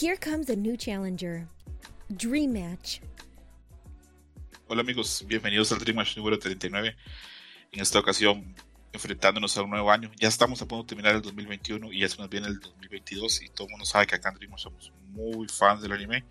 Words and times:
Here 0.00 0.16
comes 0.16 0.48
a 0.48 0.56
new 0.56 0.78
challenger. 0.78 1.46
Dream 2.08 2.54
Match. 2.54 3.00
Hola 4.66 4.80
amigos, 4.80 5.22
bienvenidos 5.26 5.72
al 5.72 5.78
Dream 5.78 5.96
Match 5.96 6.16
número 6.16 6.38
39. 6.38 6.96
En 7.70 7.80
esta 7.80 7.98
ocasión, 7.98 8.54
enfrentándonos 8.94 9.58
a 9.58 9.62
un 9.62 9.68
nuevo 9.68 9.92
año. 9.92 10.10
Ya 10.18 10.28
estamos 10.28 10.62
a 10.62 10.66
punto 10.66 10.84
de 10.84 10.88
terminar 10.88 11.16
el 11.16 11.20
2021 11.20 11.92
y 11.92 12.00
ya 12.00 12.08
se 12.08 12.16
nos 12.16 12.30
viene 12.30 12.46
el 12.46 12.60
2022 12.60 13.42
y 13.42 13.48
todo 13.50 13.66
el 13.66 13.72
mundo 13.72 13.84
sabe 13.84 14.06
que 14.06 14.14
acá 14.14 14.30
en 14.30 14.36
Dream 14.36 14.52
Match 14.52 14.62
somos 14.62 14.90
muy 15.10 15.46
fans 15.48 15.82
del 15.82 15.92
anime. 15.92 16.24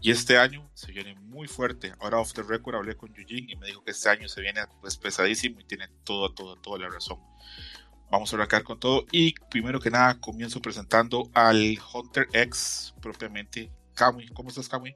Y 0.00 0.10
este 0.10 0.36
año 0.36 0.68
se 0.74 0.90
viene 0.90 1.14
muy 1.14 1.46
fuerte. 1.46 1.92
Ahora 2.00 2.18
off 2.18 2.32
the 2.32 2.42
record 2.42 2.74
hablé 2.74 2.96
con 2.96 3.14
Yujin 3.14 3.48
y 3.48 3.54
me 3.54 3.68
dijo 3.68 3.84
que 3.84 3.92
este 3.92 4.08
año 4.08 4.28
se 4.28 4.40
viene 4.40 4.62
pues 4.80 4.96
pesadísimo 4.96 5.60
y 5.60 5.64
tiene 5.64 5.86
toda, 6.02 6.34
toda, 6.34 6.60
toda 6.60 6.80
la 6.80 6.88
razón. 6.88 7.20
Vamos 8.10 8.32
a 8.32 8.36
arrancar 8.36 8.64
con 8.64 8.80
todo 8.80 9.04
y 9.12 9.34
primero 9.50 9.80
que 9.80 9.90
nada 9.90 10.18
comienzo 10.18 10.62
presentando 10.62 11.28
al 11.34 11.78
Hunter 11.92 12.26
X 12.32 12.94
propiamente. 13.02 13.70
Kamui, 13.94 14.28
¿cómo 14.28 14.48
estás 14.48 14.68
Kamui? 14.68 14.94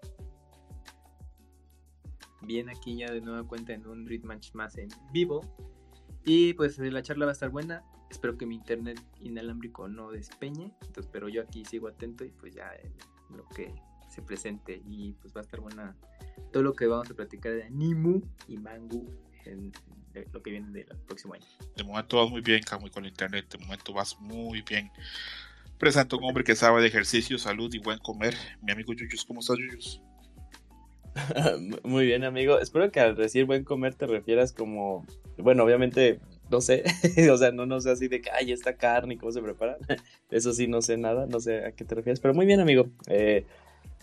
Bien, 2.40 2.70
aquí 2.70 2.96
ya 2.96 3.10
de 3.12 3.20
nueva 3.20 3.46
cuenta 3.46 3.74
en 3.74 3.86
un 3.86 4.06
Read 4.06 4.22
Match 4.22 4.54
más 4.54 4.78
en 4.78 4.88
vivo. 5.12 5.40
Y 6.24 6.54
pues 6.54 6.78
la 6.78 7.02
charla 7.02 7.26
va 7.26 7.32
a 7.32 7.34
estar 7.34 7.50
buena. 7.50 7.82
Espero 8.10 8.38
que 8.38 8.46
mi 8.46 8.54
internet 8.54 9.00
inalámbrico 9.20 9.88
no 9.88 10.10
despeñe. 10.10 10.72
Entonces, 10.80 11.10
pero 11.12 11.28
yo 11.28 11.42
aquí 11.42 11.64
sigo 11.64 11.88
atento 11.88 12.24
y 12.24 12.30
pues 12.30 12.54
ya 12.54 12.72
lo 13.30 13.46
que 13.48 13.74
se 14.08 14.22
presente. 14.22 14.82
Y 14.86 15.12
pues 15.14 15.34
va 15.34 15.40
a 15.40 15.44
estar 15.44 15.60
buena 15.60 15.96
todo 16.50 16.62
lo 16.62 16.72
que 16.72 16.86
vamos 16.86 17.10
a 17.10 17.14
platicar 17.14 17.52
de 17.52 17.70
Nimu 17.70 18.22
y 18.48 18.56
Mangu 18.56 19.06
en 19.44 19.72
lo 20.32 20.42
que 20.42 20.50
viene 20.50 20.70
del 20.70 20.86
próximo 21.06 21.34
año. 21.34 21.44
De 21.76 21.84
momento 21.84 22.18
vas 22.18 22.30
muy 22.30 22.40
bien, 22.40 22.62
Camuy, 22.62 22.90
con 22.90 23.04
internet. 23.04 23.46
De 23.50 23.58
momento 23.58 23.92
vas 23.92 24.18
muy 24.20 24.62
bien. 24.62 24.90
Presento 25.78 26.16
a 26.16 26.18
un 26.20 26.26
hombre 26.26 26.44
que 26.44 26.54
sabe 26.54 26.80
de 26.80 26.88
ejercicio, 26.88 27.38
salud 27.38 27.72
y 27.74 27.78
buen 27.78 27.98
comer. 27.98 28.34
Mi 28.62 28.72
amigo 28.72 28.92
Yuyus, 28.92 29.24
¿cómo 29.24 29.40
estás, 29.40 29.58
Yuyus? 29.58 30.00
Muy 31.84 32.06
bien, 32.06 32.24
amigo. 32.24 32.58
Espero 32.58 32.90
que 32.90 33.00
al 33.00 33.16
decir 33.16 33.44
buen 33.44 33.64
comer 33.64 33.94
te 33.94 34.06
refieras 34.06 34.52
como, 34.52 35.04
bueno, 35.36 35.64
obviamente, 35.64 36.20
no 36.50 36.60
sé, 36.60 36.84
o 37.30 37.36
sea, 37.36 37.50
no, 37.52 37.66
no 37.66 37.80
sé 37.80 37.90
así 37.90 38.08
de 38.08 38.20
que, 38.20 38.30
ay, 38.30 38.52
esta 38.52 38.76
carne 38.76 39.14
y 39.14 39.16
cómo 39.16 39.32
se 39.32 39.42
prepara. 39.42 39.76
Eso 40.30 40.52
sí, 40.52 40.66
no 40.66 40.82
sé 40.82 40.96
nada, 40.96 41.26
no 41.26 41.40
sé 41.40 41.64
a 41.66 41.72
qué 41.72 41.84
te 41.84 41.94
refieres, 41.94 42.20
pero 42.20 42.34
muy 42.34 42.46
bien, 42.46 42.60
amigo. 42.60 42.86
Eh, 43.08 43.44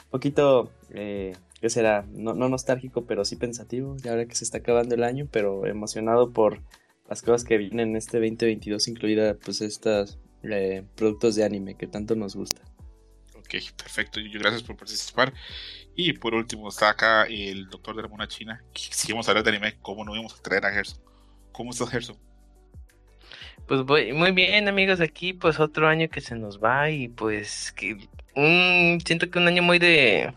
poquito, 0.10 0.72
eh, 0.94 1.36
¿qué 1.62 1.70
será? 1.70 2.06
No, 2.10 2.34
no 2.34 2.50
nostálgico, 2.50 3.06
pero 3.06 3.26
sí 3.26 3.36
pensativo, 3.36 3.96
ya 3.98 4.12
ahora 4.12 4.26
que 4.26 4.36
se 4.36 4.44
está 4.44 4.60
acabando 4.60 4.96
el 4.96 5.04
año, 5.04 5.28
pero 5.32 5.66
emocionado 5.66 6.32
por 6.32 6.62
las 7.08 7.22
cosas 7.22 7.44
que 7.44 7.58
vienen 7.58 7.90
en 7.90 7.96
este 7.96 8.18
2022, 8.20 8.88
incluida 8.88 9.36
pues 9.36 9.62
estos 9.62 10.20
eh, 10.44 10.84
productos 10.96 11.36
de 11.36 11.44
anime 11.44 11.76
que 11.76 11.88
tanto 11.88 12.16
nos 12.16 12.36
gusta. 12.36 12.62
Ok, 13.36 13.56
perfecto. 13.76 14.20
Gracias 14.34 14.62
por 14.62 14.78
participar. 14.78 15.34
Y 15.96 16.14
por 16.14 16.36
último 16.36 16.70
está 16.70 16.90
acá 16.90 17.24
el 17.24 17.68
doctor 17.68 17.96
de 17.96 18.04
la 18.04 18.08
mona 18.08 18.28
china. 18.28 18.64
Si 18.76 19.12
vamos 19.12 19.28
a 19.28 19.32
hablar 19.32 19.44
de 19.44 19.50
anime, 19.50 19.78
¿cómo 19.82 20.06
no 20.06 20.14
íbamos 20.14 20.38
a 20.38 20.42
traer 20.42 20.66
a 20.66 20.72
Gerson? 20.72 21.02
¿Cómo 21.52 21.72
estás, 21.72 21.90
Gerson? 21.90 22.18
Pues 23.68 23.84
voy, 23.84 24.14
muy 24.14 24.32
bien, 24.32 24.68
amigos, 24.68 25.02
aquí 25.02 25.34
pues 25.34 25.60
otro 25.60 25.88
año 25.88 26.10
que 26.10 26.22
se 26.22 26.36
nos 26.36 26.60
va 26.60 26.90
y 26.90 27.08
pues 27.08 27.72
que 27.72 27.98
un, 28.36 29.00
siento 29.06 29.30
que 29.30 29.38
un 29.38 29.48
año 29.48 29.62
muy 29.62 29.78
de 29.78 30.34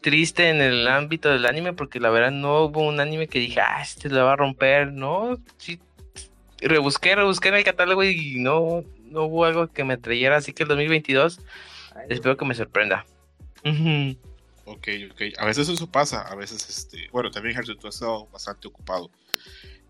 triste 0.00 0.48
en 0.48 0.60
el 0.60 0.86
ámbito 0.86 1.28
del 1.28 1.46
anime 1.46 1.72
porque 1.72 2.00
la 2.00 2.10
verdad 2.10 2.30
no 2.30 2.64
hubo 2.64 2.86
un 2.86 3.00
anime 3.00 3.28
que 3.28 3.38
dije, 3.38 3.60
ah, 3.60 3.82
este 3.82 4.08
lo 4.08 4.24
va 4.24 4.32
a 4.32 4.36
romper, 4.36 4.92
¿no? 4.92 5.38
Sí, 5.56 5.80
rebusqué, 6.60 7.14
rebusqué 7.14 7.48
en 7.48 7.54
el 7.56 7.64
catálogo 7.64 8.04
y 8.04 8.38
no, 8.38 8.84
no 9.04 9.24
hubo 9.24 9.44
algo 9.44 9.68
que 9.68 9.84
me 9.84 9.96
trayera, 9.96 10.36
así 10.36 10.52
que 10.52 10.64
el 10.64 10.68
2022 10.68 11.40
espero 12.08 12.36
que 12.36 12.44
me 12.44 12.54
sorprenda. 12.54 13.04
Ok, 14.64 14.88
ok. 15.10 15.22
A 15.38 15.46
veces 15.46 15.68
eso 15.68 15.90
pasa, 15.90 16.22
a 16.22 16.34
veces, 16.34 16.68
este, 16.68 17.08
bueno, 17.10 17.30
también 17.30 17.54
Gerson, 17.54 17.78
tú 17.78 17.88
has 17.88 17.94
estado 17.94 18.26
bastante 18.26 18.68
ocupado. 18.68 19.10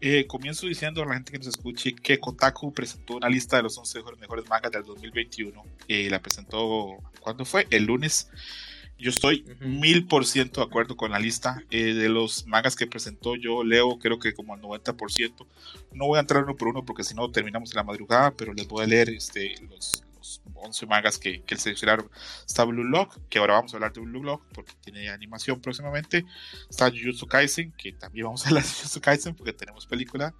Eh, 0.00 0.27
comienzo 0.27 0.66
diciendo 0.66 1.03
a 1.03 1.06
la 1.06 1.15
gente 1.15 1.33
que 1.33 1.38
nos 1.38 1.49
escuche 1.49 1.93
que 1.93 2.21
Kotaku 2.21 2.72
presentó 2.72 3.16
una 3.16 3.28
lista 3.28 3.56
de 3.56 3.65
los 3.65 3.77
11 3.77 4.04
mejores 4.21 4.49
mangas 4.49 4.71
del 4.71 4.84
2021. 4.84 5.65
Eh, 5.88 6.09
la 6.09 6.21
presentó, 6.21 6.99
¿cuándo 7.21 7.44
fue? 7.44 7.66
El 7.71 7.84
lunes. 7.84 8.31
Yo 8.98 9.10
estoy 9.10 9.44
mil 9.60 10.06
por 10.06 10.26
ciento 10.26 10.60
de 10.60 10.66
acuerdo 10.66 10.97
con 10.97 11.12
la 11.12 11.20
lista 11.20 11.62
eh, 11.70 11.94
de 11.94 12.09
los 12.09 12.47
mangas 12.47 12.75
que 12.75 12.86
presentó. 12.86 13.36
Yo 13.36 13.62
leo, 13.62 13.98
creo 13.98 14.19
que 14.19 14.34
como 14.34 14.54
al 14.54 14.60
90%. 14.60 15.47
No 15.92 16.06
voy 16.06 16.16
a 16.16 16.20
entrar 16.20 16.42
uno 16.42 16.56
por 16.56 16.69
uno 16.69 16.84
porque 16.84 17.04
si 17.04 17.14
no 17.14 17.31
terminamos 17.31 17.70
en 17.70 17.76
la 17.76 17.84
madrugada, 17.84 18.32
pero 18.32 18.53
les 18.53 18.66
voy 18.66 18.84
a 18.84 18.88
leer 18.88 19.10
este, 19.10 19.54
los, 19.70 20.03
11 20.54 20.86
mangas 20.86 21.19
que, 21.19 21.42
que 21.42 21.56
seleccionaron. 21.56 22.10
Está 22.47 22.64
Blue 22.64 22.84
Lock, 22.84 23.16
que 23.28 23.38
ahora 23.38 23.54
vamos 23.54 23.72
a 23.72 23.76
hablar 23.76 23.92
de 23.92 24.00
Blue 24.00 24.22
Lock 24.22 24.42
porque 24.53 24.72
tiene 24.82 25.09
animación 25.09 25.60
próximamente. 25.60 26.25
Está 26.69 26.91
Jujutsu 26.91 27.26
Kaisen, 27.26 27.72
que 27.72 27.92
también 27.92 28.26
vamos 28.26 28.44
a 28.44 28.48
hablar 28.48 28.65
de 28.65 28.69
Jujutsu 28.69 29.00
Kaisen 29.00 29.34
porque 29.34 29.53
tenemos 29.53 29.86
película. 29.86 30.34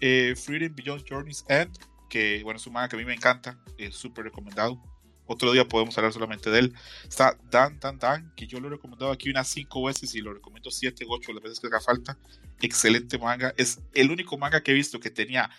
Eh, 0.00 0.34
Freedom 0.36 0.74
Beyond 0.74 1.04
Journey's 1.08 1.44
End, 1.48 1.78
que 2.10 2.42
bueno, 2.42 2.58
es 2.58 2.66
un 2.66 2.72
manga 2.72 2.88
que 2.88 2.96
a 2.96 2.98
mí 2.98 3.04
me 3.04 3.14
encanta, 3.14 3.58
es 3.78 3.94
súper 3.94 4.24
recomendado. 4.24 4.82
Otro 5.32 5.50
día 5.50 5.66
podemos 5.66 5.96
hablar 5.96 6.12
solamente 6.12 6.50
de 6.50 6.58
él. 6.58 6.74
Está 7.08 7.38
Dan 7.50 7.80
Dan 7.80 7.98
Dan, 7.98 8.32
que 8.36 8.46
yo 8.46 8.60
lo 8.60 8.68
he 8.68 8.70
recomendado 8.70 9.10
aquí 9.10 9.30
unas 9.30 9.48
5 9.48 9.82
veces 9.84 10.14
y 10.14 10.20
lo 10.20 10.34
recomiendo 10.34 10.70
7, 10.70 11.06
8 11.08 11.32
las 11.32 11.42
veces 11.42 11.58
que 11.60 11.68
haga 11.68 11.80
falta. 11.80 12.18
Excelente 12.60 13.18
manga. 13.18 13.54
Es 13.56 13.80
el 13.94 14.10
único 14.10 14.36
manga 14.36 14.62
que 14.62 14.72
he 14.72 14.74
visto 14.74 15.00
que 15.00 15.10
tenía 15.10 15.50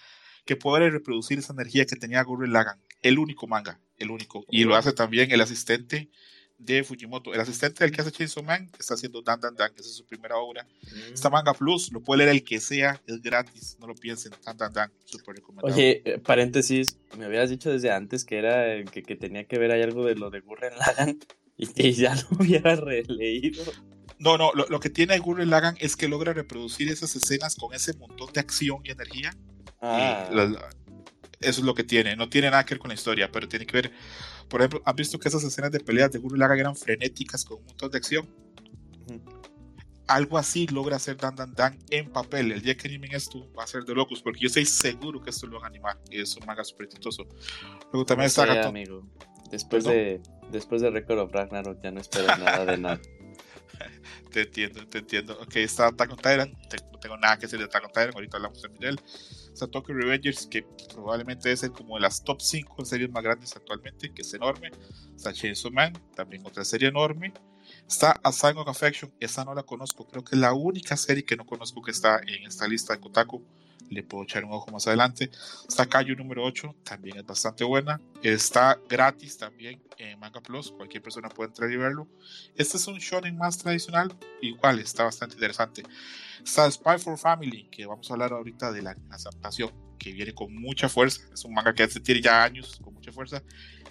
que 0.45 0.55
poder 0.55 0.93
reproducir 0.93 1.39
esa 1.39 1.53
energía 1.53 1.85
que 1.85 1.95
tenía 1.95 2.21
Gurren 2.21 2.53
Lagan. 2.53 2.79
El 3.01 3.17
único 3.17 3.47
manga, 3.47 3.79
el 3.97 4.11
único. 4.11 4.45
Y 4.47 4.63
lo 4.63 4.75
hace 4.75 4.93
también 4.93 5.31
el 5.31 5.41
asistente 5.41 6.11
de 6.65 6.83
Fujimoto. 6.83 7.33
El 7.33 7.39
asistente 7.39 7.83
del 7.83 7.93
que 7.93 8.01
hace 8.01 8.11
Chainsaw 8.11 8.43
Man 8.43 8.69
está 8.79 8.93
haciendo 8.93 9.21
Dan 9.21 9.39
Dan 9.39 9.55
Dan, 9.55 9.71
esa 9.75 9.89
es 9.89 9.95
su 9.95 10.05
primera 10.05 10.37
obra. 10.37 10.63
Mm. 10.63 11.13
Esta 11.13 11.29
manga 11.29 11.53
plus 11.53 11.91
lo 11.91 12.01
puede 12.01 12.19
leer 12.19 12.29
el 12.29 12.43
que 12.43 12.59
sea, 12.59 13.01
es 13.07 13.21
gratis, 13.21 13.77
no 13.79 13.87
lo 13.87 13.95
piensen. 13.95 14.31
Dan 14.45 14.57
Dan 14.57 14.73
Dan, 14.73 14.91
súper 15.05 15.35
recomendado. 15.35 15.73
Oye, 15.73 16.01
eh, 16.05 16.19
paréntesis, 16.19 16.99
me 17.17 17.25
habías 17.25 17.49
dicho 17.49 17.71
desde 17.71 17.91
antes 17.91 18.25
que 18.25 18.37
era 18.37 18.83
que, 18.85 19.03
que 19.03 19.15
tenía 19.15 19.45
que 19.45 19.57
ver 19.57 19.71
ahí 19.71 19.81
algo 19.81 20.05
de 20.05 20.15
lo 20.15 20.29
de 20.29 20.39
Gurren 20.41 20.77
Lagan 20.77 21.19
y 21.57 21.67
que 21.67 21.93
ya 21.93 22.15
lo 22.15 22.37
hubiera 22.39 22.75
releído. 22.75 23.63
No, 24.19 24.37
no, 24.37 24.51
lo, 24.53 24.67
lo 24.67 24.79
que 24.79 24.89
tiene 24.89 25.17
Gurren 25.19 25.49
Lagan 25.49 25.75
es 25.79 25.95
que 25.95 26.07
logra 26.07 26.33
reproducir 26.33 26.89
esas 26.89 27.15
escenas 27.15 27.55
con 27.55 27.73
ese 27.73 27.93
montón 27.93 28.31
de 28.31 28.39
acción 28.39 28.79
y 28.83 28.91
energía 28.91 29.35
Ah. 29.85 30.29
eso 31.41 31.61
es 31.61 31.65
lo 31.65 31.75
que 31.75 31.83
tiene. 31.83 32.15
No 32.15 32.29
tiene 32.29 32.49
nada 32.49 32.65
que 32.65 32.75
ver 32.75 32.79
con 32.79 32.87
la 32.87 32.95
historia, 32.95 33.29
pero 33.31 33.47
tiene 33.49 33.65
que 33.65 33.73
ver. 33.73 33.91
Por 34.53 34.61
ejemplo, 34.61 34.83
¿han 34.85 34.95
visto 34.95 35.17
que 35.17 35.29
esas 35.29 35.43
escenas 35.43 35.71
de 35.71 35.79
peleas 35.79 36.11
de 36.11 36.19
Guru 36.19 36.35
Laga 36.35 36.55
eran 36.55 36.75
frenéticas 36.75 37.43
con 37.43 37.57
un 37.57 37.65
montón 37.65 37.89
de 37.89 37.97
acción? 37.97 38.29
Algo 40.05 40.37
así 40.37 40.67
logra 40.67 40.97
hacer 40.97 41.17
Dan 41.17 41.35
Dan 41.35 41.55
Dan 41.55 41.79
en 41.89 42.11
papel. 42.11 42.51
El 42.51 42.61
día 42.61 42.77
que 42.77 42.87
animen 42.87 43.15
esto 43.15 43.51
va 43.57 43.63
a 43.63 43.67
ser 43.67 43.83
de 43.83 43.95
locos, 43.95 44.21
porque 44.21 44.41
yo 44.41 44.45
estoy 44.45 44.67
seguro 44.67 45.19
que 45.23 45.31
esto 45.31 45.47
lo 45.47 45.55
van 45.55 45.63
a 45.63 45.67
animar 45.69 45.97
y 46.07 46.21
es 46.21 46.37
un 46.37 46.45
manga 46.45 46.63
súper 46.63 46.85
exitoso. 46.85 47.27
Luego 47.91 48.05
también 48.05 48.27
está 48.27 48.67
amigo. 48.67 49.09
Después 49.49 49.85
de, 49.85 50.21
después 50.51 50.83
de 50.83 50.91
Record 50.91 51.17
of 51.17 51.31
Ragnarok 51.31 51.81
ya 51.81 51.89
no 51.89 52.01
espero 52.01 52.27
nada 52.37 52.63
de 52.63 52.77
nada. 52.77 53.01
te 54.31 54.41
entiendo, 54.41 54.85
te 54.87 54.99
entiendo. 54.99 55.33
Ok, 55.41 55.55
está 55.55 55.87
Attack 55.87 56.11
on 56.11 56.17
Titan. 56.17 56.53
no 56.91 56.99
tengo 56.99 57.17
nada 57.17 57.37
que 57.37 57.47
decir 57.47 57.57
de 57.57 57.65
Attack 57.65 57.85
on 57.85 57.91
Titan. 57.91 58.11
Ahorita 58.13 58.37
hablamos 58.37 58.61
de 58.61 58.87
él. 58.87 58.99
Tokyo 59.53 59.95
Revengers, 59.95 60.47
que 60.47 60.63
probablemente 60.93 61.51
es 61.51 61.63
el, 61.63 61.71
como 61.71 61.95
de 61.95 62.01
las 62.01 62.23
top 62.23 62.41
5 62.41 62.85
series 62.85 63.09
más 63.11 63.23
grandes 63.23 63.55
actualmente, 63.55 64.13
que 64.13 64.21
es 64.21 64.33
enorme. 64.33 64.71
Está 65.15 65.33
Chainsaw 65.33 65.71
Man, 65.71 65.93
también 66.15 66.45
otra 66.45 66.65
serie 66.65 66.89
enorme. 66.89 67.33
Está 67.87 68.19
A 68.23 68.31
Sign 68.31 68.57
of 68.57 68.67
Affection, 68.67 69.13
esa 69.19 69.45
no 69.45 69.53
la 69.53 69.63
conozco, 69.63 70.05
creo 70.05 70.23
que 70.23 70.35
es 70.35 70.41
la 70.41 70.53
única 70.53 70.97
serie 70.97 71.23
que 71.23 71.35
no 71.35 71.45
conozco 71.45 71.81
que 71.81 71.91
está 71.91 72.19
en 72.19 72.45
esta 72.45 72.67
lista 72.67 72.93
de 72.93 72.99
Kotaku. 72.99 73.43
Le 73.93 74.01
puedo 74.03 74.23
echar 74.23 74.43
un 74.43 74.53
ojo 74.53 74.71
más 74.71 74.87
adelante. 74.87 75.29
Está 75.67 75.85
Kaiju 75.85 76.15
número 76.15 76.43
8, 76.43 76.75
también 76.83 77.17
es 77.17 77.25
bastante 77.25 77.63
buena. 77.63 78.01
Está 78.23 78.79
gratis 78.89 79.37
también 79.37 79.81
en 79.97 80.19
Manga 80.19 80.41
Plus, 80.41 80.71
cualquier 80.71 81.03
persona 81.03 81.29
puede 81.29 81.49
entrar 81.49 81.71
y 81.71 81.77
verlo. 81.77 82.07
Este 82.55 82.77
es 82.77 82.87
un 82.87 82.97
shonen 82.97 83.37
más 83.37 83.57
tradicional, 83.57 84.15
igual 84.41 84.79
está 84.79 85.03
bastante 85.03 85.35
interesante. 85.35 85.83
Está 86.43 86.69
Spy 86.69 86.97
for 86.97 87.17
Family, 87.17 87.69
que 87.69 87.85
vamos 87.85 88.09
a 88.09 88.13
hablar 88.13 88.33
ahorita 88.33 88.71
de 88.71 88.81
la 88.81 88.97
adaptación, 89.11 89.71
que 89.99 90.11
viene 90.11 90.33
con 90.33 90.53
mucha 90.55 90.89
fuerza. 90.89 91.21
Es 91.31 91.45
un 91.45 91.53
manga 91.53 91.73
que 91.73 91.83
hace 91.83 91.99
tiene 91.99 92.21
ya 92.21 92.43
años 92.43 92.79
con 92.83 92.93
mucha 92.93 93.11
fuerza. 93.11 93.43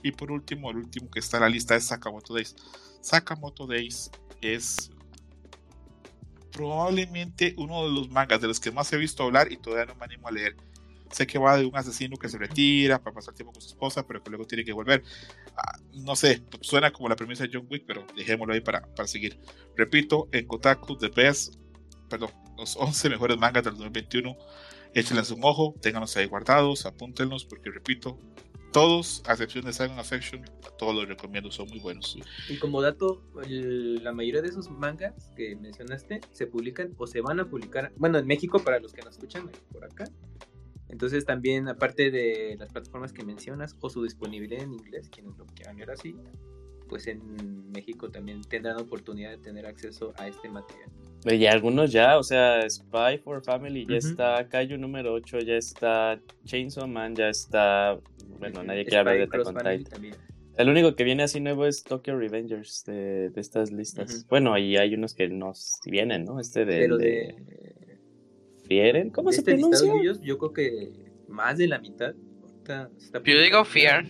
Y 0.03 0.13
por 0.13 0.33
último, 0.33 0.71
el 0.71 0.79
último 0.79 1.11
que 1.11 1.21
está 1.21 1.37
en 1.37 1.45
la 1.45 1.49
lista 1.49 1.77
es 1.77 1.85
Sakamoto 1.85 2.35
Days. 2.35 2.57
Sakamoto 3.01 3.67
Days 3.67 4.11
es 4.41 4.91
probablemente 6.53 7.55
uno 7.57 7.85
de 7.85 7.93
los 7.93 8.11
mangas 8.11 8.41
de 8.41 8.49
los 8.49 8.61
que 8.61 8.71
más 8.71 8.93
he 8.93 8.97
visto 8.97 9.25
hablar 9.25 9.51
y 9.51 9.57
todavía 9.57 9.87
no 9.87 9.99
me 9.99 10.05
animo 10.05 10.29
a 10.29 10.33
leer. 10.33 10.57
Sé 11.11 11.27
que 11.27 11.39
va 11.39 11.59
de 11.59 11.67
un 11.67 11.77
asesino 11.77 12.17
que 12.17 12.29
se 12.29 12.39
retira 12.39 13.03
para 13.03 13.15
pasar 13.15 13.35
tiempo 13.35 13.53
con 13.53 13.61
su 13.61 13.69
esposa, 13.69 14.07
pero 14.07 14.23
que 14.23 14.31
luego 14.31 14.47
tiene 14.47 14.65
que 14.65 14.73
volver. 14.73 15.03
Ah, 15.57 15.79
no 15.93 16.17
sé, 16.17 16.43
suena 16.63 16.91
como 16.91 17.09
la 17.09 17.17
premisa 17.17 17.45
de 17.45 17.51
John 17.53 17.67
Wick, 17.71 17.85
pero 17.87 18.07
dejémoslo 18.17 18.55
ahí 18.55 18.61
para, 18.61 18.83
para 18.95 19.07
seguir. 19.07 19.39
Repito, 19.77 20.29
en 20.33 20.47
Kotaku, 20.47 20.97
The 20.97 21.09
Best, 21.09 21.57
perdón, 22.09 22.31
los 22.57 22.77
11 22.77 23.11
mejores 23.11 23.37
mangas 23.37 23.65
del 23.65 23.75
2021. 23.75 24.37
Échenles 24.95 25.31
un 25.31 25.45
ojo, 25.45 25.75
ténganlos 25.81 26.17
ahí 26.17 26.27
guardados, 26.27 26.87
apúntenlos, 26.87 27.45
porque 27.45 27.71
repito, 27.71 28.19
todos, 28.73 29.23
a 29.27 29.33
excepción 29.33 29.65
de 29.65 29.73
Silent 29.73 29.99
Affection, 29.99 30.43
todos 30.79 30.95
los 30.95 31.07
recomiendo, 31.09 31.51
son 31.51 31.69
muy 31.69 31.79
buenos. 31.81 32.19
Y 32.49 32.57
como 32.59 32.81
dato, 32.83 33.23
el- 33.47 34.03
la 34.03 34.13
mayoría 34.13 34.43
de 34.43 34.49
esos 34.49 34.71
mangas 34.71 35.31
que 35.37 35.55
mencionaste 35.57 36.21
se 36.33 36.47
publican 36.47 36.95
o 36.97 37.07
se 37.07 37.21
van 37.21 37.39
a 37.41 37.49
publicar, 37.49 37.93
bueno, 37.97 38.19
en 38.19 38.27
México 38.27 38.59
para 38.59 38.81
los 38.81 38.93
que 38.93 39.03
nos 39.03 39.15
escuchan 39.15 39.51
por 39.71 39.85
acá. 39.85 40.05
Entonces 40.89 41.25
también, 41.25 41.69
aparte 41.69 42.11
de 42.11 42.57
las 42.59 42.71
plataformas 42.71 43.13
que 43.13 43.25
mencionas 43.25 43.77
o 43.81 43.89
su 43.89 44.03
disponibilidad 44.03 44.63
en 44.63 44.75
inglés, 44.75 45.09
quienes 45.09 45.37
lo 45.39 45.47
quieran 45.47 45.77
ver 45.77 45.91
así, 45.91 46.15
pues 46.89 47.07
en 47.07 47.71
México 47.71 48.11
también 48.11 48.43
tendrán 48.43 48.79
oportunidad 48.79 49.31
de 49.31 49.39
tener 49.39 49.65
acceso 49.67 50.13
a 50.19 50.29
este 50.29 50.51
material. 50.51 50.91
Y 51.25 51.47
algunos 51.47 51.93
ya, 51.93 52.19
o 52.19 52.23
sea, 52.23 52.69
Spy 52.69 53.19
for 53.23 53.43
Family 53.45 53.87
ya 53.87 53.97
está, 53.97 54.49
Kaiju 54.49 54.77
número 54.77 55.13
8 55.13 55.39
ya 55.41 55.55
está, 55.55 56.21
Chainsaw 56.45 56.89
Man 56.89 57.15
ya 57.15 57.29
está, 57.29 57.99
bueno, 58.41 58.65
nadie 58.65 58.85
quiere 58.85 58.99
hablar 58.99 59.17
de 59.17 59.23
Attack 59.25 59.47
on. 59.47 59.57
El 60.57 60.69
único 60.69 60.95
que 60.97 61.05
viene 61.05 61.23
así 61.23 61.41
nuevo 61.41 61.65
es 61.65 61.83
Tokyo 61.83 62.19
Revengers 62.19 62.85
de, 62.85 63.31
de 63.31 63.41
estas 63.41 63.71
listas. 63.71 64.27
Bueno, 64.29 64.59
y 64.59 64.77
hay 64.77 64.95
unos 64.95 65.15
que 65.15 65.29
no 65.29 65.55
si 65.55 65.91
vienen, 65.91 66.25
¿no? 66.25 66.41
Este 66.41 66.65
de, 66.65 66.79
Pero 66.79 66.99
de 66.99 67.07
de, 67.07 67.99
Fieren, 68.67 69.11
¿cómo 69.11 69.31
de 69.31 69.37
se 69.37 69.41
este 69.41 69.53
pronuncia? 69.53 69.93
ellos, 69.95 70.21
yo 70.23 70.39
creo 70.39 70.53
que 70.53 70.93
más 71.29 71.57
de 71.57 71.69
la 71.69 71.79
mitad 71.79 72.15
se 72.99 73.07
está 73.07 73.23
Yo 73.25 73.41
digo. 73.41 73.65
Fear, 73.65 74.05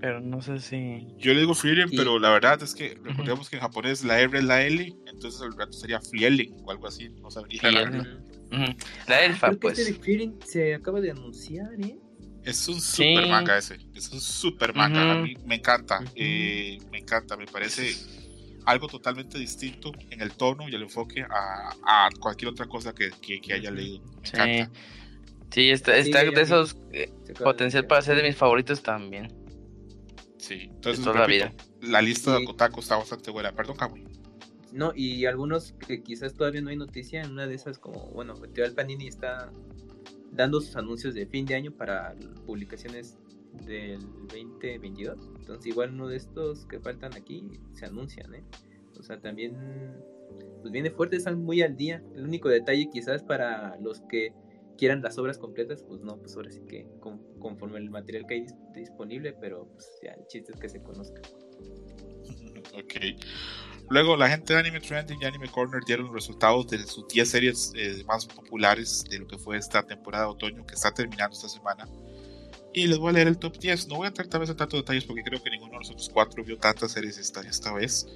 pero 0.00 0.20
no 0.20 0.40
sé 0.40 0.58
si. 0.60 1.06
Yo 1.18 1.32
le 1.34 1.40
digo 1.40 1.54
Frieren, 1.54 1.88
Y- 1.92 1.96
pero 1.96 2.18
la 2.18 2.30
verdad 2.30 2.62
es 2.62 2.74
que 2.74 2.98
recordemos 3.02 3.48
que 3.50 3.56
en 3.56 3.62
japonés 3.62 4.02
la 4.04 4.20
R 4.20 4.38
es 4.38 4.44
la 4.44 4.62
L, 4.62 4.94
entonces 5.06 5.40
el 5.42 5.52
rato 5.56 5.72
sería 5.72 6.00
Frielen 6.00 6.54
o 6.64 6.70
algo 6.70 6.86
así, 6.86 7.08
no 7.20 7.30
sabría. 7.30 7.62
la. 7.70 7.82
Ujú. 7.82 7.98
Ujú. 8.52 8.76
La 9.08 9.24
elfa, 9.24 9.46
Creo 9.48 9.58
que 9.60 9.66
pues. 9.68 9.78
este 9.78 9.92
de 9.92 9.98
Fearing 10.00 10.38
se 10.44 10.74
acaba 10.74 11.00
de 11.00 11.10
anunciar, 11.12 11.68
¿eh? 11.80 11.96
Es 12.42 12.66
un 12.68 12.80
Sí. 12.80 13.14
super 13.14 13.28
manga 13.28 13.58
ese, 13.58 13.78
es 13.94 14.08
un 14.10 14.20
super 14.20 14.74
manga, 14.74 15.12
a 15.12 15.14
mí 15.22 15.34
me 15.44 15.56
encanta, 15.56 16.02
eh, 16.16 16.78
me 16.90 16.98
encanta, 16.98 17.36
me 17.36 17.46
parece 17.46 17.94
algo 18.64 18.86
totalmente 18.88 19.38
distinto 19.38 19.92
en 20.10 20.20
el 20.22 20.32
tono 20.32 20.68
y 20.68 20.74
el 20.74 20.82
enfoque 20.82 21.22
a, 21.22 21.70
a 21.84 22.08
cualquier 22.18 22.50
otra 22.50 22.66
cosa 22.66 22.94
que, 22.94 23.10
que, 23.20 23.40
que 23.40 23.52
haya 23.52 23.70
leído. 23.70 24.00
Me 24.22 24.26
Sí. 24.26 24.36
encanta. 24.36 24.70
Sí, 25.50 25.70
está, 25.70 25.94
Sí, 26.02 26.10
está 26.10 26.24
de 26.24 26.40
esos 26.40 26.76
eh, 26.92 27.10
potencial 27.42 27.86
para 27.86 28.00
ser 28.02 28.16
de 28.16 28.22
mis 28.22 28.36
favoritos 28.36 28.82
también. 28.82 29.28
Sí, 30.40 30.70
entonces 30.70 31.04
toda 31.04 31.20
la 31.20 31.26
repito, 31.26 31.64
la 31.82 32.00
lista 32.00 32.36
de 32.38 32.44
Kotaku 32.46 32.80
está 32.80 32.96
bastante 32.96 33.30
buena. 33.30 33.52
Perdón, 33.52 33.76
Kamui. 33.76 34.04
No, 34.72 34.92
y 34.94 35.26
algunos 35.26 35.72
que 35.86 36.02
quizás 36.02 36.34
todavía 36.34 36.62
no 36.62 36.70
hay 36.70 36.76
noticia, 36.76 37.22
en 37.22 37.32
una 37.32 37.46
de 37.46 37.54
esas 37.54 37.78
como, 37.78 38.06
bueno, 38.12 38.34
Teal 38.34 38.72
Panini 38.72 39.06
está 39.06 39.52
dando 40.32 40.60
sus 40.60 40.76
anuncios 40.76 41.14
de 41.14 41.26
fin 41.26 41.44
de 41.44 41.56
año 41.56 41.72
para 41.72 42.14
publicaciones 42.46 43.18
del 43.66 44.00
2022. 44.28 45.30
Entonces 45.40 45.66
igual 45.66 45.92
uno 45.92 46.08
de 46.08 46.16
estos 46.16 46.64
que 46.66 46.80
faltan 46.80 47.14
aquí 47.14 47.44
se 47.72 47.84
anuncian, 47.84 48.34
¿eh? 48.34 48.44
O 48.98 49.02
sea, 49.02 49.20
también 49.20 49.56
pues 50.60 50.72
viene 50.72 50.90
fuerte, 50.90 51.16
están 51.16 51.42
muy 51.42 51.62
al 51.62 51.76
día. 51.76 52.02
El 52.14 52.24
único 52.24 52.48
detalle 52.48 52.88
quizás 52.90 53.22
para 53.22 53.76
los 53.80 54.00
que 54.02 54.32
quieran 54.80 55.02
las 55.02 55.18
obras 55.18 55.36
completas, 55.36 55.82
pues 55.86 56.00
no, 56.00 56.16
pues 56.16 56.34
ahora 56.36 56.50
sí 56.50 56.62
que 56.66 56.86
con- 57.00 57.20
conforme 57.38 57.78
el 57.78 57.90
material 57.90 58.24
que 58.26 58.34
hay 58.34 58.40
dis- 58.46 58.72
disponible, 58.74 59.34
pero 59.34 59.66
pues 59.66 59.86
ya 60.02 60.12
el 60.12 60.26
chiste 60.26 60.52
es 60.54 60.58
que 60.58 60.68
se 60.70 60.82
conozca. 60.82 61.20
Ok. 62.72 62.94
Luego, 63.88 64.16
la 64.16 64.28
gente 64.28 64.52
de 64.54 64.60
Anime 64.60 64.80
Trending 64.80 65.18
y 65.20 65.24
Anime 65.24 65.48
Corner 65.50 65.82
dieron 65.84 66.06
los 66.06 66.14
resultados 66.14 66.68
de 66.68 66.78
sus 66.86 67.08
10 67.08 67.28
series 67.28 67.72
eh, 67.74 68.04
más 68.06 68.26
populares 68.26 69.04
de 69.10 69.18
lo 69.18 69.26
que 69.26 69.36
fue 69.38 69.56
esta 69.56 69.82
temporada 69.82 70.26
de 70.26 70.30
otoño 70.30 70.64
que 70.64 70.74
está 70.74 70.92
terminando 70.94 71.34
esta 71.34 71.48
semana. 71.48 71.88
Y 72.72 72.86
les 72.86 72.98
voy 72.98 73.10
a 73.10 73.12
leer 73.14 73.26
el 73.26 73.38
top 73.38 73.58
10. 73.58 73.88
No 73.88 73.96
voy 73.96 74.04
a 74.04 74.08
entrar 74.08 74.28
tal 74.28 74.40
vez 74.40 74.50
en 74.50 74.56
tantos 74.56 74.78
detalles 74.80 75.04
porque 75.04 75.24
creo 75.24 75.42
que 75.42 75.50
ninguno 75.50 75.72
de 75.72 75.78
nosotros 75.78 76.08
cuatro 76.12 76.44
vio 76.44 76.56
tantas 76.58 76.92
series 76.92 77.18
esta, 77.18 77.40
esta 77.40 77.72
vez. 77.72 78.06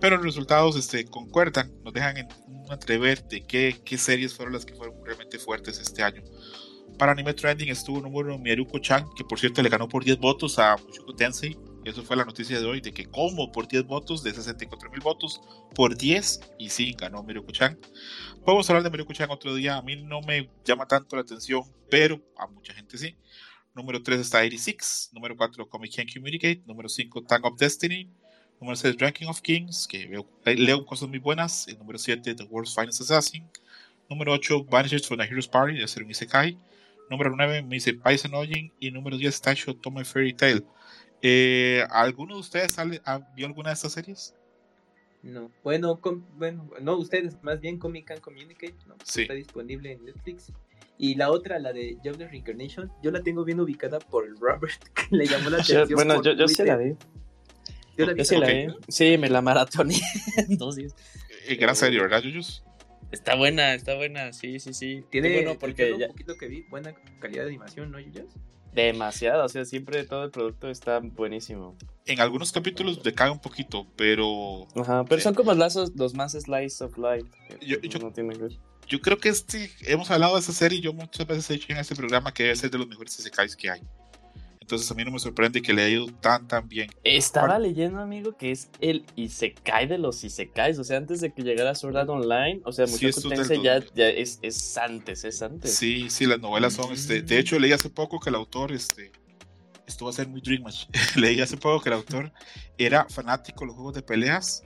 Pero 0.00 0.16
los 0.16 0.24
resultados 0.24 0.76
este, 0.76 1.04
concuerdan, 1.04 1.72
nos 1.84 1.92
dejan 1.92 2.16
en 2.16 2.28
un 2.46 2.72
entrever 2.72 3.22
de 3.28 3.42
qué, 3.42 3.80
qué 3.84 3.98
series 3.98 4.34
fueron 4.34 4.54
las 4.54 4.64
que 4.64 4.74
fueron 4.74 4.96
realmente 5.04 5.38
fuertes 5.38 5.78
este 5.78 6.02
año. 6.02 6.22
Para 6.98 7.12
Anime 7.12 7.34
Trending 7.34 7.68
estuvo 7.70 8.00
número 8.00 8.38
Miaruko-chan, 8.38 9.06
que 9.16 9.24
por 9.24 9.38
cierto 9.38 9.62
le 9.62 9.68
ganó 9.68 9.88
por 9.88 10.04
10 10.04 10.18
votos 10.18 10.58
a 10.58 10.76
Mushoku 10.76 11.14
Tensei. 11.14 11.56
Eso 11.84 12.02
fue 12.02 12.14
la 12.14 12.26
noticia 12.26 12.60
de 12.60 12.66
hoy, 12.66 12.82
de 12.82 12.92
que 12.92 13.06
como 13.06 13.50
por 13.52 13.66
10 13.66 13.84
votos, 13.84 14.22
de 14.22 14.34
64 14.34 14.90
mil 14.90 15.00
votos, 15.00 15.40
por 15.74 15.96
10, 15.96 16.40
y 16.58 16.68
sí, 16.68 16.94
ganó 16.98 17.22
Miruko-chan. 17.22 17.78
Podemos 18.44 18.68
hablar 18.68 18.82
de 18.82 18.90
Miruko-chan 18.90 19.30
otro 19.30 19.54
día, 19.54 19.76
a 19.76 19.82
mí 19.82 19.96
no 19.96 20.20
me 20.20 20.50
llama 20.62 20.86
tanto 20.86 21.16
la 21.16 21.22
atención, 21.22 21.62
pero 21.90 22.20
a 22.36 22.46
mucha 22.46 22.74
gente 22.74 22.98
sí. 22.98 23.16
Número 23.74 24.02
3 24.02 24.20
está 24.20 24.38
86, 24.38 25.10
número 25.14 25.36
4 25.36 25.68
Comic 25.68 25.96
Can 25.96 26.06
Communicate, 26.12 26.62
número 26.66 26.88
5 26.88 27.22
Tang 27.22 27.46
of 27.46 27.58
Destiny, 27.58 28.10
número 28.60 28.76
6 28.76 28.96
Ranking 28.98 29.26
of 29.26 29.40
Kings, 29.40 29.86
que 29.86 30.06
veo, 30.06 30.26
eh, 30.44 30.54
leo 30.56 30.84
cosas 30.84 31.08
muy 31.08 31.18
buenas, 31.18 31.66
el 31.68 31.78
número 31.78 31.98
7 31.98 32.34
The 32.34 32.44
World's 32.44 32.74
Finest 32.74 33.00
Assassin, 33.00 33.44
número 34.08 34.32
8 34.32 34.64
Vanished 34.70 35.06
from 35.06 35.18
the 35.18 35.24
Hero's 35.26 35.48
Party, 35.48 35.78
de 35.78 35.88
ser 35.88 36.02
un 36.02 36.10
Isekai, 36.10 36.58
número 37.10 37.34
9 37.34 37.62
Mise 37.62 37.94
Paisen 37.94 38.34
Ojin 38.34 38.72
y 38.78 38.90
número 38.90 39.16
10 39.16 39.40
Taisho 39.40 39.74
Tome 39.74 40.04
Fairy 40.04 40.32
Tail. 40.34 40.64
Eh, 41.22 41.84
¿Alguno 41.90 42.34
de 42.34 42.40
ustedes 42.40 42.72
sale- 42.72 43.00
ha- 43.04 43.18
vio 43.34 43.46
alguna 43.46 43.70
de 43.70 43.74
estas 43.74 43.92
series? 43.92 44.34
No, 45.22 45.50
bueno, 45.62 46.00
com- 46.00 46.24
bueno, 46.38 46.70
no, 46.80 46.96
ustedes, 46.96 47.42
más 47.42 47.60
bien 47.60 47.78
Comic 47.78 48.06
Can 48.06 48.20
Communicate, 48.20 48.74
¿no? 48.86 48.94
Sí. 49.04 49.22
Está 49.22 49.34
disponible 49.34 49.92
en 49.92 50.04
Netflix. 50.04 50.50
Y 50.96 51.14
la 51.14 51.30
otra, 51.30 51.58
la 51.58 51.72
de 51.72 51.96
Jobless 52.04 52.30
Reincarnation, 52.30 52.90
yo 53.02 53.10
la 53.10 53.22
tengo 53.22 53.44
bien 53.44 53.60
ubicada 53.60 53.98
por 53.98 54.26
Robert, 54.38 54.82
que 55.10 55.16
le 55.16 55.26
llamó 55.26 55.50
la 55.50 55.58
atención. 55.62 55.88
bueno, 55.94 56.14
por 56.16 56.24
yo, 56.24 56.32
yo 56.32 56.48
sí 56.48 56.62
la 56.64 56.76
vi. 56.76 56.94
Yo 57.96 58.06
la 58.06 58.12
vi 58.12 58.18
Yo 58.20 58.24
sí 58.24 58.34
la 58.36 58.46
también. 58.46 58.68
vi. 58.70 58.76
Sí, 58.88 59.18
me 59.18 59.28
la 59.28 59.42
maratoné 59.42 59.94
en 60.36 60.56
dos 60.56 60.76
días. 60.76 60.94
Eh, 61.46 61.56
gran 61.56 61.76
serie, 61.76 62.00
¿verdad, 62.00 62.22
Yuyus? 62.22 62.62
Está 63.10 63.34
buena, 63.34 63.74
está 63.74 63.96
buena, 63.96 64.32
sí, 64.32 64.60
sí, 64.60 64.72
sí. 64.72 65.04
Tiene, 65.10 65.32
bueno, 65.32 65.58
porque 65.58 65.96
ya, 65.98 66.06
un 66.06 66.12
poquito 66.12 66.36
que 66.36 66.46
vi, 66.46 66.62
buena 66.70 66.94
calidad 67.18 67.42
de 67.42 67.48
animación, 67.50 67.90
¿no, 67.90 67.98
Yuyos? 67.98 68.26
demasiado, 68.72 69.44
o 69.46 69.48
sea, 69.48 69.64
siempre 69.64 70.04
todo 70.04 70.22
el 70.22 70.30
producto 70.30 70.70
está 70.70 71.00
buenísimo. 71.00 71.76
En 72.06 72.20
algunos 72.20 72.52
capítulos 72.52 73.02
decae 73.02 73.28
un 73.28 73.40
poquito, 73.40 73.84
pero 73.96 74.68
Ajá, 74.76 75.04
pero 75.04 75.16
Sí. 75.18 75.24
son 75.24 75.34
como 75.34 75.52
lazos 75.54 75.90
los 75.96 76.14
más 76.14 76.32
slice 76.32 76.84
of 76.84 76.96
life. 76.96 77.28
Yo- 77.60 77.80
yo- 77.80 77.98
no 77.98 78.12
tienen 78.12 78.36
que 78.36 78.42
ver. 78.44 78.52
yo 78.86 79.00
creo 79.00 79.18
que 79.18 79.28
este, 79.28 79.72
hemos 79.88 80.08
hablado 80.12 80.34
de 80.34 80.40
esa 80.40 80.52
serie 80.52 80.78
y 80.78 80.82
yo 80.82 80.92
muchas 80.92 81.26
veces 81.26 81.50
he 81.50 81.54
dicho 81.54 81.66
en 81.72 81.78
este 81.78 81.96
programa 81.96 82.32
que 82.32 82.44
debe 82.44 82.54
ser 82.54 82.70
de 82.70 82.78
los 82.78 82.86
mejores 82.86 83.18
isekais 83.18 83.56
que 83.56 83.70
hay. 83.70 83.80
Entonces 84.70 84.88
a 84.88 84.94
mí 84.94 85.04
no 85.04 85.10
me 85.10 85.18
sorprende 85.18 85.60
que 85.60 85.72
le 85.72 85.82
haya 85.82 85.94
ido 85.96 86.06
tan 86.20 86.46
tan 86.46 86.68
bien. 86.68 86.92
Estaba 87.02 87.58
leyendo, 87.58 87.98
amigo, 87.98 88.36
que 88.36 88.52
es 88.52 88.68
el 88.80 89.04
Isekai 89.16 89.88
de 89.88 89.98
los 89.98 90.22
Isekais. 90.22 90.78
O 90.78 90.84
sea, 90.84 90.96
antes 90.96 91.20
de 91.20 91.32
que 91.32 91.42
llegara 91.42 91.74
Sword 91.74 91.96
Art 91.96 92.08
Online, 92.08 92.60
o 92.64 92.70
sea, 92.70 92.86
Sí, 92.86 93.06
del 93.06 93.14
Tensei 93.14 93.60
ya, 93.64 93.80
2000. 93.80 93.92
ya 93.96 94.08
es, 94.10 94.38
es 94.42 94.78
antes, 94.78 95.24
es 95.24 95.42
antes. 95.42 95.74
Sí, 95.74 96.08
sí, 96.08 96.24
las 96.24 96.38
novelas 96.38 96.74
son, 96.74 96.92
este, 96.92 97.20
de 97.20 97.40
hecho 97.40 97.58
leí 97.58 97.72
hace 97.72 97.90
poco 97.90 98.20
que 98.20 98.30
el 98.30 98.36
autor, 98.36 98.70
este, 98.70 99.10
esto 99.88 100.04
va 100.04 100.12
a 100.12 100.14
ser 100.14 100.28
muy 100.28 100.40
Dream 100.40 100.62
Match, 100.62 100.84
leí 101.16 101.40
hace 101.40 101.56
poco 101.56 101.82
que 101.82 101.88
el 101.88 101.94
autor 101.96 102.32
era 102.78 103.06
fanático 103.08 103.62
de 103.62 103.66
los 103.66 103.74
juegos 103.74 103.94
de 103.94 104.02
peleas 104.02 104.62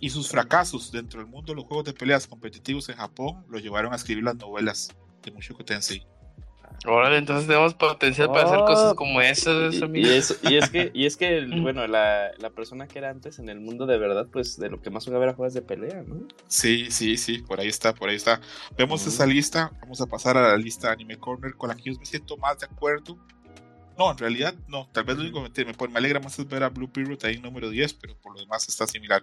y 0.00 0.08
sus 0.08 0.30
fracasos 0.30 0.90
dentro 0.90 1.20
del 1.20 1.28
mundo 1.28 1.52
de 1.52 1.56
los 1.56 1.66
juegos 1.66 1.84
de 1.84 1.92
peleas 1.92 2.26
competitivos 2.26 2.88
en 2.88 2.96
Japón 2.96 3.44
lo 3.50 3.58
llevaron 3.58 3.92
a 3.92 3.96
escribir 3.96 4.24
las 4.24 4.36
novelas 4.36 4.88
de 5.22 5.30
Mushoku 5.30 5.62
Tensei. 5.62 6.06
Órale, 6.84 7.16
entonces 7.18 7.46
tenemos 7.46 7.74
potencial 7.74 8.28
para 8.32 8.44
hacer 8.44 8.58
cosas 8.64 8.92
Oh, 8.92 8.96
como 8.96 9.20
esas, 9.20 9.72
Y, 9.74 10.00
y 10.00 10.08
eso- 10.08 10.34
y 10.42 10.56
es 10.56 10.68
que, 10.68 10.90
y 10.94 11.06
es 11.06 11.16
que 11.16 11.38
el- 11.38 11.60
bueno, 11.60 11.86
la, 11.86 12.32
la 12.38 12.50
persona 12.50 12.88
que 12.88 12.98
era 12.98 13.10
antes 13.10 13.38
en 13.38 13.48
el 13.48 13.60
mundo 13.60 13.86
de 13.86 13.98
verdad, 13.98 14.26
pues 14.32 14.58
de 14.58 14.68
lo 14.68 14.82
que 14.82 14.90
más 14.90 15.04
jugaba 15.04 15.22
era 15.24 15.34
juegos 15.34 15.54
de 15.54 15.62
pelea, 15.62 16.02
¿no? 16.06 16.26
Sí, 16.48 16.90
sí, 16.90 17.16
sí, 17.18 17.38
por 17.38 17.60
ahí 17.60 17.68
está, 17.68 17.94
por 17.94 18.08
ahí 18.08 18.16
está. 18.16 18.40
Vemos 18.76 19.06
esa 19.06 19.26
lista, 19.26 19.70
vamos 19.80 20.00
a 20.00 20.06
pasar 20.06 20.36
a 20.36 20.48
la 20.48 20.56
lista 20.56 20.88
de 20.88 20.94
Anime 20.94 21.18
Corner 21.18 21.54
con 21.54 21.68
la 21.68 21.76
que 21.76 21.92
yo 21.92 21.98
me 21.98 22.04
siento 22.04 22.36
más 22.36 22.58
de 22.58 22.66
acuerdo. 22.66 23.16
No, 23.96 24.10
en 24.10 24.16
realidad 24.18 24.54
no, 24.68 24.88
tal 24.90 25.04
vez 25.04 25.16
lo 25.16 25.22
único 25.22 25.44
que 25.52 25.64
me, 25.66 25.72
me 25.88 25.98
alegra 25.98 26.18
más 26.18 26.36
es 26.38 26.48
ver 26.48 26.62
a 26.64 26.70
Blue 26.70 26.90
Period 26.90 27.22
ahí 27.26 27.34
en 27.34 27.42
número 27.42 27.68
10, 27.68 27.92
pero 27.94 28.16
por 28.16 28.32
lo 28.34 28.40
demás 28.40 28.66
está 28.66 28.86
similar. 28.86 29.20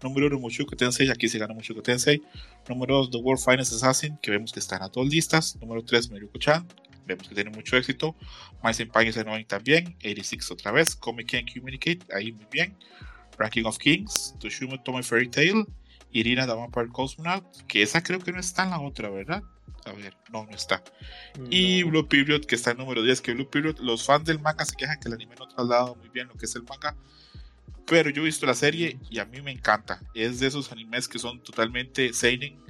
Número 0.00 0.28
1, 0.28 0.38
Mushoku 0.38 0.76
Tensei, 0.76 1.10
aquí 1.10 1.28
se 1.28 1.38
gana 1.38 1.52
Mushoku 1.52 1.82
Tensei. 1.82 2.22
Número 2.68 2.94
2, 2.98 3.10
The 3.10 3.18
World 3.18 3.42
Finest 3.44 3.72
Assassin, 3.74 4.16
que 4.22 4.30
vemos 4.30 4.52
que 4.52 4.60
está 4.60 4.76
en 4.76 4.82
las 4.82 4.92
dos 4.92 5.08
listas. 5.08 5.56
Número 5.60 5.82
3, 5.84 6.08
Miruko-chan, 6.12 6.64
vemos 7.06 7.28
que 7.28 7.34
tiene 7.34 7.50
mucho 7.50 7.76
éxito. 7.76 8.16
My 8.62 8.74
Senpai 8.74 9.08
Annoying 9.08 9.46
también. 9.46 9.96
86 10.00 10.50
otra 10.50 10.72
vez. 10.72 10.96
Comic 10.96 11.30
Can 11.30 11.46
Communicate, 11.52 12.00
ahí 12.14 12.32
muy 12.32 12.46
bien. 12.50 12.76
Ranking 13.38 13.64
of 13.64 13.78
Kings, 13.78 14.34
Toshumo 14.38 14.80
Tome 14.82 15.02
Fairy 15.02 15.28
Tail. 15.28 15.66
Irina 16.12 16.46
the 16.46 16.54
Vampire 16.54 16.88
Cosmonaut, 16.88 17.44
que 17.66 17.82
esa 17.82 18.02
creo 18.02 18.20
que 18.20 18.32
no 18.32 18.40
está 18.40 18.64
en 18.64 18.70
la 18.70 18.80
otra, 18.80 19.08
¿verdad? 19.08 19.42
A 19.84 19.92
ver, 19.92 20.14
no, 20.30 20.44
no 20.44 20.50
está. 20.52 20.82
Y. 21.50 21.82
Blue 21.82 22.06
Period, 22.06 22.44
que 22.44 22.54
está 22.54 22.70
en 22.70 22.78
número 22.78 23.02
10, 23.02 23.20
que 23.20 23.34
Blue 23.34 23.48
Period, 23.48 23.78
los 23.78 24.04
fans 24.04 24.24
del 24.24 24.38
manga 24.38 24.64
se 24.64 24.76
quejan 24.76 25.00
que 25.00 25.08
el 25.08 25.14
anime 25.14 25.34
no 25.36 25.46
ha 25.46 25.48
trasladado 25.48 25.96
muy 25.96 26.08
bien 26.10 26.28
lo 26.28 26.34
que 26.34 26.46
es 26.46 26.54
el 26.54 26.62
manga. 26.62 26.94
Pero 27.86 28.10
yo 28.10 28.22
he 28.22 28.26
visto 28.26 28.46
la 28.46 28.54
serie 28.54 28.98
y 29.10 29.18
a 29.18 29.24
mí 29.24 29.40
me 29.40 29.50
encanta. 29.50 30.00
Es 30.14 30.38
de 30.38 30.46
esos 30.46 30.70
animes 30.70 31.08
que 31.08 31.18
son 31.18 31.42
totalmente 31.42 32.12
seinen, 32.12 32.60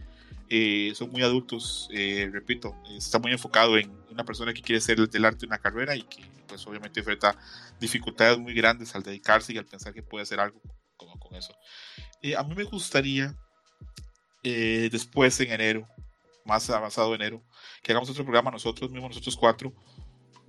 eh, 0.49 0.93
son 0.95 1.11
muy 1.11 1.23
adultos, 1.23 1.89
eh, 1.93 2.31
repito, 2.33 2.75
está 2.97 3.19
muy 3.19 3.33
enfocado 3.33 3.77
en, 3.77 3.91
una 4.13 4.25
persona 4.25 4.53
que 4.53 4.63
quiere 4.63 4.79
hacer 4.79 4.99
del 5.09 5.25
arte 5.25 5.47
una 5.47 5.59
carrera 5.59 5.97
y 5.97 6.03
que 6.03 6.25
pues 6.47 6.67
obviamente 6.67 7.01
enfrenta 7.01 7.37
dificultades 7.81 8.39
muy 8.39 8.55
grandes 8.55 8.95
al 8.95 9.03
dedicarse 9.03 9.53
y 9.53 9.59
al 9.59 9.67
pensar 9.67 9.93
que 9.93 10.03
puede 10.03 10.23
hacer 10.23 10.41
algo 10.41 10.61
con, 10.97 11.19
con 11.19 11.35
eso. 11.35 11.55
Eh, 12.21 12.37
a 12.37 12.43
mí 12.43 12.55
me 12.55 12.65
gustaría 12.65 13.35
eh, 14.45 14.89
después 14.91 15.39
en 15.41 15.53
enero, 15.53 15.89
más 16.45 16.69
avanzado 16.69 17.15
enero, 17.15 17.43
que 17.83 17.93
hagamos 17.93 18.11
otro 18.11 18.25
programa 18.25 18.51
nosotros 18.51 18.91
mismos, 18.91 19.11
nosotros 19.11 19.37
cuatro, 19.37 19.73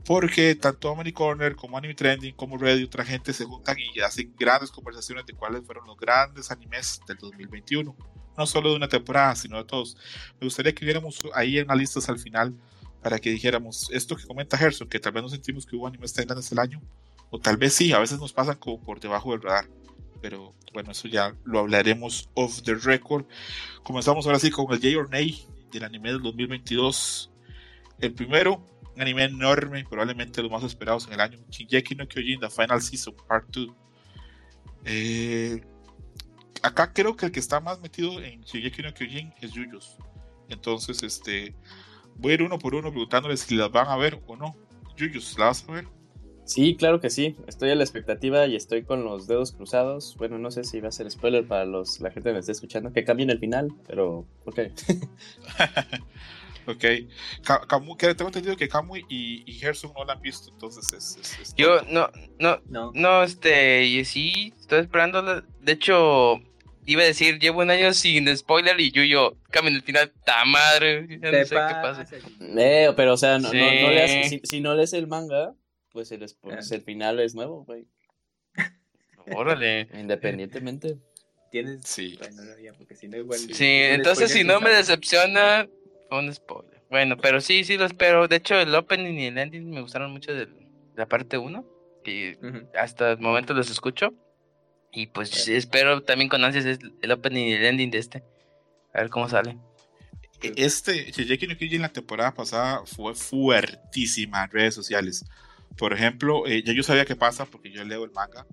porque 0.06 0.56
tanto 0.56 0.92
Omni 0.92 1.14
Corner 1.14 1.56
como 1.56 1.78
Anime 1.78 1.94
Trending 1.94 2.36
como 2.36 2.58
Red 2.58 2.80
y 2.80 2.84
otra 2.84 3.06
gente 3.06 3.32
se 3.34 3.46
juntan 3.46 3.78
y 3.80 4.00
hacen 4.02 4.36
grandes 4.38 4.72
conversaciones 4.72 5.26
de 5.26 5.34
cuáles 5.34 5.64
fueron 5.66 5.86
los 5.86 5.98
grandes 5.98 6.52
animes 6.52 7.02
del 7.08 7.18
2021. 7.18 7.96
No 8.36 8.48
solo 8.48 8.72
de 8.72 8.78
una 8.78 8.88
temporada, 8.88 9.36
sino 9.36 9.58
de 9.58 9.66
todos. 9.66 9.96
Me 10.40 10.48
gustaría 10.48 10.74
que 10.74 10.84
viéramos 10.84 11.22
ahí 11.36 11.60
en 11.60 11.68
las 11.68 11.78
listas 11.78 12.10
al 12.10 12.18
final 12.18 12.56
para 13.04 13.20
que 13.20 13.30
dijéramos 13.30 13.90
esto 13.92 14.16
que 14.16 14.26
comenta 14.26 14.58
Gerson, 14.58 14.88
que 14.88 15.00
tal 15.00 15.12
vez 15.12 15.24
no 15.24 15.30
sentimos 15.30 15.66
que 15.66 15.76
hubo 15.76 15.86
animes 15.86 16.14
tan 16.14 16.26
grandes 16.26 16.52
el 16.52 16.60
año, 16.60 16.82
o 17.30 17.40
tal 17.40 17.58
vez 17.58 17.74
sí, 17.74 17.92
a 17.92 18.00
veces 18.00 18.20
nos 18.20 18.34
pasan 18.34 18.56
como 18.58 18.82
por 18.82 19.00
debajo 19.00 19.32
del 19.32 19.42
radar. 19.42 19.68
Pero 20.22 20.56
bueno, 20.72 20.92
eso 20.92 21.08
ya 21.08 21.36
lo 21.44 21.60
hablaremos 21.60 22.30
off 22.34 22.62
the 22.64 22.76
record. 22.76 23.26
Comenzamos 23.84 24.26
ahora 24.26 24.40
sí 24.40 24.50
con 24.50 24.72
el 24.72 24.80
J 24.80 24.98
or 24.98 25.10
Nay 25.10 25.46
del 25.72 25.84
anime 25.84 26.14
del 26.14 26.22
2022. 26.22 27.30
El 28.00 28.14
primero, 28.14 28.66
un 28.96 29.02
anime 29.02 29.26
enorme, 29.26 29.86
probablemente 29.90 30.42
los 30.42 30.52
más 30.52 30.64
esperados 30.64 31.08
en 31.08 31.14
el 31.14 31.20
año, 31.20 31.40
Shingeki 31.50 31.96
no 31.96 32.08
Kyojin, 32.08 32.40
The 32.40 32.50
Final 32.50 32.82
Season, 32.82 33.16
Part 33.28 33.50
2. 33.50 33.70
Eh, 34.86 35.62
acá 36.62 36.94
creo 36.94 37.16
que 37.18 37.26
el 37.26 37.32
que 37.32 37.40
está 37.40 37.60
más 37.60 37.82
metido 37.82 38.22
en 38.22 38.42
Shingeki 38.42 38.82
no 38.82 38.94
Kyojin 38.94 39.34
es 39.42 39.52
Yuyos. 39.52 39.98
Entonces, 40.50 41.04
este, 41.04 41.56
voy 42.18 42.32
a 42.32 42.36
ir 42.36 42.44
uno 42.44 42.58
por 42.60 42.76
uno 42.76 42.90
preguntándoles 42.92 43.42
si 43.42 43.56
las 43.56 43.72
van 43.72 43.88
a 43.88 43.96
ver 43.98 44.22
o 44.28 44.36
no. 44.36 44.56
Yuyos, 44.98 45.38
¿la 45.38 45.46
vas 45.46 45.66
a 45.68 45.72
ver? 45.72 45.88
Sí, 46.46 46.76
claro 46.76 47.00
que 47.00 47.10
sí. 47.10 47.36
Estoy 47.48 47.70
a 47.70 47.76
la 47.76 47.84
expectativa 47.84 48.46
y 48.48 48.56
estoy 48.56 48.84
con 48.84 49.04
los 49.06 49.28
dedos 49.28 49.54
cruzados. 49.54 50.16
Bueno, 50.18 50.38
no 50.38 50.52
sé 50.52 50.64
si 50.66 50.82
va 50.82 50.90
a 50.90 50.92
ser 50.92 51.10
spoiler 51.10 51.48
para 51.48 51.64
los, 51.66 52.02
la 52.02 52.12
gente 52.12 52.30
que 52.30 52.34
me 52.34 52.40
esté 52.40 52.52
escuchando, 52.52 52.92
que 52.92 53.06
cambien 53.06 53.30
el 53.30 53.40
final, 53.40 53.70
pero 53.88 54.28
ok. 54.46 54.60
Ok. 56.66 56.86
Camu, 57.68 57.98
que 57.98 58.16
tengo 58.16 58.30
entendido 58.30 58.56
que 58.56 58.70
Camu 58.70 58.96
y, 58.96 59.04
y 59.46 59.52
Gerson 59.54 59.92
no 59.98 60.06
la 60.06 60.14
han 60.14 60.22
visto, 60.22 60.50
entonces 60.50 60.94
es. 60.94 61.18
es, 61.22 61.40
es 61.40 61.56
Yo 61.56 61.82
no, 61.90 62.10
no, 62.40 62.62
No. 62.70 62.92
no, 62.96 63.24
este, 63.24 63.86
y 63.86 64.06
sí, 64.06 64.54
estoy 64.60 64.80
esperando. 64.80 65.42
De 65.42 65.72
hecho, 65.74 66.40
iba 66.86 67.02
a 67.02 67.06
decir, 67.06 67.40
llevo 67.40 67.62
un 67.62 67.70
año 67.72 67.94
sin 67.94 68.36
spoiler 68.36 68.80
y 68.80 68.92
yo, 68.92 69.04
yo, 69.04 69.38
cambio 69.52 69.74
el 69.76 69.82
final, 69.82 70.12
ta 70.26 70.46
madre, 70.46 71.08
ya 71.22 71.32
no 71.32 71.38
sé 71.46 71.50
qué 71.50 71.56
pasa. 71.56 72.06
Eh, 72.42 72.92
pero 72.96 73.14
o 73.14 73.18
sea, 73.18 73.40
no, 73.40 73.52
no, 73.52 73.60
no 73.60 73.90
leas- 73.92 74.24
Sí. 74.30 74.30
si, 74.30 74.42
si 74.44 74.62
no 74.62 74.76
lees 74.76 74.94
el 74.94 75.08
manga, 75.08 75.54
pues 75.92 76.12
el, 76.12 76.24
Ah. 76.24 76.28
pues 76.42 76.72
el 76.72 76.82
final 76.82 77.20
es 77.20 77.36
nuevo, 77.36 77.64
güey. 77.66 77.86
Órale. 79.36 79.88
Independientemente. 79.94 80.98
Tienes. 81.52 81.82
Sí. 81.86 82.16
Bueno, 82.20 82.44
no, 82.44 82.60
ya, 82.60 82.74
porque 82.74 82.96
si 82.96 83.08
no, 83.08 83.18
igual. 83.18 83.40
Sí, 83.40 83.66
entonces 83.68 84.32
si 84.32 84.44
no 84.44 84.60
me 84.60 84.70
decepciona, 84.72 85.68
fue 86.10 86.20
un 86.20 86.34
spoiler. 86.34 86.82
Bueno, 86.90 87.18
pero 87.18 87.42
sí, 87.42 87.64
sí 87.64 87.78
lo 87.78 87.86
espero. 87.86 88.28
De 88.28 88.36
hecho, 88.38 88.60
el 88.60 88.74
opening 88.76 89.14
y 89.20 89.26
el 89.28 89.38
ending 89.38 89.70
me 89.70 89.82
gustaron 89.82 90.12
mucho 90.12 90.34
de 90.34 90.48
la 90.96 91.08
parte 91.08 91.38
1. 91.38 91.66
Y 92.06 92.34
hasta 92.78 93.12
el 93.12 93.20
momento 93.20 93.54
los 93.54 93.70
escucho. 93.72 94.14
Y 94.94 95.08
pues 95.08 95.48
espero 95.48 96.04
también 96.04 96.30
con 96.30 96.44
ansias 96.44 96.80
el 97.02 97.12
opening 97.12 97.48
y 97.48 97.54
el 97.54 97.66
ending 97.66 97.92
de 97.92 97.98
este. 97.98 98.24
A 98.94 99.02
ver 99.02 99.10
cómo 99.10 99.28
sale. 99.28 99.58
Este 100.42 101.12
Shingeki 101.12 101.48
no 101.48 101.58
Kyojin 101.58 101.82
la 101.82 101.90
temporada 101.90 102.34
pasada 102.34 102.84
fue 102.86 103.16
fuertísima 103.16 104.44
en 104.44 104.52
redes 104.52 104.76
sociales. 104.76 105.26
Por 105.78 105.94
ejemplo, 105.94 106.46
eh, 106.46 106.64
ya 106.64 106.74
yo 106.74 106.84
sabía 106.84 107.06
qué 107.06 107.16
pasa 107.16 107.46
porque 107.46 107.72
yo 107.72 107.84
leo 107.84 108.04
el 108.04 108.12
manga. 108.12 108.46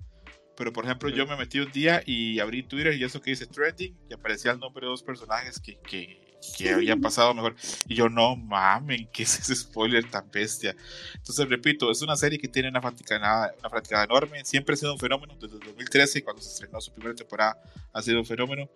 Pero 0.57 0.73
por 0.73 0.85
ejemplo, 0.85 1.09
yo 1.09 1.27
me 1.27 1.35
metí 1.35 1.59
un 1.59 1.71
día 1.71 2.01
y 2.05 2.39
abrí 2.39 2.63
Twitter 2.63 2.93
y 2.95 3.03
eso 3.03 3.21
que 3.21 3.31
dice 3.31 3.45
trending 3.45 3.97
y 4.09 4.13
aparecía 4.13 4.51
el 4.51 4.59
nombre 4.59 4.85
de 4.85 4.89
dos 4.89 5.03
personajes 5.03 5.59
que, 5.59 5.77
que, 5.79 6.30
que 6.57 6.71
habían 6.71 7.01
pasado 7.01 7.33
mejor. 7.33 7.55
Y 7.87 7.95
yo, 7.95 8.09
no 8.09 8.35
mamen, 8.35 9.07
¿qué 9.11 9.23
es 9.23 9.39
ese 9.39 9.55
spoiler 9.55 10.09
tan 10.09 10.29
bestia? 10.31 10.75
Entonces, 11.15 11.47
repito, 11.49 11.91
es 11.91 12.01
una 12.01 12.15
serie 12.15 12.39
que 12.39 12.47
tiene 12.47 12.69
una 12.69 12.81
fanaticada, 12.81 13.53
una 13.59 13.69
fanaticada 13.69 14.03
enorme. 14.05 14.43
Siempre 14.45 14.73
ha 14.73 14.77
sido 14.77 14.93
un 14.93 14.99
fenómeno. 14.99 15.35
Desde 15.39 15.55
el 15.55 15.61
2013, 15.61 16.23
cuando 16.23 16.41
se 16.41 16.49
estrenó 16.49 16.81
su 16.81 16.91
primera 16.91 17.15
temporada, 17.15 17.61
ha 17.93 18.01
sido 18.01 18.19
un 18.19 18.25
fenómeno. 18.25 18.69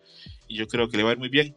Y 0.47 0.57
yo 0.57 0.67
creo 0.67 0.89
que 0.89 0.97
le 0.97 1.03
va 1.03 1.09
a 1.09 1.13
ir 1.13 1.19
muy 1.19 1.29
bien. 1.29 1.55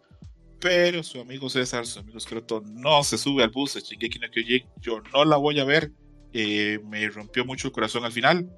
Pero 0.61 1.03
su 1.05 1.21
amigo 1.21 1.49
César, 1.49 1.87
su 1.87 2.01
amigo 2.01 2.19
Scroto, 2.19 2.63
no 2.67 3.05
se 3.05 3.17
sube 3.17 3.45
al 3.45 3.51
bus 3.51 3.75
de 3.75 3.81
Shingeki 3.81 4.19
no 4.19 4.29
Kyojin. 4.31 4.67
Yo 4.81 5.01
no 5.13 5.25
la 5.25 5.37
voy 5.37 5.61
a 5.61 5.65
ver. 5.65 5.93
Eh, 6.33 6.81
me 6.85 7.09
rompió 7.09 7.45
mucho 7.45 7.69
el 7.69 7.73
corazón 7.73 8.05
al 8.05 8.13
final. 8.13 8.51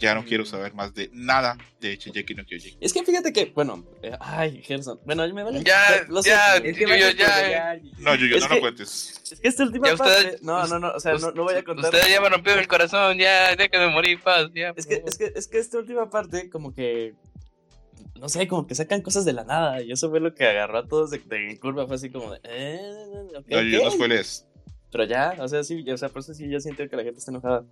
Ya 0.00 0.14
no 0.14 0.22
Mm. 0.22 0.24
quiero 0.26 0.44
saber 0.44 0.74
más 0.74 0.94
de 0.94 1.10
nada 1.12 1.56
de 1.80 1.96
Shingeki 1.96 2.34
no 2.34 2.44
Kyojin. 2.44 2.76
Es 2.80 2.92
que 2.92 3.02
fíjate 3.04 3.32
que, 3.32 3.46
bueno, 3.54 3.84
eh, 4.02 4.12
ay, 4.20 4.60
Gerson. 4.62 4.98
Bueno, 5.04 5.26
me 5.32 5.42
vale. 5.42 5.62
Ya, 5.64 6.04
lo 6.08 6.22
ya. 6.22 6.56
Es 6.56 6.76
que 6.76 6.82
Yo- 6.86 6.96
yo 6.96 7.06
a 7.06 7.12
ya- 7.12 7.28
spoilear. 7.38 7.80
No, 7.98 8.14
yo, 8.14 8.26
yo 8.26 8.36
Es 8.36 8.42
no 8.42 8.48
que- 8.48 8.54
lo 8.56 8.60
cuentes. 8.60 9.22
Es 9.30 9.40
que 9.40 9.48
esta 9.48 9.62
última 9.64 9.88
Ya 9.88 9.94
usted- 9.94 10.04
parte. 10.24 10.38
No, 10.42 10.66
no, 10.66 10.78
no, 10.78 10.92
o 10.92 11.00
sea, 11.00 11.14
no, 11.14 11.30
no 11.32 11.42
voy 11.44 11.54
a 11.54 11.62
contar. 11.64 11.86
Ustedes 11.92 12.08
ya 12.08 12.20
me 12.20 12.28
rompieron 12.28 12.60
el 12.60 12.68
corazón, 12.68 13.18
ya 13.18 13.54
déjenme 13.56 13.88
morir, 13.90 14.20
paz. 14.22 14.50
Ya, 14.54 14.72
Es 14.76 14.86
que, 14.86 15.02
es 15.06 15.16
que, 15.18 15.32
es 15.34 15.46
que 15.48 15.58
esta 15.58 15.78
última 15.78 16.10
parte, 16.10 16.48
como 16.50 16.74
que. 16.74 17.14
No 18.20 18.28
sé, 18.28 18.46
como 18.48 18.66
que 18.66 18.74
sacan 18.74 19.02
cosas 19.02 19.24
de 19.24 19.32
la 19.32 19.44
nada. 19.44 19.82
Y 19.82 19.92
eso 19.92 20.08
fue 20.08 20.20
lo 20.20 20.34
que 20.34 20.44
agarró 20.46 20.78
a 20.78 20.86
todos 20.88 21.10
de, 21.10 21.18
de 21.18 21.58
curva. 21.58 21.86
Fue 21.86 21.96
así 21.96 22.10
como 22.10 22.32
de. 22.32 22.40
Eh, 22.44 22.80
ok, 23.36 23.46
No, 23.48 23.62
yo 23.62 23.80
no 23.82 23.88
ok". 23.88 23.94
spoilees. 23.94 24.46
Pero 24.90 25.04
ya, 25.04 25.34
o 25.40 25.48
sea, 25.48 25.64
sí, 25.64 25.84
o 25.90 25.96
sea, 25.98 26.08
por 26.08 26.20
eso 26.20 26.32
sí, 26.34 26.48
yo 26.48 26.60
siento 26.60 26.88
que 26.88 26.96
la 26.96 27.02
gente 27.02 27.18
está 27.18 27.32
enojada. 27.32 27.64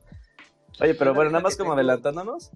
Oye, 0.81 0.95
pero 0.95 1.15
bueno, 1.15 1.31
nada 1.31 1.43
más 1.43 1.57
como 1.57 1.73
adelantándonos. 1.75 2.51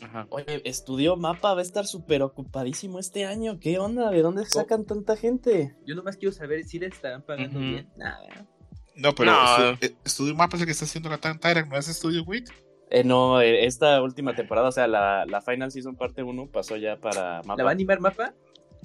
Ajá. 0.00 0.26
Oye, 0.30 0.62
estudió 0.64 1.16
mapa, 1.16 1.54
va 1.54 1.60
a 1.60 1.62
estar 1.62 1.86
súper 1.86 2.22
ocupadísimo 2.22 2.98
este 2.98 3.24
año. 3.24 3.58
¿Qué 3.58 3.78
onda? 3.78 4.10
¿De 4.10 4.22
dónde 4.22 4.44
sacan 4.46 4.84
tanta 4.84 5.16
gente? 5.16 5.74
Yo 5.86 5.94
nomás 5.96 6.16
quiero 6.16 6.32
saber 6.32 6.64
si 6.64 6.78
le 6.78 6.86
estarán 6.86 7.22
pagando 7.22 7.58
bien. 7.58 7.88
Nada. 7.96 8.46
No, 8.94 9.14
pero 9.14 9.32
No. 9.32 9.38
estu- 9.38 9.78
eh, 9.80 9.94
Estudio 10.04 10.34
Mapa 10.34 10.56
es 10.56 10.62
el 10.62 10.66
que 10.66 10.72
está 10.72 10.84
haciendo 10.84 11.08
la 11.08 11.18
Tan 11.18 11.38
Tyrant, 11.40 11.68
¿no 11.70 11.76
es 11.78 11.88
Estudio 11.88 12.22
WIT? 12.24 12.48
Eh, 12.90 13.04
no, 13.04 13.40
eh, 13.40 13.64
esta 13.66 14.00
última 14.02 14.34
temporada, 14.34 14.68
o 14.68 14.72
sea, 14.72 14.86
la, 14.86 15.24
la 15.26 15.40
Final 15.40 15.70
Season 15.70 15.94
parte 15.96 16.22
1 16.22 16.46
pasó 16.50 16.76
ya 16.76 16.96
para 16.96 17.42
mapa. 17.42 17.56
¿La 17.58 17.64
va 17.64 17.70
a 17.70 17.72
animar 17.72 18.00
mapa? 18.00 18.34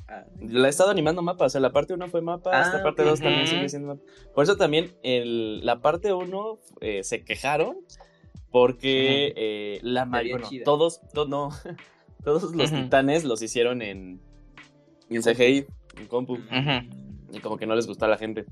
Ah, 0.07 0.25
La 0.41 0.67
he 0.67 0.69
estado 0.69 0.89
animando 0.91 1.21
mapa, 1.21 1.45
o 1.45 1.49
sea, 1.49 1.61
la 1.61 1.71
parte 1.71 1.93
1 1.93 2.07
fue 2.09 2.21
mapa, 2.21 2.51
Ah, 2.53 2.61
esta 2.61 2.83
parte 2.83 3.01
ok. 3.03 3.07
2 3.09 3.19
también 3.21 3.47
sigue 3.47 3.69
siendo 3.69 3.87
mapa. 3.95 4.01
Por 4.35 4.43
eso 4.43 4.57
también 4.57 4.93
el, 5.03 5.65
la 5.65 5.79
parte 5.79 6.11
1 6.13 6.59
eh, 6.81 7.03
se 7.03 7.23
quejaron 7.23 7.77
porque 8.53 9.33
eh, 9.35 9.79
la 9.81 10.05
mayoría, 10.05 10.37
bueno, 10.49 10.63
todos, 10.63 11.01
to- 11.13 11.25
no, 11.25 11.49
todos 12.23 12.55
los 12.55 12.71
titanes 12.71 13.23
los 13.25 13.41
hicieron 13.41 13.81
en, 13.81 14.21
en 15.09 15.21
CGI, 15.23 15.65
en 15.97 16.07
compu, 16.07 16.33
Ujú. 16.35 17.33
y 17.33 17.39
como 17.39 17.57
que 17.57 17.65
no 17.65 17.75
les 17.75 17.87
gustó 17.87 18.05
a 18.05 18.09
la 18.09 18.17
gente. 18.17 18.45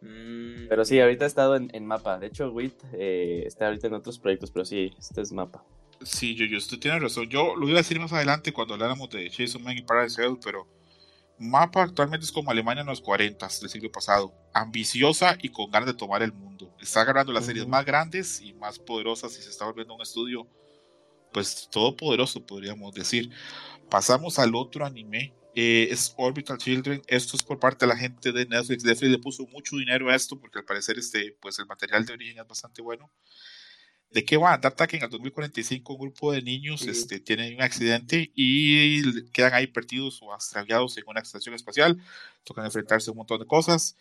Mm, 0.00 0.68
Pero 0.68 0.84
sí, 0.84 1.00
ahorita 1.00 1.24
he 1.24 1.28
estado 1.28 1.56
en, 1.56 1.68
en 1.74 1.84
mapa, 1.84 2.18
de 2.18 2.28
hecho, 2.28 2.50
WIT 2.52 2.74
eh, 2.92 3.42
está 3.46 3.66
ahorita 3.66 3.88
en 3.88 3.94
otros 3.94 4.18
proyectos, 4.20 4.52
pero 4.52 4.64
sí, 4.64 4.92
este 4.96 5.20
es 5.22 5.32
mapa. 5.32 5.64
Sí, 6.02 6.36
yo, 6.36 6.46
yo, 6.46 6.58
usted 6.58 6.78
tiene 6.78 7.00
razón. 7.00 7.28
Yo 7.28 7.56
lo 7.56 7.66
iba 7.68 7.78
a 7.78 7.82
decir 7.82 7.98
más 7.98 8.12
adelante 8.12 8.52
cuando 8.52 8.74
habláramos 8.74 9.10
de 9.10 9.28
Jason 9.28 9.64
Man 9.64 9.76
y 9.76 9.82
Paradise 9.82 10.22
Hell, 10.22 10.36
pero 10.42 10.68
Mapa 11.38 11.82
actualmente 11.82 12.24
es 12.26 12.32
como 12.32 12.50
Alemania 12.50 12.80
en 12.80 12.86
los 12.88 13.00
40 13.00 13.48
del 13.60 13.70
siglo 13.70 13.90
pasado. 13.92 14.34
Ambiciosa 14.52 15.36
y 15.40 15.50
con 15.50 15.70
ganas 15.70 15.86
de 15.86 15.94
tomar 15.94 16.22
el 16.22 16.32
mundo. 16.32 16.74
Está 16.80 17.02
agarrando 17.02 17.32
las 17.32 17.46
series 17.46 17.62
Ujú. 17.64 17.70
más 17.70 17.84
grandes 17.84 18.40
y 18.40 18.54
más 18.54 18.78
poderosas 18.78 19.36
y 19.38 19.42
se 19.42 19.50
está 19.50 19.64
volviendo 19.64 19.94
un 19.94 20.02
estudio, 20.02 20.46
pues 21.32 21.68
todopoderoso, 21.70 22.44
podríamos 22.44 22.92
decir. 22.94 23.30
Pasamos 23.90 24.38
al 24.38 24.54
otro 24.54 24.84
anime. 24.84 25.34
eh, 25.60 25.88
es 25.90 26.14
Orbital 26.16 26.56
Children. 26.58 27.02
Esto 27.08 27.36
es 27.36 27.42
por 27.42 27.58
parte 27.58 27.84
de 27.84 27.88
la 27.92 27.96
gente 27.98 28.30
de 28.30 28.46
Netflix. 28.46 28.84
Netflix 28.84 29.10
le 29.10 29.18
puso 29.18 29.44
mucho 29.48 29.76
dinero 29.76 30.08
a 30.08 30.14
esto 30.14 30.38
porque 30.38 30.60
al 30.60 30.64
parecer 30.64 30.96
este, 30.98 31.36
pues 31.40 31.58
el 31.58 31.66
material 31.66 32.04
de 32.06 32.12
origen 32.12 32.38
es 32.38 32.46
bastante 32.46 32.80
bueno. 32.80 33.10
¿De 34.10 34.24
qué 34.24 34.36
va? 34.38 34.56
Data 34.56 34.86
que 34.86 34.96
en 34.96 35.02
el 35.02 35.10
2045 35.10 35.92
un 35.92 36.00
grupo 36.00 36.32
de 36.32 36.40
niños 36.40 36.80
Sí. 36.80 36.90
este, 36.90 37.20
tienen 37.20 37.54
un 37.54 37.62
accidente 37.62 38.30
y 38.34 39.22
quedan 39.32 39.52
ahí 39.54 39.66
perdidos 39.66 40.20
o 40.22 40.34
extraviados 40.34 40.96
en 40.96 41.04
una 41.06 41.20
estación 41.20 41.54
espacial. 41.54 42.00
Tocan 42.44 42.64
enfrentarse 42.64 43.10
a 43.10 43.12
un 43.12 43.18
montón 43.18 43.38
de 43.40 43.46
cosas. 43.46 43.96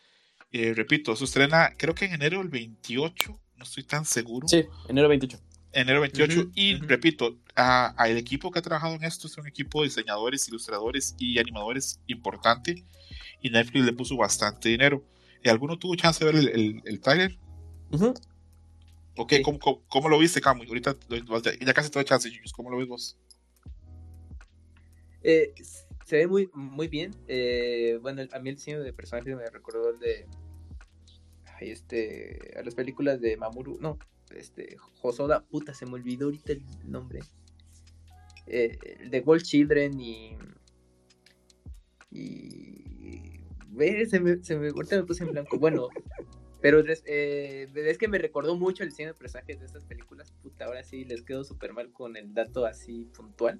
Eh, 0.54 0.74
repito, 0.74 1.12
eso 1.12 1.26
estrena 1.26 1.74
creo 1.78 1.94
que 1.94 2.06
en 2.06 2.14
enero 2.14 2.38
del 2.40 2.48
28, 2.48 3.38
no 3.58 3.64
estoy 3.64 3.84
tan 3.84 4.06
seguro. 4.06 4.48
Sí, 4.48 4.64
enero 4.88 5.10
28. 5.10 5.40
Enero 5.74 6.00
28. 6.00 6.40
Ujú, 6.40 6.52
y 6.56 6.76
ujú. 6.76 6.86
repito, 6.88 7.38
a, 7.54 7.94
a 8.02 8.08
el 8.08 8.18
equipo 8.18 8.50
que 8.50 8.60
ha 8.60 8.62
trabajado 8.62 8.96
en 8.96 9.04
esto 9.04 9.28
es 9.28 9.38
un 9.38 9.46
equipo 9.46 9.82
de 9.82 9.90
diseñadores, 9.90 10.48
ilustradores 10.48 11.16
y 11.20 11.38
animadores 11.38 12.00
importante. 12.08 12.86
Y 13.42 13.50
Netflix 13.50 13.86
le 13.86 13.92
puso 13.94 14.16
bastante 14.16 14.70
dinero. 14.70 15.04
Eh, 15.44 15.50
¿Alguno 15.50 15.78
tuvo 15.78 15.96
chance 15.96 16.24
de 16.24 16.32
ver 16.32 16.42
el, 16.42 16.48
el, 16.48 16.82
el 16.86 17.00
tráiler? 17.02 17.38
Ujú. 17.92 18.14
Ok, 19.18 19.34
Sí. 19.34 19.42
¿cómo, 19.42 19.60
cómo, 19.60 19.84
cómo 19.88 20.10
lo 20.10 20.20
viste, 20.20 20.42
Camu? 20.42 20.64
Ahorita 20.64 20.96
ya 21.60 21.74
casi 21.74 21.90
todo 21.90 22.04
chance, 22.04 22.30
Yuyos. 22.30 22.54
¿Cómo 22.54 22.70
lo 22.70 22.78
ves 22.78 22.88
vos? 22.88 23.18
Eh, 25.24 25.54
se 26.06 26.18
ve 26.18 26.28
muy, 26.28 26.50
muy 26.54 26.88
bien. 26.88 27.12
Eh, 27.28 28.00
bueno, 28.02 28.24
a 28.32 28.40
mí 28.40 28.50
el 28.50 28.56
diseño 28.56 28.82
de 28.82 28.94
personaje 28.94 29.36
me 29.36 29.50
recordó 29.50 29.90
el 29.90 30.00
de. 30.00 30.26
este, 31.60 32.54
a 32.58 32.64
las 32.64 32.76
películas 32.76 33.20
de 33.20 33.36
Mamoru, 33.36 33.78
no, 33.82 33.98
este, 34.34 34.78
Hosoda, 35.02 35.44
puta, 35.46 35.74
se 35.74 35.86
me 35.86 35.94
olvidó 35.94 36.26
ahorita 36.26 36.54
el 36.54 36.64
nombre. 36.86 37.20
Eh, 38.46 38.78
de 39.10 39.20
World 39.20 39.44
Children 39.44 40.00
y. 40.00 40.38
Y. 42.12 43.42
Ve, 43.70 44.06
se 44.06 44.20
me, 44.20 44.42
se 44.44 44.56
me, 44.58 44.70
ahorita 44.70 44.96
me 44.96 45.04
puse 45.04 45.24
en 45.24 45.32
blanco. 45.32 45.60
Bueno, 45.60 45.90
pero 46.62 46.84
eh, 46.88 47.68
es 47.76 47.98
que 47.98 48.08
me 48.08 48.18
recordó 48.18 48.56
mucho 48.56 48.84
el 48.84 48.90
diseño 48.90 49.10
de 49.10 49.20
personajes 49.20 49.60
de 49.60 49.66
estas 49.66 49.86
películas. 49.86 50.32
Puta, 50.42 50.66
ahora 50.66 50.84
sí 50.84 51.06
les 51.06 51.22
quedo 51.22 51.44
súper 51.44 51.74
mal 51.74 51.92
con 51.92 52.16
el 52.18 52.34
dato 52.34 52.66
así 52.66 53.06
puntual. 53.16 53.60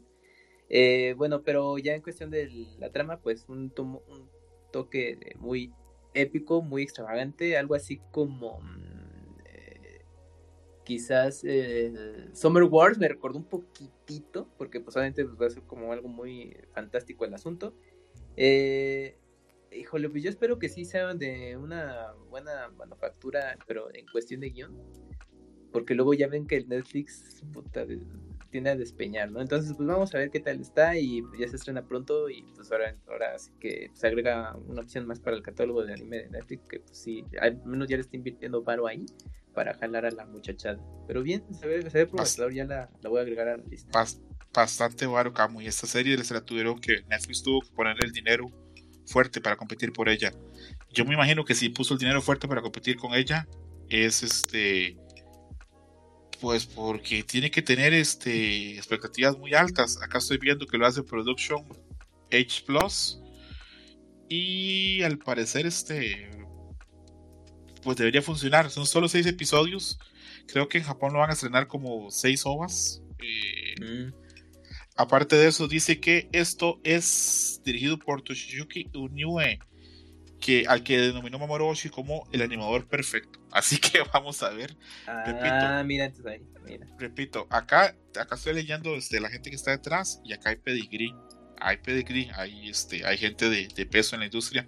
Eh, 0.70 1.14
bueno, 1.18 1.44
pero 1.44 1.78
ya 1.78 1.94
en 1.94 2.02
cuestión 2.02 2.30
de 2.30 2.50
la 2.80 2.92
trama, 2.92 3.20
pues 3.22 3.48
un, 3.48 3.70
tomo, 3.70 4.04
un 4.08 4.30
toque 4.72 5.18
muy 5.38 5.72
épico, 6.14 6.62
muy 6.62 6.84
extravagante, 6.84 7.58
algo 7.58 7.76
así 7.76 8.02
como 8.12 8.60
mm, 8.60 9.40
eh, 9.46 10.02
quizás 10.84 11.44
eh, 11.46 12.30
Summer 12.34 12.64
Wars 12.64 12.98
me 12.98 13.08
recordó 13.08 13.38
un 13.38 13.46
poquitito, 13.46 14.50
porque 14.58 14.80
pues 14.80 14.96
obviamente 14.96 15.24
pues, 15.24 15.40
va 15.40 15.46
a 15.46 15.50
ser 15.52 15.64
como 15.64 15.94
algo 15.94 16.10
muy 16.10 16.58
fantástico 16.74 17.26
el 17.26 17.34
asunto. 17.34 17.74
Eh, 18.36 19.18
híjole, 19.80 20.10
pues 20.10 20.24
yo 20.24 20.30
espero 20.30 20.60
que 20.60 20.70
sí 20.70 20.86
sea 20.86 21.14
de 21.14 21.58
una 21.58 22.14
buena 22.30 22.70
manufactura, 22.78 23.58
pero 23.68 23.94
en 23.94 24.06
cuestión 24.08 24.42
de 24.42 24.50
guion, 24.50 24.76
porque 25.72 25.94
luego 25.94 26.14
ya 26.14 26.28
ven 26.28 26.48
que 26.48 26.58
el 26.58 26.68
Netflix 26.68 27.44
tiene 28.50 28.70
a 28.70 28.76
despeñar, 28.76 29.32
¿no? 29.32 29.42
Entonces, 29.42 29.74
pues 29.76 29.88
vamos 29.88 30.14
a 30.16 30.20
ver 30.20 30.32
qué 30.32 30.40
tal 30.40 30.60
está 30.60 30.98
y 30.98 31.22
ya 31.40 31.48
se 31.48 31.58
estrena 31.58 31.86
pronto 31.86 32.30
y 32.30 32.44
pues 32.56 32.72
ahora, 32.72 32.96
ahora 33.08 33.38
sí 33.38 33.52
que 33.60 33.92
se 33.94 34.08
agrega 34.08 34.56
una 34.68 34.82
opción 34.82 35.06
más 35.06 35.20
para 35.20 35.36
el 35.36 35.44
catálogo 35.44 35.84
de 35.84 35.94
anime 35.94 36.24
de 36.24 36.30
Netflix, 36.30 36.64
que 36.68 36.80
pues 36.80 36.98
sí, 36.98 37.24
al 37.40 37.64
menos 37.66 37.88
ya 37.88 37.98
le 37.98 38.02
está 38.02 38.16
invirtiendo 38.16 38.64
paro 38.64 38.88
ahí 38.88 39.06
para 39.54 39.74
jalar 39.74 40.06
a 40.06 40.12
la 40.12 40.26
muchachada. 40.26 40.80
Pero 41.08 41.24
bien, 41.24 41.44
se 41.54 41.68
ve, 41.68 41.90
se 41.90 41.98
ve 41.98 42.08
prometedor, 42.08 42.54
ya 42.54 42.66
la, 42.66 42.90
la, 43.02 43.10
voy 43.10 43.20
a 43.20 43.22
agregar 43.22 43.48
a 43.48 43.58
la 43.58 43.64
lista. 43.64 44.06
bastante 44.54 45.06
varo, 45.06 45.34
Camu, 45.34 45.62
y 45.62 45.68
esta 45.68 45.88
serie 45.88 46.16
les 46.16 46.32
la 46.32 46.42
tuvieron 46.42 46.80
que 46.80 47.04
Netflix 47.10 47.44
tuvo 47.44 47.62
que 47.62 47.70
poner 47.76 47.98
el 48.04 48.12
dinero 48.12 48.52
fuerte 49.08 49.42
para 49.42 49.56
competir 49.56 49.92
por 49.92 50.10
ella. 50.10 50.32
Yo 50.92 51.06
me 51.06 51.16
imagino 51.16 51.46
que 51.46 51.56
si 51.56 51.70
puso 51.70 51.94
el 51.94 52.00
dinero 52.00 52.22
fuerte 52.22 52.48
para 52.48 52.62
competir 52.62 52.98
con 52.98 53.14
ella, 53.14 53.48
es 53.90 54.22
este 54.24 54.98
pues 56.40 56.66
porque 56.66 57.24
tiene 57.24 57.50
que 57.50 57.62
tener 57.62 57.94
este, 57.94 58.76
expectativas 58.78 59.38
muy 59.38 59.54
altas. 59.54 60.00
Acá 60.02 60.20
estoy 60.20 60.38
viendo 60.38 60.68
que 60.68 60.78
lo 60.78 60.86
hace 60.86 61.04
Production 61.04 61.66
H 62.32 62.64
Plus. 62.66 63.20
Y 64.30 65.02
al 65.04 65.18
parecer, 65.18 65.66
este. 65.66 66.30
Pues 67.84 67.98
debería 67.98 68.22
funcionar. 68.22 68.70
Son 68.70 68.86
solo 68.86 69.08
seis 69.08 69.26
episodios. 69.26 70.00
Creo 70.48 70.68
que 70.68 70.80
en 70.80 70.84
Japón 70.84 71.14
lo 71.14 71.20
van 71.20 71.30
a 71.30 71.34
estrenar 71.34 71.68
como 71.68 72.12
seis 72.12 72.44
ovas. 72.46 73.02
Eh, 73.20 73.76
mm. 73.82 74.14
Aparte 74.96 75.36
de 75.36 75.48
eso, 75.48 75.68
dice 75.68 76.00
que 76.00 76.28
esto 76.32 76.80
es 76.84 77.47
dirigido 77.68 78.00
por 78.00 78.22
Toshiyuki 78.22 78.90
Unue 78.94 79.60
que 80.40 80.66
al 80.68 80.84
que 80.84 80.98
denominó 80.98 81.40
Mamoru 81.40 81.68
Oshii 81.68 81.92
como 81.92 82.28
el 82.32 82.42
animador 82.42 82.88
perfecto. 82.88 83.40
Así 83.52 83.78
que 83.78 84.02
vamos 84.14 84.42
a 84.44 84.50
ver. 84.50 84.76
Ah, 85.08 85.24
repito, 85.26 85.84
mira, 85.86 86.12
ahí, 86.26 86.80
repito, 86.98 87.48
acá, 87.50 87.96
acá 88.20 88.36
estoy 88.36 88.54
leyendo 88.54 88.94
desde 88.94 89.20
la 89.20 89.30
gente 89.30 89.50
que 89.50 89.56
está 89.56 89.72
detrás 89.72 90.22
y 90.24 90.34
acá 90.34 90.50
hay 90.50 90.58
pedigree. 90.58 91.14
Hay 91.60 91.78
pedigree, 91.78 92.30
hay, 92.36 92.70
este, 92.70 93.06
hay 93.06 93.18
gente 93.18 93.50
de, 93.50 93.68
de 93.68 93.86
peso 93.86 94.16
en 94.16 94.20
la 94.20 94.26
industria. 94.26 94.68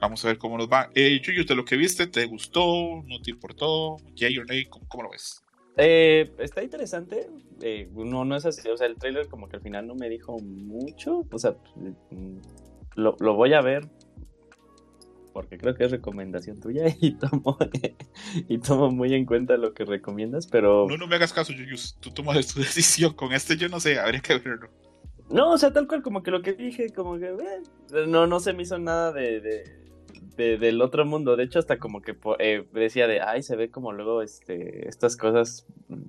Vamos 0.00 0.24
a 0.24 0.28
ver 0.28 0.38
cómo 0.38 0.56
nos 0.56 0.68
va. 0.68 0.90
Eh, 0.94 1.20
Yuyu, 1.20 1.44
de 1.44 1.54
lo 1.54 1.64
que 1.64 1.76
viste, 1.76 2.06
¿te 2.06 2.24
gustó? 2.24 3.02
¿No 3.04 3.20
te 3.20 3.30
importó? 3.30 3.96
¿Yay 4.14 4.38
or 4.38 4.46
¿Cómo, 4.70 4.88
cómo 4.88 5.02
lo 5.02 5.10
ves? 5.10 5.42
Eh, 5.78 6.30
está 6.38 6.62
interesante. 6.62 7.30
Eh, 7.62 7.88
no, 7.94 8.24
no 8.24 8.36
es 8.36 8.44
así. 8.44 8.68
O 8.68 8.76
sea, 8.76 8.86
el 8.86 8.96
trailer 8.96 9.28
como 9.28 9.48
que 9.48 9.56
al 9.56 9.62
final 9.62 9.86
no 9.86 9.94
me 9.94 10.08
dijo 10.08 10.38
mucho. 10.38 11.24
O 11.30 11.38
sea, 11.38 11.56
mm, 12.10 12.38
lo, 12.96 13.16
lo 13.20 13.34
voy 13.34 13.54
a 13.54 13.60
ver 13.60 13.88
porque 15.38 15.56
creo 15.56 15.72
que 15.76 15.84
es 15.84 15.92
recomendación 15.92 16.58
tuya 16.58 16.86
y 17.00 17.12
tomo, 17.12 17.56
y 18.48 18.58
tomo 18.58 18.90
muy 18.90 19.14
en 19.14 19.24
cuenta 19.24 19.56
lo 19.56 19.72
que 19.72 19.84
recomiendas, 19.84 20.48
pero... 20.48 20.88
No, 20.88 20.96
no 20.96 21.06
me 21.06 21.14
hagas 21.14 21.32
caso, 21.32 21.52
Yuyus, 21.52 21.96
tú 22.00 22.10
tomas 22.10 22.52
tu 22.52 22.58
decisión, 22.58 23.14
con 23.14 23.32
este 23.32 23.56
yo 23.56 23.68
no 23.68 23.78
sé, 23.78 24.00
habría 24.00 24.20
que 24.20 24.36
verlo. 24.36 24.68
No, 25.30 25.52
o 25.52 25.58
sea, 25.58 25.72
tal 25.72 25.86
cual, 25.86 26.02
como 26.02 26.24
que 26.24 26.32
lo 26.32 26.42
que 26.42 26.54
dije, 26.54 26.92
como 26.92 27.18
que, 27.18 27.26
eh, 27.26 28.06
no, 28.08 28.26
no 28.26 28.40
se 28.40 28.52
me 28.52 28.64
hizo 28.64 28.80
nada 28.80 29.12
de, 29.12 29.40
de, 29.40 29.62
del 30.38 30.80
otro 30.82 31.04
mundo, 31.04 31.36
de 31.36 31.44
hecho 31.44 31.58
hasta 31.58 31.78
como 31.78 32.00
que 32.00 32.16
eh, 32.38 32.66
decía 32.72 33.06
de, 33.06 33.20
ay, 33.20 33.42
se 33.42 33.56
ve 33.56 33.70
como 33.70 33.92
luego 33.92 34.22
este, 34.22 34.88
estas 34.88 35.16
cosas... 35.16 35.66
Mm, 35.88 36.04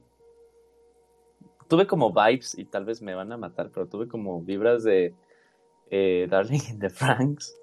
tuve 1.68 1.86
como 1.86 2.12
vibes 2.12 2.58
y 2.58 2.66
tal 2.66 2.86
vez 2.86 3.02
me 3.02 3.14
van 3.14 3.32
a 3.32 3.38
matar, 3.38 3.70
pero 3.72 3.88
tuve 3.88 4.08
como 4.08 4.42
vibras 4.42 4.84
de 4.84 5.14
eh, 5.92 6.28
Darling 6.30 6.62
in 6.72 6.80
the 6.80 6.90
Franks 6.90 7.60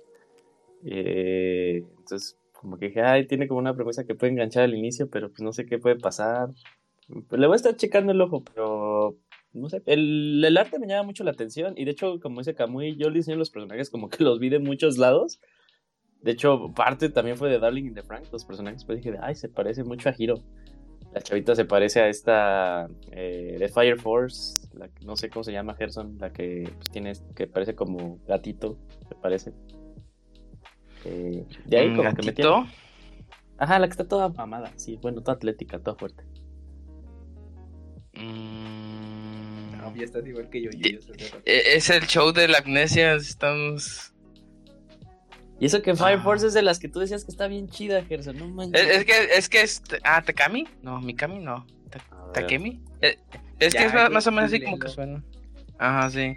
eh, 0.85 1.85
entonces, 1.99 2.39
como 2.53 2.79
que 2.79 2.87
dije, 2.87 3.03
ay, 3.03 3.27
tiene 3.27 3.49
como 3.49 3.61
una 3.61 3.75
premisa 3.75 4.05
que 4.05 4.15
puede 4.15 4.33
enganchar 4.33 4.65
al 4.65 4.75
inicio, 4.75 5.11
pero 5.11 5.31
pues 5.31 5.41
no 5.41 5.53
sé 5.53 5.67
qué 5.67 5.79
puede 5.79 5.97
pasar. 5.97 6.51
Le 7.09 7.47
voy 7.47 7.55
a 7.55 7.57
estar 7.57 7.77
checando 7.77 8.13
el 8.13 8.21
ojo, 8.21 8.43
pero 8.43 9.17
no 9.53 9.69
sé. 9.69 9.83
El, 9.87 10.43
el 10.45 10.57
arte 10.57 10.79
me 10.79 10.87
llama 10.87 11.05
mucho 11.05 11.25
la 11.25 11.33
atención. 11.33 11.75
Y 11.77 11.85
de 11.85 11.93
hecho, 11.93 12.21
como 12.21 12.41
dice 12.41 12.55
Kamui, 12.55 12.97
yo 12.97 13.11
diseño 13.11 13.37
los 13.37 13.51
personajes 13.51 13.91
como 13.91 14.09
que 14.09 14.25
los 14.25 14.39
vi 14.39 14.49
de 14.49 14.59
muchos 14.59 14.99
lados. 14.99 15.41
De 16.27 16.33
hecho, 16.33 16.73
parte 16.75 17.09
también 17.09 17.37
fue 17.37 17.49
de 17.49 17.61
Darling 17.61 17.85
in 17.85 17.95
the 17.95 18.03
Frank, 18.03 18.25
los 18.33 18.45
personajes. 18.45 18.85
Pues 18.85 18.99
dije, 18.99 19.17
ay, 19.23 19.37
se 19.37 19.49
parece 19.49 19.85
mucho 19.85 20.09
a 20.09 20.15
Hiro. 20.19 20.43
La 21.13 21.21
chavita 21.21 21.55
se 21.55 21.65
parece 21.65 22.01
a 22.01 22.09
esta 22.09 22.89
eh, 23.13 23.55
de 23.61 23.69
Fire 23.69 23.97
Force, 23.97 24.61
la, 24.75 24.91
no 25.05 25.15
sé 25.15 25.31
cómo 25.31 25.45
se 25.45 25.53
llama 25.53 25.77
Gerson, 25.77 26.19
la 26.19 26.33
que 26.33 26.69
pues, 26.75 26.91
tiene, 26.91 27.13
que 27.37 27.47
parece 27.47 27.77
como 27.77 28.19
gatito, 28.27 28.77
se 29.09 29.15
parece. 29.15 29.53
Eh, 31.05 31.47
de 31.65 31.79
ahí 31.79 31.95
como 31.95 32.13
que 32.13 32.33
me 32.33 32.67
Ajá, 33.59 33.79
la 33.79 33.87
que 33.87 33.93
está 33.93 34.09
toda 34.09 34.29
mamada, 34.29 34.73
sí, 34.75 34.99
bueno, 35.01 35.21
toda 35.21 35.35
atlética, 35.35 35.79
toda 35.79 35.97
fuerte. 35.97 36.25
Mm... 38.15 39.79
No, 39.79 39.95
ya 39.95 40.03
estás 40.03 40.27
igual 40.27 40.51
que 40.51 40.61
yo. 40.61 40.71
E, 41.45 41.77
es 41.77 41.89
el 41.89 42.03
show 42.09 42.33
de 42.33 42.49
la 42.49 42.59
amnesia, 42.59 43.15
estamos... 43.15 44.13
Y 45.59 45.67
eso 45.67 45.81
que 45.83 45.95
Fire 45.95 46.19
ah. 46.19 46.23
Force 46.23 46.47
es 46.47 46.55
de 46.55 46.63
las 46.63 46.79
que 46.79 46.89
tú 46.89 47.01
decías 47.01 47.25
que 47.25 47.31
está 47.31 47.49
bien 47.49 47.69
chida, 47.69 48.05
Gerson, 48.05 48.39
no 48.39 48.49
manches. 48.49 48.87
Es, 48.87 49.05
que, 49.05 49.13
es 49.37 49.49
que 49.49 49.63
es... 49.63 49.83
Ah, 50.05 50.23
¿Takami? 50.23 50.67
No, 50.83 51.01
Mikami 51.01 51.39
no. 51.39 51.67
¿Takemi? 52.35 52.83
Eh, 53.01 53.17
es, 53.59 53.75
que 53.75 53.87
es 53.87 53.95
más, 53.95 54.27
o 54.27 54.33
menos 54.33 54.53
así 54.53 54.63
como 54.63 54.79
que 54.79 54.89
suena. 54.89 55.25
Ajá, 55.79 56.11
sí. 56.11 56.35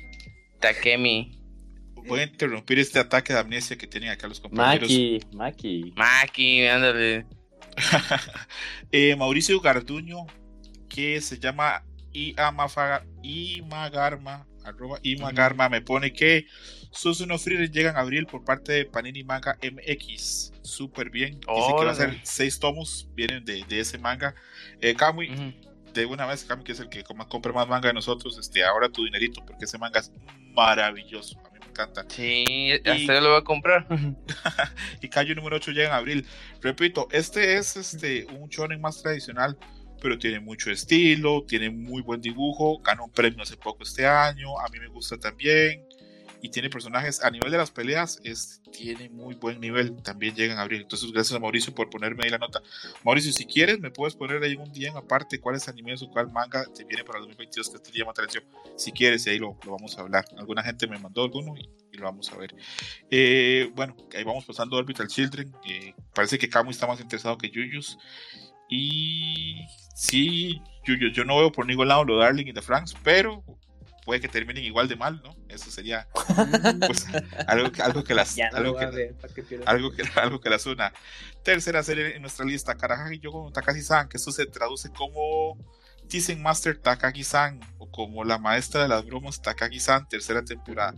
Takemi 0.60 1.40
voy 2.10 2.20
a 2.22 2.24
interrumpir 2.24 2.80
este 2.80 3.00
ataque 3.00 3.34
de 3.34 3.40
amnesia 3.40 3.78
que 3.78 3.88
tienen 3.88 4.10
acá 4.10 4.28
los 4.28 4.40
compañeros. 4.40 4.90
Maki, 4.90 5.20
Maki. 5.34 5.94
Maki, 5.96 6.68
ándale. 6.68 7.26
eh, 8.92 9.16
Mauricio 9.16 9.60
Garduño, 9.62 10.26
que 10.90 11.22
se 11.22 11.40
llama 11.40 11.84
Imagarma, 13.22 14.48
arroba 14.66 15.00
Imagarma, 15.04 15.70
me 15.70 15.82
pone 15.82 16.12
que 16.12 16.46
Susuno 16.92 17.38
Free 17.38 17.70
llegan 17.70 17.96
a 17.96 18.00
abril 18.00 18.26
por 18.26 18.44
parte 18.44 18.72
de 18.72 18.86
Panini 18.86 19.24
Manga 19.24 19.58
MX. 19.62 20.54
Súper 20.62 21.10
bien. 21.10 21.40
Dice 21.40 21.74
que 21.78 21.86
va 21.86 21.92
a 21.92 21.96
ser 21.96 22.20
seis 22.24 22.60
tomos, 22.60 23.10
vienen 23.14 23.46
de, 23.46 23.64
de 23.68 23.80
ese 23.80 23.98
manga. 23.98 24.36
Eh, 24.82 24.96
Kamui, 24.96 25.56
de 25.94 26.06
una 26.06 26.26
vez, 26.26 26.44
Kamui, 26.44 26.64
que 26.64 26.72
es 26.72 26.80
el 26.80 26.90
que 26.90 27.04
compra 27.04 27.54
más 27.54 27.68
manga 27.68 27.88
de 27.88 27.94
nosotros, 27.94 28.38
este, 28.38 28.64
ahora 28.64 28.90
tu 28.90 29.06
dinerito, 29.06 29.46
porque 29.46 29.66
ese 29.66 29.78
manga 29.78 30.00
es 30.00 30.12
maravilloso 30.54 31.40
encanta. 31.70 32.06
Sí, 32.10 32.72
hasta 32.74 32.96
y... 32.96 33.08
yo 33.08 33.22
lo 33.22 33.30
voy 33.30 33.40
a 33.40 33.44
comprar. 33.44 33.88
y 35.02 35.08
Cayo 35.10 35.36
número 35.36 35.58
8 35.58 35.72
llega 35.72 35.88
en 35.88 35.94
abril. 35.94 36.26
Repito, 36.62 37.08
este 37.12 37.58
es 37.58 37.76
este 37.78 38.26
un 38.26 38.50
shonen 38.50 38.82
más 38.82 39.02
tradicional, 39.02 39.58
pero 40.02 40.18
tiene 40.18 40.40
mucho 40.40 40.72
estilo, 40.72 41.44
tiene 41.48 41.70
muy 41.70 42.02
buen 42.02 42.22
dibujo, 42.22 42.80
ganó 42.80 43.06
un 43.06 43.12
premio 43.12 43.44
hace 43.44 43.58
poco 43.58 43.84
este 43.84 44.06
año, 44.06 44.60
a 44.60 44.68
mí 44.70 44.80
me 44.80 44.88
gusta 44.88 45.18
también 45.18 45.89
y 46.42 46.50
tiene 46.50 46.70
personajes 46.70 47.24
a 47.24 47.30
nivel 47.30 47.52
de 47.52 47.58
las 47.58 47.72
peleas, 47.72 48.20
es, 48.24 48.62
tiene 48.72 49.10
muy 49.10 49.36
buen 49.36 49.60
nivel, 49.60 50.02
también 50.02 50.36
llegan 50.36 50.58
a 50.58 50.62
abrir. 50.62 50.82
Entonces, 50.82 51.12
gracias 51.12 51.36
a 51.36 51.40
Mauricio 51.40 51.74
por 51.74 51.90
ponerme 51.90 52.24
ahí 52.24 52.30
la 52.30 52.38
nota. 52.38 52.62
Mauricio, 53.04 53.32
si 53.34 53.46
quieres, 53.46 53.80
me 53.80 53.92
puedes 53.92 54.16
poner 54.16 54.42
ahí 54.44 54.56
un 54.56 54.72
día 54.72 54.90
en 54.90 54.98
aparte 54.98 55.40
cuáles 55.40 55.68
animes 55.68 56.02
o 56.02 56.10
cuál 56.10 56.32
manga 56.32 56.66
te 56.74 56.86
viene 56.86 57.04
para 57.04 57.20
el 57.20 57.26
2022 57.26 57.70
que 57.70 57.80
te 57.80 57.98
llama 57.98 58.12
atención. 58.12 58.44
Si 58.78 58.92
quieres, 58.92 59.28
ahí 59.28 59.38
lo, 59.38 59.58
lo, 59.66 59.72
vamos 59.72 59.98
a 59.98 60.02
hablar. 60.02 60.26
Alguna 60.38 60.64
gente 60.64 60.88
me 60.88 60.98
mandó 60.98 61.24
alguno 61.24 61.56
y, 61.58 61.70
lo 61.98 62.06
vamos 62.06 62.32
a 62.32 62.38
ver. 62.38 62.56
Eh, 63.12 63.70
bueno, 63.76 63.94
ahí 64.16 64.24
vamos 64.24 64.46
pasando 64.46 64.78
a 64.78 64.80
Orbital 64.80 65.08
Children. 65.08 65.52
Parece 66.14 66.38
que 66.38 66.48
Camu 66.48 66.72
está 66.72 66.88
más 66.88 67.02
interesado 67.02 67.38
que 67.38 67.50
Yuyus. 67.50 67.98
Y 68.70 69.66
sí, 69.96 70.62
Yuyus, 70.86 71.12
yo 71.14 71.26
no 71.26 71.38
veo 71.38 71.52
por 71.52 71.66
ningún 71.66 71.90
lado 71.90 72.06
lo 72.06 72.18
Darling 72.18 72.46
y 72.46 72.54
the 72.54 72.62
Franks, 72.62 72.96
pero 73.04 73.44
puede 74.10 74.22
que 74.22 74.28
terminen 74.28 74.64
igual 74.64 74.88
de 74.88 74.96
mal, 74.96 75.22
¿no? 75.24 75.36
Eso 75.50 75.70
sería 75.70 76.08
pues, 76.88 77.06
algo, 77.46 77.70
algo 77.84 78.04
que 78.04 78.16
las 78.16 78.36
no 78.36 78.58
algo 78.58 78.76
que, 78.76 78.86
ver, 78.88 79.16
algo 79.68 79.92
que 79.92 80.02
algo 80.20 80.42
que 80.42 80.50
las 80.50 80.66
una. 80.66 80.92
Tercera 81.44 81.84
serie 81.84 82.16
en 82.16 82.24
nuestra 82.24 82.44
lista, 82.44 82.76
Karahagi 82.76 83.20
Yogo 83.20 83.52
Takagi-san, 83.52 84.10
que 84.10 84.18
eso 84.18 84.32
se 84.32 84.48
traduce 84.48 84.90
como 84.90 85.64
Teasing 86.08 86.42
Master 86.42 86.76
Takagi-san 86.76 87.60
o 87.78 87.92
como 87.92 88.24
la 88.24 88.40
maestra 88.40 88.82
de 88.82 88.88
las 88.88 89.06
bromas 89.06 89.44
Takagi-san, 89.44 90.10
tercera 90.10 90.44
temporada. 90.44 90.96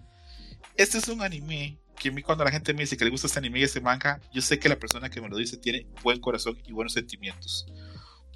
Este 0.78 0.98
es 0.98 1.10
un 1.10 1.22
anime 1.22 1.82
que 2.00 2.08
a 2.08 2.12
mí 2.14 2.22
cuando 2.22 2.46
la 2.46 2.52
gente 2.52 2.74
me 2.74 2.84
dice 2.84 2.96
que 2.96 3.04
le 3.04 3.12
gusta 3.12 3.28
este 3.28 3.40
anime 3.40 3.60
y 3.60 3.64
este 3.64 3.82
manga, 3.82 4.22
yo 4.32 4.42
sé 4.42 4.58
que 4.58 4.70
la 4.70 4.80
persona 4.80 5.10
que 5.10 5.20
me 5.20 5.28
lo 5.28 5.36
dice 5.36 5.58
tiene 5.58 5.86
buen 6.02 6.22
corazón 6.22 6.58
y 6.66 6.72
buenos 6.72 6.94
sentimientos. 6.94 7.66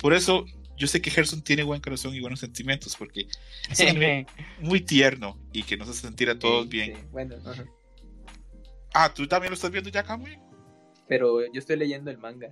Por 0.02 0.14
eso 0.14 0.44
yo 0.78 0.88
sé 0.88 1.02
que 1.02 1.10
Gerson 1.12 1.42
tiene 1.42 1.64
buen 1.64 1.82
corazón 1.82 2.14
y 2.16 2.20
buenos 2.20 2.40
sentimientos, 2.40 2.96
porque 2.96 3.28
es 3.70 3.80
un 3.80 3.88
anime 3.90 4.28
muy 4.60 4.82
tierno 4.82 5.40
y 5.54 5.64
que 5.64 5.78
nos 5.78 5.90
hace 5.90 6.02
sentir 6.02 6.30
a 6.30 6.38
todos 6.38 6.64
Sí, 6.64 6.70
bien. 6.70 6.96
sí, 6.96 7.02
Bueno, 7.12 7.36
ajá. 7.46 7.66
Ah, 8.94 9.14
¿tú 9.14 9.28
también 9.28 9.52
lo 9.52 9.56
estás 9.56 9.72
viendo 9.72 9.90
ya, 9.90 10.04
Kamui? 10.04 10.38
pero 11.08 11.42
yo 11.52 11.60
estoy 11.60 11.78
leyendo 11.78 12.10
el 12.10 12.18
manga. 12.18 12.52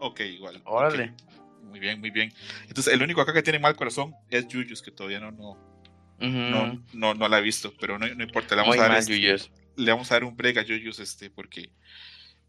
Ok, 0.00 0.20
igual. 0.20 0.60
Órale. 0.64 1.04
ok. 1.10 1.62
Muy 1.62 1.78
bien, 1.80 2.00
muy 2.00 2.10
bien. 2.10 2.32
Entonces, 2.68 2.92
el 2.92 3.02
único 3.02 3.20
acá 3.20 3.32
que 3.32 3.42
tiene 3.42 3.58
mal 3.58 3.76
corazón 3.76 4.14
es 4.30 4.46
Yuyus, 4.48 4.82
que 4.82 4.90
todavía 4.90 5.20
no, 5.20 5.30
no, 5.32 5.50
Ujú. 5.52 6.28
no, 6.28 6.82
no, 6.92 7.14
no 7.14 7.28
la 7.28 7.38
he 7.38 7.42
visto, 7.42 7.72
pero 7.80 7.98
no, 7.98 8.06
no 8.14 8.22
importa, 8.24 8.54
le 8.56 8.62
vamos, 8.62 8.76
Muy 8.76 8.84
a 8.84 8.88
dar 8.88 8.98
este- 8.98 9.50
le 9.76 9.90
vamos 9.90 10.10
a 10.10 10.14
dar 10.16 10.24
un 10.24 10.36
break 10.36 10.58
a 10.58 10.62
Yuyus, 10.62 10.98
este, 10.98 11.30
porque 11.30 11.70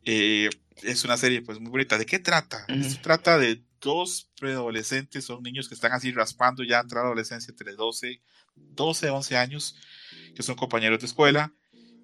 eh, 0.03 0.49
es 0.83 1.03
una 1.05 1.17
serie 1.17 1.41
pues 1.41 1.59
muy 1.59 1.71
bonita. 1.71 1.97
¿De 1.97 2.05
qué 2.05 2.19
trata? 2.19 2.65
Ujú. 2.69 2.79
Esto 2.79 3.01
trata 3.01 3.37
de 3.37 3.61
dos 3.85 4.31
preadolescentes, 4.39 5.25
son 5.25 5.43
niños 5.43 5.69
que 5.69 5.75
están 5.75 5.93
así 5.93 6.11
raspando 6.11 6.63
ya 6.63 6.79
entrada 6.79 7.03
a 7.03 7.05
la 7.05 7.09
adolescencia 7.11 7.51
entre 7.51 7.73
12, 7.73 8.19
12, 8.55 9.09
11 9.11 9.37
años, 9.37 9.77
que 10.35 10.41
son 10.41 10.55
compañeros 10.55 10.99
de 10.99 11.05
escuela, 11.05 11.53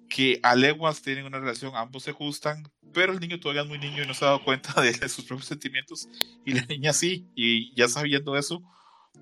que 0.08 0.38
a 0.44 0.54
leguas 0.54 1.02
tienen 1.02 1.26
una 1.26 1.40
relación, 1.40 1.72
ambos 1.74 2.04
se 2.04 2.12
gustan, 2.12 2.62
pero 2.92 3.12
el 3.12 3.18
niño 3.20 3.40
todavía 3.40 3.62
es 3.62 3.68
muy 3.68 3.78
niño 3.78 4.04
y 4.04 4.06
no 4.06 4.14
se 4.14 4.24
ha 4.24 4.28
dado 4.28 4.44
cuenta 4.44 4.80
de, 4.80 4.92
de 4.92 5.08
sus 5.08 5.24
propios 5.24 5.48
sentimientos, 5.48 6.08
y 6.46 6.52
la 6.52 6.64
niña 6.66 6.92
sí, 6.92 7.26
y 7.34 7.74
ya 7.74 7.88
sabiendo 7.88 8.36
eso, 8.36 8.62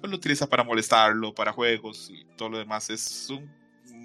pues 0.01 0.11
lo 0.11 0.17
utiliza 0.17 0.47
para 0.47 0.63
molestarlo, 0.63 1.35
para 1.35 1.53
juegos 1.53 2.11
y 2.11 2.25
todo 2.37 2.51
lo 2.51 2.59
demás. 2.59 2.91
Es 2.91 3.29
un 3.31 3.49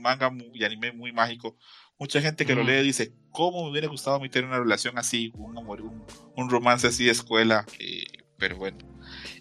manga 0.01 0.29
muy, 0.29 0.49
y 0.53 0.63
anime 0.63 0.91
muy 0.91 1.11
mágico. 1.11 1.57
Mucha 1.97 2.21
gente 2.21 2.45
que 2.45 2.53
lo 2.55 2.61
Ujú. 2.61 2.69
lee 2.69 2.83
dice, 2.83 3.13
¿cómo 3.31 3.63
me 3.63 3.71
hubiera 3.71 3.87
gustado 3.87 4.17
a 4.17 4.19
mí 4.19 4.29
tener 4.29 4.49
una 4.49 4.59
relación 4.59 4.97
así, 4.97 5.31
un 5.35 5.57
amor, 5.57 5.81
un, 5.81 6.05
un 6.35 6.49
romance 6.49 6.87
así 6.87 7.05
de 7.05 7.11
escuela? 7.11 7.65
Eh, 7.79 8.05
pero 8.37 8.57
bueno, 8.57 8.77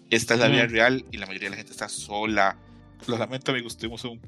esta 0.09 0.35
es 0.35 0.39
la 0.39 0.47
vida 0.47 0.63
Ujú. 0.63 0.73
real 0.73 1.05
y 1.11 1.17
la 1.17 1.25
mayoría 1.25 1.47
de 1.47 1.51
la 1.51 1.57
gente 1.57 1.71
está 1.71 1.89
sola. 1.89 2.57
Lo 3.07 3.17
lamento, 3.17 3.51
amigos, 3.51 3.77
tuvimos 3.77 4.03
un 4.05 4.21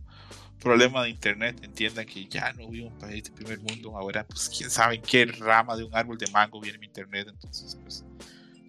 problema 0.59 1.03
de 1.03 1.09
internet. 1.09 1.59
Entiendan 1.63 2.05
que 2.05 2.25
ya 2.25 2.51
no 2.53 2.69
vivo 2.69 2.87
en 2.87 2.93
un 2.93 2.99
país 2.99 3.23
de 3.23 3.31
primer 3.31 3.59
mundo. 3.59 3.97
Ahora, 3.97 4.25
pues, 4.25 4.49
quién 4.55 4.69
sabe 4.69 4.95
en 4.95 5.01
qué 5.01 5.25
rama 5.25 5.75
de 5.75 5.83
un 5.83 5.95
árbol 5.95 6.17
de 6.17 6.27
mango 6.31 6.59
viene 6.59 6.77
mi 6.77 6.87
internet. 6.87 7.27
Entonces, 7.29 7.77
pues, 7.81 8.03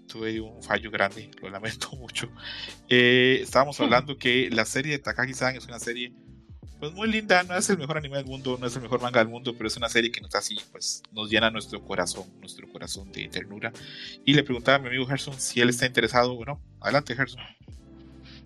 tuve 0.06 0.40
un 0.40 0.62
fallo 0.62 0.90
grande. 0.90 1.30
Lo 1.42 1.50
lamento 1.50 1.90
mucho. 1.96 2.30
Eh, 2.88 3.40
estábamos 3.42 3.78
hablando 3.80 4.16
que 4.16 4.48
la 4.50 4.64
serie 4.64 4.92
de 4.92 4.98
Takagi-san 4.98 5.56
es 5.56 5.66
una 5.66 5.78
serie 5.78 6.12
pues 6.78 6.92
muy 6.92 7.08
linda, 7.08 7.42
no 7.42 7.56
es 7.56 7.68
el 7.70 7.78
mejor 7.78 7.98
anime 7.98 8.18
del 8.18 8.26
mundo, 8.26 8.56
no 8.60 8.66
es 8.66 8.76
el 8.76 8.82
mejor 8.82 9.00
manga 9.02 9.18
del 9.20 9.28
mundo, 9.28 9.54
pero 9.56 9.66
es 9.68 9.76
una 9.76 9.88
serie 9.88 10.10
que 10.12 10.20
nos 10.20 10.34
así, 10.34 10.56
pues 10.70 11.02
nos 11.12 11.28
llena 11.30 11.50
nuestro 11.50 11.82
corazón, 11.82 12.24
nuestro 12.40 12.68
corazón 12.68 13.10
de 13.12 13.28
ternura. 13.28 13.72
Y 14.24 14.34
le 14.34 14.44
preguntaba 14.44 14.76
a 14.76 14.80
mi 14.80 14.88
amigo 14.88 15.06
Gerson 15.06 15.38
si 15.40 15.60
él 15.60 15.68
está 15.70 15.86
interesado 15.86 16.32
o 16.32 16.44
no. 16.44 16.60
Adelante, 16.80 17.16
Gerson. 17.16 17.40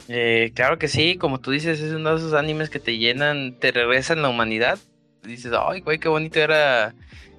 Eh, 0.08 0.52
claro 0.54 0.78
que 0.78 0.88
sí, 0.88 1.16
como 1.16 1.40
tú 1.40 1.50
dices, 1.50 1.80
es 1.80 1.92
uno 1.92 2.10
de 2.10 2.16
esos 2.16 2.32
animes 2.34 2.70
que 2.70 2.80
te 2.80 2.98
llenan, 2.98 3.58
te 3.58 3.70
regresan 3.70 4.22
la 4.22 4.28
humanidad. 4.28 4.78
Dices, 5.22 5.52
ay, 5.58 5.80
güey, 5.80 5.98
qué 5.98 6.08
bonito 6.08 6.40
era 6.40 6.94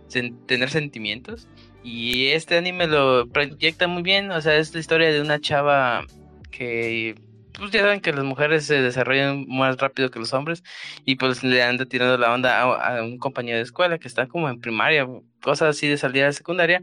sen- 0.10 0.46
tener 0.46 0.70
sentimientos. 0.70 1.48
Y 1.84 2.28
este 2.28 2.58
anime 2.58 2.88
lo 2.88 3.28
proyecta 3.28 3.88
muy 3.88 4.04
bien, 4.04 4.32
o 4.32 4.40
sea, 4.40 4.56
es 4.56 4.74
la 4.74 4.80
historia 4.80 5.12
de 5.12 5.20
una 5.20 5.42
chava 5.42 6.06
que, 6.50 7.16
pues 7.58 7.72
ya 7.72 7.82
saben 7.82 8.02
que 8.02 8.12
las 8.14 8.24
mujeres 8.24 8.66
se 8.66 8.82
desarrollan 8.82 9.46
más 9.48 9.78
rápido 9.78 10.10
que 10.10 10.20
los 10.20 10.34
hombres 10.34 10.64
y 11.06 11.16
pues 11.16 11.44
le 11.44 11.62
anda 11.62 11.86
tirando 11.86 12.18
la 12.18 12.34
onda 12.34 12.62
a, 12.62 13.04
un 13.04 13.18
compañero 13.18 13.58
de 13.58 13.64
escuela 13.64 14.00
que 14.00 14.08
está 14.08 14.28
como 14.28 14.50
en 14.50 14.60
primaria, 14.60 15.08
cosas 15.42 15.76
así 15.76 15.88
de 15.88 15.98
salida 15.98 16.26
de 16.26 16.34
secundaria. 16.34 16.82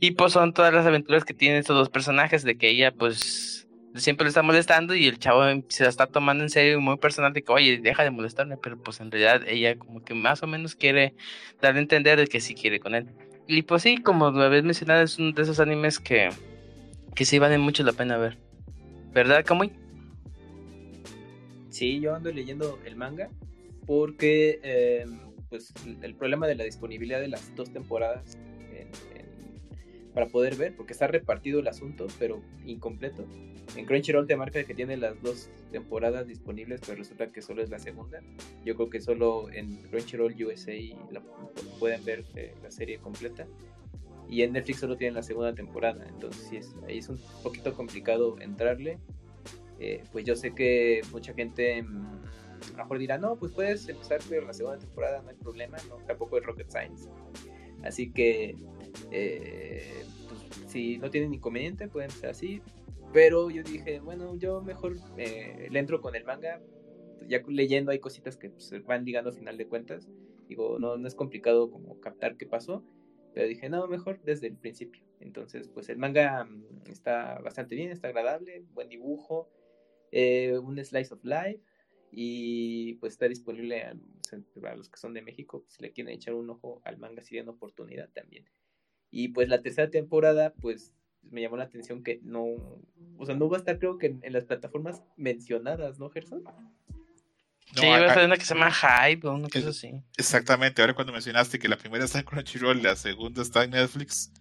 Y 0.00 0.12
pues 0.12 0.32
son 0.32 0.52
todas 0.52 0.72
las 0.72 0.86
aventuras 0.86 1.24
que 1.24 1.34
tienen 1.34 1.58
estos 1.58 1.76
dos 1.76 1.90
personajes, 1.90 2.44
de 2.44 2.56
que 2.56 2.70
ella 2.70 2.92
pues 2.92 3.68
siempre 3.94 4.24
le 4.24 4.28
está 4.28 4.42
molestando 4.42 4.94
y 4.94 5.06
el 5.06 5.18
chavo 5.18 5.46
em- 5.46 5.64
se 5.68 5.84
la 5.84 5.88
está 5.88 6.06
tomando 6.06 6.44
en 6.44 6.50
serio 6.50 6.74
y 6.74 6.80
muy 6.80 6.96
personal 6.96 7.32
de 7.32 7.42
que, 7.42 7.52
oye, 7.52 7.78
deja 7.78 8.02
de 8.02 8.10
molestarme, 8.10 8.56
pero 8.56 8.80
pues 8.82 9.00
en 9.00 9.10
realidad 9.10 9.42
ella 9.46 9.78
como 9.78 10.02
que 10.04 10.14
más 10.14 10.42
o 10.42 10.46
menos 10.46 10.74
quiere 10.74 11.14
darle 11.60 11.80
a 11.80 11.82
entender 11.82 12.18
de 12.18 12.26
que 12.26 12.40
sí 12.40 12.54
quiere 12.54 12.80
con 12.80 12.94
él. 12.94 13.06
Y 13.46 13.62
pues 13.62 13.82
sí, 13.82 13.98
como 13.98 14.30
lo 14.30 14.42
habías 14.42 14.64
mencionado, 14.64 15.02
es 15.02 15.18
uno 15.18 15.32
de 15.32 15.42
esos 15.42 15.60
animes 15.60 15.98
que, 15.98 16.30
que 17.14 17.24
sí 17.24 17.38
valen 17.38 17.60
mucho 17.60 17.84
la 17.84 17.92
pena 17.92 18.16
ver. 18.16 18.38
¿Verdad, 19.12 19.44
Kamui? 19.44 19.85
Sí, 21.76 22.00
yo 22.00 22.14
ando 22.14 22.32
leyendo 22.32 22.78
el 22.86 22.96
manga 22.96 23.28
porque 23.86 24.60
eh, 24.62 25.04
pues 25.50 25.74
el 26.00 26.14
problema 26.14 26.46
de 26.46 26.54
la 26.54 26.64
disponibilidad 26.64 27.20
de 27.20 27.28
las 27.28 27.54
dos 27.54 27.70
temporadas 27.70 28.38
en- 28.72 28.88
en- 29.14 30.12
para 30.14 30.26
poder 30.28 30.56
ver, 30.56 30.74
porque 30.74 30.94
está 30.94 31.06
repartido 31.06 31.60
el 31.60 31.68
asunto, 31.68 32.06
pero 32.18 32.40
incompleto. 32.64 33.26
En 33.76 33.84
Crunchyroll 33.84 34.26
te 34.26 34.36
marca 34.36 34.64
que 34.64 34.72
tiene 34.74 34.96
las 34.96 35.20
dos 35.20 35.50
temporadas 35.70 36.26
disponibles, 36.26 36.80
pero 36.80 36.96
resulta 36.96 37.30
que 37.30 37.42
solo 37.42 37.62
es 37.62 37.68
la 37.68 37.78
segunda. 37.78 38.20
Yo 38.64 38.74
creo 38.76 38.88
que 38.88 39.02
solo 39.02 39.50
en 39.52 39.76
Crunchyroll 39.90 40.34
USA 40.46 40.72
la, 41.10 41.20
pueden 41.78 42.02
ver 42.06 42.24
eh, 42.36 42.54
la 42.62 42.70
serie 42.70 42.98
completa. 42.98 43.46
Y 44.30 44.40
en 44.42 44.54
Netflix 44.54 44.80
solo 44.80 44.96
tienen 44.96 45.14
la 45.14 45.22
segunda 45.22 45.54
temporada, 45.54 46.06
entonces 46.08 46.46
sí 46.48 46.56
es, 46.56 46.74
ahí 46.88 46.98
es 46.98 47.08
un 47.10 47.20
poquito 47.42 47.74
complicado 47.74 48.40
entrarle. 48.40 48.98
Eh, 49.78 50.02
pues 50.10 50.24
yo 50.24 50.36
sé 50.36 50.54
que 50.54 51.02
mucha 51.12 51.34
gente 51.34 51.82
mm, 51.82 52.22
a 52.62 52.70
lo 52.70 52.76
mejor 52.76 52.98
dirá, 52.98 53.18
no, 53.18 53.36
pues 53.36 53.52
puedes 53.52 53.88
empezar 53.88 54.20
la 54.30 54.52
segunda 54.52 54.78
temporada, 54.78 55.22
no 55.22 55.30
hay 55.30 55.36
problema, 55.36 55.76
no, 55.88 55.96
tampoco 56.06 56.38
es 56.38 56.44
rocket 56.44 56.70
science. 56.70 57.08
Así 57.82 58.12
que, 58.12 58.56
eh, 59.10 60.04
pues, 60.28 60.70
si 60.70 60.98
no 60.98 61.10
tienen 61.10 61.34
inconveniente, 61.34 61.88
pueden 61.88 62.10
ser 62.10 62.30
así. 62.30 62.62
Pero 63.12 63.50
yo 63.50 63.62
dije, 63.62 64.00
bueno, 64.00 64.34
yo 64.36 64.60
mejor 64.62 64.96
eh, 65.16 65.68
le 65.70 65.78
entro 65.78 66.00
con 66.00 66.14
el 66.16 66.24
manga, 66.24 66.60
ya 67.28 67.42
leyendo 67.48 67.90
hay 67.92 67.98
cositas 67.98 68.36
que 68.36 68.50
pues, 68.50 68.64
se 68.64 68.80
van 68.80 69.04
ligando 69.04 69.30
a 69.30 69.32
final 69.32 69.56
de 69.56 69.66
cuentas. 69.66 70.08
Digo, 70.48 70.78
no, 70.78 70.96
no 70.96 71.08
es 71.08 71.14
complicado 71.14 71.70
como 71.70 72.00
captar 72.00 72.36
qué 72.36 72.46
pasó. 72.46 72.84
Pero 73.32 73.48
dije, 73.48 73.68
no, 73.68 73.86
mejor 73.86 74.20
desde 74.22 74.46
el 74.48 74.56
principio. 74.56 75.02
Entonces, 75.20 75.68
pues 75.68 75.88
el 75.88 75.98
manga 75.98 76.44
mm, 76.44 76.90
está 76.90 77.38
bastante 77.40 77.74
bien, 77.74 77.90
está 77.90 78.08
agradable, 78.08 78.64
buen 78.72 78.88
dibujo, 78.88 79.48
eh, 80.12 80.58
un 80.58 80.82
slice 80.84 81.12
of 81.14 81.24
life 81.24 81.60
y 82.12 82.94
pues 82.94 83.14
está 83.14 83.28
disponible 83.28 83.82
a, 83.82 83.90
a 84.70 84.74
los 84.76 84.88
que 84.88 84.98
son 84.98 85.12
de 85.14 85.22
México, 85.22 85.64
si 85.68 85.82
le 85.82 85.92
quieren 85.92 86.14
echar 86.14 86.34
un 86.34 86.48
ojo 86.50 86.80
al 86.84 86.98
manga, 86.98 87.22
si 87.22 87.30
tienen 87.30 87.48
oportunidad 87.48 88.08
también. 88.10 88.44
Y 89.10 89.28
pues 89.28 89.48
la 89.48 89.62
tercera 89.62 89.90
temporada, 89.90 90.54
pues 90.60 90.92
me 91.22 91.40
llamó 91.42 91.56
la 91.56 91.64
atención 91.64 92.02
que 92.02 92.20
no, 92.22 92.44
o 93.18 93.26
sea, 93.26 93.34
no 93.34 93.48
va 93.48 93.56
a 93.56 93.60
estar 93.60 93.78
creo 93.78 93.98
que 93.98 94.06
en, 94.06 94.20
en 94.22 94.32
las 94.32 94.44
plataformas 94.44 95.02
mencionadas, 95.16 95.98
¿no, 95.98 96.08
Gerson? 96.10 96.42
No, 96.44 97.80
sí, 97.82 97.86
hay- 97.86 98.00
va 98.04 98.10
a 98.12 98.14
ser 98.14 98.24
una 98.26 98.36
que 98.36 98.44
se 98.44 98.54
llama 98.54 98.70
Hype 98.72 99.26
o 99.26 99.32
una 99.34 99.48
cosa 99.48 99.58
Es- 99.58 99.66
así. 99.66 99.90
Exactamente, 100.16 100.80
ahora 100.82 100.94
cuando 100.94 101.12
mencionaste 101.12 101.58
que 101.58 101.68
la 101.68 101.76
primera 101.76 102.04
está 102.04 102.20
en 102.20 102.24
Crunchyroll, 102.24 102.82
la 102.82 102.94
segunda 102.96 103.42
está 103.42 103.64
en 103.64 103.70
Netflix, 103.70 104.32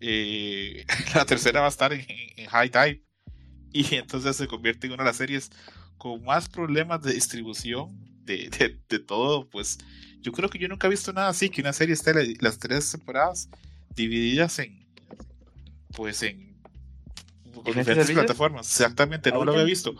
eh, 0.00 0.84
la 1.14 1.24
tercera 1.26 1.60
va 1.60 1.66
a 1.66 1.70
estar 1.70 1.92
en, 1.92 2.04
en 2.08 2.46
High 2.46 2.70
Type 2.70 3.05
y 3.80 3.94
entonces 3.96 4.36
se 4.36 4.46
convierte 4.46 4.86
en 4.86 4.92
una 4.94 5.02
de 5.04 5.08
las 5.10 5.16
series 5.16 5.50
con 5.98 6.22
más 6.24 6.48
problemas 6.48 7.02
de 7.02 7.12
distribución 7.14 7.96
de, 8.24 8.48
de, 8.50 8.78
de 8.88 8.98
todo, 8.98 9.48
pues 9.48 9.78
yo 10.20 10.32
creo 10.32 10.48
que 10.50 10.58
yo 10.58 10.68
nunca 10.68 10.86
he 10.86 10.90
visto 10.90 11.12
nada 11.12 11.28
así, 11.28 11.48
que 11.48 11.60
una 11.60 11.72
serie 11.72 11.94
esté 11.94 12.12
la- 12.12 12.26
las 12.40 12.58
tres 12.58 12.90
temporadas 12.90 13.48
divididas 13.94 14.58
en, 14.58 14.84
pues 15.94 16.22
en, 16.22 16.56
con 17.54 17.64
¿Diferentes 17.64 17.86
diferentes 17.86 18.10
plataformas, 18.14 18.66
exactamente, 18.66 19.30
no 19.30 19.44
lo 19.44 19.52
había 19.52 19.64
visto, 19.64 19.94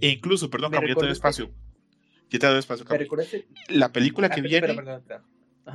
e 0.00 0.08
incluso, 0.10 0.50
perdón, 0.50 0.70
te 0.72 0.76
doy 0.76 0.86
recordaste- 0.94 1.12
espacio, 1.12 1.50
ya 2.30 2.38
te 2.38 2.46
doy 2.46 2.58
espacio, 2.58 2.84
la 3.68 3.90
película 3.92 4.28
Ah, 4.30 4.34
que 4.34 4.42
viene... 4.42 4.66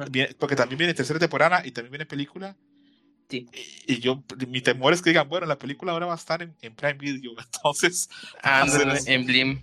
Viene- 0.10 0.36
porque 0.40 0.56
también 0.56 0.78
viene 0.78 0.94
tercera 0.94 1.20
temporada 1.20 1.66
y 1.66 1.72
también 1.72 1.92
viene 1.92 2.06
película. 2.06 2.56
Sí. 3.30 3.48
Y, 3.88 3.94
y 3.94 4.00
yo, 4.00 4.24
mi 4.48 4.62
temor 4.62 4.94
es 4.94 5.02
que 5.02 5.10
digan, 5.10 5.28
bueno, 5.28 5.46
la 5.48 5.58
película 5.58 5.92
ahora 5.92 6.06
va 6.06 6.14
a 6.14 6.18
estar 6.18 6.42
en, 6.42 6.56
en 6.62 6.76
Prime 6.76 6.94
Video, 6.96 7.32
entonces, 7.54 8.10
hacer- 8.44 8.98
en 9.08 9.26
Blim. 9.26 9.62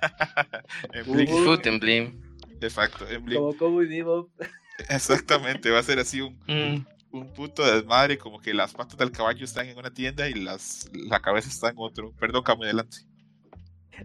en. 0.92 1.12
Blim, 1.12 1.26
Foot 1.44 1.66
en 1.66 1.78
Blim. 1.80 2.20
de 2.58 2.70
facto, 2.70 3.08
en 3.08 3.24
Blim. 3.24 3.38
Como 3.38 3.56
Cowboy 3.56 3.86
Bebop. 3.86 4.30
exactamente, 4.88 5.70
va 5.70 5.78
a 5.80 5.82
ser 5.82 5.98
así 5.98 6.20
un, 6.20 6.38
Mm, 6.46 6.86
un 7.12 7.32
puto 7.32 7.64
desmadre, 7.66 8.16
como 8.16 8.40
que 8.40 8.54
las 8.54 8.72
patas 8.72 8.96
del 8.96 9.10
caballo 9.10 9.44
están 9.44 9.66
en 9.68 9.76
una 9.76 9.92
tienda 9.92 10.28
y 10.28 10.34
las, 10.34 10.88
la 10.92 11.20
cabeza 11.20 11.48
está 11.48 11.68
en 11.70 11.74
otro. 11.78 12.12
Perdón, 12.20 12.42
Cami, 12.44 12.64
adelante. 12.64 12.98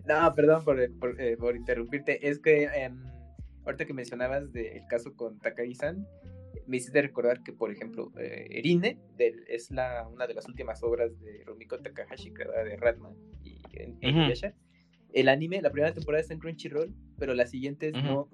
No, 0.05 0.33
perdón 0.33 0.63
por, 0.65 0.77
por, 0.99 1.21
eh, 1.21 1.37
por 1.37 1.55
interrumpirte. 1.55 2.27
Es 2.27 2.39
que 2.39 2.63
em, 2.65 2.99
ahorita 3.63 3.85
que 3.85 3.93
mencionabas 3.93 4.51
del 4.51 4.81
caso 4.89 5.13
con 5.15 5.39
Takagi-san, 5.39 6.05
me 6.67 6.77
hiciste 6.77 7.01
recordar 7.01 7.43
que, 7.43 7.53
por 7.53 7.71
ejemplo, 7.71 8.11
eh, 8.19 8.47
Erine 8.51 8.99
del- 9.17 9.43
es 9.47 9.71
la, 9.71 10.07
una 10.07 10.27
de 10.27 10.33
las 10.33 10.47
últimas 10.47 10.81
obras 10.83 11.19
de 11.21 11.43
Rumiko 11.45 11.79
Takahashi, 11.79 12.31
creadora 12.33 12.63
de 12.63 12.75
Ratman 12.77 13.13
y 13.43 13.59
en- 13.73 13.91
Ujú. 13.97 14.07
Inuyasha. 14.07 14.53
El 15.13 15.29
anime, 15.29 15.61
la 15.61 15.71
primera 15.71 15.93
temporada 15.93 16.21
está 16.21 16.33
en 16.33 16.39
Crunchyroll, 16.39 16.93
pero 17.17 17.33
las 17.33 17.49
siguientes 17.51 17.93
Ujú. 17.93 18.03
no. 18.05 18.29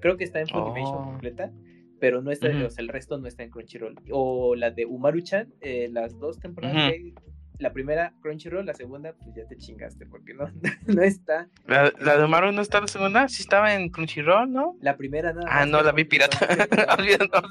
Creo 0.00 0.16
que 0.16 0.24
está 0.24 0.40
en 0.40 0.48
Funimation 0.48 0.98
Oh. 0.98 1.04
completa, 1.04 1.52
pero 1.98 2.20
no 2.20 2.30
está, 2.30 2.50
Ujú. 2.50 2.66
o 2.66 2.70
sea, 2.70 2.82
el 2.82 2.88
resto 2.88 3.16
no 3.18 3.26
está 3.26 3.42
en 3.42 3.50
Crunchyroll. 3.50 3.94
O 4.10 4.54
la 4.54 4.70
de 4.70 4.84
Umaru-chan, 4.84 5.54
eh, 5.62 5.88
las 5.90 6.18
dos 6.18 6.38
temporadas 6.40 6.76
que 6.76 6.94
hay, 6.96 7.14
la 7.58 7.72
primera 7.72 8.12
Crunchyroll, 8.20 8.66
la 8.66 8.74
segunda, 8.74 9.12
pues 9.14 9.34
ya 9.36 9.46
te 9.46 9.56
chingaste, 9.56 10.06
porque 10.06 10.34
no, 10.34 10.50
no 10.86 11.02
está. 11.02 11.48
¿La, 11.66 11.92
la 12.00 12.18
de 12.18 12.26
Maru 12.26 12.52
no 12.52 12.62
está 12.62 12.80
la 12.80 12.88
segunda? 12.88 13.28
Sí 13.28 13.42
estaba 13.42 13.74
en 13.74 13.90
Crunchyroll, 13.90 14.50
¿no? 14.52 14.76
La 14.80 14.96
primera 14.96 15.32
nada 15.32 15.46
Ah, 15.50 15.66
no, 15.66 15.82
la 15.82 15.92
vi 15.92 16.04
pirata. 16.04 16.38
temporadas. 16.46 16.98
Olvídalo. 16.98 17.48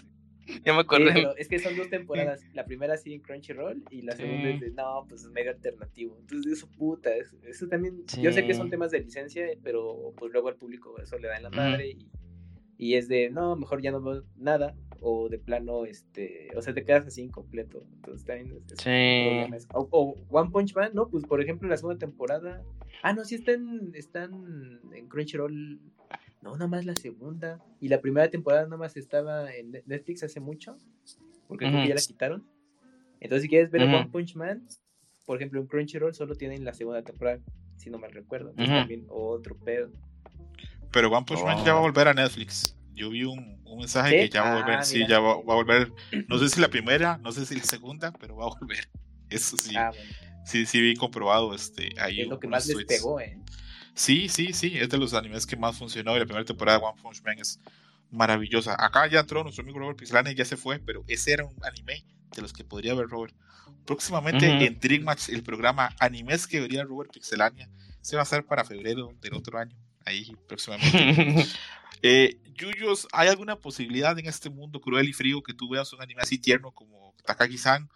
ya 0.66 0.74
me 0.74 0.80
acordé. 0.82 1.28
es 1.38 1.48
que 1.48 1.58
son 1.60 1.78
dos 1.78 1.90
temporadas. 1.90 2.42
La 2.54 2.66
primera 2.66 2.98
sí 2.98 3.14
en 3.14 3.22
Crunchyroll 3.22 3.82
y 3.90 4.02
la 4.02 4.14
segunda 4.16 4.50
es 4.50 4.60
de 4.60 4.72
no, 4.72 5.06
pues 5.08 5.24
es 5.24 5.30
medio 5.32 5.52
alternativo. 5.52 6.18
Entonces, 6.20 6.52
eso 6.52 6.68
puta, 6.70 7.16
eso, 7.16 7.38
eso 7.44 7.68
también. 7.68 8.04
Yo 8.22 8.32
sé 8.34 8.46
que 8.46 8.54
son 8.54 8.70
temas 8.70 8.92
de 8.92 9.00
licencia, 9.00 9.46
pero 9.64 10.14
pues 10.18 10.32
luego 10.34 10.50
al 10.50 10.56
público 10.56 11.00
eso 11.02 11.18
le 11.18 11.30
da 11.30 11.38
en 11.38 11.44
la 11.44 11.50
madre 11.50 11.88
y, 11.92 12.12
y 12.78 12.96
es 12.96 13.08
de 13.08 13.30
no, 13.30 13.56
mejor 13.56 13.82
ya 13.82 13.92
no 13.92 14.02
veo 14.02 14.24
nada. 14.36 14.76
O 15.06 15.28
de 15.28 15.38
plano, 15.38 15.84
este, 15.86 16.48
o 16.56 16.62
sea, 16.62 16.74
te 16.74 16.86
quedas 16.86 17.06
así 17.06 17.22
incompleto. 17.24 17.82
Entonces 17.96 18.26
también 18.26 18.56
es, 18.72 18.80
Sí. 18.82 19.64
O, 19.74 19.88
o 19.92 20.16
One 20.30 20.50
Punch 20.50 20.74
Man, 20.76 20.92
¿no? 20.94 21.10
Pues 21.10 21.26
por 21.26 21.42
ejemplo, 21.42 21.68
la 21.68 21.76
segunda 21.78 22.00
temporada. 22.00 22.64
Ah, 23.02 23.12
no, 23.14 23.26
sí 23.26 23.36
están, 23.36 23.92
están 23.96 24.80
en 24.94 25.08
Crunchyroll. 25.10 25.80
No, 26.42 26.54
nada 26.54 26.68
más 26.68 26.86
la 26.86 26.96
segunda. 26.96 27.62
Y 27.82 27.90
la 27.90 28.00
primera 28.00 28.30
temporada 28.30 28.64
nada 28.64 28.78
más 28.78 28.96
estaba 28.96 29.54
en 29.54 29.72
Net- 29.74 29.84
Netflix 29.86 30.24
hace 30.24 30.40
mucho. 30.40 30.78
Porque 31.50 31.66
creo 31.68 31.82
que 31.84 31.90
ya 31.90 31.96
la 31.96 32.02
quitaron. 32.02 32.48
Entonces, 33.20 33.44
si 33.44 33.50
quieres 33.50 33.72
ver. 33.72 33.84
One 33.84 34.08
Punch 34.12 34.36
Man, 34.36 34.66
por 35.26 35.38
ejemplo, 35.38 35.60
en 35.60 35.68
Crunchyroll 35.68 36.14
solo 36.14 36.36
tienen 36.36 36.64
la 36.64 36.74
segunda 36.74 37.02
temporada, 37.02 37.40
si 37.78 37.90
no 37.90 37.98
mal 38.00 38.12
recuerdo. 38.14 38.52
Entonces, 38.52 38.74
también 38.74 39.06
otro 39.10 39.56
pedo. 39.58 39.90
Pero 40.92 41.10
One 41.12 41.26
Punch 41.26 41.44
Man 41.44 41.58
ya 41.66 41.74
va 41.74 41.80
a 41.80 41.82
Oh. 41.82 41.84
volver 41.84 42.08
a 42.08 42.14
Netflix. 42.14 42.78
Yo 42.96 43.10
vi 43.10 43.24
un, 43.24 43.62
un 43.66 43.80
mensaje 43.80 44.10
¿Sí? 44.12 44.16
que 44.18 44.30
ya 44.30 44.44
va 44.44 44.52
a 44.54 44.56
volver. 44.62 44.80
Ah, 44.80 44.84
sí, 44.84 44.96
mira. 44.98 45.08
ya 45.10 45.20
va, 45.20 45.36
va 45.36 45.54
a 45.54 45.56
volver. 45.56 45.92
No 46.28 46.38
sé 46.40 46.50
si 46.50 46.60
la 46.62 46.68
primera, 46.70 47.18
no 47.18 47.32
sé 47.32 47.46
si 47.46 47.56
la 47.56 47.64
segunda, 47.64 48.12
pero 48.14 48.36
va 48.36 48.46
a 48.46 48.50
volver. 48.60 48.90
Eso 49.30 49.58
sí, 49.58 49.76
Ah, 49.76 49.90
bueno. 49.90 50.12
sí, 50.46 50.66
sí 50.66 50.80
vi 50.82 50.96
comprobado 50.96 51.56
este, 51.56 51.94
ahí 52.00 52.22
Es 52.22 52.28
lo 52.28 52.40
que 52.40 52.48
más 52.48 52.68
les 52.68 52.86
pegó, 52.86 53.20
¿eh? 53.20 53.40
Sí, 53.96 54.28
sí, 54.30 54.54
sí, 54.54 54.78
es 54.78 54.90
de 54.90 54.98
los 54.98 55.14
animes 55.14 55.46
que 55.46 55.56
más 55.56 55.78
funcionó 55.78 56.16
y 56.16 56.20
la 56.20 56.26
primera 56.26 56.46
temporada 56.46 56.80
de 56.80 56.86
One 56.86 57.00
Punch 57.02 57.22
Man 57.24 57.38
es 57.40 57.60
maravillosa. 58.12 58.76
Acá 58.78 59.08
ya 59.08 59.20
entró 59.22 59.44
nuestro 59.44 59.64
amigo 59.64 59.80
Robert 59.80 59.98
Pixelania 60.00 60.32
y 60.32 60.36
ya 60.36 60.46
se 60.46 60.58
fue, 60.58 60.80
pero 60.80 61.04
ese 61.08 61.34
era 61.34 61.46
un 61.46 61.56
anime 61.64 62.04
de 62.36 62.42
los 62.42 62.54
que 62.54 62.64
podría 62.64 62.94
ver 62.96 63.08
Robert. 63.08 63.36
Próximamente 63.86 64.48
Ujú. 64.50 64.64
en 64.66 64.80
Dreammatch, 64.80 65.30
el 65.30 65.44
programa 65.44 65.96
Animes 66.00 66.48
que 66.48 66.60
vería 66.60 66.84
Robert 66.84 67.12
Pixelania, 67.12 67.70
se 68.02 68.16
va 68.16 68.22
a 68.22 68.24
hacer 68.24 68.46
para 68.46 68.64
febrero 68.64 69.14
del 69.22 69.34
otro 69.34 69.58
año. 69.60 69.76
Ahí 70.06 70.36
próximamente. 70.48 71.46
Eh, 72.04 72.38
Yuyos, 72.54 73.08
¿hay 73.14 73.30
alguna 73.30 73.56
posibilidad 73.56 74.18
en 74.20 74.28
este 74.28 74.50
mundo 74.50 74.82
cruel 74.82 75.08
y 75.08 75.14
frío 75.14 75.42
que 75.42 75.54
tú 75.54 75.70
veas 75.70 75.94
un 75.94 76.02
anime 76.02 76.22
así 76.22 76.38
tierno 76.38 76.72
como 76.72 77.16
Takagi-san? 77.26 77.90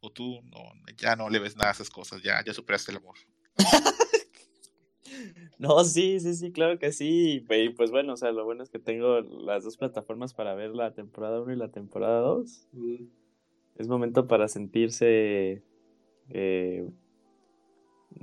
¿O 0.00 0.10
tú 0.12 0.42
no, 0.42 0.58
ya 0.98 1.16
no 1.16 1.30
le 1.30 1.38
ves 1.38 1.56
nada 1.56 1.70
a 1.70 1.72
esas 1.72 1.88
cosas? 1.88 2.22
Ya, 2.22 2.44
ya 2.44 2.52
superaste 2.52 2.92
el 2.92 2.98
amor. 2.98 3.16
No, 5.58 5.84
sí, 5.84 6.18
sí, 6.18 6.34
sí, 6.34 6.50
claro 6.50 6.78
que 6.78 6.92
sí. 6.92 7.44
Y 7.48 7.68
pues 7.70 7.90
bueno, 7.90 8.14
o 8.14 8.16
sea, 8.16 8.32
lo 8.32 8.44
bueno 8.44 8.62
es 8.64 8.70
que 8.70 8.80
tengo 8.80 9.20
las 9.20 9.62
dos 9.64 9.76
plataformas 9.76 10.34
para 10.34 10.54
ver 10.54 10.70
la 10.70 10.92
temporada 10.92 11.40
1 11.40 11.52
y 11.52 11.56
la 11.56 11.70
temporada 11.70 12.20
2. 12.20 12.66
Es 13.76 13.88
momento 13.88 14.26
para 14.26 14.48
sentirse. 14.48 15.62
eh, 16.30 16.86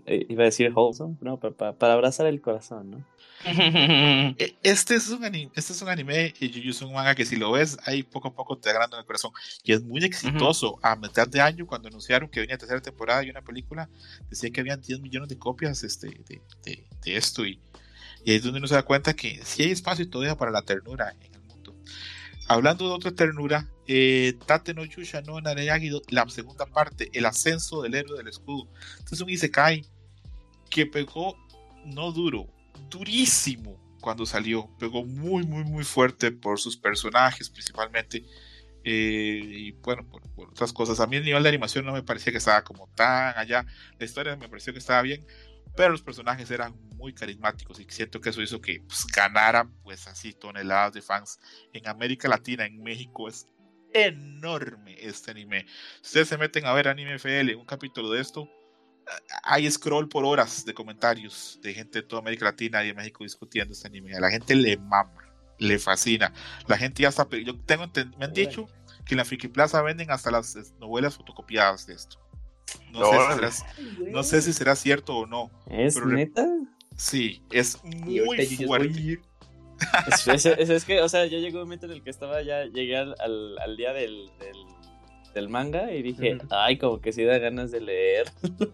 iba 0.06 0.43
a 0.43 0.45
decir 0.45 0.71
wholesome, 0.73 1.15
no, 1.21 1.39
pa- 1.39 1.51
pa- 1.51 1.73
para 1.73 1.93
abrazar 1.93 2.25
el 2.27 2.41
corazón, 2.41 2.91
¿no? 2.91 3.06
E- 4.38 4.56
Este 4.63 4.95
es 4.95 5.10
un 5.10 5.23
anime, 5.23 5.51
este 5.56 5.73
es 5.73 5.82
un 5.82 5.89
anime 5.89 6.34
y 6.39 6.47
Jujutsu 6.49 6.69
es 6.69 6.82
un 6.84 6.93
manga 6.93 7.15
que 7.15 7.25
si 7.25 7.36
lo 7.38 7.51
ves 7.51 7.77
ahí 7.86 8.04
poco 8.04 8.27
a 8.30 8.34
poco 8.36 8.58
te 8.58 8.69
agranda 8.69 8.99
el 8.99 9.06
corazón 9.06 9.32
y 9.63 9.73
es 9.73 9.84
muy 9.84 10.04
exitoso. 10.04 10.80
A 10.84 10.95
mitad 10.95 11.27
de 11.27 11.41
año 11.41 11.65
cuando 11.65 11.88
anunciaron 11.88 12.30
que 12.30 12.39
venía 12.41 12.58
tercera 12.58 12.82
temporada 12.82 13.23
y 13.23 13.30
una 13.30 13.41
película 13.41 13.89
decía 14.30 14.51
que 14.51 14.62
habían 14.62 14.82
10 14.82 14.99
millones 15.01 15.30
de 15.30 15.38
copias 15.38 15.84
este, 15.84 16.08
de, 16.08 16.41
de- 16.63 16.88
de 17.04 17.15
esto 17.17 17.45
y, 17.45 17.60
y 18.23 18.32
ahí 18.32 18.38
es 18.38 18.43
donde 18.43 18.60
uno 18.60 18.67
se 18.67 18.75
da 18.75 18.84
cuenta 18.84 19.13
que 19.15 19.39
sí 19.43 19.63
hay 19.63 19.71
espacio 19.71 20.08
todavía 20.10 20.38
para 20.38 20.51
la 20.51 20.62
ternura 20.62 21.15
en 21.19 21.34
el. 21.34 21.40
Hablando 22.52 22.90
de 22.90 22.94
otra 22.94 23.12
ternura, 23.12 23.66
eh, 23.88 24.38
Tate 24.46 24.74
no 24.74 24.84
Yusha 24.84 25.22
no 25.22 25.40
Nareyagi, 25.40 25.90
la 26.10 26.28
segunda 26.28 26.66
parte, 26.66 27.10
el 27.14 27.26
ascenso 27.26 27.82
del 27.82 27.96
héroe 27.96 28.18
del 28.18 28.28
escudo. 28.28 28.68
Este 29.00 29.16
es 29.16 29.22
un 29.22 29.30
Isekai 29.30 29.86
que 30.70 30.86
pegó 30.86 31.38
no 31.86 32.12
duro, 32.12 32.50
durísimo 32.90 33.80
cuando 34.02 34.26
salió. 34.26 34.70
Pegó 34.78 35.06
muy, 35.06 35.44
muy, 35.44 35.64
muy 35.64 35.86
fuerte 35.86 36.34
por 36.34 36.60
sus 36.60 36.76
personajes 36.76 37.50
principalmente. 37.50 38.26
eh, 38.84 39.42
y 39.44 39.72
bueno, 39.72 40.06
por, 40.10 40.22
por 40.34 40.50
otras 40.50 40.74
cosas. 40.74 41.00
A 41.00 41.08
mí 41.08 41.16
el 41.16 41.24
nivel 41.24 41.44
de 41.44 41.50
animación 41.50 41.86
no 41.86 41.94
me 41.94 42.04
parecía 42.04 42.34
que 42.34 42.40
estaba 42.40 42.64
como 42.66 42.88
tan 42.96 43.38
allá. 43.38 43.66
La 43.98 44.06
historia 44.06 44.36
me 44.36 44.50
pareció 44.50 44.74
que 44.74 44.80
estaba 44.80 45.02
bien. 45.04 45.26
Pero 45.76 45.90
los 45.90 46.02
personajes 46.02 46.50
eran 46.52 46.76
muy 46.96 47.14
carismáticos 47.14 47.80
y 47.80 47.86
siento 47.90 48.22
que 48.22 48.30
eso 48.30 48.42
hizo 48.42 48.62
que 48.62 48.82
pues, 48.88 49.06
ganara 49.08 49.68
pues 49.84 50.08
así 50.08 50.34
toneladas 50.34 50.94
de 50.94 51.02
fans. 51.02 51.40
En 51.74 51.88
América 51.88 52.28
Latina, 52.28 52.66
en 52.66 52.82
México 52.84 53.28
es 53.28 53.48
enorme 53.94 54.96
este 55.00 55.32
anime. 55.32 55.66
Si 56.02 56.10
ustedes 56.10 56.30
se 56.30 56.38
meten 56.38 56.66
a 56.66 56.74
ver 56.74 56.88
Anime 56.88 57.16
FL, 57.16 57.56
un 57.56 57.66
capítulo 57.66 58.12
de 58.12 58.22
esto, 58.22 58.50
hay 59.44 59.70
scroll 59.70 60.08
por 60.08 60.26
horas 60.26 60.66
de 60.66 60.74
comentarios 60.74 61.60
de 61.62 61.74
gente 61.74 62.02
de 62.02 62.08
toda 62.08 62.22
América 62.22 62.46
Latina 62.46 62.84
y 62.84 62.88
de 62.88 62.94
México 62.94 63.24
discutiendo 63.24 63.74
este 63.74 63.88
anime. 63.88 64.16
A 64.16 64.20
la 64.20 64.30
gente 64.30 64.56
le 64.56 64.78
mama, 64.78 65.14
le 65.58 65.80
fascina. 65.80 66.34
La 66.68 66.78
gente 66.78 67.04
ya 67.04 67.10
está. 67.10 67.28
Yo 67.30 67.60
tengo 67.62 67.92
me 68.18 68.26
han 68.26 68.34
dicho 68.34 68.68
que 69.06 69.16
en 69.16 69.18
la 69.18 69.26
Friki 69.26 69.48
Plaza 69.48 69.82
venden 69.82 70.12
hasta 70.12 70.32
las 70.32 70.56
novelas 70.80 71.18
fotocopiadas 71.18 71.88
de 71.88 71.96
esto. 71.96 72.20
No, 72.92 73.06
sé 73.06 73.18
si, 73.18 73.34
será, 73.36 74.12
no 74.12 74.24
sé 74.24 74.42
si 74.42 74.54
será 74.54 74.76
cierto 74.76 75.18
o 75.18 75.26
no. 75.26 75.50
¿Es 75.70 75.96
Pero 75.96 76.08
neta? 76.08 76.48
Sí, 76.98 77.42
es 77.52 77.84
muy 77.84 78.28
fuerte. 78.46 78.66
voy 78.66 78.88
a 78.88 79.02
ir. 79.02 79.22
Es, 80.08 80.28
es- 80.28 80.46
es- 80.46 80.70
es 80.70 80.86
que, 80.86 81.02
o 81.02 81.10
sea, 81.10 81.26
yo 81.26 81.40
llegué 81.40 81.58
a 81.58 81.62
un 81.62 81.66
momento 81.66 81.86
en 81.88 81.94
el 81.94 82.04
que 82.04 82.10
estaba 82.12 82.42
ya, 82.44 82.66
llegué 82.66 82.98
al, 82.98 83.16
al, 83.20 83.58
al 83.60 83.78
día 83.78 83.94
del, 83.94 84.30
del, 84.40 84.58
del 85.34 85.50
manga 85.50 85.92
y 85.92 86.04
dije, 86.04 86.36
Ujú. 86.36 86.48
ay, 86.52 86.78
como 86.78 87.02
que 87.02 87.12
sí 87.12 87.24
da 87.24 87.38
ganas 87.40 87.72
de 87.72 87.82
leer. 87.82 88.32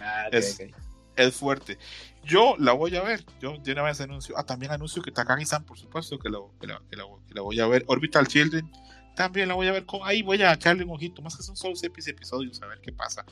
Ah, 0.00 0.28
Es- 0.32 0.58
ok. 0.60 0.74
es 1.16 1.36
fuerte. 1.36 1.78
Yo 2.24 2.56
la 2.58 2.72
voy 2.72 2.96
a 2.96 3.02
ver. 3.02 3.24
Yo 3.40 3.56
de 3.58 3.72
una 3.72 3.82
vez 3.82 4.00
anuncio. 4.00 4.34
Ah, 4.36 4.44
también 4.44 4.72
anuncio 4.72 5.00
que 5.02 5.12
Takagi-san, 5.12 5.64
por 5.64 5.78
supuesto, 5.78 6.18
que 6.18 6.28
la, 6.28 6.38
que, 6.60 6.66
la, 6.66 6.82
que, 6.90 6.96
la, 6.96 7.04
que 7.28 7.34
la 7.34 7.42
voy 7.42 7.60
a 7.60 7.66
ver. 7.68 7.84
Orbital 7.86 8.26
Children, 8.26 8.70
también 9.14 9.48
la 9.48 9.54
voy 9.54 9.66
a 9.68 9.72
ver. 9.72 9.86
Con, 9.86 10.00
ahí 10.04 10.22
voy 10.22 10.42
a 10.42 10.52
echarle 10.52 10.84
un 10.84 10.90
ojito. 10.90 11.22
Más 11.22 11.36
que 11.36 11.42
son 11.42 11.56
solo 11.56 11.76
seis 11.76 12.06
episodios, 12.06 12.60
a 12.62 12.66
ver 12.66 12.80
qué 12.80 12.92
pasa. 12.92 13.24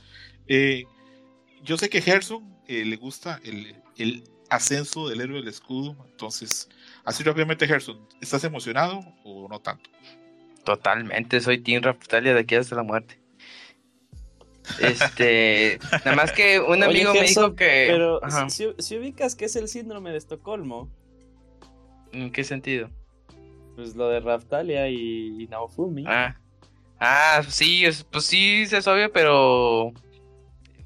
Eh, 0.47 0.85
yo 1.63 1.77
sé 1.77 1.89
que 1.89 2.01
Gerson 2.01 2.57
eh, 2.67 2.85
le 2.85 2.97
gusta 2.97 3.41
el, 3.45 3.77
el 3.97 4.25
ascenso 4.51 5.09
del 5.09 5.21
héroe 5.21 5.39
del 5.39 5.49
escudo. 5.49 5.97
Entonces, 6.11 6.69
así 7.05 7.23
rápidamente, 7.23 7.67
Gerson, 7.67 8.07
¿estás 8.21 8.45
emocionado 8.45 9.01
o 9.25 9.49
no 9.49 9.61
tanto? 9.61 9.91
Totalmente, 10.65 11.41
soy 11.41 11.59
Team 11.59 11.83
Raptalia 11.83 12.35
de 12.35 12.41
aquí 12.41 12.55
hasta 12.55 12.77
la 12.77 12.85
muerte. 12.85 13.19
Este, 14.81 15.81
nada 16.05 16.15
más 16.15 16.31
que 16.33 16.61
un 16.61 16.83
Oye, 16.83 16.85
amigo 16.85 17.13
me 17.15 17.23
dijo 17.23 17.57
que. 17.57 17.87
Pero 17.89 18.21
si, 18.49 18.69
si 18.79 18.97
ubicas 18.97 19.35
que 19.35 19.47
es 19.47 19.57
el 19.57 19.67
síndrome 19.67 20.13
de 20.13 20.19
Estocolmo, 20.19 20.89
¿En 22.13 22.31
qué 22.31 22.45
sentido? 22.45 22.91
Pues 23.77 23.95
lo 23.97 24.09
de 24.09 24.21
Raftalia 24.21 24.89
y, 24.89 25.43
y 25.43 25.47
Naofumi. 25.49 26.05
Ah, 26.07 26.37
ah 27.01 27.43
sí, 27.49 27.85
es- 27.85 28.05
pues 28.05 28.25
sí, 28.25 28.63
es 28.71 28.87
obvio, 28.87 29.11
pero. 29.13 29.93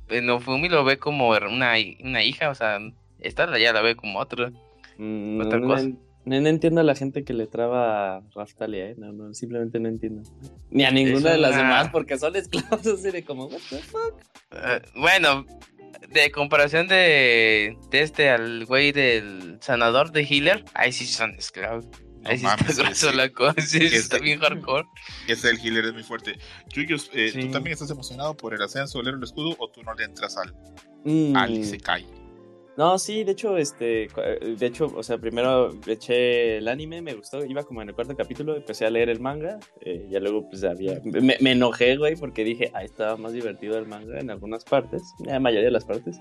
eh, 0.08 0.20
Nofumi 0.22 0.68
lo 0.68 0.84
ve 0.84 0.98
como 0.98 1.30
una, 1.30 1.74
una 2.00 2.22
hija, 2.24 2.50
o 2.50 2.54
sea, 2.54 2.78
esta 3.18 3.58
ya 3.58 3.72
la 3.72 3.80
ve 3.82 3.96
como 3.96 4.18
otra. 4.20 4.52
Mm, 4.98 5.40
otra 5.40 5.58
no, 5.58 5.66
cosa. 5.68 5.88
no- 5.88 5.96
no- 6.24 6.40
no 6.40 6.48
entiendo 6.48 6.80
a 6.80 6.84
la 6.84 6.94
gente 6.96 7.22
que 7.24 7.32
le 7.34 7.46
traba 7.46 8.16
a 8.16 8.22
Raftalia, 8.34 8.90
¿eh? 8.90 8.94
No, 8.98 9.12
no, 9.12 9.32
simplemente 9.34 9.78
no 9.78 9.88
entiendo. 9.88 10.22
Ni 10.70 10.84
a 10.84 10.90
ninguna 10.90 11.16
Es 11.18 11.22
de 11.36 11.38
las 11.38 11.50
una- 11.52 11.62
demás, 11.62 11.88
porque 11.90 12.18
son 12.18 12.34
esclavos 12.36 12.84
así 12.86 13.10
de 13.10 13.24
como, 13.24 13.46
what 13.46 13.60
the 13.70 13.78
fuck. 13.78 14.14
Eh, 14.52 14.80
bueno, 14.96 15.44
de 16.12 16.30
comparación 16.30 16.88
de, 16.88 17.76
de 17.90 18.00
este 18.00 18.30
al 18.30 18.64
güey 18.66 18.92
del 18.92 19.58
sanador 19.60 20.10
de 20.12 20.22
healer, 20.22 20.64
ahí 20.74 20.92
sí 20.92 21.04
son 21.06 21.34
esclavos. 21.34 21.86
No 22.26 22.32
Ahí 22.32 22.38
sí 22.38 22.44
mames, 22.44 22.68
está 22.70 22.82
grueso 22.82 23.10
sí. 23.10 23.16
la 23.16 23.28
cosa, 23.30 23.60
sí, 23.62 23.78
Este- 23.78 23.96
está 23.96 24.18
bien 24.18 24.40
hardcore. 24.40 24.86
Ese 25.28 25.50
el 25.50 25.58
healer 25.58 25.84
es 25.86 25.92
muy 25.94 26.02
fuerte. 26.02 26.38
Yuyos, 26.74 27.10
eh, 27.14 27.30
Sí. 27.32 27.40
¿tú 27.42 27.50
también 27.52 27.74
estás 27.74 27.90
emocionado 27.90 28.36
por 28.36 28.54
el 28.54 28.62
ascenso 28.62 28.98
del 28.98 29.08
héroe 29.08 29.20
del 29.20 29.24
escudo 29.24 29.54
o 29.58 29.68
tú 29.70 29.82
no 29.82 29.94
le 29.94 30.04
entras 30.04 30.36
al, 30.36 30.54
Mm, 31.04 31.36
al 31.36 31.50
Isekai? 31.52 32.04
No, 32.76 32.98
sí, 32.98 33.24
de 33.24 33.32
hecho, 33.32 33.56
este, 33.56 34.02
eh, 34.04 34.54
de 34.58 34.66
hecho, 34.66 34.92
o 34.94 35.02
sea, 35.02 35.16
primero 35.16 35.70
eché 35.86 36.58
el 36.58 36.68
anime, 36.68 37.00
me 37.00 37.14
gustó, 37.14 37.42
iba 37.42 37.62
como 37.64 37.80
en 37.80 37.88
el 37.88 37.94
cuarto 37.94 38.14
capítulo, 38.14 38.54
empecé 38.54 38.84
a 38.84 38.90
leer 38.90 39.08
el 39.08 39.18
manga, 39.18 39.58
eh, 39.80 40.06
ya 40.10 40.20
luego 40.20 40.46
pues 40.50 40.62
había, 40.62 41.00
me, 41.04 41.38
me 41.40 41.52
enojé, 41.52 41.96
güey, 41.96 42.16
porque 42.16 42.44
dije, 42.44 42.70
ah, 42.74 42.84
estaba 42.84 43.16
más 43.16 43.32
divertido 43.32 43.78
el 43.78 43.86
manga 43.86 44.20
en 44.20 44.28
algunas 44.30 44.62
partes, 44.64 45.02
en 45.20 45.26
la 45.32 45.40
mayoría 45.40 45.64
de 45.66 45.70
las 45.70 45.86
partes, 45.86 46.18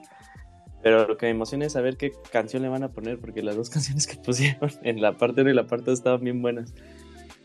pero 0.85 1.07
lo 1.07 1.17
que 1.17 1.25
me 1.25 1.31
emociona 1.31 1.65
es 1.65 1.73
saber 1.73 1.97
qué 1.97 2.13
canción 2.31 2.61
le 2.61 2.69
van 2.69 2.83
a 2.83 2.91
poner, 2.91 3.17
porque 3.17 3.41
las 3.41 3.55
dos 3.55 3.69
canciones 3.71 4.05
que 4.05 4.17
pusieron 4.17 4.69
en 4.83 5.01
la 5.01 5.17
parte 5.17 5.41
1 5.41 5.49
y 5.49 5.53
la 5.55 5.65
parte 5.65 5.85
2 5.85 5.97
estaban 5.97 6.23
bien 6.23 6.43
buenas. 6.43 6.75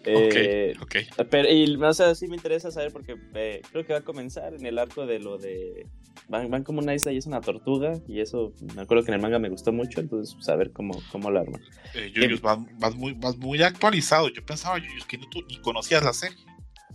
Eh, 0.04 0.74
ok, 0.76 0.82
ok. 0.82 1.26
pero, 1.30 1.50
y, 1.50 1.74
o 1.74 1.94
sea, 1.94 2.14
sí 2.14 2.28
me 2.28 2.36
interesa 2.36 2.70
saber 2.70 2.92
porque 2.92 3.16
eh, 3.32 3.62
creo 3.72 3.86
que 3.86 3.94
va 3.94 4.00
a 4.00 4.02
comenzar 4.02 4.52
en 4.52 4.66
el 4.66 4.78
arco 4.78 5.06
de 5.06 5.20
lo 5.20 5.38
de... 5.38 5.86
Van, 6.28 6.50
van 6.50 6.64
como 6.64 6.80
una 6.80 6.94
isla 6.94 7.12
y 7.12 7.16
es 7.16 7.24
una 7.24 7.40
tortuga 7.40 7.98
y 8.06 8.20
eso 8.20 8.52
me 8.74 8.82
acuerdo 8.82 9.04
que 9.04 9.10
en 9.10 9.14
el 9.14 9.22
manga 9.22 9.38
me 9.38 9.48
gustó 9.48 9.72
mucho, 9.72 10.00
entonces 10.00 10.36
saber 10.44 10.72
cómo, 10.72 11.00
cómo 11.10 11.30
lo 11.30 11.40
arman. 11.40 11.62
Eh, 11.94 12.12
Yuyos, 12.14 12.42
vas, 12.42 12.58
vas 12.78 12.94
muy, 12.94 13.14
vas 13.14 13.38
muy 13.38 13.62
actualizado. 13.62 14.28
Yo 14.28 14.44
pensaba, 14.44 14.76
Yuyos, 14.78 15.06
que 15.06 15.16
no, 15.16 15.26
tú 15.30 15.40
ni 15.48 15.58
conocías 15.62 16.04
la 16.04 16.12
serie. 16.12 16.36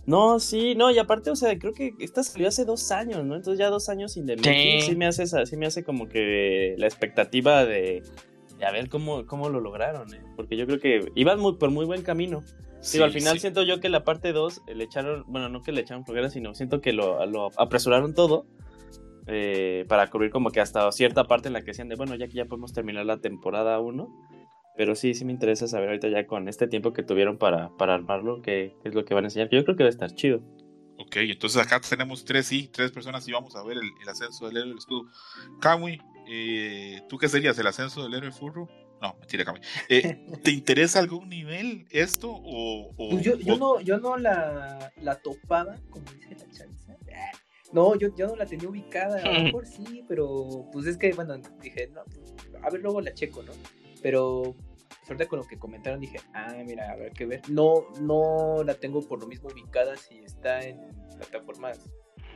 No, 0.04 0.38
sí, 0.38 0.74
no, 0.76 0.90
y 0.90 0.98
aparte, 0.98 1.30
o 1.30 1.36
sea, 1.36 1.58
creo 1.58 1.72
que 1.72 1.94
esta 1.98 2.22
salió 2.22 2.48
hace 2.48 2.64
dos 2.64 2.92
años, 2.92 3.24
¿no? 3.24 3.34
Entonces 3.34 3.58
ya 3.58 3.70
dos 3.70 3.88
años 3.88 4.12
sin 4.12 4.26
The 4.26 4.36
Making, 4.36 4.80
Sí. 4.80 4.86
sí 4.90 4.96
me 4.96 5.06
hace, 5.06 5.26
sí 5.46 5.56
me 5.56 5.66
hace 5.66 5.82
como 5.82 6.08
que 6.08 6.74
la 6.78 6.86
expectativa 6.86 7.64
de, 7.64 8.02
de 8.58 8.66
a 8.66 8.70
ver 8.70 8.88
cómo, 8.88 9.26
cómo 9.26 9.48
lo 9.48 9.60
lograron, 9.60 10.12
¿eh? 10.14 10.20
Porque 10.36 10.56
yo 10.56 10.66
creo 10.66 10.78
que 10.78 11.10
iban 11.16 11.40
muy, 11.40 11.56
por 11.56 11.70
muy 11.70 11.84
buen 11.86 12.02
camino. 12.02 12.42
Sí, 12.80 12.98
Digo, 12.98 13.04
al 13.06 13.12
final 13.12 13.34
sí. 13.34 13.40
siento 13.40 13.62
yo 13.64 13.80
que 13.80 13.88
la 13.88 14.04
parte 14.04 14.32
2 14.32 14.62
le 14.72 14.84
echaron, 14.84 15.24
bueno, 15.26 15.48
no 15.48 15.62
que 15.62 15.72
le 15.72 15.80
echaron 15.80 16.04
flojera, 16.04 16.30
sino 16.30 16.54
siento 16.54 16.80
que 16.80 16.92
lo, 16.92 17.24
lo 17.26 17.50
apresuraron 17.56 18.14
todo 18.14 18.46
eh, 19.26 19.84
para 19.88 20.08
cubrir 20.08 20.30
como 20.30 20.50
que 20.50 20.60
hasta 20.60 20.92
cierta 20.92 21.24
parte 21.24 21.48
en 21.48 21.54
la 21.54 21.60
que 21.62 21.68
decían 21.72 21.88
de, 21.88 21.96
bueno, 21.96 22.14
ya 22.14 22.28
que 22.28 22.34
ya 22.34 22.44
podemos 22.44 22.72
terminar 22.72 23.04
la 23.06 23.16
temporada 23.16 23.80
1. 23.80 24.08
Pero 24.76 24.94
sí, 24.94 25.14
sí 25.14 25.24
me 25.24 25.32
interesa 25.32 25.66
saber 25.66 25.88
ahorita 25.88 26.08
ya 26.08 26.26
con 26.26 26.48
este 26.48 26.68
tiempo 26.68 26.92
que 26.92 27.02
tuvieron 27.02 27.38
para, 27.38 27.70
para 27.76 27.94
armarlo, 27.94 28.42
qué, 28.42 28.74
qué 28.82 28.88
es 28.90 28.94
lo 28.94 29.04
que 29.04 29.14
van 29.14 29.24
a 29.24 29.28
enseñar, 29.28 29.48
yo 29.50 29.64
creo 29.64 29.76
que 29.76 29.82
va 29.84 29.88
a 29.88 29.90
estar 29.90 30.10
chido. 30.12 30.42
Ok, 30.98 31.16
entonces 31.16 31.60
acá 31.62 31.80
tenemos 31.80 32.24
tres, 32.24 32.46
sí, 32.46 32.68
tres 32.72 32.90
personas 32.90 33.26
y 33.28 33.32
vamos 33.32 33.54
a 33.56 33.62
ver 33.62 33.76
el, 33.78 33.90
el 34.02 34.08
ascenso 34.08 34.46
del 34.46 34.56
héroe 34.58 34.68
del 34.70 34.78
escudo. 34.78 35.04
Kamui, 35.60 36.00
eh, 36.28 37.00
¿tú 37.08 37.18
qué 37.18 37.28
serías? 37.28 37.58
¿El 37.58 37.66
ascenso 37.66 38.02
del 38.02 38.14
héroe 38.14 38.32
furro? 38.32 38.68
No, 39.00 39.14
mentira, 39.18 39.44
Kamui. 39.44 39.60
Eh, 39.88 40.18
¿Te 40.42 40.50
interesa 40.50 40.98
algún 40.98 41.28
nivel 41.28 41.86
esto? 41.90 42.30
O, 42.32 42.92
o- 42.96 43.10
Pues 43.10 43.24
yo, 43.24 43.36
yo 43.38 43.58
no, 43.58 43.80
yo 43.80 43.98
no 43.98 44.16
la, 44.16 44.92
la 45.00 45.14
topaba, 45.16 45.76
como 45.90 46.04
dice 46.12 46.34
la 46.34 46.50
chaviza. 46.50 46.96
No, 47.72 47.94
yo, 47.96 48.14
yo 48.16 48.26
no 48.28 48.36
la 48.36 48.46
tenía 48.46 48.68
ubicada, 48.68 49.16
a 49.22 49.32
lo 49.32 49.42
mejor 49.44 49.66
sí, 49.66 50.04
pero 50.08 50.66
pues 50.72 50.86
es 50.86 50.96
que, 50.96 51.12
bueno, 51.12 51.36
dije, 51.62 51.88
no, 51.92 52.04
pues, 52.04 52.34
a 52.62 52.70
ver, 52.70 52.80
luego 52.80 53.00
la 53.00 53.12
checo, 53.12 53.42
¿no? 53.42 53.52
Pero 54.02 54.54
ahorita 55.08 55.26
con 55.26 55.38
lo 55.38 55.44
que 55.46 55.58
comentaron 55.58 56.00
dije, 56.00 56.18
ah, 56.34 56.54
mira, 56.64 56.90
habrá 56.90 57.10
que 57.10 57.26
ver. 57.26 57.42
No, 57.48 57.86
no 58.00 58.62
la 58.64 58.74
tengo 58.74 59.06
por 59.06 59.20
lo 59.20 59.26
mismo 59.26 59.48
ubicada 59.48 59.96
si 59.96 60.18
está 60.18 60.62
en 60.62 60.78
plataformas 61.16 61.90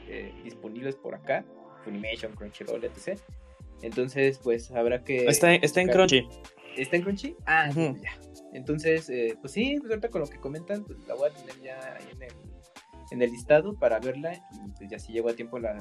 eh, 0.08 0.32
disponibles 0.44 0.96
por 0.96 1.14
acá, 1.14 1.44
Funimation, 1.84 2.34
Crunchyroll, 2.34 2.84
etc. 2.84 3.18
Entonces, 3.82 4.38
pues 4.42 4.70
habrá 4.72 5.02
que... 5.04 5.26
Está, 5.26 5.54
está 5.54 5.80
en. 5.80 5.88
Crunchy. 5.88 6.28
¿Está 6.76 6.96
en 6.96 7.02
Crunchy? 7.02 7.36
Ah, 7.46 7.68
Ujú. 7.70 7.80
entonces 7.80 8.02
ya. 8.02 8.30
Entonces, 8.52 9.10
eh, 9.10 9.36
pues 9.40 9.52
sí, 9.52 9.76
pues 9.78 9.90
ahorita 9.90 10.08
con 10.08 10.20
lo 10.22 10.26
que 10.26 10.38
comentan, 10.38 10.84
pues 10.84 10.98
la 11.06 11.14
voy 11.14 11.30
a 11.30 11.34
tener 11.34 11.60
ya 11.60 11.96
ahí 11.96 12.08
en 12.12 12.22
el, 12.22 12.32
en 13.10 13.22
el 13.22 13.30
listado 13.30 13.74
para 13.78 13.98
verla. 13.98 14.34
Y 14.34 14.70
pues 14.76 14.90
ya 14.90 14.98
si 14.98 15.12
llego 15.12 15.28
a 15.28 15.34
tiempo 15.34 15.58
la, 15.58 15.78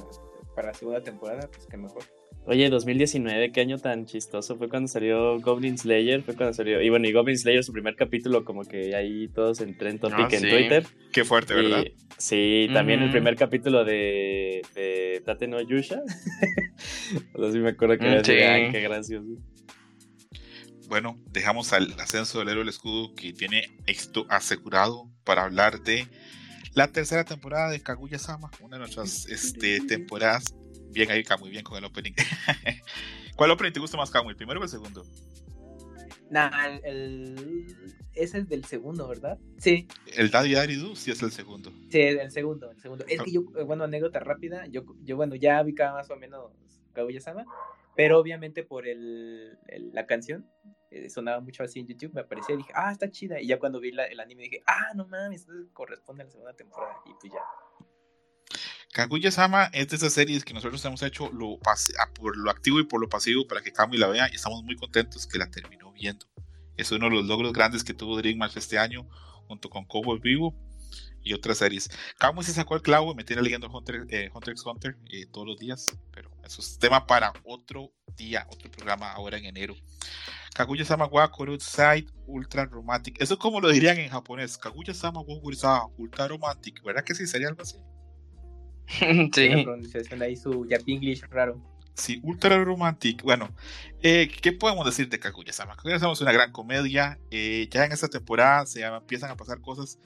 para 0.56 0.70
la 0.70 0.74
segunda 0.74 1.02
temporada, 1.02 1.48
pues 1.52 1.66
que 1.68 1.78
mejor. 1.78 2.04
Oye, 2.50 2.68
2019, 2.72 3.52
qué 3.52 3.62
año 3.62 3.78
tan 3.78 4.08
chistoso. 4.08 4.58
Fue 4.58 4.70
cuando 4.70 4.88
salió 4.88 5.40
Goblin 5.40 5.78
Slayer, 5.78 6.24
fue 6.24 6.36
cuando 6.36 6.52
salió. 6.54 6.82
Y 6.82 6.90
bueno, 6.90 7.08
y 7.08 7.12
Goblin 7.12 7.38
Slayer, 7.38 7.64
su 7.64 7.72
primer 7.72 7.96
capítulo, 7.96 8.44
como 8.44 8.64
que 8.66 8.96
ahí 8.96 9.28
todos 9.28 9.62
en 9.62 9.78
Trend 9.78 10.00
Topic 10.00 10.18
Ah, 10.18 10.30
en 10.32 10.42
sí. 10.42 10.50
Twitter. 10.50 10.84
Qué 11.12 11.24
fuerte, 11.24 11.54
¿verdad? 11.54 11.84
Y- 11.86 11.94
sí, 12.18 12.68
también 12.74 13.04
el 13.04 13.12
primer 13.12 13.36
capítulo 13.36 13.86
de, 13.86 14.64
de 14.74 15.22
Tate 15.24 15.48
no 15.48 15.62
Yusha. 15.62 16.02
o 17.36 17.40
sea, 17.44 17.52
sí 17.52 17.60
me 17.60 17.70
acuerdo 17.70 18.00
que 18.00 18.06
Mm, 18.06 18.12
era 18.14 18.24
sí. 18.24 18.32
ay, 18.32 18.72
qué 18.72 18.82
gracioso. 18.82 19.28
Bueno, 20.88 21.20
dejamos 21.32 21.72
al 21.72 21.94
ascenso 22.00 22.40
del 22.40 22.50
héroe 22.50 22.62
del 22.64 22.70
escudo 22.70 23.14
que 23.14 23.32
tiene 23.32 23.62
esto 23.86 24.26
asegurado 24.28 25.08
para 25.24 25.44
hablar 25.44 25.84
de 25.84 26.08
la 26.74 26.88
tercera 26.88 27.24
temporada 27.26 27.70
de 27.70 27.80
Kaguya-sama, 27.80 28.50
una 28.60 28.78
de 28.78 28.80
nuestras 28.80 29.28
este, 29.28 29.82
temporadas. 29.82 30.56
Bien 30.92 31.10
ahí, 31.12 31.24
muy 31.40 31.50
bien 31.50 31.64
con 31.64 31.78
el 31.78 31.86
opening. 31.86 32.14
¿Cuál 33.36 33.52
opening 33.52 33.72
te 33.74 33.80
gusta 33.80 33.98
más, 33.98 34.10
Camu? 34.12 34.30
¿El 34.30 34.36
primero 34.36 34.60
o 34.60 34.64
el 34.64 34.70
segundo? 34.70 35.06
Nah, 36.30 36.50
el, 36.68 36.82
el- 36.86 37.96
ese 38.14 38.40
es 38.40 38.50
del 38.50 38.66
segundo, 38.66 39.08
¿verdad? 39.08 39.38
Sí, 39.58 39.88
El 40.16 40.30
Daddy 40.30 40.54
Daddy 40.54 40.76
Do 40.76 40.96
sí 40.96 41.10
es 41.12 41.22
el 41.24 41.32
segundo. 41.32 41.72
sí, 41.90 42.00
el 42.02 42.32
segundo, 42.32 42.70
el 42.72 42.80
segundo. 42.80 43.06
Es 43.08 43.22
que 43.22 43.32
yo, 43.32 43.42
eh, 43.58 43.64
bueno, 43.64 43.86
anécdota 43.86 44.20
rápida, 44.20 44.68
yo, 44.68 44.84
yo 45.04 45.16
bueno, 45.16 45.36
ya 45.36 45.62
ubicaba 45.62 45.94
más 46.00 46.10
o 46.12 46.16
menos 46.18 46.52
Kaguya-sama, 46.94 47.46
pero 47.96 48.20
obviamente 48.20 48.64
por 48.64 48.88
el, 48.88 49.58
el- 49.68 49.92
la 49.94 50.06
canción, 50.06 50.48
eh, 50.92 51.10
sonaba 51.10 51.40
mucho 51.40 51.64
así 51.64 51.80
en 51.80 51.88
YouTube, 51.88 52.14
me 52.14 52.22
aparecía 52.22 52.56
y 52.56 52.58
dije, 52.60 52.72
ah, 52.76 52.92
está 52.92 53.10
chida. 53.10 53.40
Y 53.42 53.48
ya 53.48 53.58
cuando 53.58 53.80
vi 53.80 53.92
la- 53.92 54.06
el 54.06 54.20
anime 54.20 54.44
dije, 54.44 54.62
ah, 54.68 54.92
no 54.96 55.08
mames, 55.08 55.48
corresponde 55.74 56.24
a 56.24 56.26
la 56.26 56.32
segunda 56.32 56.54
temporada. 56.54 56.94
Y 57.06 57.12
pues 57.20 57.32
ya. 57.34 57.40
Kaguya-sama 58.92 59.66
es 59.72 59.90
de 59.90 59.98
esas 59.98 60.14
series 60.14 60.44
que 60.44 60.54
nosotros 60.54 60.84
hemos 60.86 61.04
hecho 61.04 61.30
lo 61.32 61.60
por 62.16 62.38
lo 62.38 62.50
activo 62.50 62.80
y 62.80 62.86
por 62.86 63.00
lo 63.00 63.08
pasivo 63.08 63.48
para 63.48 63.62
que 63.62 63.72
Kamui 63.72 63.98
la 63.98 64.08
vea 64.08 64.28
y 64.32 64.36
estamos 64.36 64.64
muy 64.64 64.76
contentos 64.76 65.28
que 65.28 65.38
la 65.38 65.50
terminó 65.50 65.92
viendo. 65.92 66.26
Es 66.76 66.92
uno 66.92 67.08
de 67.08 67.16
los 67.16 67.26
logros 67.26 67.54
grandes 67.54 67.84
que 67.84 67.94
tuvo 67.94 68.18
Dream 68.18 68.40
Match 68.40 68.58
este 68.58 68.80
año 68.80 69.08
junto 69.48 69.70
con 69.70 69.86
Cowboy 69.86 70.20
Vivo 70.20 70.56
y 71.22 71.34
otras 71.34 71.60
series. 71.60 71.90
Kamui 72.18 72.44
se 72.44 72.52
sacó 72.52 72.76
el 72.76 72.82
clavo 72.82 73.12
y 73.12 73.16
me 73.16 73.24
tiene 73.24 73.44
leyendo 73.44 73.70
Hunter, 73.70 74.08
eh, 74.10 74.32
Hunter 74.34 74.54
x 74.54 74.66
Hunter 74.66 74.98
eh, 75.12 75.28
todos 75.28 75.46
los 75.46 75.60
días, 75.60 75.86
pero 76.12 76.32
eso 76.44 76.60
es 76.60 76.80
tema 76.80 77.06
para 77.06 77.32
otro 77.44 77.92
día, 78.18 78.48
otro 78.50 78.72
programa 78.72 79.12
ahora 79.12 79.38
en 79.38 79.46
enero. 79.46 79.76
Kaguya-sama 80.56 81.06
wa 81.06 81.30
Korusai 81.30 82.08
Ultra 82.26 82.66
Romantic. 82.66 83.22
Eso 83.22 83.36
es 83.36 83.40
como 83.40 83.62
lo 83.62 83.70
dirían 83.70 83.98
en 84.00 84.10
japonés. 84.10 84.58
Kaguya-sama 84.58 85.22
wa 85.22 85.40
Korusai 85.42 85.82
Ultra 85.98 86.28
Romantic. 86.28 86.84
¿Verdad 86.84 87.04
que 87.04 87.14
sí 87.14 87.28
sería 87.28 87.50
algo 87.50 87.62
así? 87.62 87.78
La 88.90 89.30
sí. 89.34 89.64
pronunciación 89.64 90.22
ahí, 90.22 90.36
su 90.36 90.68
English 90.88 91.22
raro. 91.30 91.62
Sí, 91.96 92.20
Ultra 92.24 92.64
Romantic. 92.64 93.24
Bueno, 93.24 93.50
eh, 94.02 94.30
¿qué 94.42 94.54
podemos 94.54 94.86
decir 94.86 95.10
de 95.10 95.20
Kaguya-sama? 95.20 95.76
Kaguya-sama 95.76 96.14
es 96.14 96.22
una 96.22 96.32
gran 96.32 96.52
comedia. 96.52 97.20
eh, 97.30 97.68
ya 97.72 97.86
en 97.86 97.92
esta 97.92 98.08
temporada 98.08 98.66
se 98.66 98.84
empiezan 98.84 99.32
a 99.32 99.36
pasar 99.38 99.60
cosas 99.62 100.00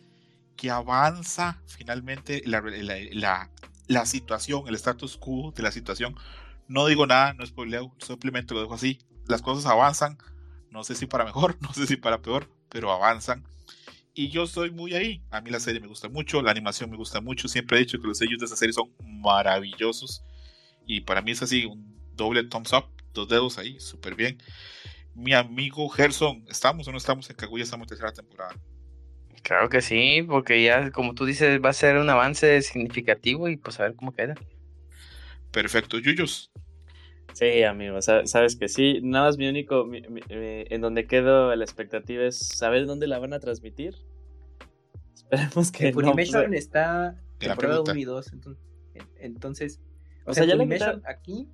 que 0.58 0.72
avanza 0.72 1.62
finalmente 1.68 2.42
la, 2.46 2.62
la, 2.62 2.96
la- 3.12 3.52
la 3.88 4.06
situación, 4.06 4.64
el 4.68 4.76
status 4.76 5.18
quo 5.18 5.52
de 5.52 5.64
la 5.64 5.72
situación. 5.72 6.16
No 6.68 6.88
digo 6.88 7.06
nada, 7.08 7.34
no 7.34 7.46
spoileo, 7.46 7.94
simplemente 8.00 8.54
lo 8.54 8.62
dejo 8.62 8.74
así. 8.76 9.00
Las 9.28 9.42
cosas 9.42 9.66
avanzan, 9.70 10.18
no 10.72 10.84
sé 10.84 10.96
si 10.96 11.06
para 11.08 11.26
mejor, 11.26 11.58
no 11.62 11.74
sé 11.74 11.88
si 11.88 11.98
para 11.98 12.22
peor, 12.22 12.50
pero 12.70 12.92
avanzan. 12.92 13.44
Y 14.14 14.30
yo 14.30 14.44
estoy 14.44 14.70
muy 14.72 14.94
ahí. 14.94 15.24
A 15.32 15.42
mí 15.42 15.50
la 15.50 15.60
serie 15.60 15.82
me 15.82 15.88
gusta 15.88 16.08
mucho, 16.08 16.42
la 16.42 16.52
animación 16.52 16.90
me 16.90 16.98
gusta 16.98 17.20
mucho. 17.20 17.48
Siempre 17.48 17.78
he 17.78 17.80
dicho 17.82 18.00
que 18.00 18.08
los 18.08 18.20
sellos 18.20 18.40
de 18.40 18.46
esa 18.46 18.56
serie 18.56 18.74
son 18.74 18.92
maravillosos. 19.02 20.24
Y 20.86 21.02
para 21.02 21.22
mí 21.22 21.32
es 21.32 21.42
así, 21.42 21.66
un 21.66 21.98
doble 22.16 22.44
thumbs 22.44 22.74
up, 22.74 22.86
dos 23.14 23.28
dedos 23.28 23.58
ahí, 23.58 23.80
súper 23.80 24.16
bien. 24.16 24.38
Mi 25.16 25.34
amigo 25.34 25.90
Gerson, 25.90 26.46
¿estamos 26.50 26.88
o 26.88 26.92
no 26.92 26.98
estamos 26.98 27.30
en 27.30 27.36
Kaguya? 27.36 27.64
Estamos 27.64 27.86
en 27.86 27.90
tercera 27.90 28.14
temporada. 28.14 28.56
Claro 29.42 29.70
que 29.70 29.82
sí, 29.82 30.24
porque 30.28 30.64
ya, 30.64 30.92
como 30.92 31.16
tú 31.16 31.26
dices, 31.26 31.60
va 31.64 31.70
a 31.70 31.74
ser 31.74 31.98
un 31.98 32.10
avance 32.10 32.62
significativo 32.62 33.50
y 33.50 33.58
pues 33.58 33.80
a 33.80 33.84
ver 33.84 33.96
cómo 33.96 34.14
queda. 34.14 34.36
Perfecto, 35.52 36.00
Yuyos. 36.00 36.52
Sí, 37.32 37.64
amigo, 37.64 38.02
sa- 38.02 38.26
sabes 38.28 38.56
que 38.56 38.68
sí. 38.68 39.00
Nada 39.02 39.26
más 39.26 39.38
mi 39.38 39.48
único, 39.48 39.86
mi- 39.86 40.02
mi- 40.02 40.22
eh, 40.30 40.66
en 40.70 40.82
donde 40.82 41.08
quedo 41.08 41.56
la 41.56 41.64
expectativa 41.64 42.24
es 42.26 42.38
saber 42.38 42.86
dónde 42.86 43.08
la 43.08 43.18
van 43.20 43.34
a 43.34 43.40
transmitir. 43.40 43.96
Esperemos 45.16 45.72
que 45.72 45.88
no, 45.88 45.94
Funimation 45.94 46.46
pues, 46.48 46.60
está 46.60 47.16
temporada 47.40 47.76
pregunta. 47.84 47.92
1 47.94 48.00
y 48.00 48.04
2. 48.04 48.34
Entonces, 48.34 48.64
entonces 49.20 49.80
o, 50.26 50.32
O 50.32 50.34
sea, 50.34 50.44
sea, 50.44 50.54
ya 50.54 50.58
Funimation 50.60 51.02
quitaron- 51.02 51.04
aquí 51.08 51.48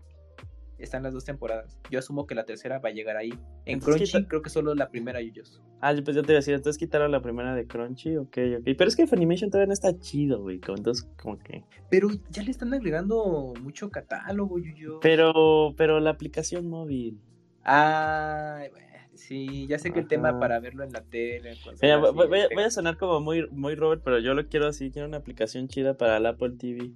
están 0.79 1.03
las 1.03 1.13
dos 1.13 1.25
temporadas. 1.25 1.79
Yo 1.89 1.99
asumo 1.99 2.25
que 2.25 2.35
la 2.35 2.45
tercera 2.45 2.79
va 2.79 2.89
a 2.89 2.91
llegar 2.91 3.17
ahí. 3.17 3.31
En 3.65 3.75
Entonces, 3.75 4.11
Crunchy 4.11 4.27
creo 4.27 4.41
que 4.41 4.49
solo 4.49 4.75
la 4.75 4.89
primera 4.89 5.21
Yuyos. 5.21 5.61
Ah, 5.81 5.93
pues 6.03 6.15
yo 6.15 6.23
te 6.23 6.31
iba 6.31 6.37
a 6.37 6.41
decir, 6.41 6.53
entonces 6.53 6.77
quitaron 6.77 7.11
la 7.11 7.21
primera 7.21 7.55
de 7.55 7.65
Crunchy, 7.65 8.17
ok, 8.17 8.37
ok. 8.59 8.63
Pero 8.65 8.87
es 8.87 8.95
que 8.95 9.07
Funimation 9.07 9.49
todavía 9.49 9.67
no 9.67 9.73
está 9.73 9.97
chido, 9.99 10.41
güey. 10.41 10.59
Entonces, 10.67 11.07
como 11.21 11.37
que. 11.39 11.63
Pero 11.89 12.09
ya 12.29 12.43
le 12.43 12.51
están 12.51 12.73
agregando 12.73 13.53
mucho 13.61 13.89
catálogo, 13.89 14.59
Yuyos. 14.59 14.99
Pero, 15.01 15.73
pero 15.77 15.99
la 15.99 16.11
aplicación 16.11 16.67
móvil. 16.67 17.19
Bueno, 17.63 18.87
sí, 19.13 19.67
ya 19.67 19.77
sé 19.79 19.91
que 19.91 19.99
el 19.99 20.07
tema 20.07 20.39
para 20.39 20.59
verlo 20.59 20.83
en 20.83 20.91
la 20.91 21.01
tele. 21.01 21.57
Mira, 21.81 21.97
voy, 21.97 22.27
voy 22.27 22.63
a 22.63 22.71
sonar 22.71 22.97
como 22.97 23.19
muy, 23.19 23.47
muy 23.51 23.75
Robert, 23.75 24.01
pero 24.03 24.19
yo 24.19 24.33
lo 24.33 24.47
quiero 24.47 24.67
así. 24.67 24.91
Quiero 24.91 25.07
una 25.07 25.17
aplicación 25.17 25.67
chida 25.67 25.95
para 25.95 26.17
el 26.17 26.25
Apple 26.25 26.55
TV. 26.57 26.91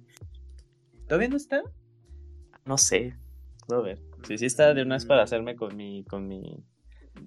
¿Todavía 1.06 1.28
no 1.28 1.36
está? 1.36 1.62
No 2.64 2.78
sé. 2.78 3.14
A 3.70 3.80
ver. 3.80 3.98
Sí, 4.26 4.38
sí 4.38 4.46
está 4.46 4.74
de 4.74 4.82
una 4.82 4.96
vez 4.96 5.04
para 5.04 5.22
hacerme 5.22 5.56
con 5.56 5.76
mi, 5.76 6.04
con 6.04 6.26
mi. 6.28 6.64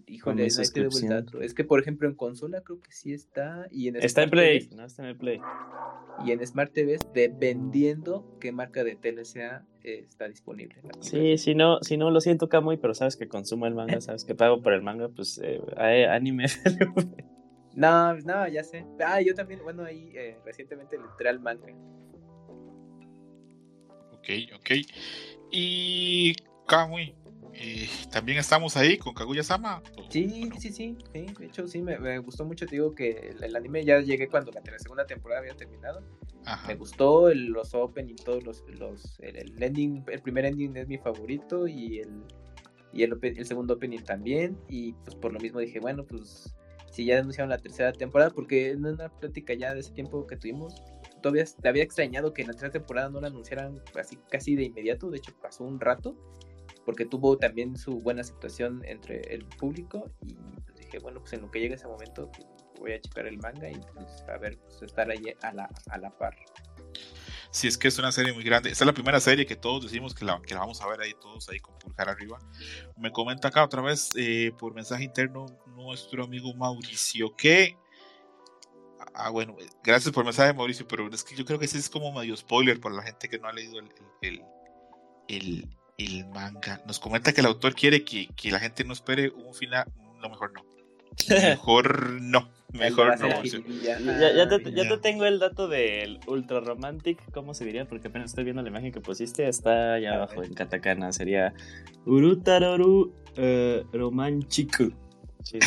Híjole, 0.06 0.44
mi 0.44 0.50
no 0.50 0.62
hay 0.62 0.70
que 0.70 0.82
de 0.82 0.88
vuelta. 0.88 1.24
Es 1.42 1.54
que, 1.54 1.64
por 1.64 1.80
ejemplo, 1.80 2.08
en 2.08 2.16
consola 2.16 2.62
creo 2.62 2.82
que 2.82 2.92
sí 2.92 3.14
está. 3.14 3.68
Y 3.72 3.88
en 3.88 3.96
Está 3.98 4.24
en 4.24 4.30
Smart 4.30 4.32
Play. 4.32 4.60
TV 4.68 4.76
No, 4.76 4.86
está 4.86 5.04
en 5.04 5.10
el 5.10 5.18
Play. 5.18 5.42
Y 6.26 6.32
en 6.32 6.46
Smart 6.46 6.74
TV, 6.74 6.98
dependiendo 7.14 8.26
qué 8.40 8.52
marca 8.52 8.84
de 8.84 8.96
tele 8.96 9.24
sea, 9.24 9.66
eh, 9.84 10.06
está 10.08 10.28
disponible. 10.28 10.82
Sí, 11.00 11.38
si 11.38 11.56
no, 11.56 11.80
si 11.82 11.98
no 11.98 12.10
lo 12.10 12.22
siento, 12.22 12.50
Camuy, 12.50 12.78
pero 12.78 12.94
sabes 12.94 13.16
que 13.16 13.28
consumo 13.28 13.68
el 13.68 13.76
manga, 13.76 14.02
sabes 14.02 14.26
que 14.26 14.34
pago 14.36 14.62
por 14.62 14.74
el 14.74 14.82
manga, 14.82 15.10
pues 15.10 15.40
eh, 15.44 15.62
anime. 16.10 16.46
No, 17.78 18.16
no, 18.22 18.48
ya 18.48 18.64
sé. 18.64 18.88
Ah, 19.06 19.22
yo 19.22 19.36
también, 19.36 19.62
bueno, 19.62 19.84
ahí 19.84 20.12
eh, 20.16 20.40
recientemente 20.44 20.98
le 20.98 21.04
entré 21.04 21.30
al 21.30 21.40
manga. 21.40 21.68
Ok, 24.14 24.30
ok. 24.56 24.72
Y 25.52 26.36
Kamui, 26.68 27.16
eh, 27.54 27.90
también 28.12 28.38
estamos 28.38 28.76
ahí 28.78 28.98
con 28.98 29.14
Kaguya-sama. 29.14 29.82
¿o- 29.98 30.12
Sí, 30.12 30.26
o 30.44 30.48
no? 30.48 30.56
sí, 30.60 30.72
sí, 30.72 30.96
sí. 31.14 31.24
De 31.40 31.46
hecho, 31.46 31.68
sí, 31.68 31.82
me, 31.82 31.98
me 32.00 32.20
gustó 32.20 32.46
mucho. 32.46 32.66
Te 32.66 32.76
digo 32.76 32.94
que 32.94 33.34
el, 33.42 33.56
anime 33.56 33.84
ya 33.84 34.00
llegué 34.00 34.28
cuando 34.28 34.52
la 34.52 34.62
segunda 34.80 35.06
temporada 35.06 35.42
había 35.42 35.56
terminado. 35.56 36.04
Ajá. 36.46 36.68
Me 36.68 36.76
gustó 36.76 37.30
el- 37.30 37.48
los 37.48 37.74
opening, 37.74 38.16
todos 38.16 38.44
los, 38.44 38.64
los 38.80 39.20
el, 39.20 39.36
el 39.38 39.64
ending, 39.64 40.04
el 40.12 40.22
primer 40.22 40.46
ending 40.46 40.76
es 40.78 40.88
mi 40.88 40.98
favorito 40.98 41.68
y 41.68 42.00
el 42.00 42.24
y 42.94 43.04
el 43.04 43.46
segundo 43.46 43.76
opening 43.76 44.00
también 44.00 44.58
y 44.70 44.94
pues 44.94 45.14
por 45.16 45.34
lo 45.34 45.40
mismo 45.40 45.60
dije, 45.60 45.80
bueno, 45.80 46.06
pues 46.06 46.56
si 46.90 47.06
ya 47.06 47.20
anunciaron 47.20 47.50
la 47.50 47.58
tercera 47.58 47.92
temporada 47.92 48.32
porque 48.32 48.72
en 48.72 48.86
una 48.86 49.10
plática 49.10 49.54
ya 49.54 49.74
de 49.74 49.82
ese 49.82 49.92
tiempo 49.92 50.26
que 50.26 50.38
tuvimos 50.38 50.74
todavía 51.28 51.46
te 51.62 51.68
había 51.68 51.84
extrañado 51.84 52.34
que 52.34 52.42
en 52.42 52.48
la 52.48 52.54
tercera 52.54 52.72
temporada 52.72 53.10
no 53.10 53.20
la 53.20 53.28
anunciaran 53.28 53.82
así 53.96 54.18
casi 54.30 54.56
de 54.56 54.64
inmediato, 54.64 55.10
de 55.10 55.18
hecho 55.18 55.34
pasó 55.42 55.64
un 55.64 55.80
rato 55.80 56.16
porque 56.86 57.06
tuvo 57.06 57.38
también 57.38 57.76
su 57.76 58.00
buena 58.00 58.22
aceptación 58.22 58.82
entre 58.86 59.20
el 59.34 59.44
público 59.46 60.10
y 60.26 60.38
dije, 60.80 61.00
bueno, 61.00 61.20
pues 61.20 61.34
en 61.34 61.42
lo 61.42 61.52
que 61.52 61.60
llegue 61.60 61.76
ese 61.76 61.88
momento 61.88 62.32
voy 62.80 62.94
a 62.94 63.02
checar 63.02 63.28
el 63.28 63.38
manga 63.40 63.70
y 63.70 63.76
pues 63.94 64.24
a 64.30 64.38
ver, 64.38 64.58
pues 64.58 64.82
estar 64.84 65.10
ahí 65.12 65.34
a 65.42 65.52
la, 65.52 65.70
a 65.90 65.98
la 65.98 66.18
par. 66.18 66.36
Si 67.52 67.68
es 67.68 67.78
que 67.78 67.90
es 67.90 68.00
una 68.00 68.12
serie 68.12 68.32
muy 68.32 68.44
grande. 68.44 68.70
Esta 68.70 68.84
es 68.84 68.88
la 68.88 68.94
primera 68.94 69.20
serie 69.20 69.46
que 69.46 69.56
todos 69.56 69.84
decimos 69.84 70.14
que 70.14 70.24
la, 70.24 70.42
que 70.42 70.54
la 70.54 70.62
vamos 70.62 70.82
a 70.82 70.88
ver 70.88 71.02
ahí 71.02 71.14
todos 71.20 71.50
ahí 71.50 71.60
con 71.60 71.78
pulgar 71.78 72.08
arriba. 72.08 72.40
Me 72.96 73.12
comenta 73.12 73.50
acá 73.50 73.66
otra 73.66 73.82
vez 73.82 74.12
eh, 74.16 74.52
por 74.58 74.74
mensaje 74.74 75.04
interno 75.04 75.46
nuestro 75.76 76.24
amigo 76.24 76.54
Mauricio 76.54 77.36
que... 77.36 77.76
Ah, 79.14 79.30
bueno, 79.30 79.56
eh, 79.60 79.68
gracias 79.84 80.14
por 80.14 80.22
el 80.24 80.26
mensaje 80.28 80.54
Mauricio, 80.54 80.88
pero 80.88 81.08
es 81.12 81.24
que 81.24 81.36
yo 81.36 81.46
creo 81.46 81.60
que 81.60 81.66
ese 81.66 81.78
es 81.78 81.90
como 81.90 82.12
medio 82.12 82.36
spoiler 82.38 82.80
para 82.80 82.96
la 82.96 83.04
gente 83.04 83.30
que 83.30 83.40
no 83.40 83.48
ha 83.48 83.54
leído 83.54 83.80
el, 83.80 83.90
el, 84.22 84.42
el, 85.28 85.70
el 85.98 86.26
manga. 86.28 86.82
Nos 86.86 87.00
comenta 87.00 87.34
que 87.34 87.42
el 87.42 87.48
autor 87.48 87.74
quiere 87.76 88.04
que, 88.04 88.28
que 88.36 88.52
la 88.52 88.60
gente 88.60 88.84
no 88.84 88.94
espere 88.94 89.30
un 89.30 89.54
final... 89.54 89.92
No, 90.22 90.30
mejor 90.30 90.54
no. 90.54 90.66
Mejor 91.30 92.12
no. 92.22 92.50
Mejor 92.74 93.20
no. 93.20 93.28
Mauricio. 93.30 93.64
Ya, 93.82 94.00
ya, 94.00 94.48
te, 94.50 94.72
ya 94.72 94.84
Ya. 94.84 94.90
te 94.90 94.98
tengo 94.98 95.26
el 95.26 95.40
dato 95.40 95.68
del 95.68 96.20
Ultra 96.28 96.60
Romantic, 96.60 97.20
¿cómo 97.32 97.54
se 97.54 97.66
diría? 97.66 97.88
Porque 97.88 98.10
apenas 98.10 98.32
estoy 98.32 98.44
viendo 98.44 98.62
la 98.62 98.70
imagen 98.70 98.92
que 98.92 99.00
pusiste, 99.02 99.48
está 99.48 99.94
allá 99.94 100.16
abajo 100.16 100.44
en 100.44 100.54
katakana, 100.54 101.12
sería 101.14 101.54
Urutaroru 102.06 103.14
eh, 103.36 103.84
Romanchiku. 103.94 104.92
Sí. 105.48 105.60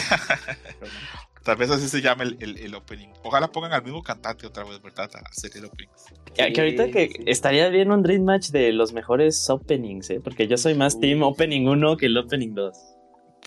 Tal 1.45 1.57
vez 1.57 1.70
así 1.70 1.88
se 1.88 2.03
llama 2.03 2.24
el, 2.24 2.36
el, 2.41 2.59
el 2.59 2.74
opening. 2.74 3.09
Ojalá 3.22 3.51
pongan 3.51 3.72
al 3.72 3.82
mismo 3.82 4.03
cantante 4.03 4.47
otra 4.47 4.64
vez, 4.64 4.80
¿verdad? 4.82 5.11
A 5.14 5.18
hacer 5.28 5.51
el 5.55 5.64
opening. 5.64 5.88
que, 6.34 6.53
que 6.53 6.61
ahorita 6.61 6.91
que 6.91 7.09
sí. 7.09 7.22
estaría 7.26 7.68
bien 7.70 7.91
un 7.91 8.03
Dream 8.03 8.24
Match 8.24 8.49
de 8.51 8.72
los 8.72 8.93
mejores 8.93 9.49
openings, 9.49 10.11
¿eh? 10.11 10.20
Porque 10.22 10.47
yo 10.47 10.57
soy 10.59 10.74
más 10.74 10.97
Uy, 10.97 11.01
team. 11.01 11.22
Opening 11.22 11.66
1 11.66 11.97
que 11.97 12.07
el 12.07 12.18
Opening 12.18 12.55
2. 12.55 12.76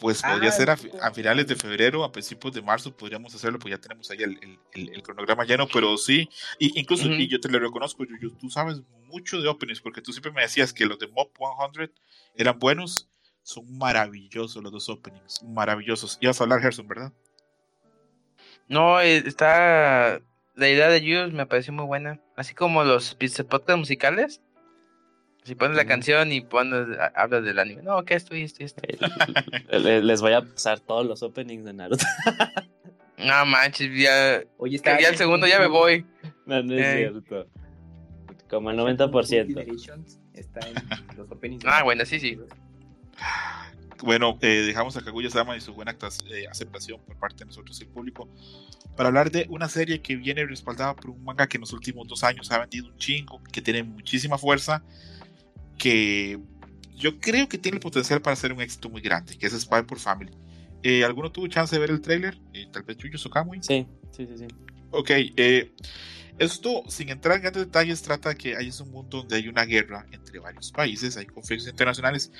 Pues 0.02 0.22
Ah, 0.24 0.32
podría 0.32 0.52
ser 0.52 0.70
a, 0.72 1.12
finales 1.14 1.48
de 1.48 1.56
febrero, 1.56 2.04
a 2.04 2.12
principios 2.12 2.54
de 2.54 2.62
marzo, 2.62 2.96
podríamos 2.98 3.34
hacerlo, 3.36 3.60
pues 3.60 3.72
ya 3.74 3.78
tenemos 3.80 4.10
ahí 4.12 4.18
el, 4.24 4.38
el- 4.42 4.60
el- 4.74 4.90
el 4.96 5.04
cronograma 5.04 5.46
lleno, 5.46 5.68
pero 5.72 5.96
sí, 5.98 6.28
y, 6.60 6.78
incluso, 6.80 7.08
y 7.08 7.28
yo 7.30 7.40
te 7.40 7.48
lo 7.48 7.60
reconozco, 7.60 8.04
Yuyu, 8.04 8.32
tú 8.38 8.50
sabes 8.50 8.82
mucho 9.06 9.40
de 9.40 9.48
openings, 9.48 9.80
porque 9.82 10.02
tú 10.02 10.12
siempre 10.12 10.32
me 10.32 10.42
decías 10.42 10.74
que 10.74 10.86
los 10.88 10.98
de 11.00 11.08
Mob 11.08 11.30
100 11.38 11.92
eran 12.36 12.58
buenos, 12.60 13.08
son 13.44 13.78
maravillosos 13.78 14.62
los 14.64 14.72
dos 14.72 14.90
openings, 14.90 15.42
maravillosos. 15.44 16.18
Ibas 16.20 16.42
a 16.42 16.44
hablar, 16.46 16.60
Gerson, 16.62 16.88
¿verdad? 16.88 17.14
No, 18.68 19.00
eh, 19.02 19.18
está. 19.26 20.20
La 20.56 20.70
idea 20.70 20.88
de 20.90 21.00
Jules 21.02 21.34
me 21.34 21.46
pareció 21.46 21.74
muy 21.74 21.86
buena. 21.86 22.20
Así 22.36 22.54
como 22.54 22.84
los 22.84 23.16
pizza- 23.16 23.44
podcast 23.44 23.80
musicales. 23.80 24.42
Si 25.44 25.56
pones 25.56 25.76
la 25.76 25.86
canción 25.86 26.32
y 26.32 26.40
pones, 26.42 26.88
hablas 27.16 27.44
del 27.44 27.60
anime. 27.60 27.82
No, 27.82 28.06
que 28.06 28.14
esto 28.14 28.36
y 28.36 28.44
esto 28.44 28.62
y 28.62 28.66
esto. 28.66 28.82
Le- 29.78 30.02
Les 30.02 30.22
voy 30.22 30.32
a 30.34 30.42
pasar 30.42 30.80
todos 30.80 31.06
los 31.06 31.22
openings 31.24 31.66
de 31.66 31.74
Naruto. 31.74 32.06
No 33.16 33.46
manches, 33.46 33.90
ya. 33.96 34.42
Oye, 34.58 34.80
ya 34.84 34.98
el 35.10 35.16
segundo 35.16 35.48
ya 35.48 35.58
me 35.60 35.68
voy. 35.68 36.06
No, 36.46 36.62
no 36.62 36.74
es 36.74 36.96
cierto. 36.98 37.48
Como 38.50 38.70
el 38.72 38.78
90%. 38.78 39.48
Generations 39.48 40.20
Está 40.34 40.60
en 40.68 40.76
los 41.18 41.32
openings. 41.32 41.64
Ah, 41.66 41.84
bueno, 41.84 42.04
sí, 42.06 42.20
sí. 42.20 42.38
Bueno, 44.04 44.38
eh, 44.42 44.64
dejamos 44.66 44.98
a 44.98 45.02
Kaguya-sama 45.02 45.56
y 45.56 45.62
su 45.62 45.74
buena 45.74 45.96
eh, 46.30 46.46
aceptación 46.52 47.00
por 47.06 47.16
parte 47.16 47.38
de 47.40 47.46
nosotros 47.46 47.80
y 47.80 47.84
el 47.84 47.90
público 47.90 48.28
para 48.98 49.08
hablar 49.08 49.32
de 49.32 49.48
una 49.50 49.70
serie 49.70 50.02
que 50.02 50.18
viene 50.18 50.46
respaldada 50.46 50.94
por 50.94 51.12
un 51.12 51.24
manga 51.24 51.48
que 51.48 51.56
en 51.56 51.62
los 51.62 51.72
últimos 51.72 52.06
dos 52.08 52.22
años 52.26 52.52
ha 52.52 52.60
vendido 52.60 52.88
un 52.88 52.98
chingo, 52.98 53.42
que 53.52 53.62
tiene 53.62 53.82
muchísima 53.82 54.38
fuerza, 54.38 54.84
que 55.78 56.38
yo 56.98 57.18
creo 57.20 57.48
que 57.48 57.58
tiene 57.58 57.78
el 57.78 57.82
potencial 57.82 58.22
para 58.22 58.36
ser 58.36 58.52
un 58.52 58.62
éxito 58.62 58.90
muy 58.90 59.02
grande, 59.02 59.38
que 59.38 59.48
es 59.48 59.54
Spy 59.54 59.84
por 59.84 60.00
Family. 60.00 60.34
Eh, 60.84 61.06
¿Alguno 61.06 61.32
tuvo 61.32 61.48
chance 61.48 61.74
de 61.74 61.80
ver 61.80 61.92
el 61.92 62.02
tráiler? 62.02 62.38
Eh, 62.54 62.68
tal 62.74 62.84
vez 62.84 62.98
Yuyo 62.98 63.18
Sokamui. 63.18 63.64
Sí, 63.64 63.88
sí, 64.12 64.28
sí, 64.28 64.38
sí. 64.38 64.48
Ok, 64.92 65.12
eh, 65.12 65.72
esto, 66.40 66.84
sin 66.88 67.10
entrar 67.10 67.36
en 67.36 67.44
grandes 67.44 67.66
detalles, 67.66 68.02
trata 68.02 68.36
que 68.36 68.56
hay 68.56 68.72
un 68.82 68.92
mundo 68.92 69.20
donde 69.20 69.36
hay 69.36 69.48
una 69.48 69.66
guerra 69.66 70.06
entre 70.12 70.40
varios 70.40 70.72
países, 70.72 71.16
hay 71.16 71.26
conflictos 71.26 71.68
internacionales, 71.68 72.32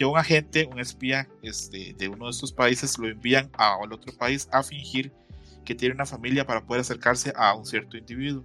a 0.00 0.06
un 0.06 0.18
agente, 0.18 0.68
un 0.70 0.80
espía 0.80 1.28
este, 1.42 1.94
de 1.96 2.08
uno 2.08 2.26
de 2.26 2.32
estos 2.32 2.52
países, 2.52 2.98
lo 2.98 3.08
envían 3.08 3.50
al 3.54 3.92
otro 3.92 4.12
país 4.16 4.48
a 4.52 4.62
fingir 4.62 5.12
que 5.64 5.74
tiene 5.74 5.94
una 5.94 6.06
familia 6.06 6.46
para 6.46 6.64
poder 6.64 6.80
acercarse 6.80 7.32
a 7.36 7.54
un 7.54 7.66
cierto 7.66 7.96
individuo. 7.96 8.44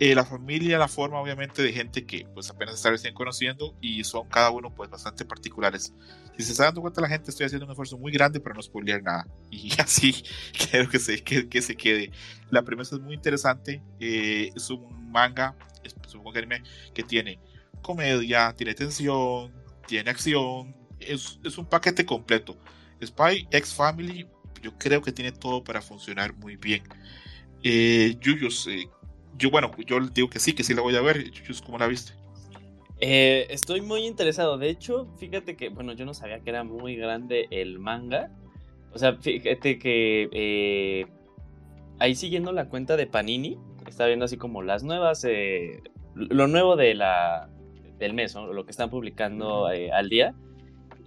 Eh, 0.00 0.14
la 0.14 0.24
familia 0.24 0.78
la 0.78 0.86
forma 0.86 1.20
obviamente 1.20 1.60
de 1.60 1.72
gente 1.72 2.06
que 2.06 2.24
pues 2.32 2.48
apenas 2.50 2.76
está 2.76 2.90
recién 2.90 3.14
conociendo 3.14 3.74
y 3.80 4.04
son 4.04 4.28
cada 4.28 4.50
uno 4.50 4.72
pues 4.72 4.88
bastante 4.88 5.24
particulares. 5.24 5.92
Si 6.36 6.44
se 6.44 6.52
está 6.52 6.64
dando 6.64 6.82
cuenta 6.82 7.00
la 7.00 7.08
gente, 7.08 7.30
estoy 7.30 7.46
haciendo 7.46 7.66
un 7.66 7.72
esfuerzo 7.72 7.98
muy 7.98 8.12
grande 8.12 8.38
para 8.38 8.54
no 8.54 8.62
spoilear 8.62 9.02
nada. 9.02 9.26
Y 9.50 9.72
así 9.80 10.14
quiero 10.70 10.88
que 10.88 11.00
se, 11.00 11.22
que, 11.22 11.62
se 11.62 11.76
quede. 11.76 12.12
La 12.50 12.62
premisa 12.62 12.94
es 12.94 13.02
muy 13.02 13.14
interesante. 13.14 13.82
eh, 13.98 14.50
es 14.54 14.70
un 14.70 15.10
manga, 15.10 15.56
es, 15.82 15.96
supongo 16.06 16.32
que 16.32 16.38
anime, 16.38 16.62
que 16.94 17.02
tiene 17.02 17.40
comedia, 17.82 18.54
tiene 18.56 18.74
tensión, 18.74 19.52
tiene 19.86 20.10
acción. 20.10 20.76
Es, 21.00 21.40
es 21.42 21.58
un 21.58 21.66
paquete 21.66 22.06
completo. 22.06 22.56
Spy 23.04 23.48
X 23.50 23.74
Family, 23.74 24.28
yo 24.62 24.76
creo 24.78 25.02
que 25.02 25.12
tiene 25.12 25.32
todo 25.32 25.64
para 25.64 25.80
funcionar 25.80 26.34
muy 26.36 26.56
bien. 26.56 26.82
Eh, 27.62 28.16
Yuyos, 28.20 28.66
eh, 28.68 28.88
yo 29.38 29.50
bueno, 29.50 29.70
yo 29.86 30.00
digo 30.00 30.28
que 30.28 30.38
sí, 30.38 30.52
que 30.52 30.64
sí 30.64 30.74
la 30.74 30.82
voy 30.82 30.96
a 30.96 31.00
ver. 31.00 31.24
¿cómo 31.64 31.78
la 31.78 31.86
viste? 31.86 32.12
Eh, 33.00 33.46
estoy 33.50 33.80
muy 33.80 34.04
interesado. 34.06 34.58
De 34.58 34.68
hecho, 34.68 35.06
fíjate 35.18 35.56
que, 35.56 35.68
bueno, 35.68 35.92
yo 35.92 36.04
no 36.04 36.14
sabía 36.14 36.40
que 36.40 36.50
era 36.50 36.64
muy 36.64 36.96
grande 36.96 37.46
el 37.50 37.78
manga. 37.78 38.30
O 38.92 38.98
sea, 38.98 39.14
fíjate 39.16 39.78
que 39.78 40.28
eh, 40.32 41.06
ahí 41.98 42.14
siguiendo 42.14 42.52
la 42.52 42.68
cuenta 42.68 42.96
de 42.96 43.06
Panini, 43.06 43.58
está 43.86 44.06
viendo 44.06 44.24
así 44.24 44.36
como 44.36 44.62
las 44.62 44.82
nuevas, 44.82 45.24
eh, 45.24 45.82
lo 46.14 46.46
nuevo 46.48 46.76
de 46.76 46.94
la, 46.94 47.48
del 47.98 48.14
mes, 48.14 48.34
¿no? 48.34 48.52
lo 48.52 48.64
que 48.64 48.70
están 48.72 48.90
publicando 48.90 49.70
eh, 49.70 49.92
al 49.92 50.08
día. 50.08 50.34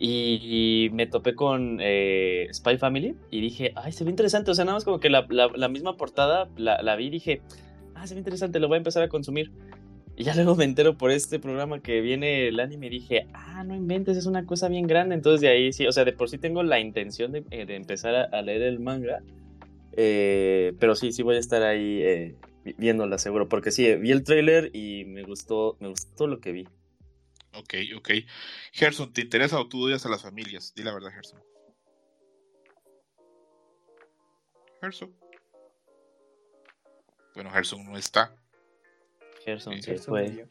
Y, 0.04 0.90
me 0.94 1.06
topé 1.06 1.36
con 1.36 1.78
eh, 1.80 2.48
Spy 2.52 2.78
Family 2.80 3.16
y 3.30 3.40
dije, 3.42 3.72
ay, 3.76 3.92
se 3.92 4.04
ve 4.04 4.10
interesante. 4.10 4.50
O 4.50 4.56
sea, 4.56 4.66
nada 4.66 4.76
más 4.78 4.84
como 4.84 5.00
que 5.00 5.12
la, 5.12 5.28
la- 5.30 5.52
la 5.54 5.68
misma 5.68 5.96
portada 5.96 6.50
la, 6.58 6.82
la 6.82 6.96
vi 6.96 7.06
y 7.08 7.10
dije, 7.12 7.42
ah, 8.02 8.08
se 8.08 8.16
ve 8.16 8.20
interesante, 8.20 8.60
lo 8.60 8.68
voy 8.68 8.76
a 8.76 8.78
empezar 8.80 9.04
a 9.04 9.10
consumir. 9.10 9.52
Y 10.18 10.24
ya 10.24 10.36
luego 10.36 10.56
me 10.56 10.66
entero 10.66 10.98
por 10.98 11.12
este 11.12 11.40
programa 11.40 11.82
que 11.82 12.02
viene 12.02 12.48
el 12.48 12.60
anime 12.60 12.88
y 12.88 12.90
dije, 12.90 13.28
ah, 13.34 13.64
no 13.64 13.76
inventes, 13.76 14.18
es 14.18 14.26
una 14.26 14.46
cosa 14.46 14.68
bien 14.68 14.88
grande. 14.88 15.16
Entonces 15.16 15.42
de 15.42 15.50
ahí 15.50 15.72
sí, 15.72 15.88
o 15.88 15.92
sea, 15.92 16.04
de 16.04 16.12
por 16.12 16.30
sí 16.30 16.38
tengo 16.38 16.64
la 16.64 16.80
intención 16.80 17.32
de, 17.32 17.46
eh, 17.52 17.66
empezar 17.70 18.16
a, 18.32 18.42
leer 18.42 18.64
el 18.64 18.80
manga. 18.80 19.22
Eh, 19.94 20.74
pero 20.80 20.96
sí, 20.96 21.12
sí 21.12 21.22
voy 21.22 21.36
a 21.36 21.40
estar 21.40 21.64
ahí 21.64 22.02
eh, 22.02 22.36
vi- 22.66 22.76
viéndola 22.78 23.18
seguro. 23.20 23.48
Porque 23.48 23.72
sí, 23.72 23.96
vi 23.96 24.12
el 24.12 24.24
tráiler 24.24 24.76
y 24.76 25.06
me 25.06 25.24
gustó, 25.24 25.78
me 25.80 25.88
gustó 25.88 26.28
lo 26.28 26.40
que 26.40 26.52
vi. 26.52 26.68
Ok, 27.54 27.76
ok. 27.98 28.10
Gerson, 28.72 29.14
¿te 29.14 29.22
interesa 29.22 29.60
o 29.60 29.68
tú 29.68 29.86
odias 29.86 30.06
a 30.06 30.10
las 30.10 30.24
familias? 30.24 30.74
Di 30.76 30.84
la 30.84 30.94
verdad, 30.94 31.12
Gerson. 31.12 31.40
Gerson. 34.82 35.21
Bueno, 37.34 37.50
Gerson 37.52 37.86
no 37.86 37.98
está. 37.98 38.34
Gerson 39.44 39.82
se 39.82 39.96
Eso 39.96 40.12
fue. 40.12 40.46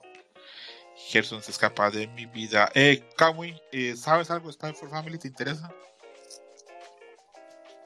Gerson 0.96 1.42
se 1.42 1.50
escapa 1.50 1.90
de 1.90 2.06
mi 2.08 2.26
vida. 2.26 2.70
Eh, 2.74 3.02
Kamui, 3.16 3.60
eh, 3.72 3.96
¿sabes 3.96 4.30
algo 4.30 4.48
de 4.48 4.52
Spy 4.52 4.72
for 4.72 4.90
Family? 4.90 5.18
¿Te 5.18 5.28
interesa? 5.28 5.72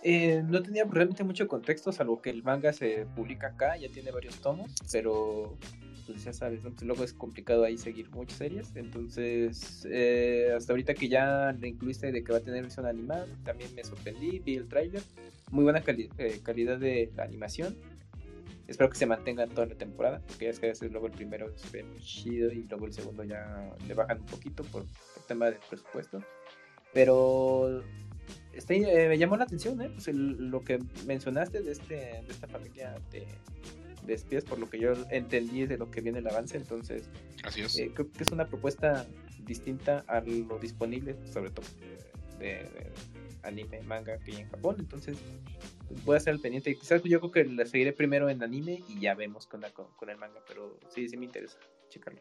Eh, 0.02 0.42
no 0.44 0.62
tenía 0.62 0.84
realmente 0.84 1.24
mucho 1.24 1.48
contexto, 1.48 1.90
salvo 1.90 2.20
que 2.20 2.28
el 2.28 2.42
manga 2.42 2.72
se 2.74 3.06
publica 3.16 3.48
acá, 3.48 3.76
ya 3.78 3.88
tiene 3.88 4.10
varios 4.10 4.38
tomos, 4.40 4.70
pero 4.92 5.56
pues 6.06 6.22
ya 6.24 6.34
sabes, 6.34 6.62
¿no? 6.62 6.74
Luego 6.82 7.04
es 7.04 7.14
complicado 7.14 7.64
ahí 7.64 7.78
seguir 7.78 8.10
muchas 8.10 8.36
series. 8.36 8.76
Entonces, 8.76 9.86
eh, 9.90 10.52
hasta 10.54 10.74
ahorita 10.74 10.92
que 10.92 11.08
ya 11.08 11.52
le 11.58 11.68
incluiste 11.68 12.12
de 12.12 12.22
que 12.22 12.32
va 12.32 12.38
a 12.38 12.42
tener 12.42 12.62
versión 12.62 12.84
animada, 12.84 13.26
también 13.44 13.74
me 13.74 13.82
sorprendí, 13.82 14.40
vi 14.40 14.56
el 14.56 14.68
tráiler, 14.68 15.02
muy 15.50 15.64
buena 15.64 15.82
cali- 15.82 16.10
eh, 16.18 16.40
calidad 16.42 16.78
de 16.78 17.10
la 17.16 17.22
animación. 17.24 17.74
Espero 18.66 18.88
que 18.90 18.96
se 18.96 19.06
mantenga 19.06 19.46
toda 19.46 19.66
la 19.66 19.74
temporada, 19.74 20.22
porque 20.26 20.46
ya 20.46 20.50
es 20.50 20.58
que 20.58 20.66
a 20.66 20.68
veces 20.70 20.90
luego 20.90 21.06
el 21.06 21.12
primero 21.12 21.52
se 21.56 21.68
ve 21.70 21.82
muy 21.84 22.00
chido 22.00 22.50
y 22.50 22.62
luego 22.64 22.86
el 22.86 22.92
segundo 22.94 23.22
ya 23.24 23.70
le 23.86 23.94
bajan 23.94 24.20
un 24.20 24.26
poquito 24.26 24.62
por, 24.64 24.84
por 24.86 25.22
tema 25.28 25.46
de 25.50 25.58
presupuesto. 25.68 26.22
Pero 26.92 27.82
está, 28.52 28.72
eh, 28.74 29.08
me 29.08 29.18
llamó 29.18 29.36
la 29.36 29.44
atención, 29.44 29.80
¿eh? 29.82 29.90
Pues 29.92 30.08
el- 30.08 30.48
lo 30.50 30.62
que 30.62 30.78
mencionaste 31.06 31.60
de, 31.62 31.72
este, 31.72 31.94
de 31.96 32.26
esta 32.28 32.46
familia 32.48 32.94
de, 33.10 33.26
de 34.06 34.14
espías, 34.14 34.44
por 34.44 34.58
lo 34.58 34.70
que 34.70 34.78
yo 34.78 34.92
entendí 35.10 35.66
de 35.66 35.76
lo 35.76 35.90
que 35.90 36.00
viene 36.00 36.20
el 36.20 36.26
avance, 36.28 36.56
entonces 36.56 37.10
Así 37.42 37.62
es. 37.62 37.76
eh, 37.78 37.90
creo 37.94 38.10
que 38.10 38.22
es 38.22 38.30
una 38.32 38.46
propuesta 38.46 39.06
distinta 39.44 40.04
a 40.06 40.20
lo 40.20 40.58
disponible, 40.58 41.16
sobre 41.30 41.50
todo 41.50 41.66
de, 42.38 42.46
de 42.48 42.66
anime, 43.42 43.82
manga 43.82 44.16
que 44.18 44.32
hay 44.32 44.40
en 44.42 44.48
Japón, 44.50 44.76
entonces 44.78 45.18
voy 46.04 46.14
a 46.14 46.18
estar 46.18 46.32
al 46.32 46.40
pendiente. 46.40 46.74
Quizás 46.76 47.02
yo 47.02 47.20
creo 47.20 47.30
que 47.30 47.44
la 47.44 47.66
seguiré 47.66 47.92
primero 47.92 48.28
en 48.28 48.42
anime 48.42 48.82
y 48.88 49.00
ya 49.00 49.14
vemos 49.14 49.46
con, 49.46 49.60
la, 49.60 49.70
con, 49.70 49.92
con 49.96 50.10
el 50.10 50.16
manga, 50.16 50.40
pero 50.46 50.78
sí, 50.88 51.08
sí 51.08 51.16
me 51.16 51.26
interesa 51.26 51.58
checarlo. 51.88 52.20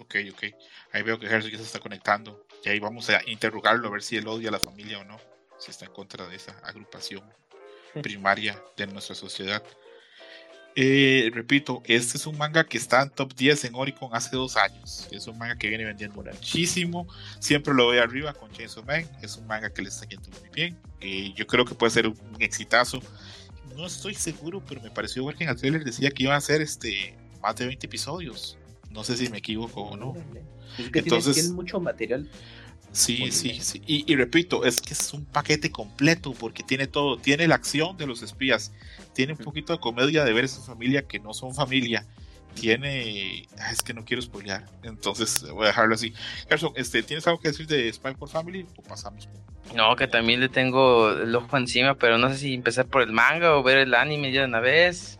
Ok, 0.00 0.16
ok. 0.32 0.44
Ahí 0.92 1.02
veo 1.02 1.18
que 1.18 1.28
Gerson 1.28 1.50
ya 1.50 1.58
se 1.58 1.64
está 1.64 1.78
conectando. 1.78 2.46
Y 2.64 2.68
ahí 2.68 2.80
vamos 2.80 3.08
a 3.10 3.20
interrogarlo 3.28 3.88
a 3.88 3.90
ver 3.90 4.02
si 4.02 4.16
él 4.16 4.26
odia 4.26 4.48
a 4.48 4.52
la 4.52 4.58
familia 4.58 4.98
o 4.98 5.04
no. 5.04 5.18
Si 5.58 5.70
está 5.70 5.86
en 5.86 5.92
contra 5.92 6.26
de 6.26 6.36
esa 6.36 6.58
agrupación 6.64 7.22
primaria 8.02 8.60
de 8.76 8.86
nuestra 8.86 9.14
sociedad. 9.14 9.62
Eh, 10.76 11.30
repito, 11.32 11.82
este 11.84 12.16
es 12.18 12.26
un 12.26 12.36
manga 12.36 12.64
que 12.64 12.76
está 12.78 13.02
en 13.02 13.10
top 13.10 13.32
10 13.34 13.64
en 13.64 13.74
Oricon 13.76 14.10
hace 14.12 14.34
dos 14.34 14.56
años. 14.56 15.06
Es 15.12 15.26
un 15.28 15.38
manga 15.38 15.56
que 15.56 15.68
viene 15.68 15.84
vendiendo 15.84 16.20
muchísimo. 16.22 17.06
Siempre 17.38 17.72
lo 17.74 17.88
veo 17.88 18.02
arriba 18.02 18.32
con 18.32 18.50
Chainsaw 18.50 18.84
Man. 18.84 19.06
Es 19.22 19.36
un 19.36 19.46
manga 19.46 19.70
que 19.70 19.82
le 19.82 19.88
está 19.88 20.06
yendo 20.06 20.28
muy 20.40 20.48
bien. 20.52 20.76
Eh, 21.00 21.32
yo 21.36 21.46
creo 21.46 21.64
que 21.64 21.74
puede 21.74 21.90
ser 21.90 22.08
un 22.08 22.16
exitazo. 22.40 23.00
No 23.76 23.86
estoy 23.86 24.14
seguro, 24.14 24.62
pero 24.66 24.80
me 24.80 24.90
pareció 24.90 25.24
ver 25.24 25.36
que 25.36 25.44
en 25.44 25.50
el 25.50 25.56
trailer 25.56 25.84
decía 25.84 26.10
que 26.10 26.24
iban 26.24 26.36
a 26.36 26.40
ser 26.40 26.60
este, 26.60 27.14
más 27.40 27.54
de 27.56 27.66
20 27.66 27.86
episodios. 27.86 28.58
No 28.90 29.04
sé 29.04 29.16
si 29.16 29.28
me 29.28 29.38
equivoco 29.38 29.82
o 29.82 29.96
no. 29.96 30.14
Es 30.78 30.90
que 30.90 31.00
Entonces- 31.00 31.34
tienen, 31.34 31.50
tienen 31.50 31.54
mucho 31.54 31.80
material. 31.80 32.28
Sí, 32.94 33.32
sí, 33.32 33.58
sí. 33.60 33.82
Y, 33.88 34.10
y 34.10 34.14
repito, 34.14 34.64
es 34.64 34.80
que 34.80 34.94
es 34.94 35.12
un 35.12 35.24
paquete 35.24 35.70
completo 35.72 36.32
porque 36.32 36.62
tiene 36.62 36.86
todo. 36.86 37.18
Tiene 37.18 37.48
la 37.48 37.56
acción 37.56 37.96
de 37.96 38.06
los 38.06 38.22
espías, 38.22 38.72
tiene 39.14 39.32
un 39.32 39.38
poquito 39.40 39.72
de 39.72 39.80
comedia 39.80 40.24
de 40.24 40.32
ver 40.32 40.44
esa 40.44 40.62
familia 40.62 41.02
que 41.02 41.18
no 41.18 41.34
son 41.34 41.54
familia. 41.54 42.06
Tiene. 42.54 43.48
Es 43.72 43.82
que 43.82 43.94
no 43.94 44.04
quiero 44.04 44.22
spoilear. 44.22 44.64
Entonces 44.84 45.44
voy 45.50 45.64
a 45.64 45.68
dejarlo 45.68 45.96
así. 45.96 46.14
Gerson, 46.48 46.72
este, 46.76 47.02
¿tienes 47.02 47.26
algo 47.26 47.40
que 47.40 47.48
decir 47.48 47.66
de 47.66 47.92
Spy 47.92 48.14
for 48.14 48.28
Family? 48.28 48.64
O 48.76 48.82
pasamos. 48.82 49.28
No, 49.74 49.96
que 49.96 50.06
también 50.06 50.38
le 50.38 50.48
tengo 50.48 51.10
el 51.10 51.34
ojo 51.34 51.56
encima, 51.56 51.96
pero 51.96 52.16
no 52.16 52.28
sé 52.30 52.38
si 52.38 52.54
empezar 52.54 52.86
por 52.86 53.02
el 53.02 53.10
manga 53.10 53.56
o 53.56 53.64
ver 53.64 53.78
el 53.78 53.94
anime 53.94 54.30
ya 54.30 54.42
de 54.42 54.46
una 54.46 54.60
vez. 54.60 55.18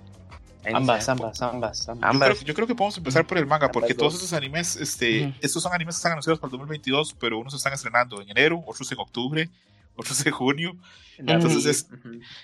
Ambas, 0.72 1.08
ambas, 1.08 1.42
ambas, 1.42 1.88
ambas. 1.88 2.12
Yo 2.14 2.18
creo, 2.20 2.34
yo 2.48 2.54
creo 2.54 2.66
que 2.66 2.74
podemos 2.74 2.96
empezar 2.96 3.26
por 3.26 3.38
el 3.38 3.46
manga, 3.46 3.70
porque 3.70 3.92
Ambas 3.92 3.98
todos 3.98 4.12
dos. 4.14 4.22
esos 4.22 4.32
animes, 4.32 4.76
este, 4.76 5.34
estos 5.40 5.62
son 5.62 5.72
animes 5.72 5.94
que 5.96 5.98
están 5.98 6.12
anunciados 6.12 6.38
para 6.40 6.48
el 6.48 6.52
2022, 6.58 7.14
pero 7.18 7.38
unos 7.38 7.52
se 7.52 7.56
están 7.58 7.72
estrenando 7.72 8.20
en 8.22 8.30
enero, 8.30 8.62
otros 8.66 8.90
en 8.92 8.98
octubre, 8.98 9.50
otros 9.96 10.24
en 10.26 10.32
junio. 10.32 10.76
Entonces 11.18 11.66
es-. 11.66 11.86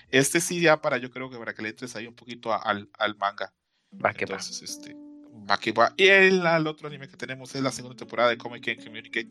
Este 0.09 0.39
sí 0.41 0.59
ya 0.61 0.81
para, 0.81 0.97
yo 0.97 1.09
creo 1.11 1.29
que 1.29 1.37
para 1.37 1.53
que 1.53 1.61
le 1.61 1.69
entres 1.69 1.95
ahí 1.95 2.07
un 2.07 2.15
poquito 2.15 2.53
a- 2.53 2.57
al, 2.57 2.89
al 2.97 3.15
manga. 3.17 3.53
Va 3.93 4.13
que 4.13 4.25
va. 4.25 4.35
Entonces, 4.35 4.61
este, 4.61 4.95
va 5.49 5.57
que 5.57 5.71
va. 5.71 5.93
Y 5.97 6.07
el, 6.07 6.45
el 6.45 6.67
otro 6.67 6.87
anime 6.87 7.07
que 7.09 7.17
tenemos 7.17 7.53
es 7.55 7.61
la 7.61 7.71
segunda 7.71 7.97
temporada 7.97 8.29
de 8.29 8.37
Comic 8.37 8.63
Can 8.65 8.75
Communicate. 8.83 9.29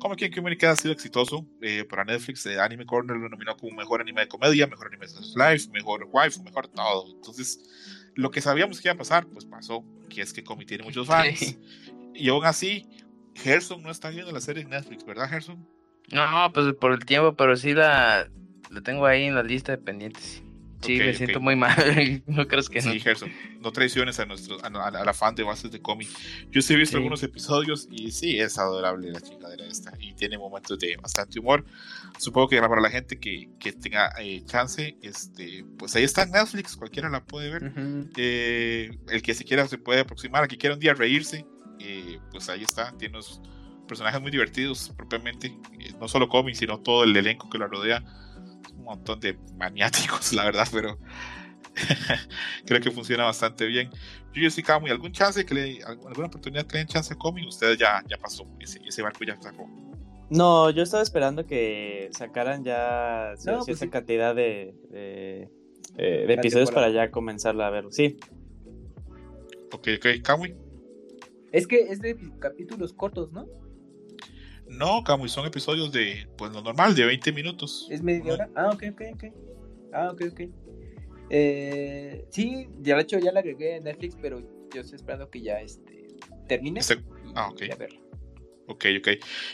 Comic 0.00 0.18
Can 0.18 0.32
Communicate 0.32 0.66
ha 0.72 0.76
sido 0.76 0.92
exitoso 0.92 1.46
eh, 1.62 1.84
para 1.88 2.04
Netflix. 2.04 2.44
eh, 2.46 2.58
anime 2.58 2.84
Corner 2.84 3.16
lo 3.16 3.28
nominó 3.28 3.56
como 3.56 3.76
mejor 3.76 4.00
anime 4.00 4.22
de 4.22 4.28
comedia, 4.28 4.66
mejor 4.66 4.88
anime 4.88 5.06
de 5.06 5.12
live, 5.36 5.68
mejor 5.72 6.08
waifu, 6.10 6.42
mejor 6.42 6.66
todo. 6.66 7.14
Entonces, 7.14 7.60
lo 8.14 8.30
que 8.30 8.40
sabíamos 8.40 8.80
que 8.80 8.88
iba 8.88 8.94
a 8.94 8.98
pasar, 8.98 9.26
pues 9.26 9.44
pasó. 9.44 9.84
Que 10.08 10.22
es 10.22 10.32
que 10.32 10.44
Comic 10.44 10.68
tiene 10.68 10.84
muchos 10.84 11.06
fans. 11.06 11.58
Y 12.14 12.28
aún 12.28 12.44
así, 12.44 12.86
Gerson 13.34 13.82
no 13.82 13.90
está 13.90 14.10
viendo 14.10 14.30
la 14.30 14.40
serie 14.40 14.62
en 14.62 14.70
Netflix, 14.70 15.04
¿verdad, 15.04 15.28
Gerson? 15.28 15.66
No, 16.12 16.52
pues 16.52 16.74
por 16.74 16.92
el 16.92 17.04
tiempo, 17.04 17.34
pero 17.34 17.56
sí 17.56 17.74
la, 17.74 18.28
la 18.70 18.80
tengo 18.82 19.06
ahí 19.06 19.24
en 19.24 19.34
la 19.34 19.42
lista 19.42 19.72
de 19.72 19.78
pendientes. 19.78 20.42
Sí, 20.84 20.94
Ok, 21.00 21.06
me 21.06 21.14
siento 21.14 21.40
muy 21.40 21.56
mal. 21.56 21.74
no 22.26 22.46
crees 22.48 22.68
que 22.68 22.80
no. 22.82 22.92
Sí, 22.92 23.00
Gerson, 23.00 23.30
no 23.60 23.72
traiciones 23.72 24.18
a 24.20 24.26
nuestros 24.26 24.62
a, 24.62 24.66
a- 24.68 24.88
a 24.88 25.04
la 25.04 25.14
fan 25.14 25.34
de 25.34 25.42
bases 25.42 25.70
de 25.70 25.80
cómic. 25.80 26.08
Yo 26.50 26.62
sí 26.62 26.74
he 26.74 26.76
visto 26.76 26.92
Sí. 26.92 26.96
algunos 26.98 27.22
episodios 27.22 27.88
y 27.90 28.10
sí, 28.10 28.38
es 28.38 28.58
adorable 28.58 29.10
la 29.10 29.20
chingadera 29.20 29.66
esta 29.66 29.92
y 29.98 30.12
tiene 30.14 30.38
momentos 30.38 30.78
de 30.78 30.96
bastante 30.96 31.38
humor. 31.40 31.64
Supongo 32.18 32.48
que 32.48 32.60
para 32.60 32.80
la 32.80 32.90
gente 32.90 33.18
que, 33.18 33.48
que 33.58 33.72
tenga 33.72 34.10
eh, 34.20 34.42
chance, 34.44 34.96
este, 35.02 35.64
pues 35.78 35.96
ahí 35.96 36.04
está 36.04 36.24
Netflix, 36.26 36.76
cualquiera 36.76 37.08
la 37.08 37.24
puede 37.24 37.50
ver. 37.50 37.64
Ujú. 37.64 38.10
Eh, 38.16 38.90
el 39.08 39.22
que 39.22 39.34
se 39.34 39.44
quiera 39.44 39.66
se 39.66 39.78
puede 39.78 40.00
aproximar, 40.00 40.42
el 40.44 40.48
que 40.48 40.56
quiera 40.58 40.74
un 40.74 40.80
día 40.80 40.94
reírse, 40.94 41.44
eh, 41.80 42.18
pues 42.30 42.48
ahí 42.48 42.62
está, 42.62 42.96
tiene 42.98 43.14
unos 43.16 43.40
personajes 43.88 44.20
muy 44.20 44.30
divertidos 44.30 44.92
propiamente, 44.96 45.48
eh, 45.80 45.92
no 46.00 46.08
solo 46.08 46.28
cómics, 46.28 46.58
sino 46.58 46.78
todo 46.80 47.04
el 47.04 47.14
elenco 47.16 47.50
que 47.50 47.58
la 47.58 47.66
rodea, 47.66 48.02
un 48.76 48.84
montón 48.84 49.20
de 49.20 49.38
maniáticos, 49.56 50.32
la 50.32 50.44
verdad, 50.44 50.68
pero 50.72 50.98
creo 52.66 52.80
que 52.80 52.90
funciona 52.90 53.24
bastante 53.24 53.66
bien. 53.66 53.90
Yo 54.32 54.50
sí 54.50 54.62
muy 54.80 54.90
algún 54.90 55.12
chance 55.12 55.44
que 55.44 55.54
le, 55.54 55.82
alguna 55.84 56.26
oportunidad 56.26 56.66
que 56.66 56.74
le 56.74 56.78
den 56.80 56.88
chance 56.88 57.12
a 57.14 57.16
cómic, 57.16 57.46
ustedes 57.46 57.78
ya, 57.78 58.02
ya 58.08 58.16
pasó, 58.18 58.46
ese, 58.60 58.80
ese 58.86 59.02
barco 59.02 59.24
ya 59.24 59.40
sacó. 59.40 59.68
No, 60.30 60.70
yo 60.70 60.82
estaba 60.82 61.02
esperando 61.02 61.46
que 61.46 62.08
sacaran 62.12 62.64
ya 62.64 63.34
No, 63.46 63.64
pues 63.64 63.78
sí. 63.78 63.88
cantidad 63.88 64.34
de, 64.34 64.74
de, 64.90 65.48
eh, 65.96 66.24
de 66.26 66.34
episodios 66.34 66.70
temporada. 66.70 66.92
para 66.92 67.06
ya 67.06 67.10
comenzarla 67.12 67.66
a 67.68 67.70
ver. 67.70 67.84
Sí, 67.90 68.16
Ok, 69.74 69.88
ok, 69.98 70.06
Kamui. 70.22 70.54
Es 71.50 71.66
que 71.66 71.88
es 71.88 72.00
de 72.00 72.16
capítulos 72.38 72.92
cortos, 72.92 73.32
¿no? 73.32 73.46
No, 74.68 75.04
Kamui, 75.04 75.28
son 75.28 75.46
episodios 75.46 75.92
de, 75.92 76.26
pues 76.36 76.52
lo 76.52 76.62
normal, 76.62 76.94
de 76.94 77.04
20 77.04 77.32
minutos. 77.32 77.86
¿Es 77.90 78.02
media 78.02 78.32
hora? 78.32 78.50
Ah, 78.54 78.70
ok, 78.72 78.84
ok, 78.92 79.02
ok. 79.14 79.24
Ah, 79.92 80.10
ok, 80.12 80.22
ok. 80.32 80.40
Eh, 81.30 82.24
sí, 82.30 82.68
ya 82.80 82.96
de 82.96 83.02
hecho 83.02 83.18
ya 83.18 83.32
la 83.32 83.40
agregué 83.40 83.76
en 83.76 83.84
Netflix, 83.84 84.16
pero 84.20 84.40
yo 84.74 84.80
estoy 84.80 84.96
esperando 84.96 85.30
que 85.30 85.40
ya 85.40 85.60
este, 85.60 86.06
termine. 86.48 86.80
Este- 86.80 87.02
ah, 87.34 87.48
ok. 87.50 87.62
ya 87.68 87.76
verla. 87.76 88.00
Ok, 88.66 88.86
ok. 88.98 89.08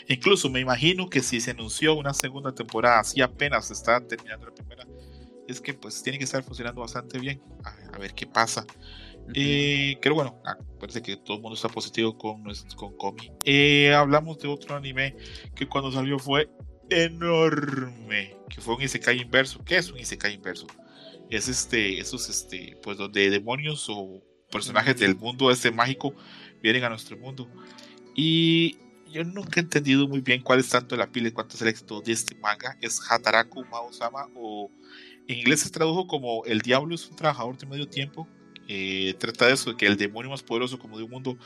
Incluso 0.07 0.49
me 0.49 0.61
imagino 0.61 1.09
que 1.09 1.21
si 1.21 1.41
se 1.41 1.51
anunció 1.51 1.95
una 1.95 2.13
segunda 2.13 2.53
temporada, 2.53 2.99
así 2.99 3.21
apenas 3.21 3.69
está 3.69 3.99
terminando 3.99 4.45
la 4.45 4.53
primera, 4.53 4.87
es 5.47 5.59
que 5.59 5.73
pues 5.73 6.01
tiene 6.01 6.17
que 6.17 6.23
estar 6.23 6.43
funcionando 6.43 6.81
bastante 6.81 7.19
bien. 7.19 7.41
A, 7.63 7.95
a 7.95 7.99
ver 7.99 8.13
qué 8.13 8.25
pasa. 8.25 8.65
Eh, 9.33 9.97
pero 10.01 10.15
bueno, 10.15 10.41
ah, 10.45 10.57
parece 10.79 11.01
que 11.01 11.17
todo 11.17 11.37
el 11.37 11.43
mundo 11.43 11.55
está 11.55 11.69
positivo 11.69 12.17
con, 12.17 12.43
con 12.75 12.97
Komi. 12.97 13.31
Eh, 13.45 13.93
hablamos 13.93 14.39
de 14.39 14.47
otro 14.47 14.75
anime 14.75 15.15
que 15.55 15.67
cuando 15.67 15.91
salió 15.91 16.19
fue 16.19 16.49
enorme, 16.89 18.35
que 18.49 18.61
fue 18.61 18.75
un 18.75 18.81
Isekai 18.81 19.21
inverso. 19.21 19.63
¿Qué 19.63 19.77
es 19.77 19.89
un 19.89 19.99
Isekai 19.99 20.33
inverso? 20.33 20.67
Es 21.29 21.47
este, 21.47 21.99
esos 21.99 22.29
este, 22.29 22.77
pues 22.83 22.97
donde 22.97 23.29
demonios 23.29 23.87
o 23.89 24.21
personajes 24.51 24.97
del 24.97 25.15
mundo 25.15 25.49
este 25.49 25.71
mágico 25.71 26.13
vienen 26.61 26.83
a 26.83 26.89
nuestro 26.89 27.17
mundo. 27.17 27.47
Y 28.13 28.77
yo 29.11 29.23
nunca 29.23 29.59
he 29.59 29.63
entendido 29.63 30.07
muy 30.07 30.21
bien 30.21 30.41
cuál 30.41 30.59
es 30.59 30.69
tanto 30.69 30.95
la 30.95 31.11
pila 31.11 31.29
y 31.29 31.31
cuánto 31.31 31.55
es 31.55 31.61
el 31.61 31.69
éxito 31.69 32.01
de 32.01 32.11
este 32.11 32.35
manga. 32.35 32.77
Es 32.81 32.99
Hataraku 33.09 33.65
Maosama 33.65 34.27
o 34.35 34.69
en 35.27 35.39
inglés 35.39 35.61
se 35.61 35.69
tradujo 35.69 36.07
como 36.07 36.43
El 36.45 36.59
diablo 36.59 36.95
es 36.95 37.07
un 37.09 37.15
trabajador 37.15 37.57
de 37.57 37.67
medio 37.67 37.87
tiempo. 37.87 38.27
Eh, 38.67 39.15
trata 39.19 39.47
de 39.47 39.53
eso, 39.53 39.75
que 39.75 39.85
el 39.85 39.97
demonio 39.97 40.31
más 40.31 40.43
poderoso 40.43 40.79
como 40.79 40.97
de 40.97 41.03
un 41.03 41.11
mundo 41.11 41.37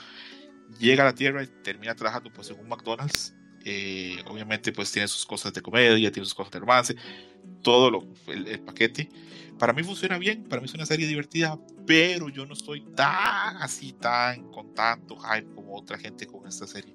llega 0.80 1.04
a 1.04 1.08
la 1.08 1.16
Tierra 1.16 1.44
y 1.44 1.48
termina 1.64 1.96
trabajando 1.96 2.32
pues 2.32 2.50
en 2.50 2.60
un 2.60 2.68
McDonald's. 2.68 3.36
Eh, 3.68 4.18
obviamente 4.28 4.72
pues 4.72 4.92
tiene 4.92 5.08
sus 5.08 5.26
cosas 5.26 5.52
de 5.52 5.62
comedia, 5.62 6.12
tiene 6.12 6.26
sus 6.26 6.36
cosas 6.36 6.52
de 6.52 6.60
romance, 6.60 6.96
todo 7.64 7.90
lo, 7.90 8.08
el, 8.28 8.48
el 8.48 8.60
paquete. 8.60 9.10
Para 9.58 9.74
mí 9.74 9.84
funciona 9.84 10.18
bien, 10.18 10.44
para 10.44 10.62
mí 10.62 10.66
es 10.66 10.74
una 10.74 10.86
serie 10.86 11.08
divertida, 11.08 11.58
pero 11.88 12.30
yo 12.30 12.46
no 12.46 12.54
estoy 12.54 12.82
tan 12.94 13.58
así, 13.58 13.94
tan 13.94 14.52
con 14.52 14.74
tanto 14.74 15.16
hype 15.16 15.48
como 15.56 15.76
otra 15.76 15.98
gente 15.98 16.28
con 16.28 16.46
esta 16.48 16.68
serie. 16.68 16.94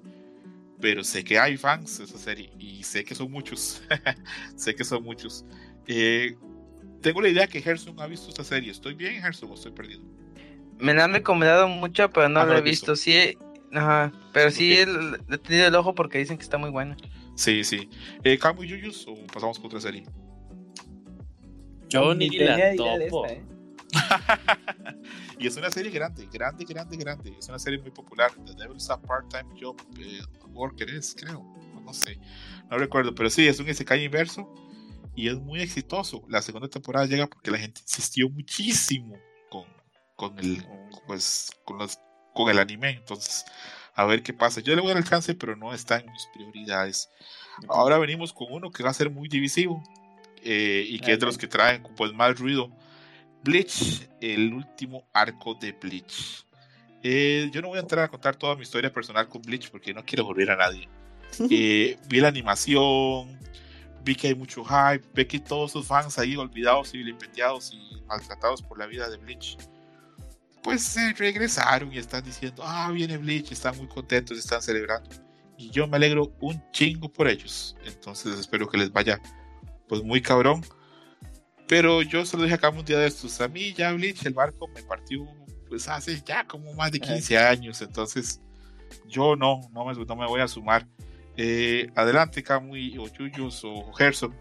Pero 0.79 1.03
sé 1.03 1.23
que 1.23 1.39
hay 1.39 1.57
fans 1.57 1.99
de 1.99 2.05
esa 2.05 2.17
serie 2.17 2.51
y 2.57 2.83
sé 2.83 3.03
que 3.03 3.15
son 3.15 3.31
muchos. 3.31 3.81
sé 4.55 4.75
que 4.75 4.83
son 4.83 5.03
muchos. 5.03 5.45
Eh, 5.87 6.35
tengo 7.01 7.21
la 7.21 7.29
idea 7.29 7.47
que 7.47 7.61
Gerson 7.61 7.99
ha 7.99 8.07
visto 8.07 8.29
esta 8.29 8.43
serie. 8.43 8.71
¿Estoy 8.71 8.93
bien, 8.93 9.21
Gerson, 9.21 9.49
o 9.51 9.55
estoy 9.55 9.71
perdido? 9.71 10.01
Me 10.79 10.93
la 10.93 11.03
han 11.05 11.13
recomendado 11.13 11.67
mucho, 11.67 12.09
pero 12.09 12.27
no 12.29 12.39
Ah, 12.41 12.45
la 12.45 12.57
he 12.57 12.61
visto. 12.61 12.93
visto. 12.93 12.95
Sí, 12.95 13.37
Ajá, 13.73 14.11
pero 14.33 14.51
sí 14.51 14.73
el, 14.73 15.17
he 15.29 15.37
tenido 15.37 15.67
el 15.67 15.75
ojo 15.75 15.95
porque 15.95 16.17
dicen 16.17 16.37
que 16.37 16.43
está 16.43 16.57
muy 16.57 16.69
buena. 16.69 16.97
Sí, 17.35 17.63
sí. 17.63 17.89
Eh, 18.23 18.37
¿Camu 18.37 18.63
y 18.63 18.67
Yuyus 18.67 19.07
o 19.07 19.15
pasamos 19.27 19.57
con 19.57 19.67
otra 19.67 19.79
serie? 19.79 20.03
Yo 21.89 22.13
ni 22.15 22.29
Ni 22.29 22.37
la 22.39 22.75
topo. 22.75 23.25
esta, 23.25 23.33
¿eh? 23.33 23.43
y 25.39 25.47
es 25.47 25.57
una 25.57 25.69
serie 25.71 25.91
grande, 25.91 26.27
grande, 26.31 26.65
grande, 26.65 26.97
grande. 26.97 27.33
Es 27.37 27.47
una 27.49 27.59
serie 27.59 27.79
muy 27.79 27.91
popular. 27.91 28.31
The 28.45 28.53
Devil's 28.55 28.89
a 28.89 29.01
Part-Time 29.01 29.59
Job 29.61 29.77
eh, 29.99 30.21
Worker 30.53 30.89
es, 30.89 31.15
creo. 31.17 31.43
No 31.83 31.93
sé. 31.93 32.17
No 32.69 32.77
recuerdo. 32.77 33.13
Pero 33.15 33.29
sí, 33.29 33.47
es 33.47 33.59
un 33.59 33.67
Isekai 33.69 34.03
inverso. 34.05 34.53
Y 35.15 35.27
es 35.29 35.35
muy 35.39 35.61
exitoso. 35.61 36.23
La 36.29 36.41
segunda 36.41 36.67
temporada 36.69 37.05
llega 37.05 37.27
porque 37.27 37.51
la 37.51 37.57
gente 37.59 37.81
insistió 37.81 38.29
muchísimo 38.29 39.17
con, 39.49 39.65
con 40.15 40.37
el 40.39 40.65
pues 41.07 41.51
con 41.65 41.77
los 41.79 41.99
con 42.33 42.49
el 42.49 42.59
anime. 42.59 42.91
Entonces, 42.91 43.45
a 43.93 44.05
ver 44.05 44.23
qué 44.23 44.33
pasa. 44.33 44.61
Yo 44.61 44.75
le 44.75 44.81
voy 44.81 44.91
a 44.91 44.93
dar 44.95 45.03
el 45.03 45.09
chance, 45.09 45.35
pero 45.35 45.55
no 45.55 45.73
está 45.73 45.97
en 45.99 46.11
mis 46.11 46.27
prioridades. 46.33 47.09
Ahora 47.69 47.97
venimos 47.97 48.33
con 48.33 48.47
uno 48.51 48.71
que 48.71 48.83
va 48.83 48.89
a 48.91 48.93
ser 48.93 49.09
muy 49.09 49.27
divisivo. 49.29 49.83
eh, 50.43 50.85
y 50.87 50.99
que 50.99 51.13
es 51.13 51.19
de 51.19 51.25
los 51.27 51.37
que 51.37 51.47
traen 51.47 51.83
pues 51.95 52.13
más 52.13 52.37
ruido. 52.39 52.71
Bleach, 53.43 54.07
el 54.21 54.53
último 54.53 55.07
arco 55.13 55.55
de 55.55 55.71
Bleach. 55.73 56.45
Eh, 57.03 57.49
yo 57.53 57.61
no 57.61 57.69
voy 57.69 57.77
a 57.77 57.81
entrar 57.81 58.05
a 58.05 58.09
contar 58.09 58.35
toda 58.35 58.55
mi 58.55 58.61
historia 58.63 58.91
personal 58.93 59.27
con 59.27 59.41
Bleach 59.41 59.69
porque 59.71 59.93
no 59.93 60.03
quiero 60.05 60.25
volver 60.25 60.51
a 60.51 60.55
nadie. 60.57 60.89
Eh, 61.49 61.97
vi 62.07 62.19
la 62.19 62.27
animación, 62.27 63.39
vi 64.03 64.15
que 64.15 64.27
hay 64.27 64.35
mucho 64.35 64.63
hype, 64.63 65.07
vi 65.13 65.25
que 65.25 65.39
todos 65.39 65.71
sus 65.71 65.87
fans 65.87 66.17
ahí 66.17 66.35
olvidados 66.35 66.93
y 66.93 66.99
vilipendiados 66.99 67.73
y 67.73 68.01
maltratados 68.05 68.61
por 68.61 68.77
la 68.77 68.85
vida 68.85 69.09
de 69.09 69.17
Bleach, 69.17 69.57
pues 70.63 70.83
se 70.83 71.13
regresaron 71.13 71.91
y 71.93 71.97
están 71.97 72.23
diciendo, 72.23 72.63
ah, 72.65 72.91
viene 72.91 73.17
Bleach, 73.17 73.51
están 73.51 73.77
muy 73.77 73.87
contentos, 73.87 74.37
están 74.37 74.61
celebrando. 74.61 75.09
Y 75.57 75.69
yo 75.69 75.87
me 75.87 75.97
alegro 75.97 76.33
un 76.39 76.61
chingo 76.71 77.11
por 77.11 77.27
ellos. 77.27 77.75
Entonces 77.85 78.39
espero 78.39 78.67
que 78.67 78.77
les 78.77 78.91
vaya 78.91 79.21
pues 79.87 80.03
muy 80.03 80.21
cabrón. 80.21 80.63
Pero 81.67 82.01
yo 82.01 82.25
se 82.25 82.35
lo 82.35 82.43
dije 82.43 82.55
acá 82.55 82.69
un 82.69 82.83
día 82.83 82.99
de 82.99 83.07
estos. 83.07 83.39
A 83.41 83.47
mí 83.47 83.73
ya 83.73 83.91
Bleach, 83.93 84.25
el 84.25 84.33
barco 84.33 84.67
me 84.67 84.83
partió 84.83 85.25
pues 85.67 85.87
hace 85.87 86.21
ya 86.25 86.45
como 86.45 86.73
más 86.73 86.91
de 86.91 86.99
15 86.99 87.37
años. 87.37 87.81
Entonces 87.81 88.41
yo 89.07 89.35
no, 89.35 89.61
no 89.71 89.85
me, 89.85 89.93
no 89.93 90.15
me 90.15 90.27
voy 90.27 90.41
a 90.41 90.47
sumar. 90.47 90.87
Eh, 91.37 91.89
adelante, 91.95 92.43
Kamui 92.43 92.97
o 92.97 93.07
Yuyos 93.07 93.63
o 93.63 93.91
Gerson. 93.93 94.35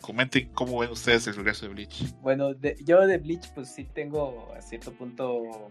Comenten 0.00 0.48
cómo 0.52 0.78
ven 0.78 0.90
ustedes 0.90 1.26
el 1.26 1.34
regreso 1.36 1.66
de 1.66 1.74
Bleach. 1.74 2.14
Bueno, 2.20 2.54
de- 2.54 2.76
yo 2.84 3.04
de 3.06 3.18
Bleach, 3.18 3.52
pues 3.54 3.68
sí 3.74 3.84
tengo 3.84 4.52
a 4.56 4.62
cierto 4.62 4.92
punto 4.92 5.70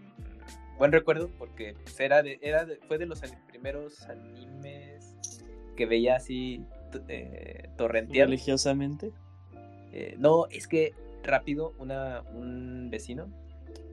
buen 0.78 0.92
recuerdo, 0.92 1.30
porque 1.38 1.74
pues, 1.82 1.98
era 2.00 2.22
de, 2.22 2.38
era 2.42 2.64
de- 2.66 2.76
fue 2.86 2.98
de 2.98 3.06
los 3.06 3.20
primeros 3.48 4.02
animes 4.02 5.16
que 5.76 5.86
veía 5.86 6.16
así 6.16 6.62
eh, 7.08 7.68
torrenteados. 7.76 8.30
Religiosamente. 8.30 9.12
Eh, 9.92 10.14
no, 10.18 10.46
es 10.50 10.68
que 10.68 10.92
rápido, 11.22 11.74
una, 11.78 12.22
un 12.34 12.88
vecino 12.90 13.26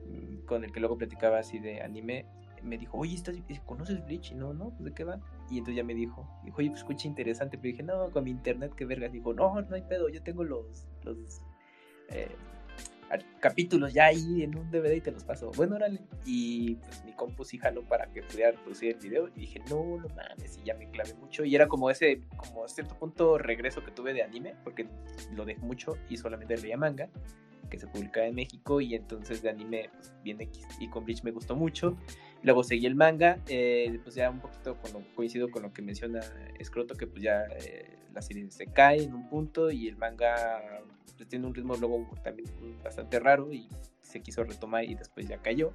mm, 0.06 0.44
con 0.46 0.64
el 0.64 0.72
que 0.72 0.80
luego 0.80 0.98
platicaba 0.98 1.38
así 1.38 1.58
de 1.58 1.80
anime, 1.80 2.26
me 2.66 2.76
dijo, 2.78 2.98
oye, 2.98 3.14
¿estás, 3.14 3.36
¿conoces 3.64 4.04
Bleach? 4.04 4.32
Y 4.32 4.34
no, 4.34 4.52
no, 4.52 4.70
pues, 4.70 4.84
¿de 4.84 4.92
qué 4.92 5.04
va? 5.04 5.20
Y 5.50 5.58
entonces 5.58 5.76
ya 5.76 5.84
me 5.84 5.94
dijo, 5.94 6.28
dijo, 6.44 6.58
oye, 6.58 6.68
pues 6.70 6.80
escucha 6.80 7.08
interesante, 7.08 7.56
pero 7.58 7.70
dije, 7.72 7.82
no, 7.82 8.10
con 8.10 8.24
mi 8.24 8.30
internet, 8.30 8.72
qué 8.76 8.84
vergas. 8.84 9.12
Dijo, 9.12 9.32
no, 9.32 9.60
no 9.62 9.74
hay 9.74 9.82
pedo, 9.82 10.08
yo 10.08 10.22
tengo 10.22 10.44
los, 10.44 10.86
los 11.04 11.40
eh, 12.10 12.28
ar- 13.10 13.24
capítulos 13.40 13.92
ya 13.94 14.06
ahí 14.06 14.42
en 14.42 14.56
un 14.56 14.70
DVD 14.70 14.96
y 14.96 15.00
te 15.00 15.10
los 15.12 15.24
paso. 15.24 15.50
Bueno, 15.56 15.76
órale. 15.76 16.00
Y 16.24 16.74
pues 16.76 17.04
mi 17.04 17.12
compu 17.12 17.44
sí 17.44 17.58
jaló 17.58 17.82
para 17.82 18.06
que 18.12 18.22
pudiera 18.22 18.50
reproducir 18.50 18.94
el 18.94 19.00
video. 19.00 19.28
Y 19.36 19.40
dije, 19.40 19.60
no, 19.70 19.98
no 19.98 20.08
mames, 20.14 20.58
y 20.60 20.64
ya 20.64 20.74
me 20.74 20.90
clavé 20.90 21.14
mucho. 21.14 21.44
Y 21.44 21.54
era 21.54 21.68
como 21.68 21.90
ese, 21.90 22.20
como 22.36 22.64
a 22.64 22.68
cierto 22.68 22.94
punto 22.98 23.38
regreso 23.38 23.84
que 23.84 23.90
tuve 23.92 24.12
de 24.12 24.22
anime, 24.22 24.54
porque 24.64 24.88
lo 25.34 25.44
dejé 25.44 25.60
mucho 25.60 25.96
y 26.08 26.16
solamente 26.16 26.56
leía 26.56 26.76
manga, 26.76 27.08
que 27.70 27.78
se 27.78 27.86
publicaba 27.86 28.26
en 28.26 28.34
México. 28.34 28.80
Y 28.80 28.94
entonces 28.94 29.42
de 29.42 29.50
anime, 29.50 29.90
pues 29.94 30.12
bien. 30.22 30.38
Y 30.80 30.88
con 30.88 31.04
Bleach 31.04 31.22
me 31.22 31.30
gustó 31.30 31.54
mucho. 31.56 31.96
Luego 32.46 32.62
seguí 32.62 32.86
el 32.86 32.94
manga, 32.94 33.40
eh, 33.48 33.98
pues 34.04 34.14
ya 34.14 34.30
un 34.30 34.38
poquito 34.38 34.76
con 34.80 34.92
lo- 34.92 35.14
coincido 35.16 35.50
con 35.50 35.64
lo 35.64 35.72
que 35.72 35.82
menciona 35.82 36.20
Scroto, 36.62 36.94
que 36.94 37.08
pues 37.08 37.20
ya 37.20 37.42
eh, 37.58 37.98
la 38.14 38.22
serie 38.22 38.48
se 38.52 38.68
cae 38.68 39.02
en 39.02 39.14
un 39.14 39.28
punto 39.28 39.68
y 39.72 39.88
el 39.88 39.96
manga 39.96 40.80
pues, 41.16 41.28
tiene 41.28 41.44
un 41.44 41.52
ritmo 41.54 41.74
luego 41.74 42.08
también 42.22 42.48
bastante 42.84 43.18
raro 43.18 43.52
y 43.52 43.68
se 44.00 44.20
quiso 44.20 44.44
retomar 44.44 44.84
y 44.84 44.94
después 44.94 45.26
ya 45.26 45.38
cayó. 45.38 45.72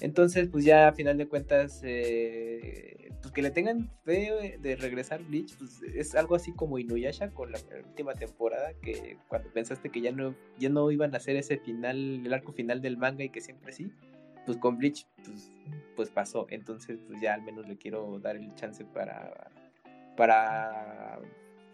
Entonces, 0.00 0.48
pues 0.48 0.64
ya 0.64 0.88
a 0.88 0.92
final 0.92 1.16
de 1.18 1.28
cuentas, 1.28 1.80
eh, 1.84 3.10
pues 3.22 3.32
que 3.32 3.40
le 3.40 3.50
tengan 3.52 3.88
fe 4.04 4.58
de 4.60 4.74
regresar 4.76 5.22
Bleach, 5.22 5.56
pues 5.56 5.80
es 5.94 6.16
algo 6.16 6.34
así 6.34 6.52
como 6.52 6.78
Inuyasha 6.80 7.30
con 7.30 7.52
la 7.52 7.60
última 7.86 8.12
temporada, 8.14 8.72
que 8.82 9.18
cuando 9.28 9.50
pensaste 9.52 9.88
que 9.90 10.00
ya 10.00 10.10
no, 10.10 10.34
ya 10.58 10.68
no 10.68 10.90
iban 10.90 11.14
a 11.14 11.18
hacer 11.18 11.36
ese 11.36 11.58
final, 11.58 12.26
el 12.26 12.34
arco 12.34 12.52
final 12.52 12.82
del 12.82 12.96
manga 12.96 13.22
y 13.22 13.30
que 13.30 13.40
siempre 13.40 13.72
sí, 13.72 13.90
pues 14.46 14.56
con 14.58 14.78
Bleach, 14.78 15.06
pues, 15.24 15.52
pues 15.94 16.10
pasó. 16.10 16.46
Entonces, 16.48 16.98
pues 17.06 17.20
ya 17.20 17.34
al 17.34 17.42
menos 17.42 17.68
le 17.68 17.76
quiero 17.76 18.18
dar 18.20 18.36
el 18.36 18.54
chance 18.54 18.84
para, 18.84 19.50
para 20.16 21.20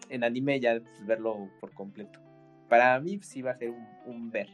en 0.08 0.24
anime 0.24 0.58
ya 0.58 0.80
pues, 0.80 1.06
verlo 1.06 1.48
por 1.60 1.72
completo. 1.72 2.18
Para 2.68 2.98
mí 2.98 3.20
sí 3.22 3.42
va 3.42 3.52
a 3.52 3.58
ser 3.58 3.70
un, 3.70 3.86
un 4.06 4.30
ver. 4.30 4.48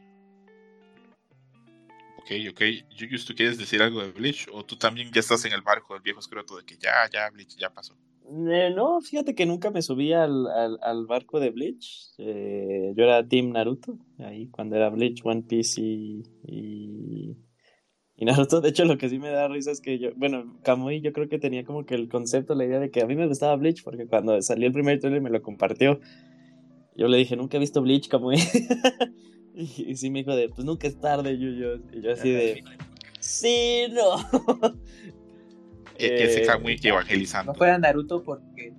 Ok, 2.18 2.32
ok. 2.50 2.62
Yuyus, 2.96 3.24
¿tú 3.24 3.34
quieres 3.34 3.56
decir 3.56 3.80
algo 3.80 4.02
de 4.02 4.12
Bleach? 4.12 4.48
¿O 4.52 4.64
tú 4.64 4.76
también 4.76 5.10
ya 5.12 5.20
estás 5.20 5.44
en 5.46 5.52
el 5.52 5.62
barco 5.62 5.94
del 5.94 6.02
viejo 6.02 6.20
escroto 6.20 6.56
de 6.56 6.64
que 6.64 6.76
ya, 6.76 7.08
ya, 7.10 7.30
Bleach 7.30 7.56
ya 7.56 7.72
pasó? 7.72 7.96
Eh, 8.30 8.70
no, 8.74 9.00
fíjate 9.00 9.34
que 9.34 9.46
nunca 9.46 9.70
me 9.70 9.80
subí 9.80 10.12
al, 10.12 10.46
al, 10.48 10.78
al 10.82 11.06
barco 11.06 11.40
de 11.40 11.50
Bleach. 11.50 12.12
Eh, 12.18 12.92
yo 12.94 13.04
era 13.04 13.26
Team 13.26 13.52
Naruto, 13.52 13.98
ahí 14.18 14.48
cuando 14.48 14.76
era 14.76 14.90
Bleach, 14.90 15.22
One 15.24 15.42
Piece 15.42 15.80
y, 15.80 16.22
y, 16.44 17.36
y 18.18 18.24
Naruto. 18.24 18.60
De 18.60 18.68
hecho, 18.70 18.84
lo 18.84 18.98
que 18.98 19.08
sí 19.08 19.18
me 19.18 19.30
da 19.30 19.46
risa 19.48 19.70
es 19.70 19.80
que 19.80 19.98
yo, 19.98 20.10
bueno, 20.16 20.58
Kamui 20.64 21.00
yo 21.00 21.12
creo 21.12 21.28
que 21.28 21.38
tenía 21.38 21.64
como 21.64 21.86
que 21.86 21.94
el 21.94 22.08
concepto, 22.08 22.54
la 22.54 22.64
idea 22.64 22.80
de 22.80 22.90
que 22.90 23.00
a 23.00 23.06
mí 23.06 23.14
me 23.14 23.28
gustaba 23.28 23.54
Bleach, 23.56 23.82
porque 23.84 24.06
cuando 24.06 24.40
salió 24.42 24.66
el 24.66 24.72
primer 24.72 24.98
trailer 24.98 25.22
me 25.22 25.30
lo 25.30 25.40
compartió. 25.40 26.00
Yo 26.96 27.06
le 27.06 27.16
dije, 27.16 27.36
nunca 27.36 27.56
he 27.56 27.60
visto 27.60 27.80
Bleach, 27.80 28.08
Kamui. 28.08 28.36
y, 29.54 29.90
y 29.92 29.96
sí 29.96 30.10
me 30.10 30.18
dijo 30.18 30.34
de, 30.34 30.48
pues 30.48 30.64
nunca 30.64 30.88
es 30.88 30.98
tarde, 31.00 31.38
Yuyo. 31.38 31.76
Y 31.92 32.02
yo 32.02 32.12
así 32.12 32.30
de, 32.30 32.62
sí, 33.20 33.86
no. 33.92 34.16
E- 36.00 36.24
ese 36.24 36.42
Eh, 36.42 36.46
Kamui 36.46 36.78
evangelizando. 36.82 37.52
No 37.52 37.58
fuera 37.58 37.78
Naruto 37.78 38.22
porque 38.22 38.72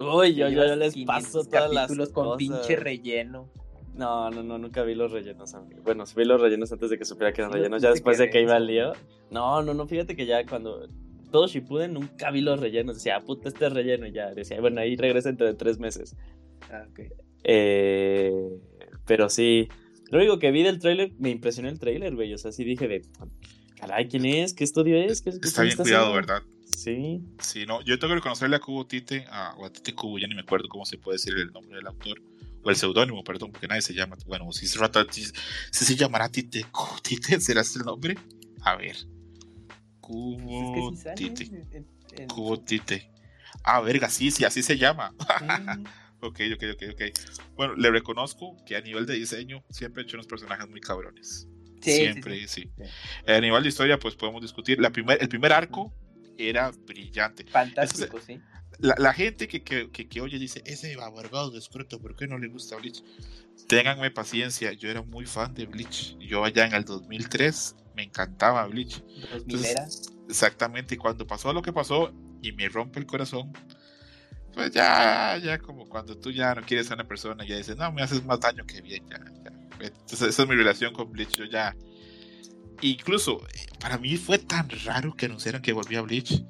Uy, 0.00 0.34
yo, 0.34 0.48
yo, 0.48 0.66
yo 0.66 0.76
les 0.76 0.94
500 0.94 1.06
paso 1.06 1.48
todas 1.48 1.72
las 1.72 1.86
capítulos 1.88 2.12
con 2.12 2.24
cosas. 2.24 2.38
pinche 2.38 2.76
relleno. 2.76 3.48
No, 3.94 4.30
no, 4.30 4.42
no, 4.42 4.58
nunca 4.58 4.82
vi 4.82 4.94
los 4.94 5.12
rellenos, 5.12 5.54
amigo. 5.54 5.80
Bueno, 5.82 6.04
sí 6.04 6.14
vi 6.16 6.24
los 6.24 6.40
rellenos 6.40 6.72
antes 6.72 6.90
de 6.90 6.98
que 6.98 7.04
supiera 7.04 7.32
que 7.32 7.42
eran 7.42 7.52
Sí, 7.52 7.58
rellenos, 7.58 7.80
ya 7.82 7.90
después 7.90 8.18
de 8.18 8.28
que 8.28 8.42
iba 8.42 8.56
al 8.56 8.66
lío. 8.66 8.92
No, 9.30 9.62
no, 9.62 9.72
no, 9.72 9.86
fíjate 9.86 10.16
que 10.16 10.26
ya 10.26 10.44
cuando 10.44 10.88
todo 11.30 11.46
Shippuden 11.46 11.94
nunca 11.94 12.30
vi 12.30 12.40
los 12.40 12.60
rellenos. 12.60 12.96
Decía, 12.96 13.16
ah, 13.16 13.20
puta, 13.20 13.48
este 13.48 13.66
es 13.66 13.72
relleno 13.72 14.06
y 14.06 14.12
ya. 14.12 14.32
Decía, 14.34 14.60
bueno, 14.60 14.80
ahí 14.80 14.96
regresa 14.96 15.28
dentro 15.28 15.46
de 15.46 15.54
tres 15.54 15.78
meses. 15.78 16.16
Ah, 16.70 16.84
ok. 16.90 17.00
Eh, 17.44 18.32
pero 19.06 19.28
sí, 19.28 19.68
lo 20.10 20.18
único 20.18 20.38
que 20.38 20.50
vi 20.50 20.62
del 20.62 20.78
tráiler, 20.80 21.12
me 21.18 21.30
impresionó 21.30 21.68
el 21.68 21.78
tráiler, 21.78 22.14
güey. 22.14 22.34
O 22.34 22.38
sea, 22.38 22.50
sí 22.52 22.64
dije 22.64 22.88
de, 22.88 23.02
caray, 23.76 24.08
¿quién 24.08 24.26
es? 24.26 24.54
¿Qué 24.54 24.64
estudio 24.64 24.96
es? 24.96 25.22
¿Qué, 25.22 25.30
qué 25.30 25.46
Está 25.48 25.62
bien 25.62 25.76
cuidado, 25.76 26.06
haciendo?" 26.06 26.14
¿verdad? 26.14 26.42
Sí. 26.64 27.22
Sí, 27.40 27.64
no, 27.66 27.80
yo 27.82 27.98
tengo 27.98 28.12
que 28.12 28.16
reconocerle 28.16 28.56
a 28.56 28.60
Kubo 28.60 28.86
Tite, 28.86 29.24
a, 29.30 29.54
o 29.58 29.64
a 29.64 29.70
Tite 29.72 29.94
Kubo, 29.94 30.18
ya 30.18 30.26
ni 30.26 30.34
me 30.34 30.40
acuerdo 30.40 30.68
cómo 30.68 30.84
se 30.84 30.98
puede 30.98 31.16
decir 31.16 31.34
el 31.36 31.52
nombre 31.52 31.76
del 31.76 31.86
autor, 31.86 32.20
o 32.64 32.70
el 32.70 32.76
seudónimo, 32.76 33.22
perdón, 33.22 33.52
porque 33.52 33.68
nadie 33.68 33.82
se 33.82 33.92
llama, 33.94 34.16
bueno, 34.26 34.50
si 34.52 34.66
se, 34.66 34.78
trata- 34.78 35.06
si, 35.10 35.24
si 35.70 35.84
se 35.84 35.94
llamará 35.96 36.28
Tite 36.28 36.64
Kubo 36.72 36.96
Tite, 37.02 37.40
¿será 37.40 37.60
ese 37.60 37.78
el 37.78 37.84
nombre? 37.84 38.16
A 38.62 38.76
ver, 38.76 38.96
Pues 38.96 39.06
Kubo 40.00 40.90
es 40.92 40.96
que 40.96 41.02
sale 41.02 41.14
Tite, 41.30 42.26
Kubo 42.28 42.60
Tite. 42.60 43.10
Ah, 43.62 43.80
verga, 43.80 44.08
sí, 44.10 44.30
sí, 44.30 44.44
así 44.44 44.62
se 44.62 44.76
llama. 44.78 45.14
Ok, 46.20 46.40
ok, 46.54 46.62
ok, 46.72 46.82
ok. 46.94 47.02
Bueno, 47.54 47.74
le 47.74 47.90
reconozco 47.90 48.56
que 48.64 48.76
a 48.76 48.80
nivel 48.80 49.04
de 49.04 49.12
diseño 49.12 49.62
siempre 49.68 50.00
he 50.02 50.04
hecho 50.06 50.16
unos 50.16 50.26
personajes 50.26 50.66
muy 50.70 50.80
cabrones. 50.80 51.46
Sí, 51.82 51.90
siempre, 51.92 52.48
sí. 52.48 52.70
Sí. 52.78 52.82
A 53.30 53.38
nivel 53.40 53.62
de 53.62 53.68
historia, 53.68 53.98
pues 53.98 54.14
podemos 54.14 54.40
discutir. 54.40 54.80
La 54.80 54.88
primer, 54.88 55.18
el 55.20 55.28
primer 55.28 55.52
arco 55.52 55.92
era 56.38 56.70
brillante. 56.70 57.44
Fantástico, 57.44 58.18
sí. 58.26 58.40
La, 58.78 58.94
la 58.98 59.12
gente 59.12 59.48
que, 59.48 59.62
que, 59.62 59.90
que, 59.90 60.08
que 60.08 60.20
oye 60.20 60.38
dice, 60.38 60.62
ese 60.66 60.94
abargado 60.94 61.50
de 61.50 61.58
escroto, 61.58 62.00
¿por 62.00 62.16
qué 62.16 62.26
no 62.26 62.38
le 62.38 62.48
gusta 62.48 62.76
Bleach? 62.76 63.02
Ténganme 63.68 64.10
paciencia, 64.10 64.72
yo 64.72 64.90
era 64.90 65.02
muy 65.02 65.26
fan 65.26 65.54
de 65.54 65.66
Bleach. 65.66 66.16
Yo 66.18 66.44
allá 66.44 66.66
en 66.66 66.74
el 66.74 66.84
2003 66.84 67.76
me 67.94 68.02
encantaba 68.02 68.66
Bleach. 68.66 69.02
Entonces, 69.32 70.12
exactamente, 70.28 70.98
cuando 70.98 71.26
pasó 71.26 71.52
lo 71.52 71.62
que 71.62 71.72
pasó 71.72 72.12
y 72.42 72.52
me 72.52 72.68
rompe 72.68 72.98
el 72.98 73.06
corazón, 73.06 73.52
pues 74.52 74.70
ya, 74.70 75.38
ya 75.42 75.58
como 75.58 75.88
cuando 75.88 76.16
tú 76.16 76.30
ya 76.30 76.54
no 76.54 76.62
quieres 76.62 76.90
a 76.90 76.94
una 76.94 77.06
persona, 77.06 77.44
ya 77.46 77.56
dices, 77.56 77.76
no, 77.76 77.90
me 77.92 78.02
haces 78.02 78.24
más 78.24 78.40
daño 78.40 78.64
que 78.66 78.80
bien, 78.80 79.04
ya, 79.08 79.18
ya. 79.44 79.52
Entonces, 79.80 80.28
esa 80.28 80.42
es 80.42 80.48
mi 80.48 80.54
relación 80.54 80.92
con 80.92 81.10
Bleach, 81.10 81.36
yo 81.36 81.44
ya... 81.44 81.76
Incluso, 82.80 83.46
eh, 83.48 83.66
para 83.80 83.98
mí 83.98 84.16
fue 84.16 84.38
tan 84.38 84.68
raro 84.84 85.14
que 85.14 85.26
anunciaran 85.26 85.62
que 85.62 85.72
volvía 85.72 86.02
Bleach. 86.02 86.44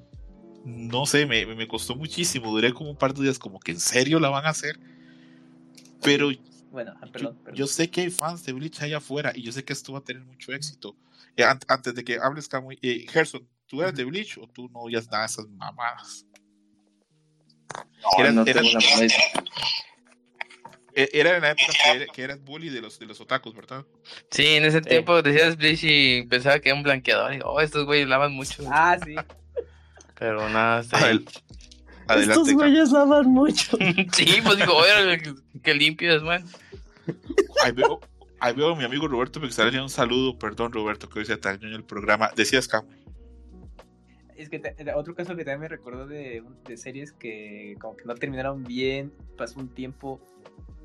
No 0.64 1.06
sé, 1.06 1.26
me, 1.26 1.44
me 1.46 1.68
costó 1.68 1.94
muchísimo. 1.94 2.50
Duré 2.50 2.72
como 2.72 2.90
un 2.90 2.96
par 2.96 3.12
de 3.14 3.22
días, 3.22 3.38
como 3.38 3.60
que 3.60 3.72
en 3.72 3.80
serio 3.80 4.18
la 4.20 4.28
van 4.30 4.46
a 4.46 4.50
hacer. 4.50 4.78
Pero 6.02 6.30
Bueno, 6.70 6.92
ah, 6.96 7.06
yo, 7.06 7.12
perdón, 7.12 7.36
perdón. 7.44 7.54
yo 7.58 7.66
sé 7.66 7.90
que 7.90 8.02
hay 8.02 8.10
fans 8.10 8.44
de 8.44 8.52
Bleach 8.52 8.80
allá 8.82 8.98
afuera 8.98 9.32
y 9.34 9.42
yo 9.42 9.52
sé 9.52 9.64
que 9.64 9.72
esto 9.72 9.92
va 9.92 10.00
a 10.00 10.04
tener 10.04 10.22
mucho 10.24 10.52
éxito. 10.52 10.96
Eh, 11.36 11.44
an- 11.44 11.60
antes 11.68 11.94
de 11.94 12.04
que 12.04 12.18
hables, 12.18 12.48
Camuy, 12.48 12.78
eh, 12.82 13.06
Gerson, 13.08 13.48
¿tú 13.66 13.80
eres 13.82 13.94
de 13.94 14.04
Bleach 14.04 14.38
o 14.38 14.46
tú 14.48 14.68
no 14.68 14.80
oías 14.80 15.06
nada 15.10 15.20
de 15.24 15.26
esas 15.26 15.48
mamadas? 15.48 16.26
No, 18.02 18.10
Era- 18.18 18.32
no. 18.32 18.44
Eh, 20.96 21.08
Era 21.12 21.34
en 21.36 21.42
la 21.42 21.50
época 21.50 21.72
que, 21.82 21.90
era- 21.90 22.06
que 22.12 22.22
eras 22.22 22.40
bully 22.44 22.68
de 22.68 22.80
los, 22.80 22.98
de 23.00 23.06
los 23.06 23.20
otakus, 23.20 23.52
¿verdad? 23.54 23.84
Sí, 24.30 24.46
en 24.46 24.64
ese 24.64 24.80
tiempo 24.80 25.20
decías 25.22 25.56
Bleach 25.56 25.80
y 25.82 26.22
pensaba 26.26 26.60
que 26.60 26.68
era 26.68 26.76
un 26.76 26.84
blanqueador. 26.84 27.34
Y, 27.34 27.40
oh, 27.44 27.60
estos 27.60 27.84
güeyes 27.84 28.06
lavan 28.08 28.32
mucho. 28.32 28.62
Ah, 28.70 28.96
sí. 29.04 29.16
Pero 30.18 30.48
nada, 30.48 30.78
hasta 30.78 30.96
ahí. 30.98 31.04
Adel- 31.04 31.42
Adelante, 32.06 32.32
Estos 32.40 32.52
güeyes 32.54 32.90
lavan 32.92 33.26
mucho. 33.30 33.76
Sí, 34.12 34.40
pues 34.44 34.58
digo, 34.58 34.74
oye, 34.76 35.18
que, 35.22 35.34
que 35.62 35.74
limpias, 35.74 36.22
man. 36.22 36.44
Ahí 37.64 37.72
veo, 37.72 37.98
ahí 38.40 38.54
veo 38.54 38.72
a 38.72 38.76
mi 38.76 38.84
amigo 38.84 39.08
Roberto 39.08 39.40
Pixar 39.40 39.74
un 39.80 39.88
saludo. 39.88 40.38
Perdón, 40.38 40.72
Roberto, 40.72 41.08
que 41.08 41.20
hoy 41.20 41.24
se 41.24 41.32
atañó 41.32 41.66
en 41.68 41.74
el 41.74 41.84
programa. 41.84 42.30
Decías, 42.36 42.68
Cam. 42.68 42.84
Es 44.36 44.50
que 44.50 44.58
te- 44.58 44.92
otro 44.94 45.14
caso 45.14 45.34
que 45.36 45.44
también 45.44 45.60
me 45.60 45.68
recordó 45.68 46.06
de, 46.06 46.42
series 46.76 47.12
que 47.12 47.76
como 47.80 47.96
que 47.96 48.04
no 48.04 48.14
terminaron 48.14 48.64
bien, 48.64 49.12
pasó 49.38 49.60
un 49.60 49.68
tiempo 49.68 50.20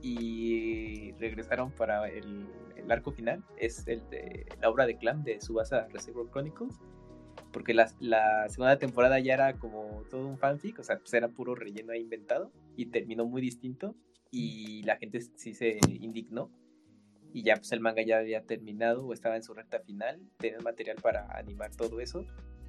y 0.02 1.12
regresaron 1.20 1.72
para 1.72 2.08
el, 2.08 2.46
el 2.78 2.92
arco 2.92 3.12
final, 3.12 3.44
es 3.58 3.86
el 3.88 4.08
de 4.10 4.46
la 4.62 4.70
obra 4.70 4.86
de 4.86 4.98
Clam 4.98 5.24
de 5.24 5.42
Subasa 5.42 5.88
Reservoir 5.92 6.28
Chronicles, 6.32 6.76
porque 7.52 7.74
la, 7.74 7.92
la 8.00 8.48
segunda 8.50 8.78
temporada 8.78 9.20
ya 9.20 9.34
era 9.34 9.54
como 9.54 10.04
todo 10.10 10.28
un 10.28 10.38
fanfic, 10.38 10.80
o 10.80 10.84
sea, 10.84 11.00
pues 11.00 11.14
era 11.14 11.28
puro 11.28 11.56
relleno 11.56 11.94
ahí 11.94 12.02
inventado 12.02 12.52
y 12.76 12.88
terminó 12.88 13.26
muy 13.26 13.42
distinto 13.42 13.96
y 14.32 14.84
la 14.84 14.98
gente 14.98 15.22
sí 15.22 15.54
se 15.54 15.80
indignó 16.00 16.52
y 17.34 17.44
ya 17.44 17.56
pues 17.56 17.72
el 17.72 17.80
manga 17.80 18.02
ya 18.02 18.18
había 18.18 18.44
terminado 18.44 19.06
o 19.06 19.14
estaba 19.14 19.36
en 19.36 19.44
su 19.44 19.54
recta 19.54 19.80
final, 19.80 20.22
tenían 20.38 20.64
material 20.64 20.98
para 21.02 21.28
animar 21.38 21.76
todo 21.76 22.00
eso 22.00 22.26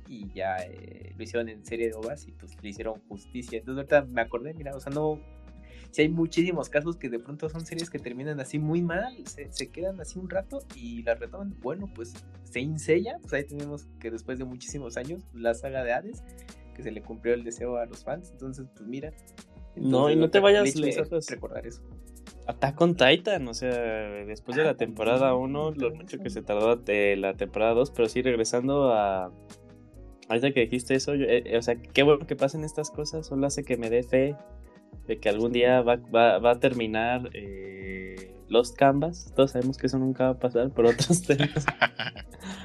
y 0.09 0.33
ya 0.33 0.57
eh, 0.57 1.15
lo 1.17 1.23
hicieron 1.23 1.49
en 1.49 1.65
serie 1.65 1.89
de 1.89 1.95
ovas 1.95 2.27
y 2.27 2.33
pues 2.33 2.57
le 2.63 2.69
hicieron 2.69 3.01
justicia. 3.09 3.59
Entonces 3.59 3.91
ahorita 3.93 4.13
me 4.13 4.21
acordé, 4.21 4.55
mira, 4.55 4.75
o 4.75 4.81
sea, 4.81 4.93
no... 4.93 5.21
Si 5.91 6.03
hay 6.03 6.09
muchísimos 6.09 6.69
casos 6.69 6.97
que 6.97 7.09
de 7.09 7.19
pronto 7.19 7.49
son 7.49 7.67
series 7.67 7.91
que 7.91 7.99
terminan 7.99 8.41
así 8.41 8.59
muy 8.59 8.83
mal, 8.83 9.27
se, 9.27 9.53
se 9.53 9.69
quedan 9.71 10.01
así 10.01 10.19
un 10.19 10.31
rato 10.31 10.61
y 10.77 11.03
las 11.03 11.19
retoman. 11.19 11.55
Bueno, 11.61 11.91
pues 11.95 12.15
Saint 12.45 12.79
Seiya, 12.79 13.19
pues 13.21 13.33
ahí 13.33 13.45
tenemos 13.45 13.87
que 14.01 14.11
después 14.11 14.39
de 14.39 14.45
muchísimos 14.45 14.97
años, 14.97 15.23
la 15.33 15.55
saga 15.55 15.85
de 15.85 15.93
Hades, 15.93 16.23
que 16.75 16.83
se 16.83 16.91
le 16.91 17.03
cumplió 17.03 17.35
el 17.35 17.45
deseo 17.45 17.77
a 17.77 17.87
los 17.87 18.05
fans. 18.05 18.31
Entonces, 18.33 18.67
pues 18.75 18.89
mira. 18.89 19.13
No, 19.77 20.11
y 20.11 20.17
no 20.17 20.31
te 20.31 20.41
vayas 20.41 20.75
lejos. 20.75 21.27
Recordar 21.29 21.67
eso. 21.67 21.83
Attack 22.47 22.81
on 22.81 22.97
Titan, 22.97 23.47
o 23.49 23.55
sea, 23.55 23.71
después 24.25 24.57
de 24.57 24.65
la 24.65 24.77
temporada 24.77 25.31
también, 25.31 25.57
1, 25.57 25.71
lo 25.77 25.95
mucho 25.95 26.19
que 26.19 26.31
se 26.31 26.43
tardó 26.43 26.77
de 26.77 27.17
la 27.17 27.35
temporada 27.35 27.75
2, 27.75 27.91
pero 27.93 28.09
sí, 28.09 28.23
regresando 28.23 28.93
a... 28.93 29.33
Ahorita 30.29 30.53
que 30.53 30.61
dijiste 30.61 30.95
eso, 30.95 31.15
yo, 31.15 31.27
eh, 31.27 31.43
eh, 31.45 31.59
o 31.59 31.63
sea, 31.63 31.77
qué 31.77 32.03
bueno 32.03 32.27
que 32.27 32.37
pasen 32.37 32.65
estas 32.65 32.91
cosas, 32.91 33.27
solo 33.27 33.47
hace 33.47 33.65
que 33.65 33.77
me 33.77 33.91
dé 33.91 34.03
fe 34.03 34.37
de 35.07 35.19
que 35.19 35.29
algún 35.29 35.53
día 35.53 35.83
va, 35.83 35.97
va, 35.97 36.39
va 36.39 36.53
a 36.53 36.61
terminar 36.61 37.31
eh, 37.35 38.35
Lost 38.49 38.77
Canvas, 38.77 39.33
todos 39.35 39.53
sabemos 39.53 39.79
que 39.79 39.87
eso 39.87 39.99
nunca 39.99 40.25
va 40.25 40.31
a 40.31 40.39
pasar 40.39 40.71
por 40.71 40.87
otros 40.87 41.23
temas. 41.27 41.67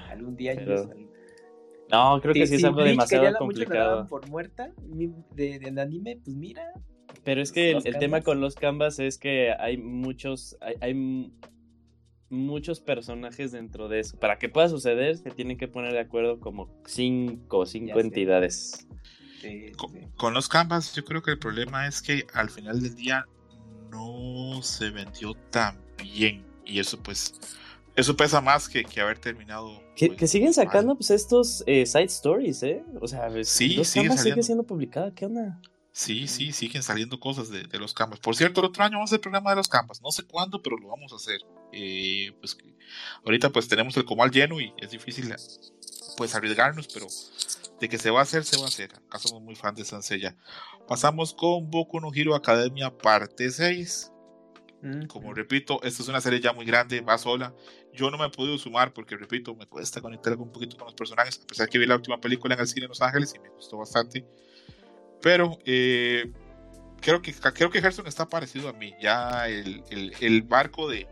Algún 0.10 0.36
día 0.36 0.54
Pero- 0.56 0.90
No, 1.92 2.20
creo 2.22 2.34
que 2.34 2.48
sí 2.48 2.56
es 2.56 2.64
algo 2.64 2.78
Bleach 2.78 2.92
demasiado 2.92 3.38
complicado. 3.38 4.08
por 4.08 4.28
muerta 4.30 4.72
de, 5.36 5.60
de 5.60 5.82
anime, 5.82 6.20
pues 6.24 6.36
mira, 6.36 6.74
Pero 7.24 7.42
es 7.42 7.52
que 7.52 7.72
el, 7.72 7.98
tema 7.98 8.22
con 8.22 8.42
los 8.42 8.56
canvas 8.56 9.00
es 9.00 9.18
que 9.18 9.52
hay 9.58 9.78
muchos, 9.78 10.58
hay, 10.62 10.76
hay 10.82 11.32
muchos 12.30 12.80
personajes 12.80 13.52
dentro 13.52 13.88
de 13.88 14.00
eso. 14.00 14.18
Para 14.20 14.38
que 14.38 14.50
pueda 14.50 14.70
suceder, 14.70 15.18
se 15.18 15.32
tienen 15.32 15.58
que 15.58 15.68
poner 15.68 15.94
de 15.94 16.00
acuerdo 16.00 16.40
como 16.40 16.70
cinco, 16.86 17.66
Ya 17.66 17.72
cinco 17.72 18.02
sé. 18.02 18.06
Sí, 19.42 19.72
Con, 19.78 19.92
sí. 19.94 20.00
con 20.18 20.34
los 20.34 20.48
canvas, 20.50 20.94
yo 20.94 21.04
creo 21.06 21.22
que 21.24 21.32
el 21.32 21.40
problema 21.40 21.88
es 21.88 22.02
que 22.02 22.26
al 22.34 22.50
final 22.50 22.82
del 22.82 22.96
día 22.96 23.26
no 23.92 24.62
se 24.62 24.90
vendió 24.90 25.34
tan 25.52 25.80
bien. 25.98 26.46
Y 26.66 26.80
eso, 26.80 27.02
pues, 27.02 27.34
eso 27.96 28.18
pesa 28.18 28.42
más 28.42 28.68
que, 28.68 28.84
que 28.84 29.00
haber 29.02 29.20
terminado. 29.20 29.82
Que, 29.96 30.08
pues, 30.08 30.20
que 30.20 30.28
siguen 30.28 30.48
mal. 30.50 30.54
sacando 30.56 30.96
pues 30.96 31.12
estos 31.12 31.64
eh, 31.68 31.86
side 31.86 32.06
stories, 32.06 32.64
¿eh? 32.64 32.84
O 33.00 33.08
sea, 33.08 33.30
Sí, 33.44 33.76
los 33.76 33.88
sigue 33.88 34.08
canvas 34.10 34.46
siendo 34.46 34.64
publicada, 34.64 35.14
¿qué 35.14 35.26
onda? 35.26 35.62
Sí, 35.92 36.28
sí, 36.28 36.52
siguen 36.52 36.84
saliendo 36.84 37.20
cosas 37.22 37.50
de, 37.50 37.64
de 37.64 37.80
los 37.80 37.94
canvas. 37.94 38.20
Por 38.20 38.36
cierto, 38.36 38.60
el 38.60 38.66
otro 38.68 38.84
año 38.84 38.98
vamos 38.98 39.10
a 39.10 39.12
hacer 39.12 39.20
el 39.20 39.22
programa 39.22 39.52
de 39.52 39.56
los 39.56 39.70
canvas. 39.70 40.02
No 40.02 40.12
sé 40.12 40.24
cuándo, 40.24 40.62
pero 40.62 40.78
lo 40.78 40.90
vamos 40.90 41.14
a 41.14 41.16
hacer. 41.16 41.40
Eh, 41.72 42.34
pues 42.42 42.56
que- 42.56 42.76
ahorita 43.24 43.50
pues 43.52 43.68
tenemos 43.70 43.96
el 43.96 44.04
comal 44.04 44.30
lleno 44.30 44.60
y 44.60 44.74
es 44.78 44.92
difícil 44.92 45.34
pues 46.18 46.36
arriesgarnos, 46.36 46.88
pero 46.94 47.08
de 47.80 47.90
que 47.90 47.98
se 47.98 48.10
va 48.10 48.20
a 48.20 48.24
hacer, 48.24 48.44
se 48.44 48.58
va 48.58 48.64
a 48.64 48.68
hacer. 48.68 48.94
Acá 48.94 49.20
somos 49.20 49.42
muy 49.44 49.56
fans 49.56 49.78
de 49.78 49.86
Sansella. 49.86 50.36
Pasamos 50.88 51.34
con 51.34 51.70
Boku 51.70 52.00
no 52.00 52.12
Hero 52.14 52.36
Academia 52.36 52.96
parte 52.96 53.50
6. 53.52 54.12
Mm, 54.82 55.06
Como 55.08 55.34
repito, 55.34 55.82
esta 55.84 56.04
es 56.04 56.10
una 56.10 56.22
serie 56.22 56.40
ya 56.40 56.54
muy 56.54 56.66
grande, 56.66 57.02
va 57.02 57.18
sola. 57.18 57.54
Yo 57.94 58.12
no 58.12 58.18
me 58.18 58.26
he 58.26 58.30
podido 58.30 58.58
sumar 58.58 58.94
porque, 58.94 59.18
repito, 59.18 59.56
me 59.56 59.66
cuesta 59.66 60.02
conectar 60.02 60.36
un 60.38 60.52
poquito 60.52 60.78
con 60.78 60.86
los 60.86 60.96
personajes, 60.96 61.42
a 61.44 61.48
pesar 61.48 61.70
que 61.70 61.78
vi 61.80 61.86
la 61.86 61.96
última 61.96 62.20
película 62.20 62.54
en 62.54 62.62
el 62.62 62.68
cine 62.68 62.86
en 62.86 62.90
Los 62.90 63.02
Ángeles 63.02 63.34
y 63.36 63.40
me 63.40 63.50
gustó 63.50 63.78
bastante. 63.78 64.26
Pero 65.22 65.58
eh, 65.66 66.32
creo 67.02 67.22
que 67.22 67.34
creo 67.34 67.70
que 67.70 67.82
Gerson 67.82 68.06
está 68.08 68.28
parecido 68.28 68.70
a 68.70 68.74
mí. 68.74 68.94
Ya 69.02 69.48
el, 69.48 69.84
el, 69.90 70.14
el 70.20 70.42
barco 70.44 70.90
de, 70.90 71.08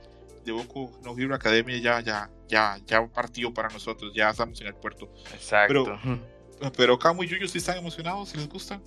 de 0.46 0.52
Boku 0.52 1.00
no 1.04 1.18
Hero 1.18 1.34
Academia 1.34 1.78
ya, 1.78 2.02
ya, 2.02 2.30
ya, 2.48 2.78
ya 2.86 3.08
partió 3.08 3.54
para 3.54 3.70
nosotros, 3.70 4.12
ya 4.14 4.30
estamos 4.30 4.60
en 4.62 4.68
el 4.68 4.76
puerto. 4.76 5.12
Exacto. 5.34 5.86
Pero 5.86 6.20
Camu 7.00 7.24
y 7.24 7.28
Yuyo 7.28 7.48
sí 7.48 7.58
están 7.58 7.78
emocionados, 7.78 8.30
si 8.30 8.38
les 8.38 8.48
gusta. 8.50 8.82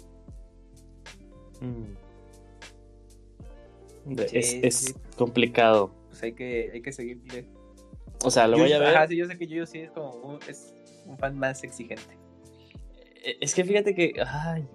Mm. 1.60 1.94
Sí, 4.28 4.38
es 4.38 4.54
es 4.62 4.74
sí. 4.76 4.94
complicado. 5.16 5.92
Pues 6.08 6.22
hay 6.22 6.32
que, 6.32 6.70
hay 6.72 6.80
que 6.82 6.92
seguirle. 6.92 7.46
O 8.24 8.30
sea, 8.30 8.46
lo 8.46 8.56
voy 8.58 8.72
a 8.72 8.76
Yo- 8.78 8.80
ver. 8.84 8.96
Ajá, 8.96 9.08
sí, 9.08 9.16
yo 9.16 9.26
sé 9.26 9.36
que 9.36 9.46
yo 9.46 9.66
sí 9.66 9.80
es 9.80 9.90
como 9.90 10.10
un, 10.12 10.38
es 10.48 10.74
un 11.06 11.18
fan 11.18 11.36
más 11.38 11.62
exigente. 11.64 12.16
Eh, 13.24 13.36
Es 13.40 13.54
que 13.54 13.64
fíjate 13.64 13.94
que. 13.94 14.14
Ay, 14.26 14.66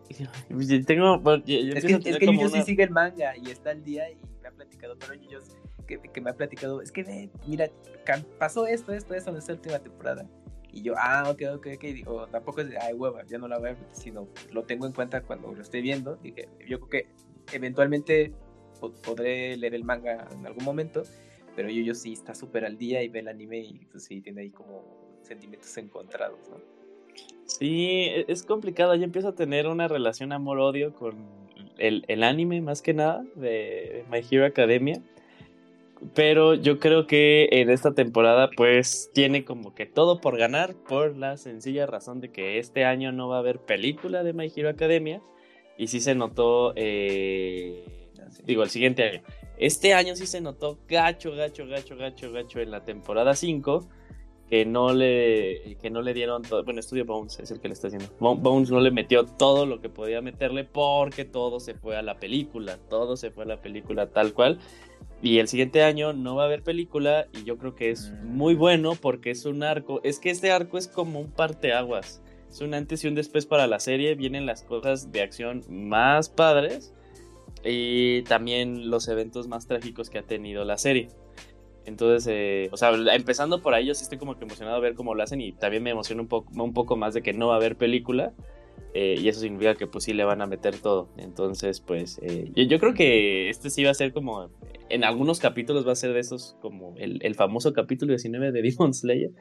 tengo. 0.85 1.17
bueno, 1.19 1.43
yo- 1.45 1.59
yo 1.59 1.73
Es 1.73 1.85
que, 1.85 1.93
es 1.93 2.17
que 2.17 2.49
sí 2.49 2.63
sigue 2.63 2.83
el 2.83 2.89
manga 2.91 3.35
y 3.37 3.49
está 3.49 3.71
al 3.71 3.83
día 3.83 4.09
y 4.11 4.17
me 4.41 4.49
ha 4.49 4.51
platicado, 4.51 4.97
pero 4.99 5.13
Yuyo 5.13 5.39
que, 5.87 5.99
que 5.99 6.21
me 6.21 6.29
ha 6.29 6.33
platicado, 6.33 6.81
es 6.81 6.91
que 6.91 7.03
ve, 7.03 7.29
mira, 7.47 7.69
pasó 8.39 8.65
esto, 8.67 8.93
esto, 8.93 9.13
esto 9.13 9.29
en 9.31 9.37
esta 9.37 9.53
última 9.53 9.79
temporada. 9.79 10.25
Y 10.73 10.83
yo, 10.83 10.93
ah, 10.97 11.29
ok, 11.29 11.41
ok, 11.55 11.67
ok, 11.75 11.81
digo, 11.83 12.27
tampoco 12.27 12.61
es 12.61 12.69
de, 12.69 12.77
ay, 12.77 12.93
hueva, 12.93 13.25
ya 13.25 13.37
no 13.37 13.47
la 13.47 13.59
voy 13.59 13.71
sino 13.91 14.27
lo 14.51 14.63
tengo 14.63 14.85
en 14.85 14.93
cuenta 14.93 15.21
cuando 15.21 15.51
lo 15.53 15.61
esté 15.61 15.81
viendo. 15.81 16.15
Dije, 16.17 16.47
yo 16.67 16.79
creo 16.79 16.89
que 16.89 17.55
eventualmente 17.55 18.31
po- 18.79 18.93
podré 18.93 19.57
leer 19.57 19.75
el 19.75 19.83
manga 19.83 20.27
en 20.31 20.45
algún 20.45 20.63
momento, 20.63 21.03
pero 21.55 21.69
Yuyo 21.69 21.93
sí 21.93 22.13
está 22.13 22.33
súper 22.33 22.63
al 22.65 22.77
día 22.77 23.03
y 23.03 23.09
ve 23.09 23.19
el 23.19 23.27
anime 23.27 23.59
y 23.59 23.85
pues 23.91 24.05
sí 24.05 24.21
tiene 24.21 24.41
ahí 24.43 24.49
como 24.49 24.83
sentimientos 25.23 25.75
encontrados, 25.77 26.39
¿no? 26.49 26.57
Sí, 27.45 27.89
e- 28.09 28.25
es 28.29 28.43
complicado. 28.43 28.95
Yo 28.95 29.03
empiezo 29.03 29.27
a 29.29 29.35
tener 29.35 29.67
una 29.67 29.87
relación 29.89 30.31
amor-odio 30.31 30.93
con 30.93 31.15
el, 31.77 32.05
el 32.07 32.23
anime, 32.23 32.61
más 32.61 32.81
que 32.81 32.93
nada, 32.93 33.25
de 33.35 34.05
My 34.09 34.21
Hero 34.29 34.45
Academia. 34.45 35.01
Pero 36.15 36.55
yo 36.55 36.79
creo 36.79 37.05
que 37.05 37.47
en 37.51 37.69
esta 37.69 37.93
temporada, 37.93 38.49
pues, 38.55 39.11
tiene 39.13 39.45
como 39.45 39.75
que 39.75 39.85
todo 39.85 40.19
por 40.19 40.37
ganar, 40.37 40.73
por 40.75 41.15
la 41.15 41.37
sencilla 41.37 41.85
razón 41.85 42.21
de 42.21 42.31
que 42.31 42.57
este 42.57 42.85
año 42.85 43.11
no 43.11 43.29
va 43.29 43.35
a 43.37 43.39
haber 43.39 43.59
película 43.59 44.23
de 44.23 44.33
My 44.33 44.51
Hero 44.55 44.69
Academia. 44.69 45.21
Y 45.77 45.87
sí 45.87 45.99
se 45.99 46.15
notó, 46.15 46.73
eh, 46.75 47.85
digo, 48.45 48.63
el 48.63 48.69
siguiente 48.69 49.03
año. 49.03 49.21
Este 49.57 49.93
año 49.93 50.15
sí 50.15 50.25
se 50.25 50.41
notó 50.41 50.79
gacho, 50.87 51.31
gacho, 51.35 51.67
gacho, 51.67 51.95
gacho, 51.95 52.31
gacho 52.31 52.59
en 52.59 52.71
la 52.71 52.83
temporada 52.83 53.35
5 53.35 53.87
que 54.49 54.65
no 54.65 54.93
le 54.93 55.77
que 55.81 55.89
no 55.89 56.01
le 56.01 56.13
dieron 56.13 56.41
todo, 56.41 56.63
bueno, 56.65 56.81
Estudio 56.81 57.05
Bones 57.05 57.39
es 57.39 57.51
el 57.51 57.61
que 57.61 57.69
le 57.69 57.73
está 57.73 57.87
haciendo. 57.87 58.09
Bo- 58.19 58.35
Bones 58.35 58.69
no 58.69 58.81
le 58.81 58.91
metió 58.91 59.25
todo 59.25 59.65
lo 59.65 59.79
que 59.79 59.87
podía 59.87 60.21
meterle 60.21 60.65
porque 60.65 61.23
todo 61.25 61.59
se 61.61 61.73
fue 61.73 61.95
a 61.95 62.01
la 62.01 62.19
película, 62.19 62.77
todo 62.89 63.15
se 63.15 63.31
fue 63.31 63.45
a 63.45 63.47
la 63.47 63.61
película 63.61 64.07
tal 64.09 64.33
cual. 64.33 64.59
Y 65.21 65.37
el 65.39 65.47
siguiente 65.47 65.83
año 65.83 66.13
no 66.13 66.35
va 66.35 66.43
a 66.43 66.45
haber 66.47 66.63
película 66.63 67.27
y 67.33 67.43
yo 67.43 67.57
creo 67.57 67.75
que 67.75 67.91
es 67.91 68.11
Mm. 68.23 68.27
muy 68.37 68.55
bueno 68.55 68.93
porque 68.95 69.31
es 69.31 69.45
un 69.45 69.61
arco, 69.63 70.01
es 70.03 70.19
que 70.19 70.29
este 70.31 70.51
arco 70.51 70.77
es 70.77 70.87
como 70.87 71.19
un 71.19 71.31
parteaguas. 71.31 72.21
Es 72.49 72.59
un 72.61 72.73
antes 72.73 73.03
y 73.03 73.07
un 73.07 73.15
después 73.15 73.45
para 73.45 73.67
la 73.67 73.79
serie, 73.79 74.15
vienen 74.15 74.45
las 74.45 74.63
cosas 74.63 75.11
de 75.11 75.21
acción 75.21 75.63
más 75.69 76.29
padres 76.29 76.93
y 77.63 78.23
también 78.23 78.89
los 78.89 79.07
eventos 79.07 79.47
más 79.47 79.67
trágicos 79.67 80.09
que 80.09 80.17
ha 80.17 80.23
tenido 80.23 80.65
la 80.65 80.77
serie. 80.77 81.07
Entonces, 81.85 82.27
eh, 82.31 82.69
o 82.71 82.77
sea, 82.77 82.91
empezando 83.15 83.61
por 83.61 83.73
ahí, 83.73 83.85
yo 83.87 83.95
sí 83.95 84.03
estoy 84.03 84.17
como 84.17 84.37
que 84.37 84.45
emocionado 84.45 84.77
a 84.77 84.79
ver 84.79 84.93
cómo 84.95 85.15
lo 85.15 85.23
hacen 85.23 85.41
y 85.41 85.51
también 85.51 85.81
me 85.83 85.91
emociona 85.91 86.21
un 86.21 86.27
poco, 86.27 86.51
un 86.61 86.73
poco 86.73 86.95
más 86.95 87.13
de 87.13 87.21
que 87.21 87.33
no 87.33 87.47
va 87.47 87.53
a 87.53 87.57
haber 87.57 87.75
película. 87.77 88.33
Eh, 88.93 89.15
y 89.17 89.29
eso 89.29 89.39
significa 89.39 89.75
que 89.75 89.87
pues 89.87 90.03
sí 90.03 90.13
le 90.13 90.23
van 90.23 90.41
a 90.41 90.47
meter 90.47 90.77
todo. 90.77 91.13
Entonces, 91.17 91.79
pues 91.79 92.19
eh, 92.21 92.51
yo, 92.55 92.79
creo 92.79 92.93
que 92.93 93.49
este 93.49 93.69
sí 93.69 93.83
va 93.83 93.91
a 93.91 93.95
ser 93.95 94.11
como, 94.11 94.49
en 94.89 95.03
algunos 95.03 95.39
capítulos 95.39 95.87
va 95.87 95.93
a 95.93 95.95
ser 95.95 96.13
de 96.13 96.19
esos 96.19 96.57
como 96.61 96.95
el, 96.97 97.35
famoso 97.35 97.73
capítulo 97.73 98.11
19 98.11 98.51
de 98.51 98.61
Demon 98.61 98.93
Slayer. 98.93 99.31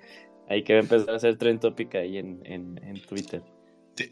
Ahí 0.48 0.62
que 0.62 0.74
va 0.74 0.80
a 0.80 0.82
empezar 0.82 1.14
a 1.14 1.18
ser 1.18 1.36
trend 1.36 1.60
topic 1.60 1.94
ahí 1.96 2.18
en, 2.18 2.40
en, 2.44 3.00
Twitter. 3.08 3.42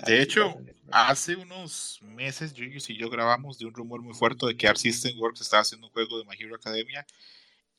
De, 0.06 0.22
hecho, 0.22 0.56
hace 0.90 1.36
unos 1.36 2.00
meses 2.02 2.52
yo 2.52 2.64
y 2.64 2.98
yo 2.98 3.08
grabamos 3.08 3.58
de 3.58 3.66
un 3.66 3.74
rumor 3.74 4.02
muy 4.02 4.14
fuerte 4.14 4.46
de 4.46 4.56
que 4.56 4.68
Art 4.68 4.76
System 4.76 5.18
Works 5.18 5.40
estaba 5.40 5.62
haciendo 5.62 5.86
un 5.86 5.92
juego 5.92 6.18
de 6.18 6.24
My 6.24 6.36
Hero 6.38 6.54
Academia 6.56 7.06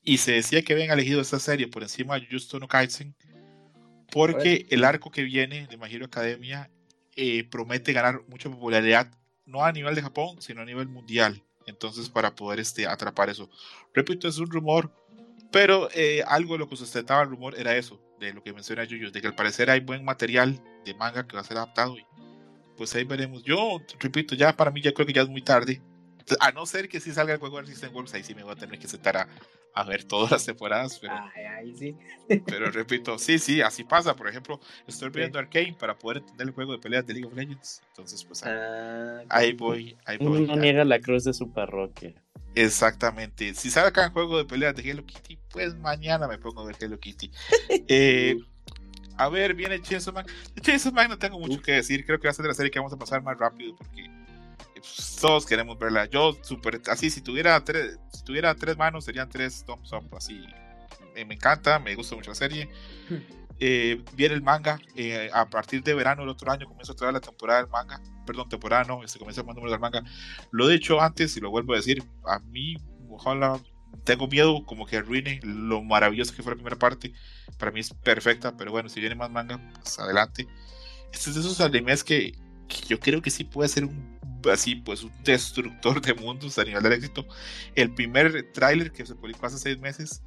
y 0.02 0.18
se 0.18 0.32
decía 0.32 0.62
que 0.64 0.74
habían 0.74 0.90
elegido 0.90 1.22
esta 1.22 1.40
serie 1.40 1.68
por 1.68 1.84
encima 1.84 2.20
de 2.20 2.26
Justo 2.30 2.60
no 2.60 2.68
Kaisen 2.68 3.16
porque 4.12 4.66
el 4.70 4.84
arco 4.84 5.12
que 5.12 5.24
viene 5.24 5.68
de 5.68 5.78
My 5.78 5.94
Hero 5.94 6.06
Academia 6.06 6.72
eh, 7.20 7.44
promete 7.44 7.92
ganar 7.92 8.22
mucha 8.28 8.50
popularidad, 8.50 9.12
no 9.46 9.66
a 9.66 9.72
nivel 9.74 9.94
de 9.94 10.02
Japón, 10.02 10.42
sino 10.42 10.62
a 10.62 10.66
nivel 10.66 10.88
mundial. 10.88 11.44
Entonces, 11.66 12.10
para 12.10 12.34
poder 12.34 12.62
este, 12.62 12.88
atrapar 12.88 13.30
eso. 13.30 13.50
Repito, 13.94 14.28
es 14.28 14.38
un 14.38 14.50
rumor, 14.50 14.90
pero 15.52 15.90
eh, 15.94 16.24
algo 16.26 16.54
de 16.54 16.60
lo 16.60 16.70
que 16.70 16.78
sustentaba 16.78 17.24
el 17.24 17.30
rumor 17.30 17.60
era 17.60 17.76
eso, 17.76 18.00
de 18.20 18.34
lo 18.34 18.42
que 18.42 18.54
menciona 18.54 18.86
Yuyu, 18.86 19.12
de 19.12 19.20
que 19.20 19.28
al 19.28 19.36
parecer 19.36 19.70
hay 19.70 19.82
buen 19.82 20.06
material 20.06 20.62
de 20.86 20.94
manga 20.94 21.28
que 21.28 21.36
va 21.36 21.42
a 21.42 21.46
ser 21.46 21.58
adaptado. 21.58 21.98
Y 21.98 22.06
pues 22.78 22.96
ahí 22.96 23.04
veremos. 23.04 23.44
Yo, 23.44 23.82
repito, 24.00 24.36
ya 24.36 24.56
para 24.56 24.72
mí 24.72 24.82
ya 24.82 24.94
creo 24.94 25.06
que 25.06 25.14
ya 25.14 25.24
es 25.24 25.30
muy 25.30 25.42
tarde. 25.42 25.82
A 26.40 26.52
no 26.52 26.66
ser 26.66 26.90
que 26.90 27.00
si 27.00 27.12
salga 27.12 27.34
el 27.34 27.40
juego 27.40 27.62
de 27.62 27.68
System 27.68 27.94
Works, 27.94 28.14
ahí 28.14 28.24
sí 28.24 28.36
me 28.36 28.44
voy 28.44 28.54
a 28.54 28.56
tener 28.56 28.80
que 28.80 28.88
sentar 28.88 29.18
a, 29.18 29.28
a 29.74 29.84
ver 29.84 30.04
todas 30.04 30.32
las 30.32 30.46
temporadas. 30.46 31.00
Pero, 31.00 31.14
sí. 31.78 31.96
pero 32.46 32.72
repito, 32.72 33.18
sí, 33.18 33.40
sí, 33.40 33.62
así 33.62 33.84
pasa. 33.84 34.16
Por 34.16 34.28
ejemplo, 34.28 34.60
estoy 34.88 35.10
viendo 35.10 35.40
Arcane 35.40 35.76
para 35.80 35.98
poder 35.98 36.18
entender 36.18 36.48
el 36.48 36.54
juego 36.54 36.74
de 36.74 36.80
peleas 36.80 37.06
de 37.06 37.14
League 37.14 37.28
of 37.28 37.36
Legends. 37.36 37.82
Entonces, 37.90 38.24
pues 38.24 38.44
ahí, 38.44 38.52
ah, 39.30 39.56
voy, 39.58 39.98
ahí 40.06 40.18
voy. 40.18 40.46
No 40.46 40.56
niega 40.56 40.84
la 40.84 41.00
cruz 41.00 41.24
de 41.24 41.34
su 41.34 41.52
parroquia. 41.52 42.14
Exactamente. 42.56 43.54
Si 43.54 43.70
sale 43.70 43.88
acá 43.88 44.08
un 44.08 44.14
juego 44.14 44.38
de 44.38 44.46
peleas 44.46 44.76
de 44.76 44.90
Hello 44.90 45.06
Kitty, 45.06 45.38
pues 45.52 45.76
mañana 45.76 46.28
me 46.28 46.38
pongo 46.38 46.62
a 46.62 46.66
ver 46.66 46.76
Hello 46.80 47.00
Kitty. 47.00 47.32
eh, 47.88 48.38
a 49.18 49.30
ver, 49.30 49.54
viene 49.54 49.82
Chainsaw 49.82 50.14
Man. 50.14 50.26
De 50.56 50.62
Chainsaw 50.62 50.92
Man 50.92 51.10
no 51.10 51.18
tengo 51.18 51.40
mucho 51.40 51.62
que 51.62 51.74
decir. 51.74 52.06
Creo 52.06 52.20
que 52.20 52.28
va 52.28 52.32
a 52.32 52.34
ser 52.34 52.44
de 52.44 52.50
la 52.50 52.56
serie 52.56 52.72
que 52.72 52.80
vamos 52.80 52.94
a 52.94 52.98
pasar 52.98 53.22
más 53.22 53.38
rápido 53.38 53.76
porque 53.76 54.10
todos 55.20 55.46
queremos 55.46 55.78
verla. 55.78 56.06
Yo, 56.06 56.38
super, 56.42 56.82
así, 56.88 57.10
si 57.10 57.22
tuviera, 57.22 57.64
tres, 57.64 58.00
si 58.14 58.24
tuviera 58.24 58.56
tres 58.56 58.78
manos, 58.78 59.06
serían 59.06 59.30
tres 59.30 59.64
thumbs 59.66 59.92
up. 59.92 60.16
Así, 60.16 60.46
me, 61.14 61.34
encanta, 61.34 61.80
me 61.80 61.96
gusta 61.96 62.16
mucho 62.16 62.32
la 62.32 62.36
serie. 62.36 62.70
Eh, 63.62 64.02
viene 64.14 64.36
el 64.36 64.42
manga. 64.42 64.80
Eh, 64.96 65.30
a 65.34 65.50
partir 65.50 65.84
de 65.84 65.94
verano 65.94 66.22
del 66.22 66.30
otro 66.30 66.50
año 66.50 66.66
comienza 66.66 66.94
otra 66.94 67.08
vez 67.08 67.16
la 67.16 67.20
temporada 67.20 67.62
del 67.62 67.70
manga. 67.70 68.02
Perdón, 68.26 68.48
temporada 68.48 68.86
no, 68.86 69.06
se 69.06 69.20
comienza 69.20 69.42
el 69.42 69.48
número 69.48 69.70
del 69.70 69.82
manga. 69.82 70.02
Lo 70.52 70.70
he 70.70 70.74
dicho 70.74 71.02
antes 71.02 71.36
y 71.36 71.42
lo 71.42 71.52
vuelvo 71.52 71.74
a 71.74 71.76
decir. 71.76 72.02
A 72.26 72.40
mí, 72.40 72.78
ojalá, 73.10 73.60
tengo 74.06 74.28
miedo 74.28 74.66
como 74.66 74.86
que 74.86 74.96
arruine 74.96 75.42
lo 75.44 75.84
maravilloso 75.84 76.34
que 76.34 76.42
fue 76.42 76.54
la 76.54 76.56
primera 76.56 76.78
parte. 76.78 77.12
Para 77.58 77.72
mí 77.72 77.82
es 77.82 77.94
perfecta, 77.94 78.56
pero 78.56 78.72
bueno, 78.72 78.88
si 78.88 79.02
viene 79.02 79.16
más 79.16 79.30
manga, 79.30 79.60
pues 79.74 80.00
adelante. 80.00 80.48
Este 81.12 81.32
es 81.32 81.36
de 81.36 81.42
esos 81.42 81.60
animes 81.60 82.04
que, 82.04 82.38
que 82.70 82.88
yo 82.88 83.00
creo 83.00 83.22
que 83.22 83.30
sí 83.30 83.44
puede 83.44 83.68
ser 83.68 83.84
un 83.84 84.19
así 84.52 84.76
pues 84.76 85.04
un 85.04 85.12
destructor 85.24 86.02
de 86.02 86.14
mundos 86.14 86.58
a 86.60 86.64
nivel 86.64 86.84
del 86.84 86.94
éxito. 86.94 87.26
El 87.76 87.94
primer 87.94 88.52
tráiler 88.54 88.92
que 88.92 89.06
se 89.06 89.16
publicó 89.16 89.46
hace 89.46 89.58
seis 89.58 89.80
meses 89.80 90.22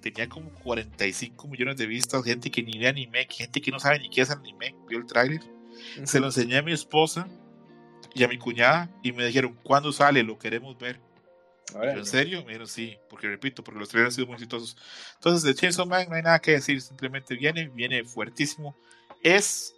tenía 0.00 0.28
como 0.28 0.50
45 0.50 1.48
millones 1.48 1.76
de 1.76 1.86
vistas, 1.86 2.24
gente 2.24 2.50
que 2.50 2.62
ni 2.62 2.78
ve 2.78 2.88
anime, 2.88 3.26
gente 3.30 3.60
que 3.60 3.70
no 3.70 3.78
sabe 3.78 3.98
ni 3.98 4.10
qué 4.10 4.22
es 4.22 4.30
anime, 4.30 4.74
vio 4.88 4.98
el 4.98 5.06
tráiler. 5.06 5.40
Se 6.04 6.20
lo 6.20 6.26
enseñé 6.26 6.58
a 6.58 6.62
mi 6.62 6.72
esposa 6.72 7.28
y 8.14 8.24
a 8.24 8.28
mi 8.28 8.38
cuñada 8.38 8.90
y 9.02 9.12
me 9.12 9.26
dijeron, 9.26 9.58
¿cuándo 9.62 9.92
sale? 9.92 10.22
Lo 10.22 10.38
queremos 10.38 10.78
ver. 10.78 11.00
¿En 11.82 12.04
serio? 12.04 12.40
Me 12.40 12.48
dijeron, 12.48 12.66
sí, 12.66 12.98
porque 13.08 13.28
repito, 13.28 13.62
porque 13.62 13.78
los 13.78 13.88
trailers 13.88 14.12
han 14.12 14.16
sido 14.16 14.26
muy 14.26 14.34
exitosos. 14.34 14.76
Entonces, 15.14 15.42
de 15.42 15.54
Chainsaw 15.54 15.86
Man 15.86 16.06
no 16.08 16.16
hay 16.16 16.22
nada 16.22 16.40
que 16.40 16.52
decir, 16.52 16.80
simplemente 16.80 17.36
viene, 17.36 17.68
viene 17.68 18.04
fuertísimo. 18.04 18.76
Es 19.22 19.74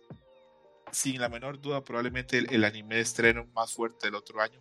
sin 0.92 1.20
la 1.20 1.28
menor 1.28 1.60
duda, 1.60 1.82
probablemente 1.82 2.38
el, 2.38 2.64
anime 2.64 2.96
de 2.96 3.00
estreno 3.00 3.46
más 3.54 3.72
fuerte 3.72 4.06
del 4.06 4.14
otro 4.14 4.40
año. 4.40 4.60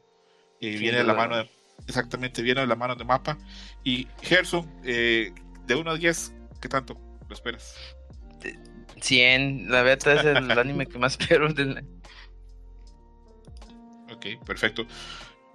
Eh, 0.61 0.77
viene 0.77 0.99
de 0.99 1.03
la 1.03 1.13
mano 1.13 1.37
de, 1.37 1.49
exactamente, 1.87 2.41
viene 2.41 2.61
de 2.61 2.67
la 2.67 2.75
mano 2.75 2.95
de 2.95 3.03
Mapa. 3.03 3.37
Y 3.83 4.07
Gerson, 4.21 4.71
eh, 4.83 5.33
de 5.65 5.75
1 5.75 5.91
a 5.91 5.95
10, 5.97 6.33
¿qué 6.61 6.69
tanto 6.69 6.97
lo 7.27 7.35
esperas? 7.35 7.75
100, 9.01 9.69
la 9.69 9.81
verdad 9.81 10.15
es 10.15 10.25
el 10.25 10.51
anime 10.59 10.87
que 10.87 10.97
más 10.97 11.17
espero 11.19 11.47
Ok, 14.11 14.45
perfecto. 14.45 14.85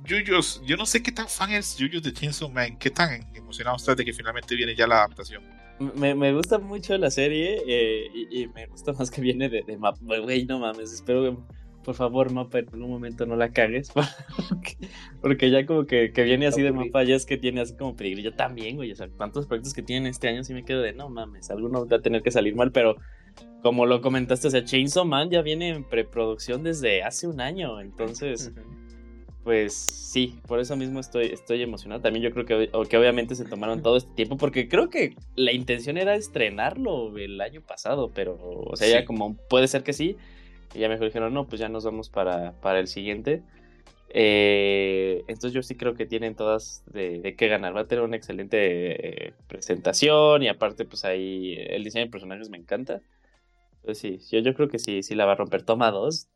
Yuyos, 0.05 0.61
yo 0.65 0.77
no 0.77 0.85
sé 0.85 1.03
qué 1.03 1.11
tan 1.11 1.29
fan 1.29 1.53
es 1.53 1.77
Yuyos 1.77 2.03
de 2.03 2.13
Chainsaw 2.13 2.51
Man, 2.51 2.79
qué 2.79 2.91
tan 2.91 3.35
emocionado 3.35 3.77
estás 3.77 3.97
de 3.97 4.05
que 4.05 4.13
finalmente 4.13 4.55
viene 4.55 4.75
ya 4.75 4.87
la 4.87 4.97
adaptación. 4.97 5.43
Me, 5.79 6.15
me, 6.15 6.33
gusta 6.33 6.59
mucho 6.59 6.97
la 6.97 7.11
serie 7.11 7.63
eh, 7.67 8.09
y, 8.31 8.47
me 8.49 8.67
gusta 8.67 8.93
más 8.93 9.11
que 9.11 9.21
viene 9.21 9.49
de, 9.49 9.63
de 9.63 9.77
Mapa. 9.77 9.99
Güey, 10.03 10.47
no 10.47 10.59
mames, 10.59 10.93
espero 10.93 11.23
que, 11.23 11.37
por 11.85 11.95
favor, 11.95 12.33
Mapa, 12.33 12.59
en 12.59 12.83
un 12.83 12.91
momento 12.91 13.27
no 13.27 13.37
la 13.37 13.53
cagues. 13.53 13.93
Porque, 15.21 15.51
ya 15.51 15.67
como 15.67 15.87
que, 15.87 16.13
que 16.13 16.25
viene 16.25 16.47
así 16.47 16.63
de 16.63 16.73
Mapa, 16.73 17.05
ya 17.05 17.15
es 17.15 17.27
que 17.27 17.37
tiene 17.37 17.61
así 17.61 17.77
como 17.77 17.95
peligro. 17.95 18.23
Yo 18.23 18.35
también, 18.35 18.77
güey, 18.77 18.91
o 18.91 18.97
sea, 18.97 19.09
cuántos 19.09 19.47
proyectos 19.47 19.75
que 19.75 19.83
tienen 19.83 20.09
este 20.09 20.29
año 20.29 20.43
sí 20.45 20.55
me 20.55 20.65
quedo 20.65 20.81
de, 20.81 20.93
no 20.93 21.09
mames, 21.09 21.51
alguno 21.51 21.87
va 21.87 21.97
a 21.97 22.03
tener 22.03 22.23
que 22.23 22.31
salir 22.31 22.55
mal, 22.55 22.73
pero 22.73 22.97
como 23.63 23.85
lo 23.85 24.01
comentaste, 24.01 24.49
o 24.49 24.51
sea, 24.51 24.65
Chainsaw 24.65 25.05
Man 25.05 25.31
ya 25.31 25.43
viene 25.43 25.69
en 25.69 25.85
preproducción 25.85 26.63
desde 26.63 27.03
hace 27.03 27.27
un 27.27 27.41
año, 27.41 27.81
entonces 27.81 28.53
pues 29.47 29.75
sí, 29.75 30.41
por 30.49 30.59
eso 30.59 30.75
mismo 30.75 30.99
estoy, 30.99 31.27
estoy 31.27 31.63
emocionado. 31.63 32.03
También 32.03 32.25
yo 32.25 32.33
creo 32.33 32.47
que, 32.47 32.69
que 32.89 32.99
obviamente 32.99 33.37
se 33.37 33.45
tomaron 33.45 33.81
todo 33.81 33.97
este 33.97 34.13
tiempo, 34.13 34.37
porque 34.37 34.69
creo 34.69 34.91
que 34.91 35.15
la 35.37 35.53
intención 35.53 35.97
era 35.99 36.17
estrenarlo 36.17 37.17
el 37.17 37.41
año 37.41 37.61
pasado, 37.61 38.11
pero, 38.13 38.37
o 38.41 38.75
sea, 38.75 38.89
ya 38.89 39.05
como 39.05 39.37
puede 39.37 39.69
ser 39.69 39.85
que 39.85 39.93
sí, 39.93 40.17
y 40.75 40.81
ya 40.81 40.89
mejor 40.89 41.07
dijeron, 41.07 41.33
no, 41.33 41.47
pues 41.47 41.61
ya 41.61 41.69
nos 41.69 41.85
vamos 41.85 42.11
para, 42.11 42.61
para 42.61 42.81
el 42.81 42.89
siguiente. 42.89 43.45
Eh, 44.09 45.23
entonces 45.29 45.53
yo 45.53 45.63
sí 45.63 45.77
creo 45.77 45.95
que 45.95 46.07
tienen 46.07 46.35
todas 46.35 46.83
de, 46.93 47.37
qué 47.39 47.47
ganar. 47.47 47.77
Va 47.77 47.83
a 47.83 47.87
tener 47.87 48.03
una 48.03 48.17
excelente 48.17 49.29
eh, 49.29 49.35
presentación 49.47 50.43
y 50.43 50.49
aparte 50.49 50.85
pues 50.85 51.05
ahí 51.05 51.55
el 51.57 51.85
diseño 51.85 52.07
de 52.07 52.11
personajes 52.11 52.51
me 52.51 52.59
encanta. 52.59 53.01
Entonces 53.83 53.99
sí, 54.01 54.37
yo, 54.37 54.41
yo 54.41 54.55
creo 54.55 54.69
que 54.69 54.81
sí, 54.81 55.05
sí 55.05 55.15
la 55.15 55.25
va 55.25 55.35
a 55.35 55.37
romper. 55.37 55.63
Toma 55.63 55.93
dos, 55.93 56.31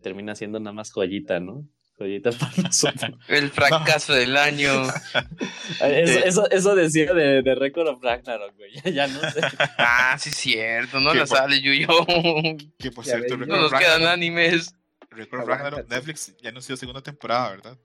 termina 0.00 0.34
siendo 0.34 0.60
nada 0.60 0.72
más 0.72 0.92
joyita, 0.92 1.40
¿no? 1.40 1.68
El 3.28 3.50
fracaso 3.50 4.12
del 4.12 4.36
año. 4.36 4.84
Eso, 5.80 6.48
eso, 6.50 6.74
decía 6.74 7.12
de, 7.12 7.42
de 7.42 7.54
Record 7.54 7.88
of 7.88 8.02
Ragnarok, 8.02 8.56
güey. 8.56 8.70
Ya, 8.94 9.06
no 9.06 9.20
sé. 9.30 9.40
Ah, 9.78 10.16
sí, 10.18 10.30
cierto. 10.30 11.00
No 11.00 11.12
la 11.12 11.26
sale 11.26 11.60
Yuyo. 11.60 11.88
Que 12.78 12.90
por 12.90 13.04
cierto, 13.04 13.36
no 13.36 13.46
nos 13.46 13.72
quedan 13.72 14.06
animes. 14.06 14.74
Record 15.10 15.42
of 15.42 15.48
Ragnarok, 15.48 15.88
Netflix 15.88 16.34
ya 16.40 16.52
no 16.52 16.58
ha 16.58 16.62
sido 16.62 16.76
segunda 16.76 17.02
temporada, 17.02 17.50
¿verdad? 17.50 17.78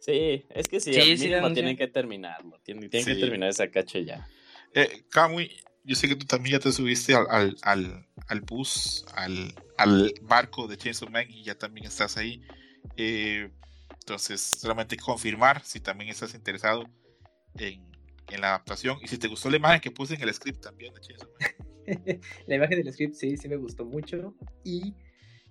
Sí, 0.00 0.46
es 0.50 0.66
que 0.68 0.80
sí, 0.80 0.94
sí, 0.94 1.28
tienen 1.28 1.76
que 1.76 1.88
terminarlo. 1.88 2.58
Tienen, 2.62 2.88
que 2.88 3.02
terminar 3.02 3.50
esa 3.50 3.70
cacho 3.70 3.98
ya. 3.98 4.26
Eh, 4.72 5.04
Kamui, 5.10 5.50
yo 5.84 5.94
sé 5.94 6.08
que 6.08 6.16
tú 6.16 6.26
también 6.26 6.54
ya 6.54 6.60
te 6.60 6.72
subiste 6.72 7.14
al, 7.14 7.26
al, 7.28 7.56
al, 7.62 8.06
al 8.28 8.40
bus, 8.40 9.04
al, 9.14 9.54
al 9.76 10.14
barco 10.22 10.66
de 10.66 10.78
Chainsaw 10.78 11.10
Man 11.10 11.26
y 11.28 11.44
ya 11.44 11.56
también 11.56 11.86
estás 11.86 12.16
ahí. 12.16 12.40
Eh, 12.96 13.50
entonces, 14.00 14.40
solamente 14.40 14.96
confirmar 14.96 15.64
si 15.64 15.80
también 15.80 16.10
estás 16.10 16.34
interesado 16.34 16.84
en, 17.56 17.84
en, 18.28 18.40
la 18.40 18.48
adaptación. 18.48 18.98
Y 19.02 19.08
si 19.08 19.18
te 19.18 19.28
gustó 19.28 19.50
la 19.50 19.56
imagen 19.56 19.80
que 19.80 19.90
puse 19.90 20.14
en 20.14 20.22
el 20.22 20.32
script 20.34 20.62
también 20.62 20.92
la 22.46 22.54
imagen 22.54 22.82
del 22.82 22.92
script 22.92 23.14
sí, 23.14 23.36
sí 23.36 23.48
me 23.48 23.56
gustó 23.56 23.84
mucho. 23.84 24.34
Y 24.64 24.94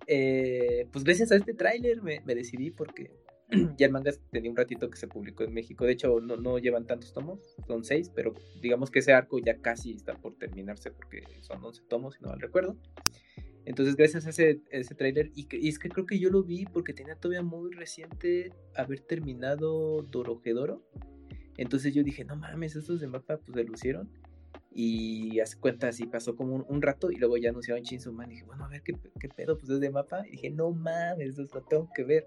eh, 0.08 0.88
pues 0.92 1.04
gracias 1.04 1.32
a 1.32 1.36
este 1.36 1.54
tráiler 1.54 2.02
me, 2.02 2.22
me, 2.22 2.36
decidí 2.36 2.72
porque 2.72 3.12
ya 3.78 3.88
el 3.88 3.92
manga 3.92 4.12
tenía 4.32 4.50
un 4.50 4.58
ratito 4.58 4.90
que 4.90 4.98
se 4.98 5.08
publicó 5.08 5.44
en 5.44 5.54
México, 5.54 5.86
de 5.86 5.94
hecho 5.94 6.20
no, 6.20 6.38
no 6.38 6.58
llevan 6.58 6.86
tantos 6.86 7.14
tomos, 7.14 7.40
son 7.68 7.84
seis, 7.84 8.12
pero 8.14 8.34
digamos 8.62 8.92
que 8.92 9.00
ese 9.00 9.14
arco 9.14 9.40
ya 9.40 9.62
casi 9.62 9.94
está 9.94 10.16
por 10.16 10.36
terminarse 10.36 10.92
porque 10.92 11.24
son 11.42 11.64
11 11.64 11.84
tomos, 11.88 12.16
si 12.16 12.22
no 12.22 12.30
mal 12.30 12.40
recuerdo. 12.40 12.78
Entonces, 13.70 13.95
gracias 13.95 14.26
a 14.26 14.32
ese, 14.32 14.61
ese 14.72 14.95
tráiler, 14.95 15.30
y, 15.36 15.47
es 15.67 15.78
que 15.78 15.89
creo 15.89 16.07
que 16.07 16.17
yo 16.17 16.32
lo 16.32 16.41
vi 16.41 16.65
porque 16.65 16.91
tenía 16.91 17.13
todavía 17.13 17.43
muy 17.43 17.72
reciente 17.72 18.51
haber 18.76 18.99
terminado 19.01 20.01
Dorojedoro. 20.09 20.84
Entonces 21.55 21.93
yo 21.93 22.01
dije, 22.01 22.26
no 22.26 22.36
mames, 22.36 22.76
estos 22.76 22.99
de 22.99 23.05
mapa 23.05 23.38
pues 23.38 23.53
se 23.53 23.63
lucieron. 23.63 24.09
Y 24.72 25.39
hace 25.39 25.59
cuenta, 25.59 25.89
así 25.89 26.07
pasó 26.07 26.36
como 26.36 26.55
un, 26.55 26.82
rato 26.82 27.11
y 27.11 27.17
luego 27.17 27.38
ya 27.38 27.51
anunciaron 27.51 27.84
Chainsaw 27.84 28.11
Man. 28.11 28.32
Y 28.32 28.36
dije, 28.36 28.45
bueno, 28.45 28.65
a 28.65 28.70
ver 28.70 28.82
qué, 28.82 28.93
qué 29.20 29.30
pedo, 29.30 29.55
pues 29.55 29.70
es 29.70 29.80
de 29.80 29.91
mapa. 29.91 30.26
Y 30.28 30.32
dije, 30.32 30.49
no 30.49 30.72
mames, 30.72 31.38
eso 31.38 31.43
lo 31.53 31.61
tengo 31.61 31.91
que 31.93 32.03
ver. 32.03 32.26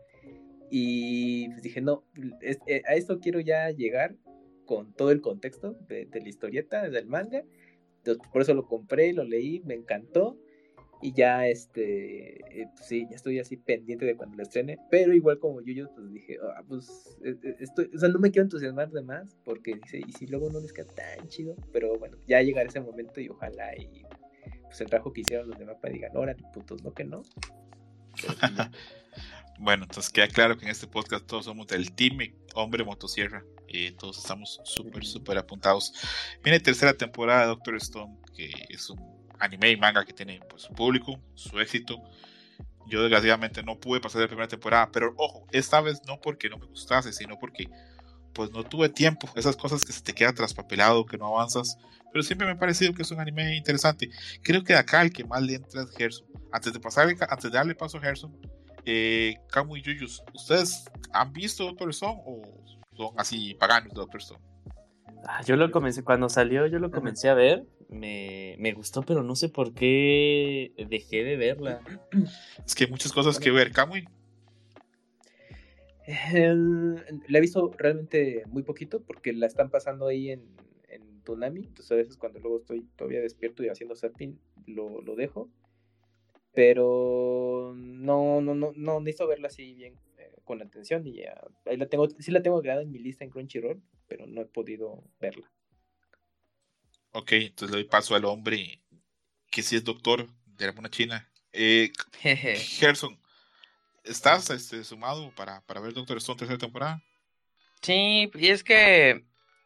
Y 0.71 1.49
pues 1.49 1.63
dije, 1.63 1.81
no, 1.81 2.05
eh, 2.41 2.83
a 2.87 2.95
esto 2.95 3.19
quiero 3.19 3.41
ya 3.41 3.69
llegar 3.71 4.15
con 4.65 4.93
todo 4.93 5.11
el 5.11 5.21
contexto 5.21 5.77
de, 5.89 6.07
de 6.07 6.21
la 6.21 6.29
historieta, 6.29 6.89
del 6.89 7.09
manga. 7.09 7.43
Entonces, 7.97 8.23
por 8.33 8.43
eso 8.43 8.55
lo 8.55 8.69
compré, 8.69 9.13
lo 9.13 9.25
leí, 9.25 9.61
me 9.65 9.75
encantó 9.75 10.39
Y 11.03 11.13
ya, 11.13 11.49
este, 11.49 12.63
eh, 12.63 12.69
pues 12.75 12.87
sí, 12.87 13.07
ya 13.11 13.17
estoy 13.17 13.41
así 13.41 13.57
pendiente 13.57 14.07
de 14.07 14.17
cuando 14.17 14.37
la 14.37 14.45
estrene. 14.45 14.79
Pero 14.91 15.13
igual 15.13 15.39
como 15.41 15.61
yo, 15.61 15.93
pues 15.95 16.13
dije, 16.13 16.39
ah, 16.57 16.63
pues, 16.67 17.19
eh, 17.25 17.37
eh, 17.43 17.57
estoy, 17.59 17.91
o 17.95 17.99
sea, 17.99 18.09
no 18.09 18.21
me 18.21 18.31
quiero 18.31 18.45
entusiasmar 18.45 18.91
de 18.91 19.03
más. 19.03 19.35
Porque 19.45 19.75
dice, 19.75 20.01
y 20.07 20.13
si 20.13 20.27
luego 20.29 20.49
no 20.51 20.61
les 20.61 20.73
queda 20.73 20.87
tan 20.95 21.29
chido. 21.29 21.57
Pero 21.73 21.99
bueno, 21.99 22.17
ya 22.27 22.41
llegará 22.41 22.69
ese 22.69 22.81
momento 22.81 23.21
y 23.21 23.29
ojalá 23.29 23.77
y 23.77 24.03
pues 24.63 24.81
el 24.81 24.87
trabajo 24.87 25.13
que 25.13 25.21
hicieron 25.21 25.49
los 25.49 25.59
de 25.59 25.67
mapa 25.67 25.89
digan, 25.89 26.17
órale, 26.17 26.43
putos, 26.55 26.83
no 26.83 26.95
que 26.95 27.05
no. 27.05 27.23
Pero. 28.21 28.71
Bueno, 29.59 29.85
entonces 29.85 30.13
queda 30.13 30.27
claro 30.27 30.57
que 30.57 30.65
en 30.65 30.73
este 30.73 30.89
podcast 30.89 31.25
todos 31.25 31.45
somos 31.45 31.69
del 31.69 31.93
team 31.93 32.19
Hombre 32.55 32.85
Motosierra. 32.85 33.45
Eh, 33.69 33.95
todos 33.97 34.19
estamos 34.19 34.61
súper, 34.65 35.05
súper 35.05 35.39
apuntados. 35.39 35.93
Viene 36.43 36.59
tercera 36.59 36.95
temporada 36.95 37.43
de 37.43 37.47
Doctor 37.49 37.77
Stone, 37.77 38.19
que 38.35 38.51
es 38.71 38.91
un 38.91 39.22
anime 39.43 39.71
y 39.71 39.77
manga 39.77 40.05
que 40.05 40.13
tiene 40.13 40.41
pues, 40.49 40.63
su 40.63 40.73
público, 40.73 41.19
su 41.35 41.59
éxito. 41.61 42.01
Yo 42.87 43.03
desgraciadamente 43.03 43.63
no 43.63 43.79
pude 43.79 44.01
pasar 44.01 44.23
la 44.23 44.27
primera 44.29 44.49
temporada, 44.49 44.91
pero 44.93 45.15
ojo, 45.17 45.47
esta 45.53 45.81
vez 45.81 46.01
no 46.07 46.21
porque 46.21 46.49
no 46.49 46.59
me 46.59 46.67
gustase, 46.67 47.13
sino 47.13 47.39
porque 47.39 47.69
pues 48.33 48.51
no 48.51 48.65
tuve 48.65 48.89
tiempo. 48.89 49.29
Esas 49.37 49.57
cosas 49.57 49.85
que 49.85 49.93
se 49.93 50.03
te 50.03 50.15
queda 50.15 50.33
traspapelado, 50.33 51.05
que 51.07 51.19
no 51.19 51.27
avanzas. 51.27 51.79
Pero 52.13 52.23
siempre 52.23 52.47
me 52.47 52.55
ha 52.55 52.59
parecido 52.59 52.93
que 52.93 53.03
es 53.03 53.11
un 53.11 53.21
anime 53.21 53.57
interesante. 53.57 54.11
Creo 54.43 54.63
que 54.65 54.73
de 54.73 54.79
acá 54.79 55.03
el 55.03 55.13
que 55.13 55.25
más 55.25 55.43
le 55.43 55.55
entra 55.55 55.83
es 55.83 55.91
Gerson. 55.91 56.27
Antes 56.51 56.73
de 56.73 56.81
pasar, 56.81 57.09
antes 57.09 57.51
de 57.51 57.57
darle 57.57 57.75
paso 57.75 57.99
a 57.99 58.01
Gerson, 58.01 58.37
eh, 58.85 59.37
Camu 59.51 59.77
y 59.77 59.83
Yuyus, 59.83 60.23
¿ustedes 60.35 60.85
han 61.13 61.33
visto 61.33 61.65
Doctor 61.65 61.91
Stone 61.91 62.21
o 62.27 62.43
son 62.97 63.15
así 63.17 63.55
paganos 63.55 63.91
de 63.91 64.01
Doctor 64.01 64.21
Stone? 64.21 64.41
Ah, 65.27 65.41
yo 65.45 65.57
lo 65.57 65.71
comencé, 65.71 66.03
cuando 66.03 66.29
salió, 66.29 66.67
yo 66.67 66.79
lo 66.79 66.91
comencé 66.91 67.29
a 67.29 67.35
ver. 67.35 67.65
Me, 67.93 68.57
me 68.59 68.73
gustó, 68.73 69.03
pero 69.03 69.23
no 69.23 69.37
sé 69.37 69.51
por 69.51 69.75
qué 69.75 70.73
dejé 70.89 71.25
de 71.25 71.37
verla. 71.37 71.83
Es 72.65 72.75
que 72.75 72.85
hay 72.85 72.91
muchas 72.91 73.13
cosas 73.13 73.39
que 73.39 73.51
ver, 73.51 73.71
Kamui. 73.71 74.07
La 76.07 77.39
he 77.39 77.41
visto 77.41 77.71
realmente 77.77 78.45
muy 78.49 78.63
poquito 78.63 79.03
porque 79.03 79.33
la 79.33 79.47
están 79.47 79.71
pasando 79.71 80.07
ahí 80.09 80.31
en, 80.31 80.43
en 80.89 81.23
Toonami. 81.23 81.67
Entonces 81.67 81.93
a 81.93 81.97
veces 81.97 82.17
cuando 82.17 82.41
luego 82.41 82.59
estoy 82.59 82.89
todavía 82.97 83.21
despierto 83.21 83.63
y 83.63 83.69
haciendo 83.69 83.95
zapping 83.95 84.39
lo, 84.67 85.01
lo 85.03 85.15
dejo. 85.15 85.51
Pero 86.55 87.73
no, 87.77 88.41
no, 88.41 88.55
no, 88.55 88.73
no 88.75 89.01
necesito 89.01 89.27
verla 89.27 89.47
así 89.47 89.75
bien 89.75 89.95
eh, 90.19 90.33
con 90.45 90.61
atención 90.61 91.07
y 91.07 91.15
ya. 91.15 91.41
Ahí 91.67 91.77
la 91.77 91.87
tengo, 91.87 92.09
sí 92.11 92.31
la 92.31 92.43
tengo 92.43 92.57
agregada 92.57 92.83
en 92.83 92.91
mi 92.91 92.99
lista 92.99 93.25
en 93.25 93.31
Crunchyroll, 93.31 93.83
pero 94.09 94.27
no 94.27 94.43
he 94.43 94.47
podido 94.47 95.05
verla. 95.21 95.51
Ok, 97.13 97.33
entonces 97.33 97.75
le 97.75 97.83
doy 97.83 97.89
paso 97.89 98.15
al 98.15 98.25
hombre 98.25 98.81
que 99.51 99.63
sí 99.63 99.77
es 99.77 99.85
doctor 99.85 100.27
de 100.47 100.67
la 100.67 100.73
mona 100.73 100.91
china. 100.91 101.29
Eh. 101.53 101.93
Gerson, 102.23 103.19
¿estás 104.05 104.49
este, 104.51 104.83
sumado 104.85 105.31
para, 105.35 105.61
para 105.63 105.81
ver 105.81 105.93
Doctor 105.93 106.17
Stone 106.17 106.39
tercera 106.39 106.59
temporada? 106.59 107.03
Sí, 107.83 108.31
y 108.35 108.49
es 108.49 108.65
que, 108.65 109.25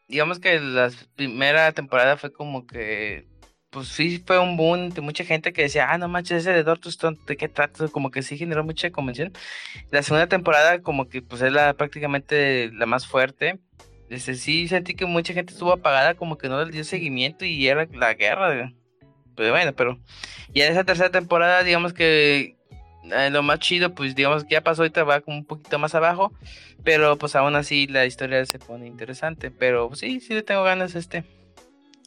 digamos 0.09 0.41
que 0.41 0.59
la 0.59 0.91
primera 1.15 1.71
temporada 1.73 2.17
fue 2.17 2.33
como 2.33 2.67
que, 2.67 3.29
pues 3.71 3.89
sí, 3.89 4.23
fue 4.27 4.39
un 4.39 4.57
boom 4.57 4.91
de 4.91 5.01
mucha 5.01 5.25
gente 5.25 5.53
que 5.53 5.63
decía, 5.63 5.93
ah, 5.93 5.99
no 5.99 6.09
manches, 6.09 6.39
ese 6.39 6.53
de 6.53 6.65
Doctor 6.65 6.91
Stone, 6.91 7.19
¿de 7.27 7.37
qué 7.37 7.49
trata? 7.49 7.89
Como 7.89 8.11
que 8.11 8.23
sí 8.23 8.37
generó 8.37 8.65
mucha 8.65 8.91
convención. 8.91 9.33
La 9.91 10.03
segunda 10.03 10.27
temporada 10.27 10.81
como 10.83 11.09
que 11.09 11.23
pues 11.23 11.43
es 11.43 11.53
la 11.53 11.75
prácticamente 11.75 12.71
la 12.73 12.87
más 12.87 13.07
fuerte. 13.07 13.61
Este, 14.09 14.35
sí 14.35 14.69
sentí 14.69 14.95
que 14.95 15.07
mucha 15.07 15.35
gente 15.35 15.53
estuvo 15.53 15.73
apagada, 15.73 16.15
como 16.15 16.39
que 16.39 16.49
no 16.49 16.65
le 16.65 16.71
dio 16.71 16.85
seguimiento 16.85 17.45
y 17.45 17.67
era 17.67 17.87
la 17.93 18.15
guerra. 18.15 18.73
Pero 19.35 19.51
bueno, 19.51 19.73
pero 19.75 19.99
ya 20.55 20.67
en 20.67 20.73
esa 20.73 20.85
tercera 20.85 21.11
temporada, 21.11 21.63
digamos 21.63 21.93
que 21.93 22.57
eh, 23.13 23.31
lo 23.31 23.43
más 23.43 23.59
chido, 23.61 23.95
pues 23.95 24.15
digamos 24.15 24.45
que 24.45 24.55
ya 24.55 24.63
pasó 24.63 24.83
ahorita 24.83 25.05
va 25.05 25.21
como 25.21 25.39
un 25.39 25.45
poquito 25.45 25.79
más 25.79 25.95
abajo. 25.95 26.33
Pero 26.85 27.19
pues 27.19 27.35
aún 27.35 27.57
así 27.57 27.87
la 27.87 28.07
historia 28.07 28.45
se 28.47 28.59
pone 28.59 28.87
interesante. 28.87 29.51
Pero 29.51 29.89
pues, 29.89 30.01
sí, 30.01 30.21
sí 30.21 30.35
le 30.35 30.43
tengo 30.43 30.63
ganas 30.63 30.95
a 30.95 30.99
este. 30.99 31.25